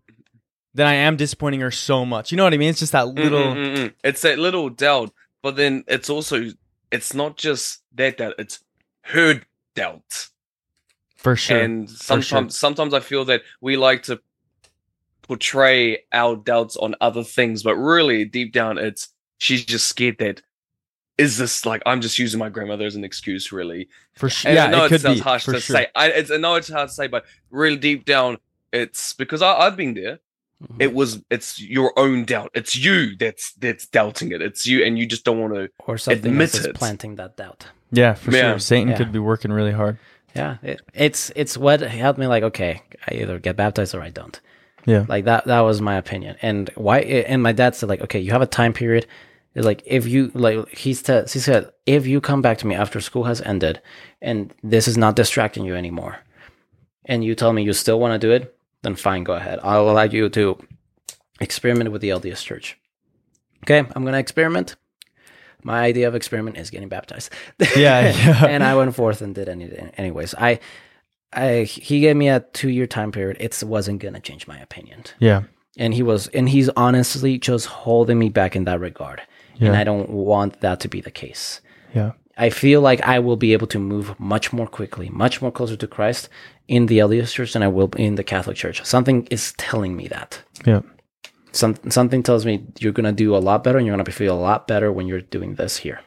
then 0.75 0.87
I 0.87 0.95
am 0.95 1.17
disappointing 1.17 1.61
her 1.61 1.71
so 1.71 2.05
much. 2.05 2.31
You 2.31 2.37
know 2.37 2.45
what 2.45 2.55
I 2.55 2.57
mean? 2.57 2.71
It's 2.71 2.81
just 2.81 2.93
that 2.93 3.07
Mm, 3.07 3.17
little 3.17 3.55
mm, 3.55 3.55
mm, 3.55 3.77
mm. 3.77 3.95
It's 4.05 4.23
that 4.23 4.39
little 4.39 4.69
doubt, 4.71 5.13
but 5.43 5.57
then 5.57 5.85
it's 5.89 6.09
also 6.11 6.51
it's 6.91 7.15
not 7.15 7.37
just 7.37 7.83
that 7.95 8.19
doubt; 8.19 8.35
it's 8.39 8.61
her 9.03 9.43
doubt. 9.75 10.29
for 11.17 11.37
sure. 11.37 11.59
And 11.61 11.89
sure. 11.89 11.97
sometimes, 11.99 12.59
sometimes 12.59 12.95
I 12.95 13.01
feel 13.01 13.25
that 13.27 13.43
we 13.61 13.77
like 13.77 14.05
to 14.05 14.21
portray 15.23 15.99
our 16.13 16.35
doubts 16.37 16.77
on 16.77 16.95
other 17.01 17.23
things, 17.23 17.63
but 17.63 17.77
really, 17.77 18.25
deep 18.25 18.53
down, 18.53 18.79
it's 18.79 19.09
she's 19.39 19.65
just 19.65 19.87
scared 19.89 20.19
that 20.19 20.43
is 21.19 21.37
this 21.37 21.67
like 21.67 21.83
I'm 21.85 22.01
just 22.01 22.19
using 22.19 22.39
my 22.39 22.49
grandmother 22.49 22.87
as 22.87 22.97
an 22.97 23.05
excuse, 23.05 23.53
really. 23.53 23.89
for 24.15 24.31
sure. 24.31 24.53
Yeah, 24.53 24.65
I 24.67 24.71
know 24.71 24.85
it 24.87 24.93
it, 24.93 25.01
sounds 25.03 25.19
be 25.19 25.23
harsh 25.23 25.45
to 25.45 25.61
sure. 25.61 25.77
say. 25.77 25.87
I, 25.95 26.09
it's, 26.09 26.31
I 26.31 26.39
know 26.39 26.55
it's 26.55 26.69
hard 26.71 26.89
to 26.89 26.95
say, 26.95 27.09
but 27.09 27.25
really 27.51 27.77
deep 27.77 28.05
down, 28.07 28.39
it's 28.73 29.13
because 29.15 29.43
I, 29.43 29.53
I've 29.55 29.77
been 29.77 29.95
there. 29.95 30.21
Mhm. 30.62 30.77
It 30.82 30.93
was 30.95 31.23
it's 31.31 31.61
your 31.61 31.93
own 31.99 32.24
doubt. 32.24 32.51
It's 32.55 32.77
you 32.77 33.16
that's 33.16 33.53
that's 33.55 33.87
doubting 33.87 34.32
it. 34.32 34.43
It's 34.43 34.66
you, 34.66 34.85
and 34.85 34.99
you 34.99 35.07
just 35.07 35.24
don't 35.24 35.41
want 35.41 35.55
to. 35.55 35.70
or 35.87 35.97
something 35.97 36.27
admit 36.32 36.55
else 36.55 36.61
is 36.61 36.66
it. 36.66 36.74
planting 36.74 37.16
that 37.16 37.37
doubt. 37.37 37.66
Yeah, 37.91 38.15
for 38.15 38.31
Yeah. 38.31 38.51
sure. 38.53 38.59
Satan 38.59 38.89
Yeah. 38.91 38.97
could 38.99 39.11
be 39.12 39.19
working 39.19 39.53
really 39.53 39.73
hard. 39.73 39.97
Yeah, 40.35 40.59
it, 40.62 40.81
it's 40.95 41.32
it's 41.35 41.57
what 41.57 41.81
helped 41.81 42.19
me. 42.19 42.27
Like, 42.27 42.43
okay, 42.45 42.82
I 43.09 43.15
either 43.15 43.39
get 43.39 43.57
baptized 43.57 43.95
or 43.95 44.03
I 44.03 44.11
don't. 44.11 44.39
Yeah. 44.87 45.05
Like 45.09 45.24
that. 45.24 45.45
That 45.47 45.61
was 45.61 45.81
my 45.81 45.97
opinion. 45.97 46.37
And 46.43 46.70
why? 46.74 47.01
And 47.01 47.43
my 47.43 47.53
dad 47.53 47.74
said, 47.74 47.89
like, 47.89 48.03
okay, 48.03 48.20
you 48.20 48.31
have 48.32 48.43
a 48.43 48.47
time 48.47 48.73
period. 48.73 49.07
It's 49.55 49.66
like 49.66 49.82
if 49.87 50.07
you 50.07 50.31
like, 50.35 50.69
he 50.69 50.95
said, 50.95 51.28
he 51.31 51.39
said, 51.41 51.70
if 51.87 52.07
you 52.07 52.20
come 52.20 52.41
back 52.43 52.59
to 52.59 52.66
me 52.66 52.74
after 52.77 53.01
school 53.01 53.24
has 53.24 53.41
ended, 53.41 53.81
and 54.23 54.53
this 54.62 54.87
is 54.87 54.97
not 54.97 55.16
distracting 55.16 55.65
you 55.65 55.74
anymore, 55.74 56.19
and 57.07 57.24
you 57.24 57.35
tell 57.35 57.53
me 57.53 57.62
you 57.65 57.73
still 57.73 57.99
want 57.99 58.12
to 58.20 58.24
do 58.27 58.32
it, 58.32 58.55
then 58.82 58.97
fine, 58.97 59.24
go 59.24 59.35
ahead. 59.35 59.59
I'll 59.62 59.90
allow 59.90 60.02
you 60.02 60.28
to 60.31 60.59
experiment 61.40 61.93
with 61.93 62.02
the 62.02 62.11
LDS 62.11 62.44
Church. 62.44 62.78
Okay, 63.65 63.78
I'm 63.78 64.05
gonna 64.05 64.19
experiment. 64.19 64.77
My 65.62 65.82
idea 65.82 66.09
of 66.09 66.15
experiment 66.15 66.57
is 66.57 66.70
getting 66.70 66.89
baptized. 66.89 67.31
Yeah, 67.77 68.11
yeah. 68.11 68.47
and 68.48 68.65
I 68.65 68.74
went 68.74 68.94
forth 68.94 69.20
and 69.20 69.35
did 69.35 69.48
any 69.48 69.70
anyways. 69.97 70.35
I 70.35 70.61
I 71.32 71.62
he 71.62 72.01
gave 72.01 72.16
me 72.16 72.28
a 72.28 72.40
two 72.40 72.70
year 72.70 72.86
time 72.86 73.12
period. 73.12 73.36
It 73.40 73.62
wasn't 73.62 74.01
gonna 74.01 74.20
change 74.20 74.47
my 74.47 74.59
opinion. 74.59 75.05
Yeah. 75.19 75.43
And 75.77 75.94
he 75.94 76.02
was 76.02 76.28
and 76.28 76.48
he's 76.48 76.69
honestly 76.70 77.39
just 77.39 77.66
holding 77.66 78.19
me 78.19 78.28
back 78.28 78.57
in 78.57 78.65
that 78.65 78.81
regard. 78.81 79.23
Yeah. 79.57 79.69
And 79.69 79.77
I 79.77 79.85
don't 79.85 80.09
want 80.09 80.61
that 80.61 80.81
to 80.81 80.89
be 80.89 81.01
the 81.01 81.11
case. 81.11 81.61
Yeah. 81.94 82.12
I 82.36 82.48
feel 82.48 82.81
like 82.81 83.02
I 83.02 83.19
will 83.19 83.36
be 83.36 83.52
able 83.52 83.66
to 83.66 83.78
move 83.78 84.19
much 84.19 84.51
more 84.51 84.66
quickly, 84.66 85.11
much 85.11 85.43
more 85.43 85.52
closer 85.52 85.77
to 85.77 85.86
Christ 85.86 86.31
in 86.71 86.87
the 86.87 86.99
LDS 86.99 87.33
church 87.33 87.53
than 87.53 87.63
I 87.63 87.69
will 87.69 87.91
in 87.97 88.15
the 88.15 88.23
Catholic 88.25 88.57
church. 88.57 88.83
Something 88.85 89.27
is 89.31 89.53
telling 89.59 89.97
me 89.97 90.07
that. 90.09 90.41
Yeah. 90.65 90.83
Some 91.53 91.75
something 91.89 92.23
tells 92.23 92.47
me 92.47 92.65
you're 92.79 92.93
gonna 92.99 93.13
do 93.25 93.35
a 93.37 93.43
lot 93.49 93.65
better 93.65 93.77
and 93.79 93.87
you're 93.87 93.97
gonna 93.97 94.11
feel 94.23 94.35
a 94.35 94.45
lot 94.51 94.69
better 94.69 94.93
when 94.93 95.07
you're 95.09 95.21
doing 95.37 95.57
this 95.57 95.79
here. 95.79 96.01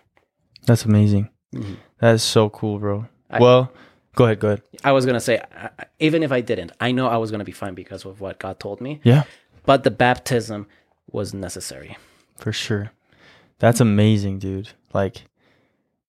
That's 0.66 0.86
amazing. 0.86 1.30
Mhm. 1.54 1.76
That 2.00 2.16
is 2.16 2.24
so 2.24 2.50
cool, 2.50 2.80
bro. 2.80 3.06
I- 3.30 3.40
well, 3.40 3.72
go 4.16 4.24
ahead, 4.26 4.40
go 4.40 4.48
ahead. 4.48 4.62
I 4.86 4.94
was 4.94 5.06
gonna 5.06 5.20
say, 5.20 5.40
I- 5.64 5.70
I- 5.80 5.86
even 6.00 6.24
if 6.24 6.32
I 6.32 6.40
didn't, 6.42 6.72
I 6.80 6.94
know 6.94 7.08
I 7.08 7.18
was 7.18 7.30
gonna 7.30 7.44
be 7.44 7.52
fine 7.64 7.74
because 7.76 8.06
of 8.06 8.22
what 8.22 8.40
God 8.40 8.58
told 8.60 8.80
me. 8.80 9.02
Yeah, 9.04 9.24
But 9.66 9.84
the 9.84 9.92
baptism 9.92 10.68
was 11.12 11.34
necessary. 11.34 11.98
for 12.38 12.54
sure. 12.54 12.92
That's 13.60 13.82
amazing, 13.82 14.40
dude. 14.40 14.70
Like 14.94 15.24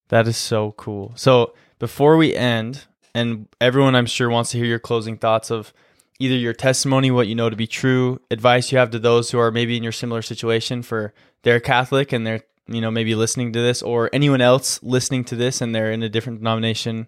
that 0.09 0.27
is 0.27 0.37
so 0.37 0.71
cool. 0.77 1.11
So, 1.15 1.53
before 1.79 2.15
we 2.15 2.33
end, 2.35 2.85
and 3.15 3.47
everyone 3.61 3.95
I'm 3.95 4.05
sure 4.05 4.29
wants 4.29 4.51
to 4.51 4.57
hear 4.57 4.67
your 4.67 4.77
closing 4.77 5.17
thoughts 5.17 5.49
of 5.49 5.73
either 6.19 6.35
your 6.35 6.53
testimony, 6.53 7.09
what 7.09 7.27
you 7.27 7.33
know 7.33 7.49
to 7.49 7.55
be 7.55 7.65
true, 7.65 8.19
advice 8.29 8.71
you 8.73 8.77
have 8.77 8.91
to 8.91 8.99
those 8.99 9.31
who 9.31 9.39
are 9.39 9.51
maybe 9.51 9.77
in 9.77 9.83
your 9.83 9.93
similar 9.93 10.21
situation 10.21 10.83
for 10.83 11.13
they're 11.43 11.61
Catholic 11.61 12.11
and 12.11 12.27
they're, 12.27 12.41
you 12.67 12.81
know, 12.81 12.91
maybe 12.91 13.15
listening 13.15 13.53
to 13.53 13.61
this 13.61 13.81
or 13.81 14.09
anyone 14.11 14.41
else 14.41 14.83
listening 14.83 15.23
to 15.25 15.35
this 15.37 15.61
and 15.61 15.73
they're 15.73 15.93
in 15.93 16.03
a 16.03 16.09
different 16.09 16.39
denomination. 16.39 17.07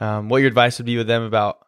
Um, 0.00 0.28
what 0.28 0.38
your 0.38 0.48
advice 0.48 0.78
would 0.78 0.86
be 0.86 0.98
with 0.98 1.06
them 1.06 1.22
about 1.22 1.66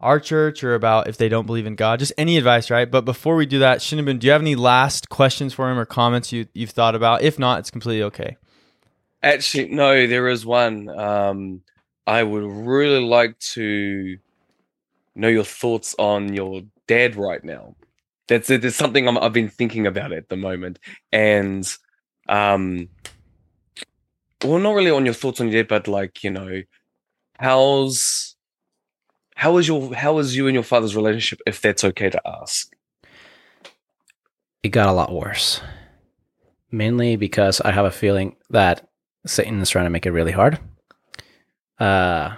our 0.00 0.18
church 0.18 0.64
or 0.64 0.74
about 0.74 1.06
if 1.06 1.18
they 1.18 1.28
don't 1.28 1.46
believe 1.46 1.66
in 1.66 1.76
God, 1.76 1.98
just 1.98 2.14
any 2.16 2.38
advice, 2.38 2.70
right? 2.70 2.90
But 2.90 3.04
before 3.04 3.36
we 3.36 3.44
do 3.44 3.58
that, 3.58 3.80
Shinabun, 3.80 4.20
do 4.20 4.26
you 4.26 4.32
have 4.32 4.40
any 4.40 4.54
last 4.54 5.10
questions 5.10 5.52
for 5.52 5.70
him 5.70 5.78
or 5.78 5.84
comments 5.84 6.32
you, 6.32 6.46
you've 6.54 6.70
thought 6.70 6.94
about? 6.94 7.20
If 7.20 7.38
not, 7.38 7.58
it's 7.58 7.70
completely 7.70 8.04
okay. 8.04 8.38
Actually, 9.22 9.68
no, 9.68 10.06
there 10.06 10.28
is 10.28 10.46
one. 10.46 10.88
Um, 10.88 11.62
I 12.06 12.22
would 12.22 12.44
really 12.44 13.00
like 13.04 13.38
to 13.54 14.18
know 15.14 15.28
your 15.28 15.44
thoughts 15.44 15.94
on 15.98 16.34
your 16.34 16.62
dad 16.86 17.16
right 17.16 17.42
now. 17.44 17.76
That's 18.28 18.50
it. 18.50 18.64
It's 18.64 18.76
something 18.76 19.06
I'm, 19.06 19.18
I've 19.18 19.32
been 19.32 19.48
thinking 19.48 19.86
about 19.86 20.12
at 20.12 20.28
the 20.28 20.36
moment, 20.36 20.78
and 21.12 21.68
um, 22.28 22.88
well, 24.42 24.58
not 24.58 24.74
really 24.74 24.90
on 24.90 25.04
your 25.04 25.14
thoughts 25.14 25.40
on 25.40 25.48
your 25.48 25.62
dad, 25.62 25.68
but 25.68 25.88
like 25.88 26.24
you 26.24 26.30
know, 26.30 26.62
how's 27.38 28.36
how 29.34 29.56
is 29.58 29.68
your 29.68 29.94
how 29.94 30.18
is 30.18 30.36
you 30.36 30.46
and 30.46 30.54
your 30.54 30.62
father's 30.62 30.96
relationship, 30.96 31.40
if 31.46 31.60
that's 31.60 31.84
okay 31.84 32.10
to 32.10 32.20
ask? 32.26 32.72
It 34.62 34.68
got 34.68 34.88
a 34.88 34.92
lot 34.92 35.12
worse. 35.12 35.60
Mainly 36.70 37.16
because 37.16 37.60
I 37.60 37.72
have 37.72 37.84
a 37.84 37.90
feeling 37.90 38.36
that 38.50 38.88
Satan 39.26 39.60
is 39.60 39.68
trying 39.68 39.84
to 39.84 39.90
make 39.90 40.06
it 40.06 40.12
really 40.12 40.32
hard. 40.32 40.58
Uh, 41.82 42.36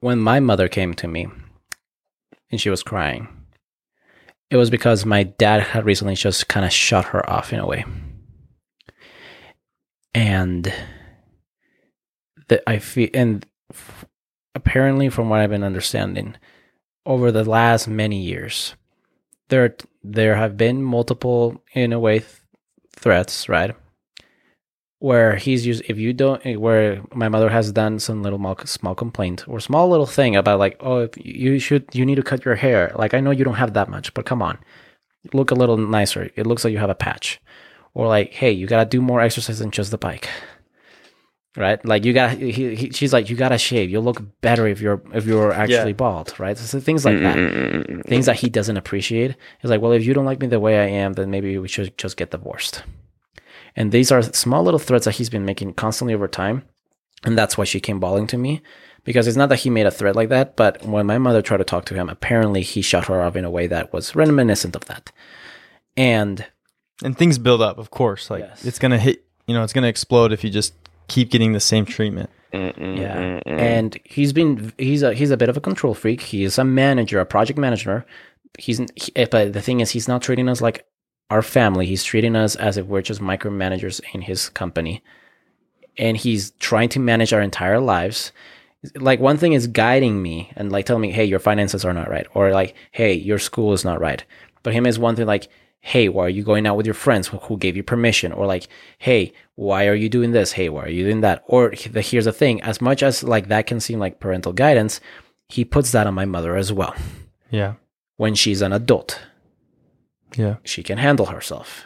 when 0.00 0.18
my 0.18 0.40
mother 0.40 0.66
came 0.66 0.94
to 0.94 1.06
me 1.06 1.26
and 2.50 2.58
she 2.58 2.70
was 2.70 2.82
crying, 2.82 3.28
it 4.48 4.56
was 4.56 4.70
because 4.70 5.04
my 5.04 5.24
dad 5.24 5.60
had 5.60 5.84
recently 5.84 6.14
just 6.14 6.48
kind 6.48 6.64
of 6.64 6.72
shut 6.72 7.04
her 7.06 7.28
off 7.28 7.52
in 7.52 7.58
a 7.58 7.66
way. 7.66 7.84
And 10.14 10.72
that 12.48 12.62
I 12.66 12.78
feel, 12.78 13.10
and 13.12 13.44
f- 13.70 14.06
apparently, 14.54 15.10
from 15.10 15.28
what 15.28 15.40
I've 15.40 15.50
been 15.50 15.64
understanding, 15.64 16.34
over 17.04 17.30
the 17.30 17.44
last 17.44 17.88
many 17.88 18.22
years, 18.22 18.74
there 19.50 19.76
there 20.02 20.36
have 20.36 20.56
been 20.56 20.82
multiple, 20.82 21.62
in 21.74 21.92
a 21.92 22.00
way, 22.00 22.20
th- 22.20 22.30
threats, 22.96 23.50
right? 23.50 23.76
Where 25.08 25.36
he's 25.44 25.66
used, 25.70 25.82
if 25.92 25.96
you 26.04 26.10
don't, 26.22 26.40
eh, 26.46 26.56
where 26.64 27.02
my 27.22 27.28
mother 27.28 27.50
has 27.50 27.66
done 27.72 27.98
some 27.98 28.22
little 28.22 28.40
small, 28.64 28.94
complaint 28.94 29.38
or 29.46 29.60
small 29.60 29.86
little 29.92 30.06
thing 30.18 30.32
about 30.34 30.58
like, 30.64 30.76
oh, 30.80 30.98
if 31.06 31.12
you 31.18 31.58
should, 31.58 31.84
you 31.92 32.04
need 32.08 32.14
to 32.22 32.22
cut 32.30 32.44
your 32.46 32.56
hair. 32.64 32.90
Like, 33.02 33.12
I 33.12 33.20
know 33.20 33.30
you 33.30 33.44
don't 33.44 33.62
have 33.64 33.74
that 33.74 33.90
much, 33.90 34.14
but 34.14 34.24
come 34.30 34.40
on, 34.48 34.56
look 35.38 35.50
a 35.50 35.54
little 35.62 35.76
nicer. 35.76 36.30
It 36.36 36.46
looks 36.46 36.64
like 36.64 36.72
you 36.72 36.78
have 36.78 36.96
a 36.96 37.02
patch. 37.06 37.26
Or 37.92 38.08
like, 38.16 38.32
hey, 38.40 38.50
you 38.60 38.66
gotta 38.66 38.88
do 38.88 39.02
more 39.02 39.20
exercise 39.20 39.58
than 39.58 39.70
just 39.70 39.90
the 39.90 39.98
bike. 39.98 40.26
right? 41.56 41.84
Like 41.84 42.04
you 42.06 42.12
got, 42.12 42.38
he, 42.38 42.74
he, 42.74 42.90
she's 42.90 43.12
like, 43.12 43.28
you 43.28 43.36
gotta 43.36 43.58
shave. 43.58 43.90
You'll 43.90 44.02
look 44.08 44.22
better 44.40 44.66
if 44.66 44.80
you're 44.80 45.02
if 45.12 45.26
you're 45.26 45.52
actually 45.52 45.92
bald, 45.92 46.28
right? 46.40 46.56
So 46.56 46.80
things 46.80 47.04
like 47.04 47.18
that, 47.20 47.36
things 48.06 48.26
that 48.26 48.36
he 48.36 48.48
doesn't 48.48 48.76
appreciate. 48.78 49.36
He's 49.60 49.70
like, 49.70 49.80
well, 49.82 49.92
if 49.92 50.04
you 50.06 50.14
don't 50.14 50.24
like 50.30 50.40
me 50.40 50.48
the 50.48 50.60
way 50.60 50.78
I 50.80 50.88
am, 51.04 51.12
then 51.12 51.30
maybe 51.30 51.58
we 51.58 51.68
should 51.68 51.96
just 51.98 52.16
get 52.16 52.30
divorced. 52.30 52.82
And 53.76 53.90
these 53.92 54.12
are 54.12 54.22
small 54.22 54.62
little 54.62 54.78
threats 54.78 55.04
that 55.06 55.16
he's 55.16 55.30
been 55.30 55.44
making 55.44 55.74
constantly 55.74 56.14
over 56.14 56.28
time, 56.28 56.62
and 57.24 57.36
that's 57.36 57.58
why 57.58 57.64
she 57.64 57.80
came 57.80 57.98
bawling 58.00 58.26
to 58.28 58.38
me. 58.38 58.62
Because 59.04 59.26
it's 59.26 59.36
not 59.36 59.50
that 59.50 59.60
he 59.60 59.68
made 59.70 59.84
a 59.86 59.90
threat 59.90 60.16
like 60.16 60.30
that, 60.30 60.56
but 60.56 60.82
when 60.84 61.04
my 61.06 61.18
mother 61.18 61.42
tried 61.42 61.58
to 61.58 61.64
talk 61.64 61.84
to 61.86 61.94
him, 61.94 62.08
apparently 62.08 62.62
he 62.62 62.80
shut 62.80 63.04
her 63.06 63.20
off 63.20 63.36
in 63.36 63.44
a 63.44 63.50
way 63.50 63.66
that 63.66 63.92
was 63.92 64.14
reminiscent 64.16 64.74
of 64.76 64.86
that. 64.86 65.12
And 65.96 66.46
And 67.02 67.16
things 67.18 67.38
build 67.38 67.60
up, 67.60 67.76
of 67.78 67.90
course. 67.90 68.30
Like 68.30 68.44
Yes. 68.44 68.64
it's 68.64 68.78
gonna 68.78 68.98
hit. 68.98 69.24
You 69.46 69.54
know, 69.54 69.62
it's 69.62 69.72
gonna 69.72 69.88
explode 69.88 70.32
if 70.32 70.42
you 70.44 70.48
just 70.50 70.72
keep 71.08 71.30
getting 71.30 71.52
the 71.52 71.60
same 71.60 71.84
treatment. 71.84 72.30
Mm-mm-mm-mm. 72.52 72.98
Yeah, 72.98 73.40
and 73.46 73.98
he's 74.04 74.32
been 74.32 74.72
he's 74.78 75.02
a 75.02 75.12
he's 75.12 75.30
a 75.32 75.36
bit 75.36 75.48
of 75.48 75.56
a 75.56 75.60
control 75.60 75.92
freak. 75.92 76.20
He 76.20 76.44
is 76.44 76.56
a 76.56 76.64
manager, 76.64 77.18
a 77.20 77.26
project 77.26 77.58
manager. 77.58 78.06
He's 78.58 78.80
he, 78.94 79.12
but 79.26 79.52
the 79.52 79.60
thing 79.60 79.80
is, 79.80 79.90
he's 79.90 80.06
not 80.08 80.22
treating 80.22 80.48
us 80.48 80.60
like 80.62 80.86
our 81.30 81.42
family. 81.42 81.86
He's 81.86 82.04
treating 82.04 82.36
us 82.36 82.56
as 82.56 82.76
if 82.76 82.86
we're 82.86 83.02
just 83.02 83.20
micromanagers 83.20 84.00
in 84.12 84.22
his 84.22 84.48
company, 84.48 85.02
and 85.96 86.16
he's 86.16 86.52
trying 86.52 86.88
to 86.90 87.00
manage 87.00 87.32
our 87.32 87.40
entire 87.40 87.80
lives. 87.80 88.32
Like 88.96 89.20
one 89.20 89.38
thing 89.38 89.54
is 89.54 89.66
guiding 89.66 90.22
me 90.22 90.50
and 90.56 90.70
like 90.70 90.86
telling 90.86 91.02
me, 91.02 91.12
"Hey, 91.12 91.24
your 91.24 91.38
finances 91.38 91.84
are 91.84 91.94
not 91.94 92.10
right," 92.10 92.26
or 92.34 92.52
like, 92.52 92.74
"Hey, 92.92 93.14
your 93.14 93.38
school 93.38 93.72
is 93.72 93.84
not 93.84 94.00
right." 94.00 94.24
But 94.62 94.74
him 94.74 94.86
is 94.86 94.98
one 94.98 95.16
thing 95.16 95.26
like, 95.26 95.48
"Hey, 95.80 96.08
why 96.08 96.26
are 96.26 96.28
you 96.30 96.42
going 96.42 96.66
out 96.66 96.76
with 96.76 96.86
your 96.86 96.94
friends? 96.94 97.28
Who 97.28 97.56
gave 97.56 97.76
you 97.76 97.82
permission?" 97.82 98.32
Or 98.32 98.46
like, 98.46 98.68
"Hey, 98.98 99.32
why 99.54 99.86
are 99.86 99.94
you 99.94 100.08
doing 100.08 100.32
this? 100.32 100.52
Hey, 100.52 100.68
why 100.68 100.84
are 100.84 100.90
you 100.90 101.04
doing 101.04 101.22
that?" 101.22 101.42
Or 101.46 101.72
the, 101.90 102.02
here's 102.02 102.26
the 102.26 102.32
thing: 102.32 102.60
as 102.62 102.80
much 102.80 103.02
as 103.02 103.24
like 103.24 103.48
that 103.48 103.66
can 103.66 103.80
seem 103.80 103.98
like 103.98 104.20
parental 104.20 104.52
guidance, 104.52 105.00
he 105.48 105.64
puts 105.64 105.92
that 105.92 106.06
on 106.06 106.14
my 106.14 106.24
mother 106.24 106.56
as 106.56 106.72
well. 106.72 106.94
Yeah. 107.50 107.74
When 108.16 108.34
she's 108.34 108.62
an 108.62 108.72
adult, 108.72 109.18
Yeah. 110.36 110.56
she 110.64 110.82
can 110.82 110.98
handle 110.98 111.26
herself. 111.26 111.84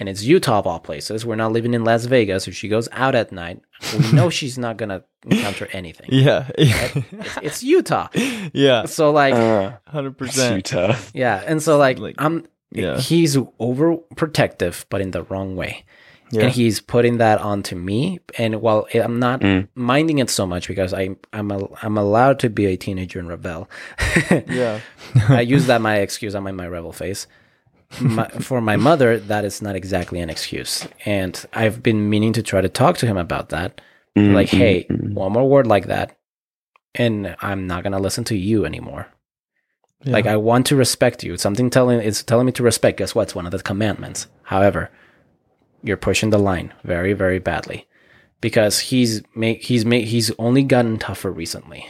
And 0.00 0.08
it's 0.08 0.22
Utah 0.22 0.60
of 0.60 0.66
all 0.66 0.78
places. 0.78 1.26
We're 1.26 1.34
not 1.34 1.50
living 1.50 1.74
in 1.74 1.82
Las 1.82 2.04
Vegas. 2.04 2.46
If 2.46 2.54
she 2.54 2.68
goes 2.68 2.88
out 2.92 3.16
at 3.16 3.32
night, 3.32 3.60
we 3.98 4.12
know 4.16 4.30
she's 4.30 4.56
not 4.56 4.76
gonna 4.76 5.02
encounter 5.24 5.66
anything. 5.72 6.08
Yeah. 6.12 6.46
It's, 6.56 7.36
it's 7.42 7.62
Utah. 7.64 8.06
yeah. 8.52 8.84
So 8.86 9.10
like, 9.10 9.34
Uh, 9.34 9.72
Hundred 9.88 10.10
it's 10.10 10.18
percent. 10.36 10.54
Utah. 10.56 10.94
yeah, 11.14 11.42
and 11.46 11.60
so 11.60 11.78
like, 11.78 11.98
Like, 11.98 12.14
I'm. 12.18 12.46
yeah. 12.70 12.98
He's 13.00 13.36
overprotective, 13.96 14.84
but 14.88 15.00
in 15.00 15.10
the 15.10 15.22
wrong 15.24 15.56
way. 15.56 15.84
Yeah. 16.30 16.42
and 16.42 16.52
he's 16.52 16.78
putting 16.82 17.16
that 17.18 17.40
onto 17.40 17.74
me 17.74 18.20
and 18.36 18.60
while 18.60 18.86
i'm 18.94 19.18
not 19.18 19.40
Mm. 19.40 19.66
minding 19.74 20.18
it 20.18 20.28
so 20.28 20.44
much 20.46 20.68
because 20.68 20.92
i 20.92 21.16
i'm 21.32 21.50
a, 21.50 21.58
i'm 21.80 21.96
allowed 21.96 22.38
to 22.40 22.50
be 22.50 22.66
a 22.66 22.76
teenager 22.76 23.18
and 23.18 23.30
rebel 23.30 23.66
yeah. 24.46 24.80
i 25.30 25.40
use 25.40 25.66
that 25.68 25.80
my 25.80 25.96
excuse 26.00 26.34
i'm 26.34 26.46
in 26.46 26.54
my 26.54 26.68
rebel 26.68 26.92
phase 26.92 27.26
my, 28.00 28.28
for 28.28 28.60
my 28.60 28.76
mother 28.76 29.18
that 29.18 29.44
is 29.44 29.62
not 29.62 29.74
exactly 29.76 30.20
an 30.20 30.28
excuse 30.30 30.86
and 31.06 31.46
i've 31.54 31.82
been 31.82 32.08
meaning 32.10 32.32
to 32.34 32.42
try 32.42 32.60
to 32.60 32.68
talk 32.68 32.96
to 32.98 33.06
him 33.06 33.16
about 33.16 33.48
that 33.50 33.80
Mm, 34.16 34.34
like 34.34 34.48
hey 34.48 34.84
mm. 34.90 35.14
one 35.14 35.32
more 35.32 35.48
word 35.48 35.66
like 35.66 35.86
that 35.86 36.16
and 36.94 37.36
i'm 37.40 37.66
not 37.66 37.82
going 37.82 37.92
to 37.92 37.98
listen 37.98 38.24
to 38.24 38.36
you 38.36 38.64
anymore 38.64 39.06
Yeah. 40.04 40.12
like 40.12 40.26
I 40.26 40.36
want 40.36 40.66
to 40.66 40.76
respect 40.76 41.22
you. 41.24 41.34
It's 41.34 41.42
something 41.42 41.70
telling 41.70 42.00
it's 42.00 42.22
telling 42.22 42.46
me 42.46 42.52
to 42.52 42.62
respect. 42.62 42.98
Guess 42.98 43.14
what? 43.14 43.22
It's 43.28 43.34
one 43.34 43.46
of 43.46 43.52
the 43.52 43.58
commandments. 43.62 44.28
However, 44.44 44.90
you're 45.82 45.96
pushing 46.08 46.30
the 46.30 46.38
line 46.38 46.72
very, 46.84 47.12
very 47.14 47.38
badly 47.40 47.86
because 48.40 48.78
he's 48.90 49.22
make 49.34 49.64
he's 49.64 49.84
made 49.84 50.06
he's 50.08 50.30
only 50.38 50.62
gotten 50.62 50.98
tougher 50.98 51.30
recently, 51.32 51.82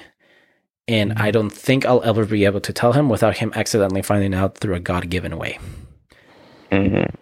and 0.87 1.13
I 1.17 1.31
don't 1.31 1.53
think 1.53 1.85
I'll 1.85 2.03
ever 2.03 2.25
be 2.25 2.45
able 2.47 2.61
to 2.61 2.73
tell 2.73 2.93
him 2.95 3.09
without 3.11 3.39
him 3.39 3.53
accidentally 3.55 4.03
finding 4.03 4.35
out 4.35 4.57
through 4.59 4.75
a 4.77 4.81
God 4.81 5.09
given 5.11 5.37
way. 5.37 5.59
Mhm. 6.71 7.15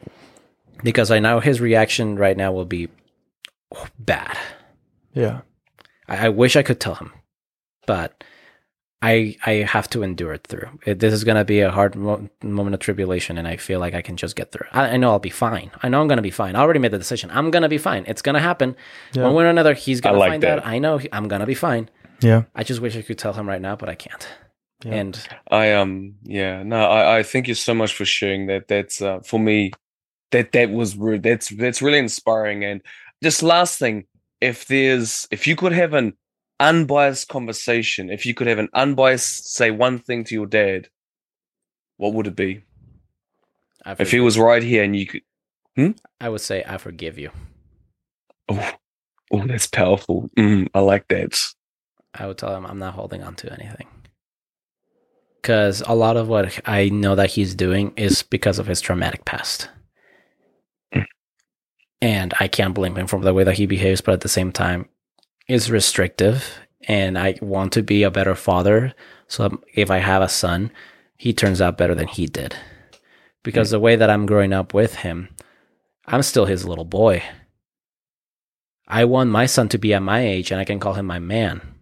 Because 0.82 1.10
I 1.10 1.18
know 1.18 1.40
his 1.40 1.60
reaction 1.60 2.16
right 2.16 2.36
now 2.36 2.52
will 2.52 2.64
be 2.66 2.88
bad. 3.98 4.36
yeah. 5.14 5.40
I, 6.08 6.26
I 6.26 6.28
wish 6.28 6.54
I 6.56 6.62
could 6.62 6.78
tell 6.78 6.94
him, 6.94 7.12
but 7.86 8.22
I 9.02 9.36
I 9.44 9.52
have 9.68 9.90
to 9.90 10.02
endure 10.04 10.32
it 10.34 10.46
through. 10.46 10.68
It, 10.86 11.00
this 11.00 11.12
is 11.12 11.24
gonna 11.24 11.44
be 11.44 11.60
a 11.60 11.70
hard 11.72 11.96
mo- 11.96 12.28
moment 12.42 12.74
of 12.74 12.80
tribulation, 12.80 13.38
and 13.38 13.48
I 13.48 13.56
feel 13.56 13.80
like 13.80 13.94
I 13.94 14.02
can 14.02 14.16
just 14.16 14.36
get 14.36 14.52
through. 14.52 14.66
it. 14.68 14.76
I, 14.76 14.90
I 14.90 14.96
know 14.98 15.10
I'll 15.10 15.18
be 15.18 15.30
fine. 15.30 15.70
I 15.82 15.88
know 15.88 16.00
I'm 16.00 16.06
gonna 16.08 16.22
be 16.22 16.30
fine. 16.30 16.54
I 16.54 16.60
already 16.60 16.78
made 16.78 16.92
the 16.92 16.98
decision. 16.98 17.30
I'm 17.32 17.50
gonna 17.50 17.68
be 17.68 17.78
fine. 17.78 18.04
It's 18.06 18.22
gonna 18.22 18.40
happen 18.40 18.76
Yeah. 19.14 19.24
one 19.24 19.34
way 19.34 19.44
or 19.44 19.48
another. 19.48 19.74
He's 19.74 20.00
gonna 20.00 20.18
like 20.18 20.30
find 20.30 20.42
that. 20.44 20.58
out. 20.60 20.66
I 20.66 20.78
know 20.78 20.98
he- 20.98 21.08
I'm 21.12 21.26
gonna 21.28 21.46
be 21.46 21.54
fine. 21.54 21.90
Yeah. 22.20 22.44
I 22.54 22.62
just 22.62 22.80
wish 22.80 22.96
I 22.96 23.02
could 23.02 23.18
tell 23.18 23.32
him 23.32 23.48
right 23.48 23.60
now, 23.60 23.74
but 23.76 23.88
I 23.88 23.94
can't. 23.96 24.28
Yeah. 24.84 24.94
And 24.94 25.28
I 25.50 25.72
um 25.72 26.16
yeah 26.22 26.62
no 26.62 26.84
I 26.84 27.18
I 27.18 27.22
thank 27.22 27.48
you 27.48 27.54
so 27.54 27.74
much 27.74 27.94
for 27.94 28.04
sharing 28.04 28.46
that. 28.46 28.68
That's 28.68 29.00
uh, 29.00 29.20
for 29.20 29.40
me 29.40 29.72
that 30.32 30.52
that 30.52 30.70
was 30.70 30.96
re- 30.96 31.18
that's 31.18 31.48
that's 31.50 31.82
really 31.82 31.98
inspiring. 31.98 32.64
And 32.64 32.82
just 33.22 33.42
last 33.42 33.78
thing, 33.78 34.04
if 34.40 34.66
there's 34.66 35.26
if 35.30 35.46
you 35.46 35.56
could 35.56 35.72
have 35.72 35.94
an 35.94 36.14
unbiased 36.60 37.28
conversation, 37.28 38.10
if 38.10 38.26
you 38.26 38.34
could 38.34 38.46
have 38.46 38.58
an 38.58 38.68
unbiased 38.74 39.54
say 39.54 39.70
one 39.70 39.98
thing 39.98 40.24
to 40.24 40.34
your 40.34 40.46
dad, 40.46 40.88
what 41.96 42.12
would 42.14 42.26
it 42.26 42.36
be? 42.36 42.62
If 43.98 44.10
he 44.10 44.20
was 44.20 44.38
right 44.38 44.62
here 44.62 44.82
and 44.82 44.96
you 44.96 45.06
could, 45.06 45.22
I 46.20 46.28
would 46.28 46.40
say 46.40 46.64
I 46.66 46.76
forgive 46.78 47.18
you. 47.18 47.30
oh, 48.48 48.72
oh, 49.30 49.46
that's 49.46 49.68
powerful. 49.68 50.28
Mm, 50.36 50.68
I 50.74 50.80
like 50.80 51.06
that. 51.08 51.40
I 52.14 52.26
would 52.26 52.38
tell 52.38 52.56
him 52.56 52.66
I'm 52.66 52.78
not 52.78 52.94
holding 52.94 53.22
on 53.22 53.36
to 53.36 53.52
anything. 53.52 53.86
Because 55.46 55.80
a 55.86 55.94
lot 55.94 56.16
of 56.16 56.26
what 56.26 56.58
I 56.66 56.88
know 56.88 57.14
that 57.14 57.30
he's 57.30 57.54
doing 57.54 57.92
is 57.96 58.24
because 58.24 58.58
of 58.58 58.66
his 58.66 58.80
traumatic 58.80 59.24
past. 59.24 59.68
Mm. 60.92 61.04
And 62.02 62.34
I 62.40 62.48
can't 62.48 62.74
blame 62.74 62.96
him 62.96 63.06
for 63.06 63.20
the 63.20 63.32
way 63.32 63.44
that 63.44 63.56
he 63.56 63.64
behaves, 63.66 64.00
but 64.00 64.14
at 64.14 64.22
the 64.22 64.28
same 64.28 64.50
time, 64.50 64.88
it's 65.46 65.70
restrictive. 65.70 66.58
And 66.88 67.16
I 67.16 67.38
want 67.40 67.72
to 67.74 67.84
be 67.84 68.02
a 68.02 68.10
better 68.10 68.34
father. 68.34 68.92
So 69.28 69.62
if 69.72 69.88
I 69.88 69.98
have 69.98 70.20
a 70.20 70.28
son, 70.28 70.72
he 71.16 71.32
turns 71.32 71.60
out 71.60 71.78
better 71.78 71.94
than 71.94 72.08
he 72.08 72.26
did. 72.26 72.56
Because 73.44 73.70
the 73.70 73.78
way 73.78 73.94
that 73.94 74.10
I'm 74.10 74.26
growing 74.26 74.52
up 74.52 74.74
with 74.74 74.96
him, 74.96 75.28
I'm 76.06 76.22
still 76.22 76.46
his 76.46 76.66
little 76.66 76.84
boy. 76.84 77.22
I 78.88 79.04
want 79.04 79.30
my 79.30 79.46
son 79.46 79.68
to 79.68 79.78
be 79.78 79.94
at 79.94 80.02
my 80.02 80.26
age 80.26 80.50
and 80.50 80.60
I 80.60 80.64
can 80.64 80.80
call 80.80 80.94
him 80.94 81.06
my 81.06 81.20
man. 81.20 81.75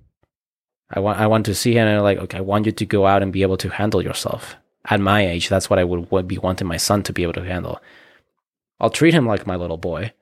I 0.94 1.00
want 1.00 1.18
I 1.18 1.26
want 1.26 1.44
to 1.47 1.55
see 1.55 1.74
him 1.74 1.89
and 1.89 2.02
like 2.02 2.18
okay, 2.18 2.39
I 2.39 2.40
want 2.40 2.66
you 2.66 2.73
to 2.73 2.86
go 2.86 3.06
out 3.06 3.23
and 3.23 3.32
be 3.32 3.42
able 3.42 3.56
to 3.58 3.68
handle 3.68 4.02
yourself. 4.02 4.56
At 4.86 5.00
my 5.00 5.26
age, 5.26 5.48
that's 5.48 5.68
what 5.68 5.78
I 5.78 5.84
would, 5.84 6.10
would 6.10 6.28
be 6.28 6.39
wanting 6.39 6.68
my 6.68 6.76
son 6.76 7.02
to 7.05 7.12
be 7.12 7.23
able 7.23 7.32
to 7.34 7.44
handle. 7.44 7.81
I'll 8.78 8.90
treat 8.90 9.14
him 9.14 9.26
like 9.26 9.47
my 9.47 9.56
little 9.56 9.78
boy, 9.78 10.12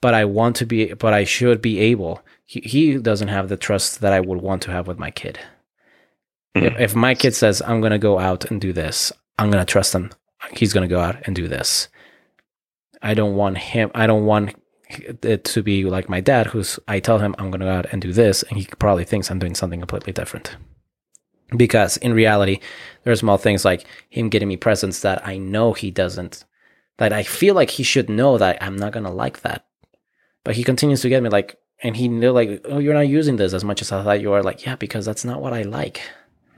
but 0.00 0.14
I 0.14 0.24
want 0.24 0.56
to 0.56 0.66
be 0.66 0.94
but 0.94 1.12
I 1.12 1.24
should 1.24 1.60
be 1.60 1.80
able. 1.80 2.22
He 2.46 2.60
he 2.60 2.98
doesn't 2.98 3.28
have 3.28 3.48
the 3.48 3.56
trust 3.56 4.00
that 4.00 4.12
I 4.12 4.20
would 4.20 4.40
want 4.40 4.62
to 4.62 4.70
have 4.70 4.86
with 4.86 4.98
my 4.98 5.10
kid. 5.10 5.40
If, 6.54 6.72
hmm. 6.72 6.82
if 6.82 6.94
my 6.94 7.14
kid 7.14 7.34
says 7.34 7.60
I'm 7.62 7.80
gonna 7.80 7.98
go 7.98 8.18
out 8.18 8.50
and 8.50 8.60
do 8.60 8.72
this, 8.72 9.12
I'm 9.38 9.50
gonna 9.50 9.64
trust 9.64 9.94
him. 9.94 10.10
He's 10.52 10.72
gonna 10.72 10.88
go 10.88 11.00
out 11.00 11.16
and 11.24 11.34
do 11.34 11.48
this. 11.48 11.88
I 13.02 13.14
don't 13.14 13.34
want 13.34 13.58
him. 13.58 13.90
I 13.94 14.06
don't 14.06 14.26
want 14.26 14.54
Uh, 15.24 15.36
to 15.44 15.62
be 15.62 15.84
like 15.84 16.08
my 16.08 16.20
dad, 16.20 16.46
who's 16.46 16.78
I 16.88 17.00
tell 17.00 17.18
him 17.18 17.34
I'm 17.38 17.50
going 17.50 17.60
to 17.60 17.66
go 17.66 17.72
out 17.72 17.86
and 17.92 18.02
do 18.02 18.12
this, 18.12 18.42
and 18.44 18.58
he 18.58 18.66
probably 18.78 19.04
thinks 19.04 19.30
I'm 19.30 19.38
doing 19.38 19.54
something 19.54 19.80
completely 19.80 20.12
different. 20.12 20.56
Because 21.56 21.96
in 21.98 22.12
reality, 22.14 22.60
there 23.02 23.12
are 23.12 23.16
small 23.16 23.36
things 23.36 23.64
like 23.64 23.84
him 24.08 24.28
getting 24.28 24.48
me 24.48 24.56
presents 24.56 25.00
that 25.00 25.26
I 25.26 25.36
know 25.36 25.72
he 25.72 25.90
doesn't, 25.90 26.44
that 26.98 27.12
I 27.12 27.22
feel 27.24 27.54
like 27.54 27.70
he 27.70 27.82
should 27.82 28.08
know 28.08 28.38
that 28.38 28.62
I'm 28.62 28.76
not 28.76 28.92
going 28.92 29.04
to 29.04 29.10
like 29.10 29.40
that. 29.42 29.66
But 30.44 30.54
he 30.56 30.62
continues 30.64 31.02
to 31.02 31.08
get 31.08 31.22
me 31.22 31.28
like, 31.28 31.56
and 31.82 31.96
he 31.96 32.08
knew 32.08 32.30
like, 32.30 32.64
oh, 32.66 32.78
you're 32.78 32.94
not 32.94 33.08
using 33.08 33.36
this 33.36 33.52
as 33.52 33.64
much 33.64 33.82
as 33.82 33.90
I 33.90 34.02
thought 34.04 34.20
you 34.20 34.32
are. 34.32 34.42
Like, 34.42 34.64
yeah, 34.64 34.76
because 34.76 35.04
that's 35.04 35.24
not 35.24 35.40
what 35.42 35.52
I 35.52 35.62
like. 35.62 36.00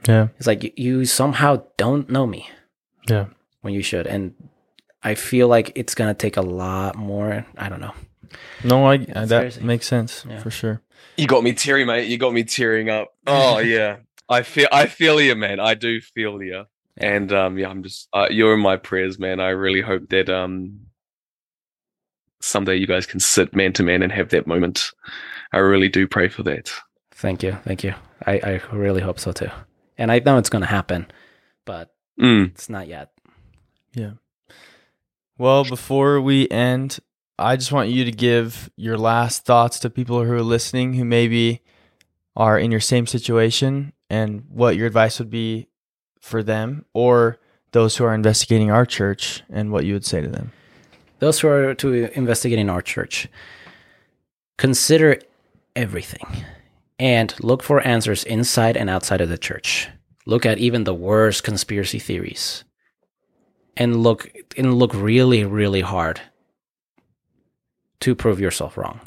Yeah. 0.07 0.27
It's 0.37 0.47
like 0.47 0.63
you, 0.63 0.71
you 0.75 1.05
somehow 1.05 1.63
don't 1.77 2.09
know 2.09 2.27
me 2.27 2.49
Yeah. 3.09 3.27
when 3.61 3.73
you 3.73 3.81
should, 3.81 4.05
and 4.05 4.33
I 5.01 5.15
feel 5.15 5.47
like 5.47 5.71
it's 5.75 5.95
gonna 5.95 6.13
take 6.13 6.37
a 6.37 6.41
lot 6.41 6.95
more. 6.95 7.45
I 7.57 7.67
don't 7.69 7.81
know. 7.81 7.93
No, 8.63 8.85
I 8.85 8.95
it's 8.95 9.29
that 9.29 9.41
crazy. 9.41 9.61
makes 9.61 9.87
sense 9.87 10.25
Yeah. 10.29 10.39
for 10.39 10.49
sure. 10.51 10.81
You 11.17 11.27
got 11.27 11.43
me 11.43 11.53
teary, 11.53 11.85
mate. 11.85 12.07
You 12.07 12.17
got 12.17 12.33
me 12.33 12.43
tearing 12.43 12.89
up. 12.89 13.09
Oh 13.27 13.59
yeah, 13.75 13.97
I 14.29 14.41
feel 14.43 14.67
I 14.71 14.87
feel 14.87 15.19
you, 15.21 15.35
man. 15.35 15.59
I 15.59 15.73
do 15.75 15.99
feel 16.01 16.41
you. 16.41 16.65
And 16.97 17.31
um, 17.33 17.57
yeah, 17.57 17.69
I'm 17.69 17.83
just 17.83 18.07
uh, 18.13 18.27
you're 18.29 18.53
in 18.53 18.59
my 18.59 18.77
prayers, 18.77 19.17
man. 19.19 19.39
I 19.39 19.49
really 19.49 19.81
hope 19.81 20.09
that 20.09 20.29
um 20.29 20.79
someday 22.41 22.75
you 22.75 22.87
guys 22.87 23.05
can 23.05 23.19
sit 23.19 23.55
man 23.55 23.73
to 23.73 23.83
man 23.83 24.01
and 24.03 24.11
have 24.11 24.29
that 24.29 24.47
moment. 24.47 24.91
I 25.51 25.57
really 25.59 25.89
do 25.89 26.07
pray 26.07 26.27
for 26.29 26.43
that. 26.43 26.71
Thank 27.11 27.43
you, 27.43 27.57
thank 27.63 27.83
you. 27.83 27.93
I 28.25 28.33
I 28.43 28.61
really 28.75 29.01
hope 29.01 29.19
so 29.19 29.31
too, 29.31 29.49
and 29.97 30.11
I 30.11 30.19
know 30.19 30.37
it's 30.37 30.49
gonna 30.49 30.65
happen, 30.65 31.07
but 31.65 31.93
Mm. 32.19 32.51
it's 32.51 32.69
not 32.69 32.87
yet. 32.87 33.11
Yeah. 33.95 34.11
Well, 35.37 35.63
before 35.63 36.21
we 36.21 36.47
end, 36.49 36.99
I 37.39 37.55
just 37.55 37.71
want 37.71 37.89
you 37.89 38.05
to 38.05 38.11
give 38.11 38.69
your 38.75 38.97
last 38.97 39.43
thoughts 39.43 39.79
to 39.79 39.89
people 39.89 40.23
who 40.23 40.33
are 40.33 40.43
listening 40.43 40.93
who 40.93 41.03
maybe 41.03 41.61
are 42.35 42.59
in 42.59 42.69
your 42.69 42.79
same 42.79 43.07
situation 43.07 43.93
and 44.09 44.43
what 44.49 44.75
your 44.75 44.85
advice 44.85 45.17
would 45.17 45.31
be 45.31 45.67
for 46.21 46.43
them 46.43 46.85
or 46.93 47.39
those 47.71 47.97
who 47.97 48.03
are 48.03 48.13
investigating 48.13 48.69
our 48.69 48.85
church 48.85 49.41
and 49.49 49.71
what 49.71 49.83
you 49.83 49.93
would 49.93 50.05
say 50.05 50.21
to 50.21 50.27
them. 50.27 50.51
Those 51.19 51.39
who 51.39 51.47
are 51.47 51.73
to 51.73 52.15
investigate 52.17 52.59
in 52.59 52.69
our 52.69 52.81
church, 52.81 53.27
consider 54.57 55.19
everything 55.75 56.45
and 56.99 57.33
look 57.39 57.63
for 57.63 57.81
answers 57.81 58.23
inside 58.25 58.77
and 58.77 58.91
outside 58.91 59.21
of 59.21 59.29
the 59.29 59.37
church. 59.39 59.89
Look 60.27 60.45
at 60.45 60.59
even 60.59 60.83
the 60.83 60.93
worst 60.93 61.43
conspiracy 61.43 61.97
theories 61.97 62.63
and 63.75 64.03
look 64.03 64.31
and 64.55 64.75
look 64.75 64.93
really 64.93 65.43
really 65.43 65.81
hard 65.81 66.21
to 68.03 68.15
prove 68.15 68.39
yourself 68.39 68.77
wrong 68.77 68.99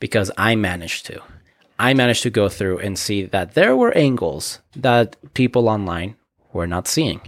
because 0.00 0.30
I 0.38 0.54
managed 0.54 1.06
to. 1.06 1.20
I 1.78 1.94
managed 1.94 2.22
to 2.22 2.30
go 2.30 2.48
through 2.48 2.78
and 2.78 2.98
see 2.98 3.26
that 3.26 3.54
there 3.54 3.76
were 3.76 3.92
angles 3.96 4.60
that 4.74 5.16
people 5.34 5.68
online 5.68 6.16
were 6.52 6.66
not 6.66 6.88
seeing. 6.88 7.20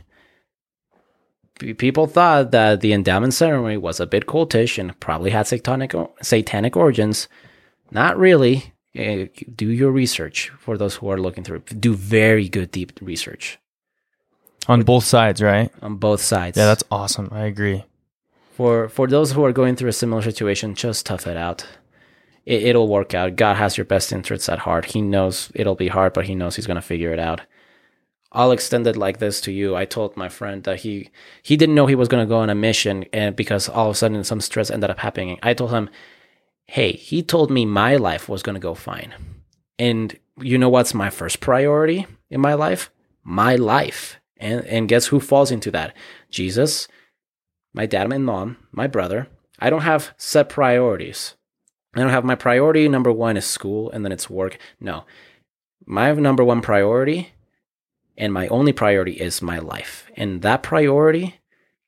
People 1.76 2.06
thought 2.06 2.52
that 2.52 2.80
the 2.80 2.92
endowment 2.92 3.34
ceremony 3.34 3.76
was 3.76 3.98
a 3.98 4.06
bit 4.06 4.26
cultish 4.26 4.78
and 4.78 4.98
probably 5.00 5.30
had 5.30 5.46
satanic 5.46 5.92
satanic 6.22 6.76
origins. 6.76 7.28
Not 7.90 8.16
really. 8.16 8.74
Eh, 8.94 9.26
do 9.54 9.66
your 9.66 9.90
research 9.90 10.50
for 10.58 10.78
those 10.78 10.94
who 10.96 11.10
are 11.10 11.20
looking 11.20 11.44
through. 11.44 11.60
Do 11.86 11.94
very 11.94 12.48
good 12.48 12.70
deep 12.70 12.92
research 13.02 13.58
on 14.68 14.82
both 14.82 15.04
sides, 15.04 15.42
right? 15.42 15.70
On 15.82 15.96
both 15.96 16.20
sides. 16.20 16.56
Yeah, 16.56 16.66
that's 16.66 16.84
awesome. 16.90 17.28
I 17.32 17.46
agree. 17.46 17.84
For 18.58 18.88
for 18.88 19.06
those 19.06 19.30
who 19.30 19.44
are 19.44 19.52
going 19.52 19.76
through 19.76 19.90
a 19.90 20.00
similar 20.02 20.20
situation, 20.20 20.74
just 20.74 21.06
tough 21.06 21.28
it 21.28 21.36
out. 21.36 21.64
It, 22.44 22.64
it'll 22.64 22.88
work 22.88 23.14
out. 23.14 23.36
God 23.36 23.54
has 23.54 23.78
your 23.78 23.84
best 23.84 24.10
interests 24.10 24.48
at 24.48 24.58
heart. 24.58 24.86
He 24.86 25.00
knows 25.00 25.52
it'll 25.54 25.76
be 25.76 25.86
hard, 25.86 26.12
but 26.12 26.26
he 26.26 26.34
knows 26.34 26.56
he's 26.56 26.66
gonna 26.66 26.82
figure 26.82 27.12
it 27.12 27.20
out. 27.20 27.42
I'll 28.32 28.50
extend 28.50 28.84
it 28.88 28.96
like 28.96 29.18
this 29.18 29.40
to 29.42 29.52
you. 29.52 29.76
I 29.76 29.84
told 29.84 30.16
my 30.16 30.28
friend 30.28 30.64
that 30.64 30.80
he 30.80 31.10
he 31.40 31.56
didn't 31.56 31.76
know 31.76 31.86
he 31.86 31.94
was 31.94 32.08
going 32.08 32.24
to 32.26 32.34
go 32.34 32.38
on 32.38 32.50
a 32.50 32.54
mission 32.56 33.04
and 33.12 33.36
because 33.36 33.68
all 33.68 33.90
of 33.90 33.94
a 33.94 33.98
sudden 33.98 34.24
some 34.24 34.40
stress 34.40 34.72
ended 34.72 34.90
up 34.90 34.98
happening. 34.98 35.38
I 35.40 35.54
told 35.54 35.70
him, 35.70 35.88
"Hey, 36.66 36.90
he 36.94 37.22
told 37.22 37.52
me 37.52 37.64
my 37.64 37.94
life 37.94 38.28
was 38.28 38.42
going 38.42 38.54
to 38.54 38.68
go 38.68 38.74
fine." 38.74 39.14
And 39.78 40.18
you 40.36 40.58
know 40.58 40.68
what's 40.68 40.94
my 40.94 41.10
first 41.10 41.38
priority 41.38 42.06
in 42.28 42.40
my 42.40 42.54
life? 42.54 42.90
My 43.22 43.54
life. 43.54 44.18
And 44.36 44.64
and 44.66 44.88
guess 44.88 45.06
who 45.06 45.20
falls 45.20 45.52
into 45.52 45.70
that? 45.70 45.94
Jesus, 46.28 46.88
my 47.78 47.86
dad 47.86 48.12
and 48.12 48.24
mom, 48.24 48.56
my 48.72 48.88
brother. 48.88 49.28
I 49.60 49.70
don't 49.70 49.82
have 49.82 50.12
set 50.16 50.48
priorities. 50.48 51.36
I 51.94 52.00
don't 52.00 52.10
have 52.10 52.24
my 52.24 52.34
priority 52.34 52.88
number 52.88 53.12
1 53.12 53.36
is 53.36 53.46
school 53.46 53.88
and 53.92 54.04
then 54.04 54.10
it's 54.10 54.28
work. 54.28 54.58
No. 54.80 55.04
My 55.86 56.12
number 56.12 56.42
1 56.42 56.60
priority 56.60 57.30
and 58.16 58.32
my 58.32 58.48
only 58.48 58.72
priority 58.72 59.12
is 59.12 59.40
my 59.40 59.60
life. 59.60 60.10
And 60.16 60.42
that 60.42 60.64
priority 60.64 61.38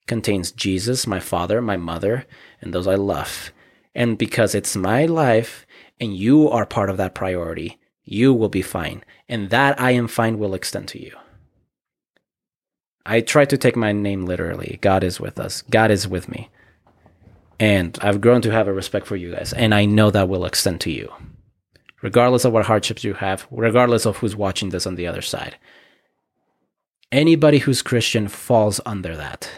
contains 0.07 0.52
Jesus, 0.52 1.09
my 1.09 1.19
father, 1.19 1.60
my 1.60 1.77
mother, 1.77 2.25
and 2.60 2.73
those 2.73 2.86
I 2.86 2.94
love. 2.94 3.51
And 3.93 4.17
because 4.17 4.55
it's 4.55 4.77
my 4.77 5.07
life 5.07 5.67
and 5.99 6.17
you 6.17 6.49
are 6.49 6.67
part 6.67 6.89
of 6.89 6.99
that 6.99 7.17
priority, 7.17 7.81
you 8.05 8.33
will 8.33 8.49
be 8.49 8.62
fine. 8.62 9.02
And 9.28 9.51
that 9.51 9.81
I 9.81 9.91
am 9.91 10.07
fine 10.07 10.39
will 10.39 10.55
extend 10.55 10.86
to 10.91 11.02
you. 11.02 11.17
I 13.07 13.20
try 13.20 13.45
to 13.47 13.57
take 13.57 13.77
my 13.77 13.93
name 13.93 14.27
literally. 14.27 14.79
God 14.83 15.03
is 15.03 15.20
with 15.20 15.39
us. 15.39 15.62
God 15.62 15.91
is 15.91 16.07
with 16.07 16.29
me. 16.29 16.51
And 17.59 17.99
I've 18.01 18.20
grown 18.20 18.43
to 18.43 18.51
have 18.51 18.69
a 18.69 18.73
respect 18.73 19.07
for 19.07 19.17
you 19.17 19.33
guys. 19.35 19.53
And 19.53 19.75
I 19.75 19.85
know 19.85 20.11
that 20.11 20.29
will 20.29 20.45
extend 20.45 20.81
to 20.83 20.91
you. 20.91 21.12
Regardless 22.03 22.45
of 22.45 22.53
what 22.53 22.67
hardships 22.67 23.05
you 23.05 23.15
have, 23.15 23.47
regardless 23.51 24.07
of 24.07 24.19
who's 24.19 24.35
watching 24.35 24.70
this 24.70 24.87
on 24.87 24.95
the 24.95 25.07
other 25.07 25.20
side 25.23 25.57
anybody 27.12 27.59
who's 27.59 27.83
Christian 27.83 28.29
falls 28.29 28.81
under 28.87 29.17
that, 29.17 29.51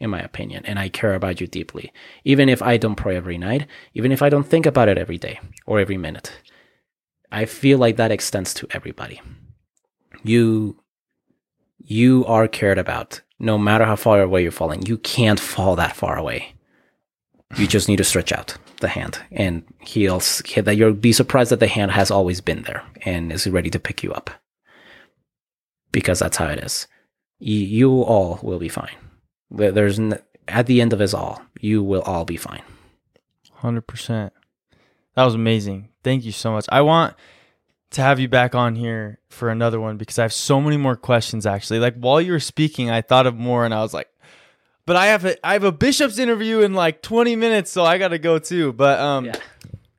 in 0.00 0.10
my 0.10 0.20
opinion. 0.20 0.64
And 0.66 0.78
I 0.78 0.88
care 0.88 1.14
about 1.14 1.40
you 1.40 1.46
deeply. 1.46 1.92
Even 2.24 2.48
if 2.48 2.62
I 2.62 2.76
don't 2.76 2.96
pray 2.96 3.16
every 3.16 3.38
night, 3.38 3.66
even 3.94 4.12
if 4.12 4.22
I 4.22 4.28
don't 4.28 4.46
think 4.46 4.66
about 4.66 4.88
it 4.88 4.98
every 4.98 5.18
day 5.18 5.40
or 5.66 5.80
every 5.80 5.96
minute, 5.96 6.32
I 7.30 7.44
feel 7.44 7.78
like 7.78 7.96
that 7.96 8.12
extends 8.12 8.54
to 8.54 8.68
everybody. 8.70 9.20
You, 10.22 10.82
you 11.90 12.24
are 12.26 12.48
cared 12.48 12.78
about 12.78 13.20
no 13.38 13.56
matter 13.56 13.84
how 13.84 13.96
far 13.96 14.20
away 14.20 14.42
you're 14.42 14.50
falling. 14.50 14.84
You 14.86 14.98
can't 14.98 15.40
fall 15.40 15.76
that 15.76 15.96
far 15.96 16.18
away. 16.18 16.54
You 17.56 17.66
just 17.66 17.88
need 17.88 17.96
to 17.96 18.04
stretch 18.04 18.32
out 18.32 18.56
the 18.80 18.88
hand 18.88 19.18
and 19.32 19.64
he'll 19.80 20.18
that 20.18 20.76
you'll 20.76 20.92
be 20.92 21.12
surprised 21.12 21.50
that 21.50 21.60
the 21.60 21.66
hand 21.66 21.90
has 21.92 22.10
always 22.10 22.40
been 22.40 22.62
there 22.62 22.84
and 23.02 23.32
is 23.32 23.46
ready 23.46 23.70
to 23.70 23.78
pick 23.78 24.02
you 24.02 24.12
up 24.12 24.30
because 25.90 26.18
that's 26.18 26.36
how 26.36 26.46
it 26.46 26.58
is 26.62 26.86
you, 27.38 27.58
you 27.58 28.02
all 28.02 28.38
will 28.42 28.58
be 28.58 28.68
fine. 28.68 28.96
There's 29.50 29.98
n- 29.98 30.20
at 30.46 30.66
the 30.66 30.80
end 30.80 30.92
of 30.92 31.00
it 31.00 31.14
all, 31.14 31.42
you 31.60 31.82
will 31.82 32.02
all 32.02 32.24
be 32.24 32.36
fine. 32.36 32.62
Hundred 33.54 33.86
percent. 33.86 34.32
That 35.14 35.24
was 35.24 35.34
amazing. 35.34 35.88
Thank 36.04 36.24
you 36.24 36.32
so 36.32 36.52
much. 36.52 36.66
I 36.70 36.80
want 36.80 37.14
to 37.90 38.02
have 38.02 38.20
you 38.20 38.28
back 38.28 38.54
on 38.54 38.74
here 38.74 39.18
for 39.30 39.50
another 39.50 39.80
one 39.80 39.96
because 39.96 40.18
I 40.18 40.22
have 40.22 40.32
so 40.32 40.60
many 40.60 40.76
more 40.76 40.96
questions. 40.96 41.46
Actually, 41.46 41.80
like 41.80 41.96
while 41.96 42.20
you 42.20 42.32
were 42.32 42.40
speaking, 42.40 42.90
I 42.90 43.02
thought 43.02 43.26
of 43.26 43.34
more, 43.36 43.64
and 43.64 43.72
I 43.72 43.82
was 43.82 43.94
like, 43.94 44.08
"But 44.86 44.96
I 44.96 45.06
have 45.06 45.24
a 45.24 45.46
I 45.46 45.54
have 45.54 45.64
a 45.64 45.72
bishop's 45.72 46.18
interview 46.18 46.60
in 46.60 46.74
like 46.74 47.02
20 47.02 47.36
minutes, 47.36 47.70
so 47.70 47.84
I 47.84 47.98
got 47.98 48.08
to 48.08 48.18
go 48.18 48.38
too." 48.38 48.72
But 48.72 49.00
um, 49.00 49.26
yeah. 49.26 49.36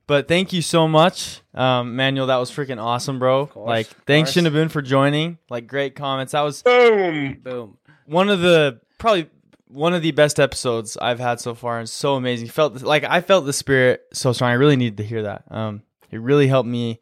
But 0.10 0.28
thank 0.28 0.54
you 0.54 0.64
so 0.64 0.88
much, 0.88 1.42
um, 1.54 1.96
Manuel. 1.96 2.26
That 2.28 2.38
was 2.38 2.50
freaking 2.50 2.82
awesome, 2.82 3.20
bro. 3.20 3.46
Course, 3.46 3.68
like, 3.68 3.88
thanks 4.08 4.34
Shinabun 4.34 4.72
for 4.72 4.82
joining. 4.82 5.38
Like, 5.52 5.68
great 5.68 5.94
comments. 5.96 6.32
That 6.32 6.42
was 6.42 6.64
boom, 6.64 7.38
boom. 7.44 7.78
One 8.08 8.30
of 8.30 8.40
the 8.40 8.82
probably 8.98 9.30
one 9.68 9.94
of 9.94 10.02
the 10.02 10.10
best 10.10 10.40
episodes 10.40 10.98
I've 10.98 11.20
had 11.20 11.40
so 11.40 11.54
far, 11.54 11.78
and 11.78 11.88
so 11.88 12.16
amazing. 12.16 12.48
Felt 12.48 12.82
like 12.82 13.04
I 13.04 13.22
felt 13.22 13.46
the 13.46 13.54
spirit 13.54 14.02
so 14.12 14.34
strong. 14.34 14.50
I 14.50 14.56
really 14.56 14.78
needed 14.78 14.98
to 14.98 15.04
hear 15.04 15.22
that. 15.22 15.44
Um, 15.52 15.84
it 16.10 16.20
really 16.20 16.48
helped 16.48 16.68
me. 16.68 17.00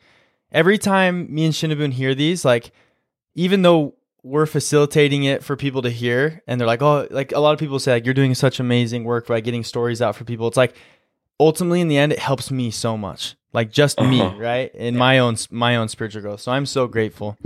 Every 0.52 0.78
time 0.78 1.34
me 1.34 1.46
and 1.46 1.54
Shinabun 1.54 1.94
hear 1.94 2.16
these, 2.16 2.46
like, 2.46 2.72
even 3.36 3.62
though 3.62 3.96
we're 4.24 4.46
facilitating 4.46 5.24
it 5.24 5.44
for 5.44 5.56
people 5.56 5.82
to 5.82 5.90
hear, 5.90 6.42
and 6.48 6.60
they're 6.60 6.68
like, 6.68 6.82
oh, 6.82 7.08
like 7.12 7.32
a 7.32 7.40
lot 7.40 7.54
of 7.54 7.60
people 7.60 7.80
say, 7.80 7.94
like, 7.94 8.06
you're 8.06 8.14
doing 8.14 8.36
such 8.36 8.60
amazing 8.60 9.04
work 9.04 9.28
by 9.28 9.40
getting 9.40 9.64
stories 9.64 10.02
out 10.02 10.16
for 10.16 10.24
people. 10.24 10.48
It's 10.48 10.58
like 10.58 10.76
ultimately 11.40 11.82
in 11.82 11.88
the 11.88 11.98
end 11.98 12.12
it 12.12 12.20
helps 12.20 12.50
me 12.52 12.72
so 12.72 12.98
much. 12.98 13.36
Like 13.54 13.72
just 13.72 14.00
uh-huh. 14.00 14.10
me 14.10 14.22
right? 14.38 14.74
In 14.74 14.96
yeah. 14.96 15.00
my 15.00 15.20
own 15.20 15.38
my 15.52 15.76
own 15.76 15.88
spiritual 15.88 16.22
growth. 16.22 16.42
So 16.42 16.52
i'm 16.52 16.66
so 16.66 16.88
grateful 16.88 17.38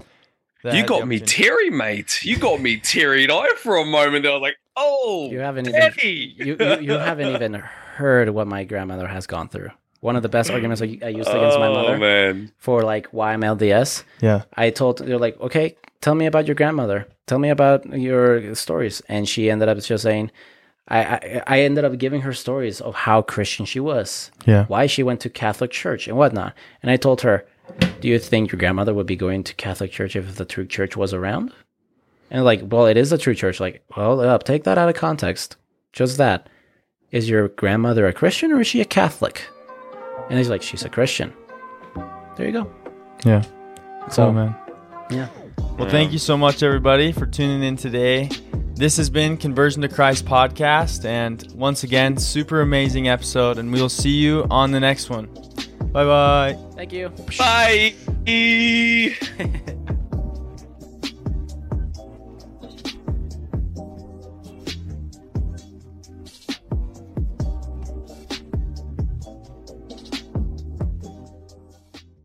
you 0.63 0.85
got 0.85 1.07
me 1.07 1.19
teary 1.19 1.69
mate. 1.69 2.23
You 2.23 2.37
got 2.37 2.61
me 2.61 2.77
teary 2.77 3.29
eyed 3.29 3.57
for 3.57 3.77
a 3.77 3.85
moment 3.85 4.25
i 4.25 4.31
was 4.31 4.41
like 4.41 4.57
oh 4.75 5.29
you 5.31 5.39
haven't 5.39 5.67
even 5.67 5.91
you, 5.97 6.55
you, 6.59 6.79
you, 6.81 6.91
haven't 6.93 7.29
even 7.29 7.53
heard 7.55 8.29
what 8.29 8.47
my 8.47 8.63
grandmother 8.63 9.07
has 9.07 9.27
gone 9.27 9.49
through 9.49 9.71
one 10.01 10.15
of 10.15 10.23
the 10.23 10.29
best 10.29 10.49
arguments 10.49 10.81
I, 10.81 10.97
I 11.01 11.09
used 11.09 11.29
against 11.29 11.59
my 11.59 11.69
mother 11.69 11.95
oh, 11.95 11.97
man. 11.97 12.51
for 12.57 12.81
like 12.81 13.07
why 13.07 13.33
I'm 13.33 13.41
LDS. 13.41 14.03
Yeah, 14.19 14.43
I 14.55 14.69
told 14.69 14.97
they're 14.97 15.17
like, 15.17 15.39
okay, 15.39 15.77
tell 16.01 16.15
me 16.15 16.25
about 16.25 16.47
your 16.47 16.55
grandmother. 16.55 17.07
Tell 17.27 17.39
me 17.39 17.49
about 17.49 17.85
your 17.97 18.53
stories, 18.55 19.01
and 19.07 19.29
she 19.29 19.49
ended 19.49 19.69
up 19.69 19.77
just 19.79 20.03
saying, 20.03 20.31
I, 20.87 20.99
I, 20.99 21.43
I 21.47 21.61
ended 21.61 21.85
up 21.85 21.97
giving 21.97 22.21
her 22.21 22.33
stories 22.33 22.81
of 22.81 22.93
how 22.93 23.21
Christian 23.21 23.65
she 23.65 23.79
was, 23.79 24.31
yeah, 24.45 24.65
why 24.65 24.87
she 24.87 25.03
went 25.03 25.21
to 25.21 25.29
Catholic 25.29 25.71
church 25.71 26.07
and 26.07 26.17
whatnot. 26.17 26.53
And 26.81 26.91
I 26.91 26.97
told 26.97 27.21
her, 27.21 27.45
"Do 28.01 28.07
you 28.07 28.19
think 28.19 28.51
your 28.51 28.59
grandmother 28.59 28.93
would 28.93 29.07
be 29.07 29.15
going 29.15 29.43
to 29.45 29.53
Catholic 29.53 29.91
church 29.91 30.15
if 30.15 30.35
the 30.35 30.45
true 30.45 30.65
church 30.65 30.97
was 30.97 31.13
around?" 31.13 31.53
And 32.31 32.45
like, 32.45 32.61
well, 32.63 32.87
it 32.87 32.97
is 32.97 33.11
a 33.11 33.17
true 33.17 33.35
church. 33.35 33.59
Like, 33.59 33.83
well, 33.95 34.19
uh, 34.21 34.37
take 34.39 34.63
that 34.63 34.77
out 34.77 34.89
of 34.89 34.95
context. 34.95 35.57
Just 35.93 36.17
that. 36.17 36.47
Is 37.11 37.29
your 37.29 37.49
grandmother 37.49 38.07
a 38.07 38.13
Christian 38.13 38.53
or 38.53 38.61
is 38.61 38.67
she 38.67 38.79
a 38.79 38.85
Catholic? 38.85 39.45
And 40.29 40.37
he's 40.37 40.49
like, 40.49 40.61
she's 40.61 40.83
a 40.83 40.89
Christian. 40.89 41.33
There 42.37 42.47
you 42.47 42.51
go. 42.53 42.71
Yeah. 43.25 43.43
So, 44.09 44.31
man. 44.31 44.55
Yeah. 45.09 45.27
Well, 45.77 45.89
thank 45.89 46.11
you 46.11 46.19
so 46.19 46.37
much, 46.37 46.63
everybody, 46.63 47.11
for 47.11 47.25
tuning 47.25 47.63
in 47.63 47.75
today. 47.75 48.29
This 48.75 48.97
has 48.97 49.09
been 49.09 49.37
Conversion 49.37 49.81
to 49.81 49.87
Christ 49.87 50.25
podcast. 50.25 51.05
And 51.05 51.45
once 51.53 51.83
again, 51.83 52.17
super 52.17 52.61
amazing 52.61 53.07
episode. 53.09 53.57
And 53.57 53.71
we'll 53.71 53.89
see 53.89 54.09
you 54.09 54.45
on 54.49 54.71
the 54.71 54.79
next 54.79 55.09
one. 55.09 55.27
Bye 55.91 56.05
bye. 56.05 56.57
Thank 56.75 56.93
you. 56.93 57.09
Bye. 57.37 57.93